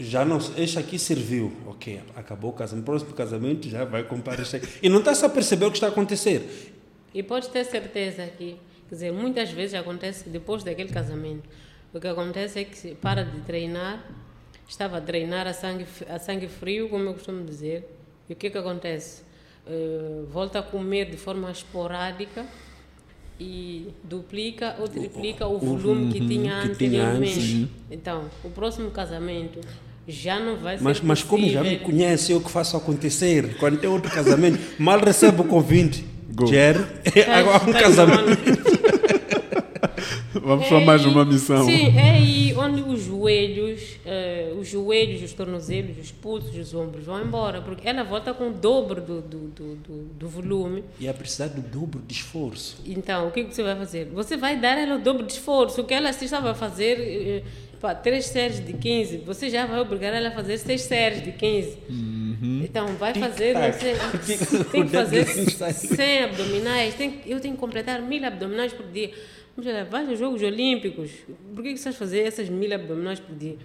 já 0.00 0.24
não, 0.24 0.38
este 0.56 0.78
aqui 0.78 0.98
serviu, 0.98 1.52
ok, 1.66 2.00
acabou 2.14 2.50
o 2.50 2.52
casamento, 2.52 2.84
próximo 2.84 3.12
casamento 3.14 3.68
já 3.68 3.84
vai 3.84 4.04
comprar 4.04 4.38
este 4.38 4.56
aqui. 4.56 4.68
E 4.82 4.88
não 4.88 5.00
está 5.00 5.26
a 5.26 5.28
perceber 5.28 5.66
o 5.66 5.70
que 5.70 5.76
está 5.76 5.88
a 5.88 5.90
acontecer. 5.90 6.72
E 7.12 7.22
pode 7.22 7.48
ter 7.48 7.64
certeza 7.64 8.24
que, 8.26 8.56
quer 8.88 8.94
dizer, 8.94 9.12
muitas 9.12 9.50
vezes 9.50 9.74
acontece 9.74 10.28
depois 10.28 10.62
daquele 10.62 10.90
casamento. 10.90 11.48
O 11.92 11.98
que 11.98 12.06
acontece 12.06 12.60
é 12.60 12.64
que 12.64 12.94
para 12.94 13.24
de 13.24 13.40
treinar, 13.40 14.04
estava 14.68 14.98
a 14.98 15.00
treinar 15.00 15.48
a 15.48 15.52
sangue, 15.52 15.86
a 16.08 16.18
sangue 16.18 16.46
frio, 16.46 16.88
como 16.88 17.04
eu 17.04 17.14
costumo 17.14 17.44
dizer, 17.44 17.88
e 18.28 18.34
o 18.34 18.36
que, 18.36 18.50
que 18.50 18.58
acontece? 18.58 19.22
Uh, 19.68 20.26
volta 20.32 20.60
a 20.60 20.62
comer 20.62 21.10
de 21.10 21.18
forma 21.18 21.50
esporádica 21.50 22.46
e 23.38 23.88
duplica 24.02 24.76
ou 24.78 24.88
triplica 24.88 25.46
o, 25.46 25.56
o 25.56 25.58
volume 25.58 26.12
que 26.12 26.26
tinha 26.26 26.62
que 26.62 26.68
anteriormente. 26.68 27.34
Tinha 27.34 27.62
antes, 27.64 27.70
então, 27.90 28.24
o 28.42 28.48
próximo 28.48 28.90
casamento 28.90 29.60
já 30.06 30.40
não 30.40 30.56
vai 30.56 30.78
ser 30.78 30.84
mas, 30.84 31.00
mas 31.02 31.22
como 31.22 31.46
já 31.48 31.62
me 31.62 31.78
conhece, 31.78 32.32
eu 32.32 32.40
que 32.40 32.50
faço 32.50 32.76
acontecer. 32.76 33.56
Quando 33.58 33.78
tem 33.78 33.90
outro 33.90 34.10
casamento, 34.10 34.58
mal 34.78 34.98
recebo 34.98 35.42
o 35.42 35.46
convite. 35.46 36.04
Jerry, 36.46 36.84
agora 37.30 37.64
um 37.68 37.72
casamento. 37.72 38.57
Vamos 40.48 40.64
é 40.64 40.68
para 40.70 40.80
mais 40.80 41.04
uma 41.04 41.26
missão. 41.26 41.62
Sim, 41.66 41.94
é 41.94 42.10
aí 42.12 42.54
onde 42.56 42.80
os 42.80 43.02
joelhos, 43.02 43.98
uh, 44.06 44.58
os 44.58 44.66
joelhos, 44.66 45.22
os 45.22 45.34
tornozelos, 45.34 45.98
os 45.98 46.10
pulsos, 46.10 46.56
os 46.56 46.72
ombros 46.72 47.04
vão 47.04 47.22
embora, 47.22 47.60
porque 47.60 47.86
ela 47.86 48.02
volta 48.02 48.32
com 48.32 48.48
o 48.48 48.52
dobro 48.54 48.98
do, 48.98 49.20
do, 49.20 49.38
do, 49.48 49.74
do, 49.74 50.04
do 50.14 50.28
volume. 50.28 50.84
E 50.98 51.06
a 51.06 51.12
precisar 51.12 51.48
do 51.48 51.60
dobro 51.60 52.00
de 52.00 52.14
esforço. 52.14 52.80
Então, 52.86 53.28
o 53.28 53.30
que, 53.30 53.44
que 53.44 53.54
você 53.54 53.62
vai 53.62 53.76
fazer? 53.76 54.06
Você 54.06 54.38
vai 54.38 54.58
dar 54.58 54.78
ela 54.78 54.96
o 54.96 54.98
dobro 54.98 55.26
de 55.26 55.34
esforço. 55.34 55.82
O 55.82 55.84
que 55.84 55.92
ela 55.92 56.08
estava 56.08 56.52
a 56.52 56.54
fazer, 56.54 57.44
uh, 57.44 57.78
pá, 57.78 57.94
três 57.94 58.24
séries 58.24 58.64
de 58.64 58.72
15, 58.72 59.18
você 59.18 59.50
já 59.50 59.66
vai 59.66 59.78
obrigar 59.80 60.14
ela 60.14 60.28
a 60.30 60.32
fazer 60.32 60.56
seis 60.56 60.80
séries 60.80 61.22
de 61.22 61.32
15. 61.32 61.76
Uhum. 61.90 62.62
Então, 62.64 62.86
vai 62.94 63.12
fazer, 63.12 63.54
sei, 63.74 63.96
tem 64.72 64.84
que 64.84 64.92
fazer 64.96 65.26
100 65.74 66.24
abdominais, 66.24 66.94
tem, 66.94 67.20
eu 67.26 67.38
tenho 67.38 67.52
que 67.52 67.60
completar 67.60 68.00
mil 68.00 68.24
abdominais 68.24 68.72
por 68.72 68.86
dia. 68.86 69.10
Vai 69.90 70.04
nos 70.04 70.18
Jogos 70.18 70.42
Olímpicos. 70.42 71.10
Por 71.54 71.62
que, 71.62 71.70
que 71.70 71.78
estás 71.78 71.94
a 71.94 71.98
fazer 71.98 72.20
essas 72.20 72.48
mil 72.48 72.72
abdominais 72.72 73.18
por 73.18 73.34
dia? 73.34 73.56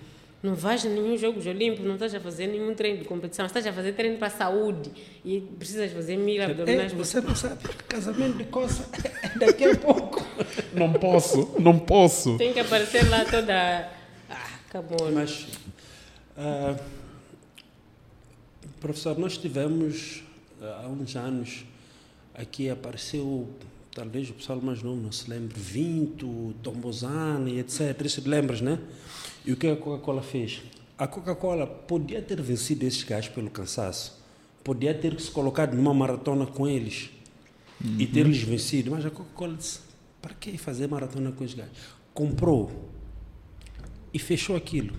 Não 0.42 0.56
vais 0.56 0.86
a 0.86 0.90
nenhum 0.90 1.16
Jogos 1.16 1.46
Olímpicos, 1.46 1.86
não 1.86 1.94
estás 1.94 2.14
a 2.16 2.20
fazer 2.20 2.48
nenhum 2.48 2.74
treino 2.74 3.00
de 3.00 3.06
competição, 3.06 3.46
estás 3.46 3.66
a 3.66 3.72
fazer 3.72 3.94
treino 3.94 4.18
para 4.18 4.28
a 4.28 4.32
saúde 4.32 4.92
e 5.24 5.40
precisas 5.40 5.92
fazer 5.92 6.18
mil 6.18 6.42
é, 6.42 6.46
abdominais. 6.46 6.92
É, 6.92 6.96
você 6.96 7.22
não 7.22 7.36
sabe, 7.36 7.64
casamento 7.88 8.38
de 8.38 8.44
coça 8.46 8.90
é 9.24 9.38
daqui 9.38 9.66
a 9.66 9.76
pouco. 9.76 10.26
Não 10.74 10.92
posso, 10.92 11.56
não 11.60 11.80
posso. 11.80 12.38
Tem 12.38 12.52
que 12.52 12.60
aparecer 12.60 13.08
lá 13.10 13.24
toda. 13.24 13.90
Ah, 14.30 14.48
acabou. 14.68 15.12
Mas, 15.14 15.48
uh, 16.36 16.78
professor, 18.82 19.18
nós 19.18 19.38
tivemos 19.38 20.24
uh, 20.60 20.66
há 20.66 20.88
uns 20.88 21.16
anos 21.16 21.64
aqui 22.34 22.70
apareceu 22.70 23.48
talvez 23.94 24.30
o 24.30 24.34
pessoal 24.34 24.60
mais 24.62 24.82
novo 24.82 25.02
não 25.02 25.12
se 25.12 25.30
lembre, 25.30 25.60
Vinto, 25.60 26.54
Tombozana 26.64 27.50
e 27.50 27.60
etc. 27.60 28.00
Isso 28.06 28.22
te 28.22 28.28
lembras, 28.28 28.62
né? 28.62 28.80
E 29.46 29.52
o 29.52 29.58
que 29.58 29.68
a 29.68 29.76
Coca-Cola 29.76 30.22
fez? 30.22 30.62
A 30.98 31.08
Coca-Cola 31.08 31.68
podia 31.68 32.22
ter 32.22 32.42
vencido 32.42 32.86
esses 32.86 33.04
gajos 33.04 33.30
pelo 33.34 33.50
cansaço, 33.50 34.24
podia 34.64 34.94
ter 34.94 35.20
se 35.20 35.30
colocado 35.30 35.76
numa 35.76 35.94
maratona 35.94 36.46
com 36.46 36.68
eles 36.68 37.10
uhum. 37.84 38.00
e 38.00 38.08
ter-lhes 38.08 38.42
vencido, 38.42 38.92
mas 38.92 39.06
a 39.06 39.10
Coca-Cola 39.10 39.56
disse: 39.56 39.80
para 40.22 40.34
que 40.34 40.58
fazer 40.58 40.88
maratona 40.88 41.32
com 41.32 41.44
esses 41.44 41.56
gajos? 41.56 41.74
Comprou 42.14 42.90
e 44.14 44.20
fechou 44.20 44.56
aquilo, 44.56 44.96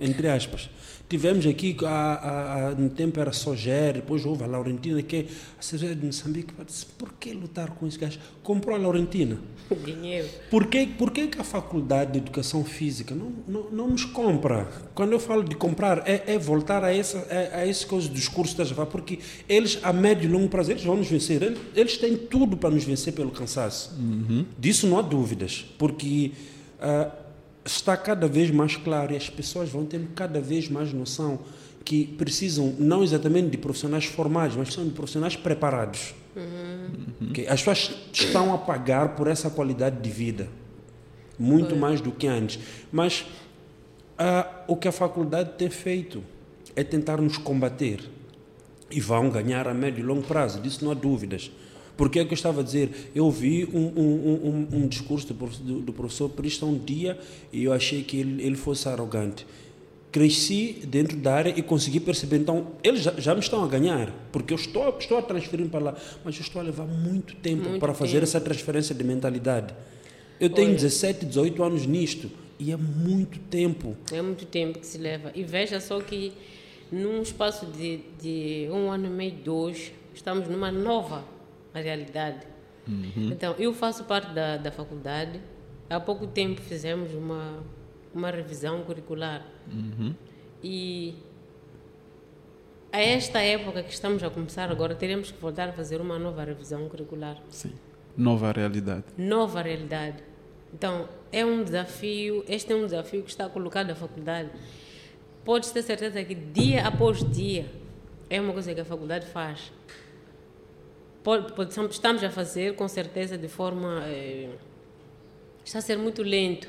entre 0.00 0.28
aspas. 0.28 0.68
Tivemos 1.08 1.46
aqui, 1.46 1.76
há, 1.84 2.68
há, 2.68 2.70
no 2.72 2.90
tempo 2.90 3.20
era 3.20 3.32
Soger, 3.32 3.94
depois 3.94 4.24
houve 4.26 4.42
a 4.42 4.46
Laurentina, 4.46 5.00
que 5.02 5.16
é 5.16 5.26
a 5.56 5.62
cerveja 5.62 5.94
de 5.94 6.04
Moçambique. 6.04 6.52
Disse, 6.66 6.84
por 6.84 7.12
que 7.12 7.32
lutar 7.32 7.70
com 7.70 7.86
esses 7.86 7.96
gajos? 7.96 8.18
Comprou 8.42 8.74
a 8.74 8.78
Laurentina. 8.78 9.38
Dinheiro. 9.84 10.28
Por 10.50 10.66
que, 10.66 10.84
por 10.84 11.12
que, 11.12 11.28
que 11.28 11.40
a 11.40 11.44
Faculdade 11.44 12.12
de 12.12 12.18
Educação 12.18 12.64
Física 12.64 13.14
não, 13.14 13.32
não, 13.46 13.70
não 13.70 13.88
nos 13.88 14.04
compra? 14.04 14.68
Quando 14.96 15.12
eu 15.12 15.20
falo 15.20 15.44
de 15.44 15.54
comprar, 15.54 16.02
é, 16.08 16.24
é 16.26 16.38
voltar 16.38 16.82
a, 16.82 16.92
essa, 16.92 17.18
a, 17.30 17.58
a 17.58 17.66
esse 17.66 17.86
coisa 17.86 18.08
dos 18.08 18.26
cursos 18.26 18.56
da 18.56 18.64
Java, 18.64 18.84
porque 18.84 19.20
eles, 19.48 19.78
a 19.84 19.92
médio 19.92 20.28
e 20.28 20.32
longo 20.32 20.48
prazo, 20.48 20.72
eles 20.72 20.82
vão 20.82 20.96
nos 20.96 21.08
vencer. 21.08 21.40
Eles, 21.40 21.58
eles 21.72 21.98
têm 21.98 22.16
tudo 22.16 22.56
para 22.56 22.70
nos 22.70 22.82
vencer 22.82 23.12
pelo 23.12 23.30
cansaço. 23.30 23.94
Uhum. 23.96 24.44
Disso 24.58 24.88
não 24.88 24.98
há 24.98 25.02
dúvidas, 25.02 25.64
porque... 25.78 26.32
Uh, 26.80 27.25
está 27.66 27.96
cada 27.96 28.28
vez 28.28 28.50
mais 28.50 28.76
claro 28.76 29.12
e 29.12 29.16
as 29.16 29.28
pessoas 29.28 29.68
vão 29.68 29.84
tendo 29.84 30.08
cada 30.14 30.40
vez 30.40 30.68
mais 30.68 30.92
noção 30.92 31.40
que 31.84 32.04
precisam 32.04 32.74
não 32.78 33.04
exatamente 33.04 33.50
de 33.50 33.58
profissionais 33.58 34.04
formados, 34.04 34.56
mas 34.56 34.72
são 34.72 34.84
de 34.84 34.90
profissionais 34.90 35.36
preparados. 35.36 36.14
Uhum. 36.34 37.32
Que 37.32 37.46
as 37.46 37.62
pessoas 37.62 37.94
estão 38.12 38.52
a 38.54 38.58
pagar 38.58 39.10
por 39.10 39.28
essa 39.28 39.50
qualidade 39.50 40.00
de 40.00 40.10
vida, 40.10 40.48
muito 41.38 41.70
Foi. 41.70 41.78
mais 41.78 42.00
do 42.00 42.10
que 42.10 42.26
antes. 42.26 42.58
Mas 42.90 43.20
uh, 44.18 44.48
o 44.66 44.76
que 44.76 44.88
a 44.88 44.92
faculdade 44.92 45.52
tem 45.56 45.70
feito 45.70 46.22
é 46.74 46.82
tentar 46.82 47.18
nos 47.18 47.38
combater 47.38 48.00
e 48.90 49.00
vão 49.00 49.30
ganhar 49.30 49.68
a 49.68 49.74
médio 49.74 50.02
e 50.02 50.06
longo 50.06 50.22
prazo, 50.22 50.60
disso 50.60 50.84
não 50.84 50.90
há 50.90 50.94
dúvidas. 50.94 51.50
Porque 51.96 52.18
é 52.18 52.24
que 52.24 52.32
eu 52.32 52.36
estava 52.36 52.60
a 52.60 52.64
dizer? 52.64 53.10
Eu 53.14 53.30
vi 53.30 53.64
um, 53.72 53.78
um, 53.78 54.68
um, 54.72 54.78
um 54.78 54.86
discurso 54.86 55.32
do, 55.32 55.46
do, 55.46 55.80
do 55.80 55.92
professor 55.92 56.28
Prista 56.28 56.66
um 56.66 56.78
dia 56.78 57.18
e 57.52 57.64
eu 57.64 57.72
achei 57.72 58.02
que 58.02 58.18
ele, 58.18 58.42
ele 58.44 58.56
fosse 58.56 58.88
arrogante. 58.88 59.46
cresci 60.12 60.82
dentro 60.86 61.16
da 61.16 61.34
área 61.34 61.54
e 61.56 61.62
consegui 61.62 62.00
perceber. 62.00 62.36
Então, 62.36 62.68
eles 62.82 63.02
já, 63.02 63.12
já 63.18 63.34
me 63.34 63.40
estão 63.40 63.64
a 63.64 63.66
ganhar, 63.66 64.12
porque 64.30 64.52
eu 64.52 64.56
estou, 64.56 64.96
estou 64.98 65.18
a 65.18 65.22
transferir 65.22 65.68
para 65.68 65.80
lá, 65.80 65.96
mas 66.24 66.36
eu 66.36 66.42
estou 66.42 66.60
a 66.60 66.64
levar 66.64 66.86
muito 66.86 67.34
tempo 67.36 67.68
muito 67.68 67.80
para 67.80 67.94
fazer 67.94 68.14
tempo. 68.14 68.24
essa 68.24 68.40
transferência 68.40 68.94
de 68.94 69.02
mentalidade. 69.02 69.74
Eu 70.38 70.50
tenho 70.50 70.68
Olha, 70.68 70.76
17, 70.76 71.24
18 71.24 71.62
anos 71.62 71.86
nisto 71.86 72.30
e 72.58 72.72
é 72.72 72.76
muito 72.76 73.38
tempo. 73.38 73.96
É 74.12 74.20
muito 74.20 74.44
tempo 74.44 74.78
que 74.78 74.86
se 74.86 74.98
leva. 74.98 75.32
E 75.34 75.42
veja 75.42 75.80
só 75.80 75.98
que 76.00 76.32
num 76.92 77.22
espaço 77.22 77.66
de, 77.66 78.00
de 78.20 78.68
um 78.70 78.90
ano 78.90 79.06
e 79.06 79.10
meio, 79.10 79.34
dois, 79.44 79.92
estamos 80.14 80.46
numa 80.48 80.70
nova 80.70 81.35
realidade. 81.80 82.46
Uhum. 82.86 83.30
Então, 83.32 83.54
eu 83.58 83.72
faço 83.72 84.04
parte 84.04 84.32
da, 84.32 84.56
da 84.56 84.70
faculdade. 84.70 85.40
Há 85.88 86.00
pouco 86.00 86.26
tempo 86.26 86.60
fizemos 86.60 87.12
uma, 87.14 87.62
uma 88.14 88.30
revisão 88.30 88.82
curricular. 88.82 89.44
Uhum. 89.70 90.14
E 90.62 91.14
a 92.92 93.00
esta 93.00 93.40
época 93.40 93.82
que 93.82 93.92
estamos 93.92 94.22
a 94.22 94.30
começar 94.30 94.70
agora, 94.70 94.94
teremos 94.94 95.30
que 95.30 95.40
voltar 95.40 95.68
a 95.68 95.72
fazer 95.72 96.00
uma 96.00 96.18
nova 96.18 96.44
revisão 96.44 96.88
curricular. 96.88 97.36
Sim. 97.50 97.72
Nova 98.16 98.50
realidade. 98.52 99.04
Nova 99.18 99.60
realidade. 99.60 100.22
Então, 100.72 101.08
é 101.30 101.44
um 101.44 101.62
desafio, 101.62 102.44
este 102.48 102.72
é 102.72 102.76
um 102.76 102.84
desafio 102.84 103.22
que 103.22 103.30
está 103.30 103.48
colocado 103.48 103.88
na 103.88 103.94
faculdade. 103.94 104.50
Podes 105.44 105.70
ter 105.70 105.82
certeza 105.82 106.22
que 106.24 106.34
dia 106.34 106.86
após 106.86 107.22
dia 107.30 107.66
é 108.28 108.40
uma 108.40 108.52
coisa 108.52 108.74
que 108.74 108.80
a 108.80 108.84
faculdade 108.84 109.26
faz. 109.26 109.72
Estamos 111.90 112.22
a 112.22 112.30
fazer 112.30 112.74
com 112.74 112.86
certeza 112.88 113.36
de 113.36 113.48
forma. 113.48 114.02
Eh, 114.06 114.48
está 115.64 115.78
a 115.78 115.82
ser 115.82 115.98
muito 115.98 116.22
lento, 116.22 116.68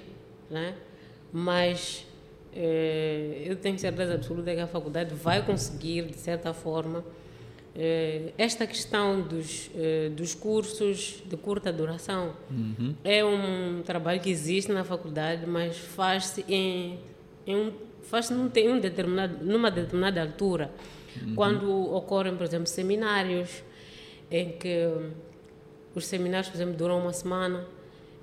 né? 0.49 0.73
mas 1.31 2.05
eh, 2.53 3.43
eu 3.45 3.55
tenho 3.55 3.77
certeza 3.77 4.15
absoluta 4.15 4.53
que 4.53 4.59
a 4.59 4.67
faculdade 4.67 5.13
vai 5.13 5.45
conseguir, 5.45 6.05
de 6.05 6.17
certa 6.17 6.53
forma, 6.53 7.05
eh, 7.75 8.33
esta 8.37 8.65
questão 8.65 9.21
dos, 9.21 9.69
dos 10.15 10.33
cursos 10.33 11.21
de 11.25 11.37
curta 11.37 11.71
duração 11.71 12.33
uhum. 12.49 12.95
é 13.03 13.23
um 13.23 13.83
trabalho 13.83 14.19
que 14.19 14.31
existe 14.31 14.71
na 14.71 14.83
faculdade, 14.83 15.45
mas 15.45 15.77
faz-se 15.77 16.43
em, 16.49 16.99
em 17.45 17.55
um, 17.55 17.71
faz 18.01 18.31
num, 18.31 18.45
um 18.45 18.79
determinado, 18.79 19.45
numa 19.45 19.69
determinada 19.69 20.21
altura. 20.21 20.71
Uhum. 21.21 21.35
Quando 21.35 21.93
ocorrem, 21.93 22.35
por 22.35 22.45
exemplo, 22.45 22.67
seminários, 22.67 23.61
em 24.29 24.51
que 24.51 24.87
os 25.95 26.05
seminários, 26.05 26.49
por 26.49 26.57
exemplo, 26.57 26.75
duram 26.75 26.99
uma 26.99 27.13
semana. 27.13 27.65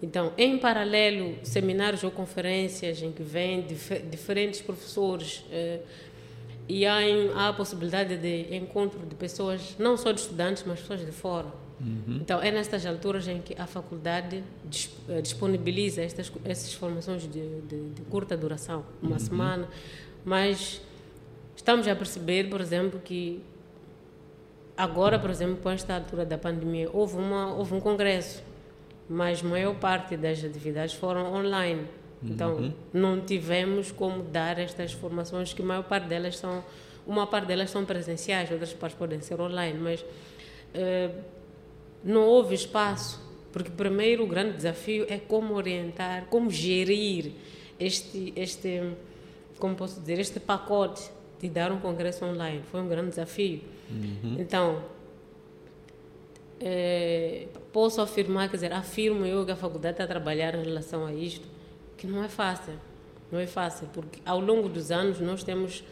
Então, 0.03 0.33
em 0.37 0.59
paralelo, 0.59 1.37
seminários 1.43 2.05
ou 2.05 2.11
conferências 2.11 3.03
em 3.03 3.11
que 3.11 3.23
vêm 3.23 3.63
dif 3.63 3.99
diferentes 4.11 4.61
professores. 4.61 5.45
Eh, 5.51 5.81
e 6.69 6.87
há, 6.87 6.99
há 7.35 7.49
a 7.49 7.53
possibilidade 7.53 8.17
de 8.17 8.55
encontro 8.55 9.01
de 9.07 9.15
pessoas, 9.15 9.77
não 9.79 9.97
só 9.97 10.13
de 10.13 10.21
estudantes, 10.21 10.63
mas 10.67 10.81
pessoas 10.81 11.05
de 11.05 11.13
fora. 11.13 11.49
Uhum. 11.81 12.19
Então, 12.21 12.41
é 12.41 12.51
nestas 12.51 12.87
alturas 12.87 13.27
em 13.29 13.41
que 13.41 13.55
a 13.61 13.67
faculdade 13.67 14.43
eh, 15.09 15.21
disponibiliza 15.21 16.03
estas, 16.03 16.31
essas 16.45 16.73
formações 16.73 17.23
de, 17.23 17.61
de, 17.63 17.91
de 17.91 18.03
curta 18.03 18.37
duração, 18.37 18.85
uma 19.03 19.13
uhum. 19.13 19.19
semana, 19.19 19.69
mas 20.25 20.81
estamos 21.57 21.89
a 21.89 21.97
perceber, 21.97 22.49
por 22.49 22.61
exemplo, 22.61 23.01
que 23.05 23.43
agora, 24.77 25.19
por 25.19 25.31
exemplo, 25.31 25.57
com 25.57 25.71
esta 25.71 25.95
altura 25.95 26.25
da 26.25 26.39
pandemia, 26.39 26.89
houve, 26.93 27.17
uma, 27.17 27.55
houve 27.55 27.75
um 27.75 27.81
congresso, 27.81 28.43
mas 29.09 29.45
a 29.45 29.49
maior 29.49 29.75
parte 29.77 30.17
das 30.17 30.45
atividades 30.45 30.95
foram 30.95 31.33
online. 31.33 31.87
Então, 32.23 32.55
uhum. 32.55 32.73
não 32.93 33.21
tivemos 33.21 33.93
como 33.93 34.23
dar 34.23 34.59
estas 34.59 34.93
formações, 34.93 35.53
que 35.53 35.61
a 35.61 35.65
maior 35.65 35.85
parte 35.85 36.09
delas 36.09 36.39
são, 36.39 36.65
uma 37.07 37.27
parte 37.27 37.47
delas 37.47 37.71
são 37.71 37.85
presenciais, 37.85 38.51
outras 38.51 38.73
partes 38.73 38.99
podem 38.99 39.21
ser 39.21 39.39
online, 39.39 39.79
mas 39.79 40.01
uh, 40.01 41.15
não 42.03 42.23
houve 42.23 42.55
espaço, 42.55 43.23
porque 43.53 43.71
primeiro 43.71 44.25
o 44.25 44.27
grande 44.27 44.57
desafio 44.57 45.05
é 45.09 45.19
como 45.19 45.55
orientar, 45.55 46.27
como 46.27 46.51
gerir 46.51 47.33
este, 47.79 48.33
este, 48.37 48.81
como 49.59 49.75
posso 49.75 50.01
dizer, 50.01 50.19
este 50.19 50.41
pacote 50.41 51.11
de 51.41 51.49
dar 51.49 51.71
um 51.71 51.79
congresso 51.79 52.25
online. 52.25 52.63
Foi 52.71 52.81
um 52.81 52.89
grande 52.89 53.11
desafio. 53.11 53.61
Uhum. 53.91 54.37
Então, 54.39 54.83
é, 56.61 57.47
posso 57.73 58.01
afirmar, 58.01 58.49
quer 58.49 58.57
dizer, 58.57 58.73
afirmo 58.73 59.25
eu 59.27 59.45
que 59.45 59.53
a 59.53 59.57
faculdade 59.57 59.95
está 59.95 60.05
a 60.05 60.07
trabalhar 60.07 60.55
em 60.55 60.63
relação 60.63 61.07
a 61.07 61.13
isto, 61.13 61.47
que 61.97 62.07
não 62.07 62.23
é 62.23 62.29
fácil. 62.29 62.75
Não 63.31 63.39
é 63.39 63.47
fácil, 63.47 63.89
porque 63.93 64.21
ao 64.25 64.41
longo 64.41 64.69
dos 64.69 64.91
anos 64.91 65.19
nós 65.21 65.43
temos 65.43 65.83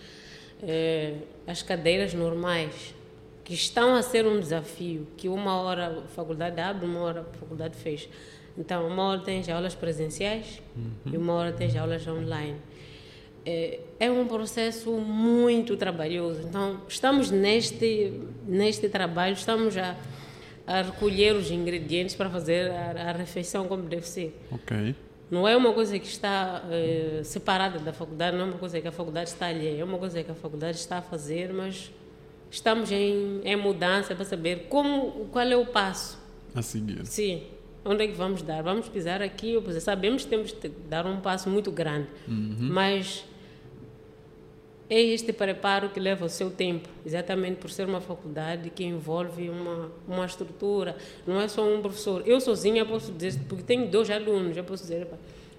eh, 0.63 1.15
as 1.47 1.63
cadeiras 1.63 2.15
normais, 2.15 2.95
que 3.45 3.53
estão 3.53 3.95
a 3.95 4.03
ser 4.03 4.27
um 4.27 4.39
desafio, 4.39 5.07
que 5.17 5.29
uma 5.29 5.61
hora 5.61 5.99
a 6.05 6.09
faculdade 6.09 6.61
abre, 6.61 6.87
uma 6.87 7.01
hora 7.01 7.21
a 7.23 7.39
faculdade 7.39 7.77
fecha. 7.77 8.09
Então, 8.57 8.87
uma 8.87 9.03
hora 9.05 9.21
tem 9.21 9.43
aulas 9.51 9.75
presenciais 9.75 10.63
uhum. 10.77 11.13
e 11.13 11.17
uma 11.17 11.33
hora 11.33 11.53
tem 11.53 11.77
aulas 11.77 12.07
online. 12.07 12.57
É, 13.45 13.81
é 13.99 14.11
um 14.11 14.27
processo 14.27 14.93
muito 14.93 15.77
trabalhoso. 15.77 16.43
Então, 16.43 16.81
estamos 16.89 17.31
neste, 17.31 18.21
neste 18.47 18.89
trabalho, 18.89 19.35
estamos 19.35 19.77
a, 19.77 19.97
a 20.67 20.83
recolher 20.83 21.35
os 21.35 21.51
ingredientes 21.51 22.15
para 22.15 22.31
fazer 22.31 22.71
a, 22.71 23.11
a 23.11 23.13
refeição 23.13 23.67
como 23.67 23.83
deve 23.83 24.07
ser. 24.07 24.39
Ok. 24.51 24.95
Não 25.31 25.49
é 25.49 25.57
uma 25.57 25.73
coisa 25.73 25.99
que 25.99 26.07
está 26.07 26.63
eh, 26.71 27.23
separada 27.25 27.79
da 27.79 27.91
faculdade, 27.93 28.37
não 28.37 28.45
é 28.45 28.49
uma 28.49 28.59
coisa 28.59 28.79
que 28.79 28.87
a 28.87 28.93
faculdade 28.93 29.31
está 29.31 29.47
ali, 29.47 29.81
é 29.81 29.83
uma 29.83 29.97
coisa 29.97 30.23
que 30.23 30.31
a 30.31 30.35
faculdade 30.35 30.77
está 30.77 30.99
a 30.99 31.03
fazer, 31.03 31.55
mas 31.55 31.91
estamos 32.51 32.93
em, 32.93 33.41
em 33.43 33.57
mudança 33.57 34.15
para 34.15 34.27
saber 34.27 34.67
como, 34.69 35.27
qual 35.33 35.47
é 35.47 35.57
o 35.57 35.65
passo 35.65 36.19
a 36.55 36.61
seguir. 36.61 37.07
Sim, 37.07 37.45
onde 37.83 38.05
é 38.05 38.09
que 38.09 38.13
vamos 38.13 38.43
dar? 38.43 38.63
Vamos 38.63 38.91
pisar 38.91 39.23
aqui, 39.23 39.55
sabemos 39.81 40.25
que 40.25 40.29
temos 40.29 40.53
que 40.53 40.69
dar 40.69 41.07
um 41.07 41.19
passo 41.21 41.49
muito 41.49 41.73
grande, 41.73 42.09
uhum. 42.29 42.69
mas 42.71 43.25
é 44.93 45.01
este 45.01 45.33
preparo 45.33 45.89
que 45.89 45.99
leva 45.99 46.27
o 46.27 46.29
seu 46.29 46.51
tempo, 46.51 46.87
exatamente 47.07 47.57
por 47.57 47.71
ser 47.71 47.89
uma 47.89 48.03
faculdade 48.03 48.69
que 48.69 48.85
envolve 48.85 49.49
uma, 49.49 49.91
uma 50.07 50.27
estrutura, 50.27 50.95
não 51.27 51.41
é 51.41 51.49
só 51.49 51.67
um 51.67 51.81
professor. 51.81 52.23
Eu 52.27 52.39
sozinha 52.43 52.85
posso 52.85 53.11
dizer, 53.11 53.41
porque 53.49 53.65
tenho 53.65 53.89
dois 53.89 54.11
alunos, 54.11 54.55
eu 54.55 54.63
posso 54.63 54.83
dizer, 54.83 55.09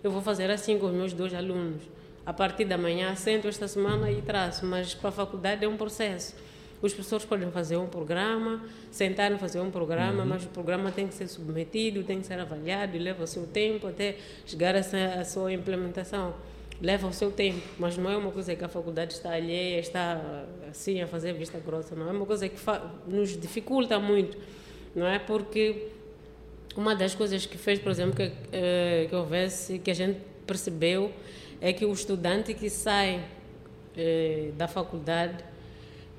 eu 0.04 0.12
vou 0.12 0.22
fazer 0.22 0.52
assim 0.52 0.78
com 0.78 0.86
os 0.86 0.94
meus 0.94 1.14
dois 1.14 1.34
alunos. 1.34 1.82
A 2.24 2.32
partir 2.32 2.66
da 2.66 2.78
manhã, 2.78 3.16
sento 3.16 3.48
esta 3.48 3.68
semana 3.68 4.12
e 4.12 4.22
traço, 4.22 4.68
mas 4.68 4.94
para 4.94 5.10
a 5.10 5.12
faculdade 5.12 5.66
é 5.66 5.68
um 5.68 5.78
processo. 5.78 6.36
Os 6.80 6.94
professores 6.94 7.26
podem 7.26 7.50
fazer 7.50 7.78
um 7.78 7.88
programa, 7.88 8.62
sentar 8.92 9.32
e 9.32 9.38
fazer 9.40 9.62
um 9.62 9.72
programa, 9.72 10.22
uhum. 10.22 10.30
mas 10.30 10.46
o 10.46 10.50
programa 10.50 10.92
tem 10.92 11.08
que 11.08 11.14
ser 11.16 11.28
submetido, 11.28 12.04
tem 12.04 12.20
que 12.20 12.28
ser 12.28 12.40
avaliado, 12.40 12.96
e 12.96 13.00
leva 13.00 13.24
o 13.24 13.28
seu 13.28 13.48
tempo 13.48 13.88
até 13.88 14.16
chegar 14.46 14.76
a, 14.76 14.80
a 15.20 15.26
sua 15.26 15.52
implementação 15.52 16.36
leva 16.84 17.08
o 17.08 17.14
seu 17.14 17.32
tempo, 17.32 17.62
mas 17.80 17.98
não 17.98 18.12
é 18.12 18.18
uma 18.18 18.30
coisa 18.30 18.54
que 18.54 18.64
a 18.64 18.68
faculdade 18.68 19.14
está 19.14 19.32
alheia, 19.32 19.80
está 19.80 20.46
assim 20.70 21.02
a 21.02 21.08
fazer 21.08 21.32
vista 21.32 21.58
grossa, 21.58 21.96
não 21.96 22.10
é 22.10 22.12
uma 22.12 22.26
coisa 22.26 22.50
que 22.50 22.60
nos 23.08 23.40
dificulta 23.40 23.98
muito, 24.00 24.38
não 24.94 25.08
é? 25.08 25.18
Porque 25.18 25.88
uma 26.76 26.94
das 26.94 27.16
coisas 27.16 27.46
que 27.46 27.58
fez, 27.58 27.80
por 27.80 27.90
exemplo, 27.90 28.16
que, 28.18 28.26
uh, 28.26 29.08
que 29.08 29.16
houvesse, 29.16 29.80
que 29.80 29.92
a 29.92 29.94
gente 29.94 30.20
percebeu, 30.46 31.10
é 31.62 31.72
que 31.72 31.86
o 31.86 31.94
estudante 31.94 32.54
que 32.54 32.70
sai 32.70 33.24
uh, 33.96 34.52
da 34.52 34.68
faculdade 34.68 35.42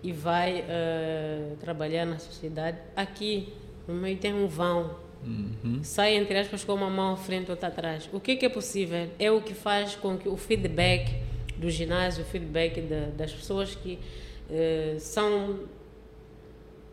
e 0.02 0.12
vai 0.12 0.62
uh, 0.62 1.56
trabalhar 1.56 2.06
na 2.06 2.18
sociedade, 2.18 2.78
aqui 2.96 3.52
no 3.86 3.92
meio 3.92 4.16
tem 4.16 4.32
um 4.32 4.46
vão 4.46 4.96
Uhum. 5.24 5.82
Sai, 5.82 6.16
entre 6.16 6.38
aspas, 6.38 6.64
com 6.64 6.74
uma 6.74 6.90
mão 6.90 7.14
à 7.14 7.16
frente 7.16 7.46
ou 7.46 7.52
outra 7.52 7.68
atrás. 7.68 8.08
O 8.12 8.20
que, 8.20 8.36
que, 8.36 8.46
é 8.46 8.48
possível? 8.48 9.08
É 9.18 9.30
o 9.30 9.40
que 9.40 9.54
faz 9.54 9.96
com 9.96 10.16
que 10.18 10.28
o 10.28 10.36
feedback 10.36 11.16
do 11.56 11.70
ginásio, 11.70 12.22
o 12.22 12.26
feedback 12.26 12.80
das 13.16 13.32
pessoas 13.32 13.74
que 13.74 13.98
eh, 14.50 14.96
são, 14.98 15.60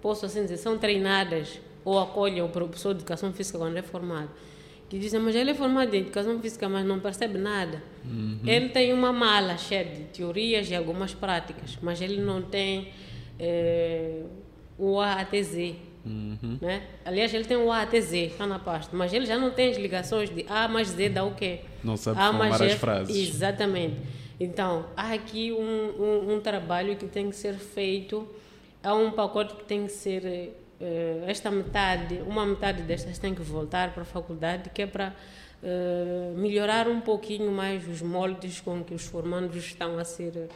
posso 0.01 0.25
assim 0.25 0.43
dizer, 0.43 0.57
são 0.57 0.77
treinadas 0.77 1.59
ou 1.83 1.99
acolhem 1.99 2.41
o 2.41 2.49
professor 2.49 2.93
de 2.93 2.99
educação 2.99 3.33
física 3.33 3.57
quando 3.57 3.77
é 3.77 3.81
formado. 3.81 4.29
Que 4.87 4.99
dizem, 4.99 5.19
mas 5.19 5.35
ele 5.35 5.51
é 5.51 5.53
formado 5.53 5.93
em 5.93 6.01
educação 6.01 6.39
física, 6.39 6.67
mas 6.67 6.85
não 6.85 6.99
percebe 6.99 7.37
nada. 7.37 7.81
Uhum. 8.03 8.39
Ele 8.45 8.69
tem 8.69 8.93
uma 8.93 9.11
mala 9.13 9.57
cheia 9.57 9.85
de 9.85 10.03
teorias 10.03 10.69
e 10.69 10.75
algumas 10.75 11.13
práticas, 11.13 11.77
mas 11.81 12.01
ele 12.01 12.21
não 12.21 12.41
tem 12.41 12.89
eh, 13.39 14.23
o 14.77 14.99
ATZ, 14.99 15.75
Uhum. 16.05 16.57
Né? 16.59 16.83
Aliás, 17.05 17.33
ele 17.33 17.45
tem 17.45 17.57
o 17.57 17.71
A 17.71 17.81
até 17.81 18.01
Z, 18.01 18.17
está 18.27 18.47
na 18.47 18.57
pasta, 18.57 18.95
mas 18.95 19.13
ele 19.13 19.25
já 19.25 19.37
não 19.37 19.51
tem 19.51 19.69
as 19.69 19.77
ligações 19.77 20.29
de 20.29 20.45
A 20.49 20.67
mais 20.67 20.89
Z 20.89 21.09
dá 21.09 21.23
o 21.23 21.35
quê? 21.35 21.59
Não 21.83 21.95
sabe 21.95 22.19
A 22.19 22.31
formar 22.31 22.61
as 22.61 22.73
frases. 22.73 23.15
Exatamente. 23.15 23.97
Então, 24.39 24.85
há 24.97 25.13
aqui 25.13 25.51
um, 25.51 25.57
um, 25.59 26.33
um, 26.33 26.39
trabalho 26.39 26.95
que 26.95 27.05
tem 27.05 27.29
que 27.29 27.35
ser 27.35 27.53
feito, 27.53 28.27
há 28.83 28.95
um 28.95 29.11
pacote 29.11 29.53
que 29.53 29.63
tem 29.65 29.85
que 29.85 29.91
ser, 29.91 30.23
uh, 30.81 31.23
esta 31.27 31.51
metade, 31.51 32.21
uma 32.25 32.43
metade 32.45 32.81
destas 32.81 33.19
tem 33.19 33.35
que 33.35 33.41
voltar 33.43 33.93
para 33.93 34.01
a 34.01 34.05
faculdade, 34.05 34.71
que 34.71 34.81
é 34.81 34.87
para 34.87 35.13
uh, 35.61 36.37
melhorar 36.39 36.87
um 36.87 36.99
pouquinho 36.99 37.51
mais 37.51 37.87
os 37.87 38.01
moldes 38.01 38.59
com 38.59 38.83
que 38.83 38.95
os 38.95 39.05
formandos 39.05 39.57
estão 39.57 39.99
a 39.99 40.03
ser, 40.03 40.49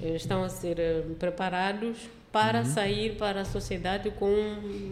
uh, 0.00 0.16
estão 0.16 0.42
a 0.42 0.48
ser 0.48 0.76
preparados 1.20 1.98
para 2.32 2.60
uhum. 2.60 2.64
sair 2.64 3.16
para 3.16 3.40
a 3.40 3.44
sociedade 3.44 4.10
com 4.10 4.32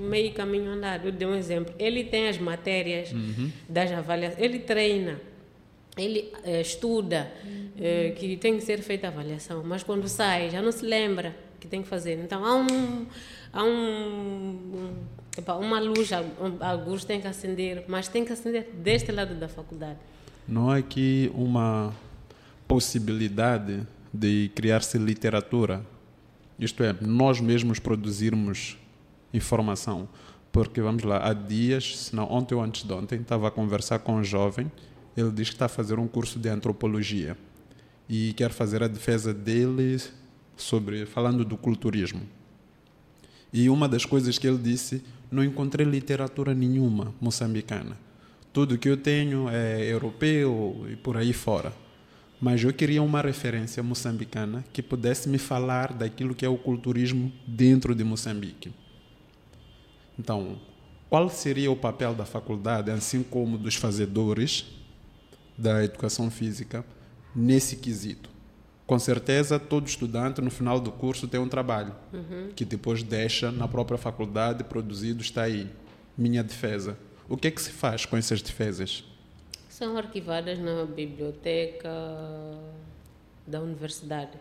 meio 0.09 0.33
caminho 0.33 0.71
andado. 0.71 1.07
Eu 1.07 1.13
dei 1.13 1.27
um 1.27 1.37
exemplo. 1.37 1.75
Ele 1.79 2.05
tem 2.05 2.29
as 2.29 2.39
matérias 2.39 3.13
uhum. 3.13 3.51
das 3.69 3.93
avaliações, 3.93 4.43
ele 4.43 4.59
treina, 4.59 5.21
ele 5.97 6.33
estuda, 6.61 7.31
uhum. 7.45 8.15
que 8.17 8.37
tem 8.37 8.57
que 8.57 8.63
ser 8.63 8.81
feita 8.83 9.07
a 9.07 9.11
avaliação, 9.11 9.63
mas 9.65 9.83
quando 9.83 10.09
sai 10.09 10.51
já 10.51 10.61
não 10.61 10.73
se 10.73 10.85
lembra 10.85 11.35
que 11.61 11.69
tem 11.69 11.83
que 11.83 11.89
fazer. 11.89 12.19
Então 12.19 12.45
há 12.45 12.55
um 12.55 13.07
há 13.53 13.65
um, 13.65 14.97
uma 15.61 15.81
luz, 15.81 16.11
alguns 16.61 17.05
têm 17.05 17.21
que 17.21 17.27
acender, 17.27 17.85
mas 17.89 18.09
tem 18.09 18.25
que 18.25 18.33
acender 18.33 18.69
deste 18.75 19.13
lado 19.13 19.35
da 19.35 19.49
faculdade. 19.49 19.99
Não 20.47 20.71
há 20.71 20.77
aqui 20.77 21.31
uma 21.35 21.95
possibilidade 22.67 23.87
de 24.13 24.51
criar-se 24.55 24.99
literatura, 24.99 25.85
isto 26.59 26.83
é, 26.83 26.95
nós 27.01 27.41
mesmos 27.41 27.79
produzirmos 27.79 28.77
informação. 29.33 30.09
Porque, 30.51 30.81
vamos 30.81 31.03
lá, 31.05 31.29
há 31.29 31.33
dias, 31.33 31.97
se 31.99 32.17
não 32.17 32.25
ontem 32.31 32.55
ou 32.55 32.63
antes 32.63 32.83
de 32.83 32.93
ontem, 32.93 33.21
estava 33.21 33.49
a 33.49 33.51
conversar 33.51 33.99
com 34.01 34.17
um 34.17 34.25
jovem, 34.25 34.71
ele 35.17 35.31
diz 35.31 35.49
que 35.49 35.55
está 35.55 35.67
a 35.67 35.69
fazer 35.69 35.99
um 35.99 36.09
curso 36.09 36.39
de 36.39 36.49
antropologia 36.49 37.37
e 38.09 38.33
quer 38.33 38.51
fazer 38.51 38.83
a 38.83 38.89
defesa 38.89 39.35
dele 39.35 40.01
sobre 40.57 41.05
falando 41.07 41.45
do 41.45 41.57
culturismo. 41.57 42.23
E 43.53 43.69
uma 43.69 43.89
das 43.89 44.05
coisas 44.05 44.39
que 44.39 44.47
ele 44.47 44.59
disse, 44.59 45.03
não 45.31 45.45
encontrei 45.45 45.87
literatura 45.87 46.55
nenhuma 46.55 47.15
moçambicana. 47.21 47.97
Tudo 48.53 48.79
que 48.79 48.89
eu 48.89 48.97
tenho 48.97 49.49
é 49.49 49.85
europeu 49.85 50.87
e 50.91 50.97
por 50.97 51.17
aí 51.17 51.33
fora. 51.33 51.73
Mas 52.41 52.63
eu 52.63 52.73
queria 52.73 53.03
uma 53.03 53.21
referência 53.21 53.83
moçambicana 53.83 54.65
que 54.73 54.83
pudesse 54.83 55.29
me 55.29 55.39
falar 55.39 55.93
daquilo 55.93 56.35
que 56.35 56.45
é 56.45 56.49
o 56.49 56.57
culturismo 56.57 57.33
dentro 57.47 57.95
de 57.95 58.05
Moçambique. 58.05 58.73
Então, 60.19 60.61
qual 61.11 61.29
seria 61.29 61.71
o 61.71 61.77
papel 61.77 62.15
da 62.15 62.25
faculdade, 62.25 62.91
assim 62.91 63.23
como 63.23 63.59
dos 63.59 63.75
fazedores 63.75 64.67
da 65.57 65.83
educação 65.83 66.31
física, 66.31 66.85
nesse 67.35 67.77
quesito? 67.77 68.31
com 68.89 68.99
certeza 68.99 69.59
todo 69.59 69.87
estudante 69.87 70.41
no 70.41 70.51
final 70.51 70.81
do 70.81 70.91
curso 70.91 71.29
tem 71.29 71.39
um 71.39 71.47
trabalho 71.47 71.95
uhum. 72.11 72.49
que 72.57 72.65
depois 72.65 73.03
deixa 73.03 73.53
na 73.53 73.69
própria 73.69 73.99
faculdade 73.99 74.65
produzido 74.65 75.21
está 75.21 75.43
aí 75.43 75.71
minha 76.17 76.43
defesa 76.43 76.97
o 77.29 77.37
que 77.37 77.49
é 77.49 77.51
que 77.51 77.61
se 77.61 77.71
faz 77.71 78.07
com 78.07 78.17
essas 78.17 78.41
defesas 78.41 79.05
são 79.79 79.97
arquivadas 79.97 80.59
na 80.59 80.85
biblioteca 80.85 81.89
da 83.47 83.61
universidade 83.61 84.33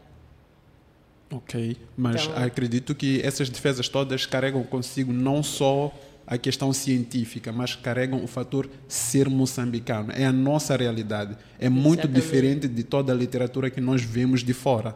ok 1.29 1.77
mas 1.95 2.23
então, 2.23 2.43
acredito 2.43 2.95
que 2.95 3.21
essas 3.21 3.49
defesas 3.49 3.87
todas 3.87 4.25
carregam 4.25 4.63
consigo 4.63 5.13
não 5.13 5.43
só 5.43 5.93
a 6.29 6.37
questão 6.37 6.73
científica, 6.73 7.53
mas 7.53 7.73
carregam 7.73 8.21
o 8.21 8.27
fator 8.27 8.69
ser 8.85 9.29
moçambicano. 9.29 10.11
É 10.11 10.25
a 10.25 10.31
nossa 10.33 10.75
realidade. 10.75 11.37
É 11.57 11.69
muito 11.69 11.99
Exatamente. 11.99 12.21
diferente 12.21 12.67
de 12.67 12.83
toda 12.83 13.13
a 13.13 13.15
literatura 13.15 13.69
que 13.69 13.79
nós 13.79 14.03
vemos 14.03 14.43
de 14.43 14.51
fora 14.51 14.93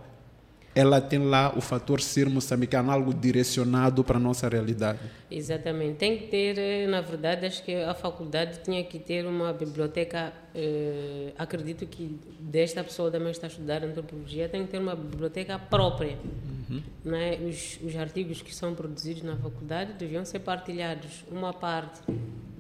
ela 0.74 1.02
tem 1.02 1.20
lá 1.20 1.54
o 1.56 1.62
fator 1.62 2.00
ser 2.00 2.30
moçambicano, 2.30 2.92
algo 2.92 3.14
direcionado 3.14 4.04
para 4.04 4.18
a 4.18 4.20
nossa 4.20 4.48
realidade. 4.48 5.00
Exatamente. 5.30 5.96
Tem 5.98 6.18
que 6.18 6.28
ter, 6.28 6.58
eh, 6.58 6.88
na 6.88 7.02
verdade, 7.02 7.46
acho 7.46 7.64
que 7.64 7.76
a 7.76 7.94
faculdade 7.94 8.60
tinha 8.64 8.84
que 8.84 8.98
ter 8.98 9.26
uma 9.26 9.52
biblioteca, 9.52 10.32
eh, 10.56 11.34
acredito 11.38 11.86
que 11.86 12.18
desta 12.40 12.84
pessoa 12.84 13.12
também 13.12 13.32
está 13.32 13.48
a 13.48 13.50
estudar 13.50 13.84
antropologia, 13.84 14.48
tem 14.48 14.66
que 14.66 14.72
ter 14.72 14.80
uma 14.80 14.96
biblioteca 14.96 15.60
própria. 15.60 16.18
Uhum. 16.70 16.82
Né? 17.04 17.38
Os, 17.48 17.78
os 17.84 17.96
artigos 17.98 18.42
que 18.42 18.56
são 18.56 18.74
produzidos 18.74 19.24
na 19.24 19.36
faculdade 19.36 19.94
deviam 19.94 20.24
ser 20.24 20.40
partilhados. 20.40 21.26
Uma 21.30 21.52
parte 21.54 22.00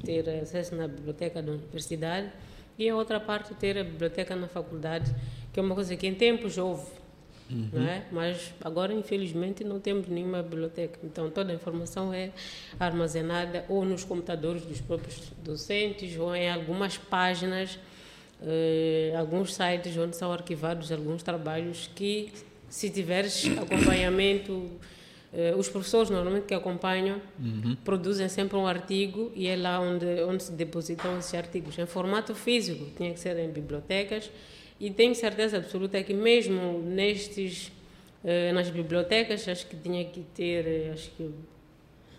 ter 0.03 0.27
acesso 0.41 0.75
na 0.75 0.87
biblioteca 0.87 1.41
da 1.41 1.53
universidade 1.53 2.29
e 2.77 2.89
a 2.89 2.95
outra 2.95 3.19
parte 3.19 3.53
ter 3.53 3.77
a 3.77 3.83
biblioteca 3.83 4.35
na 4.35 4.47
faculdade, 4.47 5.13
que 5.53 5.59
é 5.59 5.63
uma 5.63 5.75
coisa 5.75 5.95
que 5.95 6.07
em 6.07 6.15
tempos 6.15 6.57
houve 6.57 6.83
Uhum. 7.51 7.69
Não 7.73 7.87
é? 7.87 8.03
Mas 8.11 8.53
agora, 8.63 8.93
infelizmente, 8.93 9.63
não 9.63 9.79
temos 9.79 10.07
nenhuma 10.07 10.41
biblioteca. 10.41 10.99
Então, 11.03 11.29
toda 11.29 11.51
a 11.51 11.55
informação 11.55 12.13
é 12.13 12.31
armazenada 12.79 13.65
ou 13.67 13.83
nos 13.83 14.03
computadores 14.03 14.63
dos 14.63 14.79
próprios 14.79 15.31
docentes 15.43 16.17
ou 16.17 16.35
em 16.35 16.49
algumas 16.49 16.97
páginas, 16.97 17.77
eh, 18.41 19.13
alguns 19.17 19.53
sites 19.53 19.97
onde 19.97 20.15
são 20.15 20.31
arquivados 20.31 20.91
alguns 20.91 21.21
trabalhos 21.21 21.89
que, 21.93 22.31
se 22.69 22.89
tiveres 22.89 23.45
acompanhamento, 23.59 24.71
eh, 25.33 25.53
os 25.57 25.67
professores 25.67 26.09
normalmente 26.09 26.45
que 26.45 26.53
acompanham 26.53 27.21
uhum. 27.37 27.75
produzem 27.83 28.29
sempre 28.29 28.57
um 28.57 28.65
artigo 28.65 29.31
e 29.35 29.47
é 29.47 29.55
lá 29.57 29.79
onde, 29.79 30.05
onde 30.23 30.43
se 30.43 30.51
depositam 30.53 31.17
esses 31.19 31.33
artigos. 31.33 31.77
Em 31.77 31.85
formato 31.85 32.33
físico, 32.33 32.85
tinha 32.95 33.11
que 33.13 33.19
ser 33.19 33.37
em 33.37 33.49
bibliotecas 33.49 34.31
e 34.81 34.89
tenho 34.89 35.13
certeza 35.13 35.57
absoluta 35.57 36.01
que 36.01 36.11
mesmo 36.11 36.79
nestes 36.79 37.71
eh, 38.25 38.51
nas 38.51 38.67
bibliotecas 38.71 39.47
acho 39.47 39.67
que 39.67 39.75
tinha 39.75 40.03
que 40.05 40.21
ter 40.33 40.65
eh, 40.65 40.91
acho 40.91 41.11
que 41.11 41.29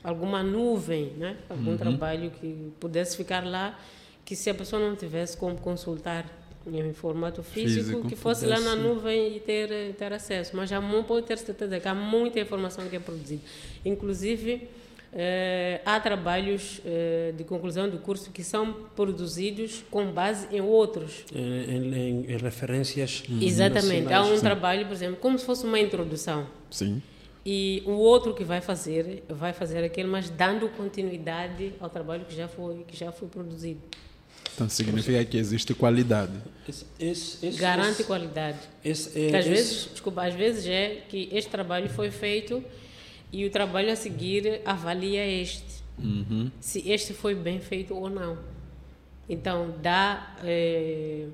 alguma 0.02 0.44
nuvem, 0.44 1.06
né? 1.16 1.36
Algum 1.50 1.72
uhum. 1.72 1.76
trabalho 1.76 2.30
que 2.30 2.72
pudesse 2.78 3.16
ficar 3.16 3.44
lá, 3.44 3.76
que 4.24 4.36
se 4.36 4.48
a 4.48 4.54
pessoa 4.54 4.80
não 4.80 4.94
tivesse 4.94 5.36
como 5.36 5.56
consultar 5.56 6.24
em 6.64 6.92
formato 6.92 7.42
físico, 7.42 7.84
físico 7.84 8.08
que 8.08 8.14
fosse 8.14 8.44
pudesse. 8.44 8.64
lá 8.64 8.76
na 8.76 8.80
nuvem 8.80 9.36
e 9.36 9.40
ter 9.40 9.94
ter 9.94 10.12
acesso. 10.12 10.56
Mas 10.56 10.70
já 10.70 10.80
pode 11.02 11.26
ter 11.26 11.38
certeza 11.38 11.80
que 11.80 11.88
há 11.88 11.94
muita 11.94 12.38
informação 12.38 12.88
que 12.88 12.94
é 12.94 13.00
produzida, 13.00 13.42
inclusive 13.84 14.68
Uh, 15.12 15.78
há 15.84 16.00
trabalhos 16.00 16.78
uh, 16.78 17.34
de 17.34 17.44
conclusão 17.44 17.86
do 17.86 17.98
curso 17.98 18.30
que 18.30 18.42
são 18.42 18.72
produzidos 18.96 19.84
com 19.90 20.10
base 20.10 20.46
em 20.50 20.62
outros. 20.62 21.26
Em, 21.34 21.94
em, 21.94 22.32
em 22.32 22.36
referências. 22.38 23.22
Exatamente. 23.40 24.10
Há 24.10 24.22
um 24.22 24.34
sim. 24.34 24.40
trabalho, 24.40 24.86
por 24.86 24.94
exemplo, 24.94 25.16
como 25.16 25.38
se 25.38 25.44
fosse 25.44 25.66
uma 25.66 25.78
introdução. 25.78 26.46
Sim. 26.70 27.02
E 27.44 27.82
o 27.84 27.90
outro 27.90 28.32
que 28.32 28.42
vai 28.42 28.62
fazer, 28.62 29.22
vai 29.28 29.52
fazer 29.52 29.84
aquele, 29.84 30.08
mas 30.08 30.30
dando 30.30 30.68
continuidade 30.70 31.74
ao 31.78 31.90
trabalho 31.90 32.24
que 32.24 32.34
já 32.34 32.48
foi, 32.48 32.84
que 32.88 32.96
já 32.96 33.12
foi 33.12 33.28
produzido. 33.28 33.80
Então 34.54 34.68
significa 34.68 35.22
que 35.26 35.36
existe 35.36 35.74
qualidade. 35.74 36.32
Esse, 36.66 36.86
esse, 36.98 37.46
esse, 37.46 37.58
Garante 37.58 38.04
qualidade. 38.04 38.58
É, 38.84 39.36
às 39.36 39.46
vezes, 39.46 39.88
desculpa, 39.90 40.24
às 40.24 40.34
vezes 40.34 40.66
é 40.66 41.02
que 41.08 41.28
este 41.32 41.50
trabalho 41.50 41.88
foi 41.90 42.10
feito 42.10 42.64
e 43.32 43.46
o 43.46 43.50
trabalho 43.50 43.90
a 43.90 43.96
seguir 43.96 44.60
avalia 44.64 45.26
este. 45.26 45.82
Uhum. 45.98 46.50
Se 46.60 46.90
este 46.90 47.14
foi 47.14 47.34
bem 47.34 47.60
feito 47.60 47.94
ou 47.94 48.10
não. 48.10 48.38
Então, 49.28 49.74
dá, 49.80 50.36
eh, 50.44 51.26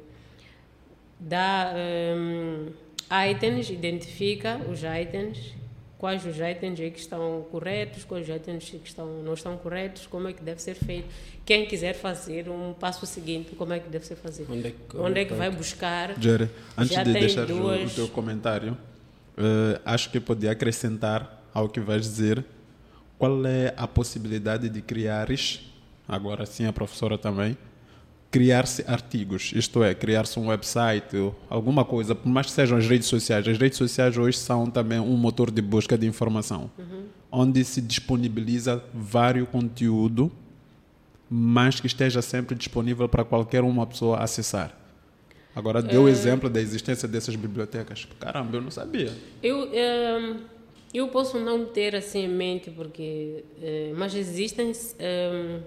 dá 1.19 1.75
um, 2.17 2.67
itens, 3.31 3.71
identifica 3.71 4.61
os 4.71 4.81
itens, 4.83 5.55
quais 5.97 6.25
os 6.25 6.37
itens 6.37 6.79
é 6.79 6.91
que 6.91 7.01
estão 7.01 7.45
corretos, 7.51 8.05
quais 8.05 8.29
os 8.29 8.37
itens 8.37 8.71
que 8.71 8.89
estão, 8.89 9.23
não 9.23 9.35
estão 9.35 9.57
corretos, 9.57 10.07
como 10.07 10.29
é 10.29 10.33
que 10.33 10.43
deve 10.43 10.63
ser 10.63 10.75
feito. 10.75 11.09
Quem 11.45 11.67
quiser 11.67 11.95
fazer 11.95 12.49
um 12.49 12.75
passo 12.75 13.05
seguinte, 13.07 13.57
como 13.57 13.73
é 13.73 13.81
que 13.81 13.89
deve 13.89 14.07
ser 14.07 14.17
fazer. 14.17 14.47
Onde 14.49 14.69
é 14.69 14.71
que, 14.71 14.97
onde 14.97 15.21
é 15.21 15.25
que 15.25 15.35
vai 15.35 15.51
buscar. 15.51 16.15
Jerry, 16.21 16.49
antes 16.77 16.97
de 16.97 17.13
deixar 17.13 17.47
duas... 17.47 17.91
o 17.93 17.95
teu 17.95 18.09
comentário, 18.09 18.75
uh, 18.75 19.81
acho 19.85 20.11
que 20.11 20.21
podia 20.21 20.53
acrescentar 20.53 21.38
ao 21.53 21.69
que 21.69 21.81
vais 21.81 22.03
dizer, 22.03 22.45
qual 23.19 23.45
é 23.45 23.75
a 23.77 23.87
possibilidade 23.87 24.69
de 24.69 24.81
criares, 24.81 25.61
agora 26.07 26.47
sim 26.47 26.67
a 26.67 26.73
professora 26.73 27.19
também, 27.19 27.57
criar-se 28.31 28.85
artigos, 28.87 29.53
isto 29.55 29.83
é, 29.83 29.95
criar-se 29.95 30.39
um 30.39 30.49
website, 30.49 31.17
alguma 31.49 31.85
coisa, 31.85 32.15
por 32.15 32.29
mais 32.29 32.47
que 32.47 32.53
sejam 32.53 32.77
as 32.79 32.87
redes 32.87 33.09
sociais. 33.09 33.49
As 33.49 33.59
redes 33.59 33.79
sociais 33.79 34.17
hoje 34.17 34.39
são 34.39 34.71
também 34.71 35.01
um 35.01 35.17
motor 35.17 35.51
de 35.51 35.63
busca 35.63 35.97
de 35.97 36.07
informação, 36.07 36.71
uhum. 36.79 37.05
onde 37.33 37.65
se 37.65 37.81
disponibiliza 37.81 38.83
vários 38.95 39.49
conteúdo, 39.49 40.31
mas 41.29 41.81
que 41.81 41.87
esteja 41.87 42.23
sempre 42.23 42.55
disponível 42.55 43.09
para 43.09 43.25
qualquer 43.25 43.63
uma 43.63 43.87
pessoa 43.87 44.19
acessar. 44.19 44.77
Agora, 45.57 45.83
deu 45.83 46.05
o 46.05 46.09
é... 46.09 46.11
exemplo 46.11 46.49
da 46.49 46.61
existência 46.61 47.09
dessas 47.09 47.35
bibliotecas. 47.35 48.07
Caramba, 48.21 48.57
eu 48.57 48.63
não 48.63 48.71
sabia. 48.71 49.13
Eu... 49.43 49.69
É 49.73 50.58
eu 50.99 51.09
posso 51.09 51.39
não 51.39 51.65
ter 51.65 51.95
assim 51.95 52.25
em 52.25 52.29
mente, 52.29 52.71
porque. 52.71 53.45
Eh, 53.63 53.93
mas 53.97 54.15
existem. 54.15 54.73
Eh, 54.99 55.61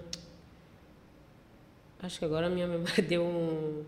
acho 2.00 2.18
que 2.18 2.24
agora 2.24 2.46
a 2.46 2.50
minha 2.50 2.66
memória 2.66 3.02
deu 3.02 3.22
um. 3.22 3.82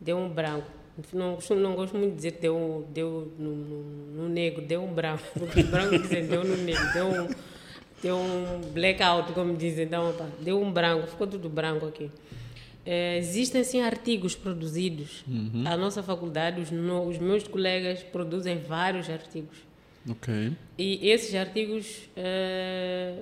Deu 0.00 0.16
um 0.18 0.28
branco. 0.28 0.66
Não, 1.12 1.38
não 1.56 1.74
gosto 1.74 1.96
muito 1.96 2.10
de 2.10 2.16
dizer 2.16 2.32
deu, 2.32 2.86
deu 2.92 3.32
no, 3.38 3.50
no, 3.50 3.82
no 4.22 4.28
negro, 4.28 4.60
deu 4.60 4.82
um 4.82 4.92
branco. 4.92 5.24
Porque 5.32 5.62
branco 5.62 5.98
dizem 5.98 6.26
deu 6.26 6.44
no 6.44 6.56
negro, 6.56 6.92
deu 6.92 7.06
um, 7.06 7.28
deu 8.02 8.16
um 8.16 8.60
blackout, 8.72 9.32
como 9.32 9.56
dizem. 9.56 9.86
Então, 9.86 10.14
deu 10.40 10.60
um 10.60 10.70
branco, 10.70 11.06
ficou 11.06 11.26
tudo 11.26 11.48
branco 11.48 11.86
aqui. 11.86 12.10
é, 12.84 13.16
existem 13.16 13.64
sim 13.64 13.80
artigos 13.80 14.34
produzidos. 14.34 15.24
Uhum. 15.26 15.64
A 15.66 15.76
nossa 15.78 16.02
faculdade, 16.02 16.60
os, 16.60 16.70
no, 16.70 17.08
os, 17.08 17.16
meus 17.16 17.48
colegas 17.48 18.02
produzem 18.02 18.58
vários 18.58 19.08
artigos. 19.08 19.71
Ok. 20.08 20.52
E 20.76 21.08
esses 21.08 21.34
artigos, 21.34 22.08
é, 22.16 23.18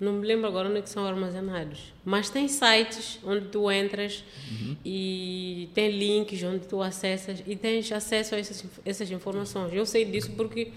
não 0.00 0.14
me 0.14 0.26
lembro 0.26 0.46
agora 0.46 0.68
onde 0.68 0.78
é 0.78 0.82
que 0.82 0.90
são 0.90 1.06
armazenados, 1.06 1.92
mas 2.04 2.30
tem 2.30 2.48
sites 2.48 3.20
onde 3.24 3.48
tu 3.48 3.70
entras 3.70 4.24
uhum. 4.50 4.76
e 4.84 5.68
tem 5.74 5.90
links 5.90 6.42
onde 6.42 6.66
tu 6.66 6.82
acessas 6.82 7.42
e 7.46 7.54
tens 7.54 7.90
acesso 7.92 8.34
a 8.34 8.38
essas, 8.38 8.64
essas 8.84 9.10
informações. 9.10 9.72
Eu 9.72 9.84
sei 9.84 10.04
disso 10.04 10.32
porque 10.32 10.72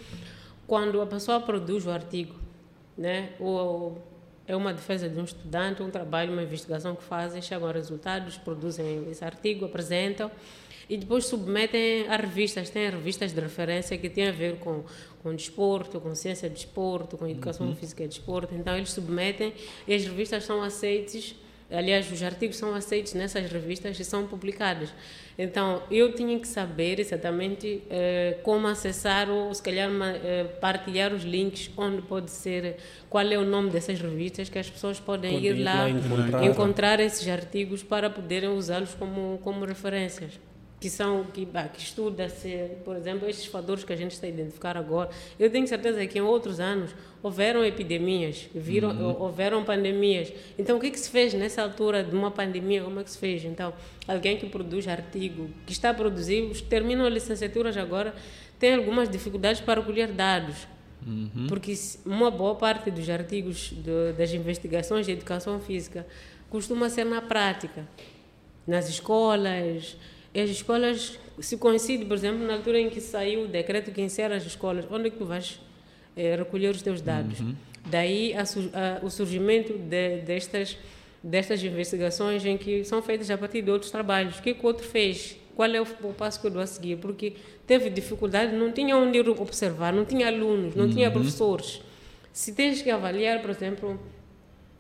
quando 0.67 1.01
a 1.01 1.05
pessoa 1.05 1.39
produz 1.39 1.85
o 1.85 1.91
artigo, 1.91 2.35
né, 2.97 3.33
ou 3.39 4.01
é 4.47 4.55
uma 4.55 4.73
defesa 4.73 5.09
de 5.09 5.19
um 5.19 5.23
estudante, 5.23 5.81
um 5.81 5.89
trabalho, 5.89 6.31
uma 6.31 6.43
investigação 6.43 6.95
que 6.95 7.03
fazem, 7.03 7.41
chegam 7.41 7.67
a 7.67 7.71
resultados, 7.71 8.37
produzem 8.37 9.09
esse 9.09 9.23
artigo, 9.23 9.65
apresentam 9.65 10.29
e 10.89 10.97
depois 10.97 11.25
submetem 11.25 12.07
a 12.07 12.15
revistas. 12.15 12.69
Tem 12.69 12.89
revistas 12.89 13.31
de 13.33 13.39
referência 13.39 13.97
que 13.97 14.09
têm 14.09 14.27
a 14.27 14.31
ver 14.31 14.57
com, 14.57 14.83
com 15.21 15.35
desporto, 15.35 15.99
com 15.99 16.13
ciência 16.15 16.49
de 16.49 16.55
desporto, 16.55 17.17
com 17.17 17.27
educação 17.27 17.67
uhum. 17.67 17.75
física 17.75 18.03
e 18.03 18.07
desporto. 18.07 18.53
Então, 18.55 18.75
eles 18.75 18.91
submetem 18.91 19.53
e 19.87 19.93
as 19.93 20.03
revistas 20.03 20.43
são 20.43 20.61
aceites 20.61 21.35
Aliás, 21.71 22.11
os 22.11 22.21
artigos 22.21 22.57
são 22.57 22.75
aceitos 22.75 23.13
nessas 23.13 23.51
revistas 23.51 23.99
e 23.99 24.05
são 24.05 24.27
publicados. 24.27 24.93
Então, 25.37 25.81
eu 25.89 26.13
tinha 26.13 26.39
que 26.39 26.47
saber 26.47 26.99
exatamente 26.99 27.81
eh, 27.89 28.37
como 28.43 28.67
acessar 28.67 29.29
ou, 29.29 29.51
se 29.53 29.63
calhar, 29.63 29.89
eh, 30.23 30.43
partilhar 30.61 31.11
os 31.11 31.23
links 31.23 31.71
onde 31.75 32.03
pode 32.03 32.29
ser, 32.29 32.77
qual 33.09 33.25
é 33.25 33.37
o 33.37 33.43
nome 33.43 33.71
dessas 33.71 33.99
revistas, 33.99 34.47
que 34.47 34.59
as 34.59 34.69
pessoas 34.69 34.99
podem 34.99 35.43
ir 35.43 35.53
lá, 35.63 35.73
lá 35.73 35.89
encontrar. 35.89 36.43
encontrar 36.43 36.99
esses 36.99 37.27
artigos 37.27 37.81
para 37.81 38.11
poderem 38.11 38.49
usá-los 38.49 38.93
como, 38.93 39.39
como 39.43 39.65
referências 39.65 40.39
que 40.79 40.89
são 40.89 41.23
que, 41.25 41.45
bah, 41.45 41.67
que 41.67 41.79
estuda-se, 41.79 42.71
por 42.83 42.95
exemplo, 42.95 43.27
estes 43.27 43.45
fatores 43.45 43.83
que 43.83 43.93
a 43.93 43.95
gente 43.95 44.11
está 44.11 44.27
a 44.27 44.29
identificar 44.29 44.77
agora. 44.77 45.09
Eu 45.39 45.49
tenho 45.49 45.67
certeza 45.67 46.05
que 46.05 46.19
em 46.19 46.21
outros 46.21 46.59
anos 46.59 46.93
houveram 47.23 47.63
epidemias, 47.63 48.47
viram, 48.53 48.89
uhum. 48.89 49.21
houveram 49.21 49.63
pandemias. 49.63 50.31
Então, 50.59 50.77
o 50.77 50.79
que, 50.79 50.91
que 50.91 50.99
se 50.99 51.09
fez 51.09 51.33
nessa 51.33 51.61
altura 51.63 52.03
de 52.03 52.15
uma 52.15 52.29
pandemia? 52.29 52.83
Como 52.83 52.99
é 52.99 53.03
que 53.03 53.09
se 53.09 53.17
fez? 53.17 53.43
Então, 53.45 53.73
alguém 54.07 54.37
que 54.37 54.47
produz 54.47 54.87
artigo, 54.87 55.49
que 55.65 55.71
está 55.71 55.89
a 55.89 55.93
produzir, 55.93 56.49
terminam 56.69 57.07
licenciaturas 57.07 57.77
agora, 57.77 58.13
tem 58.59 58.75
algumas 58.75 59.09
dificuldades 59.09 59.61
para 59.61 59.81
colher 59.81 60.11
dados. 60.11 60.67
Uhum. 61.05 61.47
Porque 61.47 61.73
uma 62.05 62.29
boa 62.29 62.55
parte 62.55 62.91
dos 62.91 63.09
artigos 63.09 63.71
de, 63.71 64.13
das 64.17 64.33
investigações 64.33 65.05
de 65.05 65.13
educação 65.13 65.59
física 65.59 66.05
costuma 66.49 66.89
ser 66.89 67.05
na 67.05 67.21
prática, 67.21 67.87
nas 68.67 68.89
escolas, 68.89 69.97
as 70.41 70.49
escolas, 70.49 71.17
se 71.39 71.57
coincide, 71.57 72.05
por 72.05 72.15
exemplo, 72.15 72.45
na 72.45 72.55
altura 72.55 72.79
em 72.79 72.89
que 72.89 72.99
saiu 72.99 73.43
o 73.43 73.47
decreto 73.47 73.91
que 73.91 74.01
encerra 74.01 74.35
as 74.35 74.45
escolas, 74.45 74.85
onde 74.89 75.07
é 75.07 75.09
que 75.09 75.17
tu 75.17 75.25
vais 75.25 75.59
é, 76.15 76.35
recolher 76.35 76.69
os 76.69 76.81
teus 76.81 77.01
dados? 77.01 77.39
Uhum. 77.39 77.55
Daí 77.85 78.33
a, 78.33 78.41
a, 78.41 79.05
o 79.05 79.09
surgimento 79.09 79.73
de, 79.73 80.21
destas, 80.21 80.77
destas 81.23 81.63
investigações 81.63 82.43
em 82.45 82.57
que 82.57 82.83
são 82.83 83.01
feitas 83.01 83.29
a 83.29 83.37
partir 83.37 83.61
de 83.61 83.71
outros 83.71 83.91
trabalhos. 83.91 84.39
O 84.39 84.41
que, 84.41 84.53
que 84.53 84.63
o 84.63 84.67
outro 84.67 84.85
fez? 84.85 85.37
Qual 85.55 85.69
é 85.69 85.79
o, 85.79 85.85
o 86.03 86.13
passo 86.13 86.41
que 86.41 86.47
eu 86.47 86.51
dou 86.51 86.61
a 86.61 86.67
seguir? 86.67 86.97
Porque 86.97 87.33
teve 87.65 87.89
dificuldade, 87.89 88.55
não 88.55 88.71
tinha 88.71 88.97
onde 88.97 89.19
observar, 89.19 89.93
não 89.93 90.03
tinha 90.03 90.27
alunos, 90.27 90.75
não 90.75 90.85
uhum. 90.85 90.91
tinha 90.91 91.09
professores. 91.11 91.81
Se 92.33 92.51
tens 92.51 92.81
que 92.81 92.89
avaliar, 92.89 93.41
por 93.41 93.51
exemplo, 93.51 93.99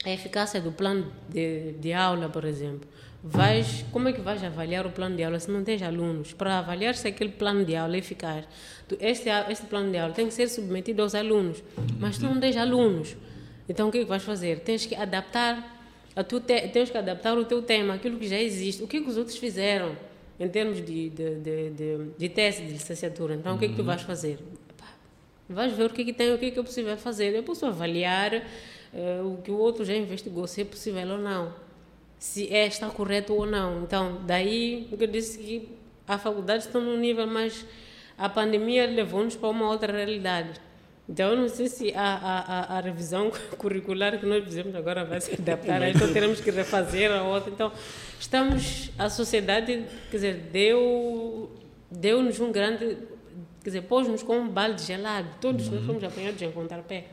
a 0.03 0.11
eficácia 0.11 0.59
do 0.59 0.71
plano 0.71 1.11
de, 1.29 1.71
de 1.73 1.93
aula, 1.93 2.27
por 2.27 2.43
exemplo, 2.43 2.87
vais, 3.27 3.83
como 3.91 4.07
é 4.07 4.13
que 4.13 4.21
vais 4.21 4.43
avaliar 4.43 4.85
o 4.85 4.91
plano 4.91 5.15
de 5.15 5.23
aula 5.23 5.39
se 5.39 5.49
não 5.49 5.63
tens 5.63 5.81
alunos? 5.81 6.31
Para 6.31 6.59
avaliar 6.59 6.93
se 6.93 7.07
aquele 7.07 7.31
plano 7.31 7.65
de 7.65 7.75
aula 7.75 7.95
é 7.95 7.99
eficaz, 7.99 8.45
este, 8.99 9.29
este 9.49 9.65
plano 9.65 9.91
de 9.91 9.97
aula 9.97 10.13
tem 10.13 10.27
que 10.27 10.33
ser 10.33 10.47
submetido 10.47 11.01
aos 11.01 11.15
alunos, 11.15 11.63
mas 11.99 12.19
tu 12.19 12.25
não 12.25 12.39
tens 12.39 12.55
alunos. 12.55 13.17
Então 13.67 13.89
o 13.89 13.91
que, 13.91 13.97
é 13.97 14.01
que 14.03 14.07
vais 14.07 14.21
fazer? 14.21 14.59
Tens 14.59 14.85
que 14.85 14.93
adaptar 14.93 15.73
a 16.15 16.23
tu 16.23 16.39
te, 16.39 16.67
tens 16.67 16.91
que 16.91 16.97
adaptar 16.97 17.35
o 17.35 17.43
teu 17.43 17.63
tema, 17.63 17.95
aquilo 17.95 18.19
que 18.19 18.27
já 18.27 18.39
existe. 18.39 18.83
O 18.83 18.87
que, 18.87 18.97
é 18.97 19.01
que 19.01 19.09
os 19.09 19.17
outros 19.17 19.37
fizeram 19.37 19.97
em 20.39 20.47
termos 20.47 20.77
de, 20.85 21.09
de, 21.09 21.35
de, 21.35 21.69
de, 21.71 21.97
de 22.15 22.29
teste 22.29 22.61
de 22.61 22.73
licenciatura? 22.73 23.33
Então 23.33 23.55
o 23.55 23.57
que 23.57 23.65
é 23.65 23.67
que 23.69 23.75
tu 23.75 23.83
vais 23.83 24.03
fazer? 24.03 24.37
Vais 25.49 25.73
ver 25.73 25.89
o 25.89 25.89
que, 25.89 26.03
é 26.03 26.05
que 26.05 26.13
tem, 26.13 26.31
o 26.31 26.37
que 26.37 26.45
é 26.45 26.51
que 26.51 26.59
é 26.59 26.63
possível 26.63 26.95
fazer. 26.95 27.33
Eu 27.33 27.41
posso 27.41 27.65
avaliar 27.65 28.35
uh, 28.35 29.33
o 29.33 29.41
que 29.41 29.49
o 29.49 29.57
outro 29.57 29.83
já 29.83 29.95
investigou, 29.95 30.45
se 30.45 30.61
é 30.61 30.65
possível 30.65 31.07
ou 31.07 31.17
não 31.17 31.64
se 32.25 32.51
é, 32.51 32.65
está 32.65 32.89
correto 32.89 33.35
ou 33.35 33.45
não. 33.45 33.83
Então, 33.83 34.19
daí 34.25 34.87
eu 34.91 35.07
disse 35.07 35.37
que 35.37 35.69
a 36.07 36.17
faculdade 36.17 36.65
está 36.65 36.79
num 36.79 36.97
nível, 36.97 37.27
mas 37.27 37.63
a 38.17 38.27
pandemia 38.27 38.87
levou-nos 38.87 39.35
para 39.35 39.47
uma 39.49 39.69
outra 39.69 39.93
realidade. 39.93 40.59
Então, 41.07 41.29
eu 41.29 41.37
não 41.37 41.47
sei 41.47 41.67
se 41.67 41.93
a, 41.93 42.01
a, 42.03 42.77
a, 42.77 42.81
revisão 42.81 43.31
curricular 43.59 44.19
que 44.19 44.25
nós 44.25 44.43
fizemos 44.43 44.73
agora 44.73 45.05
vai 45.05 45.21
se 45.21 45.33
adaptar, 45.35 45.83
então 45.83 46.11
teremos 46.11 46.41
que 46.41 46.49
refazer 46.49 47.11
a 47.11 47.21
outra. 47.21 47.51
Então, 47.51 47.71
estamos, 48.19 48.89
a 48.97 49.07
sociedade, 49.07 49.85
quer 50.09 50.17
dizer, 50.17 50.33
deu, 50.51 51.51
deu-nos 51.91 52.39
um 52.39 52.51
grande, 52.51 52.97
quer 53.63 53.69
dizer, 53.69 53.81
pôs-nos 53.83 54.23
com 54.23 54.39
um 54.39 54.49
balde 54.49 54.81
gelado. 54.81 55.29
Todos 55.39 55.67
uhum. 55.67 55.75
nós 55.75 55.85
fomos 55.85 56.03
apanhados 56.03 56.41
em 56.41 56.51
contrapé. 56.51 57.05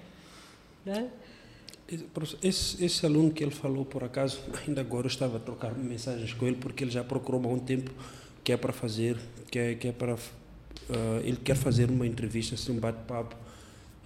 Né? 0.86 1.06
Esse, 2.42 2.82
esse 2.82 3.04
aluno 3.04 3.30
que 3.30 3.44
ele 3.44 3.50
falou, 3.50 3.84
por 3.84 4.02
acaso, 4.02 4.40
ainda 4.66 4.80
agora 4.80 5.06
eu 5.06 5.10
estava 5.10 5.36
a 5.36 5.40
trocar 5.40 5.76
mensagens 5.76 6.32
com 6.32 6.46
ele, 6.46 6.56
porque 6.56 6.84
ele 6.84 6.90
já 6.90 7.04
procurou 7.04 7.42
há 7.44 7.48
um 7.48 7.58
tempo 7.58 7.90
que 8.42 8.52
é 8.52 8.56
para 8.56 8.72
fazer, 8.72 9.18
que 9.50 9.58
é, 9.58 9.74
que 9.74 9.88
é 9.88 9.92
para. 9.92 10.14
Uh, 10.14 11.20
ele 11.22 11.36
quer 11.36 11.54
fazer 11.54 11.90
uma 11.90 12.06
entrevista, 12.06 12.54
assim, 12.54 12.72
um 12.72 12.80
bate-papo 12.80 13.36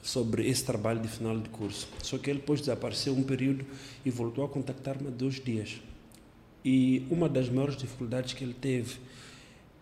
sobre 0.03 0.49
esse 0.49 0.65
trabalho 0.65 1.01
de 1.01 1.09
final 1.09 1.39
de 1.39 1.49
curso. 1.49 1.89
Só 2.03 2.19
que 2.19 2.29
ele 2.29 2.41
depois 2.41 2.61
desapareceu 2.61 3.15
um 3.15 3.23
período 3.23 3.65
e 4.05 4.11
voltou 4.11 4.45
a 4.45 4.49
contactar-me 4.49 5.09
há 5.09 5.11
dois 5.11 5.41
dias. 5.41 5.81
E 6.65 7.07
uma 7.11 7.29
das 7.29 7.49
maiores 7.49 7.77
dificuldades 7.77 8.33
que 8.33 8.45
ele 8.45 8.55
teve 8.55 8.97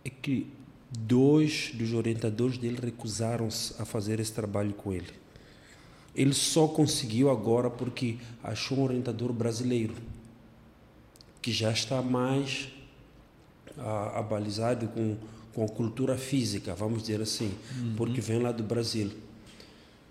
é 0.05 0.11
que 0.11 0.47
dois 0.91 1.73
dos 1.75 1.93
orientadores 1.93 2.59
dele 2.59 2.79
recusaram-se 2.81 3.75
a 3.81 3.85
fazer 3.85 4.21
esse 4.21 4.33
trabalho 4.33 4.73
com 4.75 4.93
ele. 4.93 5.24
Ele 6.15 6.33
só 6.33 6.69
conseguiu 6.69 7.31
agora 7.31 7.69
porque 7.69 8.17
achou 8.43 8.79
um 8.79 8.85
orientador 8.85 9.33
brasileiro 9.33 9.95
que 11.43 11.53
já 11.53 11.71
está 11.73 12.01
mais 12.01 12.69
ah, 13.77 14.19
abalizado 14.19 14.89
com, 14.89 15.17
com 15.53 15.65
a 15.65 15.69
cultura 15.69 16.17
física, 16.17 16.75
vamos 16.75 17.03
dizer 17.03 17.21
assim, 17.21 17.53
uhum. 17.77 17.95
porque 17.97 18.21
vem 18.21 18.39
lá 18.39 18.53
do 18.53 18.63
Brasil. 18.63 19.11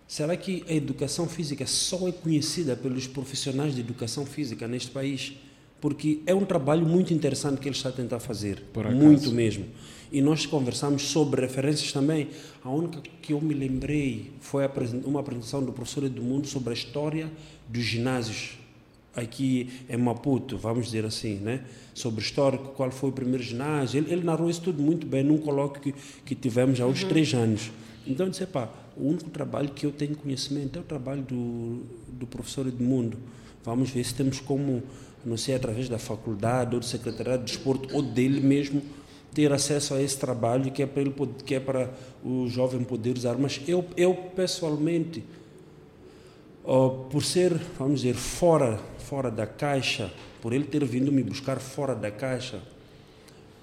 Será 0.07 0.35
que 0.35 0.63
a 0.67 0.73
educação 0.73 1.27
física 1.27 1.65
só 1.65 2.07
é 2.07 2.11
conhecida 2.11 2.75
pelos 2.75 3.07
profissionais 3.07 3.73
de 3.73 3.79
educação 3.79 4.25
física 4.25 4.67
neste 4.67 4.91
país? 4.91 5.33
Porque 5.79 6.21
é 6.25 6.35
um 6.35 6.45
trabalho 6.45 6.85
muito 6.85 7.13
interessante 7.13 7.59
que 7.59 7.67
ele 7.67 7.75
está 7.75 7.89
a 7.89 7.93
tentar 7.93 8.19
fazer, 8.19 8.63
muito 8.93 9.31
mesmo 9.31 9.65
e 10.13 10.21
nós 10.21 10.45
conversamos 10.45 11.07
sobre 11.07 11.41
referências 11.41 11.91
também. 11.91 12.29
A 12.63 12.69
única 12.69 13.01
que 13.19 13.33
eu 13.33 13.41
me 13.41 13.55
lembrei 13.55 14.31
foi 14.39 14.63
uma 15.03 15.19
apresentação 15.19 15.63
do 15.63 15.73
professor 15.73 16.03
Edmundo 16.03 16.47
sobre 16.47 16.69
a 16.69 16.73
história 16.73 17.31
dos 17.67 17.83
ginásios 17.83 18.59
aqui 19.15 19.69
em 19.89 19.97
Maputo, 19.97 20.55
vamos 20.55 20.85
dizer 20.85 21.03
assim, 21.03 21.35
né? 21.35 21.65
sobre 21.95 22.21
histórico, 22.21 22.69
qual 22.75 22.91
foi 22.91 23.09
o 23.09 23.13
primeiro 23.13 23.41
ginásio. 23.41 23.99
Ele, 23.99 24.13
ele 24.13 24.23
narrou 24.23 24.51
isso 24.51 24.61
tudo 24.61 24.81
muito 24.81 25.07
bem 25.07 25.23
num 25.23 25.39
colóquio 25.39 25.81
que, 25.81 25.95
que 26.23 26.35
tivemos 26.35 26.79
há 26.79 26.85
uns 26.85 27.01
uhum. 27.01 27.09
três 27.09 27.33
anos. 27.33 27.71
Então, 28.05 28.27
eu 28.27 28.29
disse, 28.29 28.45
pá, 28.45 28.69
o 28.95 29.07
único 29.07 29.31
trabalho 29.31 29.69
que 29.69 29.85
eu 29.85 29.91
tenho 29.91 30.15
conhecimento 30.15 30.77
é 30.77 30.81
o 30.81 30.85
trabalho 30.85 31.23
do, 31.23 31.81
do 32.07 32.27
professor 32.27 32.67
Edmundo. 32.67 33.17
Vamos 33.63 33.89
ver 33.89 34.03
se 34.03 34.13
temos 34.13 34.39
como, 34.39 34.83
não 35.25 35.37
sei, 35.37 35.55
através 35.55 35.89
da 35.89 35.97
faculdade 35.97 36.75
ou 36.75 36.79
do 36.79 36.85
secretariado 36.85 37.45
de 37.45 37.51
desporto 37.51 37.95
ou 37.95 38.01
dele 38.01 38.41
mesmo, 38.41 38.81
ter 39.33 39.51
acesso 39.51 39.93
a 39.93 40.01
esse 40.01 40.17
trabalho 40.17 40.71
que 40.71 40.83
é 40.83 40.85
para, 40.85 41.01
ele, 41.01 41.13
que 41.45 41.55
é 41.55 41.59
para 41.59 41.91
o 42.23 42.47
jovem 42.47 42.83
poder 42.83 43.17
usar. 43.17 43.35
Mas 43.37 43.61
eu, 43.67 43.85
eu 43.97 44.13
pessoalmente, 44.13 45.23
por 47.09 47.23
ser, 47.23 47.53
vamos 47.77 48.01
dizer, 48.01 48.15
fora, 48.15 48.79
fora 48.99 49.29
da 49.29 49.45
caixa, 49.45 50.11
por 50.41 50.53
ele 50.53 50.65
ter 50.65 50.83
vindo 50.85 51.11
me 51.11 51.23
buscar 51.23 51.59
fora 51.59 51.95
da 51.95 52.11
caixa, 52.11 52.57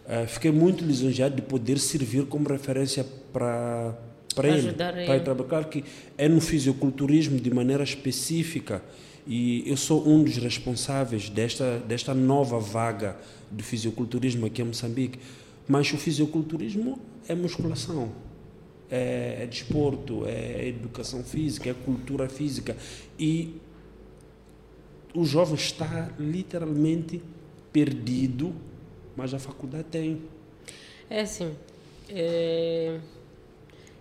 uh, 0.06 0.26
fiquei 0.26 0.50
muito 0.50 0.84
lisonjeado 0.84 1.36
de 1.36 1.42
poder 1.42 1.78
servir 1.78 2.24
como 2.26 2.48
referência 2.48 3.04
para 3.32 3.94
para 4.34 4.48
ele, 4.48 4.72
para 4.72 5.02
ele. 5.02 5.20
trabalhar. 5.20 5.64
Que 5.64 5.84
é 6.16 6.28
no 6.28 6.40
fisiculturismo 6.40 7.38
de 7.38 7.52
maneira 7.52 7.82
específica 7.82 8.82
e 9.26 9.62
eu 9.66 9.76
sou 9.76 10.08
um 10.08 10.22
dos 10.22 10.36
responsáveis 10.36 11.28
desta 11.28 11.78
desta 11.80 12.14
nova 12.14 12.58
vaga 12.58 13.16
do 13.50 13.62
fisiculturismo 13.62 14.46
aqui 14.46 14.62
em 14.62 14.66
Moçambique 14.66 15.18
mas 15.70 15.92
o 15.92 15.96
fisiculturismo 15.96 16.98
é 17.28 17.34
musculação, 17.34 18.10
é, 18.90 19.42
é 19.42 19.46
desporto, 19.46 20.26
é 20.26 20.66
educação 20.66 21.22
física, 21.22 21.70
é 21.70 21.74
cultura 21.74 22.28
física. 22.28 22.76
E 23.18 23.54
o 25.14 25.24
jovem 25.24 25.54
está 25.54 26.10
literalmente 26.18 27.22
perdido 27.72 28.54
mas 29.16 29.34
a 29.34 29.38
faculdade 29.38 29.84
tem. 29.84 30.22
É 31.08 31.20
assim. 31.20 31.54
É, 32.08 32.98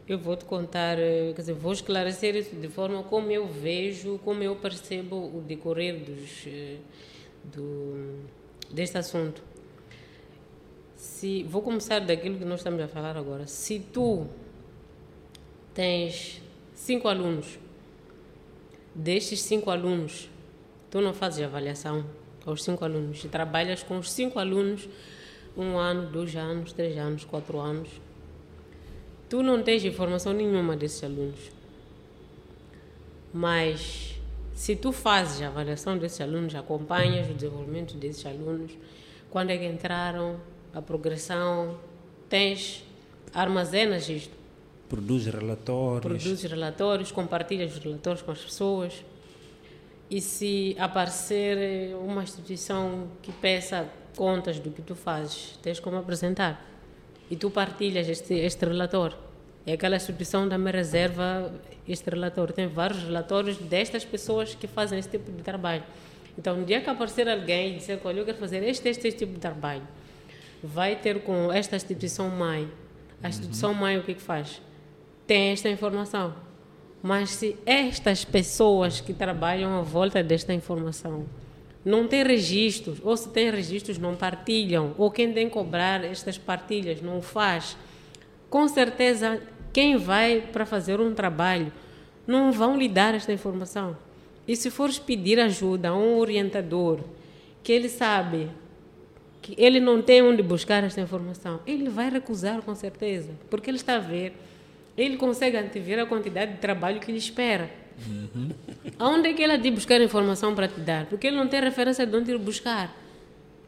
eu 0.07 0.17
vou 0.17 0.37
te 0.37 0.45
contar, 0.45 0.97
eh, 0.97 1.33
quer 1.35 1.41
dizer, 1.41 1.53
vou 1.53 1.73
esclarecer 1.73 2.35
isso 2.35 2.55
de 2.55 2.69
forma 2.69 3.03
como 3.03 3.29
eu 3.29 3.45
vejo, 3.45 4.17
como 4.19 4.41
eu 4.41 4.55
percebo 4.55 5.17
o 5.17 5.41
decorrer 5.41 5.99
dos, 5.99 6.47
eh, 6.47 6.77
do, 7.43 8.23
deste 8.71 8.97
assunto. 8.97 9.43
Se, 10.99 11.43
vou 11.43 11.61
começar 11.61 11.99
daquilo 11.99 12.37
que 12.37 12.43
nós 12.43 12.59
estamos 12.59 12.81
a 12.81 12.87
falar 12.89 13.15
agora. 13.15 13.47
Se 13.47 13.79
tu 13.79 14.27
tens 15.73 16.41
cinco 16.75 17.07
alunos, 17.07 17.57
destes 18.93 19.41
cinco 19.41 19.71
alunos, 19.71 20.29
tu 20.91 20.99
não 20.99 21.13
fazes 21.13 21.41
avaliação 21.41 22.03
aos 22.45 22.65
cinco 22.65 22.83
alunos, 22.83 23.23
e 23.23 23.29
trabalhas 23.29 23.81
com 23.81 23.97
os 23.97 24.11
cinco 24.11 24.39
alunos 24.39 24.89
um 25.55 25.77
ano, 25.77 26.11
dois 26.11 26.35
anos, 26.35 26.73
três 26.73 26.97
anos, 26.97 27.23
quatro 27.23 27.59
anos, 27.59 27.87
tu 29.29 29.41
não 29.41 29.63
tens 29.63 29.85
informação 29.85 30.33
nenhuma 30.33 30.75
desses 30.75 31.01
alunos. 31.01 31.39
Mas 33.33 34.15
se 34.53 34.75
tu 34.75 34.91
fazes 34.91 35.41
a 35.43 35.47
avaliação 35.47 35.97
desses 35.97 36.19
alunos, 36.19 36.55
acompanhas 36.55 37.29
o 37.29 37.33
desenvolvimento 37.33 37.95
desses 37.95 38.25
alunos, 38.25 38.73
quando 39.29 39.51
é 39.51 39.57
que 39.57 39.65
entraram, 39.65 40.37
a 40.73 40.81
progressão, 40.81 41.77
tens, 42.27 42.83
armazenas 43.33 44.09
isto. 44.09 44.37
Produz 44.87 45.25
relatórios. 45.25 46.23
Produz 46.23 46.43
relatórios, 46.43 47.11
compartilhas 47.11 47.77
os 47.77 47.83
relatórios 47.83 48.21
com 48.21 48.31
as 48.31 48.39
pessoas. 48.39 49.05
E 50.09 50.19
se 50.19 50.75
aparecer 50.79 51.95
uma 51.95 52.23
instituição 52.23 53.07
que 53.21 53.31
peça 53.31 53.87
contas 54.15 54.59
do 54.59 54.71
que 54.71 54.81
tu 54.81 54.95
fazes, 54.95 55.57
tens 55.61 55.79
como 55.79 55.97
apresentar. 55.97 56.65
E 57.29 57.35
tu 57.35 57.51
partilhas 57.51 58.09
este, 58.09 58.33
este 58.33 58.65
relatório. 58.65 59.15
É 59.65 59.73
aquela 59.73 59.95
instituição 59.97 60.49
também 60.49 60.73
reserva 60.73 61.53
este 61.87 62.09
relatório. 62.09 62.53
Tem 62.53 62.67
vários 62.67 63.03
relatórios 63.03 63.57
destas 63.57 64.03
pessoas 64.03 64.55
que 64.55 64.65
fazem 64.65 64.97
esse 64.97 65.09
tipo 65.09 65.31
de 65.31 65.43
trabalho. 65.43 65.83
Então, 66.37 66.55
no 66.55 66.65
dia 66.65 66.81
que 66.81 66.89
aparecer 66.89 67.27
alguém 67.29 67.73
e 67.73 67.77
dizer, 67.77 67.99
olha, 68.03 68.19
eu 68.19 68.25
quero 68.25 68.37
fazer 68.37 68.63
este, 68.63 68.89
este, 68.89 69.07
este 69.07 69.19
tipo 69.19 69.33
de 69.33 69.39
trabalho, 69.39 69.83
vai 70.63 70.95
ter 70.95 71.21
com 71.21 71.51
esta 71.51 71.75
instituição 71.75 72.29
mãe. 72.29 72.69
A 73.21 73.29
instituição 73.29 73.73
mãe 73.73 73.97
o 73.97 74.03
que, 74.03 74.13
que 74.13 74.21
faz? 74.21 74.61
Tem 75.25 75.51
esta 75.51 75.69
informação. 75.69 76.33
Mas 77.01 77.29
se 77.29 77.55
estas 77.65 78.25
pessoas 78.25 78.99
que 78.99 79.13
trabalham 79.13 79.77
à 79.77 79.81
volta 79.81 80.21
desta 80.21 80.53
informação 80.53 81.25
não 81.83 82.07
tem 82.07 82.23
registros, 82.23 82.99
ou 83.03 83.15
se 83.15 83.29
tem 83.29 83.49
registros 83.49 83.97
não 83.97 84.15
partilham, 84.15 84.93
ou 84.97 85.09
quem 85.09 85.31
tem 85.31 85.47
que 85.47 85.53
cobrar 85.53 86.03
estas 86.03 86.37
partilhas 86.37 87.01
não 87.01 87.21
faz, 87.21 87.77
com 88.49 88.67
certeza 88.67 89.41
quem 89.71 89.95
vai 89.95 90.41
para 90.41 90.65
fazer 90.65 90.99
um 90.99 91.13
trabalho 91.13 91.71
não 92.27 92.51
vão 92.51 92.77
lhe 92.77 92.89
dar 92.89 93.15
esta 93.15 93.31
informação. 93.31 93.95
E 94.47 94.55
se 94.55 94.69
fores 94.69 94.99
pedir 94.99 95.39
ajuda 95.39 95.89
a 95.89 95.95
um 95.95 96.17
orientador, 96.17 96.99
que 97.63 97.71
ele 97.71 97.87
sabe 97.87 98.49
que 99.49 99.61
ele 99.61 99.79
não 99.79 100.01
tem 100.01 100.21
onde 100.21 100.43
buscar 100.43 100.83
esta 100.83 101.01
informação, 101.01 101.59
ele 101.65 101.89
vai 101.89 102.09
recusar 102.09 102.61
com 102.61 102.75
certeza, 102.75 103.31
porque 103.49 103.69
ele 103.69 103.77
está 103.77 103.95
a 103.95 103.99
ver, 103.99 104.33
ele 104.95 105.17
consegue 105.17 105.57
antever 105.57 105.99
a 105.99 106.05
quantidade 106.05 106.53
de 106.53 106.57
trabalho 106.59 106.99
que 106.99 107.11
lhe 107.11 107.17
espera. 107.17 107.69
Uhum. 108.07 108.51
Aonde 108.97 109.29
é 109.29 109.33
que 109.33 109.41
ele 109.41 109.53
há 109.53 109.57
de 109.57 109.71
buscar 109.71 109.99
informação 110.01 110.53
para 110.53 110.67
te 110.67 110.79
dar? 110.79 111.05
Porque 111.07 111.27
ele 111.27 111.35
não 111.35 111.47
tem 111.47 111.59
referência 111.61 112.05
de 112.05 112.15
onde 112.15 112.31
ir 112.31 112.37
buscar. 112.37 112.95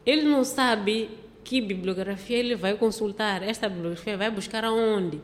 Ele 0.06 0.22
não 0.22 0.44
sabe 0.44 1.10
que 1.42 1.60
bibliografia 1.60 2.38
ele 2.38 2.54
vai 2.54 2.74
consultar. 2.74 3.42
Esta 3.42 3.68
bibliografia 3.68 4.16
vai 4.16 4.30
buscar 4.30 4.64
aonde? 4.64 5.20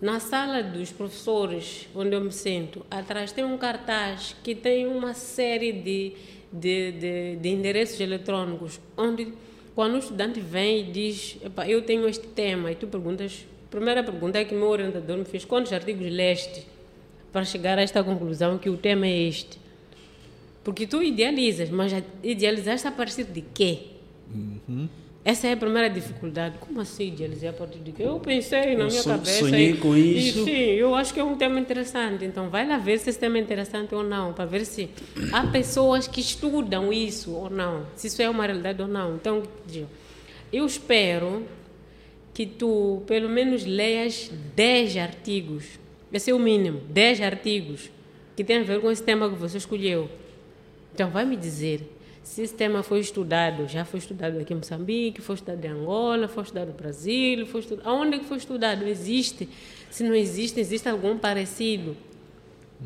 Na 0.00 0.20
sala 0.20 0.62
dos 0.62 0.90
professores, 0.90 1.88
onde 1.94 2.14
eu 2.14 2.20
me 2.20 2.32
sento, 2.32 2.84
atrás 2.90 3.32
tem 3.32 3.44
um 3.44 3.56
cartaz 3.56 4.34
que 4.42 4.54
tem 4.54 4.86
uma 4.86 5.14
série 5.14 5.72
de, 5.72 6.12
de, 6.52 6.92
de, 6.92 7.36
de 7.36 7.48
endereços 7.48 8.00
eletrônicos, 8.00 8.80
onde 8.96 9.32
quando 9.74 9.94
o 9.94 9.98
estudante 9.98 10.40
vem 10.40 10.80
e 10.80 10.92
diz, 10.92 11.38
eu 11.66 11.82
tenho 11.82 12.08
este 12.08 12.26
tema, 12.26 12.72
e 12.72 12.74
tu 12.74 12.86
perguntas, 12.86 13.46
a 13.66 13.70
primeira 13.70 14.02
pergunta 14.02 14.38
é 14.38 14.44
que 14.44 14.54
meu 14.54 14.68
orientador 14.68 15.16
me 15.16 15.24
fez, 15.24 15.44
quantos 15.44 15.72
artigos 15.72 16.10
leste? 16.10 16.66
para 17.32 17.44
chegar 17.44 17.78
a 17.78 17.82
esta 17.82 18.02
conclusão 18.02 18.58
que 18.58 18.68
o 18.68 18.76
tema 18.76 19.06
é 19.06 19.22
este. 19.28 19.58
Porque 20.64 20.86
tu 20.86 21.02
idealizas, 21.02 21.70
mas 21.70 21.92
idealizaste 22.22 22.86
a 22.86 22.92
partir 22.92 23.24
de 23.24 23.42
quê? 23.42 23.80
Uhum. 24.34 24.88
Essa 25.24 25.48
é 25.48 25.52
a 25.52 25.56
primeira 25.56 25.90
dificuldade. 25.90 26.58
Como 26.58 26.80
assim 26.80 27.08
idealizar 27.08 27.50
a 27.50 27.52
partir 27.52 27.80
de 27.80 27.92
quê? 27.92 28.02
Eu 28.02 28.18
pensei 28.18 28.76
na 28.76 28.86
minha 28.86 29.02
cabeça. 29.02 29.40
Sonhei 29.40 29.72
e, 29.72 29.76
com 29.76 29.96
isso. 29.96 30.40
E, 30.40 30.44
sim, 30.44 30.50
eu 30.50 30.94
acho 30.94 31.12
que 31.12 31.20
é 31.20 31.24
um 31.24 31.36
tema 31.36 31.60
interessante. 31.60 32.24
Então, 32.24 32.48
vai 32.48 32.66
lá 32.66 32.78
ver 32.78 32.98
se 32.98 33.10
esse 33.10 33.18
tema 33.18 33.36
é 33.36 33.40
interessante 33.40 33.94
ou 33.94 34.02
não, 34.02 34.32
para 34.32 34.46
ver 34.46 34.64
se 34.64 34.88
há 35.32 35.46
pessoas 35.46 36.06
que 36.06 36.20
estudam 36.20 36.92
isso 36.92 37.32
ou 37.32 37.50
não, 37.50 37.86
se 37.94 38.06
isso 38.06 38.22
é 38.22 38.30
uma 38.30 38.46
realidade 38.46 38.80
ou 38.80 38.88
não. 38.88 39.16
Então, 39.16 39.42
eu 40.52 40.64
espero 40.64 41.46
que 42.32 42.46
tu, 42.46 43.02
pelo 43.06 43.28
menos, 43.28 43.66
leias 43.66 44.30
10 44.54 44.96
artigos 44.96 45.78
esse 46.12 46.30
é 46.30 46.34
o 46.34 46.38
mínimo. 46.38 46.80
10 46.88 47.20
artigos 47.20 47.90
que 48.34 48.42
têm 48.42 48.58
a 48.58 48.62
ver 48.62 48.80
com 48.80 48.90
esse 48.90 49.02
tema 49.02 49.28
que 49.28 49.36
você 49.36 49.58
escolheu. 49.58 50.08
Então, 50.94 51.10
vai 51.10 51.24
me 51.24 51.36
dizer 51.36 51.97
esse 52.36 52.54
tema 52.54 52.82
foi 52.82 53.00
estudado, 53.00 53.66
já 53.68 53.84
foi 53.84 53.98
estudado 53.98 54.38
aqui 54.38 54.52
em 54.52 54.56
Moçambique, 54.56 55.22
foi 55.22 55.36
estudado 55.36 55.64
em 55.64 55.68
Angola, 55.68 56.28
foi 56.28 56.42
estudado 56.42 56.68
no 56.68 56.74
Brasil, 56.74 57.46
foi 57.46 57.60
estudado... 57.60 57.88
Aonde 57.88 58.18
que 58.18 58.24
foi 58.24 58.38
estudado? 58.38 58.84
Existe? 58.84 59.48
Se 59.90 60.02
não 60.02 60.14
existe, 60.14 60.60
existe 60.60 60.88
algum 60.88 61.16
parecido? 61.16 61.96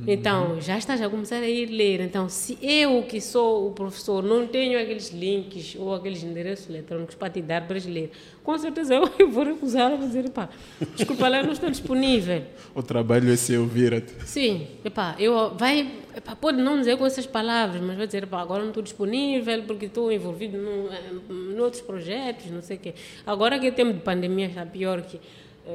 Então, 0.07 0.61
já 0.61 0.79
estás 0.79 1.03
a 1.03 1.09
começar 1.09 1.37
a 1.37 1.49
ir 1.49 1.67
ler. 1.67 2.01
Então, 2.01 2.29
se 2.29 2.59
eu, 2.63 3.03
que 3.03 3.21
sou 3.21 3.69
o 3.69 3.73
professor, 3.73 4.23
não 4.23 4.47
tenho 4.47 4.81
aqueles 4.81 5.11
links 5.11 5.77
ou 5.79 5.95
aqueles 5.95 6.23
endereços 6.23 6.69
eletrônicos 6.69 7.15
para 7.15 7.29
te 7.29 7.43
dar 7.43 7.67
para 7.67 7.79
ler, 7.85 8.11
com 8.43 8.57
certeza 8.59 8.95
eu 9.19 9.29
vou 9.31 9.45
recusar 9.45 9.93
a 9.93 9.97
dizer, 9.97 10.31
pá, 10.31 10.49
desculpa 10.97 11.29
lá, 11.29 11.43
não 11.43 11.53
estou 11.53 11.71
disponível. 11.71 12.43
O 12.75 12.83
trabalho 12.83 13.31
é 13.31 13.37
seu, 13.37 13.67
vira-te. 13.67 14.15
Sim, 14.27 14.67
epá, 14.83 15.15
eu, 15.19 15.55
vai, 15.55 15.91
epá, 16.17 16.35
pode 16.35 16.61
não 16.61 16.79
dizer 16.79 16.97
com 16.97 17.05
essas 17.05 17.27
palavras, 17.27 17.83
mas 17.83 17.97
vai 17.97 18.07
dizer, 18.07 18.23
epá, 18.23 18.41
agora 18.41 18.63
não 18.63 18.71
estou 18.71 18.83
disponível 18.83 19.63
porque 19.65 19.87
estou 19.87 20.11
envolvido 20.11 20.57
em 20.57 21.61
outros 21.61 21.83
projetos, 21.83 22.51
não 22.51 22.63
sei 22.63 22.79
o 22.79 22.81
quê. 22.81 22.95
Agora 23.27 23.59
que 23.59 23.67
é 23.67 23.71
tempo 23.71 23.93
de 23.93 24.01
pandemia 24.01 24.47
está 24.47 24.65
pior 24.65 25.03
que 25.03 25.17
eh, 25.17 25.21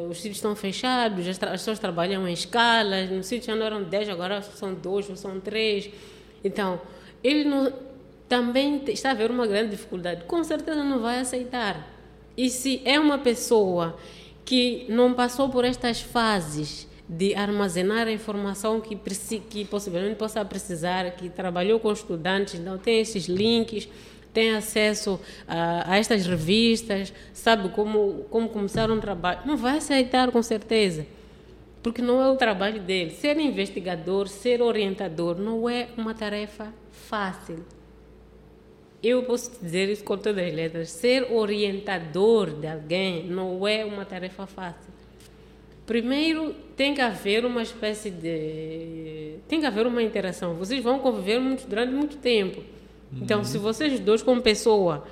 os 0.09 0.17
sítios 0.17 0.37
estão 0.37 0.55
fechados, 0.55 1.27
as, 1.27 1.41
as 1.41 1.51
pessoas 1.51 1.79
trabalham 1.79 2.27
em 2.27 2.33
escalas, 2.33 3.09
no 3.09 3.23
sítio 3.23 3.47
já 3.47 3.55
não 3.55 3.65
eram 3.65 3.83
10, 3.83 4.09
agora 4.09 4.41
são 4.41 4.73
dois 4.73 5.09
ou 5.09 5.15
são 5.15 5.39
três. 5.39 5.89
Então, 6.43 6.81
ele 7.23 7.45
não, 7.45 7.71
também 8.27 8.83
está 8.87 9.09
a 9.09 9.11
haver 9.13 9.31
uma 9.31 9.47
grande 9.47 9.71
dificuldade. 9.71 10.25
Com 10.25 10.43
certeza 10.43 10.83
não 10.83 10.99
vai 10.99 11.19
aceitar. 11.19 11.87
E 12.35 12.49
se 12.49 12.81
é 12.85 12.99
uma 12.99 13.17
pessoa 13.17 13.97
que 14.43 14.85
não 14.89 15.13
passou 15.13 15.49
por 15.49 15.65
estas 15.65 16.01
fases 16.01 16.87
de 17.09 17.33
armazenar 17.33 18.07
a 18.07 18.11
informação 18.11 18.81
que, 18.81 18.95
que 19.49 19.65
possivelmente 19.65 20.15
possa 20.15 20.43
precisar, 20.43 21.09
que 21.11 21.29
trabalhou 21.29 21.79
com 21.79 21.91
estudantes, 21.91 22.55
então 22.55 22.77
tem 22.77 22.99
esses 22.99 23.25
links, 23.27 23.87
tem 24.37 24.53
acesso 24.53 25.19
a, 25.47 25.93
a, 25.93 25.97
estas 25.97 26.27
revistas, 26.27 27.11
sabe 27.33 27.69
como, 27.69 28.27
como 28.29 28.47
começar 28.47 28.91
um 28.91 28.99
trabalho. 28.99 29.39
Não 29.45 29.57
vai 29.57 29.77
aceitar 29.77 30.31
com 30.31 30.43
certeza, 30.43 31.07
porque 31.81 32.03
não 32.03 32.21
é 32.21 32.29
o 32.29 32.35
trabalho 32.35 32.79
dele. 32.79 33.09
Ser 33.09 33.39
investigador, 33.39 34.27
ser 34.27 34.61
orientador, 34.61 35.39
não 35.39 35.67
é 35.67 35.87
uma 35.97 36.13
tarefa 36.13 36.71
fácil. 36.91 37.65
Eu 39.01 39.23
posso 39.23 39.59
dizer 39.59 39.89
isso 39.89 40.03
com 40.03 40.15
todas 40.19 40.45
as 40.45 40.53
letras. 40.53 40.91
Ser 40.91 41.31
orientador 41.31 42.51
de 42.51 42.67
alguém 42.67 43.23
não 43.23 43.67
é 43.67 43.83
uma 43.83 44.05
tarefa 44.05 44.45
fácil. 44.45 44.93
Primeiro, 45.83 46.53
tem 46.75 46.93
que 46.93 47.01
haver 47.01 47.43
uma 47.43 47.63
espécie 47.63 48.11
de. 48.11 49.39
tem 49.47 49.59
que 49.61 49.65
haver 49.65 49.87
uma 49.87 50.03
interação. 50.03 50.53
Vocês 50.53 50.83
vão 50.83 50.99
conviver 50.99 51.39
muito, 51.39 51.67
durante 51.67 51.91
muito 51.91 52.17
tempo 52.17 52.76
então, 53.13 53.43
se 53.43 53.57
vocês 53.57 53.99
dois, 53.99 54.21
como 54.21 54.41
pessoa, 54.41 55.05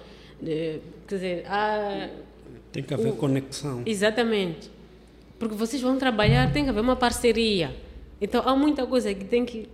quer 0.44 0.82
dizer, 1.08 1.46
há, 1.48 2.10
tem 2.76 2.84
que 2.84 2.94
haver 2.94 3.14
o, 3.14 3.16
conexão. 3.16 3.84
Exatamente. 3.86 4.70
Porque 5.40 5.56
vocês 5.56 5.82
vão 5.82 5.98
trabalhar, 5.98 6.52
tem 6.52 6.66
que 6.66 6.70
haver 6.70 6.82
uma 6.82 6.98
parceria. 6.98 7.74
Então, 8.20 8.42
há 8.46 8.54
muita 8.54 8.86
coisa 8.86 9.14
que 9.14 9.24
tem 9.24 9.46
que. 9.46 9.70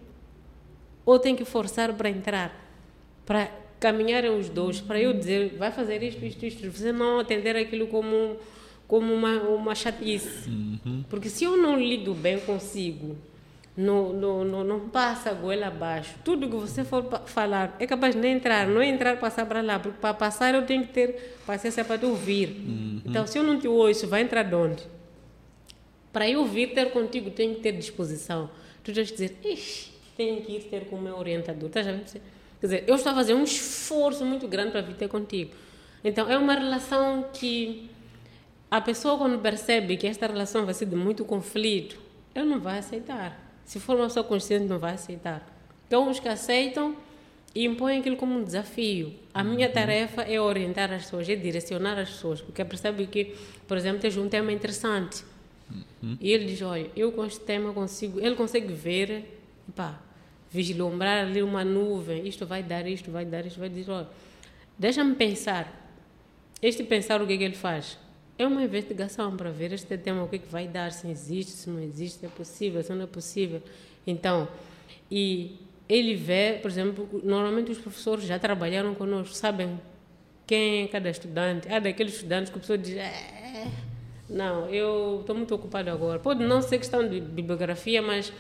Ou 1.03 1.17
tem 1.17 1.35
que 1.35 1.43
forçar 1.43 1.93
para 1.93 2.09
entrar, 2.09 2.53
para 3.25 3.49
caminharem 3.79 4.37
os 4.37 4.49
dois, 4.49 4.79
para 4.79 5.01
eu 5.01 5.13
dizer, 5.13 5.55
vai 5.57 5.71
fazer 5.71 6.03
isto, 6.03 6.23
isto, 6.23 6.45
isto. 6.45 6.71
Você 6.71 6.91
não 6.91 7.19
atender 7.19 7.55
aquilo 7.55 7.87
como, 7.87 8.37
como 8.87 9.11
uma, 9.11 9.41
uma 9.41 9.73
chatice. 9.73 10.47
Uhum. 10.47 11.03
Porque 11.09 11.27
se 11.27 11.43
eu 11.43 11.57
não 11.57 11.79
lido 11.79 12.13
bem 12.13 12.39
consigo, 12.39 13.17
não, 13.75 14.11
não, 14.11 14.43
não, 14.43 14.63
não 14.63 14.79
passa 14.89 15.29
a 15.29 15.33
goela 15.33 15.67
abaixo. 15.67 16.15
Tudo 16.23 16.49
que 16.49 16.55
você 16.55 16.83
for 16.83 17.03
falar 17.25 17.75
é 17.79 17.87
capaz 17.87 18.13
de 18.13 18.21
nem 18.21 18.35
entrar, 18.35 18.67
não 18.67 18.81
é 18.81 18.87
entrar, 18.87 19.17
passar 19.17 19.45
para 19.45 19.61
lá, 19.61 19.79
porque 19.79 19.97
para 19.99 20.13
passar 20.13 20.53
eu 20.53 20.65
tenho 20.65 20.85
que 20.85 20.93
ter 20.93 21.37
paciência 21.45 21.83
para 21.85 21.97
te 21.97 22.05
ouvir. 22.05 22.49
Uhum. 22.49 23.01
Então, 23.05 23.25
se 23.25 23.37
eu 23.37 23.43
não 23.43 23.59
te 23.59 23.67
ouço, 23.67 24.07
vai 24.07 24.21
entrar 24.21 24.43
de 24.43 24.55
onde? 24.55 24.83
Para 26.11 26.29
eu 26.29 26.45
vir 26.45 26.73
ter 26.73 26.91
contigo, 26.91 27.31
tenho 27.31 27.55
que 27.55 27.61
ter 27.61 27.71
disposição. 27.71 28.49
Tu 28.83 28.91
tens 28.91 29.09
que 29.09 29.17
dizer, 29.17 29.37
ixi, 29.43 29.91
tenho 30.17 30.41
que 30.41 30.51
ir 30.53 30.63
ter 30.63 30.85
com 30.85 30.97
o 30.97 31.01
meu 31.01 31.17
orientador. 31.17 31.69
A 31.73 31.81
ver? 31.81 32.03
Quer 32.03 32.67
dizer, 32.67 32.83
eu 32.85 32.95
estou 32.95 33.13
a 33.13 33.15
fazer 33.15 33.33
um 33.33 33.43
esforço 33.43 34.25
muito 34.25 34.47
grande 34.47 34.71
para 34.71 34.81
vir 34.81 34.95
ter 34.95 35.07
contigo. 35.07 35.51
Então, 36.03 36.29
é 36.29 36.37
uma 36.37 36.53
relação 36.53 37.29
que 37.33 37.89
a 38.69 38.81
pessoa, 38.81 39.17
quando 39.17 39.39
percebe 39.39 39.95
que 39.95 40.07
esta 40.07 40.27
relação 40.27 40.65
vai 40.65 40.73
ser 40.73 40.85
de 40.85 40.95
muito 40.95 41.23
conflito, 41.23 41.97
ele 42.35 42.45
não 42.45 42.59
vai 42.59 42.79
aceitar. 42.79 43.50
Se 43.65 43.79
for 43.79 43.95
uma 43.95 44.07
pessoa 44.07 44.23
consciente, 44.23 44.65
não 44.65 44.79
vai 44.79 44.93
aceitar. 44.93 45.45
Então, 45.87 46.09
os 46.09 46.19
que 46.19 46.27
aceitam 46.27 46.95
impõem 47.55 47.99
aquilo 47.99 48.15
como 48.15 48.37
um 48.37 48.43
desafio. 48.43 49.13
A 49.33 49.43
minha 49.43 49.67
uhum. 49.67 49.73
tarefa 49.73 50.21
é 50.23 50.39
orientar 50.39 50.91
as 50.91 51.03
pessoas, 51.03 51.27
é 51.27 51.35
direcionar 51.35 51.97
as 51.97 52.09
pessoas, 52.09 52.41
porque 52.41 52.63
percebe 52.63 53.05
que, 53.07 53.35
por 53.67 53.77
exemplo, 53.77 53.99
tens 53.99 54.17
um 54.17 54.29
tema 54.29 54.51
interessante. 54.51 55.23
Uhum. 55.69 56.17
E 56.19 56.31
ele 56.31 56.45
diz: 56.45 56.61
Olha, 56.61 56.89
eu 56.95 57.11
com 57.11 57.25
este 57.25 57.41
tema 57.41 57.73
consigo. 57.73 58.19
Ele 58.19 58.35
consegue 58.35 58.73
ver, 58.73 59.39
pá, 59.75 59.99
vislumbrar 60.49 61.25
ali 61.25 61.41
uma 61.41 61.63
nuvem. 61.63 62.27
Isto 62.27 62.45
vai 62.45 62.63
dar, 62.63 62.87
isto 62.87 63.11
vai 63.11 63.25
dar, 63.25 63.45
isto 63.45 63.59
vai 63.59 63.69
dizer: 63.69 63.91
Olha, 63.91 64.07
deixa-me 64.77 65.15
pensar. 65.15 65.79
Este 66.61 66.83
pensar, 66.83 67.21
o 67.21 67.27
que 67.27 67.33
é 67.33 67.37
que 67.37 67.43
ele 67.43 67.55
faz? 67.55 67.97
É 68.41 68.47
uma 68.47 68.63
investigação 68.63 69.35
para 69.35 69.49
ver 69.51 69.71
este 69.73 69.97
tema, 69.97 70.23
o 70.23 70.27
que, 70.27 70.37
é 70.37 70.39
que 70.39 70.47
vai 70.47 70.67
dar, 70.67 70.91
se 70.91 71.07
existe, 71.07 71.51
se 71.51 71.69
não 71.69 71.79
existe, 71.79 72.19
se 72.19 72.25
é 72.25 72.29
possível, 72.29 72.83
se 72.83 72.93
não 72.93 73.03
é 73.03 73.07
possível. 73.07 73.61
Então, 74.05 74.47
e 75.09 75.57
ele 75.87 76.15
vê, 76.15 76.59
por 76.61 76.71
exemplo, 76.71 77.21
normalmente 77.23 77.71
os 77.71 77.77
professores 77.77 78.25
já 78.25 78.39
trabalharam 78.39 78.95
conosco, 78.95 79.35
sabem 79.35 79.79
quem 80.47 80.83
é 80.83 80.87
cada 80.87 81.09
estudante. 81.09 81.71
Há 81.71 81.79
daqueles 81.79 82.15
estudantes 82.15 82.51
que 82.51 82.57
a 82.57 82.61
pessoa 82.61 82.77
diz, 82.77 82.95
é, 82.95 83.67
não, 84.29 84.69
eu 84.69 85.19
estou 85.19 85.35
muito 85.35 85.53
ocupado 85.53 85.89
agora. 85.89 86.17
Pode 86.19 86.43
não 86.43 86.61
ser 86.61 86.77
questão 86.77 87.07
de 87.07 87.19
bibliografia, 87.19 88.01
mas 88.01 88.31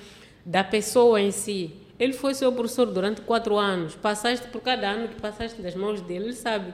da 0.45 0.63
pessoa 0.63 1.19
em 1.19 1.31
si. 1.31 1.73
Ele 1.99 2.13
foi 2.13 2.33
seu 2.33 2.51
professor 2.51 2.87
durante 2.87 3.21
quatro 3.21 3.57
anos. 3.57 3.93
Passaste 3.95 4.47
por 4.47 4.61
cada 4.61 4.89
ano 4.89 5.09
que 5.09 5.21
passaste 5.21 5.61
das 5.61 5.75
mãos 5.75 6.01
dele, 6.01 6.25
ele 6.25 6.33
sabe 6.33 6.73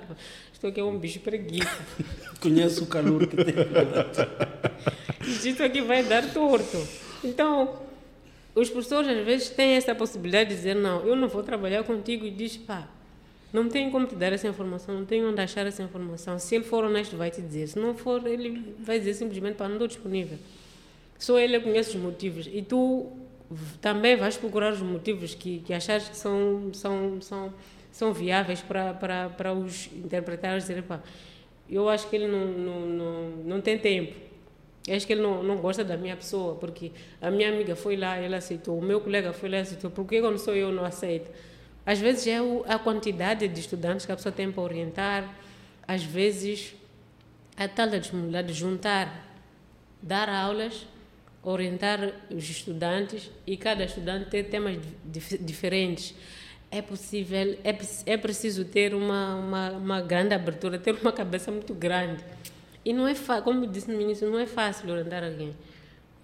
isto 0.58 0.66
aqui 0.66 0.80
é 0.80 0.84
um 0.84 0.98
bicho 0.98 1.20
preguiça. 1.20 1.70
Conhece 2.42 2.82
o 2.82 2.88
calor 2.88 3.28
que 3.28 3.36
tem. 3.36 3.54
Isto 5.22 5.62
aqui 5.62 5.82
vai 5.82 6.02
dar 6.02 6.34
torto. 6.34 6.84
Então, 7.24 7.78
os 8.56 8.68
professores 8.68 9.08
às 9.08 9.24
vezes 9.24 9.50
têm 9.52 9.76
essa 9.76 9.94
possibilidade 9.94 10.50
de 10.50 10.56
dizer: 10.56 10.76
não, 10.76 11.06
eu 11.06 11.16
não 11.16 11.28
vou 11.28 11.44
trabalhar 11.44 11.84
contigo. 11.84 12.26
E 12.26 12.32
diz: 12.32 12.58
pá, 12.58 12.88
não 13.54 13.70
tem 13.70 13.92
como 13.92 14.08
te 14.08 14.16
dar 14.16 14.34
essa 14.34 14.48
informação, 14.48 14.96
não 14.96 15.06
tem 15.06 15.24
onde 15.24 15.40
achar 15.40 15.68
essa 15.68 15.84
informação. 15.84 16.40
Se 16.40 16.56
ele 16.56 16.64
for 16.64 16.84
honesto, 16.84 17.16
vai 17.16 17.30
te 17.30 17.40
dizer. 17.40 17.68
Se 17.68 17.78
não 17.78 17.94
for, 17.94 18.26
ele 18.26 18.74
vai 18.80 18.98
dizer 18.98 19.14
simplesmente: 19.14 19.58
pá, 19.58 19.68
não 19.68 19.76
estou 19.76 19.88
disponível. 19.88 20.40
Só 21.20 21.38
ele 21.38 21.60
conhece 21.60 21.96
os 21.96 22.02
motivos. 22.02 22.50
E 22.52 22.64
tu 22.64 23.12
também 23.80 24.16
vais 24.16 24.36
procurar 24.36 24.74
os 24.74 24.82
motivos 24.82 25.36
que, 25.36 25.60
que 25.60 25.72
achares 25.72 26.10
que 26.10 26.18
são, 26.18 26.72
são, 26.74 27.22
são, 27.22 27.54
são 27.98 28.14
viáveis 28.14 28.62
para, 28.62 28.94
para, 28.94 29.30
para 29.30 29.54
os 29.54 29.88
interpretar 29.88 30.56
dizer, 30.56 30.84
pá, 30.84 31.02
eu 31.68 31.90
acho 31.90 32.08
que 32.08 32.16
ele 32.16 32.28
não, 32.28 32.46
não, 32.46 32.80
não, 32.82 33.30
não 33.44 33.62
tem 33.62 33.76
tempo. 33.80 34.14
Eu 34.88 34.96
acho 34.96 35.08
que 35.08 35.14
ele 35.14 35.24
não, 35.24 35.42
não 35.42 35.58
gosta 35.58 35.84
da 35.84 35.98
minha 35.98 36.16
pessoa, 36.16 36.54
porque 36.56 36.92
a 37.20 37.32
minha 37.32 37.50
amiga 37.50 37.76
foi 37.76 37.98
lá, 37.98 38.16
ela 38.16 38.38
aceitou, 38.38 38.78
o 38.78 38.82
meu 38.84 39.02
colega 39.02 39.34
foi 39.34 39.50
lá, 39.50 39.58
aceitou, 39.58 39.90
por 39.90 40.06
que 40.06 40.22
quando 40.22 40.38
sou 40.38 40.56
eu 40.56 40.72
não 40.72 40.86
aceito? 40.86 41.32
Às 41.84 42.00
vezes 42.00 42.28
é 42.28 42.38
a 42.68 42.78
quantidade 42.78 43.48
de 43.48 43.60
estudantes 43.60 44.06
que 44.06 44.12
a 44.12 44.16
pessoa 44.16 44.32
tem 44.32 44.52
para 44.52 44.62
orientar, 44.62 45.36
às 45.88 46.04
vezes 46.04 46.76
a 47.58 47.68
tal 47.68 47.88
da 47.90 48.42
de 48.44 48.54
juntar, 48.54 49.28
dar 50.04 50.30
aulas 50.30 50.86
orientar 51.44 52.14
os 52.30 52.50
estudantes 52.50 53.32
e 53.46 53.56
cada 53.56 53.84
estudante 53.86 54.30
ter 54.30 54.44
temas 54.44 54.78
dif 55.06 55.38
diferentes. 55.38 56.14
É 56.70 56.82
possível, 56.82 57.58
é, 57.64 57.78
é 58.06 58.18
preciso 58.18 58.66
ter 58.66 58.94
uma, 58.94 59.36
uma, 59.36 59.72
uma 59.72 60.02
grande 60.02 60.34
abertura, 60.34 60.78
ter 60.78 60.96
uma 61.02 61.12
cabeça 61.12 61.52
muito 61.52 61.74
grande. 61.74 62.24
E 62.84 62.94
não 62.94 63.08
é 63.08 63.16
fácil, 63.16 63.44
como 63.44 63.66
disse 63.66 63.90
no 63.90 64.00
início, 64.00 64.30
não 64.30 64.40
é 64.40 64.46
fácil 64.46 64.90
orientar 64.90 65.24
alguém. 65.24 65.56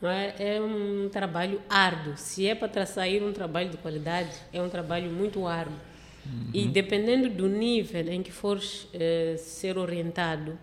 É? 0.01 0.55
é 0.55 0.61
um 0.61 1.07
trabalho 1.09 1.61
árduo. 1.69 2.13
Se 2.17 2.45
é 2.45 2.53
para 2.53 2.85
sair 2.85 3.23
um 3.23 3.31
trabalho 3.31 3.69
de 3.69 3.77
qualidade, 3.77 4.31
é 4.51 4.61
um 4.61 4.69
trabalho 4.69 5.09
muito 5.09 5.47
árduo. 5.47 5.77
Uhum. 6.25 6.49
E 6.53 6.67
dependendo 6.67 7.29
do 7.29 7.47
nível 7.47 8.09
em 8.09 8.21
que 8.21 8.31
for 8.31 8.61
eh, 8.93 9.35
ser 9.37 9.77
orientado, 9.77 10.57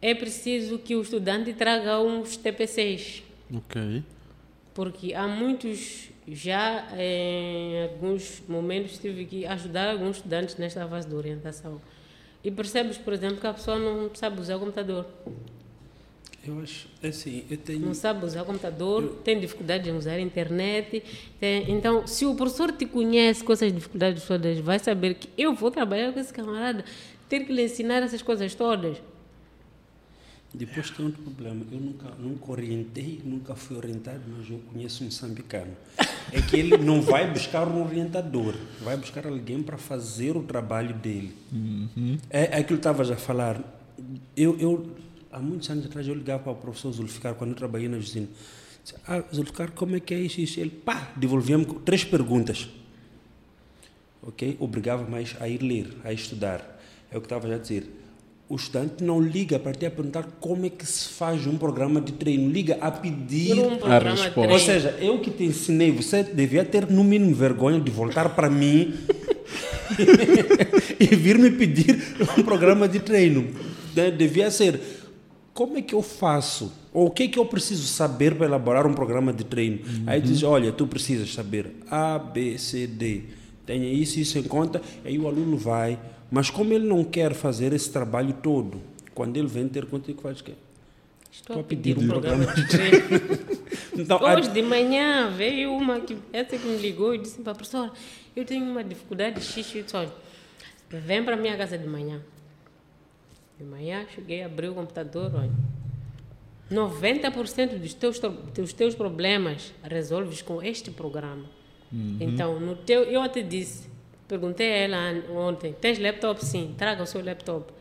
é 0.00 0.14
preciso 0.14 0.78
que 0.78 0.94
o 0.94 1.00
estudante 1.00 1.52
traga 1.54 1.98
uns 2.00 2.36
TPCs 2.36 3.22
Ok. 3.52 4.02
Porque 4.72 5.14
há 5.14 5.28
muitos, 5.28 6.10
já 6.26 6.88
em 6.98 7.82
alguns 7.82 8.42
momentos 8.48 8.98
tive 8.98 9.24
que 9.26 9.46
ajudar 9.46 9.90
alguns 9.90 10.16
estudantes 10.16 10.56
nesta 10.56 10.86
fase 10.88 11.08
de 11.08 11.14
orientação. 11.14 11.80
E 12.42 12.50
percebes, 12.50 12.98
por 12.98 13.12
exemplo, 13.12 13.38
que 13.38 13.46
a 13.46 13.54
pessoa 13.54 13.78
não 13.78 14.14
sabe 14.14 14.40
usar 14.40 14.56
o 14.56 14.60
computador. 14.60 15.06
Eu 16.46 16.60
acho, 16.60 16.88
é 17.02 17.08
assim, 17.08 17.42
eu 17.50 17.56
tenho... 17.56 17.80
Não 17.80 17.94
sabe 17.94 18.24
usar 18.24 18.42
o 18.42 18.44
computador, 18.44 19.02
eu... 19.02 19.14
tem 19.16 19.40
dificuldade 19.40 19.88
em 19.88 19.96
usar 19.96 20.12
a 20.12 20.20
internet. 20.20 21.02
Tem... 21.40 21.70
Então, 21.70 22.06
se 22.06 22.26
o 22.26 22.34
professor 22.34 22.70
te 22.70 22.84
conhece 22.84 23.42
com 23.42 23.52
essas 23.52 23.72
dificuldades 23.72 24.22
todas, 24.24 24.58
vai 24.58 24.78
saber 24.78 25.14
que 25.14 25.28
eu 25.38 25.54
vou 25.54 25.70
trabalhar 25.70 26.12
com 26.12 26.20
esse 26.20 26.32
camarada, 26.32 26.84
ter 27.30 27.40
que 27.46 27.52
lhe 27.52 27.62
ensinar 27.62 28.02
essas 28.02 28.20
coisas 28.20 28.54
todas. 28.54 28.98
Depois 30.54 30.88
tem 30.90 31.04
outro 31.04 31.20
problema. 31.20 31.66
Eu 31.70 31.80
nunca, 31.80 32.10
nunca 32.16 32.52
orientei, 32.52 33.20
nunca 33.24 33.56
fui 33.56 33.76
orientado, 33.76 34.20
mas 34.28 34.48
eu 34.48 34.60
conheço 34.72 35.02
um 35.02 35.06
moçambicano. 35.06 35.72
É 36.32 36.40
que 36.40 36.56
ele 36.56 36.76
não 36.78 37.02
vai 37.02 37.28
buscar 37.28 37.66
um 37.66 37.84
orientador, 37.84 38.54
vai 38.80 38.96
buscar 38.96 39.26
alguém 39.26 39.60
para 39.62 39.76
fazer 39.76 40.36
o 40.36 40.44
trabalho 40.44 40.94
dele. 40.94 41.34
Uhum. 41.52 42.18
É, 42.30 42.44
é 42.44 42.58
aquilo 42.58 42.66
que 42.66 42.74
estavas 42.74 43.10
a 43.10 43.16
falar. 43.16 43.60
Eu, 44.36 44.56
eu, 44.60 44.90
há 45.32 45.40
muitos 45.40 45.68
anos 45.70 45.86
atrás, 45.86 46.06
eu 46.06 46.14
ligava 46.14 46.44
para 46.44 46.52
o 46.52 46.56
professor 46.56 46.92
Zulficar, 46.92 47.34
quando 47.34 47.50
eu 47.50 47.56
trabalhei 47.56 47.88
na 47.88 47.96
usina. 47.96 48.28
Ah, 49.08 49.24
Zulficar, 49.34 49.72
como 49.72 49.96
é 49.96 50.00
que 50.00 50.14
é 50.14 50.20
isso? 50.20 50.40
isso? 50.40 50.60
Ele, 50.60 50.70
pá, 50.70 51.12
devolvia-me 51.16 51.64
três 51.84 52.04
perguntas. 52.04 52.68
Ok? 54.22 54.56
Obrigava 54.60 55.08
mais 55.08 55.36
a 55.40 55.48
ir 55.48 55.60
ler, 55.62 55.96
a 56.04 56.12
estudar. 56.12 56.80
É 57.10 57.18
o 57.18 57.20
que 57.20 57.26
estava 57.26 57.52
a 57.52 57.58
dizer 57.58 58.03
o 58.54 58.56
estudante 58.56 59.02
não 59.02 59.20
liga 59.20 59.58
para 59.58 59.72
te 59.72 59.90
perguntar 59.90 60.22
como 60.38 60.64
é 60.64 60.70
que 60.70 60.86
se 60.86 61.08
faz 61.08 61.44
um 61.44 61.58
programa 61.58 62.00
de 62.00 62.12
treino, 62.12 62.48
liga 62.48 62.78
a 62.80 62.88
pedir 62.88 63.58
um 63.58 63.84
a 63.84 63.98
resposta. 63.98 64.52
Ou 64.52 64.58
seja, 64.60 64.96
eu 65.00 65.18
que 65.18 65.28
te 65.28 65.42
ensinei, 65.42 65.90
você 65.90 66.22
devia 66.22 66.64
ter 66.64 66.88
no 66.88 67.02
mínimo 67.02 67.34
vergonha 67.34 67.80
de 67.80 67.90
voltar 67.90 68.28
para 68.28 68.48
mim 68.48 68.94
e 71.00 71.16
vir 71.16 71.36
me 71.36 71.50
pedir 71.50 72.00
um 72.38 72.44
programa 72.44 72.86
de 72.86 73.00
treino. 73.00 73.48
Devia 74.16 74.48
ser 74.52 74.80
como 75.52 75.76
é 75.76 75.82
que 75.82 75.94
eu 75.96 76.02
faço? 76.02 76.72
Ou 76.92 77.08
o 77.08 77.10
que 77.10 77.24
é 77.24 77.28
que 77.28 77.40
eu 77.40 77.46
preciso 77.46 77.88
saber 77.88 78.36
para 78.36 78.46
elaborar 78.46 78.86
um 78.86 78.94
programa 78.94 79.32
de 79.32 79.42
treino? 79.42 79.80
Uhum. 79.84 80.04
Aí 80.06 80.20
diz, 80.20 80.44
olha, 80.44 80.70
tu 80.70 80.86
precisas 80.86 81.34
saber 81.34 81.74
A, 81.90 82.20
B, 82.20 82.56
C, 82.56 82.86
D. 82.86 83.22
Tenha 83.66 83.92
isso, 83.92 84.20
isso 84.20 84.38
em 84.38 84.44
conta. 84.44 84.80
Aí 85.04 85.18
o 85.18 85.26
aluno 85.26 85.56
vai, 85.56 85.98
mas 86.34 86.50
como 86.50 86.72
ele 86.72 86.84
não 86.84 87.04
quer 87.04 87.32
fazer 87.32 87.72
esse 87.72 87.88
trabalho 87.92 88.32
todo, 88.42 88.82
quando 89.14 89.36
ele 89.36 89.46
vem 89.46 89.68
ter 89.68 89.86
contigo, 89.86 90.20
faz 90.20 90.40
o 90.40 90.44
quê? 90.44 90.54
Estou, 91.30 91.54
Estou 91.54 91.60
a 91.60 91.62
pedir 91.62 91.96
um 91.96 92.08
programa 92.08 92.44
de 92.52 92.66
treino. 92.66 92.98
então, 93.96 94.20
Hoje 94.20 94.48
a... 94.48 94.52
de 94.52 94.60
manhã 94.60 95.30
veio 95.30 95.72
uma 95.72 96.00
que 96.00 96.18
essa 96.32 96.58
que 96.58 96.66
me 96.66 96.76
ligou 96.78 97.14
e 97.14 97.18
disse 97.18 97.40
para 97.40 97.52
a 97.52 97.54
professora, 97.54 97.92
eu 98.34 98.44
tenho 98.44 98.64
uma 98.68 98.82
dificuldade 98.82 99.38
de 99.38 99.46
xixi. 99.46 99.78
Eu 99.78 99.84
disse, 99.84 99.96
olha, 99.96 100.12
vem 100.90 101.22
para 101.22 101.34
a 101.34 101.36
minha 101.36 101.56
casa 101.56 101.78
de 101.78 101.86
manhã. 101.86 102.20
De 103.56 103.62
manhã 103.62 104.04
cheguei, 104.12 104.42
abri 104.42 104.66
o 104.66 104.74
computador, 104.74 105.30
olha. 105.36 105.52
90% 106.68 107.78
dos 107.78 107.94
teus, 107.94 108.18
dos 108.18 108.72
teus 108.72 108.96
problemas 108.96 109.72
resolves 109.84 110.42
com 110.42 110.60
este 110.60 110.90
programa. 110.90 111.44
Uhum. 111.92 112.16
Então, 112.18 112.58
no 112.58 112.74
teu, 112.74 113.04
eu 113.04 113.22
até 113.22 113.40
disse, 113.40 113.93
Perguntei 114.26 114.72
a 114.72 114.76
ela 114.76 114.98
ontem: 115.30 115.72
tens 115.72 115.98
laptop? 115.98 116.44
Sim, 116.44 116.74
traga 116.76 117.02
o 117.02 117.06
seu 117.06 117.24
laptop. 117.24 117.72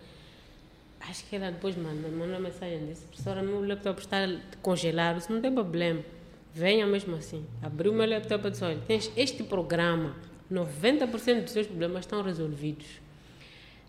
Acho 1.09 1.25
que 1.25 1.35
ela 1.35 1.51
depois 1.51 1.75
mandou, 1.75 2.09
mandou 2.11 2.27
uma 2.27 2.39
mensagem 2.39 2.85
disse: 2.85 3.05
professora, 3.05 3.41
meu 3.41 3.65
laptop 3.65 3.99
está 3.99 4.17
congelado, 4.61 5.19
isso 5.19 5.31
não 5.31 5.41
tem 5.41 5.51
problema. 5.51 6.01
Venha 6.53 6.85
mesmo 6.85 7.15
assim. 7.15 7.45
Abriu 7.61 7.91
o 7.91 7.95
meu 7.95 8.07
laptop 8.07 8.47
e 8.47 8.51
disse: 8.51 8.63
olha, 8.63 8.79
tens 8.87 9.11
este 9.15 9.43
programa, 9.43 10.15
90% 10.51 11.43
dos 11.43 11.51
seus 11.51 11.67
problemas 11.67 12.05
estão 12.05 12.21
resolvidos. 12.21 13.03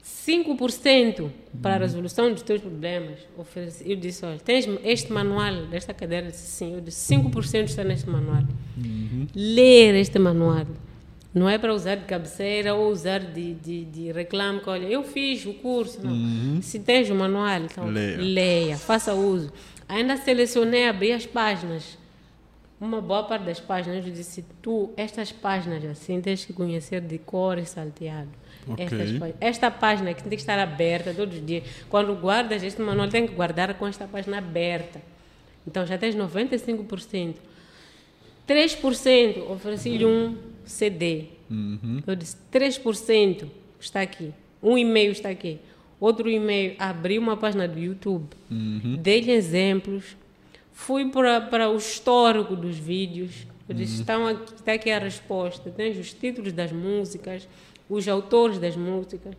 5% 0.04 1.30
para 1.62 1.76
a 1.76 1.78
resolução 1.78 2.30
dos 2.30 2.42
teus 2.42 2.60
problemas. 2.60 3.20
Eu 3.84 3.96
disse, 3.96 4.24
olha, 4.24 4.38
tens 4.38 4.68
este 4.84 5.10
manual 5.10 5.66
desta 5.66 5.94
cadeira? 5.94 6.30
Sim. 6.30 6.74
Eu 6.74 6.80
disse, 6.82 7.14
5% 7.14 7.64
está 7.64 7.82
neste 7.84 8.08
manual. 8.08 8.42
Uhum. 8.76 9.26
Ler 9.34 9.94
este 9.94 10.18
manual. 10.18 10.66
Não 11.34 11.48
é 11.48 11.58
para 11.58 11.74
usar 11.74 11.96
de 11.96 12.04
cabeceira 12.04 12.74
ou 12.74 12.92
usar 12.92 13.18
de, 13.18 13.54
de, 13.54 13.84
de 13.86 14.12
reclame. 14.12 14.60
Que, 14.60 14.70
olha, 14.70 14.86
eu 14.86 15.02
fiz 15.02 15.44
o 15.44 15.54
curso. 15.54 16.00
Não. 16.00 16.12
Uhum. 16.12 16.62
Se 16.62 16.78
tens 16.78 17.10
o 17.10 17.14
manual, 17.14 17.62
então 17.62 17.86
leia. 17.86 18.16
leia, 18.18 18.76
faça 18.78 19.14
uso. 19.14 19.52
Ainda 19.88 20.16
selecionei, 20.16 20.88
abri 20.88 21.12
as 21.12 21.26
páginas. 21.26 21.98
Uma 22.80 23.00
boa 23.00 23.24
parte 23.24 23.44
das 23.44 23.58
páginas, 23.58 24.06
eu 24.06 24.12
disse, 24.12 24.44
tu, 24.62 24.92
estas 24.96 25.32
páginas 25.32 25.84
assim, 25.84 26.20
tens 26.20 26.44
que 26.44 26.52
conhecer 26.52 27.00
de 27.00 27.18
cor 27.18 27.58
e 27.58 27.66
salteado 27.66 28.30
Okay. 28.66 29.34
esta 29.40 29.70
página 29.70 30.14
que 30.14 30.22
tem 30.22 30.30
que 30.30 30.36
estar 30.36 30.58
aberta 30.58 31.12
todos 31.12 31.36
os 31.36 31.44
dias. 31.44 31.64
Quando 31.88 32.14
guardas 32.14 32.62
este 32.62 32.80
manual, 32.80 33.08
tem 33.08 33.26
que 33.26 33.34
guardar 33.34 33.74
com 33.74 33.86
esta 33.86 34.06
página 34.06 34.38
aberta. 34.38 35.02
Então 35.66 35.86
já 35.86 35.98
tens 35.98 36.14
95%. 36.16 37.34
3% 38.48 39.50
ofereci-lhe 39.50 40.04
um 40.04 40.36
CD. 40.66 41.26
Uhum. 41.50 42.02
Eu 42.06 42.14
disse: 42.14 42.36
3% 42.52 43.46
está 43.80 44.00
aqui. 44.00 44.32
Um 44.62 44.78
e-mail 44.78 45.12
está 45.12 45.28
aqui. 45.28 45.58
Outro 46.00 46.28
e-mail, 46.28 46.74
abri 46.78 47.18
uma 47.18 47.36
página 47.36 47.68
do 47.68 47.78
YouTube. 47.78 48.28
Uhum. 48.50 48.96
Dei-lhe 49.00 49.30
exemplos. 49.30 50.16
Fui 50.72 51.08
para, 51.10 51.70
o 51.70 51.76
histórico 51.76 52.56
dos 52.56 52.76
vídeos. 52.76 53.46
Eu 53.68 53.74
disse: 53.74 53.94
uhum. 53.94 54.00
estão 54.00 54.26
aqui, 54.26 54.54
está 54.54 54.72
aqui 54.72 54.90
a 54.90 54.98
resposta. 54.98 55.70
Tens 55.70 55.98
os 55.98 56.12
títulos 56.12 56.52
das 56.52 56.72
músicas 56.72 57.46
os 57.88 58.08
autores 58.08 58.58
das 58.58 58.76
músicas, 58.76 59.34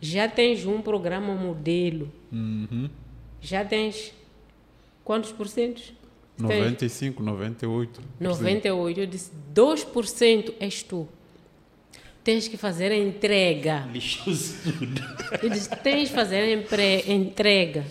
já 0.00 0.28
tens 0.28 0.66
um 0.66 0.80
programa 0.80 1.34
modelo. 1.34 2.12
Uhum. 2.30 2.88
Já 3.40 3.64
tens 3.64 4.12
quantos 5.04 5.32
porcentos? 5.32 5.92
95, 6.38 7.22
98. 7.22 8.00
98. 8.20 9.00
Eu 9.00 9.06
disse, 9.06 9.30
2% 9.54 10.54
és 10.60 10.82
tu. 10.82 11.08
Tens 12.22 12.48
que 12.48 12.56
fazer 12.56 12.90
a 12.90 12.96
entrega. 12.96 13.88
Eu 15.42 15.48
disse, 15.48 15.70
tens 15.76 16.08
que 16.08 16.14
fazer 16.14 16.40
a 16.42 17.12
entrega. 17.12 17.84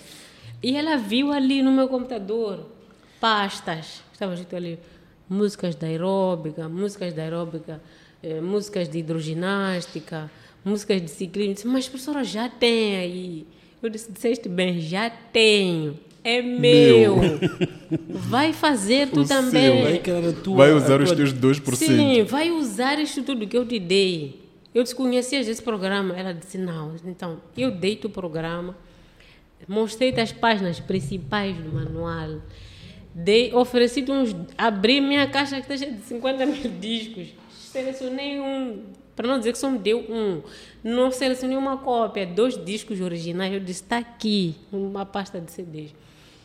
E 0.61 0.75
ela 0.75 0.97
viu 0.97 1.31
ali 1.31 1.61
no 1.61 1.71
meu 1.71 1.87
computador 1.87 2.65
pastas. 3.19 4.03
Estava 4.11 4.33
escrito 4.33 4.55
ali 4.55 4.79
músicas 5.29 5.75
da 5.75 5.87
aeróbica, 5.87 6.67
músicas 6.67 7.13
da 7.13 7.23
aeróbica 7.23 7.81
eh, 8.25 8.41
músicas 8.41 8.89
de 8.89 8.97
hidroginástica, 8.97 10.31
músicas 10.63 10.99
de 10.99 11.11
ciclismo. 11.11 11.53
Disse, 11.53 11.67
mas 11.67 11.87
professora, 11.87 12.23
já 12.23 12.49
tem 12.49 12.95
aí. 12.97 13.47
Eu 13.83 13.87
disse, 13.87 14.11
disseste 14.11 14.49
bem, 14.49 14.79
já 14.79 15.11
tenho. 15.11 15.99
É 16.25 16.41
meu. 16.41 17.17
meu. 17.17 17.39
Vai 18.09 18.51
fazer 18.51 19.09
tu 19.09 19.21
o 19.21 19.27
também. 19.27 19.83
Vai, 19.83 20.33
tua, 20.43 20.57
vai, 20.57 20.73
usar 20.73 20.99
os 20.99 21.11
teus 21.11 21.31
2%. 21.31 21.75
Sim, 21.75 22.23
vai 22.23 22.49
usar 22.49 22.99
isto 22.99 23.21
tudo 23.21 23.45
que 23.47 23.55
eu 23.55 23.65
te 23.65 23.79
dei. 23.79 24.41
Eu 24.73 24.83
desconhecia 24.83 25.39
esse 25.39 25.61
programa. 25.61 26.17
Ela 26.17 26.33
disse, 26.33 26.57
não. 26.57 26.95
Então, 27.05 27.39
eu 27.55 27.69
dei-te 27.69 28.07
o 28.07 28.09
programa, 28.09 28.75
mostrei-te 29.67 30.19
as 30.19 30.31
páginas 30.31 30.79
principais 30.79 31.55
do 31.55 31.71
manual, 31.71 32.41
dei, 33.13 33.53
ofereci-te 33.53 34.11
uns... 34.11 34.35
Abri 34.57 34.99
minha 34.99 35.27
caixa 35.27 35.55
que 35.57 35.61
está 35.61 35.77
cheia 35.77 35.91
de 35.91 36.01
50 36.01 36.45
mil 36.47 36.71
discos 36.81 37.45
selecionei 37.75 38.39
um, 38.39 38.83
para 39.15 39.27
não 39.27 39.37
dizer 39.37 39.51
que 39.51 39.57
só 39.57 39.69
me 39.69 39.77
deu 39.77 39.99
um, 39.99 40.41
não 40.81 41.11
selecionei 41.11 41.57
uma 41.57 41.77
cópia, 41.77 42.25
dois 42.25 42.63
discos 42.63 43.01
originais, 43.01 43.53
eu 43.53 43.59
disse, 43.59 43.83
está 43.83 43.97
aqui, 43.97 44.55
uma 44.71 45.05
pasta 45.05 45.41
de 45.41 45.51
CDs. 45.51 45.93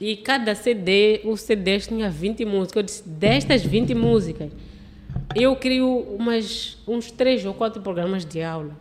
E 0.00 0.16
cada 0.16 0.54
CD, 0.54 1.20
o 1.24 1.36
CD 1.36 1.78
tinha 1.78 2.08
20 2.08 2.44
músicas. 2.46 2.76
Eu 2.76 2.82
disse, 2.82 3.08
destas 3.08 3.62
20 3.62 3.94
músicas, 3.94 4.50
eu 5.36 5.54
crio 5.56 5.98
umas, 6.18 6.78
uns 6.88 7.10
três 7.10 7.44
ou 7.44 7.52
quatro 7.52 7.82
programas 7.82 8.24
de 8.24 8.42
aula 8.42 8.74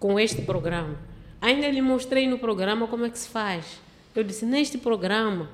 com 0.00 0.18
este 0.18 0.42
programa. 0.42 0.96
Ainda 1.40 1.68
lhe 1.68 1.80
mostrei 1.80 2.26
no 2.26 2.38
programa 2.38 2.88
como 2.88 3.06
é 3.06 3.10
que 3.10 3.18
se 3.18 3.28
faz. 3.28 3.80
Eu 4.14 4.24
disse, 4.24 4.44
neste 4.44 4.76
programa, 4.76 5.48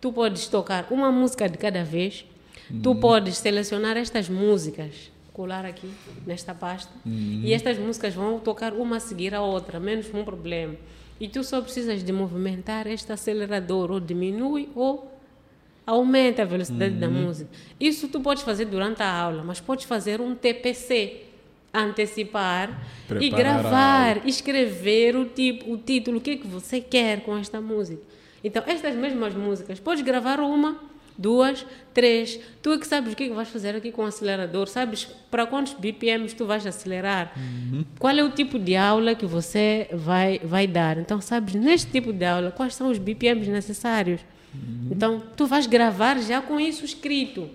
tu 0.00 0.12
podes 0.12 0.46
tocar 0.46 0.86
uma 0.90 1.10
música 1.10 1.48
de 1.48 1.58
cada 1.58 1.82
vez, 1.82 2.24
uhum. 2.70 2.80
tu 2.80 2.94
podes 2.94 3.38
selecionar 3.38 3.96
estas 3.96 4.28
músicas 4.28 5.10
colar 5.32 5.64
aqui 5.64 5.90
nesta 6.26 6.54
pasta 6.54 6.92
uhum. 7.06 7.40
e 7.42 7.54
estas 7.54 7.78
músicas 7.78 8.14
vão 8.14 8.38
tocar 8.38 8.74
uma 8.74 8.98
a 8.98 9.00
seguir 9.00 9.34
a 9.34 9.40
outra, 9.40 9.80
menos 9.80 10.12
um 10.12 10.22
problema. 10.24 10.76
E 11.22 11.28
tu 11.28 11.44
só 11.44 11.62
precisas 11.62 12.02
de 12.02 12.12
movimentar 12.12 12.88
este 12.88 13.12
acelerador, 13.12 13.92
ou 13.92 14.00
diminui 14.00 14.68
ou 14.74 15.08
aumenta 15.86 16.42
a 16.42 16.44
velocidade 16.44 16.94
uhum. 16.94 17.00
da 17.00 17.08
música. 17.08 17.48
Isso 17.78 18.08
tu 18.08 18.20
podes 18.20 18.42
fazer 18.42 18.64
durante 18.64 19.04
a 19.04 19.08
aula, 19.08 19.44
mas 19.44 19.60
podes 19.60 19.84
fazer 19.84 20.20
um 20.20 20.34
TPC, 20.34 21.22
antecipar 21.72 22.76
Preparar 23.06 23.22
e 23.22 23.30
gravar, 23.30 24.26
escrever 24.26 25.14
o 25.14 25.26
tipo, 25.26 25.72
o 25.72 25.78
título, 25.78 26.18
o 26.18 26.20
que 26.20 26.30
é 26.32 26.36
que 26.38 26.46
você 26.48 26.80
quer 26.80 27.20
com 27.20 27.38
esta 27.38 27.60
música. 27.60 28.02
Então, 28.42 28.64
estas 28.66 28.96
mesmas 28.96 29.32
músicas, 29.32 29.78
podes 29.78 30.02
gravar 30.02 30.40
uma 30.40 30.76
duas, 31.16 31.64
três. 31.92 32.38
Tu 32.62 32.72
é 32.72 32.78
que 32.78 32.86
sabes 32.86 33.12
o 33.12 33.16
que, 33.16 33.24
é 33.24 33.28
que 33.28 33.34
vais 33.34 33.48
fazer 33.48 33.76
aqui 33.76 33.92
com 33.92 34.02
o 34.02 34.06
acelerador, 34.06 34.68
sabes 34.68 35.04
para 35.30 35.46
quantos 35.46 35.74
BPMs 35.74 36.34
tu 36.34 36.46
vais 36.46 36.66
acelerar, 36.66 37.32
uhum. 37.36 37.84
qual 37.98 38.16
é 38.16 38.22
o 38.22 38.30
tipo 38.30 38.58
de 38.58 38.76
aula 38.76 39.14
que 39.14 39.26
você 39.26 39.88
vai, 39.92 40.40
vai 40.42 40.66
dar. 40.66 40.98
Então, 40.98 41.20
sabes 41.20 41.54
neste 41.54 41.90
tipo 41.90 42.12
de 42.12 42.24
aula 42.24 42.50
quais 42.50 42.74
são 42.74 42.90
os 42.90 42.98
BPMs 42.98 43.50
necessários. 43.50 44.20
Uhum. 44.54 44.88
Então, 44.90 45.22
tu 45.36 45.46
vais 45.46 45.66
gravar 45.66 46.18
já 46.20 46.40
com 46.40 46.60
isso 46.60 46.84
escrito. 46.84 47.48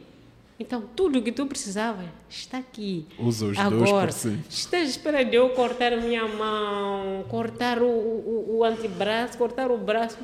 Então, 0.60 0.84
tudo 0.96 1.20
o 1.20 1.22
que 1.22 1.32
tu 1.32 1.46
precisava 1.46 2.04
está 2.28 2.58
aqui. 2.58 3.06
Usa 3.20 3.46
os 3.46 3.58
Agora, 3.58 4.12
2%. 4.12 4.40
estás 4.50 4.90
esperando 4.90 5.32
eu 5.32 5.50
cortar 5.52 5.94
a 5.94 5.98
minha 5.98 6.28
mão, 6.28 7.24
cortar 7.30 7.80
o, 7.80 7.86
o, 7.86 8.58
o 8.58 8.64
antebraço, 8.64 9.38
cortar 9.38 9.70
o 9.70 9.78
braço. 9.78 10.18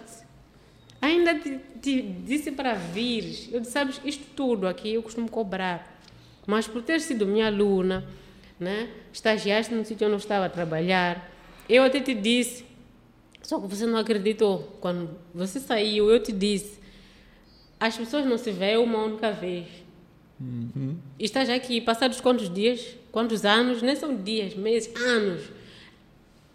Ainda 1.04 1.38
te, 1.38 1.60
te 1.82 2.02
disse 2.02 2.50
para 2.50 2.76
vir. 2.76 3.50
Eu 3.52 3.60
disse, 3.60 3.74
sabes, 3.74 4.00
isto 4.06 4.24
tudo 4.38 4.66
aqui 4.66 4.94
eu 4.94 5.04
costumo 5.04 5.30
cobrar. 5.30 6.00
Mas 6.48 6.66
por 6.66 6.82
ter 6.82 7.02
sido 7.02 7.28
minha 7.28 7.48
aluna, 7.48 8.08
né, 8.58 8.90
estagiaste 9.12 9.76
no 9.76 9.84
sítio 9.84 10.08
onde 10.08 10.14
eu 10.14 10.18
estava 10.18 10.46
a 10.46 10.50
trabalhar, 10.50 11.30
eu 11.68 11.84
até 11.84 12.00
te 12.00 12.14
disse, 12.14 12.64
só 13.42 13.60
que 13.60 13.68
você 13.68 13.86
não 13.86 13.98
acreditou. 13.98 14.78
Quando 14.80 15.10
você 15.36 15.60
saiu, 15.60 16.10
eu 16.10 16.24
te 16.24 16.32
disse, 16.32 16.80
as 17.78 17.98
pessoas 17.98 18.26
não 18.26 18.38
se 18.38 18.52
veem 18.52 18.78
uma 18.78 19.04
única 19.04 19.30
vez. 19.30 19.68
Uhum. 20.40 20.96
Estás 21.20 21.50
aqui, 21.50 21.82
passados 21.82 22.22
quantos 22.22 22.50
dias, 22.50 22.96
quantos 23.12 23.44
anos, 23.44 23.82
nem 23.82 23.98
são 23.98 24.16
dias, 24.16 24.56
meses, 24.56 24.96
anos. 24.96 25.42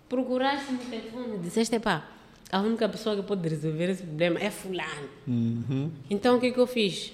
Procuraste 0.09 0.73
no 0.73 0.79
telefone, 0.79 1.37
disseste, 1.37 1.79
pá, 1.79 2.18
a 2.51 2.61
única 2.61 2.89
pessoa 2.89 3.17
que 3.17 3.23
pode 3.23 3.47
resolver 3.49 3.91
esse 3.91 4.03
problema 4.03 4.41
é 4.41 4.51
fulano. 4.51 5.09
Uhum. 5.27 5.91
Então 6.09 6.37
o 6.37 6.41
que, 6.41 6.51
que 6.51 6.59
eu 6.59 6.67
fiz? 6.67 7.13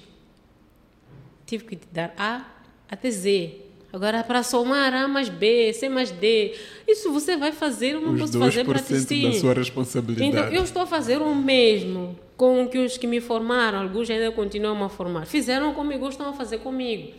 Tive 1.45 1.65
que 1.65 1.75
te 1.75 1.87
dar 1.91 2.13
A 2.17 2.45
até 2.89 3.11
Z. 3.11 3.61
Agora, 3.91 4.23
para 4.23 4.43
somar 4.43 4.93
A 4.93 5.07
mais 5.07 5.29
B, 5.29 5.71
C 5.71 5.87
mais 5.87 6.11
D, 6.11 6.53
isso 6.85 7.13
você 7.13 7.37
vai 7.37 7.53
fazer, 7.53 7.93
eu 7.93 8.01
não 8.01 8.13
os 8.13 8.21
posso 8.21 8.39
fazer 8.39 8.65
para 8.65 8.79
ti 8.79 8.99
sim. 8.99 9.23
da 9.23 9.39
sua 9.39 9.53
responsabilidade. 9.53 10.29
Então, 10.29 10.47
eu 10.49 10.63
estou 10.63 10.81
a 10.81 10.85
fazer 10.85 11.21
o 11.21 11.33
mesmo 11.33 12.17
com 12.35 12.67
que 12.67 12.77
os 12.77 12.97
que 12.97 13.07
me 13.07 13.21
formaram, 13.21 13.81
alguns 13.81 14.09
ainda 14.09 14.31
continuam 14.31 14.83
a 14.83 14.89
formar. 14.89 15.25
Fizeram 15.25 15.73
comigo, 15.73 16.09
estão 16.09 16.29
a 16.29 16.33
fazer 16.33 16.57
comigo. 16.57 17.13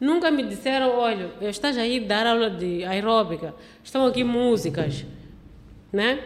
Nunca 0.00 0.30
me 0.30 0.42
disseram, 0.42 0.96
olha, 0.96 1.30
estás 1.42 1.76
aí 1.76 2.02
a 2.02 2.06
dar 2.06 2.26
aula 2.26 2.50
de 2.50 2.84
aeróbica, 2.84 3.54
estão 3.82 4.06
aqui 4.06 4.24
músicas, 4.24 5.04
né? 5.92 6.20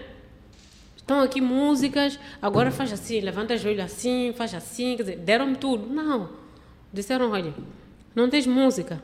Estão 1.08 1.22
aqui 1.22 1.40
músicas, 1.40 2.20
agora 2.42 2.70
faz 2.70 2.92
assim, 2.92 3.18
levanta 3.20 3.54
o 3.54 3.56
joelho 3.56 3.82
assim, 3.82 4.30
faz 4.36 4.52
assim, 4.52 4.94
quer 4.94 5.04
dizer, 5.04 5.16
deram-me 5.16 5.56
tudo. 5.56 5.86
Não. 5.86 6.28
Disseram, 6.92 7.30
olha, 7.30 7.54
não 8.14 8.28
tens 8.28 8.46
música. 8.46 9.02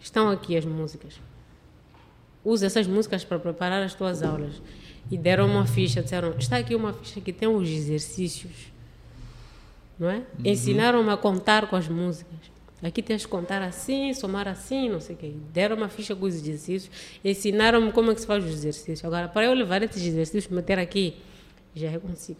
Estão 0.00 0.30
aqui 0.30 0.56
as 0.56 0.64
músicas. 0.64 1.20
Usa 2.42 2.64
essas 2.64 2.86
músicas 2.86 3.26
para 3.26 3.38
preparar 3.38 3.82
as 3.82 3.92
tuas 3.92 4.22
aulas. 4.22 4.62
E 5.10 5.18
deram 5.18 5.44
uma 5.44 5.66
ficha, 5.66 6.02
disseram, 6.02 6.30
está 6.38 6.56
aqui 6.56 6.74
uma 6.74 6.94
ficha 6.94 7.20
que 7.20 7.30
tem 7.30 7.46
os 7.46 7.68
exercícios. 7.68 8.72
Não 9.98 10.08
é? 10.08 10.16
Uhum. 10.16 10.24
Ensinaram-me 10.46 11.10
a 11.10 11.16
contar 11.18 11.66
com 11.66 11.76
as 11.76 11.86
músicas. 11.86 12.38
Aqui 12.82 13.02
tens 13.02 13.26
que 13.26 13.30
contar 13.30 13.60
assim, 13.60 14.14
somar 14.14 14.48
assim, 14.48 14.88
não 14.88 14.98
sei 14.98 15.14
o 15.14 15.18
quê. 15.18 15.34
Deram 15.52 15.76
uma 15.76 15.90
ficha 15.90 16.16
com 16.16 16.24
os 16.24 16.36
exercícios, 16.36 16.90
ensinaram-me 17.22 17.92
como 17.92 18.12
é 18.12 18.14
que 18.14 18.22
se 18.22 18.26
faz 18.26 18.42
os 18.42 18.50
exercícios. 18.50 19.04
Agora, 19.04 19.28
para 19.28 19.44
eu 19.44 19.52
levar 19.52 19.82
esses 19.82 20.02
exercícios, 20.02 20.50
meter 20.50 20.78
aqui, 20.78 21.14
já 21.74 21.90
é 21.90 21.98
consigo. 21.98 22.38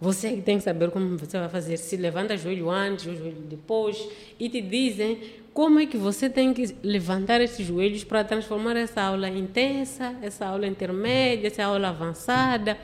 Você 0.00 0.32
que 0.32 0.42
tem 0.42 0.58
que 0.58 0.64
saber 0.64 0.90
como 0.90 1.16
você 1.16 1.38
vai 1.38 1.48
fazer. 1.48 1.76
Se 1.76 1.96
levanta 1.96 2.36
joelho 2.36 2.68
antes, 2.68 3.06
o 3.06 3.16
joelho 3.16 3.42
depois. 3.48 4.08
E 4.38 4.48
te 4.48 4.60
dizem 4.60 5.18
como 5.52 5.78
é 5.78 5.86
que 5.86 5.96
você 5.96 6.28
tem 6.28 6.52
que 6.52 6.74
levantar 6.82 7.40
esses 7.40 7.64
joelhos 7.66 8.04
para 8.04 8.24
transformar 8.24 8.76
essa 8.76 9.00
aula 9.00 9.28
intensa, 9.28 10.14
essa 10.20 10.46
aula 10.46 10.66
intermédia, 10.66 11.46
essa 11.46 11.64
aula 11.64 11.88
avançada. 11.88 12.76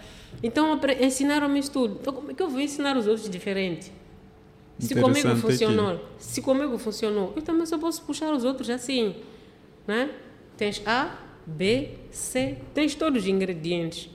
Então, 0.42 0.80
ensinaram-me 1.00 1.58
isso 1.58 1.72
tudo. 1.72 1.98
Então, 2.00 2.12
como 2.12 2.30
é 2.30 2.34
que 2.34 2.42
eu 2.42 2.48
vou 2.48 2.60
ensinar 2.60 2.96
os 2.96 3.06
outros 3.06 3.28
diferente? 3.28 3.92
Se 4.78 4.94
comigo 4.94 5.36
funcionou, 5.36 6.00
se 6.16 6.40
comigo 6.40 6.78
funcionou, 6.78 7.34
eu 7.36 7.42
também 7.42 7.66
só 7.66 7.76
posso 7.76 8.02
puxar 8.02 8.32
os 8.32 8.44
outros 8.44 8.70
assim, 8.70 9.14
né? 9.86 10.08
Tens 10.56 10.80
A, 10.86 11.18
B, 11.44 11.90
C, 12.10 12.56
tens 12.72 12.94
todos 12.94 13.24
os 13.24 13.28
ingredientes. 13.28 14.08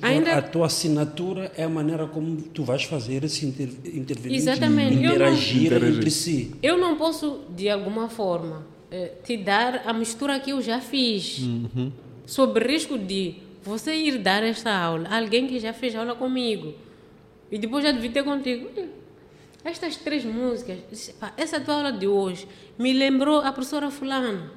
Ainda... 0.00 0.38
A 0.38 0.42
tua 0.42 0.66
assinatura 0.66 1.52
é 1.56 1.64
a 1.64 1.68
maneira 1.68 2.06
como 2.06 2.40
tu 2.42 2.64
vais 2.64 2.84
fazer 2.84 3.24
esse 3.24 3.46
inter, 3.46 3.68
intervir, 3.84 4.32
Exatamente. 4.32 4.94
interagir 4.94 5.80
não, 5.80 5.88
entre 5.88 6.10
si. 6.10 6.54
Eu 6.62 6.78
não 6.78 6.96
posso, 6.96 7.40
de 7.50 7.68
alguma 7.68 8.08
forma, 8.08 8.66
eh, 8.90 9.12
te 9.24 9.36
dar 9.36 9.82
a 9.86 9.92
mistura 9.92 10.38
que 10.40 10.50
eu 10.50 10.62
já 10.62 10.80
fiz, 10.80 11.38
uhum. 11.38 11.92
sob 12.24 12.60
risco 12.60 12.96
de 12.96 13.36
você 13.62 13.94
ir 13.94 14.18
dar 14.18 14.42
esta 14.42 14.72
aula 14.72 15.08
a 15.08 15.18
alguém 15.18 15.46
que 15.46 15.58
já 15.58 15.72
fez 15.72 15.94
aula 15.94 16.14
comigo 16.14 16.74
e 17.50 17.58
depois 17.58 17.84
já 17.84 17.92
devia 17.92 18.10
ter 18.10 18.24
contigo. 18.24 18.68
Estas 19.64 19.96
três 19.96 20.24
músicas, 20.24 20.78
essa 21.36 21.60
tua 21.60 21.74
aula 21.74 21.92
de 21.92 22.06
hoje 22.06 22.46
me 22.78 22.92
lembrou 22.92 23.40
a 23.40 23.52
professora 23.52 23.90
Fulana. 23.90 24.50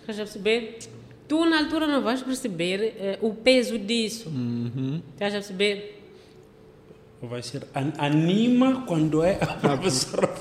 Estás 0.00 0.20
a 0.20 0.22
perceber? 0.22 0.78
Tu, 1.26 1.44
na 1.46 1.58
altura, 1.58 1.86
não 1.86 2.02
vais 2.02 2.22
perceber 2.22 2.94
eh, 2.98 3.18
o 3.22 3.32
peso 3.32 3.78
disso. 3.78 4.28
Uhum. 4.28 5.00
Estás 5.14 5.32
a 5.34 5.38
perceber? 5.38 6.02
Vai 7.22 7.42
ser 7.42 7.66
anima 7.98 8.84
quando 8.86 9.22
é 9.22 9.38
a 9.40 9.76
professora. 9.78 10.34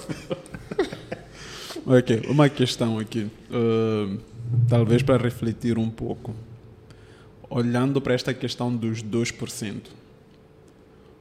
ok, 1.87 2.23
uma 2.27 2.49
questão 2.49 2.99
aqui. 2.99 3.29
Uh, 3.49 4.19
talvez 4.67 5.01
para 5.01 5.21
refletir 5.21 5.77
um 5.77 5.89
pouco. 5.89 6.35
Olhando 7.49 8.01
para 8.01 8.13
esta 8.13 8.33
questão 8.33 8.75
dos 8.75 9.01
2%, 9.01 9.81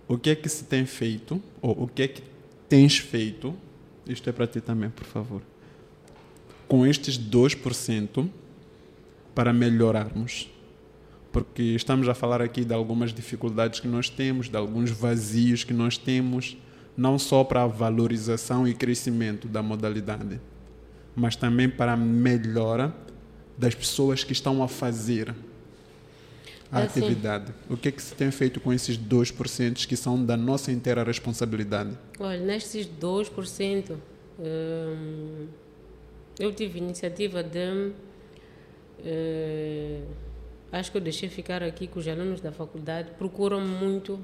o 0.08 0.18
que 0.18 0.30
é 0.30 0.34
que 0.34 0.48
se 0.48 0.64
tem 0.64 0.86
feito, 0.86 1.40
ou 1.60 1.84
o 1.84 1.86
que 1.86 2.02
é 2.02 2.08
que 2.08 2.22
tens 2.68 2.98
feito, 2.98 3.54
isto 4.06 4.28
é 4.28 4.32
para 4.32 4.46
ti 4.46 4.60
também, 4.60 4.90
por 4.90 5.04
favor, 5.04 5.42
com 6.66 6.86
estes 6.86 7.18
2% 7.18 8.28
para 9.34 9.52
melhorarmos. 9.52 10.50
Porque 11.30 11.62
estamos 11.62 12.08
a 12.08 12.14
falar 12.14 12.42
aqui 12.42 12.64
de 12.64 12.74
algumas 12.74 13.12
dificuldades 13.12 13.80
que 13.80 13.88
nós 13.88 14.08
temos, 14.10 14.48
de 14.48 14.56
alguns 14.56 14.90
vazios 14.90 15.64
que 15.64 15.72
nós 15.72 15.96
temos, 15.96 16.56
não 16.96 17.18
só 17.18 17.42
para 17.42 17.62
a 17.62 17.66
valorização 17.66 18.68
e 18.68 18.74
crescimento 18.74 19.48
da 19.48 19.62
modalidade, 19.62 20.40
mas 21.16 21.36
também 21.36 21.68
para 21.68 21.92
a 21.92 21.96
melhora 21.96 22.94
das 23.56 23.74
pessoas 23.74 24.24
que 24.24 24.32
estão 24.32 24.62
a 24.62 24.68
fazer 24.68 25.34
a 26.72 26.80
é 26.80 26.84
atividade. 26.84 27.52
O 27.68 27.76
que 27.76 27.88
é 27.88 27.92
que 27.92 28.02
se 28.02 28.14
tem 28.14 28.30
feito 28.30 28.58
com 28.58 28.72
esses 28.72 28.96
2% 28.96 29.86
que 29.86 29.94
são 29.94 30.24
da 30.24 30.38
nossa 30.38 30.72
inteira 30.72 31.04
responsabilidade? 31.04 31.90
Olha, 32.18 32.40
nestes 32.40 32.86
2%, 32.86 33.96
hum, 34.40 35.46
eu 36.40 36.52
tive 36.54 36.78
iniciativa 36.78 37.42
de 37.42 37.92
Uh, 39.02 40.06
acho 40.70 40.90
que 40.90 40.96
eu 40.96 41.00
deixei 41.00 41.28
ficar 41.28 41.62
aqui 41.62 41.86
que 41.86 41.98
os 41.98 42.06
alunos 42.06 42.40
da 42.40 42.52
faculdade 42.52 43.10
procuram 43.18 43.60
muito 43.60 44.18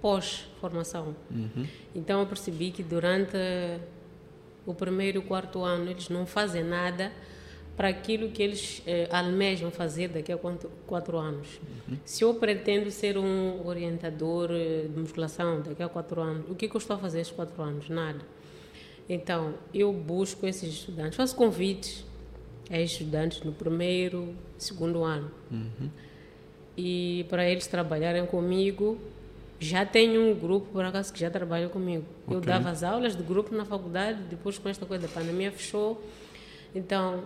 pós-formação. 0.00 1.14
Uhum. 1.30 1.66
Então 1.94 2.20
eu 2.20 2.26
percebi 2.26 2.70
que 2.70 2.82
durante 2.82 3.36
o 4.66 4.74
primeiro 4.74 5.18
e 5.18 5.22
quarto 5.22 5.62
ano 5.62 5.90
eles 5.90 6.08
não 6.08 6.26
fazem 6.26 6.62
nada 6.62 7.12
para 7.76 7.88
aquilo 7.88 8.30
que 8.30 8.42
eles 8.42 8.82
eh, 8.86 9.08
almejam 9.10 9.70
fazer 9.70 10.08
daqui 10.08 10.30
a 10.30 10.36
quatro, 10.36 10.70
quatro 10.86 11.16
anos. 11.16 11.60
Uhum. 11.88 11.96
Se 12.04 12.22
eu 12.22 12.34
pretendo 12.34 12.90
ser 12.90 13.16
um 13.16 13.66
orientador 13.66 14.48
de 14.48 15.00
musculação 15.00 15.62
daqui 15.62 15.82
a 15.82 15.88
quatro 15.88 16.20
anos, 16.20 16.44
o 16.50 16.54
que, 16.54 16.68
que 16.68 16.76
eu 16.76 16.78
estou 16.78 16.96
a 16.96 16.98
fazer 16.98 17.20
esses 17.20 17.32
quatro 17.32 17.62
anos? 17.62 17.88
Nada. 17.88 18.20
Então, 19.08 19.54
eu 19.72 19.92
busco 19.92 20.46
esses 20.46 20.68
estudantes, 20.68 21.16
faço 21.16 21.34
convites 21.34 22.04
é 22.70 22.82
estudantes 22.82 23.42
no 23.42 23.52
primeiro, 23.52 24.34
segundo 24.56 25.02
ano. 25.02 25.30
Uhum. 25.50 25.90
E 26.76 27.26
para 27.28 27.48
eles 27.48 27.66
trabalharem 27.66 28.24
comigo, 28.26 28.96
já 29.58 29.84
tenho 29.84 30.22
um 30.22 30.34
grupo, 30.34 30.68
por 30.72 30.84
acaso, 30.84 31.12
que 31.12 31.18
já 31.18 31.28
trabalha 31.28 31.68
comigo. 31.68 32.04
Okay. 32.26 32.36
Eu 32.36 32.40
dava 32.40 32.70
as 32.70 32.82
aulas 32.82 33.16
do 33.16 33.24
grupo 33.24 33.54
na 33.54 33.64
faculdade, 33.64 34.22
depois 34.30 34.56
com 34.56 34.68
esta 34.68 34.86
coisa 34.86 35.06
da 35.06 35.12
pandemia 35.12 35.50
fechou. 35.50 36.02
Então, 36.74 37.24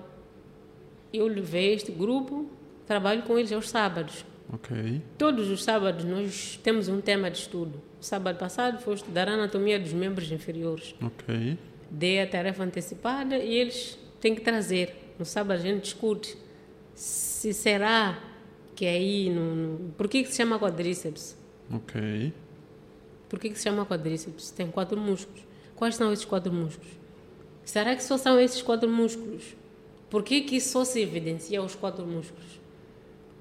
eu 1.13 1.27
levei 1.27 1.75
este 1.75 1.93
grupo, 1.93 2.51
trabalho 2.87 3.23
com 3.23 3.39
eles 3.39 3.53
aos 3.53 3.69
sábados. 3.69 4.25
Okay. 4.53 5.03
Todos 5.19 5.51
os 5.51 5.63
sábados 5.63 6.05
nós 6.05 6.59
temos 6.63 6.89
um 6.89 7.01
tema 7.01 7.31
de 7.31 7.39
estudo. 7.39 7.81
O 8.01 8.05
sábado 8.05 8.39
passado 8.39 8.81
foi 8.81 8.95
estudar 8.95 9.29
a 9.29 9.33
anatomia 9.33 9.79
dos 9.79 9.93
membros 9.93 10.33
inferiores. 10.33 10.95
Okay. 11.03 11.59
Dei 11.91 12.21
a 12.21 12.27
tarefa 12.27 12.65
antecipada 12.65 13.37
e 13.37 13.55
eles 13.55 13.99
têm 14.21 14.35
que 14.35 14.41
trazer 14.41 15.04
no 15.19 15.25
sábado 15.25 15.59
a 15.59 15.61
gente 15.61 15.83
discute 15.83 16.37
se 16.95 17.53
será 17.53 18.19
que 18.75 18.87
aí 18.87 19.31
no, 19.31 19.55
no 19.55 19.93
por 19.93 20.09
que, 20.09 20.23
que 20.23 20.31
se 20.31 20.37
chama 20.37 20.59
quadríceps? 20.59 21.37
Ok. 21.71 22.33
Por 23.29 23.39
que, 23.39 23.51
que 23.51 23.57
se 23.57 23.65
chama 23.65 23.85
quadríceps? 23.87 24.51
Tem 24.51 24.71
quatro 24.71 24.99
músculos. 25.01 25.43
Quais 25.75 25.97
são 25.97 26.13
esses 26.13 26.25
quatro 26.25 26.53
músculos? 26.53 26.93
Será 27.65 27.97
que 27.97 28.03
só 28.03 28.17
são 28.17 28.39
esses 28.39 28.63
quatro 28.63 28.89
músculos? 28.89 29.57
Por 30.11 30.23
que, 30.23 30.43
que 30.43 30.61
só 30.61 30.85
se 30.85 31.01
evidencia 31.01 31.63
os 31.63 31.75
quatro 31.75 32.07
músculos? 32.07 32.61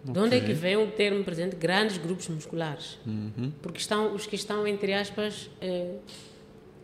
Okay. 0.02 0.14
De 0.14 0.20
onde 0.20 0.36
é 0.36 0.40
que 0.40 0.54
vem 0.54 0.76
o 0.76 0.90
termo 0.92 1.24
presente 1.24 1.56
grandes 1.56 1.98
grupos 1.98 2.28
musculares? 2.28 2.98
Uhum. 3.06 3.52
Porque 3.62 3.78
estão 3.78 4.14
os 4.16 4.26
que 4.26 4.36
estão, 4.36 4.66
entre 4.66 4.94
aspas, 4.94 5.50
eh, 5.62 5.98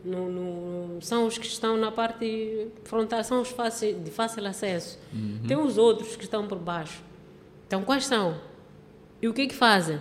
no, 0.04 0.30
no, 0.30 1.02
são 1.02 1.26
os 1.28 1.38
que 1.38 1.46
estão 1.46 1.78
na 1.78 1.92
parte 1.92 2.68
frontal, 2.84 3.24
são 3.24 3.42
os 3.42 3.50
fácil, 3.50 4.00
de 4.00 4.12
fácil 4.12 4.46
acesso. 4.46 5.00
Uhum. 5.14 5.42
Tem 5.48 5.58
os 5.58 5.78
outros 5.78 6.16
que 6.16 6.24
estão 6.24 6.48
por 6.48 6.58
baixo. 6.58 7.02
Então, 7.68 7.84
quais 7.84 8.06
são? 8.06 8.40
E 9.22 9.28
o 9.28 9.34
que 9.34 9.48
que 9.48 9.56
fazem? 9.56 10.00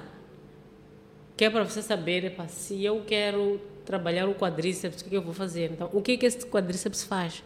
Que 1.37 1.45
é 1.45 1.51
para 1.51 1.65
você 1.65 1.83
saber, 1.83 2.25
epa, 2.25 2.49
se 2.49 2.85
eu 2.85 3.03
quero 3.07 3.61
trabalhar 3.85 4.29
o 4.29 4.35
quadríceps, 4.35 5.01
o 5.01 5.05
que, 5.05 5.11
que 5.11 5.17
eu 5.17 5.23
vou 5.23 5.35
fazer? 5.35 5.71
Então, 5.73 5.89
o 5.93 6.03
que 6.03 6.17
que 6.17 6.27
esse 6.27 6.47
quadríceps 6.47 7.05
faz? 7.05 7.43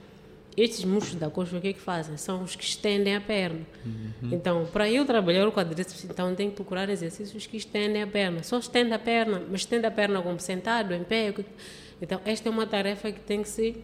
Estes 0.56 0.84
músculos 0.84 1.18
da 1.18 1.30
coxa, 1.30 1.56
o 1.56 1.60
que 1.60 1.72
que 1.72 1.80
fazem? 1.80 2.16
São 2.18 2.42
os 2.42 2.54
que 2.54 2.64
estendem 2.64 3.16
a 3.16 3.20
perna. 3.20 3.60
Uhum. 3.86 4.30
Então, 4.32 4.66
para 4.70 4.90
eu 4.90 5.06
trabalhar 5.06 5.48
o 5.48 5.52
quadríceps, 5.52 6.04
então 6.04 6.34
tenho 6.34 6.50
que 6.50 6.56
procurar 6.56 6.90
exercícios 6.90 7.46
que 7.46 7.56
estendem 7.56 8.02
a 8.02 8.06
perna. 8.06 8.42
Só 8.42 8.58
estende 8.58 8.92
a 8.92 8.98
perna, 8.98 9.42
mas 9.50 9.62
estende 9.62 9.86
a 9.86 9.90
perna 9.90 10.20
como 10.20 10.38
sentado, 10.38 10.92
em 10.94 11.04
pé. 11.04 11.34
Então, 12.02 12.20
esta 12.24 12.48
é 12.48 12.50
uma 12.50 12.66
tarefa 12.66 13.12
que 13.12 13.20
tem 13.20 13.44
que 13.44 13.48
ser. 13.48 13.76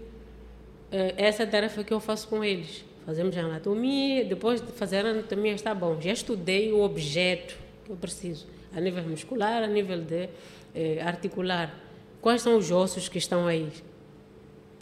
Uh, 0.90 1.14
essa 1.16 1.44
é 1.44 1.46
a 1.46 1.48
tarefa 1.48 1.84
que 1.84 1.94
eu 1.94 2.00
faço 2.00 2.26
com 2.26 2.42
eles. 2.42 2.84
Fazemos 3.06 3.36
a 3.38 3.42
anatomia, 3.42 4.24
depois 4.24 4.60
de 4.60 4.72
fazer 4.72 5.06
a 5.06 5.10
anatomia 5.10 5.52
está 5.52 5.72
bom. 5.72 6.00
Já 6.00 6.12
estudei 6.12 6.72
o 6.72 6.80
objeto 6.80 7.56
que 7.84 7.92
eu 7.92 7.96
preciso, 7.96 8.46
a 8.74 8.80
nível 8.80 9.04
muscular, 9.04 9.62
a 9.62 9.68
nível 9.68 10.02
de 10.02 10.28
eh, 10.74 11.00
articular. 11.00 11.74
Quais 12.20 12.42
são 12.42 12.58
os 12.58 12.70
ossos 12.70 13.08
que 13.08 13.16
estão 13.16 13.46
aí? 13.46 13.68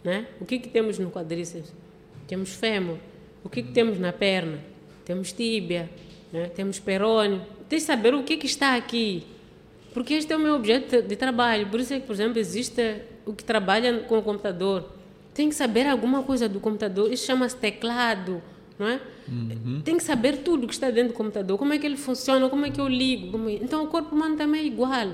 Né? 0.03 0.27
O 0.41 0.45
que, 0.45 0.59
que 0.59 0.67
temos 0.67 0.97
no 0.97 1.11
quadríceps? 1.11 1.71
Temos 2.27 2.49
fêmur. 2.53 2.97
O 3.43 3.49
que, 3.49 3.61
que 3.61 3.71
temos 3.71 3.99
na 3.99 4.11
perna? 4.11 4.59
Temos 5.05 5.31
tíbia, 5.31 5.89
né? 6.33 6.49
temos 6.53 6.79
perônio. 6.79 7.41
Tem 7.69 7.79
que 7.79 7.85
saber 7.85 8.13
o 8.13 8.23
que, 8.23 8.35
que 8.35 8.47
está 8.47 8.75
aqui. 8.75 9.25
Porque 9.93 10.15
este 10.15 10.33
é 10.33 10.35
o 10.35 10.39
meu 10.39 10.55
objeto 10.55 11.01
de 11.01 11.15
trabalho. 11.15 11.67
Por 11.67 11.79
isso 11.79 11.93
é 11.93 11.99
que, 11.99 12.07
por 12.07 12.13
exemplo, 12.13 12.39
existe 12.39 13.01
o 13.27 13.33
que 13.33 13.43
trabalha 13.43 13.99
com 14.07 14.17
o 14.17 14.21
computador 14.23 14.85
tem 15.33 15.49
que 15.49 15.55
saber 15.55 15.85
alguma 15.85 16.23
coisa 16.23 16.49
do 16.49 16.59
computador. 16.59 17.13
Isso 17.13 17.27
chama-se 17.27 17.55
teclado, 17.55 18.41
não 18.79 18.87
é? 18.87 18.99
Uhum. 19.27 19.81
Tem 19.83 19.95
que 19.95 20.03
saber 20.03 20.37
tudo 20.37 20.65
que 20.65 20.73
está 20.73 20.89
dentro 20.89 21.09
do 21.09 21.13
computador. 21.13 21.59
Como 21.59 21.73
é 21.73 21.77
que 21.77 21.85
ele 21.85 21.95
funciona, 21.95 22.49
como 22.49 22.65
é 22.65 22.71
que 22.71 22.81
eu 22.81 22.87
ligo. 22.87 23.37
É... 23.47 23.53
Então, 23.53 23.83
o 23.83 23.87
corpo 23.87 24.15
humano 24.15 24.35
também 24.35 24.61
é 24.61 24.65
igual. 24.65 25.09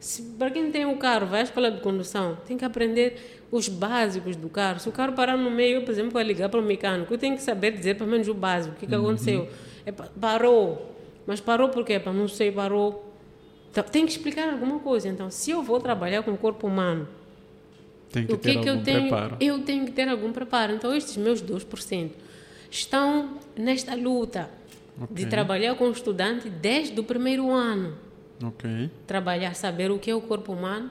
Se, 0.00 0.22
para 0.36 0.50
quem 0.50 0.72
tem 0.72 0.84
um 0.84 0.96
carro, 0.96 1.26
vai 1.26 1.40
à 1.40 1.42
escola 1.44 1.70
de 1.70 1.80
condução, 1.80 2.38
tem 2.44 2.56
que 2.56 2.64
aprender 2.64 3.40
os 3.52 3.68
básicos 3.68 4.34
do 4.34 4.48
carro. 4.48 4.80
Se 4.80 4.88
o 4.88 4.92
carro 4.92 5.12
parar 5.12 5.36
no 5.36 5.50
meio, 5.50 5.84
por 5.84 5.92
exemplo, 5.92 6.10
para 6.10 6.24
ligar 6.24 6.48
para 6.48 6.58
o 6.58 6.62
mecânico, 6.62 7.14
eu 7.14 7.18
tenho 7.18 7.36
que 7.36 7.42
saber 7.42 7.70
dizer 7.70 7.96
pelo 7.96 8.10
menos 8.10 8.26
o 8.26 8.34
básico. 8.34 8.74
O 8.74 8.78
que, 8.78 8.86
que 8.86 8.94
uhum. 8.94 9.02
aconteceu? 9.02 9.48
É, 9.86 9.92
parou. 9.92 10.96
Mas 11.24 11.40
parou 11.40 11.68
por 11.68 11.84
quê? 11.84 12.00
Para 12.00 12.12
não 12.12 12.26
sei, 12.26 12.50
parou. 12.50 13.12
Então, 13.70 13.84
tem 13.84 14.04
que 14.04 14.10
explicar 14.10 14.50
alguma 14.50 14.80
coisa. 14.80 15.08
Então, 15.08 15.30
se 15.30 15.52
eu 15.52 15.62
vou 15.62 15.78
trabalhar 15.78 16.24
com 16.24 16.32
o 16.32 16.36
corpo 16.36 16.66
humano, 16.66 17.06
tem 18.10 18.26
que 18.26 18.32
o 18.32 18.38
que 18.38 18.44
ter 18.44 18.58
é 18.58 18.62
que 18.62 18.68
algum 18.68 18.80
eu 18.80 18.84
tenho? 18.84 19.00
preparo. 19.00 19.36
Eu 19.40 19.58
tenho 19.60 19.84
que 19.84 19.92
ter 19.92 20.08
algum 20.08 20.32
preparo. 20.32 20.74
Então, 20.74 20.94
estes 20.94 21.16
meus 21.16 21.42
2% 21.42 22.10
estão 22.70 23.38
nesta 23.56 23.94
luta 23.94 24.50
okay. 25.00 25.24
de 25.24 25.26
trabalhar 25.26 25.74
com 25.74 25.84
o 25.84 25.92
estudante 25.92 26.48
desde 26.48 26.98
o 26.98 27.04
primeiro 27.04 27.50
ano. 27.50 27.96
Trabalhar, 29.06 29.54
saber 29.54 29.90
o 29.90 29.98
que 29.98 30.10
é 30.10 30.14
o 30.14 30.20
corpo 30.20 30.52
humano, 30.52 30.90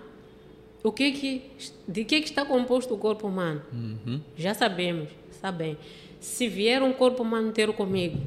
o 0.83 0.91
que 0.91 1.11
que, 1.11 1.41
de 1.87 2.03
que, 2.03 2.21
que 2.21 2.29
está 2.29 2.45
composto 2.45 2.93
o 2.93 2.97
corpo 2.97 3.27
humano. 3.27 3.61
Uhum. 3.71 4.21
Já 4.35 4.53
sabemos, 4.53 5.09
está 5.31 5.51
bem. 5.51 5.77
Se 6.19 6.47
vier 6.47 6.81
um 6.81 6.93
corpo 6.93 7.23
humano 7.23 7.51
ter 7.51 7.71
comigo, 7.73 8.19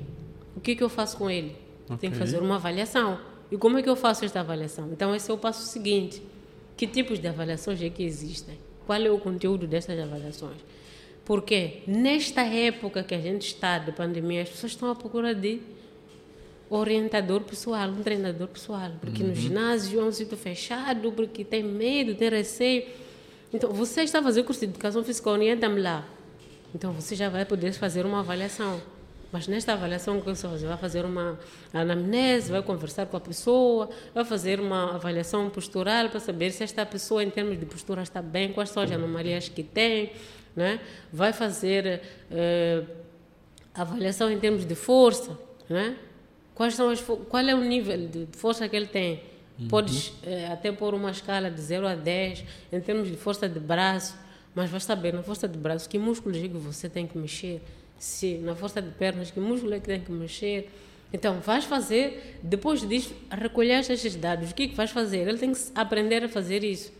o 0.56 0.60
que, 0.60 0.74
que 0.74 0.82
eu 0.82 0.88
faço 0.88 1.16
com 1.16 1.30
ele? 1.30 1.56
Okay. 1.84 1.98
Tenho 1.98 2.12
que 2.12 2.18
fazer 2.18 2.38
uma 2.38 2.56
avaliação. 2.56 3.18
E 3.50 3.56
como 3.56 3.78
é 3.78 3.82
que 3.82 3.88
eu 3.88 3.96
faço 3.96 4.24
esta 4.24 4.40
avaliação? 4.40 4.90
Então, 4.92 5.14
esse 5.14 5.30
é 5.30 5.34
o 5.34 5.38
passo 5.38 5.66
seguinte. 5.66 6.22
Que 6.76 6.86
tipos 6.86 7.18
de 7.18 7.28
avaliações 7.28 7.82
é 7.82 7.90
que 7.90 8.02
existem? 8.02 8.56
Qual 8.90 9.00
é 9.00 9.08
o 9.08 9.20
conteúdo 9.20 9.68
dessas 9.68 9.96
avaliações? 9.96 10.56
Porque 11.24 11.84
nesta 11.86 12.40
época 12.42 13.04
que 13.04 13.14
a 13.14 13.20
gente 13.20 13.46
está 13.46 13.78
de 13.78 13.92
pandemia, 13.92 14.42
as 14.42 14.48
pessoas 14.48 14.72
estão 14.72 14.90
à 14.90 14.96
procura 14.96 15.32
de 15.32 15.60
orientador 16.68 17.42
pessoal, 17.42 17.88
um 17.88 18.02
treinador 18.02 18.48
pessoal. 18.48 18.90
Porque 19.00 19.22
uhum. 19.22 19.28
no 19.28 19.34
ginásio 19.36 20.00
é 20.00 20.02
um 20.02 20.10
sítio 20.10 20.36
fechado, 20.36 21.12
porque 21.12 21.44
tem 21.44 21.62
medo, 21.62 22.16
tem 22.16 22.30
receio. 22.30 22.84
Então, 23.54 23.70
você 23.72 24.02
está 24.02 24.20
fazendo 24.20 24.44
curso 24.44 24.58
de 24.58 24.72
educação 24.72 25.04
física, 25.04 25.30
orienta-me 25.30 25.80
lá. 25.80 26.04
Então, 26.74 26.92
você 26.92 27.14
já 27.14 27.28
vai 27.28 27.44
poder 27.44 27.72
fazer 27.74 28.04
uma 28.04 28.18
avaliação. 28.18 28.82
Mas 29.32 29.46
nesta 29.46 29.72
avaliação, 29.72 30.20
que 30.20 30.28
você 30.28 30.46
vai 30.66 30.76
fazer 30.76 31.04
uma 31.04 31.38
anamnese, 31.72 32.50
vai 32.50 32.62
conversar 32.62 33.06
com 33.06 33.16
a 33.16 33.20
pessoa, 33.20 33.88
vai 34.12 34.24
fazer 34.24 34.58
uma 34.58 34.96
avaliação 34.96 35.48
postural 35.48 36.08
para 36.08 36.18
saber 36.18 36.50
se 36.50 36.64
esta 36.64 36.84
pessoa, 36.84 37.22
em 37.22 37.30
termos 37.30 37.58
de 37.58 37.64
postura, 37.64 38.02
está 38.02 38.20
bem, 38.20 38.52
quais 38.52 38.70
são 38.70 38.82
as 38.82 38.90
anomalias 38.90 39.48
que 39.48 39.62
tem, 39.62 40.12
né? 40.56 40.80
vai 41.12 41.32
fazer 41.32 42.02
eh, 42.30 42.82
avaliação 43.72 44.30
em 44.30 44.38
termos 44.38 44.66
de 44.66 44.74
força, 44.74 45.38
né? 45.68 45.96
quais 46.52 46.74
são 46.74 46.90
as, 46.90 47.00
qual 47.00 47.42
é 47.42 47.54
o 47.54 47.60
nível 47.60 48.08
de 48.08 48.26
força 48.32 48.68
que 48.68 48.74
ele 48.74 48.86
tem. 48.86 49.22
Uhum. 49.60 49.68
Podes 49.68 50.12
eh, 50.24 50.48
até 50.50 50.72
pôr 50.72 50.92
uma 50.92 51.12
escala 51.12 51.48
de 51.48 51.60
0 51.60 51.86
a 51.86 51.94
10 51.94 52.44
em 52.72 52.80
termos 52.80 53.08
de 53.08 53.16
força 53.16 53.48
de 53.48 53.60
braço, 53.60 54.18
mas 54.56 54.68
vai 54.68 54.80
saber 54.80 55.14
na 55.14 55.22
força 55.22 55.46
de 55.46 55.56
braço 55.56 55.88
que 55.88 56.00
músculos 56.00 56.36
é 56.36 56.48
que 56.48 56.48
você 56.48 56.88
tem 56.88 57.06
que 57.06 57.16
mexer 57.16 57.62
se 58.00 58.38
na 58.38 58.54
força 58.54 58.80
de 58.80 58.90
pernas, 58.92 59.30
que 59.30 59.38
músculo 59.38 59.74
é 59.74 59.78
que 59.78 59.86
tem 59.86 60.00
que 60.00 60.10
mexer. 60.10 60.70
Então, 61.12 61.38
vais 61.40 61.66
fazer, 61.66 62.38
depois 62.42 62.80
disso, 62.88 63.14
recolher 63.30 63.78
estes 63.80 64.16
dados. 64.16 64.50
O 64.50 64.54
que, 64.54 64.62
é 64.62 64.68
que 64.68 64.74
vais 64.74 64.90
fazer? 64.90 65.28
Ele 65.28 65.36
tem 65.36 65.52
que 65.52 65.60
aprender 65.74 66.24
a 66.24 66.28
fazer 66.28 66.64
isso. 66.64 66.90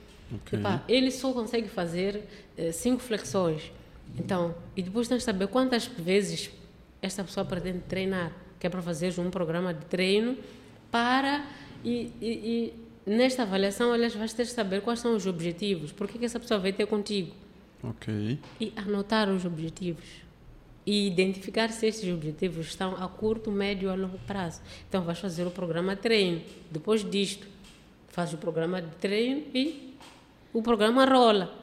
Okay. 0.43 0.59
Epa, 0.59 0.85
ele 0.87 1.11
só 1.11 1.33
consegue 1.33 1.69
fazer 1.69 2.23
eh, 2.57 2.71
cinco 2.71 3.01
flexões. 3.01 3.73
Então, 4.19 4.55
e 4.77 4.83
depois 4.83 5.09
tens 5.09 5.19
de 5.19 5.25
saber 5.25 5.47
quantas 5.47 5.87
vezes 5.87 6.51
esta 7.01 7.25
pessoa 7.25 7.47
pretende 7.47 7.81
treinar, 7.89 8.33
que 8.59 8.67
é 8.67 8.71
para 8.71 8.83
fazer 8.83 9.19
um 9.19 9.31
programa 9.31 9.73
de 9.73 9.87
treino 9.87 10.37
para. 10.91 11.47
E, 11.83 12.13
e, 12.21 12.75
e 13.07 13.11
nesta 13.11 13.45
avaliação, 13.45 13.95
elas 13.95 14.15
vais 14.15 14.35
ter 14.35 14.45
de 14.45 14.51
saber 14.51 14.83
quais 14.83 15.01
são 15.01 15.17
os 15.17 15.27
objetivos, 15.27 15.93
por 15.93 16.07
que 16.07 16.23
essa 16.23 16.39
pessoa 16.39 16.61
vai 16.61 16.75
ter 16.75 16.87
contigo. 16.87 17.33
Ok. 17.83 18.39
E 18.61 18.73
anotar 18.77 19.31
os 19.31 19.47
objetivos 19.47 20.29
e 20.91 21.07
identificar 21.07 21.71
se 21.71 21.87
estes 21.87 22.13
objetivos 22.13 22.67
estão 22.67 22.97
a 22.97 23.07
curto, 23.07 23.49
médio 23.49 23.89
ou 23.89 23.95
a 23.95 23.97
longo 23.97 24.19
prazo. 24.27 24.61
Então, 24.89 25.05
vais 25.05 25.21
fazer 25.21 25.47
o 25.47 25.51
programa 25.53 25.95
treino. 25.95 26.43
Depois 26.69 27.09
disto, 27.09 27.47
faz 28.09 28.33
o 28.33 28.37
programa 28.37 28.83
de 28.83 28.89
treino 28.97 29.45
e 29.55 29.95
o 30.53 30.61
programa 30.61 31.05
rola. 31.05 31.55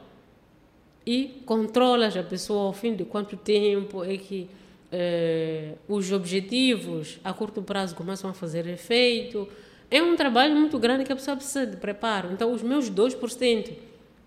E 1.04 1.42
controlas 1.44 2.16
a 2.16 2.22
pessoa 2.22 2.68
ao 2.68 2.72
fim 2.72 2.96
de 2.96 3.04
quanto 3.04 3.36
tempo 3.36 4.02
é 4.02 4.16
que 4.16 4.48
eh, 4.90 5.74
os 5.86 6.10
objetivos 6.10 7.20
a 7.22 7.34
curto 7.34 7.60
prazo 7.60 7.94
começam 7.94 8.30
a 8.30 8.32
fazer 8.32 8.66
efeito. 8.66 9.46
É 9.90 10.02
um 10.02 10.16
trabalho 10.16 10.56
muito 10.56 10.78
grande 10.78 11.04
que 11.04 11.12
a 11.12 11.16
pessoa 11.16 11.36
precisa 11.36 11.66
de 11.66 11.76
preparo. 11.76 12.32
Então, 12.32 12.50
os 12.50 12.62
meus 12.62 12.90
2% 12.90 13.72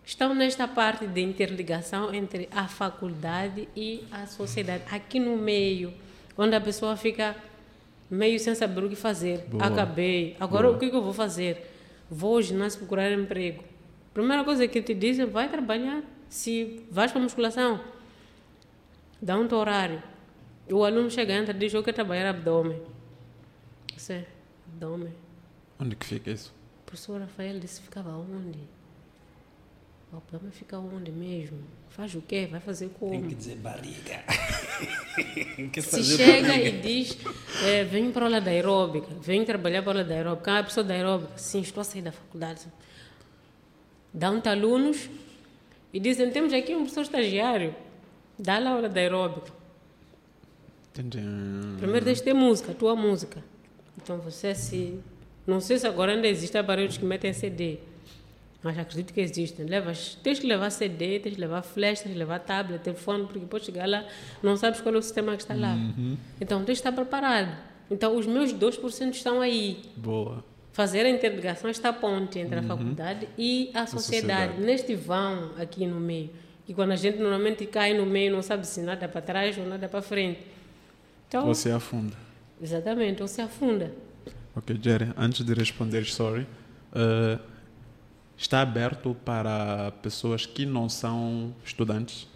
estão 0.06 0.34
nesta 0.34 0.68
parte 0.68 1.08
de 1.08 1.22
interligação 1.22 2.14
entre 2.14 2.50
a 2.52 2.68
faculdade 2.68 3.68
e 3.76 4.04
a 4.12 4.26
sociedade, 4.26 4.84
aqui 4.92 5.20
no 5.20 5.38
meio, 5.38 5.94
onde 6.38 6.56
a 6.56 6.62
pessoa 6.62 6.98
fica 6.98 7.36
meio 8.10 8.40
sem 8.40 8.54
saber 8.56 8.84
o 8.84 8.90
que 8.90 8.96
fazer. 8.96 9.46
Boa. 9.48 9.66
Acabei. 9.66 10.36
Agora 10.40 10.68
Boa. 10.68 10.76
o 10.76 10.80
que, 10.80 10.90
que 10.90 10.96
eu 10.96 11.02
vou 11.02 11.14
fazer? 11.14 11.70
Vou 12.10 12.36
ao 12.36 12.42
ginásio 12.42 12.80
procurar 12.80 13.12
emprego. 13.12 13.64
Primeira 14.14 14.44
coisa 14.44 14.68
que 14.68 14.82
te 14.82 14.94
dizem, 14.94 15.26
vai 15.26 15.48
trabalhar. 15.48 16.04
Se 16.28 16.86
vais 16.92 17.12
para 17.12 17.22
musculação, 17.22 17.80
dá 19.22 19.38
um 19.38 19.54
horário. 19.54 20.02
O 20.70 20.84
aluno 20.84 21.10
chega, 21.10 21.34
entra, 21.34 21.54
diz, 21.54 21.74
eu 21.74 21.84
quero 21.84 21.96
trabalhar 21.96 22.30
abdômen. 22.30 22.82
Você, 23.96 24.26
abdômen. 24.68 25.14
Onde 25.80 25.96
que 25.96 26.06
fica 26.06 26.32
isso? 26.32 26.54
O 26.82 26.86
professor 26.86 27.20
Rafael 27.20 27.60
disse, 27.60 27.82
ficava 27.82 28.12
onde? 28.12 28.60
O 30.14 30.17
abdômen 30.17 30.51
fica 30.51 30.77
onde 30.77 31.09
mesmo? 31.09 31.59
Faz 31.90 32.14
o 32.15 32.22
quê? 32.22 32.45
Vai 32.49 32.59
fazer 32.59 32.90
como? 32.99 33.11
Tem 33.11 33.30
que 33.30 33.35
dizer 33.35 33.56
barriga. 33.56 34.23
Se 35.81 36.03
chega 36.03 36.49
barriga. 36.49 36.67
e 36.69 36.81
diz, 36.81 37.17
é, 37.65 37.85
vem 37.85 38.11
para 38.11 38.23
a 38.23 38.27
aula 38.27 38.41
da 38.41 38.51
aeróbica, 38.51 39.07
vem 39.22 39.45
trabalhar 39.45 39.81
para 39.81 39.91
a 39.91 39.95
aula 39.95 40.03
da 40.03 40.14
aeróbica. 40.14 40.51
Ah, 40.51 40.59
a 40.59 40.64
pessoa 40.65 40.83
da 40.83 40.93
aeróbica, 40.93 41.38
sim, 41.38 41.61
estou 41.61 41.80
a 41.80 41.83
sair 41.85 42.01
da 42.01 42.11
faculdade. 42.11 42.61
Dão-te 44.14 44.49
alunos 44.49 45.09
e 45.93 45.99
dizem, 45.99 46.30
temos 46.30 46.51
aqui 46.51 46.75
um 46.75 46.80
professor 46.80 47.03
estagiário, 47.03 47.73
dá 48.38 48.57
a 48.57 48.69
aula 48.69 48.90
da 48.90 48.99
aeróbica. 48.99 49.53
Primeiro 50.93 52.03
deixa 52.03 52.22
ter 52.22 52.33
música, 52.33 52.73
tua 52.73 52.98
música. 52.98 53.41
Então 54.01 54.17
você 54.17 54.53
se... 54.53 54.99
Não 55.48 55.61
sei 55.61 55.80
se 55.80 55.88
agora 55.88 56.11
ainda 56.11 56.27
existem 56.27 56.59
aparelhos 56.59 56.98
que 56.98 57.06
metem 57.06 57.31
CD 57.31 57.80
mas 58.64 58.77
acredito 58.77 59.14
que 59.14 59.22
existem. 59.22 59.65
Levas, 59.65 60.17
tens 60.22 60.40
que 60.40 60.45
levar 60.45 60.69
CD, 60.69 61.19
tens 61.19 61.35
que 61.35 61.41
levar 61.41 61.61
flash, 61.64 62.01
tens 62.01 62.11
que 62.11 62.17
levar 62.17 62.40
tablet, 62.40 62.81
telefone, 62.81 63.23
porque 63.23 63.40
depois 63.40 63.64
chegar 63.64 63.88
lá, 63.88 64.06
não 64.41 64.56
sabes 64.56 64.81
qual 64.81 64.93
é 64.93 64.98
o 64.98 65.01
sistema 65.01 65.35
que 65.35 65.41
está 65.41 65.56
lá. 65.56 65.73
Uhum. 65.73 66.17
Então 66.40 66.59
tens 66.59 66.80
que 66.80 66.88
estar 66.88 66.91
preparado. 66.91 67.57
Então 67.90 68.15
os 68.15 68.27
meus 68.27 68.53
2% 68.53 69.11
estão 69.11 69.41
aí. 69.41 69.81
Boa. 69.98 70.43
Fazer 70.72 71.06
a 71.06 71.09
interligação, 71.09 71.69
esta 71.69 71.91
ponte 71.91 72.40
entre 72.40 72.59
uhum. 72.59 72.65
a 72.65 72.67
faculdade 72.67 73.27
e 73.38 73.72
a 73.73 73.85
sociedade, 73.85 73.85
a 73.85 74.48
sociedade, 74.48 74.61
neste 74.61 74.95
vão 74.95 75.51
aqui 75.57 75.85
no 75.88 75.99
meio. 75.99 76.30
E 76.67 76.73
quando 76.73 76.91
a 76.91 76.95
gente 76.95 77.17
normalmente 77.17 77.65
cai 77.65 77.93
no 77.93 78.06
meio, 78.06 78.31
não 78.31 78.41
sabe 78.41 78.65
se 78.65 78.81
nada 78.81 79.07
para 79.07 79.22
trás 79.22 79.57
ou 79.57 79.65
nada 79.65 79.90
para 79.90 80.01
frente. 80.01 80.40
Então, 81.27 81.45
você 81.45 81.72
afunda. 81.72 82.15
Exatamente, 82.61 83.22
você 83.22 83.41
afunda. 83.41 83.91
Ok, 84.56 84.77
Jerry, 84.81 85.11
antes 85.17 85.43
de 85.43 85.53
responder, 85.53 86.06
sorry. 86.06 86.45
Uh, 86.93 87.51
está 88.42 88.61
aberto 88.61 89.16
para 89.24 89.92
pessoas 90.02 90.45
que 90.45 90.66
não 90.66 90.90
são 90.90 91.53
estudantes? 91.64 92.28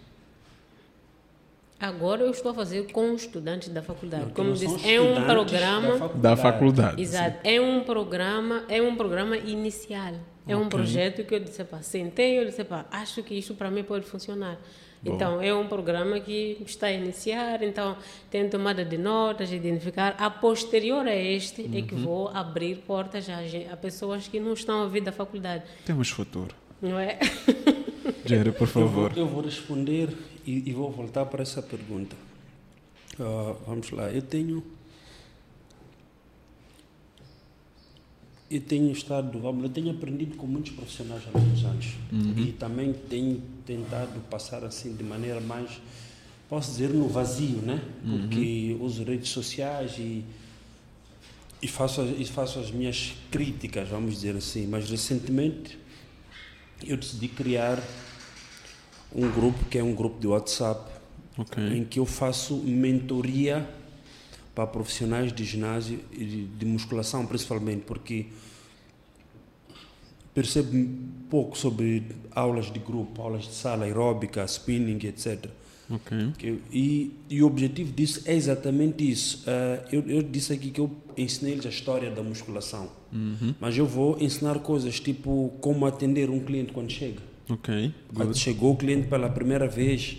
Agora 1.78 2.22
eu 2.22 2.30
estou 2.30 2.52
a 2.52 2.54
fazer 2.54 2.90
com 2.90 3.12
estudantes 3.12 3.68
da 3.68 3.82
faculdade. 3.82 4.24
Não, 4.24 4.30
Como 4.30 4.52
disse, 4.54 4.88
é 4.88 5.00
um 5.00 5.24
programa 5.26 5.88
da 5.88 5.98
faculdade. 5.98 6.20
Da 6.20 6.36
faculdade 6.36 7.02
exato. 7.02 7.38
Sim. 7.42 7.54
É 7.54 7.60
um 7.60 7.84
programa, 7.84 8.64
é 8.68 8.80
um 8.80 8.96
programa 8.96 9.36
inicial. 9.36 10.14
É 10.48 10.54
okay. 10.54 10.66
um 10.66 10.68
projeto 10.68 11.24
que 11.24 11.34
eu 11.34 11.40
disse, 11.40 11.62
pá, 11.64 11.82
sentei, 11.82 12.38
eu 12.38 12.46
disse, 12.46 12.64
pá, 12.64 12.86
acho 12.90 13.22
que 13.22 13.34
isso 13.34 13.54
para 13.54 13.70
mim 13.70 13.82
pode 13.82 14.06
funcionar. 14.06 14.58
Então, 15.04 15.40
é 15.40 15.54
um 15.54 15.66
programa 15.68 16.18
que 16.18 16.58
está 16.66 16.88
a 16.88 16.92
iniciar, 16.92 17.62
então 17.62 17.96
tem 18.30 18.48
tomada 18.48 18.84
de 18.84 18.98
notas, 18.98 19.52
identificar. 19.52 20.16
A 20.18 20.28
posterior 20.28 21.06
a 21.06 21.14
este 21.14 21.62
uhum. 21.62 21.78
é 21.78 21.82
que 21.82 21.94
uhum. 21.94 22.02
vou 22.02 22.28
abrir 22.28 22.78
portas 22.78 23.28
a, 23.28 23.38
a, 23.72 23.76
pessoas 23.76 24.26
que 24.26 24.40
não 24.40 24.52
estão 24.52 24.82
a 24.82 24.86
vir 24.86 25.02
da 25.02 25.12
faculdade. 25.12 25.64
Temos 25.84 26.10
futuro. 26.10 26.54
Não 26.80 26.98
é? 26.98 27.18
Jerry, 28.24 28.52
por 28.52 28.66
favor. 28.66 29.10
Eu 29.10 29.14
vou, 29.14 29.24
eu 29.24 29.26
vou 29.26 29.42
responder 29.42 30.08
e, 30.46 30.68
e, 30.70 30.72
vou 30.72 30.90
voltar 30.90 31.26
para 31.26 31.42
essa 31.42 31.62
pergunta. 31.62 32.16
Uh, 33.18 33.56
vamos 33.66 33.90
lá, 33.90 34.10
eu 34.10 34.22
tenho 34.22 34.62
eu 38.50 38.60
tenho 38.60 38.92
estado, 38.92 39.40
eu 39.44 39.68
tenho 39.68 39.90
aprendido 39.90 40.36
com 40.36 40.46
muitos 40.46 40.72
profissionais 40.72 41.22
há 41.26 41.38
muitos 41.38 41.64
anos 41.64 41.86
uhum. 42.12 42.34
e 42.38 42.52
também 42.52 42.92
tenho 42.92 43.42
tentado 43.64 44.20
passar 44.30 44.64
assim 44.64 44.94
de 44.94 45.02
maneira 45.02 45.40
mais, 45.40 45.80
posso 46.48 46.70
dizer, 46.70 46.90
no 46.90 47.08
vazio, 47.08 47.58
né? 47.58 47.82
Porque 48.04 48.76
uhum. 48.78 48.86
uso 48.86 49.02
redes 49.02 49.30
sociais 49.30 49.96
e, 49.98 50.24
e, 51.60 51.66
faço, 51.66 52.02
e 52.02 52.24
faço 52.24 52.60
as 52.60 52.70
minhas 52.70 53.14
críticas, 53.32 53.88
vamos 53.88 54.14
dizer 54.14 54.36
assim. 54.36 54.66
Mas 54.66 54.88
recentemente 54.88 55.76
eu 56.86 56.96
decidi 56.96 57.26
criar 57.26 57.82
um 59.12 59.28
grupo 59.30 59.64
que 59.64 59.78
é 59.78 59.82
um 59.82 59.94
grupo 59.94 60.20
de 60.20 60.26
WhatsApp 60.28 60.88
okay. 61.36 61.78
em 61.78 61.84
que 61.84 61.98
eu 61.98 62.06
faço 62.06 62.54
mentoria 62.58 63.68
para 64.56 64.66
profissionais 64.66 65.34
de 65.34 65.44
ginásio 65.44 66.00
e 66.10 66.48
de 66.58 66.64
musculação, 66.64 67.26
principalmente, 67.26 67.82
porque 67.82 68.28
percebo 70.32 70.88
pouco 71.28 71.58
sobre 71.58 72.02
aulas 72.30 72.72
de 72.72 72.78
grupo, 72.78 73.20
aulas 73.20 73.44
de 73.44 73.52
sala 73.52 73.84
aeróbica, 73.84 74.42
spinning, 74.46 74.98
etc. 75.06 75.46
Okay. 75.90 76.32
Que, 76.38 76.58
e, 76.72 77.12
e 77.28 77.42
o 77.42 77.46
objetivo 77.46 77.92
disso 77.92 78.22
é 78.24 78.34
exatamente 78.34 79.08
isso. 79.08 79.44
Uh, 79.46 79.88
eu, 79.92 80.02
eu, 80.08 80.22
disse 80.22 80.54
aqui 80.54 80.70
que 80.70 80.80
eu 80.80 80.90
ensinei-lhes 81.18 81.66
a 81.66 81.68
história 81.68 82.10
da 82.10 82.22
musculação, 82.22 82.90
uhum. 83.12 83.54
mas 83.60 83.76
eu 83.76 83.86
vou 83.86 84.16
ensinar 84.18 84.58
coisas 84.60 84.98
tipo 84.98 85.52
como 85.60 85.84
atender 85.84 86.30
um 86.30 86.40
cliente 86.40 86.72
quando 86.72 86.90
chega. 86.90 87.20
Ok. 87.48 87.92
Quando 88.14 88.34
chegou 88.34 88.72
o 88.72 88.76
cliente 88.76 89.06
pela 89.06 89.28
primeira 89.28 89.68
vez, 89.68 90.16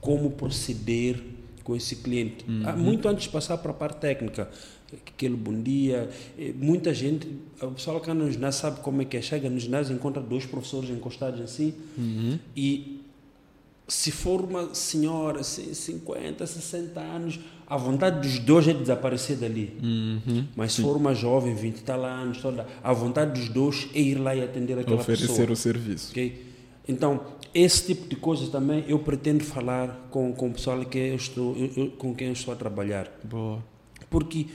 como 0.00 0.32
proceder 0.32 1.29
com 1.62 1.76
esse 1.76 1.96
cliente. 1.96 2.44
Uhum. 2.48 2.76
Muito 2.76 3.08
antes 3.08 3.24
de 3.24 3.30
passar 3.30 3.58
para 3.58 3.70
a 3.70 3.74
parte 3.74 3.98
técnica, 3.98 4.50
aquele 4.92 5.36
bom 5.36 5.60
dia. 5.60 6.08
Muita 6.56 6.92
gente, 6.92 7.28
o 7.60 7.70
pessoal 7.72 8.00
que 8.00 8.12
no 8.12 8.30
ginásio 8.30 8.60
sabe 8.60 8.80
como 8.80 9.02
é 9.02 9.04
que 9.04 9.16
é. 9.16 9.22
Chega 9.22 9.48
no 9.48 9.58
ginásio 9.58 9.94
encontra 9.94 10.22
dois 10.22 10.46
professores 10.46 10.90
encostados 10.90 11.40
assim 11.40 11.74
uhum. 11.96 12.38
e 12.56 13.00
se 13.90 14.12
for 14.12 14.40
uma 14.42 14.72
senhora, 14.72 15.40
assim, 15.40 15.74
50, 15.74 16.46
60 16.46 17.00
anos, 17.00 17.40
a 17.66 17.76
vontade 17.76 18.20
dos 18.20 18.38
dois 18.38 18.68
é 18.68 18.72
desaparecer 18.72 19.36
dali. 19.36 19.76
Uhum. 19.82 20.46
Mas 20.54 20.74
se 20.74 20.82
for 20.82 20.96
uma 20.96 21.12
jovem, 21.12 21.54
20 21.54 21.80
tal 21.82 22.04
anos, 22.04 22.38
toda, 22.38 22.66
a 22.82 22.92
vontade 22.92 23.38
dos 23.38 23.48
dois 23.48 23.88
é 23.94 24.00
ir 24.00 24.14
lá 24.14 24.34
e 24.34 24.42
atender 24.42 24.78
aquela 24.78 25.00
Oferecer 25.00 25.28
pessoa. 25.28 25.50
o 25.50 25.56
serviço. 25.56 26.12
Okay? 26.12 26.46
Então, 26.88 27.20
esse 27.54 27.86
tipo 27.86 28.08
de 28.08 28.16
coisas 28.16 28.48
também 28.48 28.84
eu 28.86 28.98
pretendo 28.98 29.42
falar 29.44 30.08
com, 30.10 30.32
com 30.32 30.48
o 30.48 30.52
pessoal 30.52 30.84
que 30.84 30.98
eu 30.98 31.16
estou, 31.16 31.56
eu, 31.56 31.90
com 31.92 32.14
quem 32.14 32.28
eu 32.28 32.32
estou 32.32 32.52
a 32.54 32.56
trabalhar. 32.56 33.10
Boa. 33.24 33.62
Porque 34.08 34.46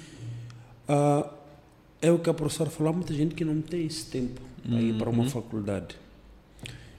uh, 0.89 1.29
é 2.01 2.11
o 2.11 2.19
que 2.19 2.29
a 2.29 2.33
professora 2.33 2.69
falou, 2.69 2.93
muita 2.93 3.13
gente 3.13 3.35
que 3.35 3.43
não 3.45 3.61
tem 3.61 3.85
esse 3.85 4.05
tempo 4.05 4.41
para 4.67 4.81
ir 4.81 4.97
para 4.97 5.09
uma 5.09 5.23
Uhum. 5.23 5.29
faculdade. 5.29 5.95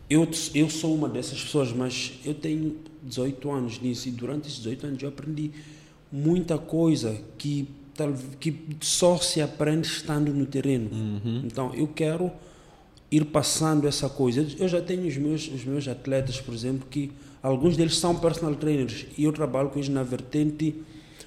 Eu, 0.08 0.28
eu 0.54 0.70
sou 0.70 0.94
uma 0.94 1.08
dessas 1.08 1.42
pessoas, 1.42 1.72
mas 1.72 2.12
eu 2.24 2.32
tenho 2.32 2.76
18 3.02 3.50
anos 3.50 3.80
nisso 3.80 4.08
e 4.08 4.12
durante 4.12 4.48
esses 4.48 4.58
18 4.58 4.86
anos 4.86 5.02
eu 5.02 5.08
aprendi 5.08 5.50
muita 6.12 6.56
coisa 6.58 7.20
que, 7.36 7.68
que 8.38 8.56
só 8.80 9.18
se 9.18 9.40
aprende 9.40 9.88
estando 9.88 10.32
no 10.32 10.46
terreno. 10.46 10.90
Uhum. 10.92 11.42
Então 11.44 11.74
eu 11.74 11.88
quero 11.88 12.30
ir 13.10 13.26
passando 13.26 13.86
essa 13.86 14.08
coisa. 14.08 14.46
Eu 14.58 14.68
já 14.68 14.80
tenho 14.80 15.06
os 15.06 15.16
meus, 15.16 15.48
os 15.48 15.64
meus 15.64 15.86
atletas, 15.86 16.40
por 16.40 16.52
exemplo, 16.52 16.86
que 16.90 17.12
alguns 17.42 17.76
deles 17.76 17.96
são 17.96 18.16
personal 18.16 18.54
trainers 18.54 19.06
e 19.16 19.24
eu 19.24 19.32
trabalho 19.32 19.70
com 19.70 19.78
eles 19.78 19.88
na 19.88 20.02
vertente 20.02 20.74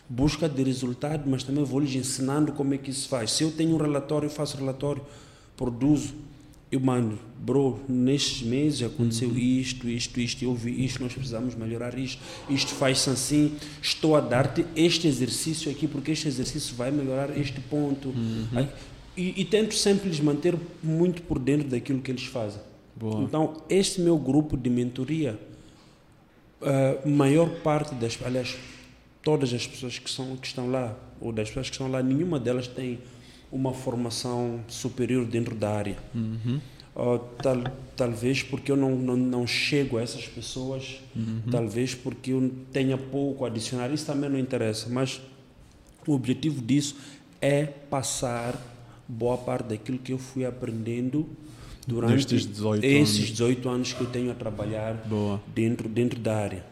busca 0.09 0.49
de 0.49 0.63
resultado, 0.63 1.29
mas 1.29 1.43
também 1.43 1.63
vou 1.63 1.79
lhes 1.79 1.93
ensinando 1.93 2.51
como 2.51 2.73
é 2.73 2.77
que 2.77 2.89
isso 2.89 3.07
faz. 3.07 3.31
Se 3.31 3.43
eu 3.43 3.51
tenho 3.51 3.75
um 3.75 3.77
relatório, 3.77 4.25
eu 4.25 4.31
faço 4.31 4.57
relatório, 4.57 5.03
produzo, 5.55 6.15
eu 6.71 6.79
mando, 6.79 7.17
bro, 7.39 7.79
nestes 7.87 8.45
meses 8.45 8.83
aconteceu 8.83 9.35
isto, 9.35 9.89
isto, 9.89 10.19
isto, 10.19 10.43
eu 10.43 10.53
vi 10.53 10.85
isto, 10.85 11.01
nós 11.01 11.13
precisamos 11.13 11.55
melhorar 11.55 11.97
isto, 11.97 12.21
isto 12.49 12.73
faz-se 12.75 13.09
assim, 13.09 13.55
estou 13.81 14.15
a 14.15 14.19
dar-te 14.19 14.65
este 14.75 15.07
exercício 15.07 15.71
aqui, 15.71 15.87
porque 15.87 16.11
este 16.11 16.27
exercício 16.27 16.75
vai 16.75 16.91
melhorar 16.91 17.35
este 17.37 17.59
ponto. 17.61 18.13
Aí, 18.55 18.69
e, 19.19 19.41
e, 19.41 19.45
tento 19.45 19.75
sempre 19.75 20.07
lhes 20.07 20.21
manter 20.21 20.57
muito 20.81 21.21
por 21.23 21.37
dentro 21.37 21.67
daquilo 21.67 21.99
que 21.99 22.09
eles 22.09 22.23
fazem. 22.23 22.61
Boa. 22.95 23.21
Então, 23.23 23.61
este 23.69 23.99
meu 23.99 24.17
grupo 24.17 24.55
de 24.55 24.69
mentoria, 24.69 25.37
a 26.61 27.07
maior 27.07 27.49
parte 27.61 27.93
das, 27.95 28.17
aliás, 28.23 28.57
todas 29.21 29.53
as 29.53 29.67
pessoas 29.67 29.99
que, 29.99 30.09
são, 30.09 30.37
que 30.37 30.47
estão 30.47 30.71
lá, 30.71 30.95
ou 31.19 31.33
das 31.33 31.49
pessoas 31.49 31.67
que 31.67 31.73
estão 31.73 31.91
lá, 31.91 32.01
nenhuma 32.01 32.39
delas 32.39 32.67
tem 32.67 32.99
uma 33.51 33.73
formação 33.73 34.61
superior 34.67 35.25
dentro 35.25 35.53
da 35.53 35.69
área. 35.69 35.97
Uhum. 36.15 36.61
Uh, 36.95 37.19
tal, 37.41 37.63
talvez 37.95 38.43
porque 38.43 38.71
eu 38.71 38.77
não, 38.77 38.91
não, 38.95 39.15
não 39.15 39.47
chego 39.47 39.97
a 39.97 40.01
essas 40.01 40.27
pessoas, 40.27 41.01
uhum. 41.15 41.41
talvez 41.51 41.93
porque 41.93 42.31
eu 42.31 42.51
tenha 42.71 42.97
pouco 42.97 43.45
a 43.45 43.47
adicionar, 43.47 43.91
isso 43.91 44.05
também 44.05 44.29
não 44.29 44.39
interessa, 44.39 44.89
mas 44.89 45.21
o 46.07 46.13
objetivo 46.13 46.61
disso 46.61 46.97
é 47.41 47.65
passar 47.65 48.59
boa 49.09 49.37
parte 49.37 49.69
daquilo 49.69 49.97
que 49.97 50.13
eu 50.13 50.19
fui 50.19 50.45
aprendendo 50.45 51.27
durante 51.87 52.35
esses 52.35 52.45
18 52.45 52.85
esses 52.85 53.17
anos. 53.17 53.29
18 53.31 53.69
anos 53.69 53.93
que 53.93 54.01
eu 54.01 54.07
tenho 54.07 54.31
a 54.31 54.35
trabalhar 54.35 54.93
Boa. 55.07 55.41
dentro 55.53 55.89
dentro 55.89 56.19
da 56.19 56.37
área. 56.37 56.63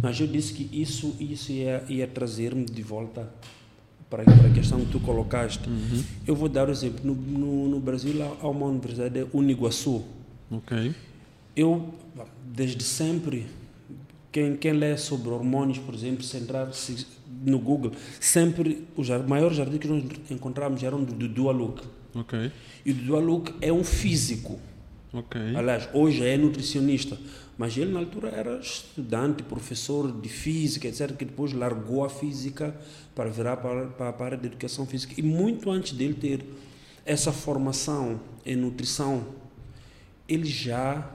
Mas 0.00 0.20
eu 0.20 0.26
disse 0.26 0.54
que 0.54 0.68
isso 0.72 1.16
isso 1.18 1.50
ia, 1.50 1.84
ia 1.88 2.06
trazer-me 2.06 2.64
de 2.64 2.82
volta 2.82 3.28
para, 4.08 4.24
para 4.24 4.48
a 4.48 4.52
questão 4.52 4.80
que 4.84 4.92
tu 4.92 5.00
colocaste. 5.00 5.68
Uhum. 5.68 6.02
Eu 6.26 6.34
vou 6.34 6.48
dar 6.48 6.68
um 6.68 6.72
exemplo. 6.72 7.00
No, 7.04 7.14
no, 7.14 7.68
no 7.68 7.80
Brasil 7.80 8.14
há 8.40 8.48
uma 8.48 8.66
universidade, 8.66 9.26
Uniguaçu. 9.32 10.04
Ok. 10.50 10.94
Eu, 11.54 11.94
desde 12.44 12.82
sempre, 12.82 13.46
quem, 14.32 14.56
quem 14.56 14.72
lê 14.72 14.96
sobre 14.96 15.30
hormônios, 15.30 15.78
por 15.78 15.94
exemplo, 15.94 16.24
se 16.24 16.36
entrar 16.36 16.72
se, 16.72 17.06
no 17.44 17.58
Google, 17.58 17.92
sempre 18.20 18.86
os 18.96 19.08
maiores 19.26 19.58
artigos 19.58 19.80
que 19.80 19.88
nós 19.88 20.30
encontramos 20.30 20.82
eram 20.82 21.02
do 21.02 21.14
Dudu 21.14 21.48
Aluk. 21.48 21.82
Ok. 22.14 22.52
E 22.84 22.90
o 22.90 22.94
Dudu 22.94 23.16
Aluk 23.16 23.54
é 23.60 23.72
um 23.72 23.84
físico. 23.84 24.58
Aliás, 25.56 25.88
hoje 25.92 26.24
é 26.24 26.36
nutricionista. 26.36 27.18
Mas 27.60 27.76
ele, 27.76 27.92
na 27.92 27.98
altura, 27.98 28.28
era 28.28 28.58
estudante, 28.58 29.42
professor 29.42 30.10
de 30.10 30.28
física, 30.30 30.88
etc., 30.88 31.14
que 31.14 31.26
depois 31.26 31.52
largou 31.52 32.02
a 32.02 32.08
física 32.08 32.74
para 33.14 33.28
virar 33.28 33.58
para, 33.58 33.86
para, 33.88 34.12
para 34.14 34.24
a 34.24 34.28
área 34.28 34.38
de 34.38 34.46
educação 34.46 34.86
física. 34.86 35.12
E 35.18 35.22
muito 35.22 35.70
antes 35.70 35.92
dele 35.92 36.14
ter 36.14 36.42
essa 37.04 37.32
formação 37.32 38.20
em 38.46 38.56
nutrição, 38.56 39.26
ele 40.26 40.46
já 40.46 41.10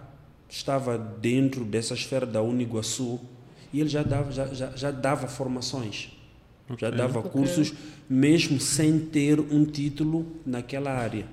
estava 0.47 0.97
dentro 0.97 1.65
dessa 1.65 1.95
esfera 1.95 2.25
da 2.25 2.41
Uniguaçu 2.43 3.19
e 3.73 3.79
ele 3.79 3.89
já 3.89 4.03
dava, 4.03 4.31
já, 4.31 4.45
já, 4.53 4.75
já 4.75 4.91
dava 4.91 5.27
formações. 5.27 6.14
Já 6.77 6.89
dava 6.89 7.19
okay. 7.19 7.31
cursos, 7.31 7.73
mesmo 8.09 8.59
sem 8.59 8.99
ter 8.99 9.39
um 9.39 9.65
título 9.65 10.25
naquela 10.45 10.91
área. 10.91 11.25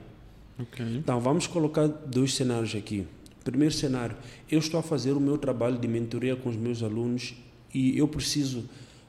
Okay. 0.59 0.97
Então, 0.97 1.21
vamos 1.21 1.47
colocar 1.47 1.87
dois 1.87 2.35
cenários 2.35 2.75
aqui. 2.75 3.07
Primeiro 3.43 3.75
cenário, 3.75 4.17
eu 4.51 4.59
estou 4.59 4.79
a 4.79 4.83
fazer 4.83 5.13
o 5.13 5.21
meu 5.21 5.37
trabalho 5.37 5.79
de 5.79 5.89
mentoria 5.89 6.37
com 6.37 6.49
os 6.49 6.57
meus 6.57 6.83
alunos 6.83 7.35
e 7.75 7.99
eu 7.99 8.07
preciso 8.07 8.61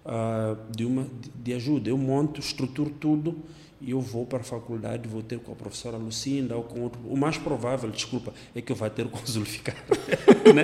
uh, 0.06 0.58
de 0.76 0.86
uma 0.86 1.08
de 1.36 1.54
ajuda. 1.54 1.90
Eu 1.90 1.98
monto, 1.98 2.40
estruturo 2.40 2.90
tudo 2.90 3.36
e 3.86 3.92
eu 3.92 4.00
vou 4.00 4.26
para 4.26 4.40
a 4.40 4.44
faculdade, 4.44 5.08
vou 5.08 5.22
ter 5.22 5.40
com 5.40 5.52
a 5.52 5.56
professora 5.56 5.98
Lucinda 5.98 6.56
ou 6.56 6.64
com 6.64 6.82
outro. 6.82 7.02
O 7.06 7.18
mais 7.18 7.38
provável, 7.38 7.90
desculpa, 7.90 8.34
é 8.56 8.62
que 8.62 8.72
eu 8.72 8.76
vá 8.76 8.90
ter 8.90 9.08
com 9.08 9.22
o 9.22 9.28
Zulficar. 9.28 9.76
né? 10.56 10.64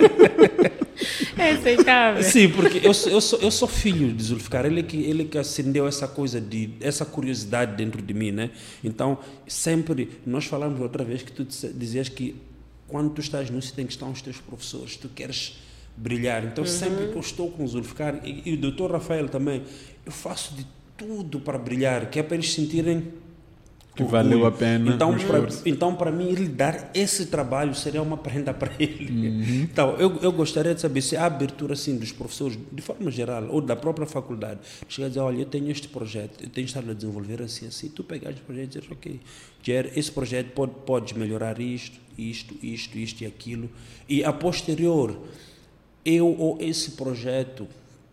É 1.36 1.52
aceitável. 1.52 2.22
Sim, 2.22 2.48
porque 2.50 2.78
eu, 2.78 2.92
eu, 3.10 3.20
sou, 3.20 3.38
eu 3.40 3.50
sou 3.50 3.68
filho 3.68 4.12
de 4.12 4.22
Zulficar, 4.22 4.64
ele 4.64 4.82
que, 4.82 4.96
ele 4.96 5.24
que 5.24 5.38
acendeu 5.38 5.86
essa 5.86 6.08
coisa, 6.08 6.40
de 6.40 6.70
essa 6.80 7.04
curiosidade 7.04 7.76
dentro 7.76 8.00
de 8.00 8.14
mim, 8.14 8.30
né? 8.30 8.50
Então, 8.82 9.18
sempre, 9.46 10.10
nós 10.26 10.46
falamos 10.46 10.80
outra 10.80 11.04
vez 11.04 11.22
que 11.22 11.32
tu 11.32 11.44
dizias 11.44 12.08
que 12.08 12.36
quando 12.86 13.10
tu 13.10 13.20
estás 13.20 13.50
no 13.50 13.60
tem 13.60 13.86
que 13.86 13.92
estar 13.92 14.06
os 14.06 14.20
teus 14.20 14.38
professores, 14.38 14.96
tu 14.96 15.08
queres 15.08 15.60
brilhar. 15.96 16.44
Então, 16.44 16.64
uhum. 16.64 16.70
sempre 16.70 17.08
que 17.08 17.16
eu 17.16 17.20
estou 17.20 17.50
com 17.50 17.64
o 17.64 17.68
Zulficar, 17.68 18.20
e, 18.24 18.42
e 18.50 18.54
o 18.54 18.56
doutor 18.56 18.90
Rafael 18.90 19.28
também, 19.28 19.62
eu 20.04 20.12
faço 20.12 20.54
de 20.54 20.66
tudo 21.00 21.40
para 21.40 21.56
brilhar, 21.56 22.10
que 22.10 22.18
é 22.18 22.22
para 22.22 22.36
eles 22.36 22.52
sentirem 22.52 23.10
que 23.96 24.04
valeu 24.04 24.46
a 24.46 24.52
pena. 24.52 24.94
Então, 24.94 25.16
para, 25.18 25.48
então, 25.66 25.94
para 25.96 26.12
mim, 26.12 26.28
ele 26.28 26.46
dar 26.46 26.90
esse 26.94 27.26
trabalho 27.26 27.74
seria 27.74 28.00
uma 28.00 28.16
prenda 28.16 28.54
para 28.54 28.72
ele. 28.78 29.10
Uhum. 29.10 29.62
Então, 29.62 29.96
eu, 29.96 30.16
eu 30.22 30.30
gostaria 30.30 30.74
de 30.74 30.80
saber 30.80 31.02
se 31.02 31.16
há 31.16 31.26
abertura 31.26 31.72
assim 31.72 31.96
dos 31.96 32.12
professores, 32.12 32.58
de 32.70 32.82
forma 32.82 33.10
geral, 33.10 33.48
ou 33.50 33.60
da 33.60 33.74
própria 33.74 34.06
faculdade, 34.06 34.60
chegar 34.88 35.06
a 35.06 35.08
dizer: 35.08 35.20
olha, 35.20 35.40
eu 35.40 35.46
tenho 35.46 35.70
este 35.70 35.88
projeto, 35.88 36.42
eu 36.42 36.48
tenho 36.48 36.66
estado 36.66 36.90
a 36.90 36.94
desenvolver 36.94 37.42
assim, 37.42 37.66
assim. 37.66 37.88
Tu 37.88 38.04
pegares 38.04 38.38
o 38.38 38.42
projeto 38.42 38.64
e 38.64 38.78
dizer: 38.80 38.92
ok, 38.92 39.20
Jer, 39.62 39.90
esse 39.96 40.12
projeto 40.12 40.52
pode, 40.52 40.72
pode 40.86 41.18
melhorar 41.18 41.60
isto, 41.60 41.98
isto, 42.16 42.54
isto, 42.62 42.96
isto 42.96 43.22
e 43.22 43.26
aquilo. 43.26 43.68
E 44.08 44.22
a 44.22 44.32
posterior, 44.32 45.18
eu 46.04 46.28
ou 46.38 46.58
esse 46.60 46.92
projeto 46.92 47.66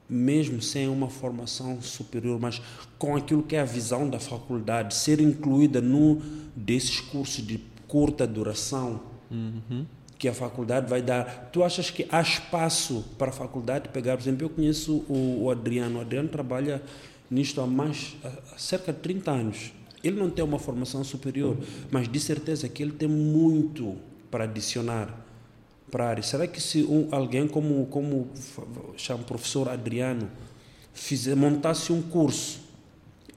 mesmo 0.10 0.62
sem 0.62 0.88
uma 0.88 1.10
formação 1.10 1.82
superior, 1.82 2.40
mas 2.40 2.62
com 2.98 3.16
aquilo 3.16 3.44
que 3.44 3.56
é 3.56 3.60
a 3.60 3.66
visão 3.66 4.10
da 4.10 4.20
faculdade, 4.20 4.96
ser 4.96 5.20
incluída 5.20 5.82
num 5.82 6.22
desses 6.56 7.00
cursos 7.00 7.46
de 7.46 7.60
curta 7.88 8.26
duração 8.26 9.02
uhum. 9.30 9.86
que 10.18 10.28
a 10.28 10.34
faculdade 10.34 10.90
vai 10.90 11.02
dar. 11.02 11.50
Tu 11.52 11.64
achas 11.64 11.90
que 11.90 12.08
há 12.10 12.22
espaço 12.22 13.04
para 13.18 13.30
a 13.30 13.34
faculdade 13.34 13.90
pegar? 13.90 14.16
Por 14.16 14.24
exemplo, 14.24 14.46
eu 14.46 14.50
conheço 14.50 15.06
o, 15.10 15.44
o 15.44 15.52
Adriano. 15.52 16.00
O 16.00 16.02
Adriano 16.02 16.30
trabalha 16.30 16.82
nisto 17.30 17.60
há 17.60 17.68
mais 17.68 18.16
há 18.24 18.58
cerca 18.58 18.94
de 18.94 19.00
30 19.00 19.32
anos. 19.32 19.72
Ele 20.04 20.18
não 20.18 20.30
tem 20.30 20.46
uma 20.46 20.60
formação 20.60 21.04
superior, 21.04 21.58
mas 21.92 22.08
de 22.08 22.20
certeza 22.20 22.70
que 22.70 22.82
ele 22.82 22.94
tem 22.94 23.10
muito 23.10 23.96
para 24.32 24.46
adicionar 24.46 25.27
para 25.92 26.06
a 26.06 26.10
área. 26.10 26.24
Será 26.24 26.48
que 26.48 26.62
se 26.62 26.84
um, 26.84 27.08
alguém 27.12 27.48
como 27.48 27.86
como 27.88 28.30
chama 28.98 29.22
o 29.22 29.26
professor 29.26 29.70
Adriano 29.70 30.30
fizer, 30.94 31.36
montasse 31.36 31.92
um 31.94 32.02
curso, 32.02 32.60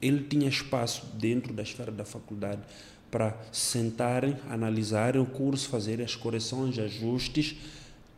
ele 0.00 0.24
tinha 0.24 0.48
espaço 0.48 1.06
dentro 1.14 1.52
da 1.52 1.62
esfera 1.62 1.92
da 1.92 2.04
faculdade 2.04 2.62
para 3.10 3.36
sentarem, 3.52 4.36
analisarem 4.48 5.20
o 5.20 5.26
curso, 5.26 5.68
fazerem 5.68 6.04
as 6.04 6.14
correções, 6.14 6.78
ajustes 6.78 7.56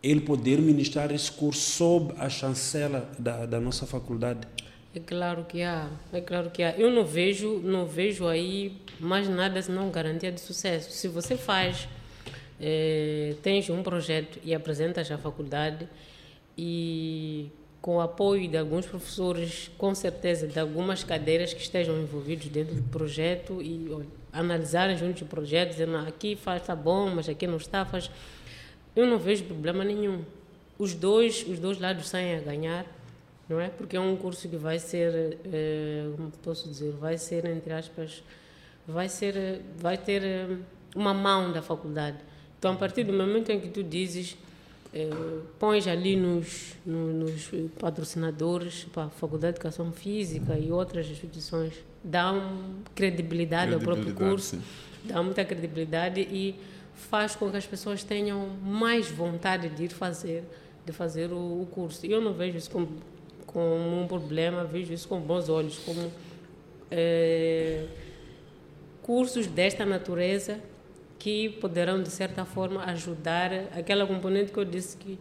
ele 0.02 0.20
poder 0.20 0.60
ministrar 0.60 1.12
esse 1.12 1.30
curso 1.30 1.60
sob 1.60 2.14
a 2.18 2.28
chancela 2.28 3.08
da, 3.18 3.46
da 3.46 3.60
nossa 3.60 3.86
faculdade? 3.86 4.40
É 4.94 5.00
claro 5.00 5.44
que 5.44 5.62
há, 5.62 5.88
é 6.12 6.20
claro 6.20 6.50
que 6.50 6.62
há. 6.62 6.72
Eu 6.72 6.90
não 6.90 7.04
vejo, 7.04 7.60
não 7.60 7.86
vejo 7.86 8.26
aí 8.26 8.76
mais 9.00 9.28
nada 9.28 9.62
senão 9.62 9.90
garantia 9.90 10.30
de 10.30 10.40
sucesso. 10.40 10.90
Se 10.90 11.08
você 11.08 11.36
faz, 11.36 11.88
eh, 12.62 13.34
tens 13.42 13.68
um 13.68 13.82
projeto 13.82 14.38
e 14.44 14.54
apresentas 14.54 15.10
à 15.10 15.18
faculdade 15.18 15.88
e 16.56 17.50
com 17.80 17.96
o 17.96 18.00
apoio 18.00 18.48
de 18.48 18.56
alguns 18.56 18.86
professores, 18.86 19.70
com 19.76 19.94
certeza, 19.94 20.46
de 20.46 20.58
algumas 20.58 21.02
cadeiras 21.02 21.52
que 21.52 21.60
estejam 21.60 22.00
envolvidos 22.00 22.46
dentro 22.46 22.74
do 22.74 22.82
projeto 22.84 23.60
e 23.60 23.88
olha, 23.90 24.06
analisarem 24.32 24.96
juntos 24.96 25.22
o 25.22 25.26
projeto, 25.26 25.70
dizendo 25.70 25.96
aqui 25.96 26.36
faz 26.36 26.62
está 26.62 26.76
bom, 26.76 27.10
mas 27.10 27.28
aqui 27.28 27.46
não 27.46 27.56
está, 27.56 27.84
faz. 27.84 28.10
Eu 28.94 29.06
não 29.06 29.18
vejo 29.18 29.44
problema 29.44 29.84
nenhum. 29.84 30.24
Os 30.78 30.94
dois, 30.94 31.44
os 31.46 31.58
dois 31.58 31.80
lados 31.80 32.08
saem 32.08 32.36
a 32.36 32.40
ganhar 32.40 32.86
não 33.52 33.60
é? 33.60 33.68
Porque 33.68 33.96
é 33.96 34.00
um 34.00 34.16
curso 34.16 34.48
que 34.48 34.56
vai 34.56 34.78
ser, 34.78 35.38
eh, 35.44 36.10
como 36.16 36.30
posso 36.42 36.68
dizer, 36.68 36.92
vai 36.92 37.18
ser 37.18 37.44
entre 37.44 37.72
aspas, 37.72 38.22
vai 38.86 39.08
ser, 39.08 39.60
vai 39.76 39.98
ter 39.98 40.22
eh, 40.22 40.56
uma 40.96 41.12
mão 41.12 41.52
da 41.52 41.60
faculdade. 41.60 42.16
Então, 42.62 42.74
a 42.74 42.76
partir 42.76 43.02
do 43.02 43.12
momento 43.12 43.50
em 43.50 43.58
que 43.58 43.66
tu 43.66 43.82
dizes, 43.82 44.36
eh, 44.94 45.10
pões 45.58 45.88
ali 45.88 46.14
nos, 46.14 46.76
nos 46.86 47.50
patrocinadores 47.76 48.84
para 48.84 49.06
a 49.06 49.10
Faculdade 49.10 49.54
de 49.54 49.58
Educação 49.58 49.90
Física 49.90 50.56
e 50.56 50.70
outras 50.70 51.08
instituições, 51.08 51.72
dá 52.04 52.30
um 52.30 52.84
credibilidade, 52.94 52.94
credibilidade 52.94 53.74
ao 53.74 53.80
próprio 53.80 54.14
curso, 54.14 54.54
sim. 54.54 54.62
dá 55.02 55.20
muita 55.20 55.44
credibilidade 55.44 56.20
e 56.20 56.54
faz 56.94 57.34
com 57.34 57.50
que 57.50 57.56
as 57.56 57.66
pessoas 57.66 58.04
tenham 58.04 58.50
mais 58.62 59.10
vontade 59.10 59.68
de 59.68 59.86
ir 59.86 59.90
fazer 59.90 60.44
de 60.86 60.92
fazer 60.92 61.32
o, 61.32 61.62
o 61.62 61.68
curso. 61.68 62.06
E 62.06 62.12
eu 62.12 62.20
não 62.20 62.32
vejo 62.32 62.58
isso 62.58 62.70
como 62.70 62.88
como 63.44 64.02
um 64.02 64.06
problema, 64.06 64.62
vejo 64.62 64.92
isso 64.92 65.08
com 65.08 65.18
bons 65.18 65.48
olhos, 65.48 65.78
como 65.80 66.12
é, 66.92 67.86
cursos 69.02 69.48
desta 69.48 69.84
natureza 69.84 70.60
que 71.22 71.50
poderão, 71.50 72.02
de 72.02 72.10
certa 72.10 72.44
forma, 72.44 72.82
ajudar 72.86 73.52
aquela 73.78 74.04
componente 74.04 74.50
que 74.50 74.58
eu 74.58 74.64
disse 74.64 74.96
que 74.96 75.16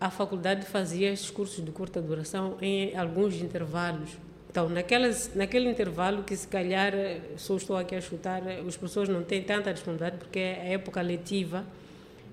a 0.00 0.08
faculdade 0.08 0.64
fazia 0.64 1.12
esses 1.12 1.30
cursos 1.30 1.62
de 1.62 1.70
curta 1.70 2.00
duração 2.00 2.56
em 2.62 2.96
alguns 2.96 3.34
intervalos. 3.34 4.16
Então, 4.50 4.70
naquelas, 4.70 5.34
naquele 5.34 5.68
intervalo 5.68 6.22
que 6.22 6.34
se 6.34 6.48
calhar, 6.48 6.94
só 7.36 7.56
estou 7.56 7.76
aqui 7.76 7.94
a 7.94 8.00
chutar, 8.00 8.40
os 8.66 8.74
professores 8.78 9.10
não 9.10 9.22
têm 9.22 9.42
tanta 9.42 9.70
disponibilidade 9.70 10.16
porque 10.16 10.38
é 10.38 10.72
época 10.72 11.02
letiva, 11.02 11.62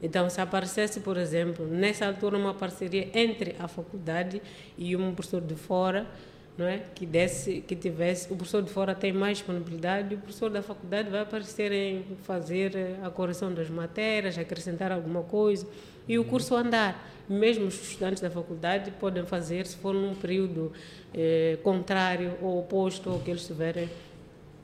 então, 0.02 0.30
se 0.30 0.40
aparecesse, 0.40 1.02
por 1.02 1.18
exemplo, 1.18 1.68
nessa 1.68 2.08
altura 2.08 2.38
uma 2.38 2.54
parceria 2.54 3.10
entre 3.14 3.58
a 3.60 3.68
faculdade 3.68 4.42
e 4.78 4.96
um 4.96 5.14
professor 5.14 5.42
de 5.42 5.56
fora, 5.56 6.08
não 6.58 6.66
é? 6.66 6.82
que 6.94 7.06
desse, 7.06 7.62
que 7.62 7.76
tivesse, 7.76 8.32
o 8.32 8.36
professor 8.36 8.62
de 8.62 8.70
fora 8.70 8.94
tem 8.94 9.12
mais 9.12 9.40
disponibilidade, 9.40 10.16
o 10.16 10.18
professor 10.20 10.50
da 10.50 10.62
faculdade 10.62 11.10
vai 11.10 11.22
aparecer 11.22 11.72
em 11.72 12.04
fazer 12.24 12.98
a 13.04 13.10
correção 13.10 13.54
das 13.54 13.70
matérias, 13.70 14.38
acrescentar 14.38 14.92
alguma 14.92 15.24
coisa 15.24 15.68
e 16.08 16.20
o 16.20 16.26
curso 16.26 16.56
andar. 16.56 17.12
Mesmo 17.28 17.66
os 17.66 17.82
estudantes 17.82 18.22
da 18.22 18.30
faculdade 18.30 18.92
podem 19.00 19.26
fazer 19.26 19.66
se 19.66 19.78
for 19.78 19.94
num 19.94 20.14
período 20.14 20.74
eh, 21.14 21.58
contrário 21.64 22.38
ou 22.42 22.60
oposto 22.60 23.10
ao 23.10 23.20
que 23.20 23.32
eles 23.32 23.42
estiverem 23.42 23.90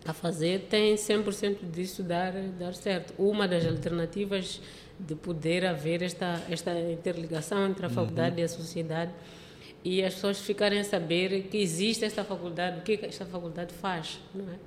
a 0.06 0.14
fazer, 0.14 0.68
tem 0.70 0.96
100% 0.96 1.58
disso 1.72 2.04
dar, 2.04 2.34
dar 2.60 2.74
certo. 2.74 3.14
Uma 3.18 3.48
das 3.48 3.66
alternativas 3.66 4.62
de 5.00 5.16
poder 5.16 5.66
haver 5.66 6.02
esta, 6.02 6.42
esta 6.50 6.78
interligação 6.78 7.66
entre 7.68 7.86
a 7.86 7.90
faculdade 7.90 8.36
uhum. 8.36 8.42
e 8.42 8.44
a 8.44 8.50
sociedade 8.50 9.12
e 9.84 10.04
as 10.04 10.16
pessoas 10.16 10.40
ficarem 10.40 10.80
a 10.80 10.84
saber 10.84 11.44
que 11.44 11.58
existe 11.58 12.04
esta 12.04 12.24
faculdade, 12.24 12.80
o 12.80 12.82
que 12.82 13.00
esta 13.06 13.26
faculdade 13.26 13.74
faz, 13.74 14.20
não 14.34 14.46
é? 14.46 14.58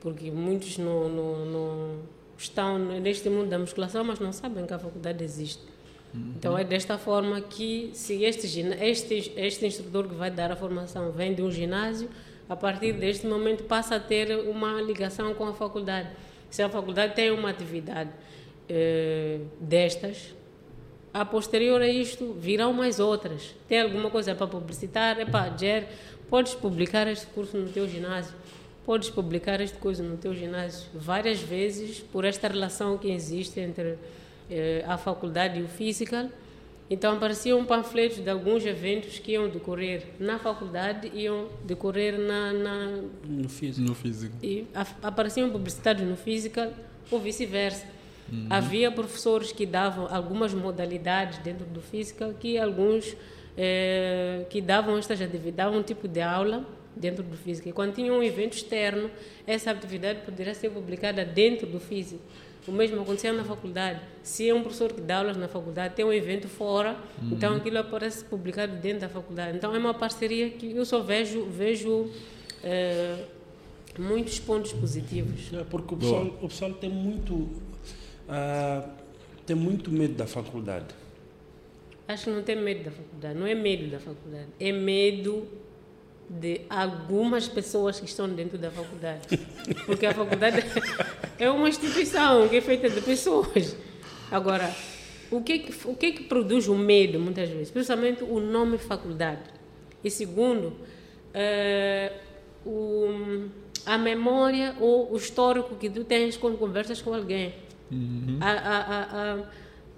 Porque 0.00 0.30
muitos 0.30 0.78
não, 0.78 1.08
não, 1.08 1.46
não 1.46 1.98
estão 2.38 2.78
neste 2.78 3.28
mundo 3.28 3.48
da 3.48 3.58
musculação, 3.58 4.04
mas 4.04 4.20
não 4.20 4.32
sabem 4.32 4.66
que 4.66 4.74
a 4.74 4.78
faculdade 4.78 5.24
existe. 5.24 5.62
Uhum. 6.12 6.34
Então 6.36 6.56
é 6.56 6.62
desta 6.62 6.98
forma 6.98 7.40
que, 7.40 7.90
se 7.94 8.22
este, 8.22 8.46
este, 8.80 9.32
este 9.36 9.66
instrutor 9.66 10.08
que 10.08 10.14
vai 10.14 10.30
dar 10.30 10.52
a 10.52 10.56
formação 10.56 11.10
vem 11.10 11.34
de 11.34 11.42
um 11.42 11.50
ginásio, 11.50 12.08
a 12.48 12.54
partir 12.54 12.92
deste 12.92 13.26
momento 13.26 13.64
passa 13.64 13.96
a 13.96 14.00
ter 14.00 14.30
uma 14.48 14.80
ligação 14.80 15.34
com 15.34 15.46
a 15.46 15.54
faculdade. 15.54 16.10
Se 16.50 16.62
a 16.62 16.68
faculdade 16.68 17.14
tem 17.14 17.30
uma 17.30 17.50
atividade 17.50 18.10
eh, 18.68 19.40
destas, 19.58 20.34
a 21.14 21.24
posterior 21.24 21.80
a 21.80 21.86
isto 21.88 22.34
virão 22.34 22.72
mais 22.72 22.98
outras. 22.98 23.54
Tem 23.68 23.80
alguma 23.80 24.10
coisa 24.10 24.34
para 24.34 24.48
publicitar? 24.48 25.20
Epá, 25.20 25.48
Jer, 25.56 25.86
podes 26.28 26.54
publicar 26.54 27.06
este 27.06 27.26
curso 27.28 27.56
no 27.56 27.68
teu 27.68 27.88
ginásio, 27.88 28.34
podes 28.84 29.10
publicar 29.10 29.60
este 29.60 29.78
coisa 29.78 30.02
no 30.02 30.16
teu 30.16 30.34
ginásio 30.34 30.88
várias 30.92 31.40
vezes 31.40 32.00
por 32.00 32.24
esta 32.24 32.48
relação 32.48 32.98
que 32.98 33.12
existe 33.12 33.60
entre 33.60 33.96
eh, 34.50 34.84
a 34.88 34.98
faculdade 34.98 35.60
e 35.60 35.62
o 35.62 35.68
physical. 35.68 36.28
Então 36.90 37.14
apareciam 37.14 37.64
panfletos 37.64 38.18
de 38.18 38.28
alguns 38.28 38.66
eventos 38.66 39.20
que 39.20 39.32
iam 39.32 39.48
decorrer 39.48 40.02
na 40.18 40.40
faculdade 40.40 41.10
e 41.14 41.22
iam 41.22 41.48
decorrer 41.64 42.18
na, 42.18 42.52
na 42.52 43.02
no 43.24 43.48
físico. 43.48 43.88
No 43.88 43.94
físico. 43.94 44.34
E 44.42 44.66
apareciam 45.00 45.48
publicidades 45.48 46.06
no 46.06 46.16
physical 46.16 46.72
ou 47.08 47.20
vice-versa. 47.20 47.86
Uhum. 48.30 48.46
Havia 48.48 48.90
professores 48.90 49.52
que 49.52 49.66
davam 49.66 50.08
algumas 50.10 50.54
modalidades 50.54 51.38
dentro 51.38 51.64
do 51.66 51.80
física 51.80 52.34
que 52.38 52.58
alguns 52.58 53.16
eh, 53.56 54.46
que 54.50 54.60
davam 54.60 54.98
estas 54.98 55.20
atividades, 55.20 55.56
davam 55.56 55.78
um 55.78 55.82
tipo 55.82 56.08
de 56.08 56.20
aula 56.20 56.64
dentro 56.96 57.22
do 57.22 57.36
físico. 57.36 57.68
E 57.68 57.72
quando 57.72 57.94
tinha 57.94 58.12
um 58.12 58.22
evento 58.22 58.54
externo, 58.54 59.10
essa 59.46 59.70
atividade 59.70 60.20
poderia 60.20 60.54
ser 60.54 60.70
publicada 60.70 61.24
dentro 61.24 61.66
do 61.66 61.78
físico. 61.78 62.22
O 62.66 62.72
mesmo 62.72 63.00
acontecia 63.02 63.32
na 63.32 63.44
faculdade. 63.44 64.00
Se 64.22 64.48
é 64.48 64.54
um 64.54 64.62
professor 64.62 64.92
que 64.92 65.00
dá 65.00 65.18
aulas 65.18 65.36
na 65.36 65.48
faculdade, 65.48 65.94
tem 65.94 66.04
um 66.04 66.12
evento 66.12 66.48
fora, 66.48 66.96
uhum. 67.20 67.30
então 67.32 67.54
aquilo 67.54 67.78
aparece 67.78 68.24
publicado 68.24 68.76
dentro 68.76 69.00
da 69.00 69.08
faculdade. 69.08 69.56
Então 69.56 69.74
é 69.74 69.78
uma 69.78 69.92
parceria 69.92 70.48
que 70.48 70.74
eu 70.74 70.86
só 70.86 71.00
vejo, 71.00 71.44
vejo 71.44 72.10
eh, 72.62 73.18
muitos 73.98 74.40
pontos 74.40 74.72
positivos. 74.72 75.52
É 75.52 75.62
porque 75.64 75.94
o 75.94 75.96
pessoal, 75.98 76.26
o 76.40 76.48
pessoal 76.48 76.72
tem 76.72 76.88
muito 76.88 77.50
uh, 78.28 78.88
tem 79.46 79.56
muito 79.56 79.90
medo 79.90 80.14
da 80.14 80.26
faculdade. 80.26 80.86
Acho 82.06 82.24
que 82.24 82.30
não 82.30 82.42
tem 82.42 82.56
medo 82.56 82.84
da 82.84 82.90
faculdade. 82.90 83.38
Não 83.38 83.46
é 83.46 83.54
medo 83.54 83.90
da 83.90 83.98
faculdade. 83.98 84.48
É 84.60 84.72
medo 84.72 85.48
de 86.28 86.62
algumas 86.68 87.48
pessoas 87.48 88.00
que 88.00 88.06
estão 88.06 88.28
dentro 88.28 88.58
da 88.58 88.70
faculdade. 88.70 89.26
Porque 89.86 90.06
a 90.06 90.14
faculdade 90.14 90.58
é 91.38 91.50
uma 91.50 91.68
instituição 91.68 92.48
que 92.48 92.56
é 92.56 92.60
feita 92.60 92.90
de 92.90 93.00
pessoas. 93.00 93.76
Agora, 94.30 94.74
o 95.30 95.42
que, 95.42 95.58
que, 95.60 95.88
o 95.88 95.94
que, 95.94 96.12
que 96.12 96.24
produz 96.24 96.68
o 96.68 96.74
medo, 96.74 97.18
muitas 97.18 97.48
vezes? 97.48 97.70
Principalmente 97.70 98.22
o 98.22 98.40
nome 98.40 98.78
faculdade. 98.78 99.42
E 100.02 100.10
segundo, 100.10 100.74
é, 101.32 102.12
o, 102.64 103.48
a 103.86 103.96
memória 103.96 104.76
ou 104.80 105.12
o 105.12 105.16
histórico 105.16 105.74
que 105.76 105.88
tu 105.88 106.04
tens 106.04 106.36
quando 106.36 106.58
conversas 106.58 107.00
com 107.00 107.14
alguém. 107.14 107.54
Uhum. 107.94 108.38
A, 108.40 108.50
a, 108.50 109.34
a, 109.34 109.44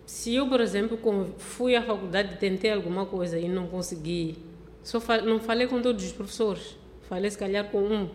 se 0.04 0.34
eu, 0.34 0.48
por 0.48 0.60
exemplo, 0.60 0.98
fui 1.38 1.74
à 1.74 1.82
faculdade, 1.82 2.36
tentei 2.38 2.70
alguma 2.72 3.06
coisa 3.06 3.38
e 3.38 3.48
não 3.48 3.66
consegui, 3.66 4.36
só 4.82 5.00
fa 5.00 5.20
não 5.20 5.40
falei 5.40 5.66
com 5.66 5.82
todos 5.82 6.04
os 6.04 6.12
professores, 6.12 6.76
falei 7.08 7.30
se 7.30 7.38
calhar 7.38 7.64
com 7.70 7.80
um, 7.80 8.08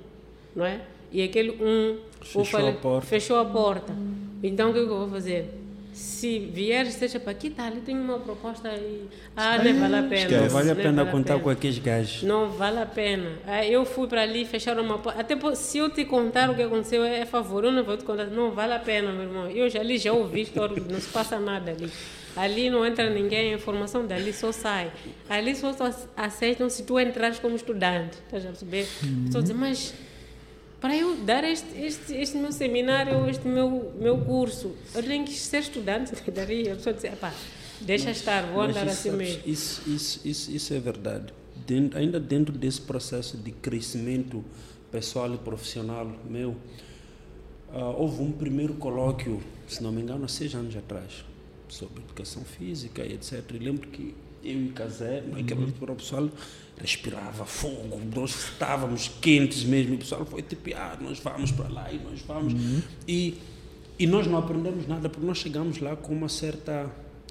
não 0.55 0.65
é? 0.65 0.81
E 1.11 1.21
aquele 1.21 1.51
um 1.51 1.99
fechou, 2.21 2.45
falei, 2.45 2.69
a, 2.69 2.73
porta. 2.73 3.07
fechou 3.07 3.37
a 3.37 3.45
porta. 3.45 3.93
Então 4.41 4.69
o 4.69 4.73
que, 4.73 4.79
é 4.79 4.83
que 4.83 4.89
eu 4.89 4.99
vou 4.99 5.09
fazer? 5.09 5.60
Se 6.01 6.39
vier, 6.39 6.85
seja 6.87 7.19
para 7.19 7.31
aqui, 7.31 7.49
tá, 7.49 7.65
ali 7.65 7.79
tem 7.81 7.95
uma 7.95 8.19
proposta 8.19 8.69
aí. 8.69 9.07
Ah, 9.35 9.57
não 9.57 9.79
vale 9.79 9.95
a 9.95 10.03
pena. 10.03 10.41
Não 10.41 10.49
vale 10.49 10.71
a 10.71 10.75
pena 10.75 11.03
vale 11.03 11.11
contar 11.11 11.33
pena. 11.33 11.43
com 11.43 11.49
aqueles 11.51 11.77
gajos. 11.77 12.23
Não 12.23 12.49
vale 12.49 12.79
a 12.79 12.85
pena. 12.85 13.29
Eu 13.69 13.85
fui 13.85 14.07
para 14.07 14.23
ali, 14.23 14.43
fecharam 14.43 14.83
uma 14.83 14.97
porta. 14.97 15.21
Até 15.21 15.37
se 15.55 15.77
eu 15.77 15.89
te 15.89 16.03
contar 16.03 16.49
o 16.49 16.55
que 16.55 16.63
aconteceu, 16.63 17.03
é 17.03 17.25
favor. 17.25 17.63
Eu 17.63 17.71
não 17.71 17.83
vou 17.83 17.95
te 17.95 18.03
contar. 18.03 18.25
Não 18.25 18.51
vale 18.51 18.73
a 18.73 18.79
pena, 18.79 19.11
meu 19.11 19.23
irmão. 19.23 19.47
Eu 19.49 19.69
já 19.69 19.79
ali 19.79 19.97
já 19.97 20.11
ouvi 20.11 20.41
história, 20.41 20.81
não 20.89 20.99
se 20.99 21.09
passa 21.09 21.39
nada 21.39 21.71
ali. 21.71 21.91
Ali 22.35 22.69
não 22.69 22.85
entra 22.85 23.09
ninguém, 23.09 23.53
a 23.53 23.55
informação 23.55 24.05
dali 24.05 24.33
só 24.33 24.51
sai. 24.51 24.91
Ali 25.29 25.55
só 25.55 25.75
aceitam 26.15 26.69
se 26.69 26.83
tu 26.83 26.99
entrares 26.99 27.39
como 27.39 27.55
estudante. 27.55 28.17
Estás 28.25 28.45
a 28.45 28.47
perceber? 28.47 28.87
Uhum. 29.03 29.25
Estou 29.25 29.39
a 29.39 29.41
dizer, 29.41 29.53
mas 29.53 29.93
para 30.81 30.97
eu 30.97 31.15
dar 31.17 31.43
este, 31.43 31.77
este, 31.77 32.13
este 32.15 32.37
meu 32.37 32.51
seminário, 32.51 33.29
este 33.29 33.47
meu, 33.47 33.93
meu 33.99 34.17
curso, 34.17 34.75
eu 34.95 35.03
tenho 35.03 35.23
que 35.23 35.33
ser 35.33 35.59
estudante, 35.59 36.11
daria 36.31 36.73
a 36.73 36.75
pessoa 36.75 36.93
dizer, 36.93 37.15
pá, 37.17 37.31
deixa 37.79 38.05
mas, 38.05 38.17
estar, 38.17 38.41
vou 38.47 38.63
andar 38.63 38.87
isso, 38.87 39.07
assim 39.07 39.11
mesmo. 39.11 39.41
Isso, 39.45 39.89
isso, 39.89 40.27
isso, 40.27 40.51
isso 40.51 40.73
é 40.73 40.79
verdade. 40.79 41.31
Dentro, 41.67 41.99
ainda 41.99 42.19
dentro 42.19 42.57
desse 42.57 42.81
processo 42.81 43.37
de 43.37 43.51
crescimento 43.51 44.43
pessoal 44.91 45.31
e 45.31 45.37
profissional 45.37 46.11
meu, 46.27 46.49
uh, 47.69 47.95
houve 47.95 48.23
um 48.23 48.31
primeiro 48.31 48.73
colóquio, 48.73 49.39
se 49.67 49.83
não 49.83 49.91
me 49.91 50.01
engano, 50.01 50.25
há 50.25 50.27
seis 50.27 50.55
anos 50.55 50.75
atrás, 50.75 51.23
sobre 51.69 52.01
educação 52.01 52.43
física 52.43 53.05
e 53.05 53.13
etc. 53.13 53.43
E 53.53 53.59
lembro 53.59 53.87
que 53.87 54.15
eu 54.43 54.65
e 54.65 54.69
Casé, 54.69 55.21
naquela 55.21 55.61
altura, 55.61 55.93
o 55.93 55.95
pessoal 55.95 56.27
respirava 56.81 57.45
fogo, 57.45 58.01
nós 58.13 58.31
estávamos 58.31 59.07
quentes 59.21 59.63
mesmo, 59.63 59.95
o 59.95 59.97
pessoal 59.99 60.25
foi 60.25 60.41
tipo, 60.41 60.69
ah, 60.75 60.97
nós 60.99 61.19
vamos 61.19 61.51
para 61.51 61.69
lá 61.69 61.91
e 61.91 61.99
nós 61.99 62.21
vamos. 62.21 62.53
Uhum. 62.53 62.81
E, 63.07 63.37
e 63.99 64.07
nós 64.07 64.25
não 64.25 64.37
aprendemos 64.37 64.87
nada, 64.87 65.07
porque 65.07 65.25
nós 65.25 65.37
chegamos 65.37 65.79
lá 65.79 65.95
com 65.95 66.13
uma 66.13 66.27
certa, 66.27 66.89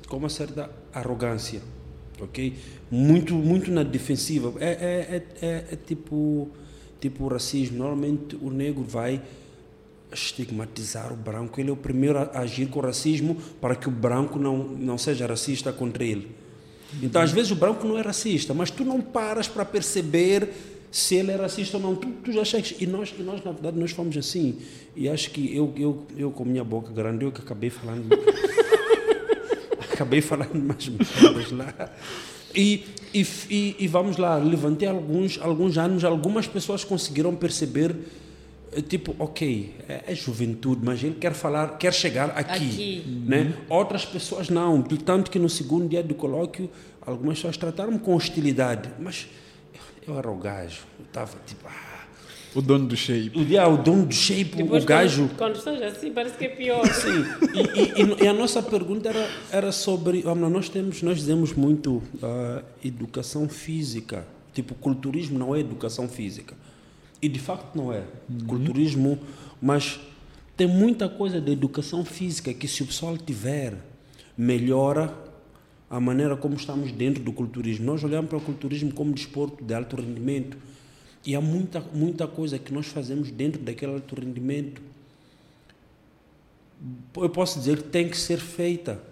com 0.08 0.16
uma 0.16 0.28
certa 0.28 0.70
arrogância, 0.92 1.60
ok? 2.20 2.54
Muito, 2.90 3.34
muito 3.34 3.70
na 3.70 3.82
defensiva. 3.82 4.54
É, 4.60 4.70
é, 4.70 5.16
é, 5.16 5.46
é, 5.46 5.64
é 5.72 5.76
tipo, 5.76 6.48
tipo 7.00 7.26
racismo. 7.26 7.78
Normalmente 7.78 8.36
o 8.40 8.50
negro 8.50 8.84
vai 8.84 9.20
estigmatizar 10.12 11.12
o 11.12 11.16
branco, 11.16 11.60
ele 11.60 11.70
é 11.70 11.72
o 11.72 11.76
primeiro 11.76 12.18
a 12.18 12.40
agir 12.40 12.66
com 12.68 12.80
racismo 12.80 13.36
para 13.60 13.76
que 13.76 13.88
o 13.88 13.92
branco 13.92 14.38
não, 14.38 14.58
não 14.58 14.98
seja 14.98 15.26
racista 15.26 15.72
contra 15.72 16.04
ele. 16.04 16.28
Então, 17.02 17.22
às 17.22 17.30
vezes, 17.30 17.50
o 17.50 17.54
branco 17.54 17.86
não 17.86 17.98
é 17.98 18.02
racista, 18.02 18.52
mas 18.52 18.70
tu 18.70 18.84
não 18.84 19.00
paras 19.00 19.46
para 19.46 19.64
perceber 19.64 20.48
se 20.90 21.14
ele 21.14 21.30
é 21.30 21.36
racista 21.36 21.76
ou 21.76 21.82
não. 21.82 21.94
Tu, 21.94 22.08
tu 22.24 22.32
já 22.32 22.44
chegas. 22.44 22.74
E 22.80 22.86
nós, 22.86 23.14
e 23.18 23.22
nós, 23.22 23.44
na 23.44 23.52
verdade, 23.52 23.78
nós 23.78 23.92
fomos 23.92 24.16
assim. 24.16 24.58
E 24.96 25.08
acho 25.08 25.30
que 25.30 25.54
eu, 25.54 25.72
eu, 25.76 26.06
eu 26.16 26.30
com 26.30 26.44
minha 26.44 26.64
boca 26.64 26.92
grande, 26.92 27.24
eu 27.24 27.32
que 27.32 27.40
acabei 27.40 27.70
falando. 27.70 28.08
acabei 29.92 30.20
falando 30.20 30.54
mais 30.54 30.88
merdas 30.88 31.52
lá. 31.52 31.90
E, 32.54 32.84
e, 33.14 33.76
e, 33.78 33.86
vamos 33.86 34.16
lá, 34.16 34.36
levantei 34.36 34.88
alguns, 34.88 35.38
alguns 35.40 35.78
anos, 35.78 36.04
algumas 36.04 36.48
pessoas 36.48 36.82
conseguiram 36.82 37.34
perceber 37.36 37.94
tipo, 38.88 39.14
ok, 39.18 39.74
é, 39.88 40.04
é, 40.08 40.14
juventude, 40.14 40.80
mas 40.84 41.02
ele 41.02 41.16
quer 41.16 41.32
falar, 41.34 41.76
quer 41.76 41.92
chegar 41.92 42.30
aqui, 42.30 42.52
aqui. 42.52 43.24
né? 43.26 43.42
Uhum. 43.42 43.76
Outras 43.76 44.04
pessoas 44.04 44.48
não, 44.48 44.82
tanto 44.82 45.30
que 45.30 45.38
no 45.38 45.48
segundo 45.48 45.88
dia 45.88 46.02
do 46.02 46.14
colóquio, 46.14 46.70
algumas 47.00 47.38
pessoas 47.38 47.56
trataram 47.56 47.98
com 47.98 48.14
hostilidade, 48.14 48.90
mas 48.98 49.26
eu 50.06 50.16
era 50.16 50.30
o 50.30 50.36
gajo, 50.36 50.82
eu 50.98 51.04
estava 51.04 51.36
tipo, 51.46 51.66
ah, 51.66 51.90
o 52.54 52.60
dono 52.60 52.86
do 52.86 52.96
shape. 52.96 53.32
O, 53.34 53.44
dia, 53.44 53.68
o 53.68 53.76
dono 53.76 54.06
do 54.06 54.14
shape, 54.14 54.56
Depois, 54.56 54.82
o 54.82 54.86
gajo. 54.86 55.30
Quando, 55.36 55.56
estás 55.56 55.80
assim, 55.82 56.10
parece 56.12 56.36
que 56.36 56.46
é 56.46 56.48
pior. 56.48 56.84
Sim. 56.92 57.24
E, 57.54 58.22
e, 58.22 58.24
e, 58.24 58.26
a 58.26 58.32
nossa 58.32 58.60
pergunta 58.60 59.08
era, 59.08 59.30
era 59.52 59.72
sobre. 59.72 60.24
Nós, 60.24 60.68
temos, 60.68 61.00
nós 61.02 61.18
dizemos 61.18 61.52
muito 61.52 62.02
uh, 62.16 62.64
educação 62.84 63.48
física. 63.48 64.26
Tipo, 64.52 64.74
culturismo 64.74 65.38
não 65.38 65.54
é 65.54 65.60
educação 65.60 66.08
física. 66.08 66.56
E 67.22 67.28
de 67.28 67.38
facto 67.38 67.76
não 67.76 67.92
é. 67.92 68.04
Uhum. 68.28 68.46
Culturismo, 68.46 69.18
mas 69.60 70.00
tem 70.56 70.66
muita 70.66 71.08
coisa 71.08 71.40
de 71.40 71.52
educação 71.52 72.04
física 72.04 72.52
que 72.52 72.68
se 72.68 72.82
o 72.82 72.86
pessoal 72.86 73.16
tiver, 73.16 73.74
melhora 74.36 75.14
a 75.88 75.98
maneira 75.98 76.36
como 76.36 76.54
estamos 76.54 76.92
dentro 76.92 77.22
do 77.22 77.32
culturismo. 77.32 77.84
Nós 77.84 78.04
olhamos 78.04 78.28
para 78.28 78.38
o 78.38 78.40
culturismo 78.40 78.92
como 78.92 79.12
desporto 79.12 79.64
de 79.64 79.74
alto 79.74 79.96
rendimento 79.96 80.56
e 81.26 81.34
há 81.34 81.40
muita, 81.40 81.80
muita 81.92 82.26
coisa 82.26 82.58
que 82.58 82.72
nós 82.72 82.86
fazemos 82.86 83.30
dentro 83.30 83.60
daquele 83.60 83.92
alto 83.92 84.14
rendimento. 84.14 84.80
Eu 87.16 87.28
posso 87.28 87.58
dizer 87.58 87.82
que 87.82 87.88
tem 87.88 88.08
que 88.08 88.16
ser 88.16 88.38
feita, 88.38 89.02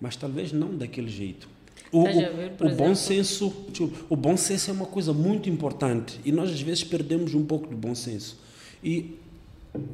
mas 0.00 0.16
talvez 0.16 0.52
não 0.52 0.76
daquele 0.76 1.08
jeito. 1.08 1.48
O, 1.92 2.04
ver, 2.04 2.52
o, 2.58 2.66
o 2.66 2.74
bom 2.74 2.94
senso, 2.94 3.54
tipo, 3.70 3.92
o 4.08 4.16
bom 4.16 4.34
senso 4.34 4.70
é 4.70 4.72
uma 4.72 4.86
coisa 4.86 5.12
muito 5.12 5.50
importante 5.50 6.18
e 6.24 6.32
nós 6.32 6.50
às 6.50 6.60
vezes 6.60 6.82
perdemos 6.82 7.34
um 7.34 7.44
pouco 7.44 7.66
do 7.66 7.76
bom 7.76 7.94
senso. 7.94 8.40
E 8.82 9.18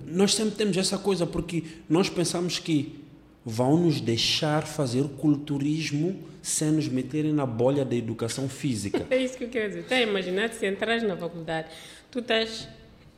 nós 0.06 0.34
sempre 0.34 0.54
temos 0.54 0.76
essa 0.76 0.96
coisa 0.96 1.26
porque 1.26 1.64
nós 1.88 2.08
pensamos 2.08 2.60
que 2.60 3.00
vão 3.44 3.76
nos 3.76 4.00
deixar 4.00 4.66
fazer 4.66 5.04
culturismo 5.18 6.22
sem 6.42 6.70
nos 6.70 6.88
meterem 6.88 7.32
na 7.32 7.46
bolha 7.46 7.84
da 7.84 7.96
educação 7.96 8.48
física. 8.48 9.06
é 9.10 9.16
isso 9.16 9.36
que 9.36 9.44
eu 9.44 9.48
quero 9.48 9.68
dizer. 9.68 9.80
Está 9.80 10.00
imaginar 10.00 10.52
se 10.52 10.66
entras 10.66 11.02
na 11.02 11.16
faculdade, 11.16 11.68
tu 12.10 12.20
estás 12.20 12.68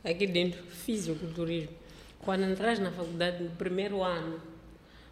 aqui 0.03 0.25
dentro, 0.25 0.63
fisiculturismo. 0.63 1.69
Quando 2.19 2.43
entras 2.43 2.79
na 2.79 2.91
faculdade 2.91 3.43
no 3.43 3.49
primeiro 3.51 4.03
ano, 4.03 4.39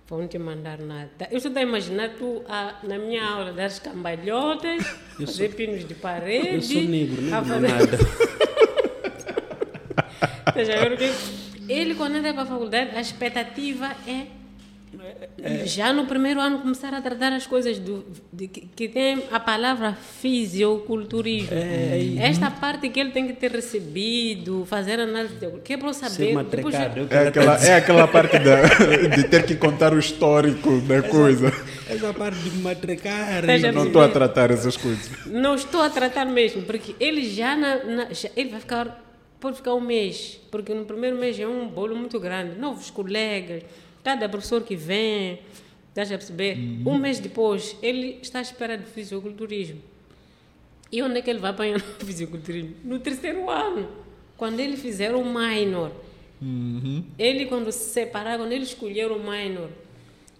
vão 0.09 0.27
te 0.27 0.39
mandar 0.39 0.79
nada. 0.79 1.27
Eu 1.29 1.37
estou 1.37 1.55
a 1.55 1.61
imaginar 1.61 2.09
tu 2.17 2.43
a, 2.47 2.79
na 2.83 2.97
minha 2.97 3.23
aula 3.23 3.53
das 3.53 3.77
cambalhotas, 3.77 4.83
eu 5.19 5.27
fazer 5.27 5.47
sou, 5.49 5.55
pinos 5.55 5.87
de 5.87 5.93
parede. 5.93 6.55
Eu 6.55 6.61
sou 6.61 6.81
negro, 6.81 7.21
não 7.21 7.45
fazer... 7.45 7.67
nada. 7.67 7.97
Ele, 11.69 11.93
quando 11.93 12.15
entra 12.15 12.33
para 12.33 12.41
a 12.41 12.45
faculdade, 12.47 12.95
a 12.95 13.01
expectativa 13.01 13.95
é 14.07 14.38
é, 15.41 15.65
já 15.65 15.93
no 15.93 16.05
primeiro 16.05 16.39
ano 16.39 16.59
começar 16.59 16.93
a 16.93 17.01
tratar 17.01 17.31
as 17.31 17.45
coisas 17.45 17.77
do, 17.79 18.05
de, 18.33 18.47
que, 18.47 18.61
que, 18.61 18.87
tem 18.87 19.23
a 19.31 19.39
palavra 19.39 19.93
fisioculturismo. 19.93 21.49
É, 21.51 21.99
é, 22.17 22.27
Esta 22.27 22.49
parte 22.49 22.89
que 22.89 22.99
ele 22.99 23.11
tem 23.11 23.27
que 23.27 23.33
ter 23.33 23.51
recebido, 23.51 24.65
fazer 24.65 24.99
análise, 24.99 25.35
que 25.63 25.73
é 25.73 25.77
para 25.77 25.93
saber. 25.93 26.35
Depois, 26.43 26.75
é, 26.75 27.27
aquela, 27.27 27.57
é 27.57 27.75
aquela 27.75 28.07
parte 28.07 28.39
da, 28.39 29.15
de 29.15 29.23
ter 29.25 29.45
que 29.45 29.55
contar 29.55 29.93
o 29.93 29.99
histórico 29.99 30.81
da 30.81 31.01
coisa. 31.03 31.53
Essa 31.87 32.13
parte 32.13 32.39
de 32.39 32.57
matricar. 32.57 33.43
Não 33.73 33.85
estou 33.85 34.01
a 34.01 34.09
tratar 34.09 34.51
essas 34.51 34.75
coisas. 34.75 35.09
Não 35.27 35.55
estou 35.55 35.81
a 35.81 35.89
tratar 35.89 36.25
mesmo, 36.25 36.63
porque 36.63 36.95
ele 36.99 37.29
já, 37.29 37.55
na, 37.55 37.83
na, 37.83 38.13
já 38.13 38.29
ele 38.35 38.49
vai 38.49 38.59
ficar 38.59 39.05
pode 39.39 39.55
ficar 39.55 39.73
um 39.73 39.79
mês, 39.79 40.39
porque 40.51 40.73
no 40.73 40.83
primeiro 40.83 41.17
mês 41.17 41.39
é 41.39 41.47
um 41.47 41.67
bolo 41.67 41.95
muito 41.95 42.19
grande, 42.19 42.59
novos 42.59 42.89
colegas, 42.91 43.63
Cada 44.03 44.29
professor 44.29 44.63
que 44.63 44.75
vem, 44.75 45.39
estás 45.89 46.11
a 46.11 46.17
perceber? 46.17 46.57
Uhum. 46.57 46.93
Um 46.93 46.97
mês 46.97 47.19
depois, 47.19 47.75
ele 47.81 48.19
está 48.21 48.39
à 48.39 48.41
espera 48.41 48.77
de 48.77 48.85
fisiculturismo. 48.85 49.81
E 50.91 51.01
onde 51.03 51.19
é 51.19 51.21
que 51.21 51.29
ele 51.29 51.39
vai 51.39 51.51
apanhar 51.51 51.77
o 52.01 52.05
fisiculturismo? 52.05 52.75
No 52.83 52.99
terceiro 52.99 53.49
ano. 53.49 53.87
Quando 54.37 54.59
ele 54.59 54.77
fizer 54.77 55.13
o 55.13 55.23
minor. 55.23 55.91
Uhum. 56.41 57.03
Ele, 57.17 57.45
quando 57.45 57.71
se 57.71 57.89
separar, 57.89 58.37
quando 58.37 58.51
ele 58.53 58.63
escolher 58.63 59.11
o 59.11 59.19
minor, 59.19 59.69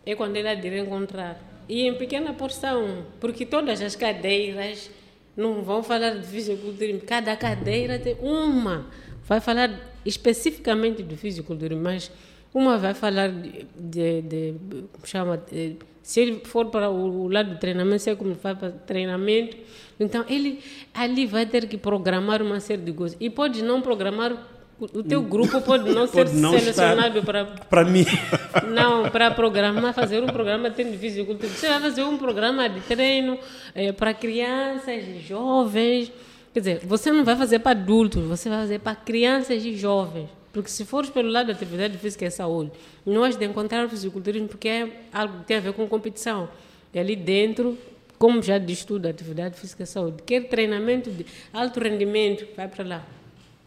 é 0.06 0.16
quando 0.16 0.38
ele 0.38 0.48
há 0.48 0.56
de 0.56 0.80
encontrar. 0.80 1.66
E 1.68 1.86
em 1.86 1.94
pequena 1.96 2.34
porção, 2.34 3.06
porque 3.20 3.46
todas 3.46 3.82
as 3.82 3.96
cadeiras 3.96 4.90
não 5.36 5.62
vão 5.62 5.84
falar 5.84 6.12
de 6.12 6.28
fisiculturismo. 6.28 7.02
Cada 7.02 7.36
cadeira 7.36 8.00
tem 8.00 8.16
uma. 8.22 8.88
Vai 9.26 9.40
falar 9.40 9.80
especificamente 10.06 11.04
do 11.04 11.16
fisiculturismo, 11.16 11.84
mas 11.84 12.12
uma 12.54 12.78
vai 12.78 12.94
falar 12.94 13.30
de, 13.30 14.22
de, 14.22 14.56
chama, 15.04 15.38
de, 15.38 15.78
se 16.02 16.20
ele 16.22 16.42
for 16.44 16.66
para 16.68 16.90
o 16.90 17.28
lado 17.28 17.52
do 17.52 17.60
treinamento, 17.60 18.00
sei 18.00 18.16
como 18.16 18.34
vai 18.34 18.56
para 18.56 18.72
treinamento. 18.72 19.56
Então, 20.00 20.26
ele 20.28 20.60
ali 20.94 21.28
vai 21.28 21.46
ter 21.46 21.68
que 21.68 21.78
programar 21.78 22.42
uma 22.42 22.60
série 22.60 22.82
de 22.82 22.92
coisas. 22.92 23.16
E 23.20 23.30
pode 23.30 23.62
não 23.62 23.82
programar, 23.82 24.36
o 24.80 25.04
teu 25.04 25.22
grupo 25.22 25.62
pode 25.62 25.88
não 25.92 26.08
pode 26.10 26.32
ser 26.32 26.38
não 26.38 26.58
selecionado 26.58 27.22
para... 27.22 27.46
Para 27.46 27.86
mim. 27.86 28.06
Não, 28.68 29.10
para 29.10 29.30
programar, 29.32 29.94
fazer 29.94 30.24
um 30.24 30.28
programa 30.28 30.70
de 30.70 30.84
fisicultura. 30.98 31.50
Você 31.50 31.68
vai 31.68 31.80
fazer 31.80 32.04
um 32.04 32.18
programa 32.18 32.68
de 32.68 32.82
treino 32.82 33.38
é, 33.76 33.92
para 33.92 34.14
crianças, 34.14 35.04
jovens. 35.28 36.12
Quer 36.54 36.60
dizer, 36.60 36.80
você 36.84 37.12
não 37.12 37.24
vai 37.24 37.36
fazer 37.36 37.60
para 37.60 37.72
adultos, 37.72 38.24
você 38.24 38.50
vai 38.50 38.60
fazer 38.60 38.80
para 38.80 38.96
crianças 38.96 39.64
e 39.64 39.76
jovens. 39.76 40.39
Porque 40.52 40.70
se 40.70 40.84
fores 40.86 41.10
pelo 41.10 41.30
lado 41.30 41.48
da 41.48 41.54
atividade 41.54 41.98
física 41.98 42.26
e 42.26 42.32
saúde, 42.32 42.72
não 43.06 43.24
has 43.24 43.36
de 43.36 43.46
encontrar 43.46 43.86
o 43.86 43.90
fisiculturismo 43.90 44.48
porque 44.48 44.68
é 44.68 45.04
algo 45.14 45.40
que 45.40 45.46
tem 45.46 45.58
a 45.58 45.60
ver 45.60 45.74
com 45.74 45.88
competição. 45.88 46.50
E 46.94 47.00
ali 47.00 47.16
dentro, 47.16 47.78
como 48.18 48.42
já 48.42 48.58
diz 48.58 48.84
tudo, 48.84 49.08
atividade 49.08 49.60
física 49.60 49.84
e 49.84 49.86
saúde, 49.86 50.24
quer 50.24 50.48
treinamento 50.48 51.12
de 51.12 51.26
alto 51.54 51.80
rendimento, 51.80 52.48
vai 52.56 52.68
para 52.68 52.84
lá. 52.84 53.08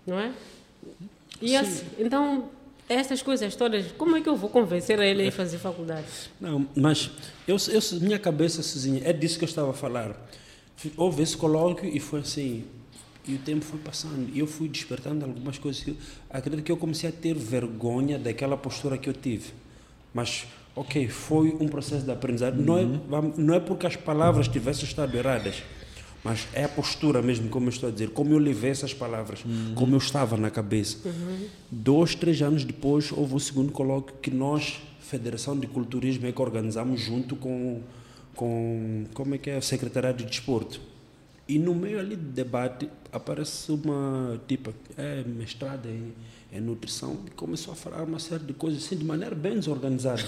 Não 0.07 0.19
é? 0.19 0.33
E 1.41 1.57
assim, 1.57 1.87
então, 1.99 2.51
essas 2.89 3.23
coisas 3.23 3.55
todas, 3.55 3.91
como 3.93 4.17
é 4.17 4.21
que 4.21 4.29
eu 4.29 4.37
vou 4.37 4.51
convencer 4.51 5.01
a 5.01 5.07
ele 5.07 5.23
a 5.23 5.27
ir 5.27 5.31
fazer 5.31 5.59
faculdade? 5.59 6.07
Não, 6.41 6.67
mas 6.75 7.11
eu, 7.47 7.57
eu, 7.69 8.01
minha 8.01 8.19
cabeça 8.19 8.63
sozinha, 8.63 9.03
é 9.05 9.13
disso 9.13 9.39
que 9.39 9.45
eu 9.45 9.49
estava 9.49 9.71
a 9.71 9.75
falar. 9.75 10.17
Houve 10.97 11.23
esse 11.23 11.37
colóquio 11.37 11.89
e 11.89 12.01
foi 12.01 12.21
assim, 12.21 12.65
e 13.27 13.35
o 13.35 13.39
tempo 13.39 13.65
foi 13.65 13.79
passando 13.79 14.29
e 14.33 14.39
eu 14.41 14.47
fui 14.47 14.69
despertando 14.69 15.25
algumas 15.25 15.59
coisas. 15.59 15.87
Eu 15.87 15.97
acredito 16.29 16.65
que 16.65 16.73
eu 16.73 16.77
comecei 16.77 17.09
a 17.09 17.13
ter 17.13 17.35
vergonha 17.35 18.19
daquela 18.19 18.57
postura 18.57 18.99
que 18.99 19.09
eu 19.09 19.13
tive. 19.13 19.53
Mas, 20.13 20.47
ok, 20.75 21.09
foi 21.09 21.57
um 21.61 21.69
processo 21.69 22.05
de 22.05 22.11
aprendizagem. 22.11 22.59
Uhum. 22.59 22.65
Não, 22.65 22.79
é, 22.79 22.83
uhum. 22.83 23.33
não 23.37 23.55
é 23.55 23.61
porque 23.61 23.87
as 23.87 23.97
palavras 23.97 24.49
tivessem 24.49 24.85
estado 24.85 25.17
erradas, 25.17 25.63
mas 26.25 26.49
é 26.53 26.65
a 26.65 26.69
postura 26.69 27.23
mesmo, 27.23 27.49
como 27.49 27.67
eu 27.67 27.71
estou 27.71 27.89
a 27.89 27.93
dizer, 27.93 28.11
como 28.11 28.33
eu 28.33 28.39
levei 28.39 28.71
essas 28.71 28.93
palavras, 28.93 29.45
uhum. 29.45 29.75
como 29.75 29.95
eu 29.95 29.99
estava 29.99 30.37
na 30.37 30.51
cabeça. 30.51 30.99
Uhum. 31.05 31.47
Dois, 31.71 32.15
três 32.17 32.43
anos 32.43 32.65
depois, 32.65 33.13
houve 33.13 33.35
o 33.35 33.41
segundo 33.41 33.71
colóquio 33.71 34.17
que 34.21 34.31
nós, 34.31 34.81
Federação 35.01 35.57
de 35.57 35.69
Culturismo, 35.69 36.27
é 36.27 36.33
que 36.33 36.43
organizamos 36.43 37.01
junto 37.01 37.37
com, 37.37 37.81
com 38.35 39.05
como 39.15 39.37
é 39.37 39.39
que 39.39 39.49
é, 39.49 39.59
a 39.59 39.63
Secretaria 39.63 40.13
de 40.13 40.25
Desporto 40.25 40.92
e 41.53 41.59
no 41.59 41.75
meio 41.75 41.99
ali 41.99 42.17
do 42.17 42.31
debate 42.31 42.89
aparece 43.13 43.71
uma 43.71 44.41
tipo, 44.49 44.73
é 44.97 45.23
mestrada 45.23 45.87
em, 45.87 46.15
em 46.51 46.61
nutrição 46.63 47.19
e 47.27 47.31
começou 47.31 47.75
a 47.75 47.77
falar 47.77 48.03
uma 48.03 48.19
série 48.19 48.45
de 48.45 48.55
coisas 48.55 48.83
assim 48.83 48.97
de 48.97 49.05
maneira 49.05 49.35
bem 49.35 49.57
desorganizada. 49.57 50.25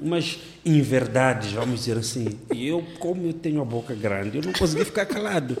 umas 0.00 0.38
inverdades, 0.64 1.52
vamos 1.52 1.80
dizer 1.80 1.98
assim. 1.98 2.38
E 2.54 2.66
eu, 2.66 2.82
como 2.98 3.26
eu 3.26 3.34
tenho 3.34 3.60
a 3.60 3.64
boca 3.66 3.94
grande, 3.94 4.38
eu 4.38 4.42
não 4.42 4.52
consegui 4.54 4.84
ficar 4.86 5.04
calado. 5.04 5.58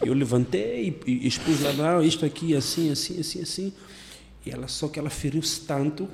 Eu 0.00 0.14
levantei 0.14 0.96
e, 1.06 1.26
expus 1.26 1.60
lá, 1.60 1.72
não, 1.72 2.02
isto 2.02 2.24
aqui, 2.24 2.54
assim, 2.54 2.90
assim, 2.90 3.18
assim, 3.18 3.42
assim. 3.42 3.72
E 4.46 4.50
ela, 4.50 4.68
só 4.68 4.86
que 4.86 4.98
ela 4.98 5.10
feriu-se 5.10 5.60
tanto 5.62 6.08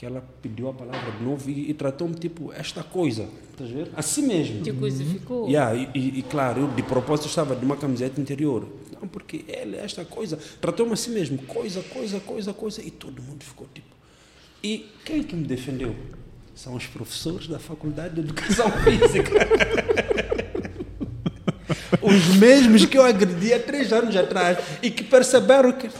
que 0.00 0.06
ela 0.06 0.24
pediu 0.40 0.70
a 0.70 0.72
palavra 0.72 1.12
de 1.12 1.22
novo 1.22 1.50
e, 1.50 1.68
e 1.68 1.74
tratou-me 1.74 2.14
tipo 2.14 2.50
esta 2.54 2.82
coisa, 2.82 3.28
estás 3.50 3.70
a 3.70 3.74
ver? 3.74 3.90
Assim 3.94 4.26
mesmo. 4.26 4.62
Te 4.62 4.72
crucificou. 4.72 5.46
Yeah, 5.46 5.76
e, 5.76 5.90
e, 5.94 6.18
e, 6.20 6.22
claro, 6.22 6.62
eu 6.62 6.68
de 6.68 6.82
propósito 6.82 7.28
estava 7.28 7.54
de 7.54 7.62
uma 7.66 7.76
camiseta 7.76 8.18
interior. 8.18 8.66
Não, 8.98 9.06
porque 9.06 9.44
ele, 9.46 9.76
esta 9.76 10.02
coisa, 10.02 10.38
tratou-me 10.58 10.94
assim 10.94 11.10
mesmo, 11.10 11.36
coisa, 11.42 11.82
coisa, 11.82 12.18
coisa, 12.18 12.54
coisa, 12.54 12.82
e 12.82 12.90
todo 12.90 13.20
mundo 13.20 13.44
ficou 13.44 13.68
tipo. 13.74 13.94
E 14.64 14.88
quem 15.04 15.22
que 15.22 15.36
me 15.36 15.44
defendeu? 15.44 15.94
São 16.54 16.74
os 16.76 16.86
professores 16.86 17.46
da 17.46 17.58
Faculdade 17.58 18.14
de 18.14 18.20
Educação 18.22 18.70
Física. 18.82 19.32
os 22.00 22.36
mesmos 22.38 22.86
que 22.86 22.96
eu 22.96 23.04
agredi 23.04 23.52
há 23.52 23.60
três 23.60 23.92
anos 23.92 24.16
atrás 24.16 24.56
e 24.82 24.90
que 24.90 25.04
perceberam 25.04 25.72
que 25.72 25.90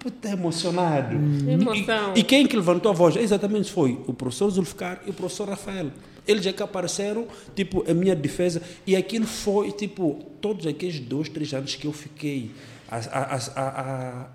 puta 0.00 0.30
emocionado. 0.30 1.14
Emoção. 1.14 2.14
E, 2.16 2.20
e, 2.20 2.24
quem 2.24 2.46
que 2.46 2.56
levantou 2.56 2.90
a 2.90 2.94
voz? 2.94 3.14
Exatamente 3.16 3.70
foi 3.70 4.00
o 4.06 4.14
professor 4.14 4.50
Zulficar 4.50 5.02
e 5.06 5.10
o 5.10 5.12
professor 5.12 5.48
Rafael. 5.48 5.90
Eles 6.26 6.46
é 6.46 6.52
que 6.52 6.62
apareceram, 6.62 7.26
tipo, 7.54 7.84
a 7.88 7.94
minha 7.94 8.16
defesa. 8.16 8.62
E 8.86 8.96
aquilo 8.96 9.26
foi, 9.26 9.70
tipo, 9.72 10.24
todos 10.40 10.66
aqueles 10.66 10.98
dois, 10.98 11.28
três 11.28 11.52
anos 11.52 11.76
que 11.76 11.86
eu 11.86 11.92
fiquei 11.92 12.50
a, 12.88 12.96
a, 12.96 13.36
a, 13.36 13.68
a, 13.68 14.26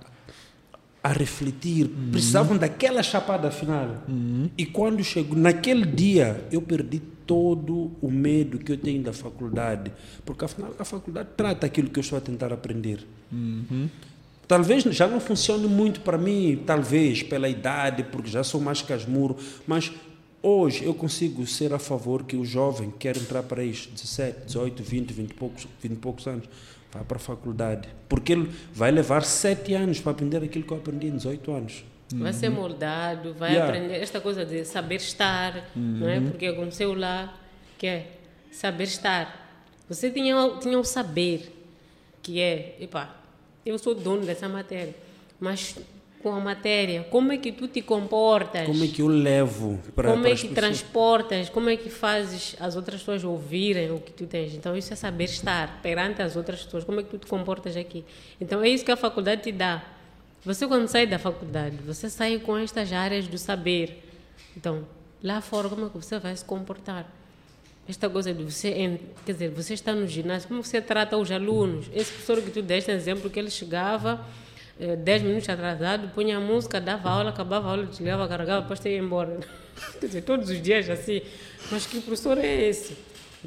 a 1.04 1.14
refletir. 1.14 1.86
Uhum. 1.86 2.12
Precisavam 2.12 2.58
daquela 2.58 3.02
chapada 3.02 3.50
final. 3.50 4.04
Uhum. 4.08 4.50
E 4.58 4.66
quando 4.66 5.04
chegou, 5.04 5.38
naquele 5.38 5.86
dia, 5.86 6.46
eu 6.52 6.62
perdi 6.62 7.02
todo 7.26 7.92
o 8.02 8.12
medo 8.12 8.60
que 8.60 8.72
eu 8.72 8.78
tenho 8.78 9.02
da 9.02 9.14
faculdade. 9.14 9.92
Porque, 10.24 10.46
afinal, 10.46 10.76
a 10.78 10.86
faculdade 10.86 11.30
trata 11.36 11.66
aquilo 11.66 11.90
que 11.90 12.00
eu 12.00 12.02
estou 12.02 12.18
a 12.18 12.22
tentar 12.22 12.54
aprender. 12.54 13.06
Uhum. 13.32 13.90
Talvez 14.48 14.84
já 14.84 15.08
não 15.08 15.20
funcione 15.20 15.68
muito 15.68 16.02
para 16.02 16.18
mim, 16.18 16.62
talvez 16.66 17.24
pela 17.24 17.50
idade, 17.50 18.04
porque 18.04 18.30
já 18.30 18.44
sou 18.44 18.62
mais 18.62 18.82
casmuro, 18.82 19.36
mas 19.66 19.92
hoje 20.42 20.86
eu 20.86 20.94
consigo 20.94 21.46
ser 21.48 21.74
a 21.74 21.80
favor 21.80 22.24
que 22.24 22.36
o 22.36 22.46
jovem 22.46 22.92
quer 22.92 23.18
entrar 23.18 23.44
para 23.44 23.64
isso, 23.64 23.90
17, 23.90 24.46
18, 24.46 24.84
20, 24.84 25.14
20 25.14 25.30
e 25.30 25.34
poucos, 25.34 25.68
20 25.82 25.92
e 25.92 25.96
poucos 25.96 26.28
anos, 26.28 26.46
vá 26.92 27.04
para 27.04 27.18
a 27.18 27.20
faculdade, 27.20 27.90
porque 28.08 28.34
ele 28.34 28.52
vai 28.74 28.92
levar 28.92 29.24
sete 29.24 29.74
anos 29.74 30.00
para 30.00 30.12
aprender 30.12 30.44
aquilo 30.44 30.64
que 30.64 30.72
eu 30.72 30.78
aprendi 30.78 31.08
em 31.08 31.18
18 31.18 31.52
anos. 31.52 31.84
Vai 32.14 32.34
ser 32.34 32.50
moldado, 32.50 33.34
vai 33.34 33.54
yeah. 33.54 33.68
aprender 33.68 33.96
esta 33.96 34.22
coisa 34.22 34.46
de 34.46 34.64
saber 34.64 34.98
estar, 34.98 35.56
uhum. 35.76 35.82
não 36.00 36.08
é? 36.08 36.22
Porque 36.22 36.46
aconteceu 36.46 36.94
lá 36.94 37.36
que 37.80 37.88
é 37.88 38.12
saber 38.52 38.84
estar. 38.84 39.44
Você 39.90 40.12
tinha, 40.12 40.36
tinha 40.62 40.78
o 40.78 40.84
saber, 40.84 41.52
que 42.22 42.40
é, 42.40 42.78
epá, 42.80 43.25
eu 43.66 43.78
sou 43.78 43.96
dono 43.96 44.26
dessa 44.26 44.48
matéria. 44.48 44.96
Mas 45.40 45.76
com 46.22 46.34
a 46.34 46.40
matéria, 46.40 47.04
como 47.12 47.32
é 47.32 47.38
que 47.38 47.52
tu 47.52 47.68
te 47.68 47.82
comportas? 47.82 48.66
Como 48.66 48.84
é 48.84 48.88
que 48.88 49.02
eu 49.02 49.08
levo 49.08 49.80
para 49.96 50.10
Como 50.10 50.26
é 50.26 50.36
que 50.36 50.48
transportas? 50.48 51.50
Como 51.50 51.70
é 51.70 51.78
que 51.78 51.88
fazes 51.90 52.56
as 52.60 52.76
outras 52.76 53.00
pessoas 53.02 53.24
ouvirem 53.24 53.92
o 53.92 54.00
que 54.00 54.12
tu 54.12 54.26
tens? 54.26 54.56
Então, 54.56 54.76
isso 54.76 54.92
é 54.92 54.96
saber 54.96 55.26
estar 55.26 55.82
perante 55.84 56.24
as 56.24 56.36
outras 56.36 56.64
pessoas. 56.64 56.84
Como 56.84 57.00
é 57.00 57.04
que 57.04 57.10
tu 57.10 57.20
te 57.20 57.28
comportas 57.28 57.78
aqui? 57.78 58.04
Então, 58.42 58.64
é 58.64 58.70
isso 58.70 58.84
que 58.84 58.92
a 58.92 58.98
faculdade 58.98 59.44
te 59.44 59.52
dá. 59.52 59.84
Você, 60.44 60.66
quando 60.68 60.88
sai 60.88 61.06
da 61.06 61.20
faculdade, 61.20 61.78
você 61.86 62.10
sai 62.10 62.40
com 62.40 62.58
estas 62.58 62.92
áreas 62.92 63.28
do 63.28 63.38
saber. 63.38 64.04
Então, 64.58 64.84
lá 65.22 65.42
fora, 65.42 65.70
como 65.70 65.86
é 65.86 65.90
que 65.90 65.96
você 65.96 66.18
vai 66.18 66.36
se 66.36 66.44
comportar? 66.44 67.08
Esta 67.88 68.10
coisa 68.10 68.34
de 68.34 68.44
você, 68.44 69.00
quer 69.26 69.34
dizer, 69.34 69.50
você 69.52 69.76
está 69.76 69.94
no 69.94 70.08
ginásio, 70.08 70.48
como 70.48 70.64
você 70.64 70.82
trata 70.82 71.18
os 71.18 71.32
alunos? 71.32 71.86
Esse 71.94 72.12
professor 72.12 72.42
que 72.42 72.50
tu 72.50 72.62
deste 72.62 72.90
exemplo, 72.90 73.30
que 73.30 73.38
ele 73.38 73.52
chegava 73.52 74.26
eh, 74.80 74.96
10 74.96 75.22
minutos 75.22 75.48
atrasado, 75.48 76.10
punha 76.10 76.38
a 76.38 76.40
música, 76.40 76.82
dava 76.82 77.10
aula, 77.10 77.30
acabava 77.30 77.68
a 77.68 77.72
aula, 77.72 77.86
desligava, 77.86 78.28
carregava, 78.28 78.62
depois 78.62 78.84
ia 78.86 78.98
embora. 78.98 79.40
quer 80.00 80.08
dizer, 80.08 80.22
todos 80.22 80.50
os 80.50 80.62
dias 80.62 80.90
assim. 80.90 81.22
Mas 81.72 81.86
que 81.86 82.02
professor 82.02 82.38
é 82.40 82.68
esse? 82.68 82.98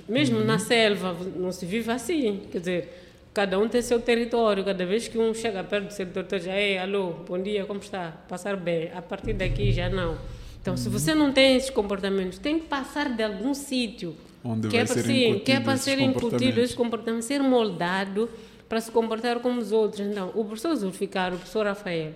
Mesmo 0.08 0.38
uhum. 0.38 0.44
na 0.44 0.58
selva, 0.60 1.16
não 1.36 1.50
se 1.50 1.66
vive 1.66 1.90
assim. 1.90 2.42
Quer 2.52 2.58
dizer, 2.60 3.02
cada 3.34 3.58
um 3.58 3.68
tem 3.68 3.82
seu 3.82 4.00
território. 4.00 4.64
Cada 4.64 4.86
vez 4.86 5.08
que 5.08 5.18
um 5.18 5.34
chega 5.34 5.64
perto 5.64 5.88
do 5.88 5.92
seu 5.92 6.06
território, 6.06 6.44
já 6.44 6.52
é, 6.52 6.78
alô, 6.78 7.12
bom 7.26 7.42
dia, 7.42 7.66
como 7.66 7.80
está? 7.80 8.12
Passar 8.28 8.56
bem. 8.56 8.90
A 8.94 9.02
partir 9.02 9.32
daqui 9.32 9.72
já 9.72 9.88
não. 9.88 10.16
Então, 10.60 10.76
se 10.76 10.88
você 10.88 11.14
não 11.14 11.32
tem 11.32 11.56
esses 11.56 11.70
comportamentos, 11.70 12.38
tem 12.38 12.60
que 12.60 12.66
passar 12.66 13.08
de 13.14 13.22
algum 13.22 13.52
sítio 13.52 14.16
Onde 14.44 14.68
que 14.68 14.76
vai 14.76 14.82
é 14.82 14.86
ser 14.86 15.02
sim, 15.02 15.38
que 15.40 15.52
é 15.52 15.60
para 15.60 15.76
ser 15.76 15.98
incutido 15.98 16.60
esse 16.60 16.74
comportamento, 16.74 17.22
ser 17.22 17.42
moldado 17.42 18.28
para 18.68 18.80
se 18.80 18.90
comportar 18.90 19.40
como 19.40 19.60
os 19.60 19.72
outros. 19.72 20.06
Então, 20.06 20.30
o 20.34 20.44
professor 20.44 20.74
Zulficar, 20.76 21.32
o 21.32 21.36
professor 21.36 21.66
Rafael, 21.66 22.14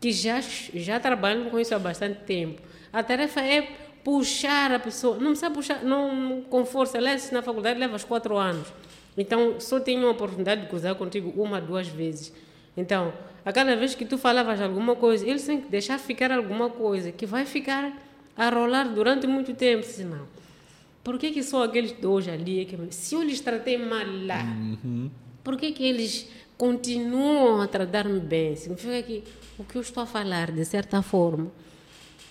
que 0.00 0.10
já, 0.10 0.40
já 0.74 0.98
trabalham 0.98 1.50
com 1.50 1.58
isso 1.58 1.74
há 1.74 1.78
bastante 1.78 2.20
tempo, 2.20 2.60
a 2.92 3.02
tarefa 3.02 3.40
é 3.40 3.68
puxar 4.02 4.72
a 4.72 4.78
pessoa, 4.78 5.16
não 5.16 5.32
precisa 5.32 5.50
puxar 5.50 5.84
não, 5.84 6.42
com 6.48 6.64
força, 6.64 6.98
aliás, 6.98 7.30
na 7.30 7.42
faculdade 7.42 7.78
levas 7.78 8.02
quatro 8.02 8.36
anos, 8.36 8.66
então 9.16 9.60
só 9.60 9.78
tenho 9.78 10.06
a 10.06 10.10
oportunidade 10.10 10.62
de 10.62 10.68
cruzar 10.68 10.94
contigo 10.94 11.32
uma, 11.40 11.60
duas 11.60 11.86
vezes. 11.86 12.32
Então, 12.76 13.12
a 13.44 13.52
cada 13.52 13.76
vez 13.76 13.94
que 13.94 14.06
tu 14.06 14.16
falavas 14.16 14.60
alguma 14.60 14.96
coisa, 14.96 15.28
eles 15.28 15.44
têm 15.44 15.60
que 15.60 15.68
deixar 15.68 15.98
ficar 15.98 16.32
alguma 16.32 16.70
coisa 16.70 17.12
que 17.12 17.26
vai 17.26 17.44
ficar 17.44 17.92
a 18.34 18.48
rolar 18.48 18.84
durante 18.84 19.26
muito 19.26 19.52
tempo, 19.52 19.84
senão 19.84 20.39
por 21.02 21.18
que, 21.18 21.30
que 21.30 21.42
só 21.42 21.64
aqueles 21.64 21.92
dois 21.92 22.28
ali? 22.28 22.64
Que, 22.64 22.76
se 22.94 23.14
eu 23.14 23.22
lhes 23.22 23.40
tratei 23.40 23.78
mal 23.78 24.04
lá, 24.26 24.44
uhum. 24.44 25.10
por 25.42 25.56
que, 25.56 25.72
que 25.72 25.84
eles 25.84 26.28
continuam 26.58 27.60
a 27.60 27.66
tratar-me 27.66 28.20
bem? 28.20 28.54
Significa 28.56 29.02
que 29.02 29.24
o 29.58 29.64
que 29.64 29.76
eu 29.76 29.80
estou 29.82 30.02
a 30.02 30.06
falar, 30.06 30.50
de 30.50 30.64
certa 30.64 31.00
forma, 31.02 31.50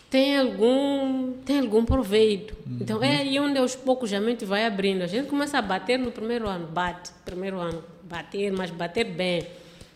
tem 0.10 0.38
algum, 0.38 1.34
tem 1.46 1.60
algum 1.60 1.86
proveito. 1.86 2.56
Uhum. 2.66 2.78
Então 2.82 3.04
é 3.04 3.18
aí 3.18 3.40
onde 3.40 3.58
aos 3.60 3.76
poucos 3.76 4.12
a 4.14 4.20
mente 4.20 4.46
vai 4.46 4.66
abrindo. 4.66 5.04
A 5.04 5.08
gente 5.08 5.28
começa 5.28 5.58
a 5.58 5.62
bater 5.62 5.98
no 6.00 6.12
primeiro 6.12 6.48
ano, 6.48 6.68
bate, 6.68 7.12
primeiro 7.24 7.60
ano, 7.60 7.84
bater, 8.04 8.52
mas 8.52 8.72
bater 8.72 9.06
bem. 9.06 9.46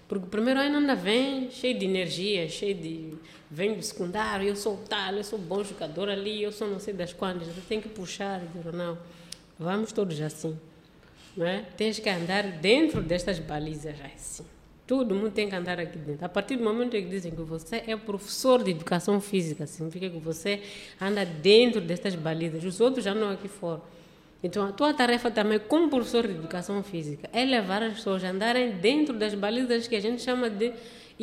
Porque 0.08 0.26
o 0.26 0.30
primeiro 0.30 0.60
ano 0.60 0.78
ainda 0.78 0.96
vem 0.96 1.50
cheio 1.50 1.78
de 1.78 1.86
energia, 1.86 2.48
cheio 2.48 2.76
de 2.76 3.14
vem 3.54 3.80
secundário, 3.84 4.48
eu 4.48 4.56
sou 4.56 4.78
tal, 4.90 5.14
eu 5.14 5.24
sou 5.24 5.38
bom 5.38 5.64
jogador 5.64 6.10
ali, 6.10 6.42
eu 6.42 6.52
sou 6.52 6.68
não 6.68 6.80
sei 6.80 6.92
das 6.92 7.14
quantas, 7.14 7.48
tem 7.70 7.80
que 7.80 7.88
puxar, 7.88 8.40
digo, 8.40 8.76
não, 8.76 8.98
vamos 9.60 9.92
todos 9.92 10.20
assim, 10.22 10.58
não 11.38 11.46
é? 11.46 11.64
Tens 11.78 12.00
que 12.00 12.10
andar 12.10 12.44
dentro 12.44 13.00
destas 13.00 13.38
balizas 13.38 13.96
assim. 14.04 14.44
Todo 14.88 15.16
mundo 15.16 15.32
tem 15.32 15.48
que 15.48 15.56
andar 15.56 15.80
aqui 15.80 15.98
dentro. 15.98 16.26
A 16.26 16.30
partir 16.30 16.58
do 16.58 16.64
momento 16.64 16.92
que 16.92 17.02
dizem 17.04 17.32
que 17.32 17.42
você 17.42 17.84
é 17.88 17.96
professor 17.96 18.62
de 18.62 18.72
educação 18.72 19.22
física, 19.22 19.66
significa 19.66 20.10
que 20.10 20.18
você 20.18 20.62
anda 21.00 21.24
dentro 21.24 21.80
destas 21.80 22.16
balizas. 22.16 22.64
Os 22.66 22.82
outros 22.82 23.06
já 23.06 23.16
não 23.16 23.30
aqui 23.30 23.48
fora. 23.48 23.82
Então, 24.44 24.68
a 24.68 24.74
tua 24.74 24.94
tarefa 24.94 25.32
também, 25.32 25.58
como 25.58 25.90
professor 25.90 26.28
de 26.28 26.34
educação 26.34 26.84
física, 26.84 27.30
é 27.32 27.46
levar 27.46 27.82
as 27.82 27.94
pessoas 27.94 28.24
a 28.26 28.30
andarem 28.30 28.72
dentro 28.72 29.18
das 29.18 29.34
balizas 29.34 29.88
que 29.88 29.96
a 29.96 30.02
gente 30.02 30.22
chama 30.22 30.50
de 30.50 30.74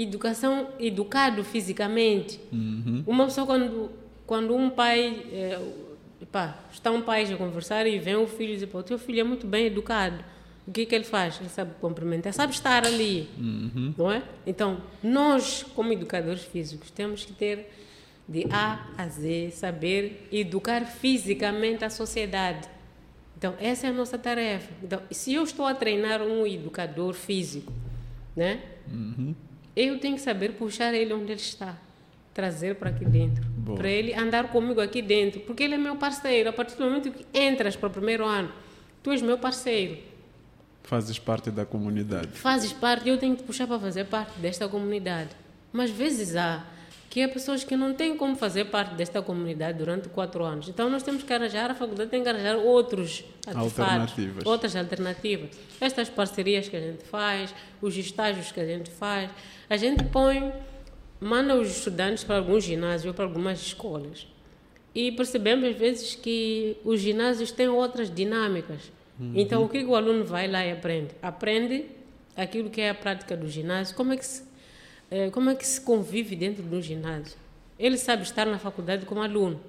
educação, 0.03 0.69
educado 0.79 1.45
fisicamente. 1.45 2.41
Uhum. 2.53 3.03
Uma 3.07 3.27
pessoa, 3.27 3.47
quando, 3.47 3.91
quando 4.27 4.55
um 4.55 4.71
pai, 4.71 5.27
é, 5.33 5.61
pá, 6.31 6.59
está 6.73 6.91
um 6.91 7.03
pai 7.03 7.31
a 7.33 7.37
conversar 7.37 7.87
e 7.87 7.99
vem 7.99 8.17
o 8.17 8.27
filho 8.27 8.55
e 8.55 8.57
diz, 8.57 8.69
o 8.73 8.83
teu 8.83 8.99
filho 8.99 9.21
é 9.21 9.25
muito 9.25 9.47
bem 9.47 9.67
educado. 9.67 10.25
O 10.67 10.73
que, 10.73 10.87
que 10.87 10.95
ele 10.95 11.05
faz? 11.05 11.39
Ele 11.41 11.49
sabe 11.49 11.73
cumprimentar, 11.81 12.33
sabe 12.33 12.53
estar 12.53 12.87
ali, 12.87 13.29
uhum. 13.37 13.95
não 13.97 14.11
é? 14.11 14.23
Então, 14.47 14.81
nós, 15.03 15.65
como 15.75 15.93
educadores 15.93 16.45
físicos, 16.45 16.91
temos 16.91 17.25
que 17.25 17.33
ter 17.33 17.71
de 18.29 18.47
A 18.53 18.87
a 18.97 19.09
Z, 19.09 19.51
saber 19.53 20.29
educar 20.31 20.85
fisicamente 20.85 21.85
a 21.85 21.91
sociedade. 21.91 22.69
Então, 23.37 23.55
essa 23.59 23.87
é 23.87 23.91
a 23.91 23.93
nossa 23.93 24.17
tarefa. 24.17 24.71
Então, 24.83 25.03
se 25.11 25.35
eu 25.35 25.43
estou 25.43 25.67
a 25.67 25.75
treinar 25.75 26.23
um 26.23 26.47
educador 26.47 27.15
físico, 27.15 27.73
né? 28.37 28.63
Uhum 28.87 29.35
eu 29.77 29.99
tenho 29.99 30.17
que 30.17 30.23
saber 30.23 30.53
puxar 30.53 30.93
ele 30.95 31.13
onde 31.13 31.33
ele 31.33 31.41
está, 31.41 31.77
trazer 32.35 32.77
para 32.77 32.91
aqui 32.91 33.05
dentro, 33.05 33.45
para 33.77 33.89
ele 33.89 34.15
andar 34.15 34.49
comigo 34.49 34.81
aqui 34.81 35.01
dentro, 35.03 35.41
porque 35.41 35.63
ele 35.63 35.75
é 35.75 35.79
meu 35.79 35.97
parceiro. 35.97 36.49
A 36.49 36.53
partir 36.53 36.77
do 36.77 36.85
momento 36.85 37.11
que 37.11 37.27
entras 37.33 37.77
para 37.77 37.89
o 37.89 37.91
primeiro 37.91 38.25
ano, 38.25 38.53
tu 39.03 39.11
és 39.11 39.23
meu 39.23 39.39
parceiro. 39.39 39.99
Fazes 40.83 41.19
parte 41.19 41.51
da 41.51 41.65
comunidade. 41.65 42.29
Fazes 42.29 42.73
parte, 42.73 43.09
eu 43.09 43.19
tenho 43.19 43.37
que 43.37 43.43
puxar 43.43 43.67
para 43.67 43.79
fazer 43.79 44.07
parte 44.07 44.39
desta 44.41 44.69
comunidade. 44.69 45.31
Mas 45.73 45.91
vezes 45.91 46.35
há 46.35 46.65
que 47.11 47.21
há 47.25 47.29
pessoas 47.29 47.65
que 47.65 47.77
não 47.77 47.93
têm 47.93 48.17
como 48.17 48.37
fazer 48.37 48.67
parte 48.67 48.95
desta 48.95 49.21
comunidade 49.21 49.77
durante 49.77 50.09
quatro 50.09 50.45
anos. 50.45 50.69
Então 50.69 50.89
nós 50.89 51.03
temos 51.03 51.25
que 51.25 51.33
arranjar, 51.33 51.69
a 51.69 51.75
faculdade 51.75 52.09
tem 52.09 52.23
que 52.23 52.29
arranjar 52.29 52.57
outros 52.57 53.25
alternativas. 53.53 54.47
outras 54.47 54.77
alternativas. 54.77 55.51
Estas 55.81 56.09
parcerias 56.09 56.69
que 56.69 56.77
a 56.77 56.81
gente 56.81 57.03
faz, 57.03 57.53
os 57.83 57.97
estágios 57.97 58.53
que 58.53 58.61
a 58.61 58.65
gente 58.65 58.89
faz, 58.91 59.29
a 59.69 59.77
gente 59.77 60.05
põe, 60.05 60.53
manda 61.21 61.57
os 61.57 61.79
estudantes 61.79 62.23
para 62.23 62.37
alguns 62.37 62.63
ginásios 62.63 63.07
ou 63.07 63.13
para 63.13 63.25
algumas 63.25 63.61
escolas. 63.61 64.29
E 64.95 65.11
percebemos 65.11 65.69
às 65.69 65.77
vezes 65.77 66.15
que 66.15 66.77
os 66.85 67.01
ginásios 67.01 67.51
têm 67.51 67.69
outras 67.69 68.09
dinâmicas. 68.09 68.93
Uhum. 69.19 69.33
Então, 69.35 69.65
o 69.65 69.69
que 69.69 69.85
o 69.85 69.97
aluno 69.97 70.25
vai 70.25 70.47
lá 70.47 70.65
e 70.65 70.71
aprende? 70.71 71.09
Aprende 71.21 71.87
aquilo 72.37 72.71
que 72.71 72.81
é 72.81 72.91
a 72.91 72.95
prática 72.95 73.37
do 73.37 73.49
ginásio, 73.49 73.97
como 73.97 74.13
é 74.13 74.17
que 74.17 74.25
se, 74.25 74.45
como 75.33 75.51
é 75.51 75.55
que 75.55 75.67
se 75.67 75.81
convive 75.81 76.37
dentro 76.37 76.63
do 76.63 76.81
ginásio. 76.81 77.37
Ele 77.79 77.97
sabe 77.97 78.23
estar 78.23 78.47
na 78.47 78.59
faculdade 78.59 79.07
como 79.07 79.23
aluno, 79.23 79.61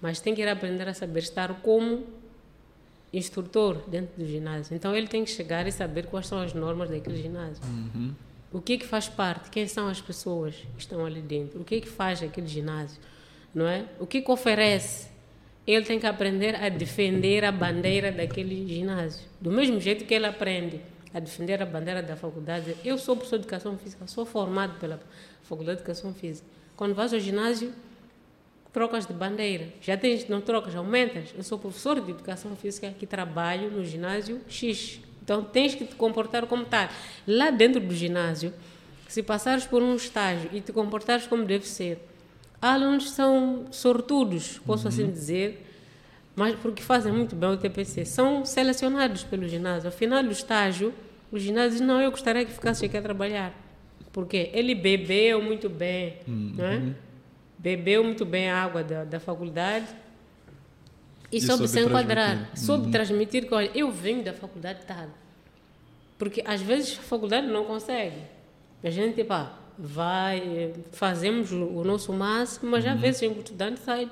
mas 0.00 0.20
tem 0.20 0.34
que 0.34 0.42
ir 0.42 0.48
aprender 0.48 0.88
a 0.88 0.94
saber 0.94 1.20
estar 1.20 1.54
como 1.62 2.04
instrutor 3.12 3.82
dentro 3.88 4.16
do 4.16 4.26
ginásio. 4.26 4.74
Então, 4.74 4.94
ele 4.96 5.06
tem 5.06 5.24
que 5.24 5.30
chegar 5.30 5.66
e 5.66 5.72
saber 5.72 6.06
quais 6.06 6.26
são 6.26 6.38
as 6.38 6.52
normas 6.54 6.90
daquele 6.90 7.20
ginásio. 7.20 7.62
Uhum. 7.64 8.14
O 8.52 8.60
que 8.60 8.74
é 8.74 8.78
que 8.78 8.86
faz 8.86 9.08
parte? 9.08 9.50
Quem 9.50 9.66
são 9.66 9.88
as 9.88 10.00
pessoas 10.00 10.54
que 10.54 10.80
estão 10.80 11.06
ali 11.06 11.20
dentro? 11.20 11.60
O 11.60 11.64
que 11.64 11.76
é 11.76 11.80
que 11.80 11.88
faz 11.88 12.22
aquele 12.22 12.48
ginásio? 12.48 12.98
Não 13.54 13.66
é? 13.66 13.86
O 13.98 14.06
que, 14.06 14.18
é 14.18 14.20
que 14.20 14.30
oferece? 14.30 15.08
Ele 15.66 15.84
tem 15.84 15.98
que 15.98 16.06
aprender 16.06 16.56
a 16.56 16.68
defender 16.68 17.44
a 17.44 17.52
bandeira 17.52 18.10
daquele 18.10 18.66
ginásio. 18.66 19.26
Do 19.40 19.50
mesmo 19.50 19.80
jeito 19.80 20.04
que 20.04 20.12
ele 20.12 20.26
aprende 20.26 20.80
a 21.12 21.20
defender 21.20 21.62
a 21.62 21.66
bandeira 21.66 22.02
da 22.02 22.16
faculdade. 22.16 22.76
Eu 22.84 22.96
sou 22.98 23.16
professor 23.16 23.38
de 23.38 23.44
educação 23.44 23.76
física, 23.76 24.06
sou 24.06 24.24
formado 24.24 24.78
pela 24.78 25.00
Faculdade 25.42 25.76
de 25.76 25.82
Educação 25.82 26.14
Física. 26.14 26.46
Quando 26.76 26.94
vais 26.94 27.12
ao 27.12 27.20
ginásio, 27.20 27.72
trocas 28.72 29.06
de 29.06 29.12
bandeira. 29.12 29.68
Já 29.80 29.96
tens, 29.96 30.26
não 30.28 30.40
trocas, 30.40 30.74
aumentas. 30.74 31.34
Eu 31.36 31.42
sou 31.42 31.58
professor 31.58 32.00
de 32.00 32.10
educação 32.10 32.56
física 32.56 32.90
que 32.98 33.06
trabalho 33.06 33.70
no 33.70 33.84
ginásio 33.84 34.40
X. 34.48 35.00
Então 35.22 35.44
tens 35.44 35.74
que 35.74 35.84
te 35.84 35.94
comportar 35.94 36.46
como 36.46 36.64
tal. 36.64 36.88
Lá 37.26 37.50
dentro 37.50 37.80
do 37.80 37.94
ginásio, 37.94 38.52
se 39.06 39.22
passares 39.22 39.66
por 39.66 39.82
um 39.82 39.94
estágio 39.94 40.48
e 40.52 40.60
te 40.60 40.72
comportares 40.72 41.26
como 41.26 41.44
deve 41.44 41.68
ser, 41.68 42.08
alunos 42.60 43.10
são 43.10 43.66
sortudos, 43.70 44.58
posso 44.60 44.84
uhum. 44.84 44.88
assim 44.88 45.10
dizer, 45.10 45.71
mas 46.34 46.54
porque 46.56 46.82
fazem 46.82 47.12
muito 47.12 47.36
bem 47.36 47.50
o 47.50 47.56
TPC, 47.56 48.04
são 48.04 48.44
selecionados 48.44 49.22
pelo 49.22 49.46
ginásio. 49.46 49.88
Ao 49.88 49.92
final 49.92 50.22
do 50.22 50.32
estágio, 50.32 50.94
o 51.30 51.38
ginásio 51.38 51.72
diz, 51.72 51.80
não, 51.80 52.00
eu 52.00 52.10
gostaria 52.10 52.44
que 52.44 52.52
ficasse 52.52 52.84
aqui 52.84 52.96
a 52.96 53.02
trabalhar. 53.02 53.54
Porque 54.12 54.50
ele 54.52 54.74
bebeu 54.74 55.42
muito 55.42 55.68
bem, 55.68 56.18
uhum. 56.26 56.52
né? 56.56 56.94
bebeu 57.58 58.02
muito 58.02 58.24
bem 58.24 58.50
a 58.50 58.62
água 58.62 58.82
da, 58.82 59.04
da 59.04 59.20
faculdade 59.20 59.86
e, 61.30 61.36
e 61.38 61.40
soube 61.40 61.68
se 61.68 61.80
enquadrar, 61.80 62.36
uhum. 62.36 62.56
soube 62.56 62.90
transmitir 62.90 63.46
que, 63.46 63.54
olha, 63.54 63.70
eu 63.74 63.90
venho 63.90 64.22
da 64.22 64.32
faculdade 64.32 64.80
tal. 64.86 65.06
Porque 66.18 66.42
às 66.44 66.60
vezes 66.60 66.98
a 66.98 67.02
faculdade 67.02 67.46
não 67.46 67.64
consegue. 67.64 68.16
A 68.82 68.90
gente, 68.90 69.24
ah, 69.30 69.52
vai, 69.78 70.74
fazemos 70.92 71.52
o 71.52 71.82
nosso 71.84 72.12
máximo, 72.12 72.70
mas 72.70 72.84
uhum. 72.84 72.92
às 72.92 73.00
vezes 73.00 73.22
o 73.22 73.32
estudante 73.38 73.80
sai 73.80 74.10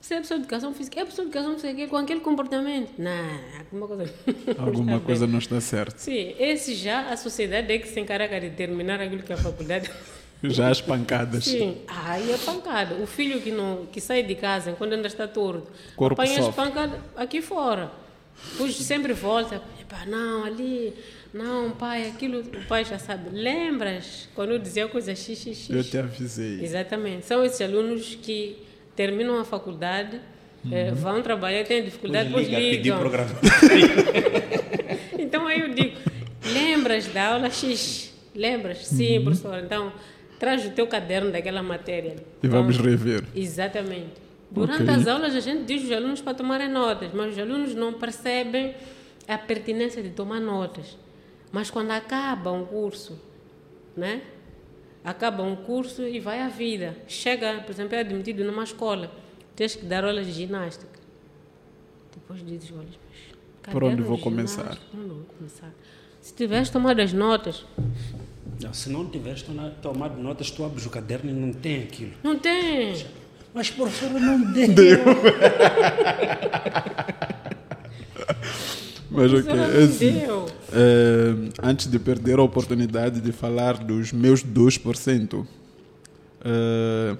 você 0.00 0.14
é 0.14 0.18
pessoa 0.18 0.38
de 0.38 0.44
educação 0.44 0.72
física, 0.72 1.00
é 1.00 1.04
pessoa 1.04 1.26
de 1.28 1.36
educação 1.36 1.58
física 1.58 1.88
com 1.88 1.96
aquele 1.96 2.20
comportamento. 2.20 2.92
Não, 2.98 3.10
alguma 3.58 3.86
coisa. 3.88 4.14
Alguma 4.58 5.00
coisa 5.00 5.26
não 5.26 5.38
está 5.38 5.60
certa. 5.60 5.98
Sim, 5.98 6.34
esse 6.38 6.74
já 6.74 7.10
a 7.10 7.16
sociedade 7.16 7.72
é 7.72 7.78
que 7.78 7.88
se 7.88 7.98
encarrega 7.98 8.40
de 8.40 8.50
terminar 8.50 9.00
aquilo 9.00 9.22
que 9.22 9.32
a 9.32 9.36
faculdade. 9.36 9.90
Já 10.42 10.68
as 10.68 10.82
pancadas. 10.82 11.44
Sim, 11.44 11.78
aí 11.88 12.30
é 12.30 12.36
pancada. 12.36 12.94
O 12.96 13.06
filho 13.06 13.40
que, 13.40 13.50
não, 13.50 13.86
que 13.86 14.02
sai 14.02 14.22
de 14.22 14.34
casa 14.34 14.72
quando 14.72 14.92
ainda 14.92 15.06
está 15.08 15.26
torto, 15.26 15.66
Corpo 15.96 16.20
apanha 16.20 16.36
sofre. 16.42 16.50
as 16.50 16.54
pancadas 16.54 17.00
aqui 17.16 17.40
fora. 17.40 17.90
Depois 18.52 18.76
sempre 18.76 19.14
volta. 19.14 19.62
Epa, 19.80 20.04
não, 20.06 20.44
ali, 20.44 20.92
não, 21.32 21.70
pai, 21.70 22.08
aquilo 22.10 22.40
o 22.40 22.66
pai 22.68 22.84
já 22.84 22.98
sabe. 22.98 23.30
Lembras 23.30 24.28
quando 24.34 24.50
eu 24.50 24.58
dizia 24.58 24.86
coisa 24.88 25.14
xixi? 25.14 25.72
Eu 25.72 25.82
te 25.82 25.96
avisei. 25.96 26.62
Exatamente. 26.62 27.24
São 27.24 27.42
esses 27.42 27.60
alunos 27.62 28.14
que 28.14 28.58
terminam 28.96 29.38
a 29.38 29.44
faculdade, 29.44 30.20
uhum. 30.64 30.72
eh, 30.72 30.90
vão 30.90 31.22
trabalhar, 31.22 31.64
têm 31.64 31.84
dificuldade, 31.84 32.28
depois 32.28 32.48
ligam. 32.48 32.98
então 35.18 35.46
aí 35.46 35.60
eu 35.60 35.68
digo, 35.68 35.96
lembras 36.52 37.06
da 37.08 37.34
aula 37.34 37.50
X? 37.50 38.14
Lembras? 38.34 38.86
Sim, 38.86 39.18
uhum. 39.18 39.24
professor. 39.24 39.58
Então, 39.62 39.92
traz 40.38 40.66
o 40.66 40.70
teu 40.70 40.86
caderno 40.86 41.30
daquela 41.30 41.62
matéria. 41.62 42.16
E 42.42 42.46
então, 42.46 42.62
vamos 42.62 42.78
rever. 42.78 43.24
Exatamente. 43.34 44.26
Durante 44.50 44.82
okay. 44.82 44.94
as 44.94 45.06
aulas 45.06 45.34
a 45.34 45.40
gente 45.40 45.64
diz 45.64 45.82
aos 45.82 45.92
alunos 45.92 46.20
para 46.20 46.34
tomarem 46.34 46.68
notas, 46.68 47.10
mas 47.12 47.32
os 47.32 47.38
alunos 47.38 47.74
não 47.74 47.92
percebem 47.92 48.74
a 49.26 49.36
pertinência 49.36 50.02
de 50.02 50.10
tomar 50.10 50.40
notas. 50.40 50.96
Mas 51.50 51.70
quando 51.70 51.90
acaba 51.90 52.52
um 52.52 52.64
curso, 52.64 53.20
né? 53.96 54.22
Acaba 55.06 55.44
um 55.44 55.54
curso 55.54 56.02
e 56.02 56.18
vai 56.18 56.40
à 56.40 56.48
vida. 56.48 56.96
Chega, 57.06 57.60
por 57.64 57.70
exemplo, 57.70 57.94
é 57.94 58.00
admitido 58.00 58.42
numa 58.42 58.64
escola, 58.64 59.08
tens 59.54 59.76
que 59.76 59.86
dar 59.86 60.04
aulas 60.04 60.26
de 60.26 60.32
ginástica. 60.32 60.98
Depois 62.12 62.44
dizes, 62.44 62.72
olha, 62.72 62.88
mas 62.88 63.72
por 63.72 63.84
onde 63.84 64.02
vou 64.02 64.18
começar? 64.18 64.76
Onde 64.92 65.08
vou 65.08 65.24
começar? 65.38 65.72
Se 66.20 66.34
tivesse 66.34 66.72
tomado 66.72 67.00
as 67.00 67.12
notas. 67.12 67.64
Não, 68.60 68.74
se 68.74 68.90
não 68.90 69.08
tivesse 69.08 69.44
tomado 69.80 70.20
notas, 70.20 70.50
tu 70.50 70.64
abres 70.64 70.84
o 70.86 70.90
caderno 70.90 71.30
e 71.30 71.32
não 71.32 71.52
tem 71.52 71.84
aquilo. 71.84 72.14
Não 72.24 72.36
tem. 72.36 73.06
Mas 73.54 73.70
professora 73.70 74.18
não 74.18 74.52
deu. 74.52 74.74
deu. 74.74 74.98
Mas 79.16 79.32
ok, 79.32 79.54
esse, 79.82 80.08
é, 80.72 81.34
antes 81.62 81.86
de 81.86 81.98
perder 81.98 82.38
a 82.38 82.42
oportunidade 82.42 83.20
de 83.20 83.32
falar 83.32 83.78
dos 83.78 84.12
meus 84.12 84.44
2%, 84.44 85.46
é, 86.44 87.16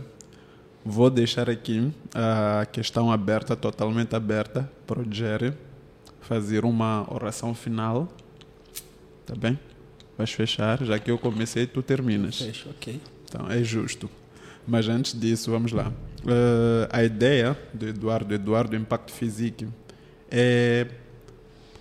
vou 0.84 1.08
deixar 1.08 1.48
aqui 1.48 1.90
a 2.14 2.66
questão 2.66 3.10
aberta, 3.10 3.56
totalmente 3.56 4.14
aberta, 4.14 4.70
para 4.86 5.00
o 5.00 5.06
Jerry 5.10 5.54
fazer 6.20 6.64
uma 6.64 7.06
oração 7.12 7.54
final. 7.54 8.08
Tá 9.24 9.34
bem? 9.34 9.58
Vais 10.18 10.30
fechar, 10.30 10.84
já 10.84 10.98
que 10.98 11.10
eu 11.10 11.18
comecei, 11.18 11.66
tu 11.66 11.82
terminas. 11.82 12.38
Fecho, 12.38 12.68
ok. 12.70 13.00
Então 13.24 13.50
é 13.50 13.62
justo. 13.64 14.08
Mas 14.66 14.88
antes 14.88 15.18
disso, 15.18 15.50
vamos 15.50 15.72
lá. 15.72 15.88
Uh, 16.22 16.88
a 16.90 17.04
ideia 17.04 17.56
do 17.72 17.88
Eduardo, 17.88 18.34
Eduardo 18.34 18.76
Impacto 18.76 19.12
Physique, 19.12 19.66
é 20.30 20.86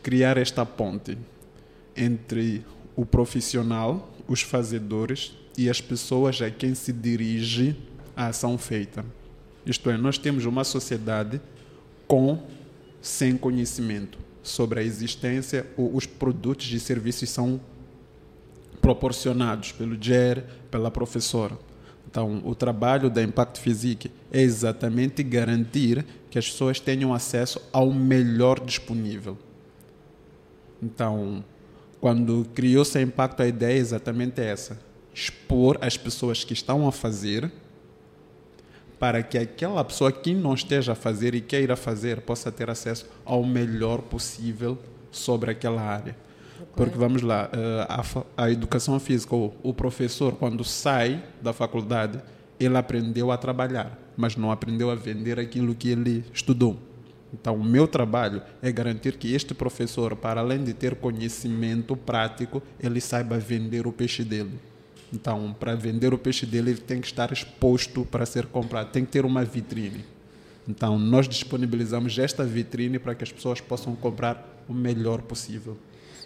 criar 0.06 0.38
esta 0.38 0.64
ponte 0.64 1.18
entre 1.98 2.64
o 2.96 3.04
profissional, 3.04 4.14
os 4.28 4.44
fazedores 4.44 5.34
e 5.58 5.68
as 5.68 5.82
pessoas 5.82 6.40
a 6.44 6.52
quem 6.52 6.76
se 6.76 6.94
dirige 6.94 7.76
a 8.16 8.28
ação 8.28 8.56
feita. 8.56 9.04
Isto 9.66 9.90
é, 9.90 9.98
nós 9.98 10.20
temos 10.20 10.46
uma 10.46 10.64
sociedade 10.64 11.42
com 12.08 12.40
sem 13.02 13.36
conhecimento 13.36 14.20
sobre 14.44 14.80
a 14.80 14.84
existência 14.84 15.66
ou 15.76 15.96
os 15.96 16.06
produtos 16.06 16.72
e 16.72 16.80
serviços 16.80 17.28
são 17.32 17.60
proporcionados 18.80 19.72
pelo 19.72 19.98
GER, 20.00 20.44
pela 20.70 20.92
professora. 20.92 21.58
Então, 22.08 22.44
o 22.46 22.54
trabalho 22.54 23.10
da 23.10 23.24
Impact 23.24 23.60
Physique 23.60 24.12
é 24.32 24.40
exatamente 24.40 25.24
garantir 25.24 26.06
que 26.30 26.38
as 26.38 26.48
pessoas 26.48 26.80
tenham 26.80 27.12
acesso 27.12 27.60
ao 27.74 27.92
melhor 27.92 28.64
disponível. 28.64 29.36
Então, 30.86 31.44
quando 32.00 32.46
criou-se 32.54 32.96
a 32.96 33.02
Impacto, 33.02 33.42
a 33.42 33.48
ideia 33.48 33.74
é 33.74 33.78
exatamente 33.78 34.40
essa: 34.40 34.80
expor 35.12 35.80
as 35.82 35.98
pessoas 35.98 36.44
que 36.44 36.54
estão 36.54 36.88
a 36.88 36.92
fazer 36.92 37.52
para 39.00 39.24
que 39.24 39.38
aquela 39.38 39.84
pessoa 39.84 40.12
que 40.12 40.34
não 40.34 40.54
esteja 40.54 40.92
a 40.92 40.96
fazer 40.96 41.34
e 41.34 41.42
queira 41.42 41.76
fazer 41.76 42.22
possa 42.22 42.52
ter 42.52 42.70
acesso 42.70 43.08
ao 43.26 43.44
melhor 43.44 44.04
possível 44.04 44.78
sobre 45.12 45.50
aquela 45.50 45.82
área. 45.82 46.16
Porque 46.76 46.98
vamos 46.98 47.22
lá, 47.22 47.50
eh, 47.52 47.88
a, 47.90 48.44
a 48.46 48.52
educação 48.52 48.98
física, 49.00 49.36
o 49.36 49.74
professor, 49.74 50.36
quando 50.36 50.64
sai 50.64 51.22
da 51.42 51.52
faculdade, 51.52 52.22
ele 52.60 52.78
aprendeu 52.78 53.32
a 53.32 53.38
trabalhar, 53.38 53.98
mas 54.16 54.38
não 54.38 54.52
aprendeu 54.52 54.90
a 54.90 54.96
vender 54.96 55.40
aquilo 55.40 55.76
que 55.76 55.90
ele 55.90 56.24
estudou. 56.34 56.78
Então, 57.34 57.56
o 57.56 57.64
meu 57.64 57.88
trabalho 57.88 58.42
é 58.62 58.72
garantir 58.72 59.18
que 59.18 59.34
este 59.34 59.54
professor, 59.54 60.16
para 60.16 60.42
além 60.42 60.64
de 60.64 60.74
ter 60.74 60.96
conhecimento 60.96 61.96
prático, 61.96 62.62
ele 62.80 63.02
saiba 63.02 63.38
vender 63.38 63.86
o 63.88 63.92
peixe 63.92 64.24
dele. 64.24 64.58
Então, 65.14 65.56
para 65.60 65.76
vender 65.76 66.14
o 66.14 66.18
peixe 66.18 66.46
dele, 66.46 66.72
ele 66.72 66.82
tem 66.82 67.02
que 67.02 67.08
estar 67.08 67.32
exposto 67.32 68.06
para 68.06 68.26
ser 68.26 68.46
comprado, 68.48 68.92
tem 68.92 69.06
que 69.06 69.12
ter 69.12 69.26
uma 69.26 69.44
vitrine. 69.44 70.06
Então, 70.68 70.98
nós 70.98 71.28
disponibilizamos 71.28 72.18
esta 72.18 72.44
vitrine 72.44 72.98
para 72.98 73.14
que 73.14 73.24
as 73.24 73.32
pessoas 73.32 73.62
possam 73.62 73.96
comprar 73.96 74.64
o 74.68 74.74
melhor 74.74 75.22
possível. 75.22 75.78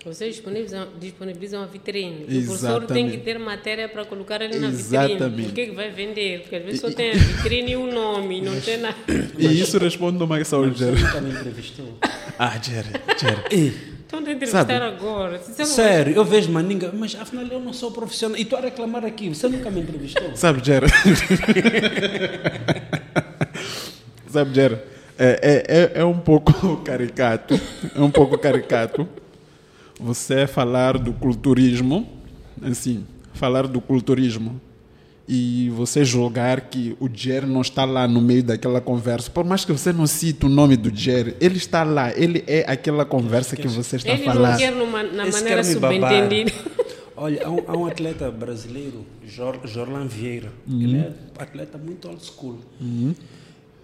Vocês 0.06 0.36
disponibilizam, 0.36 0.88
disponibilizam 0.98 1.62
a 1.62 1.66
vitrine. 1.66 2.26
Exatamente. 2.28 2.44
O 2.44 2.48
professor 2.48 2.86
tem 2.86 3.10
que 3.12 3.18
ter 3.18 3.38
matéria 3.38 3.90
para 3.90 4.06
colocar 4.06 4.42
ali 4.42 4.58
na 4.58 4.70
Exatamente. 4.70 5.24
vitrine. 5.24 5.48
O 5.48 5.52
que, 5.52 5.62
é 5.62 5.66
que 5.66 5.72
vai 5.76 5.90
vender? 5.90 6.42
Porque 6.42 6.56
às 6.56 6.64
vezes 6.64 6.80
só 6.80 6.90
tem 6.90 7.12
a 7.12 7.16
vitrine 7.20 7.72
e 7.72 7.76
o 7.76 7.92
nome, 7.92 8.42
não 8.42 8.60
tem 8.62 8.78
nada. 8.78 8.96
E 9.38 9.60
isso 9.60 9.78
responde 9.78 10.24
uma 10.24 10.38
questão, 10.38 10.64
Jerry. 10.74 10.98
Você 10.98 11.06
nunca 11.06 11.22
me 11.22 11.32
entrevistou? 11.32 11.98
Ah, 12.42 12.58
Jerry, 12.58 12.88
Jerry. 13.20 13.74
Estão 14.00 14.20
a 14.20 14.22
entrevistar 14.22 14.66
Sabe, 14.66 14.74
agora. 14.76 15.42
Sério, 15.44 16.16
eu 16.16 16.24
vejo 16.24 16.50
maninga, 16.50 16.90
mas 16.94 17.16
afinal 17.20 17.46
eu 17.48 17.60
não 17.60 17.74
sou 17.74 17.92
profissional. 17.92 18.38
E 18.38 18.44
estou 18.44 18.58
a 18.58 18.62
reclamar 18.62 19.04
aqui, 19.04 19.28
você 19.28 19.50
nunca 19.50 19.70
me 19.70 19.82
entrevistou? 19.82 20.34
Sabe, 20.36 20.66
Jerry? 20.66 20.88
Sabe, 24.32 24.56
Jerry? 24.56 24.78
É, 25.18 25.40
é, 25.42 25.66
é, 25.68 25.92
é 26.00 26.06
um 26.06 26.18
pouco 26.18 26.78
caricato. 26.78 27.60
É 27.94 28.00
um 28.00 28.10
pouco 28.10 28.38
caricato. 28.38 29.06
Você 30.00 30.48
falar 30.48 30.98
do 30.98 31.14
culturismo, 31.14 32.08
assim, 32.62 33.06
falar 33.34 33.68
do 33.68 33.82
culturismo 33.82 34.60
e 35.28 35.70
você 35.70 36.04
julgar 36.04 36.62
que 36.62 36.98
o 37.00 37.08
Jerry 37.14 37.46
não 37.46 37.62
está 37.62 37.86
lá 37.86 38.08
no 38.08 38.20
meio 38.20 38.42
daquela 38.42 38.82
conversa, 38.82 39.30
por 39.30 39.46
mais 39.46 39.64
que 39.64 39.72
você 39.72 39.94
não 39.94 40.08
cite 40.08 40.48
o 40.48 40.50
nome 40.50 40.76
do 40.76 40.94
Jerry, 40.94 41.36
ele 41.40 41.58
está 41.58 41.84
lá, 41.84 42.12
ele 42.18 42.44
é 42.48 42.66
aquela 42.68 43.06
conversa 43.06 43.56
que 43.56 43.68
você 43.68 43.98
está 43.98 44.14
ele 44.14 44.24
falando. 44.24 44.60
Ele 44.60 44.72
não 44.72 44.74
quer 44.74 44.86
numa, 44.86 45.04
na 45.04 45.28
Esse 45.28 45.40
maneira 45.40 45.64
subentendida. 45.64 46.52
Olha, 47.16 47.46
há 47.46 47.50
um, 47.50 47.64
há 47.68 47.78
um, 47.78 47.86
atleta 47.86 48.32
brasileiro, 48.32 49.06
Jor, 49.28 49.60
Jorlan 49.66 50.08
Vieira, 50.08 50.54
uhum. 50.66 50.82
ele 50.82 50.98
é 50.98 51.12
atleta 51.38 51.78
muito 51.78 52.08
old 52.08 52.26
school. 52.26 52.58
Uhum. 52.82 53.14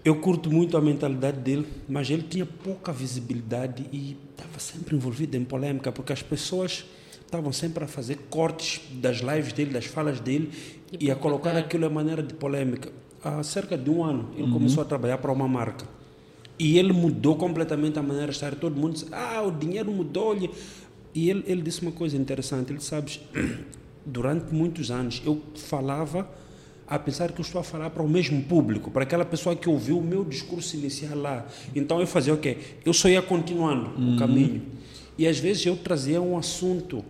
Eu 0.05 0.15
curto 0.17 0.51
muito 0.51 0.77
a 0.77 0.81
mentalidade 0.81 1.39
dele, 1.39 1.65
mas 1.89 2.07
ele 2.11 2.21
tinha 2.21 2.45
pouca 2.45 2.93
visibilidade 2.93 3.83
e 3.91 4.15
estava 4.29 4.59
sempre 4.59 4.95
envolvido 4.95 5.35
em 5.35 5.43
polêmica, 5.43 5.91
porque 5.91 6.13
as 6.13 6.21
pessoas 6.21 6.85
estavam 7.21 7.51
sempre 7.51 7.83
a 7.83 7.87
fazer 7.87 8.19
cortes 8.29 8.81
das 9.01 9.17
lives 9.17 9.51
dele, 9.51 9.73
das 9.73 9.85
falas 9.85 10.19
dele 10.19 10.51
e, 10.91 11.05
e 11.05 11.11
a 11.11 11.15
colocar 11.15 11.57
aquilo 11.57 11.87
de 11.87 11.93
maneira 11.95 12.21
de 12.21 12.35
polêmica. 12.35 12.91
Há 13.23 13.41
cerca 13.41 13.75
de 13.75 13.89
um 13.89 14.03
ano 14.03 14.29
ele 14.35 14.43
uhum. 14.43 14.53
começou 14.53 14.83
a 14.83 14.85
trabalhar 14.85 15.17
para 15.17 15.31
uma 15.31 15.47
marca 15.47 15.87
e 16.59 16.77
ele 16.77 16.93
mudou 16.93 17.35
completamente 17.35 17.97
a 17.97 18.03
maneira 18.03 18.27
de 18.27 18.37
estar. 18.37 18.53
Todo 18.53 18.79
mundo 18.79 18.93
disse: 18.93 19.07
Ah, 19.11 19.41
o 19.41 19.49
dinheiro 19.49 19.91
mudou-lhe. 19.91 20.51
E 21.15 21.31
ele, 21.31 21.43
ele 21.47 21.61
disse 21.63 21.81
uma 21.81 21.91
coisa 21.91 22.15
interessante: 22.15 22.71
ele 22.71 22.79
sabe, 22.79 23.19
durante 24.05 24.53
muitos 24.53 24.91
anos 24.91 25.19
eu 25.25 25.41
falava 25.55 26.29
a 26.87 26.99
pensar 26.99 27.31
que 27.31 27.41
eu 27.41 27.43
estou 27.43 27.59
a 27.59 27.63
falar 27.63 27.89
para 27.89 28.03
o 28.03 28.07
mesmo 28.07 28.41
público, 28.43 28.91
para 28.91 29.03
aquela 29.03 29.25
pessoa 29.25 29.55
que 29.55 29.67
ouviu 29.67 29.97
o 29.97 30.03
meu 30.03 30.23
discurso 30.23 30.75
inicial 30.75 31.17
lá. 31.17 31.47
Então 31.75 31.99
eu 31.99 32.05
fazia 32.05 32.33
o 32.33 32.35
okay, 32.35 32.55
quê? 32.55 32.61
Eu 32.85 32.93
só 32.93 33.09
ia 33.09 33.21
continuando 33.21 33.89
uhum. 33.99 34.15
o 34.15 34.19
caminho. 34.19 34.61
E 35.17 35.27
às 35.27 35.39
vezes 35.39 35.65
eu 35.65 35.75
trazia 35.75 36.21
um 36.21 36.37
assunto, 36.37 37.03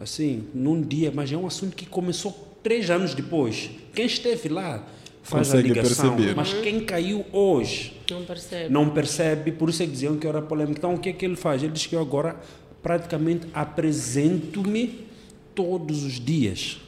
assim, 0.00 0.44
num 0.54 0.80
dia, 0.80 1.10
mas 1.12 1.32
é 1.32 1.36
um 1.36 1.46
assunto 1.46 1.74
que 1.74 1.86
começou 1.86 2.32
três 2.62 2.90
anos 2.90 3.14
depois. 3.14 3.70
Quem 3.94 4.06
esteve 4.06 4.48
lá 4.48 4.86
faz 5.22 5.48
Consegue 5.48 5.70
a 5.70 5.74
ligação, 5.74 6.16
perceber. 6.16 6.36
mas 6.36 6.52
quem 6.54 6.80
caiu 6.80 7.24
hoje 7.32 7.94
não 8.10 8.24
percebe. 8.24 8.72
não 8.72 8.90
percebe, 8.90 9.52
por 9.52 9.68
isso 9.68 9.82
é 9.82 9.86
que 9.86 9.92
diziam 9.92 10.16
que 10.16 10.26
era 10.26 10.40
polêmica. 10.40 10.78
Então 10.78 10.94
o 10.94 10.98
que 10.98 11.08
é 11.08 11.12
que 11.12 11.24
ele 11.24 11.36
faz? 11.36 11.62
Ele 11.62 11.72
diz 11.72 11.86
que 11.86 11.96
eu 11.96 12.00
agora 12.00 12.36
praticamente 12.82 13.46
apresento-me 13.52 15.06
todos 15.54 16.04
os 16.04 16.20
dias. 16.20 16.80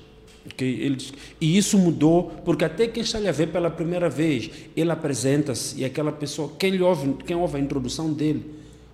Okay? 0.46 0.80
Ele 0.80 0.98
e 1.40 1.56
isso 1.56 1.78
mudou, 1.78 2.32
porque 2.44 2.64
até 2.64 2.86
quem 2.86 3.02
está 3.02 3.18
a 3.18 3.32
ver 3.32 3.48
pela 3.48 3.70
primeira 3.70 4.08
vez, 4.08 4.50
ele 4.76 4.90
apresenta-se 4.90 5.80
e 5.80 5.84
aquela 5.84 6.12
pessoa, 6.12 6.52
quem 6.58 6.80
ouve, 6.80 7.14
quem 7.26 7.36
ouve 7.36 7.56
a 7.56 7.60
introdução 7.60 8.12
dele, 8.12 8.44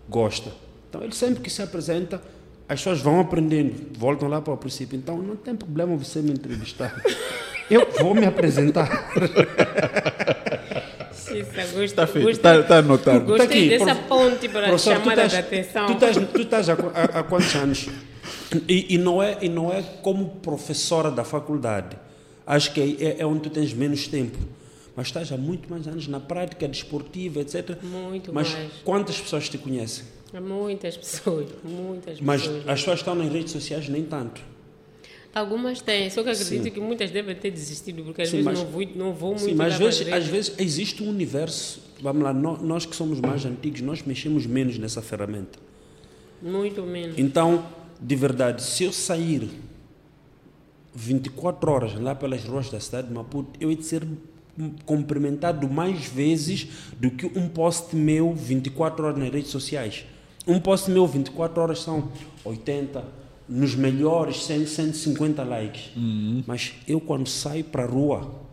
gosta. 0.09 0.51
Então, 0.89 1.03
ele 1.03 1.15
sempre 1.15 1.43
que 1.43 1.51
se 1.51 1.63
apresenta, 1.63 2.23
as 2.69 2.81
pessoas 2.81 3.01
vão 3.01 3.21
aprendendo, 3.21 3.75
voltam 3.99 4.29
lá 4.29 4.41
para 4.41 4.55
o 4.55 4.57
princípio. 4.57 4.97
Então, 4.97 5.19
não 5.19 5.37
tem 5.37 5.55
problema 5.55 5.97
você 5.97 6.21
me 6.21 6.33
entrevistar. 6.33 6.95
Eu 7.71 7.89
vou 8.01 8.15
me 8.15 8.25
apresentar. 8.25 9.13
Está 11.83 12.07
feito, 12.07 12.31
está, 12.31 12.61
está 12.61 12.79
anotado. 12.79 13.25
Gostei 13.25 13.47
tá 13.47 13.53
aqui, 13.53 13.69
dessa 13.69 13.95
ponte 13.95 14.49
para 14.49 14.79
chamar 14.79 15.19
a 15.19 15.25
atenção. 15.27 15.87
Tu 15.87 15.93
estás, 15.93 16.17
tu 16.17 16.41
estás 16.41 16.71
há, 16.71 16.73
há, 16.73 17.21
há 17.21 17.23
quantos 17.25 17.55
anos? 17.57 17.89
E, 18.69 18.95
e, 18.95 18.99
não 18.99 19.23
é, 19.23 19.39
e 19.43 19.49
não 19.49 19.73
é 19.73 19.83
como 20.03 20.37
professora 20.43 21.11
da 21.11 21.25
faculdade. 21.25 21.97
Acho 22.47 22.73
que 22.73 22.97
é, 23.01 23.21
é 23.21 23.27
onde 23.27 23.41
tu 23.41 23.51
tens 23.51 23.73
menos 23.73 24.07
tempo 24.07 24.39
mas 24.97 25.09
estás 25.09 25.31
há 25.31 25.37
muito 25.37 25.71
mais 25.71 25.87
anos 25.87 26.09
na 26.09 26.19
prática 26.19 26.67
desportiva, 26.67 27.41
etc. 27.41 27.77
Muito 27.83 28.33
mas 28.33 28.51
mais. 28.51 28.73
quantas 28.83 29.21
pessoas 29.21 29.47
te 29.47 29.59
conhecem? 29.59 30.07
Muitas 30.41 30.97
pessoas, 30.97 31.49
muitas 31.63 32.21
mas 32.21 32.43
pessoas. 32.43 32.65
Mas 32.65 32.73
as 32.73 32.81
pessoas 32.81 32.99
estão 33.01 33.15
nas 33.15 33.31
redes 33.31 33.53
sociais 33.53 33.89
nem 33.89 34.05
tanto. 34.05 34.41
Algumas 35.35 35.83
têm, 35.83 36.09
só 36.09 36.23
que 36.23 36.31
acredito 36.31 36.65
Sim. 36.65 36.71
que 36.71 36.81
muitas 36.81 37.11
devem 37.11 37.37
ter 37.37 37.51
desistido, 37.51 38.03
porque 38.05 38.23
às 38.23 38.31
Sim, 38.31 38.43
vezes 38.43 38.47
mas, 38.47 38.59
não, 38.59 38.67
vou, 38.67 38.87
não 38.95 39.13
vou 39.13 39.31
muito 39.33 39.45
Sim, 39.45 39.55
mas 39.55 39.75
às 39.75 39.79
vezes, 39.79 40.13
às 40.13 40.27
vezes 40.27 40.55
existe 40.59 41.03
um 41.03 41.11
universo, 41.11 41.83
vamos 42.01 42.23
lá, 42.23 42.33
nós, 42.33 42.63
nós 42.63 42.87
que 42.87 42.97
somos 42.97 43.21
mais 43.21 43.45
antigos, 43.45 43.83
nós 43.83 44.03
mexemos 44.03 44.47
menos 44.47 44.79
nessa 44.79 45.03
ferramenta. 45.03 45.59
Muito 46.41 46.83
menos. 46.83 47.19
Então, 47.19 47.67
de 48.01 48.17
verdade, 48.17 48.63
se 48.63 48.85
eu 48.85 48.93
sair 48.93 49.51
24 50.95 51.71
horas 51.71 51.95
lá 52.01 52.15
pelas 52.15 52.45
ruas 52.45 52.71
da 52.71 52.81
cidade 52.81 53.09
de 53.09 53.15
Maputo, 53.15 53.51
eu 53.61 53.71
ia 53.71 53.83
ser 53.83 54.07
cumprimentado 54.85 55.69
mais 55.69 56.07
vezes 56.07 56.69
do 56.99 57.11
que 57.11 57.27
um 57.39 57.49
post 57.49 57.95
meu 57.95 58.33
24 58.33 59.07
horas 59.07 59.19
nas 59.19 59.31
redes 59.31 59.51
sociais. 59.51 60.07
Um 60.47 60.59
post 60.59 60.91
meu 60.91 61.07
24 61.07 61.61
horas 61.61 61.81
são 61.81 62.11
80, 62.45 63.05
nos 63.49 63.75
melhores 63.75 64.45
100, 64.45 64.67
150 64.67 65.43
likes. 65.43 65.95
Uhum. 65.97 66.43
Mas 66.47 66.75
eu 66.89 67.01
quando 67.01 67.29
saio 67.29 67.65
para 67.65 67.83
a 67.83 67.87
rua, 67.87 68.47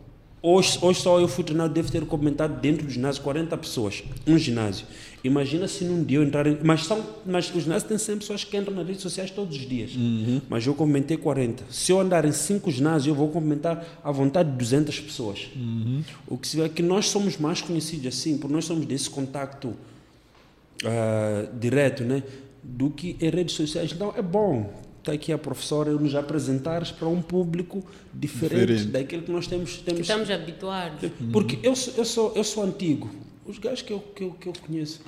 Hoje, 0.46 0.78
hoje 0.82 1.00
só 1.00 1.18
eu 1.18 1.26
fui 1.26 1.42
treinar, 1.42 1.70
devo 1.70 1.90
ter 1.90 2.04
comentado 2.04 2.60
dentro 2.60 2.84
do 2.84 2.92
ginásio 2.92 3.22
40 3.22 3.56
pessoas, 3.56 4.04
um 4.26 4.36
ginásio. 4.36 4.86
Imagina 5.24 5.66
se 5.66 5.84
num 5.84 6.04
dia 6.04 6.18
eu 6.18 6.22
entrar. 6.22 6.46
Em, 6.46 6.58
mas, 6.62 6.84
são, 6.84 7.02
mas 7.24 7.52
os 7.54 7.62
ginásios 7.62 7.88
têm 7.88 7.96
sempre 7.96 8.20
pessoas 8.20 8.44
que 8.44 8.54
entram 8.54 8.74
nas 8.74 8.86
redes 8.86 9.00
sociais 9.00 9.30
todos 9.30 9.56
os 9.56 9.66
dias. 9.66 9.96
Uhum. 9.96 10.42
Mas 10.50 10.66
eu 10.66 10.74
comentei 10.74 11.16
40. 11.16 11.64
Se 11.70 11.90
eu 11.90 11.98
andar 11.98 12.26
em 12.26 12.32
5 12.32 12.70
ginásios, 12.70 13.06
eu 13.06 13.14
vou 13.14 13.30
comentar 13.30 14.00
à 14.04 14.12
vontade 14.12 14.50
de 14.50 14.58
200 14.58 15.00
pessoas. 15.00 15.48
Uhum. 15.56 16.02
O 16.28 16.36
que 16.36 16.46
se 16.46 16.58
vê 16.58 16.64
é 16.64 16.68
que 16.68 16.82
nós 16.82 17.08
somos 17.08 17.38
mais 17.38 17.62
conhecidos 17.62 18.06
assim, 18.08 18.36
porque 18.36 18.52
nós 18.52 18.66
somos 18.66 18.84
desse 18.84 19.08
contacto 19.08 19.68
uh, 19.68 21.58
direto, 21.58 22.04
né? 22.04 22.22
Do 22.62 22.90
que 22.90 23.16
em 23.18 23.30
redes 23.30 23.54
sociais. 23.54 23.92
Então 23.92 24.12
é 24.14 24.22
bom 24.22 24.70
está 24.98 25.12
aqui 25.12 25.32
a 25.32 25.38
professora 25.38 25.92
nos 25.92 26.14
apresentares 26.14 26.90
para 26.90 27.06
um 27.06 27.20
público 27.20 27.84
diferente, 28.12 28.60
diferente. 28.60 28.86
daquilo 28.86 29.22
que 29.22 29.30
nós 29.30 29.46
temos. 29.46 29.76
temos... 29.78 29.98
Que 29.98 30.02
estamos 30.02 30.30
habituados. 30.30 31.10
Porque 31.30 31.58
eu, 31.62 31.76
sou, 31.76 31.94
eu, 31.98 32.04
sou, 32.06 32.32
eu 32.34 32.42
sou 32.42 32.64
antigo. 32.64 33.10
Os 33.46 33.58
gajos 33.58 33.82
que 33.82 33.92
eu, 33.92 34.00
que 34.00 34.24
eu, 34.24 34.30
que 34.30 34.48
eu 34.48 34.52
conheço 34.66 35.02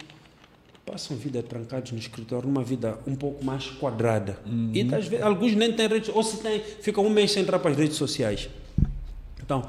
passam 0.86 1.16
vida 1.16 1.42
trancados 1.42 1.90
no 1.90 1.98
escritório, 1.98 2.48
uma 2.48 2.62
vida 2.62 2.96
um 3.06 3.16
pouco 3.16 3.44
mais 3.44 3.66
quadrada. 3.66 4.38
Uhum. 4.46 4.70
E 4.72 4.82
às 4.94 5.08
vezes, 5.08 5.24
alguns 5.24 5.52
nem 5.54 5.72
têm 5.72 5.88
redes, 5.88 6.08
ou 6.14 6.22
se 6.22 6.38
têm, 6.38 6.62
ficam 6.80 7.04
um 7.04 7.10
mês 7.10 7.32
sem 7.32 7.42
entrar 7.42 7.58
para 7.58 7.72
as 7.72 7.76
redes 7.76 7.96
sociais. 7.96 8.48
Então, 9.42 9.66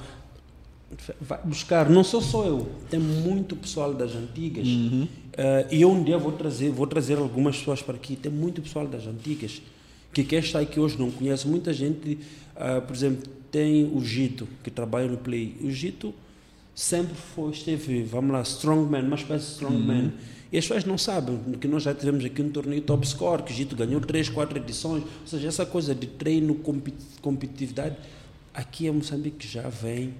vai 1.19 1.39
buscar, 1.43 1.89
não 1.89 2.03
sou 2.03 2.21
só 2.21 2.45
eu, 2.45 2.69
tem 2.89 2.99
muito 2.99 3.55
pessoal 3.55 3.95
das 3.95 4.15
antigas. 4.15 4.67
Uhum. 4.67 5.03
Uh, 5.33 5.73
e 5.73 5.81
eu 5.81 5.91
um 5.91 6.03
dia 6.03 6.19
vou 6.19 6.31
trazer, 6.31 6.69
vou 6.69 6.85
trazer 6.85 7.17
algumas 7.17 7.57
pessoas 7.57 7.81
para 7.81 7.95
aqui, 7.95 8.15
tem 8.15 8.31
muito 8.31 8.61
pessoal 8.61 8.87
das 8.87 9.07
antigas 9.07 9.61
que 10.13 10.23
quer 10.23 10.39
estar 10.39 10.63
que 10.65 10.79
hoje 10.79 10.97
não 10.97 11.11
conhece. 11.11 11.47
Muita 11.47 11.73
gente, 11.73 12.19
uh, 12.55 12.81
por 12.81 12.95
exemplo, 12.95 13.23
tem 13.51 13.85
o 13.85 14.03
Gito, 14.03 14.47
que 14.63 14.69
trabalha 14.69 15.07
no 15.07 15.17
Play. 15.17 15.55
O 15.61 15.69
Gito 15.71 16.13
sempre 16.73 17.15
foi, 17.15 17.51
esteve, 17.51 18.03
vamos 18.03 18.31
lá, 18.31 18.41
strongman, 18.41 19.03
uma 19.03 19.15
espécie 19.15 19.45
de 19.45 19.51
strongman. 19.53 20.05
Uhum. 20.05 20.36
E 20.51 20.57
as 20.57 20.65
pessoas 20.65 20.85
não 20.85 20.97
sabem 20.97 21.37
que 21.59 21.67
nós 21.67 21.83
já 21.83 21.93
tivemos 21.93 22.23
aqui 22.23 22.41
um 22.41 22.49
torneio 22.49 22.81
top 22.81 23.07
score, 23.07 23.43
que 23.43 23.51
o 23.51 23.55
Gito 23.55 23.75
ganhou 23.75 23.99
três, 23.99 24.29
quatro 24.29 24.57
edições. 24.57 25.03
Ou 25.03 25.27
seja, 25.27 25.47
essa 25.47 25.65
coisa 25.65 25.93
de 25.93 26.07
treino, 26.07 26.55
competitividade, 27.21 27.95
aqui 28.53 28.87
em 28.87 28.91
Moçambique 28.91 29.47
já 29.47 29.67
vem 29.67 30.13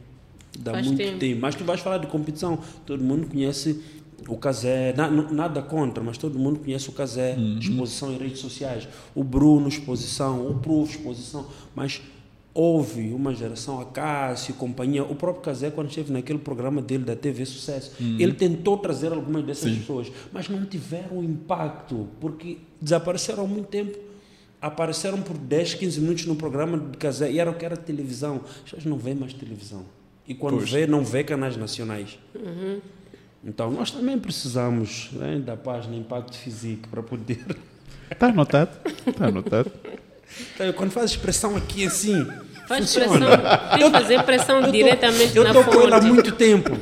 dá 0.58 0.74
Faz 0.74 0.88
muito 0.88 0.98
tempo. 0.98 1.20
tempo. 1.20 1.42
Mas 1.42 1.56
tu 1.56 1.64
vais 1.64 1.80
falar 1.80 2.00
de 2.00 2.08
competição, 2.08 2.60
todo 2.86 3.04
mundo 3.04 3.28
conhece 3.28 3.82
o 4.28 4.36
Casé, 4.36 4.94
na, 4.94 5.10
nada 5.10 5.62
contra, 5.62 6.04
mas 6.04 6.18
todo 6.18 6.38
mundo 6.40 6.60
conhece 6.60 6.90
o 6.90 6.92
Casé, 6.92 7.36
uhum. 7.36 7.60
exposição 7.60 8.12
em 8.12 8.18
redes 8.18 8.40
sociais, 8.40 8.88
o 9.14 9.24
Bruno, 9.24 9.68
exposição, 9.68 10.50
o 10.50 10.56
Proof, 10.56 10.96
exposição, 10.96 11.46
mas 11.76 12.02
houve 12.58 13.14
uma 13.14 13.36
geração, 13.36 13.80
a 13.80 13.86
Cássio, 13.86 14.56
companhia, 14.56 15.04
o 15.04 15.14
próprio 15.14 15.44
Casé, 15.44 15.70
quando 15.70 15.90
esteve 15.90 16.12
naquele 16.12 16.40
programa 16.40 16.82
dele 16.82 17.04
da 17.04 17.16
TV 17.16 17.46
Sucesso, 17.46 17.92
uhum. 18.00 18.18
ele 18.20 18.34
tentou 18.34 18.80
trazer 18.80 19.14
algumas 19.14 19.46
dessas 19.46 19.72
Sim. 19.72 19.78
pessoas, 19.78 20.12
mas 20.34 20.50
não 20.50 20.66
tiveram 20.66 21.24
impacto, 21.24 22.08
porque 22.20 22.58
desapareceram 22.82 23.44
há 23.44 23.48
muito 23.48 23.68
tempo. 23.68 23.96
Apareceram 24.60 25.22
por 25.22 25.38
10, 25.38 25.76
15 25.76 26.02
minutos 26.02 26.26
no 26.26 26.36
programa 26.36 26.80
de 26.80 26.98
Casé 26.98 27.32
e 27.32 27.38
era 27.38 27.52
o 27.52 27.54
que 27.54 27.64
era 27.64 27.78
televisão. 27.78 28.42
As 28.44 28.62
pessoas 28.64 28.86
não 28.86 28.98
veem 28.98 29.16
mais 29.16 29.34
televisão. 29.34 29.86
E 30.28 30.34
quando 30.34 30.58
Poxa. 30.58 30.80
vê, 30.80 30.88
não 30.88 31.06
vê 31.06 31.24
canais 31.24 31.56
nacionais. 31.56 32.18
Uhum. 32.34 32.82
Então, 33.46 33.70
nós 33.70 33.92
também 33.92 34.18
precisamos 34.18 35.10
né, 35.12 35.38
da 35.38 35.56
página 35.56 35.96
Impacto 35.96 36.36
Físico 36.36 36.90
para 36.90 37.04
poder. 37.04 37.46
Está 38.10 38.30
anotado? 38.30 38.72
Está 39.06 39.28
anotado. 39.28 39.72
Então, 40.54 40.74
quando 40.74 40.92
faz 40.92 41.12
expressão 41.12 41.56
aqui 41.56 41.86
assim. 41.86 42.28
Faz 42.68 42.82
funciona. 42.82 43.38
pressão. 43.38 43.70
Tem 43.70 43.80
que 43.80 43.92
fazer 43.92 44.24
pressão 44.24 44.62
eu 44.66 44.72
diretamente 44.72 45.34
tô, 45.34 45.44
na 45.44 45.50
Eu 45.50 45.62
estou 45.62 45.74
com 45.74 45.82
ele 45.82 45.94
há 45.94 46.02
muito 46.02 46.32
tempo. 46.34 46.78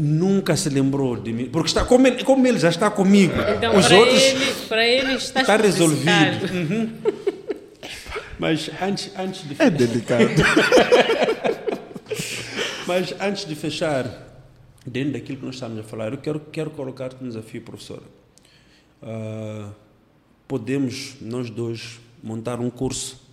Nunca 0.00 0.56
se 0.56 0.68
lembrou 0.68 1.16
de 1.16 1.32
mim. 1.32 1.46
Porque 1.46 1.68
está, 1.68 1.84
como, 1.84 2.06
ele, 2.06 2.24
como 2.24 2.44
ele 2.46 2.58
já 2.58 2.68
está 2.68 2.90
comigo, 2.90 3.34
então, 3.56 3.76
os 3.76 3.86
para 3.86 3.96
outros. 3.96 4.22
Ele, 4.22 4.52
para 4.68 4.86
ele 4.86 5.14
está, 5.14 5.40
está 5.40 5.56
resolvido. 5.56 6.52
Uhum. 6.52 6.92
Mas 8.38 8.68
antes, 8.82 9.10
antes 9.16 9.48
de 9.48 9.56
É 9.58 9.70
delicado. 9.70 10.24
Mas 12.86 13.14
antes 13.20 13.46
de 13.46 13.54
fechar, 13.54 14.04
dentro 14.84 15.12
daquilo 15.14 15.38
que 15.38 15.46
nós 15.46 15.54
estamos 15.54 15.78
a 15.78 15.82
falar, 15.82 16.12
eu 16.12 16.18
quero, 16.18 16.40
quero 16.40 16.70
colocar-te 16.70 17.16
um 17.22 17.28
desafio, 17.28 17.62
professora. 17.62 18.02
Uh, 19.02 19.70
podemos, 20.46 21.14
nós 21.20 21.48
dois, 21.48 22.00
montar 22.22 22.60
um 22.60 22.68
curso. 22.68 23.23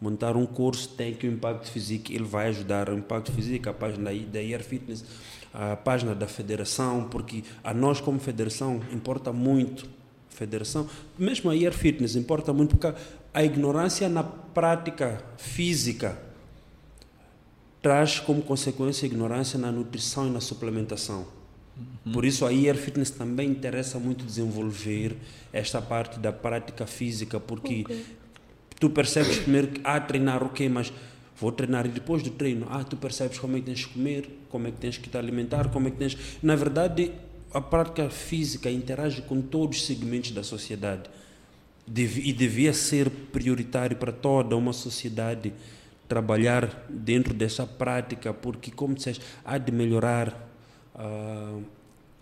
Montar 0.00 0.36
um 0.36 0.44
curso 0.44 0.90
tem 0.90 1.14
que 1.14 1.26
o 1.26 1.32
impacto 1.32 1.70
físico, 1.70 2.12
ele 2.12 2.24
vai 2.24 2.48
ajudar. 2.48 2.90
O 2.90 2.98
impacto 2.98 3.32
físico, 3.32 3.68
a 3.68 3.72
página 3.72 4.10
da 4.12 4.38
Air 4.38 4.62
Fitness, 4.62 5.04
a 5.52 5.74
página 5.76 6.14
da 6.14 6.26
federação, 6.26 7.08
porque 7.10 7.42
a 7.64 7.72
nós, 7.72 8.00
como 8.00 8.18
federação, 8.18 8.80
importa 8.92 9.32
muito. 9.32 9.88
Federação, 10.28 10.86
mesmo 11.18 11.50
a 11.50 11.54
Air 11.54 11.72
Fitness, 11.72 12.14
importa 12.14 12.52
muito, 12.52 12.76
porque 12.76 12.94
a 13.32 13.42
ignorância 13.42 14.06
na 14.08 14.22
prática 14.22 15.24
física 15.38 16.18
traz 17.80 18.18
como 18.18 18.42
consequência 18.42 19.06
a 19.06 19.08
ignorância 19.08 19.58
na 19.58 19.70
nutrição 19.70 20.26
e 20.26 20.30
na 20.30 20.40
suplementação. 20.40 21.26
Uhum. 21.76 22.12
Por 22.12 22.24
isso 22.24 22.44
a 22.44 22.52
IR 22.52 22.74
Fitness 22.74 23.10
também 23.10 23.50
interessa 23.50 23.98
muito 23.98 24.24
desenvolver 24.24 25.16
esta 25.52 25.80
parte 25.80 26.18
da 26.18 26.32
prática 26.32 26.86
física, 26.86 27.38
porque 27.38 27.82
okay. 27.82 28.04
Tu 28.78 28.90
percebes 28.90 29.38
primeiro 29.38 29.68
que 29.68 29.80
ah, 29.84 30.00
treinar 30.00 30.42
ok, 30.42 30.68
mas 30.68 30.92
vou 31.38 31.52
treinar 31.52 31.86
e 31.86 31.88
depois 31.88 32.22
do 32.22 32.30
treino, 32.30 32.66
ah, 32.70 32.84
tu 32.84 32.96
percebes 32.96 33.38
como 33.38 33.56
é 33.56 33.60
que 33.60 33.66
tens 33.66 33.84
que 33.84 33.92
comer, 33.92 34.28
como 34.48 34.66
é 34.66 34.70
que 34.70 34.78
tens 34.78 34.98
que 34.98 35.08
te 35.08 35.16
alimentar, 35.16 35.68
como 35.70 35.88
é 35.88 35.90
que 35.90 35.96
tens... 35.96 36.16
Na 36.42 36.56
verdade, 36.56 37.12
a 37.52 37.60
prática 37.60 38.08
física 38.10 38.70
interage 38.70 39.22
com 39.22 39.40
todos 39.40 39.78
os 39.78 39.86
segmentos 39.86 40.30
da 40.30 40.42
sociedade. 40.42 41.10
E 41.88 42.32
devia 42.32 42.72
ser 42.72 43.08
prioritário 43.08 43.96
para 43.96 44.12
toda 44.12 44.56
uma 44.56 44.72
sociedade 44.72 45.52
trabalhar 46.08 46.86
dentro 46.88 47.32
dessa 47.32 47.66
prática, 47.66 48.32
porque, 48.32 48.70
como 48.70 48.94
disseste, 48.94 49.22
há 49.44 49.56
de 49.56 49.70
melhorar 49.72 50.48
uh, 50.94 51.62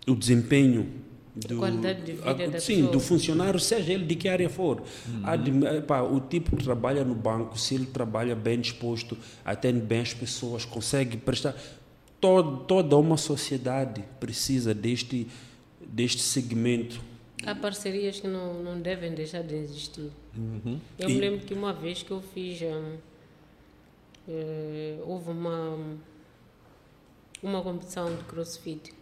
o 0.06 0.14
desempenho 0.14 0.86
do, 1.34 1.58
qualidade 1.58 2.02
de 2.02 2.12
vida 2.12 2.30
a, 2.30 2.34
da 2.34 2.60
sim, 2.60 2.76
pessoa. 2.76 2.92
do 2.92 3.00
funcionário, 3.00 3.58
seja 3.58 3.92
ele 3.92 4.04
de 4.04 4.14
que 4.14 4.28
área 4.28 4.48
for. 4.48 4.82
Uhum. 5.08 5.82
Pá, 5.86 6.02
o 6.02 6.20
tipo 6.20 6.56
que 6.56 6.62
trabalha 6.62 7.04
no 7.04 7.14
banco, 7.14 7.58
se 7.58 7.74
ele 7.74 7.86
trabalha 7.86 8.36
bem 8.36 8.60
disposto, 8.60 9.18
atende 9.44 9.80
bem 9.80 10.00
as 10.00 10.14
pessoas, 10.14 10.64
consegue 10.64 11.16
prestar. 11.16 11.56
Todo, 12.20 12.58
toda 12.64 12.96
uma 12.96 13.16
sociedade 13.16 14.02
precisa 14.20 14.72
deste, 14.72 15.26
deste 15.84 16.22
segmento. 16.22 17.00
Há 17.44 17.54
parcerias 17.54 18.20
que 18.20 18.28
não, 18.28 18.62
não 18.62 18.80
devem 18.80 19.12
deixar 19.12 19.42
de 19.42 19.54
existir. 19.56 20.10
Uhum. 20.36 20.78
Eu 20.98 21.10
e, 21.10 21.14
me 21.14 21.20
lembro 21.20 21.44
que 21.44 21.52
uma 21.52 21.72
vez 21.72 22.02
que 22.02 22.10
eu 22.10 22.22
fiz. 22.22 22.62
Um, 22.62 22.96
uh, 24.28 25.02
houve 25.06 25.30
uma, 25.30 25.78
uma 27.42 27.60
competição 27.60 28.14
de 28.14 28.24
crossfit 28.24 28.94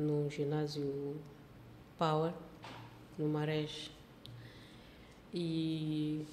no 0.00 0.30
ginásio 0.30 1.16
Power, 1.98 2.32
no 3.18 3.28
Marés. 3.28 3.90
E 5.32 6.24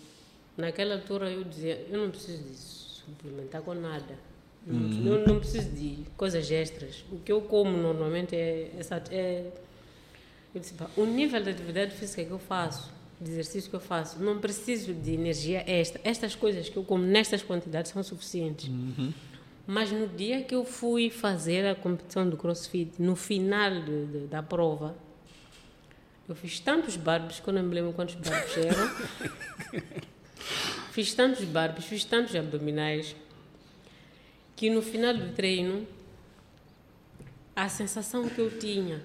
naquela 0.57 0.95
altura 0.95 1.29
eu 1.29 1.43
dizia, 1.43 1.85
eu 1.89 1.99
não 1.99 2.09
preciso 2.09 2.43
disso, 2.43 3.05
suplementar 3.05 3.61
com 3.61 3.73
nada. 3.73 4.17
Uhum. 4.65 4.89
Não, 5.03 5.25
não 5.25 5.39
preciso 5.39 5.69
de 5.69 6.03
coisas 6.17 6.49
extras. 6.49 7.05
O 7.11 7.19
que 7.19 7.31
eu 7.31 7.41
como 7.41 7.77
normalmente 7.77 8.35
é, 8.35 8.71
é, 8.75 9.15
é 9.15 9.51
eu 10.53 10.61
disse, 10.61 10.73
o 10.95 11.05
nível 11.05 11.41
de 11.41 11.49
atividade 11.51 11.91
física 11.95 12.23
que 12.25 12.31
eu 12.31 12.39
faço 12.39 12.97
de 13.19 13.31
exercício 13.31 13.69
que 13.69 13.75
eu 13.75 13.79
faço, 13.79 14.19
não 14.19 14.39
preciso 14.39 14.93
de 14.93 15.11
energia 15.11 15.63
extra. 15.67 15.99
Estas 16.03 16.35
coisas 16.35 16.69
que 16.69 16.77
eu 16.77 16.83
como 16.83 17.03
nestas 17.03 17.41
quantidades 17.41 17.91
são 17.91 18.03
suficientes. 18.03 18.69
Uhum. 18.69 19.11
Mas 19.67 19.91
no 19.91 20.07
dia 20.07 20.41
que 20.43 20.55
eu 20.55 20.63
fui 20.63 21.09
fazer 21.09 21.67
a 21.67 21.75
competição 21.75 22.27
do 22.29 22.37
CrossFit, 22.37 22.93
no 22.97 23.17
final 23.17 23.81
de, 23.81 24.05
de, 24.05 24.19
da 24.27 24.41
prova, 24.41 24.95
eu 26.27 26.33
fiz 26.33 26.59
tantos 26.61 26.95
barbos, 26.95 27.41
que 27.41 27.47
eu 27.49 27.53
não 27.53 27.63
me 27.63 27.75
lembro 27.75 27.91
quantos 27.91 28.15
barbos 28.15 28.57
eram. 28.57 28.89
fiz 30.91 31.13
tantos 31.13 31.43
barbos, 31.43 31.85
fiz 31.85 32.05
tantos 32.05 32.33
abdominais, 32.33 33.13
que 34.55 34.69
no 34.69 34.81
final 34.81 35.13
do 35.13 35.33
treino, 35.33 35.85
a 37.53 37.67
sensação 37.67 38.27
que 38.29 38.39
eu 38.39 38.57
tinha 38.57 39.03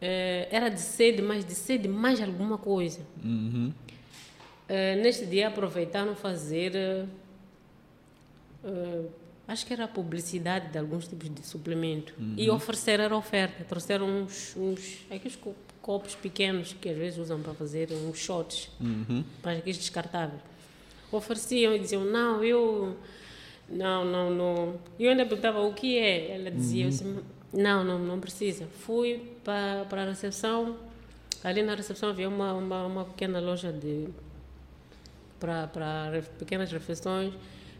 é, 0.00 0.48
era 0.50 0.68
de 0.68 0.80
sede, 0.80 1.22
mas 1.22 1.44
de 1.44 1.54
sede 1.54 1.88
mais 1.88 2.20
alguma 2.20 2.56
coisa. 2.56 3.00
Uhum. 3.24 3.72
É, 4.68 4.96
neste 4.96 5.26
dia 5.26 5.48
aproveitaram 5.48 6.14
fazer, 6.14 6.74
é, 8.64 9.04
acho 9.46 9.66
que 9.66 9.72
era 9.72 9.84
a 9.84 9.88
publicidade 9.88 10.68
de 10.68 10.78
alguns 10.78 11.06
tipos 11.06 11.32
de 11.32 11.46
suplemento 11.46 12.14
uhum. 12.18 12.34
e 12.36 12.50
ofereceram 12.50 13.14
a 13.14 13.18
oferta. 13.18 13.64
Trouxeram 13.64 14.06
uns, 14.06 14.56
uns 14.56 15.06
aqueles 15.10 15.38
copos 15.80 16.14
pequenos 16.14 16.72
que 16.72 16.88
às 16.88 16.96
vezes 16.96 17.18
usam 17.18 17.40
para 17.40 17.54
fazer 17.54 17.90
uns 17.92 18.18
shots, 18.18 18.70
uhum. 18.80 19.24
mas 19.42 19.58
aqueles 19.58 19.78
descartáveis. 19.78 20.40
Ofereciam 21.12 21.74
e 21.74 21.78
diziam, 21.78 22.04
não, 22.04 22.42
eu... 22.42 22.96
Não, 23.68 24.04
não, 24.04 24.30
não. 24.30 24.80
Eu 24.98 25.10
ainda 25.10 25.26
perguntava 25.26 25.60
o 25.60 25.74
que 25.74 25.98
é. 25.98 26.36
Ela 26.36 26.52
dizia, 26.52 26.84
uhum. 26.84 26.88
assim, 26.88 27.18
não, 27.52 27.82
não, 27.82 27.98
não 27.98 28.20
precisa. 28.20 28.66
Fui 28.66 29.32
para, 29.42 29.84
para 29.88 30.02
a 30.02 30.04
recepção. 30.06 30.76
Ali 31.42 31.62
na 31.62 31.74
recepção 31.74 32.08
havia 32.08 32.28
uma, 32.28 32.52
uma, 32.52 32.86
uma 32.86 33.04
pequena 33.04 33.40
loja 33.40 33.72
de 33.72 34.08
para, 35.38 35.66
para 35.66 36.22
pequenas 36.38 36.70
refeições. 36.70 37.34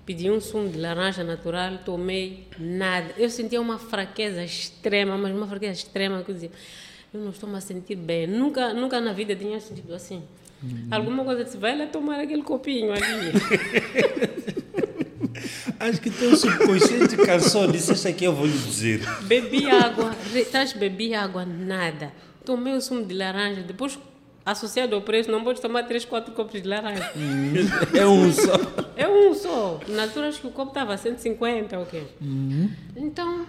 Pedi 0.06 0.30
um 0.30 0.40
sumo 0.40 0.68
de 0.68 0.78
laranja 0.78 1.24
natural, 1.24 1.78
tomei 1.84 2.46
nada. 2.60 3.12
Eu 3.18 3.28
sentia 3.28 3.60
uma 3.60 3.76
fraqueza 3.76 4.44
extrema, 4.44 5.18
mas 5.18 5.34
uma 5.34 5.48
fraqueza 5.48 5.72
extrema 5.72 6.22
que 6.22 6.30
eu 6.30 6.34
dizia, 6.34 6.52
eu 7.12 7.20
não 7.20 7.30
estou 7.30 7.50
me 7.50 7.56
a 7.56 7.60
sentir 7.60 7.96
bem. 7.96 8.24
Nunca, 8.24 8.72
nunca 8.72 9.00
na 9.00 9.12
vida 9.12 9.34
tinha 9.34 9.60
sentido 9.60 9.92
assim. 9.92 10.22
Uhum. 10.62 10.86
Alguma 10.92 11.24
coisa 11.24 11.42
disse, 11.42 11.56
vai 11.56 11.76
lá 11.76 11.86
tomar 11.86 12.20
aquele 12.20 12.44
copinho 12.44 12.92
ali. 12.92 13.02
Acho 15.80 16.00
que 16.00 16.10
teu 16.10 16.36
subconsciente 16.36 17.16
cansou 17.16 17.66
disse, 17.66 17.92
isso 17.92 18.06
aqui 18.06 18.24
eu 18.24 18.32
vou 18.32 18.46
lhe 18.46 18.56
dizer. 18.56 19.00
Bebi 19.22 19.68
água, 19.68 20.14
estás 20.34 20.72
bebi 20.72 21.14
água, 21.14 21.44
nada. 21.44 22.12
Tomei 22.44 22.74
o 22.74 22.80
sumo 22.80 23.04
de 23.04 23.12
laranja, 23.12 23.62
depois 23.62 23.98
associado 24.46 24.94
ao 24.94 25.02
preço, 25.02 25.28
não 25.28 25.42
pode 25.42 25.60
tomar 25.60 25.82
3, 25.82 26.04
4 26.04 26.32
copos 26.32 26.62
de 26.62 26.68
laranja. 26.68 27.12
é 27.92 28.06
um 28.06 28.32
só. 28.32 28.52
É 28.94 29.08
um 29.08 29.34
só. 29.34 29.80
Na 29.88 30.04
altura 30.04 30.28
acho 30.28 30.40
que 30.40 30.46
o 30.46 30.52
copo 30.52 30.70
estava 30.70 30.94
a 30.94 30.96
150 30.96 31.76
ok. 31.80 32.06
Uhum. 32.20 32.70
Então, 32.94 33.40
eu 33.40 33.46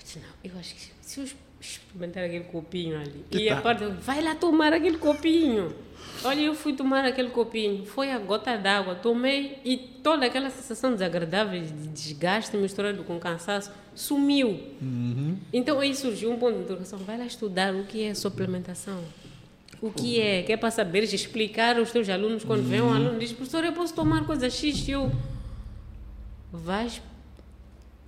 disse, 0.00 0.20
não, 0.20 0.28
eu 0.44 0.58
acho 0.60 0.76
que 0.76 0.80
se 1.00 1.20
eu 1.20 1.26
experimentar 1.60 2.24
aquele 2.24 2.44
copinho 2.44 3.00
ali, 3.00 3.24
que 3.28 3.38
e 3.38 3.48
tá. 3.48 3.58
a 3.58 3.60
parte, 3.60 3.84
vai 3.84 4.22
lá 4.22 4.36
tomar 4.36 4.72
aquele 4.72 4.96
copinho. 4.96 5.74
Olha, 6.22 6.40
eu 6.40 6.54
fui 6.54 6.72
tomar 6.72 7.04
aquele 7.04 7.30
copinho, 7.30 7.84
foi 7.84 8.12
a 8.12 8.18
gota 8.18 8.56
d'água, 8.56 8.94
tomei 8.94 9.58
e 9.64 9.76
toda 9.76 10.26
aquela 10.26 10.50
sensação 10.50 10.92
desagradável 10.92 11.60
de 11.60 11.88
desgaste 11.88 12.56
misturado 12.56 13.02
com 13.04 13.18
cansaço 13.18 13.72
sumiu. 13.94 14.48
Uhum. 14.80 15.36
Então 15.52 15.80
aí 15.80 15.94
surgiu 15.94 16.30
um 16.30 16.38
ponto 16.38 16.56
de 16.56 16.62
interrogação: 16.62 16.98
vai 17.00 17.18
lá 17.18 17.26
estudar 17.26 17.74
o 17.74 17.84
que 17.84 18.04
é 18.04 18.14
suplementação. 18.14 19.02
O 19.82 19.90
que 19.90 20.20
é? 20.20 20.42
Que 20.42 20.52
é 20.52 20.56
para 20.56 20.70
saber 20.70 21.02
explicar 21.04 21.78
aos 21.78 21.90
teus 21.90 22.08
alunos 22.08 22.44
quando 22.44 22.62
vem 22.62 22.80
um 22.80 22.86
uhum. 22.86 22.94
aluno 22.94 23.18
diz: 23.18 23.32
professor, 23.32 23.64
eu 23.64 23.72
posso 23.72 23.94
tomar 23.94 24.26
coisa 24.26 24.50
X 24.50 24.86
e 24.86 24.90
eu. 24.90 25.10
Vais 26.52 27.00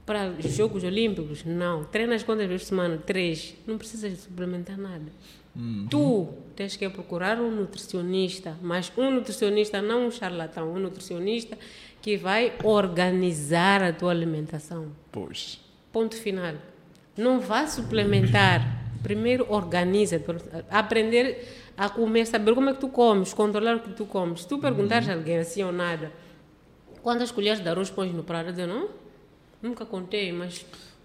para 0.05 0.29
os 0.29 0.53
Jogos 0.55 0.85
Olímpicos? 0.85 1.45
Não. 1.45 1.85
Treinas 1.85 2.23
quantas 2.23 2.47
vezes 2.47 2.65
por 2.65 2.69
semana? 2.69 2.99
Três. 2.99 3.55
Não 3.67 3.79
precisas 3.79 4.19
suplementar 4.21 4.77
nada. 4.77 5.07
Uhum. 5.55 5.87
Tu 5.89 6.29
tens 6.57 6.77
que 6.77 6.89
procurar 6.89 7.41
um 7.41 7.51
nutricionista, 7.51 8.57
mas 8.61 8.93
um 8.97 9.11
nutricionista, 9.11 9.81
não 9.81 10.07
um 10.07 10.11
charlatão, 10.11 10.73
um 10.73 10.79
nutricionista 10.79 11.57
que 12.01 12.17
vai 12.17 12.53
organizar 12.65 13.83
a 13.83 13.93
tua 13.93 14.11
alimentação. 14.11 14.89
Pois. 15.11 15.61
Ponto 15.93 16.17
final. 16.17 16.55
Não 17.17 17.41
vá 17.41 17.67
suplementar. 17.67 18.81
Primeiro 19.03 19.47
organiza, 19.51 20.23
aprender 20.71 21.62
a 21.77 21.89
comer, 21.89 22.27
saber 22.27 22.55
como 22.55 22.71
é 22.71 22.75
que 22.75 22.81
tu 22.81 22.89
comes, 22.89 23.33
controlar 23.33 23.77
o 23.77 23.81
que 23.81 23.91
tu 23.91 24.07
comes. 24.07 24.43
Se 24.43 24.49
tu 24.49 24.59
perguntares 24.59 25.07
uhum. 25.09 25.15
a 25.15 25.17
alguém 25.17 25.39
assim 25.39 25.63
ou 25.63 25.73
nada, 25.73 26.13
quantas 27.03 27.31
colheres 27.31 27.61
de 27.61 27.69
arroz 27.69 27.91
pões 27.91 28.13
no 28.13 28.23
prato? 28.23 28.59
Eu 28.59 28.67
não, 28.67 28.89
nunca 29.63 29.85
contei, 29.85 30.33
mas 30.33 30.65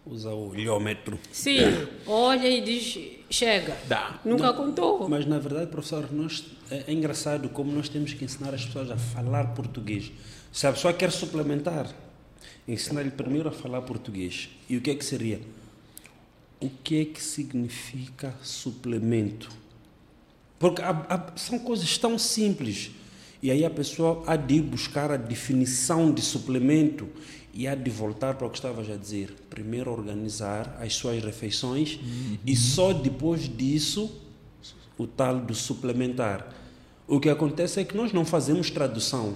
usa 0.10 0.32
o 0.32 0.50
olhômetro. 0.50 1.20
Sim, 1.32 1.60
olha 2.06 2.48
e 2.48 2.62
diz, 2.62 2.98
chega. 3.30 3.78
Dá. 3.88 4.20
Nunca 4.24 4.48
Não, 4.48 4.54
contou. 4.54 5.10
Mas 5.10 5.26
na 5.26 5.40
verdade, 5.40 5.68
professor, 5.68 6.12
nós, 6.12 6.46
é, 6.72 6.86
é, 6.88 6.94
engraçado 6.94 7.50
como 7.50 7.72
nós 7.72 7.90
temos 7.90 8.14
que 8.14 8.24
ensinar 8.24 8.54
as 8.54 8.66
pessoas 8.66 8.90
a 8.90 8.98
falar 8.98 9.54
português. 9.54 10.12
Se 10.52 10.66
a 10.66 10.72
pessoa 10.72 10.94
quer 10.94 11.12
suplementar, 11.12 11.94
ensinar-lhe 12.68 13.12
primeiro 13.12 13.50
a 13.50 13.52
falar 13.52 13.82
português. 13.82 14.50
E 14.70 14.78
o 14.78 14.82
que 14.82 14.92
é 14.92 14.96
que 14.96 15.06
seria? 15.06 15.42
O 16.60 16.70
que 16.70 17.02
é 17.02 17.06
que 17.06 17.22
significa 17.22 18.34
suplemento? 18.42 19.50
Porque 20.60 20.82
há, 20.82 20.90
há, 21.10 21.38
são 21.38 21.60
coisas 21.60 21.98
tão 21.98 22.18
simples. 22.18 22.92
E 23.42 23.52
aí 23.52 23.64
a 23.64 23.70
pessoa 23.70 24.24
há 24.26 24.36
de 24.36 24.62
buscar 24.62 25.12
a 25.12 25.18
definição 25.18 26.12
de 26.12 26.22
suplemento 26.22 27.08
e 27.54 27.68
há 27.68 27.76
de 27.76 27.90
voltar 27.90 28.36
para 28.36 28.48
o 28.48 28.50
que 28.50 28.58
estavas 28.58 28.90
a 28.90 28.96
dizer. 28.96 29.34
Primeiro 29.50 29.92
organizar 29.92 30.78
as 30.82 30.96
suas 30.96 31.24
refeições 31.24 32.00
uhum. 32.02 32.38
e 32.46 32.56
só 32.56 32.94
depois 32.94 33.48
disso 33.48 34.12
o 34.98 35.06
tal 35.06 35.40
do 35.40 35.54
suplementar. 35.54 36.48
O 37.08 37.20
que 37.20 37.30
acontece 37.30 37.80
é 37.80 37.84
que 37.84 37.96
nós 37.96 38.12
não 38.12 38.26
fazemos 38.26 38.72
tradução. 38.72 39.36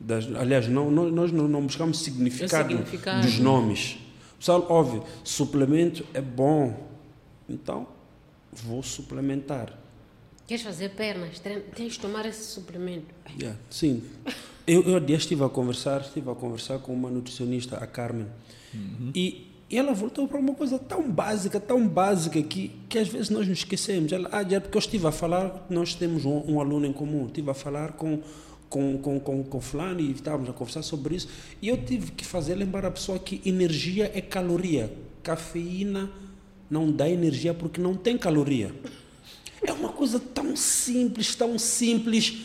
Das, 0.00 0.24
aliás, 0.36 0.68
não, 0.68 0.90
nós 0.90 1.32
não, 1.32 1.48
não 1.48 1.62
buscamos 1.62 1.98
significado, 1.98 2.68
significado, 2.68 3.26
dos 3.26 3.40
nomes. 3.40 3.98
Pessoal, 4.38 4.64
óbvio, 4.70 5.02
suplemento 5.24 6.06
é 6.14 6.20
bom, 6.20 6.88
então 7.48 7.97
vou 8.62 8.82
suplementar. 8.82 9.78
Queres 10.46 10.62
fazer 10.62 10.90
pernas? 10.90 11.38
Tens 11.38 11.92
de 11.92 11.98
tomar 11.98 12.24
esse 12.24 12.44
suplemento. 12.44 13.14
Yeah, 13.38 13.58
sim. 13.68 14.02
Eu, 14.66 14.82
eu 14.82 15.00
dia 15.00 15.16
estive 15.16 15.44
a 15.44 15.48
conversar, 15.48 16.00
estive 16.00 16.30
a 16.30 16.34
conversar 16.34 16.78
com 16.78 16.92
uma 16.92 17.10
nutricionista, 17.10 17.76
a 17.76 17.86
Carmen, 17.86 18.26
uhum. 18.72 19.12
e 19.14 19.48
ela 19.70 19.92
voltou 19.92 20.26
para 20.26 20.38
uma 20.38 20.54
coisa 20.54 20.78
tão 20.78 21.10
básica, 21.10 21.60
tão 21.60 21.86
básica 21.86 22.42
que, 22.42 22.70
que 22.88 22.98
às 22.98 23.08
vezes 23.08 23.28
nós 23.28 23.46
nos 23.46 23.58
esquecemos. 23.58 24.12
Ela, 24.12 24.28
ah, 24.32 24.60
porque 24.60 24.76
eu 24.76 24.80
estive 24.80 25.06
a 25.06 25.12
falar, 25.12 25.66
nós 25.68 25.94
temos 25.94 26.24
um, 26.24 26.52
um 26.52 26.60
aluno 26.60 26.86
em 26.86 26.92
comum, 26.92 27.26
estive 27.26 27.50
a 27.50 27.54
falar 27.54 27.92
com 27.92 28.22
com, 28.68 28.98
com, 28.98 29.18
com, 29.18 29.42
com 29.44 29.60
fulano 29.60 30.00
e 30.00 30.12
estávamos 30.12 30.48
a 30.48 30.52
conversar 30.52 30.82
sobre 30.82 31.16
isso. 31.16 31.28
E 31.60 31.68
eu 31.68 31.82
tive 31.84 32.12
que 32.12 32.24
fazer 32.24 32.54
lembrar 32.54 32.84
a 32.84 32.90
pessoa 32.90 33.18
que 33.18 33.40
energia 33.44 34.10
é 34.14 34.20
caloria. 34.20 34.92
Cafeína 35.22 36.10
não 36.70 36.90
dá 36.90 37.08
energia 37.08 37.54
porque 37.54 37.80
não 37.80 37.94
tem 37.94 38.16
caloria. 38.16 38.74
É 39.62 39.72
uma 39.72 39.88
coisa 39.90 40.20
tão 40.20 40.54
simples, 40.56 41.34
tão 41.34 41.58
simples, 41.58 42.38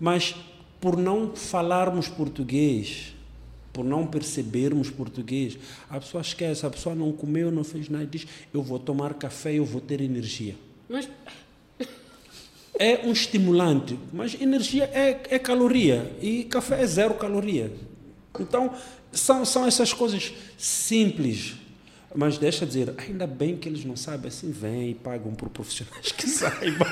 mas 0.00 0.34
por 0.80 0.96
não 0.96 1.34
falarmos 1.36 2.08
português, 2.08 3.14
por 3.72 3.84
não 3.84 4.06
percebermos 4.06 4.90
português, 4.90 5.56
a 5.88 6.00
pessoa 6.00 6.20
esquece, 6.20 6.66
a 6.66 6.70
pessoa 6.70 6.94
não 6.94 7.12
comeu, 7.12 7.50
não 7.50 7.64
fez 7.64 7.88
nada, 7.88 8.06
diz: 8.06 8.26
Eu 8.52 8.62
vou 8.62 8.78
tomar 8.78 9.14
café, 9.14 9.54
eu 9.54 9.64
vou 9.64 9.80
ter 9.80 10.00
energia. 10.00 10.56
Mas 10.88 11.08
é 12.78 13.06
um 13.06 13.12
estimulante, 13.12 13.98
mas 14.12 14.34
energia 14.40 14.84
é, 14.92 15.20
é 15.30 15.38
caloria 15.38 16.12
e 16.20 16.44
café 16.44 16.82
é 16.82 16.86
zero 16.86 17.14
caloria. 17.14 17.72
Então, 18.40 18.74
são, 19.12 19.44
são 19.44 19.66
essas 19.66 19.92
coisas 19.92 20.32
simples. 20.58 21.54
Mas 22.14 22.38
deixa 22.38 22.66
dizer, 22.66 22.94
ainda 22.98 23.26
bem 23.26 23.56
que 23.56 23.68
eles 23.68 23.84
não 23.84 23.96
sabem, 23.96 24.28
assim 24.28 24.50
vêm 24.50 24.90
e 24.90 24.94
pagam 24.94 25.34
por 25.34 25.48
profissionais 25.48 26.12
que 26.12 26.26
saibam. 26.28 26.86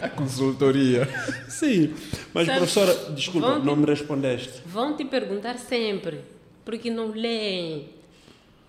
A 0.00 0.08
consultoria. 0.08 1.08
Sim, 1.48 1.94
mas 2.32 2.46
Sabe, 2.46 2.58
professora, 2.58 2.94
desculpa, 3.12 3.58
não 3.58 3.74
me 3.74 3.86
respondeste. 3.86 4.62
Vão 4.66 4.96
te 4.96 5.04
perguntar 5.04 5.58
sempre, 5.58 6.20
porque 6.64 6.90
não 6.90 7.10
leem. 7.10 7.88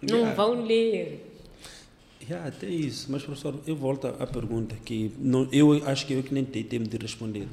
Não 0.01 0.17
yeah. 0.19 0.35
vão 0.35 0.66
ler. 0.66 1.25
Yeah, 2.27 2.48
até 2.48 2.67
isso. 2.67 3.08
Mas, 3.11 3.24
professor, 3.24 3.56
eu 3.67 3.75
volto 3.75 4.08
à 4.08 4.25
pergunta 4.25 4.75
que 4.83 5.11
não, 5.17 5.48
eu 5.51 5.74
acho 5.88 6.06
que 6.06 6.14
eu 6.14 6.24
que 6.24 6.33
nem 6.33 6.45
tenho 6.45 6.66
tempo 6.66 6.88
de 6.88 6.98
responder. 6.98 7.48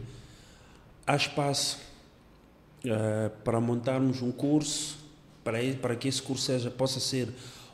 Há 1.06 1.16
espaço 1.16 1.78
uh, 2.84 3.30
para 3.44 3.60
montarmos 3.60 4.22
um 4.22 4.32
curso, 4.32 4.96
para, 5.42 5.58
para 5.80 5.96
que 5.96 6.08
esse 6.08 6.22
curso 6.22 6.44
seja, 6.44 6.70
possa 6.70 7.00
ser 7.00 7.28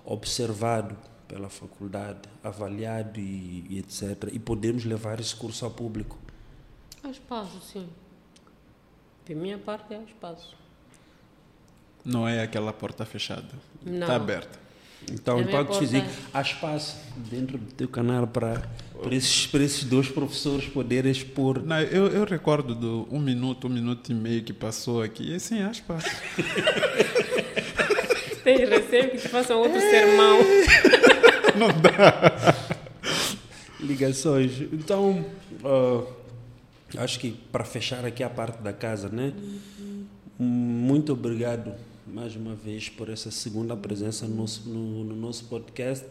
observado 0.05 0.97
pela 1.29 1.49
faculdade, 1.49 2.29
avaliado 2.45 3.19
e, 3.19 3.65
e 3.69 3.79
etc. 3.79 4.31
E 4.33 4.39
podemos 4.39 4.85
levar 4.85 5.21
esse 5.21 5.35
curso 5.35 5.65
ao 5.65 5.71
público? 5.71 6.19
Há 7.03 7.09
espaço, 7.09 7.61
sim. 7.61 7.89
De 9.27 9.35
minha 9.35 9.59
parte, 9.59 9.95
há 9.95 10.03
espaço. 10.03 10.57
Não 12.05 12.27
é 12.27 12.43
aquela 12.43 12.73
porta 12.73 13.05
fechada. 13.05 13.49
Está 13.87 14.17
aberta. 14.17 14.63
Então, 15.11 15.39
é 15.39 15.43
Impacto 15.43 15.79
Físico, 15.79 16.07
há 16.33 16.41
espaço 16.41 16.97
dentro 17.17 17.59
do 17.59 17.73
teu 17.73 17.89
canal 17.89 18.27
para, 18.27 18.63
para, 19.03 19.15
esses, 19.15 19.47
para 19.47 19.63
esses 19.63 19.85
dois 19.85 20.09
professores 20.09 20.69
poderem 20.69 21.11
expor. 21.11 21.63
Não, 21.63 21.81
eu, 21.81 22.07
eu 22.09 22.25
recordo 22.25 22.75
do 22.75 23.09
um 23.11 23.21
minuto, 23.21 23.67
um 23.67 23.71
minuto 23.71 24.13
e 24.13 24.15
meio 24.15 24.43
que 24.43 24.53
passou 24.53 25.03
aqui, 25.03 25.35
e 25.35 25.41
sim, 25.41 25.63
há 25.63 25.71
espaço. 25.71 26.09
Tem 28.45 28.65
receio 28.65 29.11
que 29.11 29.19
te 29.19 29.29
façam 29.29 29.61
outro 29.61 29.81
sermão. 29.81 30.39
Não 31.57 31.69
dá. 31.69 32.55
Ligações. 33.81 34.61
Então, 34.73 35.25
uh, 35.63 36.07
acho 36.99 37.21
que 37.21 37.33
para 37.51 37.65
fechar 37.65 38.05
aqui 38.05 38.23
a 38.23 38.31
parte 38.31 38.61
da 38.63 38.73
casa, 38.73 39.09
né? 39.09 39.33
Muito 40.39 41.13
obrigado 41.13 41.73
mais 42.07 42.35
uma 42.35 42.55
vez 42.55 42.89
por 42.89 43.09
essa 43.09 43.31
segunda 43.31 43.77
presença 43.77 44.27
no 44.27 44.37
nosso, 44.37 44.69
no, 44.69 45.05
no 45.05 45.15
nosso 45.15 45.45
podcast. 45.45 46.07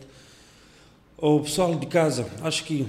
O 1.17 1.41
pessoal 1.41 1.75
de 1.75 1.85
casa, 1.85 2.27
acho 2.41 2.63
que 2.63 2.87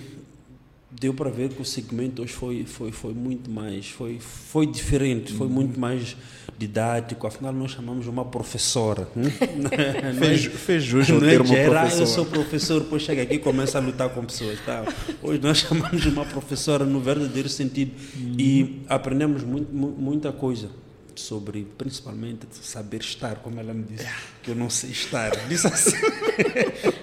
deu 1.00 1.14
para 1.14 1.30
ver 1.30 1.50
que 1.50 1.62
o 1.62 1.64
segmento 1.64 2.22
hoje 2.22 2.32
foi, 2.32 2.64
foi, 2.64 2.92
foi 2.92 3.14
muito 3.14 3.50
mais, 3.50 3.88
foi, 3.88 4.18
foi 4.20 4.66
diferente, 4.66 5.32
foi 5.32 5.46
uhum. 5.46 5.52
muito 5.52 5.80
mais 5.80 6.16
didático. 6.58 7.26
Afinal, 7.26 7.52
nós 7.52 7.72
chamamos 7.72 8.06
uma 8.06 8.24
professora. 8.24 9.08
Hum? 9.22 10.14
fez, 10.18 10.44
fez 10.44 10.82
jus 10.82 11.08
o 11.08 11.20
termo 11.20 11.46
geral, 11.46 11.84
professor. 11.84 12.00
Eu 12.00 12.06
sou 12.06 12.26
professor, 12.26 12.80
depois 12.80 13.02
chega 13.02 13.22
aqui 13.22 13.34
e 13.34 13.38
começa 13.38 13.78
a 13.78 13.80
lutar 13.80 14.08
com 14.10 14.24
pessoas. 14.24 14.58
Tá? 14.60 14.84
Hoje 15.22 15.40
nós 15.40 15.58
chamamos 15.58 16.04
uma 16.06 16.24
professora 16.24 16.84
no 16.84 17.00
verdadeiro 17.00 17.48
sentido 17.48 17.92
uhum. 18.16 18.36
e 18.38 18.82
aprendemos 18.88 19.42
muito, 19.42 19.72
muita 19.72 20.32
coisa 20.32 20.68
sobre 21.14 21.66
principalmente 21.76 22.46
saber 22.62 23.00
estar, 23.00 23.36
como 23.36 23.60
ela 23.60 23.74
me 23.74 23.84
disse, 23.84 24.06
que 24.42 24.50
eu 24.50 24.54
não 24.54 24.70
sei 24.70 24.90
estar. 24.90 25.30
Disse 25.48 25.66
assim. 25.66 25.96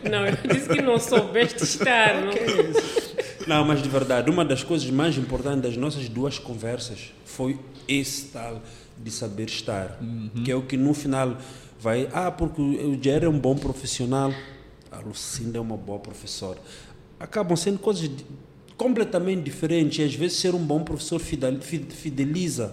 Não, 0.09 0.25
eu 0.25 0.35
disse 0.53 0.69
que 0.69 0.81
não 0.81 0.99
soubeste 0.99 1.63
estar. 1.63 2.15
Não. 2.21 3.08
Não, 3.49 3.65
mas 3.65 3.81
de 3.81 3.89
verdade, 3.89 4.29
uma 4.29 4.45
das 4.45 4.63
coisas 4.63 4.87
mais 4.91 5.17
importantes 5.17 5.63
das 5.63 5.75
nossas 5.75 6.07
duas 6.07 6.37
conversas 6.37 7.11
foi 7.25 7.59
esse 7.87 8.25
tal 8.25 8.61
de 8.95 9.09
saber 9.09 9.47
estar, 9.47 9.97
uhum. 9.99 10.29
que 10.45 10.51
é 10.51 10.55
o 10.55 10.61
que 10.61 10.77
no 10.77 10.93
final 10.93 11.35
vai, 11.79 12.07
ah, 12.13 12.29
porque 12.29 12.61
o 12.61 13.01
Jerry 13.01 13.25
é 13.25 13.29
um 13.29 13.39
bom 13.39 13.55
profissional, 13.55 14.31
a 14.91 14.99
Lucinda 14.99 15.57
é 15.57 15.61
uma 15.61 15.75
boa 15.75 15.97
professora. 15.97 16.59
Acabam 17.19 17.57
sendo 17.57 17.79
coisas 17.79 18.11
completamente 18.77 19.41
diferentes 19.41 19.97
e 19.97 20.03
às 20.03 20.13
vezes 20.13 20.37
ser 20.37 20.53
um 20.53 20.63
bom 20.63 20.83
professor 20.83 21.19
fideliza 21.19 22.71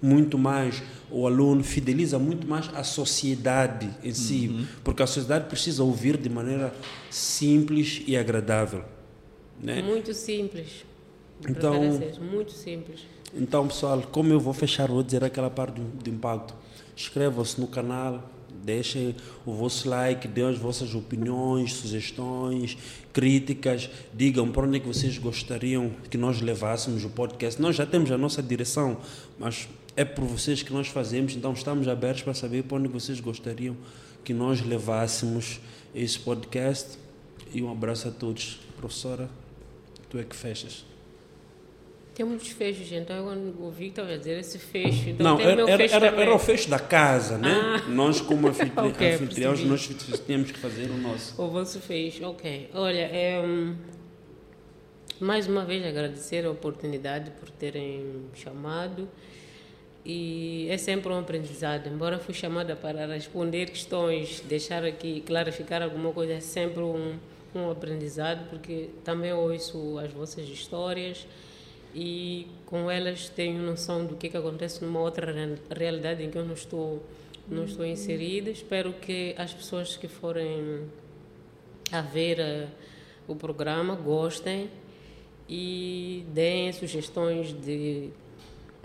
muito 0.00 0.38
mais 0.38 0.84
o 1.10 1.26
aluno, 1.26 1.64
fideliza 1.64 2.16
muito 2.16 2.46
mais 2.46 2.70
a 2.76 2.84
sociedade 2.84 3.90
em 4.04 4.12
si, 4.12 4.50
uhum. 4.52 4.66
porque 4.84 5.02
a 5.02 5.06
sociedade 5.06 5.48
precisa 5.48 5.82
ouvir 5.82 6.16
de 6.16 6.28
maneira 6.28 6.72
simples 7.10 8.02
e 8.06 8.16
agradável. 8.16 8.84
Né? 9.60 9.82
Muito 9.82 10.12
simples. 10.14 10.84
Então, 11.48 11.74
muito 12.20 12.52
simples. 12.52 13.00
Então, 13.34 13.66
pessoal, 13.66 14.02
como 14.10 14.32
eu 14.32 14.40
vou 14.40 14.54
fechar, 14.54 14.88
vou 14.88 15.02
dizer 15.02 15.22
aquela 15.22 15.50
parte 15.50 15.80
do, 15.80 16.10
impacto. 16.10 16.54
Inscrevam-se 16.96 17.60
no 17.60 17.66
canal, 17.66 18.30
deixem 18.64 19.14
o 19.44 19.52
vosso 19.52 19.88
like, 19.88 20.26
deem 20.26 20.48
as 20.48 20.58
vossas 20.58 20.94
opiniões, 20.94 21.74
sugestões, 21.74 22.78
críticas, 23.12 23.90
digam 24.14 24.50
para 24.50 24.66
onde 24.66 24.78
é 24.78 24.80
que 24.80 24.86
vocês 24.86 25.18
gostariam 25.18 25.90
que 26.08 26.16
nós 26.16 26.40
levássemos 26.40 27.04
o 27.04 27.10
podcast. 27.10 27.60
Nós 27.60 27.76
já 27.76 27.84
temos 27.84 28.10
a 28.10 28.16
nossa 28.16 28.42
direção, 28.42 28.98
mas 29.38 29.68
é 29.94 30.04
por 30.04 30.24
vocês 30.24 30.62
que 30.62 30.72
nós 30.72 30.88
fazemos, 30.88 31.34
então 31.36 31.52
estamos 31.52 31.88
abertos 31.88 32.22
para 32.22 32.34
saber 32.34 32.64
para 32.64 32.78
onde 32.78 32.88
vocês 32.88 33.20
gostariam 33.20 33.76
que 34.24 34.32
nós 34.32 34.64
levássemos 34.64 35.60
esse 35.94 36.18
podcast. 36.18 36.98
E 37.52 37.62
um 37.62 37.70
abraço 37.70 38.08
a 38.08 38.10
todos. 38.10 38.58
Professora, 38.76 39.30
tu 40.16 40.20
é 40.20 40.24
que 40.24 40.34
fechas. 40.34 40.84
Tem 42.14 42.24
muitos 42.24 42.48
fechos, 42.48 42.90
então 42.90 43.14
eu 43.30 43.54
ouvi 43.60 43.84
que 43.84 43.90
estava 43.90 44.12
a 44.12 44.16
dizer 44.16 44.38
esse 44.38 44.58
fecho. 44.58 45.10
Então 45.10 45.36
não, 45.36 45.40
era, 45.40 45.70
era, 45.70 45.84
era, 45.84 46.06
era, 46.06 46.34
o 46.34 46.38
fecho 46.38 46.70
da 46.70 46.78
casa, 46.78 47.36
né? 47.36 47.52
Ah. 47.52 47.88
Nós, 47.90 48.22
como 48.22 48.48
anfitri 48.48 48.86
okay, 48.88 49.12
anfitriões, 49.12 49.62
nós 49.64 49.86
tínhamos 50.24 50.50
que 50.50 50.58
fazer 50.58 50.90
o 50.90 50.96
nosso. 50.96 51.40
O 51.40 51.48
vosso 51.48 51.78
fecho, 51.78 52.24
ok. 52.24 52.70
Olha, 52.72 53.00
é, 53.00 53.38
um, 53.44 53.76
mais 55.20 55.46
uma 55.46 55.66
vez 55.66 55.84
agradecer 55.84 56.46
a 56.46 56.50
oportunidade 56.50 57.32
por 57.32 57.50
terem 57.50 58.22
chamado 58.34 59.06
e 60.02 60.68
é 60.70 60.78
sempre 60.78 61.12
um 61.12 61.18
aprendizado. 61.18 61.86
Embora 61.86 62.18
fui 62.18 62.32
chamada 62.32 62.74
para 62.74 63.06
responder 63.08 63.68
questões, 63.68 64.40
deixar 64.48 64.84
aqui, 64.84 65.22
clarificar 65.26 65.82
alguma 65.82 66.12
coisa, 66.12 66.32
é 66.32 66.40
sempre 66.40 66.82
um, 66.82 67.18
um 67.54 67.70
aprendizado, 67.70 68.48
porque 68.50 68.90
também 69.04 69.32
ouço 69.32 69.98
as 69.98 70.12
vossas 70.12 70.48
histórias 70.48 71.26
e 71.94 72.46
com 72.66 72.90
elas 72.90 73.28
tenho 73.28 73.62
noção 73.62 74.04
do 74.04 74.16
que, 74.16 74.28
que 74.28 74.36
acontece 74.36 74.84
numa 74.84 75.00
outra 75.00 75.32
realidade 75.74 76.22
em 76.22 76.30
que 76.30 76.36
eu 76.36 76.44
não 76.44 76.52
estou, 76.52 77.02
não 77.48 77.64
estou 77.64 77.86
inserida. 77.86 78.50
Espero 78.50 78.92
que 78.92 79.34
as 79.38 79.54
pessoas 79.54 79.96
que 79.96 80.06
forem 80.06 80.82
a 81.90 82.02
ver 82.02 82.38
uh, 82.38 82.68
o 83.26 83.34
programa 83.34 83.94
gostem 83.94 84.68
e 85.48 86.26
deem 86.34 86.72
sugestões 86.72 87.52
de, 87.52 88.10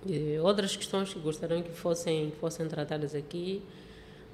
de 0.05 0.39
outras 0.39 0.75
questões 0.75 1.13
que 1.13 1.19
gostariam 1.19 1.61
que 1.61 1.71
fossem, 1.71 2.29
que 2.29 2.37
fossem 2.37 2.67
tratadas 2.67 3.13
aqui, 3.13 3.61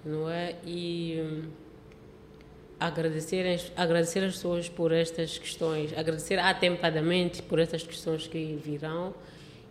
não 0.05 0.29
é? 0.29 0.55
E 0.65 1.47
agradecer, 2.79 3.71
agradecer 3.75 4.23
as 4.23 4.33
pessoas 4.33 4.69
por 4.69 4.91
estas 4.91 5.37
questões, 5.37 5.97
agradecer 5.97 6.37
atempadamente 6.39 7.41
por 7.41 7.59
estas 7.59 7.83
questões 7.83 8.27
que 8.27 8.59
virão, 8.63 9.13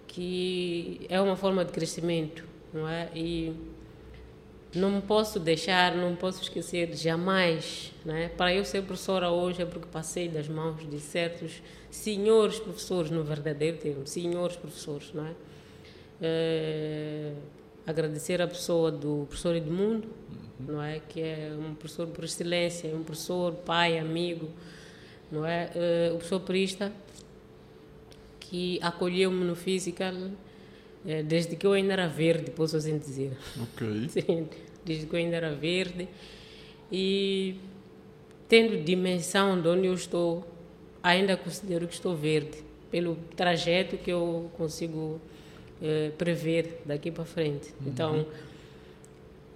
que 0.07 1.07
é 1.09 1.21
uma 1.21 1.37
forma 1.37 1.65
de 1.65 1.73
crescimento, 1.73 2.45
não 2.73 2.89
é? 2.89 3.09
E 3.15 3.53
não 4.75 5.01
posso 5.01 5.39
deixar, 5.39 5.95
não 5.95 6.15
posso 6.17 6.43
esquecer 6.43 6.95
jamais, 6.95 7.93
né? 8.05 8.29
Para 8.37 8.55
eu 8.55 8.65
ser 8.65 8.83
professora 8.83 9.31
hoje 9.31 9.63
é 9.63 9.65
porque 9.65 9.87
passei 9.91 10.29
das 10.29 10.49
mãos 10.49 10.89
de 10.89 10.99
certos 10.99 11.63
senhores 11.91 12.59
professores, 12.59 13.11
no 13.11 13.23
verdadeiro 13.25 13.79
termo, 13.79 14.07
senhores 14.07 14.57
professores, 14.57 15.13
não 15.15 15.27
é? 15.27 15.33
é 16.21 17.33
agradecer 17.87 18.43
a 18.43 18.49
pessoa 18.49 18.91
do 18.91 19.27
professor 19.29 19.55
Edmundo. 19.55 20.09
Não 20.59 20.83
é? 20.83 21.01
Que 21.01 21.21
é 21.21 21.57
um 21.59 21.75
professor 21.75 22.07
por 22.09 22.25
excelência, 22.25 22.95
um 22.95 23.03
professor, 23.03 23.53
pai, 23.53 23.99
amigo, 23.99 24.49
não 25.31 25.45
é? 25.45 25.71
é 25.75 26.09
o 26.13 26.17
professor 26.17 26.41
Prista, 26.41 26.93
que 28.41 28.79
acolheu-me 28.83 29.45
no 29.45 29.55
Physical 29.55 30.15
é, 31.07 31.23
desde 31.23 31.55
que 31.55 31.65
eu 31.65 31.73
ainda 31.73 31.93
era 31.93 32.09
verde, 32.09 32.51
posso 32.51 32.77
assim 32.77 32.99
dizer. 32.99 33.33
Ok. 33.61 34.09
Sim, 34.11 34.49
desde 34.85 35.07
que 35.07 35.15
eu 35.15 35.19
ainda 35.19 35.37
era 35.37 35.55
verde. 35.55 36.09
E 36.91 37.57
tendo 38.49 38.83
dimensão 38.83 39.61
de 39.61 39.69
onde 39.69 39.87
eu 39.87 39.95
estou, 39.95 40.45
ainda 41.03 41.37
considero 41.37 41.87
que 41.87 41.95
estou 41.95 42.17
verde, 42.17 42.59
pelo 42.91 43.17
trajeto 43.37 43.97
que 43.97 44.11
eu 44.11 44.51
consigo 44.57 45.21
eh, 45.81 46.11
prever 46.19 46.83
daqui 46.85 47.11
para 47.11 47.25
frente. 47.25 47.73
Uhum. 47.81 47.89
Então, 47.89 48.27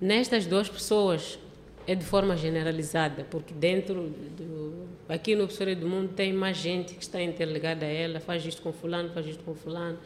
nestas 0.01 0.47
duas 0.47 0.69
pessoas, 0.69 1.39
é 1.87 1.95
de 1.95 2.05
forma 2.05 2.37
generalizada, 2.37 3.27
porque 3.31 3.53
dentro 3.53 4.15
do. 4.37 4.89
Aqui 5.09 5.35
no 5.35 5.47
Professor 5.47 5.75
do 5.75 5.89
Mundo 5.89 6.13
tem 6.15 6.33
mais 6.33 6.57
gente 6.57 6.95
que 6.95 7.03
está 7.03 7.21
interligada 7.21 7.85
a 7.85 7.89
ela, 7.89 8.21
faz 8.21 8.47
isto 8.47 8.63
com 8.63 8.73
Fulano, 8.73 9.11
faz 9.11 9.27
isto 9.27 9.43
com 9.43 9.55
Fulano. 9.55 9.99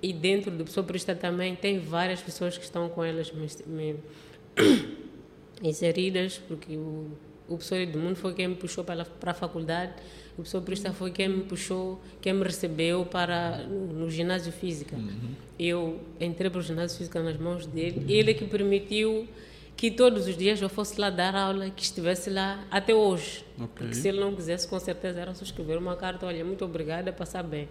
E 0.00 0.12
dentro 0.12 0.50
do 0.50 0.84
Prista 0.84 1.14
também 1.14 1.56
tem 1.56 1.80
várias 1.80 2.20
pessoas 2.20 2.56
que 2.56 2.64
estão 2.64 2.88
com 2.88 3.02
elas 3.02 3.32
inseridas, 5.62 6.38
porque 6.46 6.76
o, 6.76 7.10
o 7.48 7.56
Professor 7.56 7.84
do 7.86 7.98
Mundo 7.98 8.16
foi 8.16 8.34
quem 8.34 8.48
me 8.48 8.54
puxou 8.54 8.84
para, 8.84 9.04
para 9.04 9.32
a 9.32 9.34
faculdade 9.34 9.94
o 10.34 10.42
professor 10.42 10.62
Prista 10.62 10.92
foi 10.92 11.12
quem 11.12 11.28
me 11.28 11.44
puxou, 11.44 12.00
quem 12.20 12.32
me 12.32 12.42
recebeu 12.42 13.06
para 13.06 13.58
no, 13.58 14.10
ginásio 14.10 14.50
física. 14.50 14.96
Uhum. 14.96 15.30
Eu 15.56 16.00
entrei 16.20 16.50
para 16.50 16.58
o 16.58 16.62
ginásio 16.62 16.98
física 16.98 17.22
nas 17.22 17.36
mãos 17.36 17.66
dele. 17.66 18.04
Ele 18.12 18.32
é 18.32 18.34
que 18.34 18.44
permitiu 18.44 19.28
que 19.76 19.92
todos 19.92 20.26
os 20.26 20.36
dias 20.36 20.60
eu 20.60 20.68
fosse 20.68 21.00
lá 21.00 21.08
dar 21.08 21.36
aula, 21.36 21.70
que 21.70 21.84
estivesse 21.84 22.30
lá 22.30 22.64
até 22.68 22.92
hoje. 22.92 23.44
Okay. 23.54 23.68
Porque 23.76 23.94
se 23.94 24.08
ele 24.08 24.18
não 24.18 24.34
quisesse, 24.34 24.66
com 24.66 24.78
certeza 24.80 25.20
era 25.20 25.32
só 25.34 25.44
escrever 25.44 25.78
uma 25.78 25.94
carta, 25.94 26.26
olha, 26.26 26.44
muito 26.44 26.64
obrigada, 26.64 27.12
passar 27.12 27.44
bem. 27.44 27.68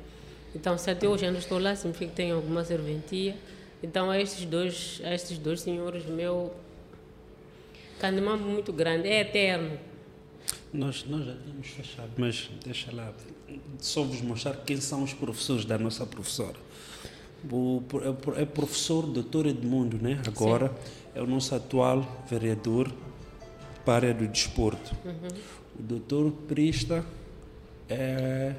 Então, 0.55 0.77
se 0.77 0.89
até 0.89 1.05
hoje 1.05 1.25
ainda 1.25 1.39
estou 1.39 1.59
lá, 1.59 1.75
significa 1.75 2.11
que 2.11 2.15
tenho 2.15 2.35
alguma 2.35 2.63
serventia. 2.63 3.35
Então, 3.81 4.09
a 4.09 4.17
estes 4.17 4.45
dois, 4.45 5.01
a 5.03 5.13
estes 5.13 5.37
dois 5.37 5.59
senhores, 5.59 6.05
meu 6.05 6.53
candimambo 7.99 8.45
muito 8.45 8.71
grande, 8.71 9.09
é 9.09 9.19
eterno. 9.19 9.77
Nós, 10.73 11.05
nós 11.07 11.23
já 11.23 11.35
tínhamos 11.35 11.67
fechado, 11.67 12.09
mas 12.17 12.49
deixa 12.65 12.93
lá, 12.95 13.13
só 13.79 14.03
vos 14.03 14.21
mostrar 14.21 14.55
quem 14.65 14.81
são 14.81 15.03
os 15.03 15.13
professores 15.13 15.65
da 15.65 15.77
nossa 15.77 16.03
professora. 16.05 16.55
O, 17.51 17.83
é 18.35 18.45
professor 18.45 19.05
doutor 19.05 19.45
Edmundo, 19.45 19.97
né? 19.97 20.19
agora 20.25 20.69
Sim. 20.69 20.91
é 21.15 21.21
o 21.21 21.27
nosso 21.27 21.53
atual 21.53 22.25
vereador 22.27 22.91
para 23.85 23.93
a 23.93 23.95
área 23.97 24.13
do 24.13 24.27
desporto. 24.27 24.95
Uhum. 25.05 25.27
O 25.77 25.83
doutor 25.83 26.31
Prista 26.47 27.05
é, 27.87 28.55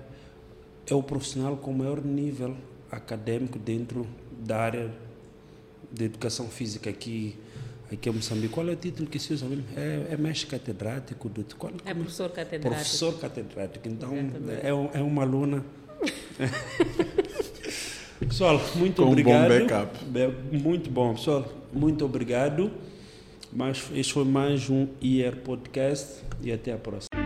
é 0.86 0.94
o 0.94 1.02
profissional 1.02 1.56
com 1.56 1.72
maior 1.72 2.04
nível 2.04 2.56
acadêmico 2.90 3.58
dentro 3.58 4.06
da 4.38 4.58
área 4.58 4.94
de 5.90 6.04
educação 6.04 6.48
física 6.48 6.90
aqui 6.90 7.36
aqui 7.94 8.08
em 8.08 8.12
Moçambique. 8.12 8.52
Qual 8.52 8.68
é 8.68 8.72
o 8.72 8.76
título 8.76 9.08
que 9.08 9.18
se 9.18 9.32
usa 9.32 9.46
mesmo? 9.46 9.64
É, 9.76 10.08
é 10.12 10.16
mestre 10.16 10.46
catedrático? 10.46 11.28
Do, 11.28 11.44
qual, 11.56 11.72
é 11.84 11.94
professor 11.94 12.30
catedrático. 12.30 12.74
Professor 12.74 13.18
catedrático. 13.18 13.88
Então, 13.88 14.12
é, 14.62 14.68
é 14.98 15.02
uma 15.02 15.22
aluna. 15.22 15.64
Pessoal, 18.18 18.60
muito 18.76 19.02
Com 19.02 19.08
obrigado. 19.08 19.52
Um 19.52 19.58
bom 19.58 19.66
backup. 19.66 19.98
Muito 20.52 20.90
bom, 20.90 21.14
pessoal. 21.14 21.46
Muito 21.72 22.04
obrigado. 22.04 22.70
Mas 23.52 23.88
este 23.94 24.12
foi 24.12 24.24
mais 24.24 24.68
um 24.68 24.88
IR 25.00 25.36
Podcast 25.36 26.22
e 26.42 26.50
até 26.50 26.72
a 26.72 26.78
próxima. 26.78 27.23